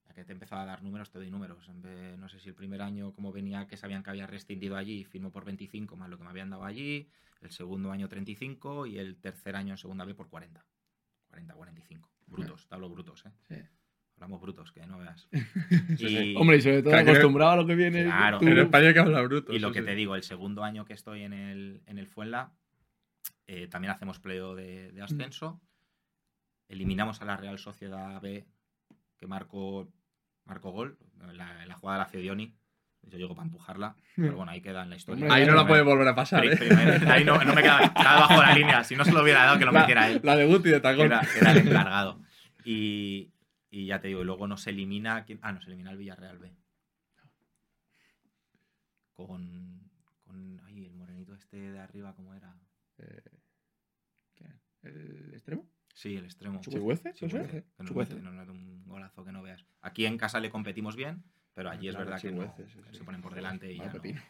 ya 0.05 0.13
que 0.13 0.25
te 0.25 0.33
empezaba 0.33 0.63
a 0.63 0.65
dar 0.65 0.83
números, 0.83 1.09
te 1.09 1.17
doy 1.19 1.31
números. 1.31 1.67
En 1.69 1.81
vez- 1.81 2.17
no 2.17 2.27
sé 2.27 2.39
si 2.39 2.49
el 2.49 2.55
primer 2.55 2.81
año, 2.81 3.13
como 3.13 3.31
venía, 3.31 3.67
que 3.67 3.77
sabían 3.77 4.03
que 4.03 4.09
había 4.09 4.27
rescindido 4.27 4.75
allí, 4.75 5.05
firmo 5.05 5.31
por 5.31 5.45
25 5.45 5.95
más 5.95 6.09
lo 6.09 6.17
que 6.17 6.23
me 6.25 6.29
habían 6.31 6.49
dado 6.49 6.65
allí. 6.65 7.09
El 7.41 7.51
segundo 7.51 7.91
año 7.91 8.09
35 8.09 8.85
y 8.85 8.97
el 8.99 9.15
tercer 9.17 9.55
año 9.55 9.75
en 9.75 9.77
segunda 9.77 10.03
B 10.03 10.13
por 10.13 10.27
40. 10.29 10.65
40, 11.27 11.53
45. 11.53 12.09
Brutos, 12.29 12.67
te 12.67 12.75
hablo 12.75 12.89
brutos, 12.89 13.25
¿eh? 13.25 13.31
Sí. 13.47 13.55
Hablamos 14.15 14.41
brutos, 14.41 14.71
que 14.71 14.85
no 14.85 14.97
veas. 14.99 15.29
Y- 15.97 16.35
Hombre, 16.35 16.57
y 16.57 16.61
sobre 16.61 16.81
todo 16.81 16.91
Claro, 16.91 17.11
acostumbrado 17.11 17.51
a 17.51 17.55
lo 17.55 17.65
que 17.65 17.75
viene. 17.75 18.03
Claro. 18.03 18.39
tú- 18.39 18.47
En 18.47 18.57
España 18.57 18.93
que 18.93 18.99
habla 18.99 19.21
bruto. 19.21 19.53
Y 19.53 19.59
lo 19.59 19.69
sí, 19.69 19.75
que 19.75 19.79
sí. 19.79 19.85
te 19.85 19.95
digo, 19.95 20.15
el 20.15 20.23
segundo 20.23 20.63
año 20.63 20.83
que 20.85 20.93
estoy 20.93 21.23
en 21.23 21.33
el, 21.33 21.81
en 21.85 21.97
el 21.97 22.07
Fuenla, 22.07 22.51
eh, 23.47 23.67
también 23.67 23.91
hacemos 23.91 24.19
pleo 24.19 24.55
de, 24.55 24.91
de 24.91 25.01
ascenso. 25.01 25.61
Eliminamos 26.67 27.21
a 27.21 27.25
la 27.25 27.37
Real 27.37 27.57
Sociedad 27.57 28.21
B, 28.21 28.45
que 29.17 29.25
marcó, 29.27 29.91
marcó 30.45 30.71
gol. 30.71 30.97
La, 31.33 31.65
la 31.65 31.75
jugada 31.75 31.99
la 31.99 32.03
hace 32.05 32.17
Dioni. 32.19 32.55
Yo 33.09 33.17
llego 33.17 33.35
para 33.35 33.45
empujarla. 33.47 33.95
Pero 34.15 34.35
bueno, 34.35 34.51
ahí 34.51 34.61
queda 34.61 34.83
en 34.83 34.89
la 34.89 34.95
historia. 34.95 35.27
Ahí 35.33 35.45
no 35.45 35.55
la 35.55 35.67
puede 35.67 35.81
volver 35.81 36.07
a 36.07 36.15
pasar, 36.15 36.45
¿eh? 36.45 36.57
ahí 37.07 37.23
no, 37.23 37.43
no 37.43 37.53
me 37.53 37.61
queda, 37.61 37.79
estaba 37.83 38.21
bajo 38.21 38.41
la 38.41 38.53
línea. 38.53 38.83
Si 38.83 38.95
no 38.95 39.03
se 39.05 39.11
lo 39.11 39.23
hubiera 39.23 39.43
dado, 39.45 39.59
que 39.59 39.65
lo 39.65 39.71
La, 39.71 39.79
metiera 39.81 40.09
él. 40.09 40.21
la 40.23 40.35
de 40.35 40.45
Guti 40.45 40.69
de 40.69 40.79
tacón. 40.79 41.05
Era, 41.07 41.21
el 41.51 41.57
encargado. 41.57 42.21
Y, 42.63 43.31
y 43.69 43.87
ya 43.87 43.99
te 43.99 44.09
digo, 44.09 44.23
luego 44.23 44.47
nos 44.47 44.67
elimina. 44.67 45.25
Ah, 45.41 45.51
nos 45.51 45.65
elimina 45.67 45.91
el 45.91 45.97
Villarreal 45.97 46.37
B. 46.39 46.53
Con. 49.13 49.89
con 50.23 50.61
ay, 50.65 50.85
el 50.85 50.95
morenito 50.95 51.33
este 51.33 51.57
de 51.71 51.79
arriba, 51.79 52.13
¿cómo 52.15 52.33
era? 52.33 52.55
Eh, 52.99 53.21
¿El 54.83 55.33
extremo? 55.33 55.67
Sí, 55.93 56.15
el 56.15 56.25
extremo. 56.25 56.61
¿Chuguece? 56.61 57.13
Sí, 57.13 57.27
¿Puede 57.27 57.65
Chuguece, 57.85 58.15
nos 58.21 58.33
mete 58.33 58.51
un 58.51 58.85
golazo 58.85 59.25
que 59.25 59.31
no 59.31 59.41
veas. 59.41 59.65
Aquí 59.81 60.05
en 60.05 60.17
casa 60.17 60.39
le 60.39 60.49
competimos 60.49 60.95
bien, 60.95 61.23
pero 61.59 61.71
allí 61.71 61.89
es 61.89 61.93
claro, 61.95 62.09
verdad 62.09 62.21
que 62.21 62.31
no- 62.31 62.55
sí, 62.55 62.97
se 62.97 63.03
ponen 63.03 63.21
por 63.21 63.35
delante 63.35 63.69
y 63.69 63.77
ya, 63.79 63.87
no- 63.87 63.91
pepino. 63.91 64.21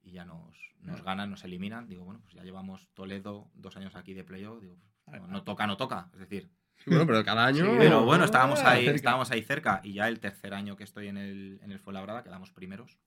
y 0.00 0.12
ya 0.12 0.24
nos, 0.24 0.56
nos 0.80 1.02
ganan, 1.02 1.28
nos 1.30 1.44
eliminan. 1.44 1.86
Digo, 1.86 2.04
bueno, 2.04 2.20
pues 2.22 2.32
ya 2.32 2.42
llevamos 2.42 2.88
Toledo 2.94 3.50
dos 3.52 3.76
años 3.76 3.94
aquí 3.96 4.14
de 4.14 4.24
playoff. 4.24 4.62
Digo, 4.62 4.78
pues, 5.04 5.20
no, 5.20 5.28
no 5.28 5.42
toca, 5.44 5.66
no 5.66 5.76
toca. 5.76 6.08
Es 6.14 6.20
decir, 6.20 6.48
Sí, 6.78 6.84
bueno, 6.90 7.06
pero 7.06 7.22
cada 7.22 7.44
año. 7.44 7.64
Sí, 7.70 7.76
pero 7.78 8.02
bueno, 8.06 8.24
estábamos 8.24 8.60
Ah, 8.62 8.70
ahí, 8.72 8.84
cerca. 8.84 8.96
estábamos 8.96 9.30
ahí 9.30 9.42
cerca. 9.42 9.80
Y 9.84 9.92
ya 9.92 10.08
el 10.08 10.20
tercer 10.20 10.54
año 10.54 10.74
que 10.74 10.84
estoy 10.84 11.08
en 11.08 11.18
el, 11.18 11.60
en 11.62 11.70
el 11.70 11.78
Fuenlabrada 11.80 12.22
quedamos 12.24 12.50
primeros. 12.50 12.98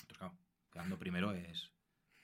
Entonces, 0.00 0.16
claro, 0.18 0.34
quedando 0.72 0.98
primero 0.98 1.32
es, 1.32 1.70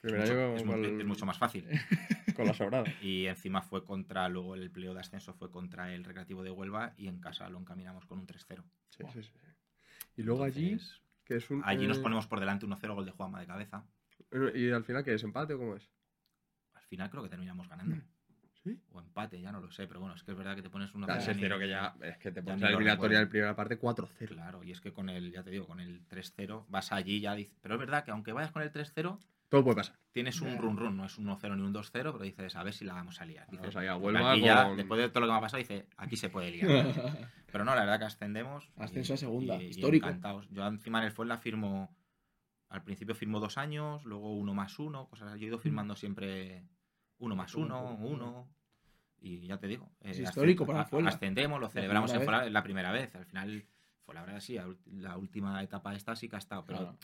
es, 0.03 0.65
mucho, 0.65 0.85
es 0.85 1.19
es 1.19 1.25
más 1.25 1.39
fácil. 1.39 1.69
con 2.37 2.47
la 2.47 2.55
sobrada. 2.55 2.85
Y 3.03 3.27
encima 3.27 3.61
fue 3.61 3.85
contra, 3.85 4.29
luego 4.31 4.55
el 4.55 4.71
pleo 4.71 4.95
de 4.95 5.01
ascenso 5.01 5.35
fue 5.35 5.51
contra 5.51 5.95
el 5.95 6.05
Recreativo 6.05 6.43
de 6.43 6.51
Huelva 6.51 6.95
y 6.97 7.07
en 7.09 7.21
casa 7.21 7.49
lo 7.51 7.59
encaminamos 7.59 8.07
con 8.07 8.19
un 8.19 8.27
3-0. 8.27 8.65
Sí, 8.89 9.05
sí, 9.13 9.23
sí. 9.23 9.31
Y 10.17 10.23
luego 10.23 10.45
allí, 10.45 10.79
que 11.25 11.37
es 11.37 11.51
un. 11.51 11.63
allí 11.65 11.87
nos 11.87 11.99
eh, 11.99 12.03
ponemos 12.03 12.27
por 12.27 12.41
delante 12.41 12.67
1-0 12.67 12.95
gol 12.95 13.05
de 13.07 13.13
Juanma 13.13 13.41
de 13.41 13.47
cabeza. 13.47 13.85
¿Y 14.55 14.71
al 14.71 14.85
final 14.85 15.05
qué 15.05 15.15
es? 15.15 15.23
¿Empate 15.23 15.55
o 15.55 15.59
cómo 15.59 15.77
es? 15.77 15.91
Al 16.75 16.85
final 16.85 17.11
creo 17.11 17.23
que 17.23 17.29
terminamos 17.29 17.69
ganando. 17.69 17.97
¿Sí? 18.63 18.81
O 18.93 18.99
empate, 18.99 19.39
ya 19.41 19.53
no 19.53 19.61
lo 19.61 19.71
sé, 19.71 19.87
pero 19.87 20.01
bueno, 20.01 20.15
es 20.15 20.23
que 20.23 20.31
es 20.31 20.39
verdad 20.39 20.57
que 20.57 20.63
te 20.63 20.71
pones 20.71 20.95
uno 20.95 21.05
Ah, 21.05 21.19
Claro, 21.19 21.33
es 21.33 21.37
que 21.37 21.69
ya. 21.69 21.95
Es 22.01 22.17
que 22.17 22.33
te 22.33 22.43
pones 22.43 22.63
la 22.63 22.69
eliminatoria 22.71 23.19
del 23.19 23.29
primera 23.29 23.55
parte 23.55 23.79
4-0. 23.79 24.29
Claro, 24.29 24.65
y 24.65 24.71
es 24.71 24.81
que 24.81 24.93
con 24.93 25.11
el, 25.11 25.31
ya 25.31 25.43
te 25.43 25.51
digo, 25.51 25.67
con 25.67 25.81
el 25.81 26.09
3-0 26.09 26.65
vas 26.69 26.91
allí 26.91 27.21
ya 27.21 27.35
dices. 27.35 27.59
Pero 27.61 27.75
es 27.75 27.81
verdad 27.81 28.05
que 28.05 28.11
aunque 28.11 28.33
vayas 28.33 28.53
con 28.53 28.63
el 28.63 28.73
3-0, 28.73 29.19
Todo 29.49 29.63
puede 29.63 29.77
pasar. 29.77 29.97
tienes 30.11 30.41
un 30.41 30.57
run 30.59 30.77
run, 30.77 30.97
no 30.97 31.05
es 31.05 31.17
un 31.19 31.27
1-0 31.27 31.57
ni 31.57 31.63
un 31.63 31.73
2-0, 31.75 31.91
pero 31.93 32.19
dices, 32.21 32.57
a 32.57 32.63
ver 32.63 32.73
si 32.73 32.85
la 32.85 32.95
vamos 32.95 33.21
a 33.21 33.25
liar. 33.25 33.49
Dices, 33.51 33.75
Huelva 33.75 34.33
aquí 34.33 34.41
ya, 34.43 34.65
con- 34.69 34.77
después 34.77 35.01
de 35.01 35.09
todo 35.11 35.21
lo 35.21 35.27
que 35.27 35.33
me 35.33 35.39
ha 35.39 35.41
pasado, 35.41 35.59
dice, 35.59 35.87
aquí 35.97 36.17
se 36.17 36.29
puede 36.31 36.51
liar. 36.51 36.67
Pero 37.53 37.65
no, 37.65 37.75
la 37.75 37.83
verdad 37.83 37.99
que 38.01 38.05
ascendemos. 38.07 38.69
Ascenso 38.77 39.15
a 39.15 39.17
segunda, 39.17 39.63
y 39.63 39.67
histórico. 39.67 40.07
encantados. 40.09 40.49
Yo 40.51 40.67
encima 40.67 40.99
en 40.99 41.05
el 41.05 41.13
Fuenla 41.13 41.39
firmo. 41.39 41.95
Al 42.69 42.83
principio 42.83 43.15
firmo 43.15 43.39
dos 43.39 43.57
años, 43.59 44.05
luego 44.05 44.35
uno 44.35 44.55
más 44.55 44.77
uno, 44.81 45.07
cosas 45.09 45.29
así. 45.29 45.39
Yo 45.41 45.45
he 45.47 45.49
ido 45.51 45.59
firmando 45.59 45.95
siempre 45.95 46.67
uno 47.19 47.37
más 47.37 47.55
Uno, 47.55 47.95
uno. 48.01 48.49
Y 49.21 49.47
ya 49.47 49.59
te 49.59 49.69
digo. 49.69 49.93
Es 50.01 50.19
eh, 50.19 50.23
histórico 50.23 50.65
ascend- 50.65 50.67
para 50.67 50.85
Fuenla. 50.85 51.11
Ascendemos, 51.11 51.61
lo 51.61 51.69
celebramos 51.69 52.13
en 52.13 52.23
Fuenla, 52.23 52.47
es 52.47 52.53
la 52.53 52.63
primera 52.65 52.91
vez. 52.91 53.15
Al 53.15 53.25
final, 53.27 53.65
fue 54.05 54.15
la 54.17 54.23
verdad 54.23 54.41
sí, 54.41 54.55
la 54.55 54.67
la 54.87 55.17
última 55.17 55.63
etapa 55.63 55.95
esta 55.95 56.17
sí 56.17 56.29
que 56.29 56.35
ha 56.35 56.41
estado, 56.41 56.65
pero 56.65 56.79
Claro. 56.79 56.99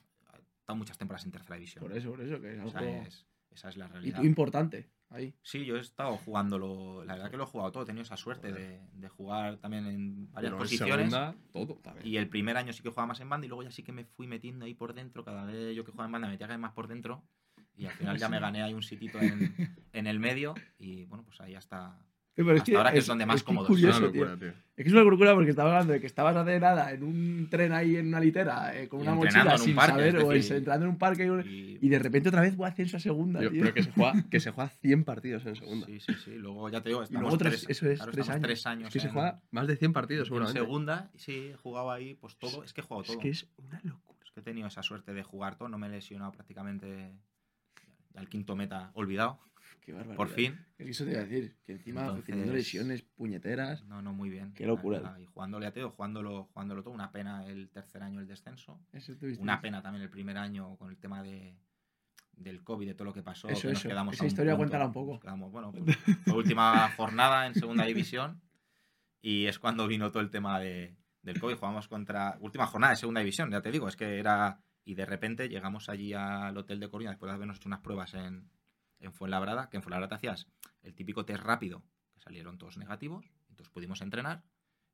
Estado 0.71 0.77
muchas 0.77 0.99
temporadas 0.99 1.25
en 1.27 1.33
tercera 1.33 1.57
división. 1.57 1.83
Por 1.83 1.93
eso, 1.97 2.11
por 2.11 2.21
eso, 2.21 2.41
que 2.41 2.53
es 2.55 2.59
algo. 2.59 2.71
sea, 2.71 3.03
es- 3.03 3.27
esa 3.51 3.69
es 3.69 3.77
la 3.77 3.87
Y 3.87 3.89
realidad. 3.89 4.19
tú 4.21 4.25
importante, 4.25 4.89
ahí. 5.09 5.35
Sí, 5.43 5.65
yo 5.65 5.77
he 5.77 5.81
estado 5.81 6.17
jugándolo, 6.19 7.05
la 7.05 7.15
verdad 7.15 7.31
que 7.33 7.37
lo 7.37 7.43
he 7.43 7.47
jugado 7.47 7.73
todo, 7.73 7.83
he 7.83 7.87
tenido 7.87 8.03
esa 8.05 8.17
suerte 8.17 8.53
de, 8.53 8.81
de 8.93 9.09
jugar 9.09 9.57
también 9.59 9.87
en 9.87 10.31
varias 10.31 10.53
Pero 10.53 10.57
en 10.57 10.63
posiciones. 10.63 10.97
segunda, 11.11 11.35
todo 11.53 11.75
también. 11.83 12.07
Y 12.07 12.17
el 12.17 12.29
primer 12.29 12.57
año 12.57 12.73
sí 12.73 12.81
que 12.83 12.91
jugaba 12.91 13.09
más 13.09 13.19
en 13.21 13.29
banda 13.29 13.45
y 13.45 13.49
luego 13.49 13.65
ya 13.65 13.73
sí 13.73 13.83
que 13.83 13.91
me 13.93 14.05
fui 14.05 14.29
metiendo 14.29 14.65
ahí 14.67 14.75
por 14.75 14.95
dentro. 14.95 15.25
Cada 15.25 15.45
vez 15.45 15.75
yo 15.75 15.85
que 15.85 15.91
jugaba 15.91 16.07
en 16.07 16.13
banda 16.13 16.29
me 16.29 16.35
metía 16.35 16.47
cada 16.47 16.57
vez 16.57 16.63
más 16.63 16.73
por 16.73 16.87
dentro. 16.87 17.25
Y 17.77 17.87
al 17.87 17.93
final 17.95 18.19
ya 18.19 18.29
me 18.29 18.39
gané 18.39 18.63
ahí 18.63 18.73
un 18.73 18.83
sitito 18.85 19.19
en, 19.21 19.53
en 19.93 20.07
el 20.07 20.21
medio. 20.21 20.55
Y 20.79 21.07
bueno, 21.07 21.25
pues 21.25 21.41
ahí 21.41 21.57
hasta. 21.57 21.99
Pero 22.45 22.59
Hasta 22.59 22.77
ahora 22.77 22.93
que 22.93 22.99
es 22.99 23.07
donde 23.07 23.27
más 23.27 23.43
que 23.43 23.47
cómodo 23.47 23.65
Es 23.65 23.69
curioso, 23.69 23.99
una 23.99 24.13
tío. 24.13 24.25
locura, 24.25 24.39
tío. 24.39 24.49
Es 24.77 24.85
que 24.85 24.89
es 24.89 24.93
una 24.93 25.03
locura 25.03 25.35
porque 25.35 25.51
estaba 25.51 25.71
hablando 25.71 25.93
de 25.93 26.01
que 26.01 26.07
estabas 26.07 26.35
hace 26.37 26.59
nada 26.59 26.93
en 26.93 27.03
un 27.03 27.49
tren 27.51 27.73
ahí 27.73 27.97
en 27.97 28.09
una 28.09 28.19
litera 28.21 28.75
eh, 28.79 28.89
con 28.89 29.01
Y 29.01 29.03
una 29.03 29.15
mochila 29.15 29.43
en 29.43 29.51
un 29.53 29.59
sin 29.59 29.75
parque, 29.77 29.93
saber 29.93 30.17
es 30.17 30.25
o 30.25 30.29
decir, 30.31 30.57
entrando 30.57 30.87
en 30.87 30.93
un 30.93 30.99
parque 30.99 31.27
y, 31.27 31.49
y- 31.51 31.79
y 31.83 31.89
de 31.91 31.99
repente 31.99 32.29
otra 32.31 32.41
vez 32.41 32.57
voy 32.57 32.65
a 32.67 32.69
ascenso 32.71 32.97
a 32.97 33.01
segunda, 33.01 33.41
Tío, 33.41 33.51
tío. 33.51 33.61
pero 33.63 33.75
que 33.75 33.83
se, 33.83 33.91
juega, 33.93 34.13
que 34.31 34.41
se 34.41 34.51
juega 34.53 34.71
100 34.71 35.05
partidos 35.05 35.45
en 35.47 35.57
segunda. 35.57 35.87
Sí, 35.87 36.01
sí, 36.01 36.15
sí. 36.25 36.31
Luego 36.37 36.69
ya 36.71 36.81
te 36.83 36.89
digo, 36.89 37.03
estamos 37.03 37.23
luego 37.23 37.37
tres, 37.39 37.65
tres, 37.67 37.71
eso 37.77 37.91
es, 37.91 37.99
claro, 37.99 38.13
tres 38.13 38.23
estamos 38.23 38.37
años. 38.37 38.47
tres 38.47 38.67
años. 38.67 38.87
Es 38.89 38.93
que 38.95 39.01
se 39.01 39.07
en- 39.09 39.13
juega 39.13 39.41
más 39.51 39.67
de 39.67 39.77
100 39.77 39.93
partidos, 39.93 40.21
en 40.23 40.27
seguramente. 40.27 40.61
segunda. 40.61 41.11
y 41.15 41.19
Sí, 41.19 41.33
he 41.53 41.57
jugado 41.57 41.91
ahí, 41.91 42.15
pues 42.15 42.37
todo. 42.37 42.65
Es 42.65 42.73
que 42.73 42.81
he 42.81 42.85
jugado 42.85 43.03
Es 43.03 43.09
todo. 43.09 43.19
que 43.19 43.29
es 43.29 43.47
una 43.59 43.81
locura. 43.85 44.19
Es 44.25 44.31
que 44.31 44.41
he 44.41 44.43
tenido 44.43 44.69
esa 44.69 44.83
suerte 44.83 45.13
de 45.13 45.23
jugar 45.23 45.57
todo, 45.57 45.69
no 45.69 45.77
me 45.77 45.89
he 45.89 45.91
lesionado 45.91 46.33
prácticamente 46.33 47.13
al 48.17 48.29
quinto 48.29 48.57
meta 48.57 48.91
olvidado, 48.95 49.39
Qué 49.81 49.93
barbaridad. 49.93 50.17
por 50.17 50.29
fin. 50.29 50.59
Eso 50.79 51.05
te 51.05 51.11
iba 51.13 51.21
a 51.21 51.25
decir, 51.25 51.57
que 51.65 51.73
encima 51.73 52.03
Entonces- 52.03 52.27
teniendo 52.27 52.53
lesiones 52.53 53.03
puñeteras. 53.03 53.85
No, 53.85 54.03
no, 54.03 54.13
muy 54.13 54.29
bien. 54.31 54.53
Qué 54.55 54.67
locura. 54.67 55.17
Y 55.21 55.25
jugándole 55.27 55.67
a 55.67 55.73
Teo, 55.73 55.91
jugándolo, 55.91 56.45
jugándolo 56.53 56.83
todo. 56.83 56.95
Una 56.95 57.11
pena 57.13 57.45
el 57.47 57.69
tercer 57.71 58.03
año 58.03 58.21
el 58.21 58.27
descenso. 58.27 58.79
Eso 58.93 59.13
Una 59.39 59.61
pena 59.61 59.83
también 59.83 60.03
el 60.03 60.11
primer 60.11 60.37
año 60.39 60.77
con 60.77 60.91
el 60.91 60.99
tema 60.99 61.23
de, 61.23 61.57
del 62.33 62.63
COVID, 62.63 62.87
de 62.87 62.95
todo 62.95 63.07
lo 63.07 63.13
que 63.15 63.23
pasó. 63.23 63.49
Eso, 63.49 63.63
que 63.63 63.69
nos 63.69 63.79
eso. 63.81 63.89
quedamos 63.89 64.15
Esa 64.15 64.25
un 64.25 64.29
historia 64.29 64.53
punto. 64.53 64.61
cuéntala 64.63 64.87
un 64.87 64.93
poco. 64.93 65.19
Quedamos, 65.21 65.51
bueno, 65.51 65.73
pues, 65.73 65.97
fue 66.25 66.35
última 66.35 66.89
jornada 66.97 67.47
en 67.47 67.55
segunda 67.55 67.85
división 67.85 68.41
y 69.23 69.47
es 69.47 69.59
cuando 69.59 69.87
vino 69.87 70.11
todo 70.11 70.23
el 70.23 70.31
tema 70.31 70.59
de, 70.61 70.95
del 71.23 71.41
COVID. 71.41 71.57
Jugamos 71.57 71.89
contra. 71.89 72.37
Última 72.41 72.67
jornada 72.67 72.93
de 72.93 72.97
segunda 72.99 73.21
división, 73.21 73.51
ya 73.51 73.61
te 73.61 73.71
digo, 73.71 73.89
es 73.89 73.97
que 73.97 74.19
era. 74.19 74.61
Y 74.85 74.95
de 74.95 75.05
repente 75.05 75.49
llegamos 75.49 75.89
allí 75.91 76.15
al 76.15 76.57
hotel 76.57 76.81
de 76.81 76.89
Coruña 76.89 77.11
después 77.11 77.31
de 77.31 77.35
habernos 77.37 77.59
hecho 77.59 77.69
unas 77.69 77.81
pruebas 77.81 78.15
en, 78.15 78.49
en 79.01 79.13
Fuenlabrada, 79.13 79.69
que 79.69 79.77
en 79.77 79.83
Fuenlabrada 79.83 80.09
te 80.09 80.15
hacías 80.15 80.47
el 80.83 80.95
típico 80.95 81.25
test 81.25 81.43
rápido, 81.43 81.83
que 82.13 82.21
salieron 82.21 82.59
todos 82.59 82.77
negativos, 82.77 83.27
entonces 83.49 83.71
pudimos 83.71 84.01
entrenar, 84.01 84.45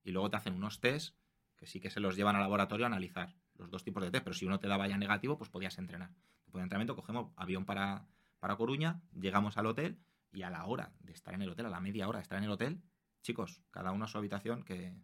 y 0.02 0.12
luego 0.12 0.30
te 0.30 0.36
hacen 0.36 0.54
unos 0.54 0.80
test 0.80 1.14
que 1.56 1.66
sí 1.66 1.80
que 1.80 1.90
se 1.90 2.00
los 2.00 2.16
llevan 2.16 2.36
al 2.36 2.42
laboratorio 2.42 2.86
a 2.86 2.88
analizar 2.88 3.34
los 3.54 3.70
dos 3.70 3.82
tipos 3.82 4.02
de 4.02 4.10
test, 4.10 4.24
pero 4.24 4.34
si 4.34 4.46
uno 4.46 4.60
te 4.60 4.68
daba 4.68 4.86
ya 4.86 4.98
negativo, 4.98 5.38
pues 5.38 5.50
podías 5.50 5.78
entrenar. 5.78 6.10
Después 6.44 6.60
de 6.60 6.64
entrenamiento 6.64 6.94
cogemos 6.94 7.32
avión 7.36 7.64
para, 7.64 8.06
para 8.38 8.56
Coruña, 8.56 9.00
llegamos 9.12 9.56
al 9.56 9.66
hotel 9.66 9.98
y 10.32 10.42
a 10.42 10.50
la 10.50 10.64
hora 10.66 10.92
de 11.00 11.12
estar 11.12 11.34
en 11.34 11.42
el 11.42 11.50
hotel, 11.50 11.66
a 11.66 11.70
la 11.70 11.80
media 11.80 12.08
hora 12.08 12.18
de 12.18 12.22
estar 12.22 12.38
en 12.38 12.44
el 12.44 12.50
hotel, 12.50 12.82
chicos, 13.22 13.62
cada 13.70 13.92
uno 13.92 14.04
a 14.04 14.08
su 14.08 14.18
habitación 14.18 14.62
que, 14.62 14.94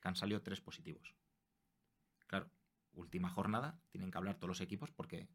que 0.00 0.08
han 0.08 0.16
salido 0.16 0.42
tres 0.42 0.60
positivos. 0.60 1.14
Claro, 2.26 2.50
última 2.92 3.28
jornada, 3.28 3.78
tienen 3.90 4.10
que 4.10 4.18
hablar 4.18 4.36
todos 4.36 4.48
los 4.48 4.60
equipos 4.60 4.90
porque 4.90 5.28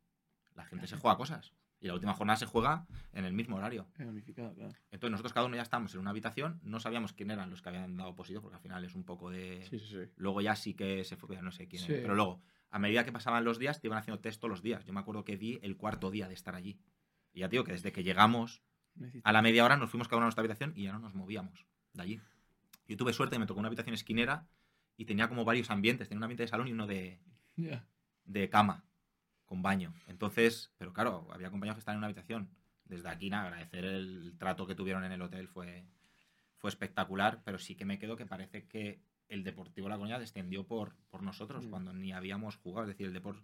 la 0.53 0.65
gente 0.65 0.87
se 0.87 0.97
juega 0.97 1.17
cosas. 1.17 1.53
Y 1.79 1.87
la 1.87 1.93
última 1.93 2.13
jornada 2.13 2.37
se 2.37 2.45
juega 2.45 2.87
en 3.13 3.25
el 3.25 3.33
mismo 3.33 3.57
horario. 3.57 3.87
Unificado, 3.99 4.53
claro. 4.53 4.73
Entonces 4.91 5.11
nosotros 5.11 5.33
cada 5.33 5.45
uno 5.45 5.55
ya 5.55 5.61
estamos 5.61 5.93
en 5.93 5.99
una 5.99 6.09
habitación, 6.11 6.59
no 6.63 6.79
sabíamos 6.79 7.13
quién 7.13 7.31
eran 7.31 7.49
los 7.49 7.61
que 7.61 7.69
habían 7.69 7.95
dado 7.97 8.15
positivo, 8.15 8.41
porque 8.41 8.55
al 8.55 8.61
final 8.61 8.83
es 8.85 8.95
un 8.95 9.03
poco 9.03 9.29
de... 9.29 9.65
Sí, 9.69 9.77
sí, 9.79 9.85
sí. 9.87 10.11
Luego 10.15 10.41
ya 10.41 10.55
sí 10.55 10.73
que 10.73 11.03
se 11.03 11.15
fue, 11.17 11.41
no 11.41 11.51
sé 11.51 11.67
quién 11.67 11.83
Sí. 11.83 11.91
era. 11.91 12.01
Pero 12.01 12.15
luego, 12.15 12.41
a 12.71 12.79
medida 12.79 13.03
que 13.03 13.11
pasaban 13.11 13.43
los 13.43 13.59
días, 13.59 13.81
te 13.81 13.87
iban 13.87 13.99
haciendo 13.99 14.19
test 14.21 14.39
todos 14.39 14.49
los 14.49 14.61
días. 14.63 14.85
Yo 14.85 14.93
me 14.93 14.99
acuerdo 15.01 15.23
que 15.25 15.37
di 15.37 15.59
el 15.61 15.75
cuarto 15.77 16.09
día 16.11 16.27
de 16.27 16.33
estar 16.33 16.55
allí. 16.55 16.79
Y 17.33 17.41
ya 17.41 17.47
te 17.49 17.51
digo 17.51 17.63
que 17.65 17.73
desde 17.73 17.91
que 17.91 18.03
llegamos 18.03 18.61
a 19.23 19.33
la 19.33 19.41
media 19.41 19.65
hora 19.65 19.75
nos 19.75 19.89
fuimos 19.89 20.07
cada 20.07 20.17
uno 20.17 20.23
a 20.23 20.27
nuestra 20.27 20.41
habitación 20.41 20.71
y 20.75 20.83
ya 20.83 20.93
no 20.93 20.99
nos 20.99 21.13
movíamos 21.13 21.65
de 21.93 22.01
allí. 22.01 22.21
Yo 22.87 22.95
tuve 22.97 23.11
suerte, 23.13 23.37
me 23.37 23.45
tocó 23.45 23.59
una 23.59 23.67
habitación 23.67 23.93
esquinera 23.93 24.47
y 24.95 25.03
tenía 25.05 25.27
como 25.27 25.43
varios 25.43 25.69
ambientes. 25.69 26.07
Tenía 26.07 26.19
un 26.19 26.23
ambiente 26.23 26.43
de 26.43 26.47
salón 26.47 26.67
y 26.69 26.71
uno 26.71 26.87
de, 26.87 27.19
Ya. 27.57 27.85
de 28.23 28.49
cama, 28.49 28.85
con 29.45 29.61
baño. 29.61 29.93
Entonces, 30.07 30.71
pero 30.77 30.93
claro, 30.93 31.27
había 31.31 31.49
compañeros 31.51 31.75
que 31.75 31.79
estaban 31.79 31.95
en 31.95 31.99
una 31.99 32.07
habitación. 32.07 32.49
Desde 32.83 33.09
aquí, 33.09 33.29
nada, 33.29 33.45
agradecer 33.47 33.85
el 33.85 34.35
trato 34.37 34.67
que 34.67 34.75
tuvieron 34.75 35.03
en 35.03 35.11
el 35.11 35.21
hotel 35.21 35.47
fue, 35.47 35.85
fue 36.57 36.69
espectacular, 36.69 37.41
pero 37.43 37.57
sí 37.59 37.75
que 37.75 37.85
me 37.85 37.97
quedo 37.99 38.15
que 38.15 38.25
parece 38.25 38.67
que 38.67 39.01
el 39.27 39.43
Deportivo 39.43 39.89
La 39.89 39.95
Coruña 39.97 40.19
descendió 40.19 40.65
por, 40.67 40.95
por 41.09 41.23
nosotros 41.23 41.65
Mm. 41.65 41.69
cuando 41.69 41.93
ni 41.93 42.11
habíamos 42.11 42.57
jugado. 42.57 42.83
Es 42.87 42.89
decir, 42.95 43.07
el 43.07 43.13
Deport 43.13 43.43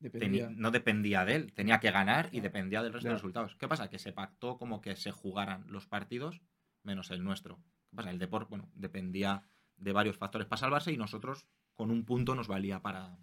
Dependía. 0.00 0.48
teni- 0.48 0.56
no 0.56 0.70
dependía 0.70 1.24
de 1.24 1.34
él, 1.36 1.52
tenía 1.52 1.80
que 1.80 1.90
ganar 1.90 2.28
y 2.32 2.40
dependía 2.40 2.82
del 2.82 2.92
resto 2.92 3.08
de 3.08 3.14
resultados. 3.14 3.56
¿Qué 3.56 3.68
pasa? 3.68 3.88
Que 3.88 3.98
se 3.98 4.12
pactó 4.12 4.58
como 4.58 4.80
que 4.80 4.96
se 4.96 5.10
jugaran 5.12 5.64
los 5.68 5.86
partidos 5.86 6.40
menos 6.82 7.10
el 7.10 7.22
nuestro. 7.24 7.56
¿Qué 7.90 7.96
pasa? 7.96 8.10
El 8.10 8.18
Deport, 8.18 8.48
bueno, 8.48 8.68
dependía 8.74 9.42
de 9.76 9.92
varios 9.92 10.16
factores 10.18 10.46
para 10.46 10.60
salvarse 10.60 10.92
y 10.92 10.96
nosotros 10.96 11.46
con 11.74 11.90
un 11.90 12.04
punto 12.04 12.34
nos 12.34 12.48
valía 12.48 12.80
para, 12.80 13.18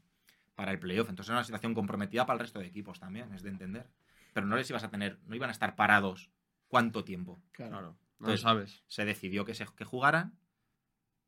para 0.55 0.71
el 0.71 0.79
playoff. 0.79 1.09
Entonces 1.09 1.29
era 1.29 1.37
una 1.39 1.43
situación 1.45 1.73
comprometida 1.73 2.25
para 2.25 2.35
el 2.35 2.39
resto 2.41 2.59
de 2.59 2.67
equipos 2.67 2.99
también, 2.99 3.31
es 3.33 3.43
de 3.43 3.49
entender. 3.49 3.89
Pero 4.33 4.45
no 4.47 4.55
les 4.55 4.69
ibas 4.69 4.83
a 4.83 4.89
tener, 4.89 5.19
no 5.25 5.35
iban 5.35 5.49
a 5.49 5.53
estar 5.53 5.75
parados 5.75 6.29
cuánto 6.67 7.03
tiempo. 7.03 7.41
Claro. 7.51 7.71
Claro. 7.71 7.87
No 8.19 8.27
lo 8.27 8.33
Entonces, 8.33 8.41
sabes. 8.41 8.83
Se 8.87 9.03
decidió 9.05 9.45
que, 9.45 9.53
se, 9.55 9.65
que 9.75 9.83
jugaran 9.85 10.37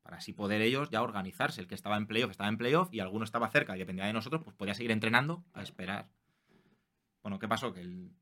para 0.02 0.18
así 0.18 0.32
poder 0.32 0.60
ellos 0.60 0.90
ya 0.90 1.02
organizarse. 1.02 1.60
El 1.60 1.66
que 1.66 1.74
estaba 1.74 1.96
en 1.96 2.06
playoff 2.06 2.30
estaba 2.30 2.48
en 2.48 2.58
playoff 2.58 2.92
y 2.92 3.00
alguno 3.00 3.24
estaba 3.24 3.48
cerca 3.50 3.74
y 3.74 3.78
dependía 3.80 4.04
de 4.06 4.12
nosotros, 4.12 4.42
pues 4.44 4.54
podía 4.54 4.74
seguir 4.74 4.90
entrenando 4.92 5.44
a 5.54 5.62
esperar. 5.62 6.08
Bueno, 7.22 7.38
¿qué 7.38 7.48
pasó? 7.48 7.72
Que 7.72 7.80
el- 7.80 8.12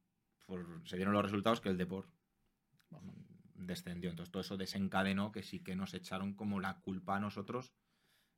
por- 0.47 0.83
se 0.89 0.97
dieron 0.97 1.13
los 1.13 1.23
resultados 1.25 1.61
que 1.61 1.69
el 1.69 1.77
Deport 1.77 2.09
descendió. 3.55 4.11
Entonces 4.11 4.31
todo 4.33 4.41
eso 4.43 4.57
desencadenó 4.57 5.33
que 5.33 5.43
sí 5.43 5.61
que 5.61 5.77
nos 5.77 5.95
echaron 5.95 6.35
como 6.35 6.61
la 6.61 6.79
culpa 6.81 7.17
a 7.17 7.21
nosotros 7.21 7.73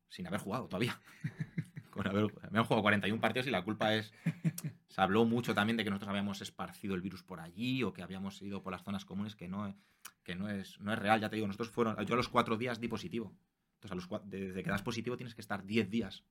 sin 0.09 0.27
haber 0.27 0.39
jugado 0.41 0.67
todavía. 0.67 0.99
Con 1.95 2.07
haber, 2.07 2.33
me 2.51 2.59
han 2.59 2.65
jugado 2.65 2.81
41 2.81 3.21
partidos 3.21 3.47
y 3.47 3.51
la 3.51 3.63
culpa 3.63 3.95
es... 3.95 4.13
Se 4.87 5.01
habló 5.01 5.25
mucho 5.25 5.53
también 5.53 5.77
de 5.77 5.83
que 5.83 5.89
nosotros 5.89 6.09
habíamos 6.09 6.41
esparcido 6.41 6.95
el 6.95 7.01
virus 7.01 7.23
por 7.23 7.39
allí 7.39 7.83
o 7.83 7.93
que 7.93 8.01
habíamos 8.03 8.41
ido 8.41 8.61
por 8.61 8.71
las 8.71 8.83
zonas 8.83 9.05
comunes, 9.05 9.35
que 9.35 9.47
no, 9.47 9.75
que 10.23 10.35
no, 10.35 10.49
es, 10.49 10.79
no 10.79 10.93
es 10.93 10.99
real. 10.99 11.19
Ya 11.21 11.29
te 11.29 11.35
digo, 11.35 11.47
nosotros 11.47 11.69
fueron... 11.69 11.95
Yo 12.05 12.13
a 12.13 12.17
los 12.17 12.29
cuatro 12.29 12.57
días 12.57 12.79
di 12.79 12.87
positivo. 12.87 13.33
Entonces, 13.75 13.91
a 13.91 13.95
los 13.95 14.09
cua- 14.09 14.21
desde 14.25 14.63
que 14.63 14.69
das 14.69 14.81
positivo 14.83 15.17
tienes 15.17 15.35
que 15.35 15.41
estar 15.41 15.65
10 15.65 15.89
días 15.89 16.23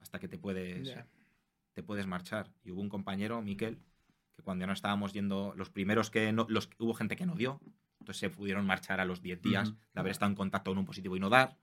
hasta 0.00 0.18
que 0.18 0.28
te 0.28 0.38
puedes, 0.38 0.88
te 1.72 1.82
puedes 1.82 2.06
marchar. 2.06 2.50
Y 2.64 2.70
hubo 2.70 2.80
un 2.80 2.88
compañero, 2.88 3.42
Miquel, 3.42 3.78
que 4.32 4.42
cuando 4.42 4.62
ya 4.62 4.66
no 4.66 4.72
estábamos 4.72 5.12
yendo, 5.12 5.54
los 5.56 5.70
primeros 5.70 6.10
que 6.10 6.32
no, 6.32 6.46
los, 6.48 6.68
hubo 6.78 6.94
gente 6.94 7.16
que 7.16 7.26
no 7.26 7.34
dio, 7.34 7.60
entonces 8.00 8.18
se 8.20 8.30
pudieron 8.30 8.66
marchar 8.66 9.00
a 9.00 9.04
los 9.04 9.20
10 9.22 9.40
días 9.42 9.70
de 9.94 10.00
haber 10.00 10.12
estado 10.12 10.30
en 10.30 10.36
contacto 10.36 10.70
con 10.70 10.78
un 10.78 10.84
positivo 10.84 11.16
y 11.16 11.20
no 11.20 11.28
dar. 11.28 11.56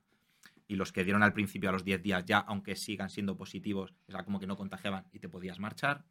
Y 0.66 0.76
los 0.76 0.92
que 0.92 1.04
dieron 1.04 1.22
al 1.22 1.32
principio 1.32 1.68
a 1.68 1.72
los 1.72 1.84
10 1.84 2.02
días 2.02 2.24
ya, 2.24 2.38
aunque 2.38 2.76
sigan 2.76 3.10
siendo 3.10 3.36
positivos, 3.36 3.94
era 4.08 4.24
como 4.24 4.40
que 4.40 4.46
no 4.46 4.56
contagiaban 4.56 5.06
y 5.12 5.18
te 5.18 5.28
podías 5.28 5.58
marchar. 5.58 6.04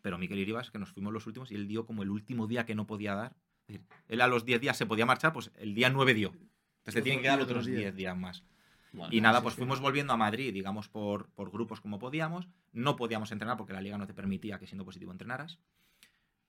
Pero 0.00 0.18
Miquel 0.18 0.38
Iribas, 0.38 0.70
que 0.70 0.78
nos 0.78 0.92
fuimos 0.92 1.12
los 1.12 1.26
últimos, 1.26 1.50
y 1.50 1.54
él 1.54 1.66
dio 1.66 1.86
como 1.86 2.02
el 2.02 2.10
último 2.10 2.46
día 2.46 2.64
que 2.64 2.74
no 2.74 2.86
podía 2.86 3.14
dar. 3.14 3.36
Es 3.66 3.68
decir, 3.68 3.86
él 4.08 4.20
a 4.20 4.26
los 4.26 4.44
10 4.44 4.60
días 4.60 4.76
se 4.76 4.86
podía 4.86 5.06
marchar, 5.06 5.32
pues 5.32 5.50
el 5.56 5.74
día 5.74 5.90
9 5.90 6.14
dio. 6.14 6.28
Entonces 6.28 6.94
te 6.94 7.02
tienen 7.02 7.22
que 7.22 7.28
dar 7.28 7.40
otros 7.40 7.50
otros 7.50 7.66
10. 7.66 7.78
10 7.78 7.96
días 7.96 8.16
más. 8.16 8.44
Bueno, 8.92 9.12
Y 9.12 9.20
nada, 9.20 9.42
pues 9.42 9.54
fuimos 9.54 9.80
volviendo 9.80 10.12
a 10.12 10.16
Madrid, 10.16 10.52
digamos, 10.52 10.88
por, 10.88 11.30
por 11.30 11.50
grupos 11.50 11.80
como 11.80 11.98
podíamos. 11.98 12.48
No 12.72 12.96
podíamos 12.96 13.32
entrenar 13.32 13.56
porque 13.56 13.72
la 13.72 13.80
liga 13.80 13.98
no 13.98 14.06
te 14.06 14.14
permitía 14.14 14.58
que 14.58 14.66
siendo 14.66 14.84
positivo 14.84 15.10
entrenaras. 15.10 15.58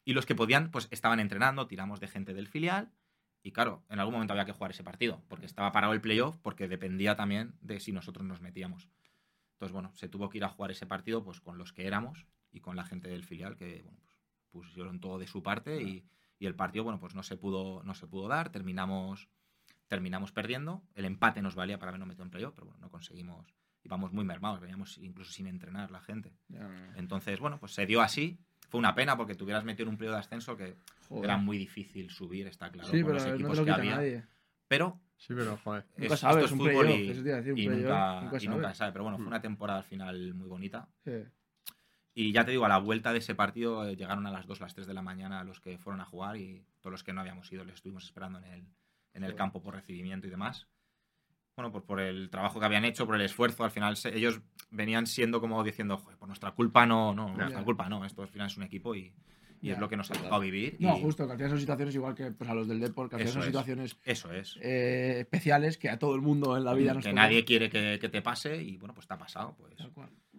Y 0.04 0.14
los 0.14 0.26
que 0.26 0.36
podían, 0.36 0.70
pues 0.70 0.88
estaban 0.92 1.20
entrenando, 1.20 1.66
tiramos 1.66 2.00
de 2.00 2.08
gente 2.08 2.34
del 2.34 2.48
filial. 2.48 2.92
Y 3.46 3.52
claro, 3.52 3.84
en 3.90 4.00
algún 4.00 4.16
momento 4.16 4.34
había 4.34 4.46
que 4.46 4.54
jugar 4.54 4.72
ese 4.72 4.84
partido, 4.84 5.22
porque 5.28 5.46
estaba 5.46 5.72
parado 5.72 5.94
el 5.94 6.02
playoff, 6.02 6.36
porque 6.40 6.68
dependía 6.68 7.16
también 7.16 7.54
de 7.62 7.80
si 7.80 7.92
nosotros 7.92 8.26
nos 8.26 8.42
metíamos. 8.42 8.90
Entonces, 9.54 9.72
bueno, 9.72 9.92
se 9.94 10.10
tuvo 10.10 10.30
que 10.30 10.40
ir 10.40 10.44
a 10.46 10.50
jugar 10.50 10.72
ese 10.72 10.88
partido 10.88 11.24
pues 11.24 11.42
con 11.42 11.60
los 11.60 11.72
que 11.72 11.86
éramos 11.86 12.26
y 12.52 12.60
con 12.60 12.76
la 12.76 12.86
gente 12.86 13.08
del 13.08 13.24
filial 13.24 13.56
que, 13.56 13.84
bueno, 13.84 14.00
pues 14.02 14.18
pusieron 14.50 15.00
todo 15.00 15.20
de 15.20 15.28
su 15.28 15.44
parte 15.44 15.80
y, 15.80 16.08
y 16.40 16.48
el 16.48 16.56
partido, 16.56 16.86
bueno, 16.86 17.00
pues 17.00 17.14
no 17.14 17.22
se 17.22 17.38
pudo, 17.38 17.84
no 17.84 17.94
se 17.94 18.08
pudo 18.08 18.28
dar. 18.28 18.50
Terminamos 18.50 19.30
terminamos 19.88 20.32
perdiendo. 20.32 20.84
El 20.96 21.06
empate 21.06 21.44
nos 21.44 21.54
valía 21.54 21.78
para 21.78 21.90
habernos 21.90 22.08
metido 22.08 22.24
en 22.24 22.32
playoff, 22.32 22.56
pero 22.56 22.66
bueno, 22.66 22.80
no 22.82 22.90
conseguimos. 22.90 23.54
Íbamos 23.84 24.12
muy 24.12 24.26
mermados, 24.26 24.60
veníamos 24.60 24.98
incluso 24.98 25.32
sin 25.32 25.46
entrenar 25.46 25.92
la 25.92 26.02
gente. 26.02 26.34
Entonces, 26.96 27.40
bueno, 27.40 27.60
pues 27.60 27.74
se 27.74 27.86
dio 27.86 28.02
así. 28.02 28.40
Fue 28.70 28.80
una 28.80 28.94
pena 28.96 29.16
porque 29.18 29.36
te 29.36 29.44
hubieras 29.44 29.64
metido 29.64 29.84
en 29.84 29.90
un 29.90 29.98
periodo 29.98 30.16
de 30.16 30.22
ascenso 30.22 30.56
que 30.58 30.76
Joder. 31.10 31.26
era 31.26 31.38
muy 31.38 31.58
difícil 31.58 32.10
subir, 32.10 32.48
está 32.48 32.70
claro, 32.72 32.90
Sí, 32.90 33.02
con 33.02 33.12
pero 33.12 33.14
los 33.16 33.26
no 33.28 33.34
equipos 33.34 33.52
te 33.52 33.58
lo 33.58 33.66
que 33.66 33.72
quita 33.72 33.76
había. 33.82 33.96
nadie. 33.96 34.24
Pero 34.68 35.00
Sí, 35.18 35.34
pero 35.34 35.56
joder. 35.64 35.86
Nunca 35.98 36.14
es- 36.16 36.20
sabes, 36.20 36.36
esto 36.44 36.46
es 36.48 36.52
un 36.52 36.58
fútbol 36.60 36.90
y, 36.90 37.10
eso 37.10 37.24
te 37.24 37.30
iba 37.30 37.38
a 37.38 37.42
decir, 37.42 37.54
un 37.54 37.60
y 37.60 37.66
playoff, 37.68 37.82
nunca, 37.84 38.22
nunca 38.22 38.38
y 38.44 38.48
nunca 38.50 38.74
sabe. 38.74 38.92
Pero 38.92 39.04
bueno, 39.06 39.18
fue 39.18 39.26
Mm. 39.26 39.30
una 39.30 39.42
temporada 39.42 39.80
al 39.80 39.86
final 39.86 40.34
muy 40.34 40.48
bonita. 40.50 40.90
Sí. 41.06 41.12
Y 42.16 42.32
ya 42.34 42.44
te 42.46 42.52
digo, 42.52 42.66
a 42.66 42.70
la 42.70 42.78
vuelta 42.80 43.12
de 43.14 43.20
ese 43.20 43.36
partido 43.36 43.86
eh, 43.88 43.96
llegaron 43.96 44.26
a 44.28 44.32
las 44.32 44.46
2, 44.46 44.60
las 44.60 44.74
3 44.74 44.88
de 44.88 44.94
la 44.94 45.02
mañana 45.02 45.44
los 45.44 45.60
que 45.62 45.78
fueron 45.78 46.02
a 46.02 46.06
jugar 46.06 46.36
y 46.38 46.66
todos 46.82 46.92
los 46.92 47.04
que 47.04 47.14
no 47.14 47.22
habíamos 47.22 47.52
ido 47.52 47.64
les 47.66 47.76
estuvimos 47.76 48.04
esperando 48.06 48.40
en 48.40 48.46
el, 48.46 48.68
en 49.14 49.24
el 49.24 49.36
campo 49.36 49.62
por 49.62 49.76
recibimiento 49.76 50.28
y 50.28 50.30
demás. 50.30 50.68
Bueno, 51.56 51.72
pues 51.72 51.84
por 51.86 52.02
el 52.02 52.30
trabajo 52.30 52.60
que 52.60 52.66
habían 52.66 52.84
hecho, 52.84 53.06
por 53.06 53.16
el 53.16 53.22
esfuerzo, 53.22 53.64
al 53.64 53.72
final 53.72 53.96
se- 53.96 54.16
ellos 54.16 54.42
venían 54.72 55.08
siendo 55.08 55.40
como 55.40 55.64
diciendo, 55.64 55.98
Joder, 55.98 56.18
por 56.18 56.28
nuestra 56.28 56.52
culpa 56.52 56.86
no, 56.86 57.14
no, 57.14 57.28
por 57.28 57.38
nuestra 57.38 57.64
culpa 57.64 57.88
no, 57.88 58.04
esto 58.04 58.22
al 58.24 58.28
final 58.28 58.48
es 58.48 58.58
un 58.58 58.64
equipo 58.64 58.94
y, 58.94 59.14
y 59.62 59.70
es 59.72 59.80
lo 59.80 59.88
que 59.88 59.96
nos 59.96 60.12
ha 60.12 60.16
tocado 60.16 60.42
vivir. 60.42 60.76
No, 60.82 60.98
y 60.98 61.02
justo, 61.02 61.26
que 61.26 61.32
al 61.32 61.38
final 61.38 61.52
son 61.52 61.60
situaciones 61.62 61.96
igual 61.96 62.14
que 62.14 62.30
pues, 62.32 62.50
a 62.50 62.54
los 62.54 62.68
del 62.68 62.82
Deport, 62.82 63.10
que 63.10 63.16
al 63.16 63.22
final 63.22 63.34
son 63.34 63.42
es. 63.44 63.46
situaciones 63.48 63.98
Eso 64.04 64.34
es. 64.34 64.58
eh, 64.62 65.20
especiales 65.22 65.78
que 65.78 65.90
a 65.90 65.98
todo 65.98 66.14
el 66.16 66.22
mundo 66.22 66.58
en 66.58 66.66
la 66.66 66.74
vida 66.74 66.94
nos 66.94 67.04
que 67.06 67.10
tocan. 67.12 67.24
nadie 67.24 67.46
quiere 67.46 67.70
que, 67.70 68.00
que 68.02 68.10
te 68.10 68.22
pase 68.22 68.62
y 68.62 68.76
bueno, 68.76 68.94
pues 68.94 69.08
te 69.08 69.14
ha 69.14 69.18
pasado. 69.18 69.56
Pues, 69.58 69.76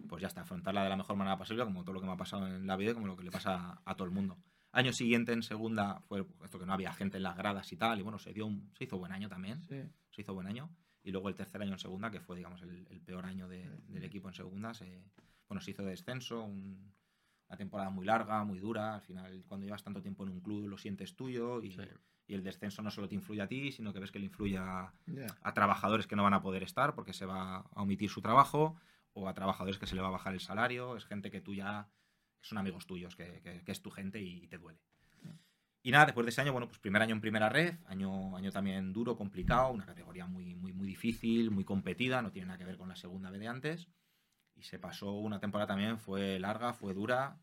pues 0.07 0.21
ya 0.21 0.27
está, 0.27 0.41
afrontarla 0.41 0.83
de 0.83 0.89
la 0.89 0.97
mejor 0.97 1.15
manera 1.15 1.35
posible, 1.35 1.63
como 1.63 1.81
todo 1.83 1.93
lo 1.93 1.99
que 1.99 2.05
me 2.05 2.13
ha 2.13 2.17
pasado 2.17 2.45
en 2.47 2.67
la 2.67 2.77
vida 2.77 2.91
y 2.91 2.93
como 2.93 3.07
lo 3.07 3.17
que 3.17 3.23
le 3.23 3.31
pasa 3.31 3.81
a, 3.83 3.95
todo 3.95 4.05
el 4.05 4.13
mundo. 4.13 4.37
Año 4.71 4.93
siguiente, 4.93 5.31
en 5.33 5.41
segunda, 5.41 6.01
fue 6.07 6.23
esto 6.43 6.59
que 6.59 6.67
no 6.67 6.73
había 6.73 6.93
gente 6.93 7.17
en 7.17 7.23
las 7.23 7.35
gradas 7.35 7.71
y 7.73 7.75
tal, 7.77 7.99
y 7.99 8.03
bueno, 8.03 8.19
se, 8.19 8.33
dio 8.33 8.45
un- 8.45 8.71
se 8.77 8.83
hizo 8.83 8.99
buen 8.99 9.11
año 9.11 9.27
también, 9.27 9.63
Sí. 9.63 9.81
se 10.11 10.21
hizo 10.21 10.35
buen 10.35 10.45
año. 10.45 10.69
Y 11.07 11.11
luego 11.13 11.29
el 11.29 11.35
tercer 11.35 11.61
año 11.61 11.71
en 11.71 11.79
segunda, 11.79 12.11
que 12.11 12.19
fue, 12.19 12.35
digamos, 12.35 12.61
el, 12.63 12.85
el 12.89 12.99
peor 12.99 13.25
año 13.25 13.47
de- 13.47 13.69
del 13.87 14.03
equipo 14.03 14.27
en 14.27 14.33
segunda, 14.33 14.73
se, 14.73 15.05
bueno, 15.47 15.61
se 15.61 15.71
hizo 15.71 15.81
de 15.81 15.91
descenso, 15.91 16.43
un- 16.43 16.93
una 17.47 17.57
temporada 17.57 17.89
muy 17.89 18.05
larga, 18.05 18.43
muy 18.43 18.59
dura. 18.59 18.95
Al 18.95 19.01
final, 19.01 19.45
cuando 19.47 19.65
llevas 19.65 19.81
tanto 19.85 20.01
tiempo 20.01 20.23
en 20.23 20.31
un 20.31 20.41
club, 20.41 20.67
lo 20.67 20.77
sientes 20.77 21.15
tuyo 21.15 21.63
y, 21.63 21.71
Sí. 21.71 21.81
y 22.27 22.33
el 22.33 22.43
descenso 22.43 22.81
no 22.81 22.91
solo 22.91 23.07
te 23.07 23.15
influye 23.15 23.41
a 23.41 23.47
ti, 23.47 23.71
sino 23.71 23.93
que 23.93 24.01
ves 24.01 24.11
que 24.11 24.19
le 24.19 24.25
influye 24.25 24.57
a, 24.57 24.91
trabajadores 25.53 26.07
que 26.07 26.17
no 26.17 26.23
van 26.23 26.33
a 26.33 26.41
poder 26.41 26.61
estar 26.63 26.93
porque 26.93 27.13
se 27.13 27.25
va 27.25 27.59
a 27.59 27.81
omitir 27.81 28.09
su 28.09 28.21
trabajo 28.21 28.75
o 29.13 29.29
a 29.29 29.33
trabajadores 29.33 29.77
que 29.79 29.87
se 29.87 29.95
le 29.95 30.01
va 30.01 30.09
a 30.09 30.11
bajar 30.11 30.33
el 30.33 30.41
salario, 30.41 30.97
es 30.97 31.05
gente 31.05 31.31
que 31.31 31.39
tú 31.39 31.53
ya 31.55 31.87
son 32.41 32.57
amigos 32.57 32.85
tuyos, 32.85 33.15
que, 33.15 33.39
que- 33.41 33.63
que 33.63 33.71
es 33.71 33.81
tu 33.81 33.91
gente 33.91 34.21
y 34.21 34.45
te 34.47 34.57
duele. 34.57 34.81
Y 35.87 35.91
nada, 35.91 36.07
después 36.07 36.25
de 36.25 36.31
ese 36.31 36.41
año, 36.41 36.51
bueno, 36.51 36.67
pues 36.67 36.79
primer 36.79 37.01
año 37.01 37.15
en 37.15 37.21
primera 37.21 37.47
red, 37.47 37.75
año, 37.85 38.35
año 38.35 38.51
también 38.51 38.91
duro, 38.91 39.15
complicado, 39.15 39.71
una 39.71 39.85
categoría 39.85 40.25
muy, 40.25 40.53
muy, 40.53 40.73
muy 40.73 40.85
difícil, 40.85 41.49
muy 41.49 41.63
competida, 41.63 42.21
no 42.21 42.29
tiene 42.29 42.47
nada 42.47 42.57
que 42.57 42.65
ver 42.65 42.75
con 42.75 42.89
la 42.89 42.97
segunda 42.97 43.29
B 43.31 43.39
de 43.39 43.47
antes. 43.47 43.87
Y 44.53 44.63
se 44.63 44.79
pasó 44.79 45.13
una 45.13 45.39
temporada 45.39 45.67
también, 45.69 45.97
fue 45.97 46.39
larga, 46.39 46.73
fue 46.73 46.93
dura, 46.93 47.39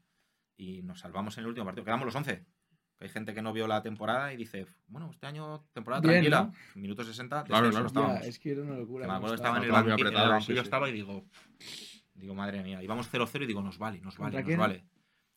y 0.59 0.83
nos 0.83 1.01
salvamos 1.01 1.39
en 1.39 1.45
el 1.45 1.49
último 1.49 1.65
partido. 1.65 1.87
Quedamos 1.87 2.05
los 2.05 2.15
11. 2.17 2.45
Hay 3.01 3.09
gente 3.09 3.33
que 3.33 3.41
no 3.41 3.55
vio 3.55 3.67
la 3.67 3.81
temporada 3.81 4.31
y 4.35 4.37
dice, 4.37 4.67
bueno, 4.89 5.09
este 5.11 5.27
año 5.27 5.65
temporada 5.73 6.03
Bien, 6.03 6.13
tranquila, 6.17 6.53
¿no? 6.75 6.81
minuto 6.83 7.03
60, 7.03 7.45
Claro, 7.45 7.71
claro. 7.71 7.87
estábamos. 7.87 8.21
Ya, 8.21 8.27
es 8.29 8.39
que 8.39 8.53
era 8.53 8.61
una 8.61 8.77
locura. 8.77 9.07
Que 9.07 9.11
me 9.11 9.17
acuerdo 9.17 9.37
que 9.37 9.41
estaba 9.41 9.57
en 9.57 9.63
el, 9.63 9.69
Estaba 9.71 9.85
en 9.87 9.91
el 9.91 10.29
banquillo, 10.29 10.41
sí, 10.41 10.53
sí. 10.53 10.59
estaba 10.59 10.91
y 10.91 10.93
digo, 10.93 11.25
digo, 12.13 12.35
madre 12.35 12.63
mía, 12.63 12.83
íbamos 12.83 13.11
0-0 13.11 13.43
y 13.45 13.47
digo, 13.47 13.63
nos 13.63 13.79
vale, 13.79 14.03
nos 14.03 14.19
vale, 14.19 14.37
¿Contra 14.37 14.41
nos 14.41 14.47
quién? 14.47 14.59
vale. 14.59 14.85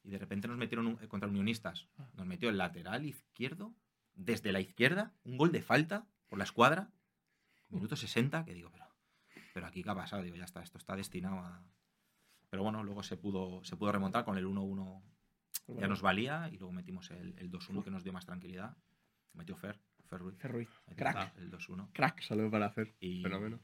Y 0.08 0.12
de 0.12 0.20
repente 0.20 0.48
nos 0.48 0.58
metieron 0.58 0.88
un- 0.88 0.98
eh, 1.04 1.08
contra 1.10 1.28
unionistas. 1.28 1.86
Ah. 1.98 2.08
Nos 2.16 2.26
metió 2.26 2.48
el 2.50 2.58
lateral 2.58 3.06
izquierdo, 3.06 3.76
desde 4.16 4.54
la 4.54 4.62
izquierda, 4.62 5.12
un 5.26 5.36
gol 5.38 5.52
de 5.52 5.62
falta 5.62 6.08
por 6.30 6.38
la 6.38 6.46
escuadra, 6.46 6.90
minuto 7.70 7.98
60, 7.98 8.46
que 8.46 8.54
digo, 8.54 8.72
pero, 8.72 8.86
pero 9.54 9.68
aquí 9.68 9.84
qué 9.84 9.90
ha 9.90 9.96
pasado, 9.96 10.24
digo, 10.24 10.38
ya 10.38 10.46
está, 10.46 10.64
esto 10.64 10.78
está 10.78 10.96
destinado 10.96 11.40
a... 11.40 11.62
Pero 12.50 12.64
bueno, 12.64 12.84
luego 12.84 13.04
se 13.04 13.18
pudo, 13.18 13.62
se 13.66 13.76
pudo 13.76 13.92
remontar 13.92 14.24
con 14.24 14.38
el 14.38 14.46
1-1 14.48 15.04
ya 15.78 15.88
nos 15.90 16.02
valía 16.02 16.48
y 16.50 16.58
luego 16.58 16.72
metimos 16.72 17.12
el, 17.12 17.38
el 17.38 17.52
2-1 17.52 17.84
que 17.84 17.92
nos 17.92 18.02
dio 18.06 18.14
más 18.14 18.26
tranquilidad. 18.26 18.78
Metió 19.34 19.58
Fer, 19.58 19.78
Fer 20.06 20.20
Ruiz. 20.22 20.38
Crack. 20.96 21.38
El 21.38 21.52
2-1. 21.52 21.92
Crack. 21.92 22.22
Saludo 22.22 22.50
para 22.50 22.68
hacer. 22.68 22.96
Y, 23.02 23.22
Fenómeno. 23.22 23.60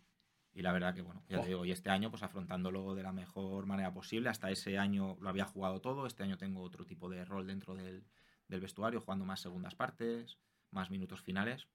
Y 0.54 0.62
la 0.62 0.72
verdad 0.72 0.94
que, 0.94 1.02
bueno, 1.02 1.24
ya 1.30 1.40
Oh. 1.40 1.42
te 1.42 1.48
digo, 1.48 1.66
y 1.66 1.72
este 1.72 1.90
año, 1.90 2.10
pues 2.12 2.22
afrontándolo 2.24 2.94
de 2.96 3.04
la 3.04 3.12
mejor 3.12 3.66
manera 3.66 3.92
posible. 3.94 4.30
Hasta 4.30 4.52
ese 4.52 4.78
año 4.78 5.18
lo 5.20 5.30
había 5.30 5.46
jugado 5.46 5.82
todo. 5.82 6.06
Este 6.06 6.24
año 6.24 6.38
tengo 6.38 6.62
otro 6.62 6.86
tipo 6.86 7.10
de 7.10 7.26
rol 7.26 7.48
dentro 7.48 7.76
del, 7.76 8.04
del 8.48 8.62
vestuario, 8.62 9.02
jugando 9.02 9.26
más 9.26 9.42
segundas 9.42 9.74
partes, 9.76 10.38
más 10.72 10.90
minutos 10.92 11.22
finales. 11.22 11.68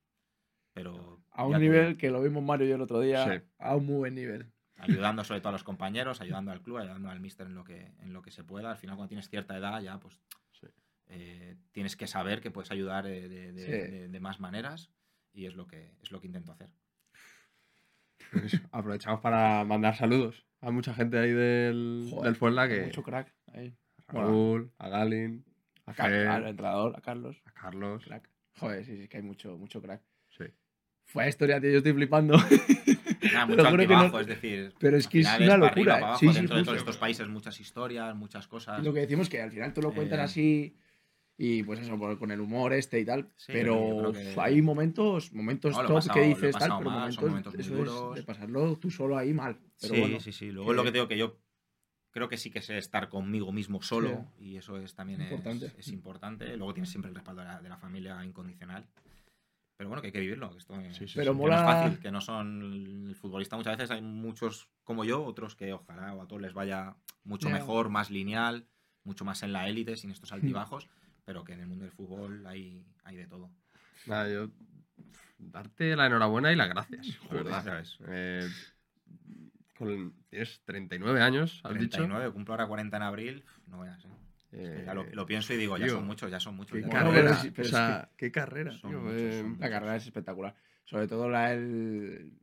Pero. 0.73 1.21
A 1.31 1.45
un 1.45 1.59
nivel 1.59 1.97
que 1.97 2.09
lo 2.11 2.21
vimos 2.21 2.43
Mario 2.43 2.67
y 2.67 2.69
yo 2.69 2.75
el 2.75 2.81
otro 2.81 3.01
día. 3.01 3.25
Sí. 3.25 3.43
A 3.57 3.75
un 3.75 3.85
muy 3.85 3.95
buen 3.97 4.15
nivel. 4.15 4.51
Ayudando 4.77 5.25
sobre 5.25 5.41
todo 5.41 5.49
a 5.49 5.53
los 5.53 5.63
compañeros, 5.65 6.21
ayudando 6.21 6.51
al 6.51 6.61
club, 6.61 6.77
ayudando 6.77 7.09
al 7.09 7.19
mister 7.19 7.47
en 7.47 7.55
lo 7.55 7.65
que, 7.65 7.91
en 7.99 8.13
lo 8.13 8.21
que 8.21 8.31
se 8.31 8.45
pueda. 8.45 8.71
Al 8.71 8.77
final, 8.77 8.95
cuando 8.95 9.09
tienes 9.09 9.27
cierta 9.29 9.57
edad, 9.57 9.81
ya 9.81 9.99
pues. 9.99 10.21
Sí. 10.53 10.67
eh, 11.07 11.57
tienes 11.73 11.97
que 11.97 12.07
saber 12.07 12.39
que 12.39 12.49
puedes 12.51 12.71
ayudar 12.71 13.03
de, 13.03 13.27
de- 13.27 13.65
Sí. 13.65 13.71
de- 13.71 14.07
de 14.07 14.19
más 14.21 14.39
maneras. 14.39 14.89
Y 15.33 15.47
es 15.47 15.55
lo 15.55 15.67
que, 15.67 15.95
es 16.01 16.11
lo 16.11 16.21
que 16.21 16.27
intento 16.27 16.51
hacer. 16.53 16.69
Pues 18.31 18.61
aprovechamos 18.71 19.21
para 19.21 19.63
mandar 19.65 19.95
saludos 19.95 20.45
a 20.61 20.71
mucha 20.71 20.93
gente 20.93 21.17
ahí 21.17 21.31
del, 21.31 22.07
Joder, 22.09 22.25
del 22.25 22.35
Fuenla 22.35 22.67
que 22.67 22.81
Mucho 22.85 23.03
crack. 23.03 23.33
Ahí. 23.53 23.73
a 24.07 24.13
Raúl, 24.13 24.71
a 24.77 24.89
Galin, 24.89 25.45
a 25.85 25.91
A 25.91 25.93
Fer, 25.93 26.27
al 26.27 26.47
entrenador, 26.47 26.93
a 26.97 27.01
Carlos. 27.01 27.41
a 27.45 27.51
Carlos. 27.51 28.03
Crack. 28.05 28.29
Joder, 28.59 28.83
sí, 28.85 28.97
sí, 28.97 29.07
que 29.07 29.17
hay 29.17 29.23
mucho, 29.23 29.57
mucho 29.57 29.81
crack. 29.81 30.01
Sí. 30.37 30.45
Fue 31.05 31.27
historia, 31.27 31.59
tío, 31.59 31.71
yo 31.71 31.77
estoy 31.77 31.93
flipando. 31.93 32.37
Nada, 33.33 33.45
mucho 33.47 33.57
que 33.57 33.63
no- 33.63 33.69
altibajo, 33.69 34.19
es 34.19 34.27
decir. 34.27 34.73
Pero 34.79 34.97
es 34.97 35.07
que 35.07 35.21
es 35.21 35.27
una 35.39 35.57
locura, 35.57 35.69
arriba, 35.71 35.97
abajo, 35.97 36.19
Sí, 36.19 36.27
sí, 36.27 36.33
dentro 36.35 36.57
de 36.57 36.63
todos 36.63 36.77
estos 36.77 36.97
países, 36.97 37.27
muchas 37.27 37.59
historias, 37.59 38.15
muchas 38.15 38.47
cosas. 38.47 38.79
Y 38.81 38.85
lo 38.85 38.93
que 38.93 38.99
decimos 39.01 39.29
que 39.29 39.41
al 39.41 39.51
final 39.51 39.73
tú 39.73 39.81
lo 39.81 39.91
cuentas 39.93 40.19
Eh, 40.19 40.23
así 40.23 40.77
y 41.41 41.63
pues 41.63 41.79
eso, 41.79 41.97
con 42.19 42.31
el 42.31 42.41
humor 42.41 42.73
este 42.73 42.99
y 42.99 43.05
tal. 43.05 43.29
Sí, 43.37 43.53
pero 43.53 44.11
que- 44.11 44.35
hay 44.37 44.61
momentos, 44.61 45.31
momentos 45.33 45.73
No, 45.75 45.83
top 45.85 45.95
pasado- 45.95 46.13
que 46.19 46.25
dices 46.27 46.53
tal, 46.57 46.69
pero 46.79 46.89
mal, 46.91 46.99
momentos, 46.99 47.23
momentos 47.29 47.55
eso 47.55 47.73
duros. 47.75 48.09
es 48.09 48.15
de 48.17 48.23
pasarlo 48.23 48.75
tú 48.75 48.91
solo 48.91 49.17
ahí 49.17 49.33
mal. 49.33 49.57
Pero 49.79 49.93
sí, 49.95 49.99
bueno, 50.01 50.19
sí, 50.19 50.33
sí. 50.33 50.51
Luego 50.51 50.69
que- 50.71 50.75
lo 50.75 50.83
que 50.83 50.91
digo 50.91 51.07
que 51.07 51.17
yo 51.17 51.37
creo 52.11 52.27
que 52.27 52.35
sí 52.37 52.51
que 52.51 52.61
sé 52.61 52.77
estar 52.77 53.07
conmigo 53.07 53.53
mismo 53.53 53.81
solo 53.81 54.25
y 54.37 54.57
eso 54.57 54.77
es 54.77 54.93
también 54.95 55.21
es- 55.21 55.31
Importante. 55.31 55.71
Es, 55.77 55.87
importante. 55.87 56.57
Luego 56.57 56.73
tienes 56.73 56.89
siempre 56.89 57.07
el 57.07 57.15
respaldo 57.15 57.41
de 57.41 57.47
la, 57.47 57.61
de 57.61 57.69
la 57.69 57.77
familia 57.77 58.23
incondicional. 58.25 58.85
Pero 59.77 59.87
bueno, 59.87 60.01
que 60.01 60.07
hay 60.07 60.11
que 60.11 60.19
vivirlo. 60.19 60.51
que 60.51 60.57
esto 60.57 60.77
es- 60.81 60.97
Sí, 60.97 61.07
sí, 61.07 61.13
Pero 61.15 61.33
mola- 61.33 61.61
no 61.63 61.69
es 61.69 61.75
fácil, 61.75 61.99
que 61.99 62.11
no 62.11 62.19
son 62.19 62.61
el 63.07 63.15
futbolista 63.15 63.55
muchas 63.55 63.77
veces 63.77 63.91
hay 63.91 64.01
muchos 64.01 64.67
como 64.83 65.05
yo, 65.05 65.23
otros 65.23 65.55
que 65.55 65.71
ojalá 65.71 66.13
o 66.15 66.21
a 66.21 66.27
todos 66.27 66.41
les 66.41 66.53
vaya 66.53 66.95
mucho 67.23 67.47
Ya. 67.47 67.53
mejor, 67.53 67.87
más 67.87 68.09
lineal, 68.11 68.67
mucho 69.05 69.23
más 69.23 69.41
en 69.43 69.53
la 69.53 69.69
élite, 69.69 69.95
sin 69.95 70.09
Hmm. 70.09 70.13
estos 70.13 70.33
altibajos, 70.33 70.89
pero 71.29 71.43
que 71.43 71.53
en 71.53 71.59
el 71.59 71.67
mundo 71.67 71.83
del 71.85 71.91
fútbol 71.93 72.43
hay, 72.47 72.83
hay 73.03 73.15
de 73.15 73.27
todo. 73.27 73.51
Nada, 74.07 74.27
yo 74.33 74.49
darte 75.37 75.95
la 75.95 76.07
enhorabuena 76.07 76.51
y 76.51 76.55
las 76.55 76.67
gracias. 76.69 77.05
de 77.05 77.13
Joder, 77.27 77.43
verdad. 77.43 77.63
¿sabes? 77.63 77.99
Eh, 78.07 78.49
con- 79.77 80.15
tienes 80.31 80.59
39 80.65 81.21
años, 81.21 81.61
has 81.63 81.69
39, 81.69 82.31
cumplo 82.31 82.55
ahora 82.55 82.65
40 82.65 82.97
en 82.97 83.03
abril, 83.03 83.43
no 83.67 83.81
veas. 83.81 84.03
¿eh? 84.03 84.07
dicho. 84.07 84.17
Es 84.63 84.69
que 84.71 84.79
Eh, 84.81 84.83
ya 84.87 84.95
lo, 84.95 85.05
lo 85.13 85.25
pienso 85.27 85.53
y 85.53 85.57
digo, 85.57 85.77
ya 85.77 85.85
tío, 85.85 85.97
son 85.97 86.07
muchos, 86.07 86.31
ya 86.31 86.39
son 86.39 86.55
muchos. 86.55 86.79
Qué 86.79 86.89
carrera. 86.89 87.31
es- 87.43 87.51
pero 87.55 87.67
o 87.67 87.69
es 87.69 88.07
qué 88.17 88.31
carrera, 88.31 88.71
son 88.71 88.89
tío. 88.89 88.99
muchos, 89.01 89.21
eh, 89.21 89.41
La 89.43 89.49
muchos. 89.49 89.69
carrera 89.69 89.95
es 89.97 90.05
espectacular. 90.07 90.55
Sobre 90.85 91.07
todo 91.07 91.29
la 91.29 91.53
el... 91.53 92.33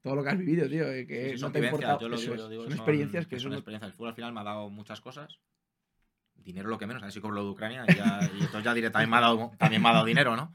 todo 0.00 0.16
lo 0.16 0.22
que 0.24 0.30
has 0.30 0.38
vivido, 0.38 0.66
tío. 0.66 0.90
eh, 0.90 1.06
Que 1.06 1.24
Sí, 1.24 1.26
sí, 1.26 1.32
no 1.34 1.38
son 1.40 1.52
te 1.52 1.60
yo 1.60 2.08
lo 2.08 2.18
digo, 2.18 2.48
digo, 2.48 2.64
son 2.64 2.72
experiencias 2.72 3.26
que 3.26 3.38
son 3.38 3.50
son. 3.50 3.58
experiencias. 3.58 3.90
El 3.90 3.94
fútbol 3.94 4.08
al 4.08 4.14
final 4.14 4.32
me 4.32 4.40
ha 4.40 4.44
dado 4.44 4.70
muchas 4.70 5.02
cosas. 5.02 5.38
Dinero 6.44 6.68
lo 6.68 6.78
que 6.78 6.86
menos, 6.86 7.02
a 7.02 7.06
ver 7.06 7.12
si 7.12 7.20
cobro 7.20 7.36
lo 7.36 7.44
de 7.44 7.50
Ucrania 7.50 7.84
y, 7.88 7.94
ya, 7.94 8.28
y 8.32 8.44
entonces 8.44 8.64
ya 8.64 8.74
diré, 8.74 8.90
también 8.90 9.10
me, 9.10 9.16
ha 9.16 9.20
dado, 9.20 9.52
también 9.58 9.80
me 9.82 9.88
ha 9.88 9.92
dado 9.92 10.04
dinero, 10.04 10.36
¿no? 10.36 10.52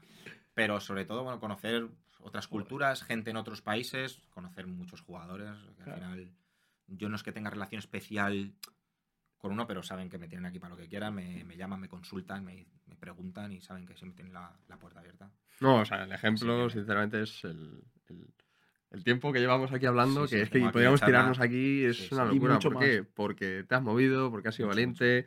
Pero 0.54 0.80
sobre 0.80 1.04
todo, 1.04 1.22
bueno, 1.24 1.38
conocer 1.40 1.86
otras 2.20 2.48
culturas, 2.48 3.02
gente 3.02 3.30
en 3.30 3.36
otros 3.36 3.62
países, 3.62 4.20
conocer 4.30 4.66
muchos 4.66 5.00
jugadores. 5.02 5.50
que 5.76 5.82
Claro. 5.84 5.92
Al 6.04 6.10
final, 6.14 6.32
yo 6.88 7.08
no 7.08 7.16
es 7.16 7.22
que 7.22 7.32
tenga 7.32 7.50
relación 7.50 7.78
especial 7.78 8.52
con 9.38 9.52
uno, 9.52 9.66
pero 9.68 9.82
saben 9.84 10.08
que 10.10 10.18
me 10.18 10.26
tienen 10.26 10.46
aquí 10.46 10.58
para 10.58 10.74
lo 10.74 10.80
que 10.80 10.88
quieran, 10.88 11.14
me, 11.14 11.44
me 11.44 11.56
llaman, 11.56 11.80
me 11.80 11.88
consultan, 11.88 12.44
me, 12.44 12.66
me 12.86 12.96
preguntan 12.96 13.52
y 13.52 13.60
saben 13.60 13.86
que 13.86 13.94
siempre 13.96 14.16
tienen 14.16 14.34
la, 14.34 14.52
la 14.66 14.76
puerta 14.78 14.98
abierta. 14.98 15.30
No, 15.60 15.76
o 15.80 15.84
sea, 15.84 16.02
el 16.04 16.12
ejemplo, 16.12 16.68
Sí, 16.68 16.78
sinceramente, 16.78 17.22
es 17.22 17.44
el, 17.44 17.82
el- 18.08 18.26
el 18.90 19.04
tiempo 19.04 19.32
que 19.32 19.38
llevamos 19.38 19.70
aquí 19.70 19.86
hablando, 19.86 20.22
Sí, 20.22 20.28
sí, 20.28 20.36
que 20.36 20.42
es 20.42 20.50
que 20.50 20.58
podríamos 20.72 21.00
tirarnos 21.02 21.38
aquí, 21.40 21.84
es 21.84 21.98
Sí, 21.98 22.08
una 22.14 22.24
sí. 22.26 22.34
Locura. 22.34 22.54
mucho 22.54 22.70
¿Por 22.70 22.78
qué? 22.82 23.04
Porque 23.04 23.64
te 23.68 23.74
has 23.74 23.82
movido, 23.82 24.30
porque 24.30 24.48
has 24.48 24.54
sido 24.54 24.66
Mucho, 24.68 24.76
valiente, 24.76 25.26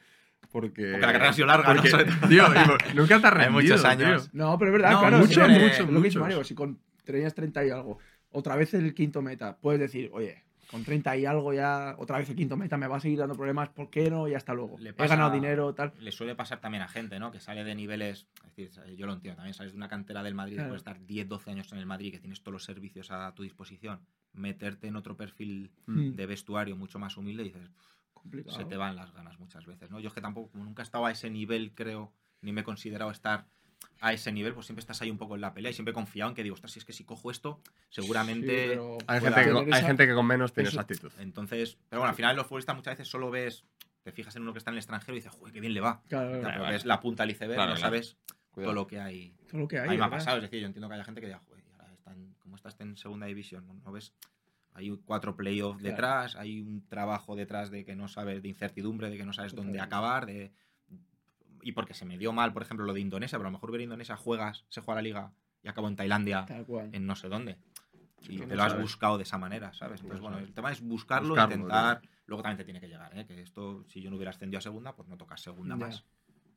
porque... 0.52 0.84
Porque 0.92 0.98
la 1.00 1.08
carrera 1.14 1.30
ha 1.30 1.34
sido 1.34 1.48
larga, 1.48 1.74
¿no? 1.74 1.82
porque- 1.82 1.90
todo. 2.06 2.28
Tío, 2.30 2.44
nunca 2.96 3.20
te 3.22 3.28
has 3.28 3.34
Hay 3.34 3.40
rendido, 3.40 3.52
muchos 3.52 3.86
años. 3.86 4.30
tío. 4.32 4.40
No, 4.46 4.58
pero 4.58 4.72
es 4.72 4.74
verdad, 4.82 4.92
No, 4.94 5.00
claro. 5.02 5.18
mucho, 5.20 5.34
si 5.34 5.40
mucho, 5.52 5.92
lo 5.92 6.02
que 6.02 6.08
dice. 6.08 6.20
Mario, 6.20 6.44
si 6.44 6.56
con 6.56 6.80
tenías 7.04 7.34
30 7.34 7.66
y 7.66 7.70
algo, 7.70 7.98
otra 8.32 8.56
vez 8.56 8.74
el 8.74 8.94
quinto 8.94 9.22
meta, 9.22 9.58
puedes 9.58 9.80
decir, 9.82 10.10
oye, 10.14 10.44
con 10.70 10.86
30 10.86 11.18
y 11.18 11.26
algo 11.26 11.54
ya, 11.54 11.96
otra 11.98 12.18
vez 12.18 12.30
el 12.30 12.36
quinto 12.38 12.56
meta 12.56 12.78
me 12.78 12.88
va 12.88 12.96
a 12.96 13.00
seguir 13.02 13.20
dando 13.20 13.36
problemas, 13.36 13.68
¿por 13.70 13.90
qué 13.90 14.10
no? 14.10 14.28
Y 14.30 14.36
hasta 14.36 14.54
luego. 14.54 14.78
Le 14.80 14.92
He 14.92 14.94
pasa- 14.94 15.16
ganado 15.16 15.34
dinero, 15.34 15.74
tal. 15.74 15.92
le 16.00 16.12
suele 16.14 16.34
pasar 16.34 16.62
también 16.62 16.82
a 16.84 16.88
gente, 16.88 17.20
¿no? 17.20 17.30
Que 17.32 17.42
sale 17.42 17.66
de 17.66 17.76
niveles. 17.76 18.28
Es 18.46 18.56
decir, 18.56 18.96
yo 18.96 19.06
lo 19.06 19.14
entiendo 19.14 19.36
también. 19.38 19.54
Sales 19.54 19.74
de 19.74 19.78
una 19.78 19.90
cantera 19.90 20.24
del 20.24 20.34
Madrid, 20.34 20.56
Claro. 20.56 20.72
después 20.72 20.86
de 20.86 20.92
estar 20.92 21.06
10, 21.06 21.28
12 21.28 21.52
años 21.52 21.72
en 21.74 21.80
el 21.80 21.86
Madrid, 21.86 22.12
que 22.14 22.20
tienes 22.20 22.42
todos 22.42 22.54
los 22.54 22.64
servicios 22.64 23.12
a 23.12 23.34
tu 23.36 23.44
disposición, 23.44 24.00
meterte 24.34 24.88
en 24.88 24.96
otro 24.96 25.18
perfil 25.18 25.72
Mm. 25.88 26.12
de 26.12 26.26
vestuario 26.26 26.78
mucho 26.78 27.00
más 27.00 27.18
humilde 27.18 27.44
y 27.44 27.46
dices, 27.48 27.70
Complicado. 28.22 28.56
se 28.58 28.66
te 28.66 28.78
van 28.78 28.96
las 28.96 29.12
ganas 29.14 29.40
muchas 29.40 29.66
veces, 29.66 29.90
¿no? 29.92 30.00
Yo 30.00 30.08
es 30.10 30.14
que 30.14 30.22
tampoco, 30.22 30.50
como 30.52 30.64
nunca 30.64 30.82
he 30.82 30.86
estado 30.86 31.06
a 31.06 31.12
ese 31.12 31.30
nivel, 31.30 31.74
creo, 31.74 32.14
ni 32.42 32.52
me 32.52 32.62
he 32.62 32.64
considerado 32.64 33.12
estar 33.12 33.48
a 34.00 34.14
ese 34.14 34.32
nivel, 34.32 34.54
pues 34.54 34.66
siempre 34.66 34.82
estás 34.82 35.02
ahí 35.02 35.12
un 35.12 35.18
poco 35.18 35.36
en 35.36 35.42
la 35.42 35.54
pelea 35.54 35.72
y 35.72 35.74
siempre 35.74 35.92
he 35.92 35.94
confiado 35.94 36.30
en 36.30 36.36
que 36.36 36.44
digo, 36.44 36.54
ostras, 36.56 36.72
si 36.72 36.80
es 36.80 36.86
que 36.86 36.94
si 36.94 37.04
cojo 37.04 37.30
esto, 37.32 37.62
seguramente. 37.90 38.76
Sí, 38.76 38.80
Hay, 39.08 39.22
gente 39.22 39.44
que, 39.44 39.50
hay 39.52 39.70
esa- 39.70 39.88
gente 39.88 40.08
que 40.08 40.14
con 40.14 40.26
menos 40.26 40.54
tiene 40.54 40.70
esa 40.70 40.82
actitud. 40.82 41.12
Entonces, 41.20 41.78
pero 41.90 42.00
bueno, 42.02 42.10
al 42.10 42.16
final 42.16 42.36
los 42.36 42.48
futbolistas 42.48 42.76
muchas 42.76 42.94
veces 42.98 43.08
solo 43.10 43.30
ves, 43.30 43.66
te 44.04 44.12
fijas 44.12 44.36
en 44.36 44.42
uno 44.44 44.54
que 44.54 44.60
está 44.60 44.72
en 44.72 44.76
el 44.76 44.80
extranjero 44.80 45.14
y 45.14 45.20
dices, 45.20 45.32
joder, 45.34 45.54
qué 45.54 45.60
bien 45.60 45.74
le 45.74 45.82
va. 45.82 46.02
Claro, 46.08 46.40
claro, 46.40 46.64
ves 46.66 46.86
la 46.86 47.00
punta 47.00 47.24
del 47.24 47.32
iceberg, 47.36 47.56
Claro, 47.58 47.72
no 47.72 47.76
claro. 47.78 47.96
sabes 47.96 48.18
todo 48.54 48.74
lo 48.74 48.88
que 48.88 49.00
hay. 49.00 49.36
todo 49.50 49.62
lo 49.62 49.68
que 49.68 49.80
hay. 49.80 49.88
a 49.88 49.92
mí 49.92 49.98
me 49.98 50.06
ha 50.06 50.10
pasado, 50.10 50.38
es 50.38 50.44
decir, 50.44 50.60
yo 50.62 50.66
entiendo 50.68 50.88
que 50.88 50.96
haya 50.96 51.04
gente 51.06 51.22
que 51.22 51.28
diga, 51.28 51.40
joder, 51.40 51.64
ahora 51.80 51.94
están, 51.94 52.36
como 52.40 52.56
estás 52.56 52.76
en 52.80 52.98
segunda 52.98 53.28
división, 53.28 53.66
no 53.84 53.92
ves, 53.92 54.14
hay 54.74 54.90
cuatro 55.06 55.36
playoffs 55.36 55.80
Claro. 55.80 55.92
detrás, 55.96 56.36
hay 56.36 56.62
un 56.62 56.88
trabajo 56.88 57.36
detrás 57.36 57.70
de 57.72 57.84
que 57.86 57.96
no 57.96 58.08
sabes, 58.08 58.42
de 58.42 58.48
incertidumbre, 58.50 59.10
de 59.10 59.18
que 59.18 59.26
no 59.26 59.34
sabes 59.34 59.54
dónde 59.56 59.80
acabar, 59.80 60.26
de 60.26 60.52
y 61.64 61.74
porque 61.74 61.94
se 61.94 62.06
me 62.06 62.18
dio 62.18 62.34
mal, 62.34 62.54
por 62.54 62.64
ejemplo, 62.64 62.86
lo 62.88 62.94
de 62.94 63.02
Indonesia, 63.02 63.38
pero 63.38 63.48
a 63.48 63.52
lo 63.52 63.58
mejor 63.58 63.72
ver 63.72 63.82
Indonesia 63.82 64.16
juegas, 64.18 64.66
se 64.70 64.82
juega 64.82 64.96
la 65.00 65.04
liga 65.04 65.32
y 65.62 65.68
acabo 65.68 65.88
en 65.88 65.96
Tailandia, 65.96 66.46
Tal 66.48 66.66
cual. 66.66 66.90
en 66.92 67.06
no 67.06 67.16
sé 67.16 67.28
dónde. 67.30 67.58
Y 68.28 68.38
te 68.40 68.48
no 68.48 68.56
lo 68.56 68.64
has 68.64 68.72
sabes. 68.72 68.84
buscado 68.84 69.18
de 69.18 69.24
esa 69.24 69.38
manera, 69.38 69.72
¿sabes? 69.74 70.02
Entonces, 70.02 70.22
bueno, 70.22 70.40
el 70.40 70.54
tema 70.54 70.72
es 70.72 70.82
buscarlo, 70.82 71.30
Buscarlo, 71.30 71.56
intentar. 71.56 72.02
Luego 72.26 72.42
también 72.44 72.58
te 72.58 72.64
tiene 72.64 72.80
que 72.80 72.88
llegar, 72.88 73.16
¿eh? 73.18 73.26
Que 73.28 73.42
esto, 73.42 73.84
si 73.90 74.02
yo 74.02 74.10
no 74.10 74.16
hubiera 74.16 74.32
ascendido 74.32 74.58
a 74.58 74.62
segunda, 74.62 74.96
pues 74.96 75.08
no 75.08 75.18
tocas 75.18 75.42
segunda 75.42 75.76
Ya. 75.76 75.86
más. 75.86 76.04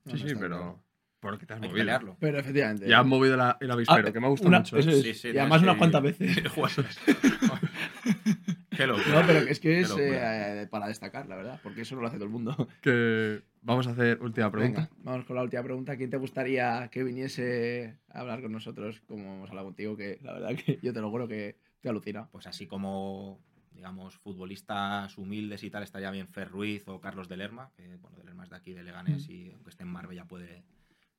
No, 0.04 0.16
Sí, 0.16 0.22
no 0.22 0.28
sí, 0.28 0.34
pero... 0.38 0.82
Porque 1.20 1.46
te 1.46 1.54
has 1.54 1.60
Hay 1.62 1.68
movido. 1.68 1.80
pelearlo. 1.82 2.16
Pero 2.20 2.38
efectivamente. 2.38 2.86
Ya 2.88 3.00
has 3.00 3.06
movido 3.06 3.36
la- 3.36 3.56
el 3.60 3.70
avispero, 3.70 4.08
Ah, 4.08 4.12
que 4.12 4.20
me 4.20 4.26
ha 4.26 4.30
gustado 4.30 4.48
una- 4.48 4.58
mucho. 4.58 4.76
es. 4.78 4.84
Sí, 5.02 5.14
sí, 5.14 5.28
y 5.32 5.38
además 5.38 5.62
unas 5.62 5.76
cuantas 5.76 6.02
veces. 6.02 6.30
Qué 8.76 8.86
locura. 8.86 9.20
No, 9.20 9.26
pero 9.26 9.38
es 9.40 9.60
que 9.60 9.80
es 9.80 9.94
eh, 9.98 10.66
para 10.70 10.88
destacar, 10.88 11.26
la 11.28 11.36
verdad, 11.36 11.60
porque 11.62 11.82
eso 11.82 11.94
no 11.94 12.00
lo 12.02 12.08
hace 12.08 12.16
todo 12.16 12.26
el 12.26 12.30
mundo. 12.30 12.56
Que 12.82 13.42
vamos 13.62 13.86
a 13.86 13.90
hacer 13.90 14.20
última 14.20 14.50
pregunta. 14.50 14.82
Venga, 14.92 15.02
vamos 15.04 15.24
con 15.26 15.36
la 15.36 15.42
última 15.42 15.62
pregunta. 15.62 15.96
¿Quién 15.96 16.10
te 16.10 16.16
gustaría 16.16 16.88
que 16.90 17.02
viniese 17.04 17.96
a 18.10 18.20
hablar 18.20 18.42
con 18.42 18.52
nosotros, 18.52 19.00
como 19.06 19.34
hemos 19.36 19.48
hablado 19.50 19.68
contigo? 19.68 19.96
Que 19.96 20.18
la 20.22 20.32
verdad 20.32 20.54
que 20.56 20.78
yo 20.82 20.92
te 20.92 21.00
lo 21.00 21.10
juro 21.10 21.28
que 21.28 21.56
te 21.80 21.88
alucina. 21.88 22.28
Pues 22.30 22.46
así 22.46 22.66
como, 22.66 23.38
digamos, 23.72 24.16
futbolistas 24.16 25.16
humildes 25.18 25.62
y 25.62 25.70
tal, 25.70 25.82
estaría 25.82 26.10
bien 26.10 26.28
Fer 26.28 26.48
Ruiz 26.50 26.82
o 26.88 27.00
Carlos 27.00 27.28
de 27.28 27.36
Lerma, 27.36 27.70
que 27.76 27.96
bueno, 27.96 28.16
de 28.18 28.24
Lerma 28.24 28.44
es 28.44 28.50
de 28.50 28.56
aquí, 28.56 28.72
de 28.72 28.82
Leganés, 28.82 29.28
Mm. 29.28 29.32
y 29.32 29.50
aunque 29.52 29.70
esté 29.70 29.84
en 29.84 29.90
Marbella 29.90 30.24
puede, 30.24 30.64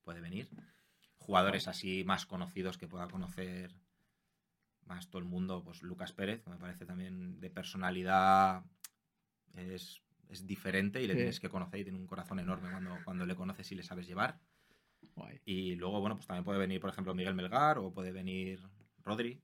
puede 0.04 0.22
venir. 0.22 0.50
Jugadores 1.18 1.68
así 1.68 2.04
más 2.06 2.26
conocidos 2.28 2.78
que 2.78 2.88
pueda 2.88 3.08
conocer 3.08 3.72
más 4.86 5.10
todo 5.10 5.20
el 5.20 5.26
mundo, 5.26 5.64
pues 5.64 5.82
Lucas 5.84 6.14
Pérez, 6.14 6.42
que 6.44 6.50
me 6.50 6.58
parece 6.58 6.86
también 6.86 7.40
de 7.40 7.50
personalidad 7.50 8.64
es, 9.56 10.02
es 10.30 10.46
diferente 10.46 11.02
y 11.02 11.08
le 11.08 11.14
Sí. 11.14 11.18
tienes 11.18 11.40
que 11.40 11.50
conocer 11.50 11.80
y 11.80 11.84
tiene 11.84 11.98
un 12.00 12.08
corazón 12.08 12.40
enorme 12.40 12.70
cuando, 12.72 12.98
cuando 13.04 13.26
le 13.26 13.36
conoces 13.36 13.72
y 13.72 13.76
le 13.76 13.84
sabes 13.84 14.06
llevar. 14.08 14.40
Guay. 15.16 15.40
Y 15.46 15.76
luego, 15.76 16.00
bueno, 16.02 16.16
pues 16.16 16.28
también 16.28 16.44
puede 16.44 16.60
venir, 16.60 16.80
por 16.82 16.90
ejemplo, 16.90 17.14
Miguel 17.16 17.36
Melgar 17.36 17.78
o 17.78 17.94
puede 17.94 18.12
venir 18.12 18.60
Rodri. 19.04 19.40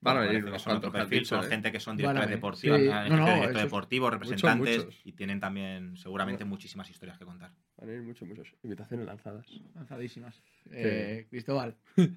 Van 0.00 0.16
a 0.16 0.20
Me 0.20 0.26
venir 0.28 0.42
parece 0.44 0.52
que 0.58 0.58
son 0.62 0.76
otro 0.76 0.92
perfil, 0.92 1.18
dicho, 1.20 1.34
son 1.36 1.44
¿eh? 1.44 1.48
gente 1.48 1.72
que 1.72 1.80
son 1.80 1.96
directores 1.96 2.26
venir. 2.26 2.36
deportivos, 2.36 2.80
Sí. 2.80 2.86
No, 2.86 3.16
no, 3.16 4.10
representantes 4.10 4.84
muchos. 4.84 5.00
y 5.04 5.12
tienen 5.12 5.40
también 5.40 5.96
seguramente 5.96 6.44
muchísimas 6.44 6.88
historias 6.88 7.18
que 7.18 7.24
contar. 7.24 7.52
Van 7.76 7.88
a 7.90 7.92
ir 7.94 8.02
muchos, 8.02 8.28
muchos. 8.28 8.54
Invitaciones 8.62 9.06
lanzadas. 9.06 9.46
Lanzadísimas. 9.74 10.40
Eh, 10.70 11.26
Cristóbal. 11.30 11.76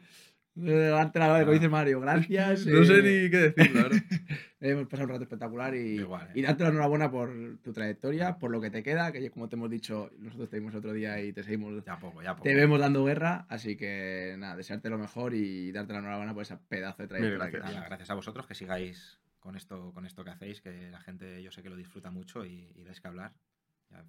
Delante 0.54 1.18
la 1.18 1.40
como 1.40 1.54
dice 1.54 1.70
Mario, 1.70 2.02
gracias. 2.02 2.66
No 2.66 2.84
sé 2.84 3.00
eh, 3.00 3.24
ni 3.24 3.30
qué 3.30 3.38
decir, 3.38 3.76
la 3.76 3.84
verdad. 3.84 4.02
Hemos 4.60 4.88
pasado 4.88 5.06
un 5.06 5.10
rato 5.12 5.24
espectacular 5.24 5.74
y, 5.74 6.00
Igual, 6.00 6.28
eh. 6.28 6.32
y 6.36 6.42
darte 6.42 6.64
la 6.64 6.70
enhorabuena 6.70 7.10
por 7.10 7.32
tu 7.64 7.74
trayectoria, 7.74 8.38
por 8.38 8.52
lo 8.52 8.62
que 8.62 8.70
te 8.70 8.84
queda, 8.84 9.12
que 9.12 9.32
como 9.32 9.50
te 9.50 9.56
hemos 9.56 9.70
dicho, 9.72 10.12
nosotros 10.20 10.50
te 10.50 10.60
vimos 10.60 10.76
otro 10.76 10.94
día 10.94 11.20
y 11.22 11.34
te 11.34 11.42
seguimos, 11.42 11.84
Ya 11.84 11.98
poco, 11.98 12.22
ya 12.22 12.36
poco. 12.36 12.44
te 12.44 12.54
vemos 12.54 12.80
dando 12.80 13.04
guerra, 13.06 13.46
así 13.50 13.76
que 13.76 14.36
nada, 14.38 14.56
desearte 14.56 14.90
lo 14.90 15.00
mejor 15.00 15.34
y 15.34 15.72
darte 15.72 15.94
la 15.94 16.00
enhorabuena 16.00 16.34
por 16.34 16.44
ese 16.44 16.58
pedazo 16.58 17.02
de 17.04 17.08
trayectoria 17.08 17.50
gracias. 17.50 17.86
Gracias 17.86 18.10
a 18.12 18.14
vosotros 18.14 18.46
que 18.46 18.54
sigáis 18.54 19.20
con 19.40 19.56
esto, 19.56 19.92
con 19.94 20.06
esto 20.06 20.24
que 20.24 20.30
hacéis, 20.32 20.62
que 20.62 20.92
la 20.92 21.00
gente 21.00 21.42
yo 21.42 21.50
sé 21.52 21.64
que 21.64 21.70
lo 21.70 21.76
disfruta 21.76 22.12
mucho 22.12 22.46
y, 22.46 22.72
y 22.76 22.84
dais 22.84 23.02
que 23.02 23.08
hablar. 23.08 23.34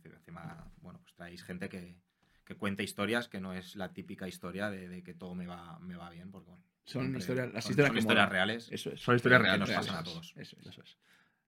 Y 0.04 0.08
encima, 0.08 0.70
bueno, 0.80 1.00
pues 1.02 1.14
traéis 1.14 1.42
gente 1.44 1.68
que, 1.68 1.96
que 2.44 2.56
cuente 2.56 2.82
historias, 2.82 3.28
que 3.28 3.40
no 3.40 3.52
es 3.54 3.76
la 3.76 3.92
típica 3.92 4.26
historia 4.28 4.70
de, 4.70 4.88
de 4.88 5.02
que 5.02 5.14
todo 5.14 5.34
me 5.34 5.46
va, 5.46 5.78
me 5.80 5.94
va 5.96 6.10
bien, 6.10 6.30
porque 6.30 6.50
bueno, 6.50 6.64
Son 6.84 7.02
siempre- 7.02 7.20
historias, 7.20 7.52
las 7.52 7.64
son- 7.64 7.70
historias 7.72 7.88
son 7.88 7.94
que 7.94 8.00
historias 8.00 8.24
molan. 8.26 8.30
reales. 8.32 8.68
Eso 8.72 8.90
es. 8.90 9.00
Son 9.00 9.14
historias 9.16 9.42
que 9.42 9.58
nos 9.58 9.68
reales. 9.68 9.86
pasan 9.86 10.00
a 10.00 10.04
todos. 10.04 10.32
Eso 10.36 10.56
es. 10.60 10.66
Eso 10.66 10.82
es. 10.82 10.98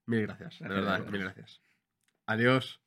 Mil 0.06 0.22
gracias, 0.22 0.58
de 0.58 0.64
Gracias 0.66 0.84
verdad, 0.84 1.10
mil 1.10 1.20
gracias. 1.22 1.60
Adiós. 2.26 2.80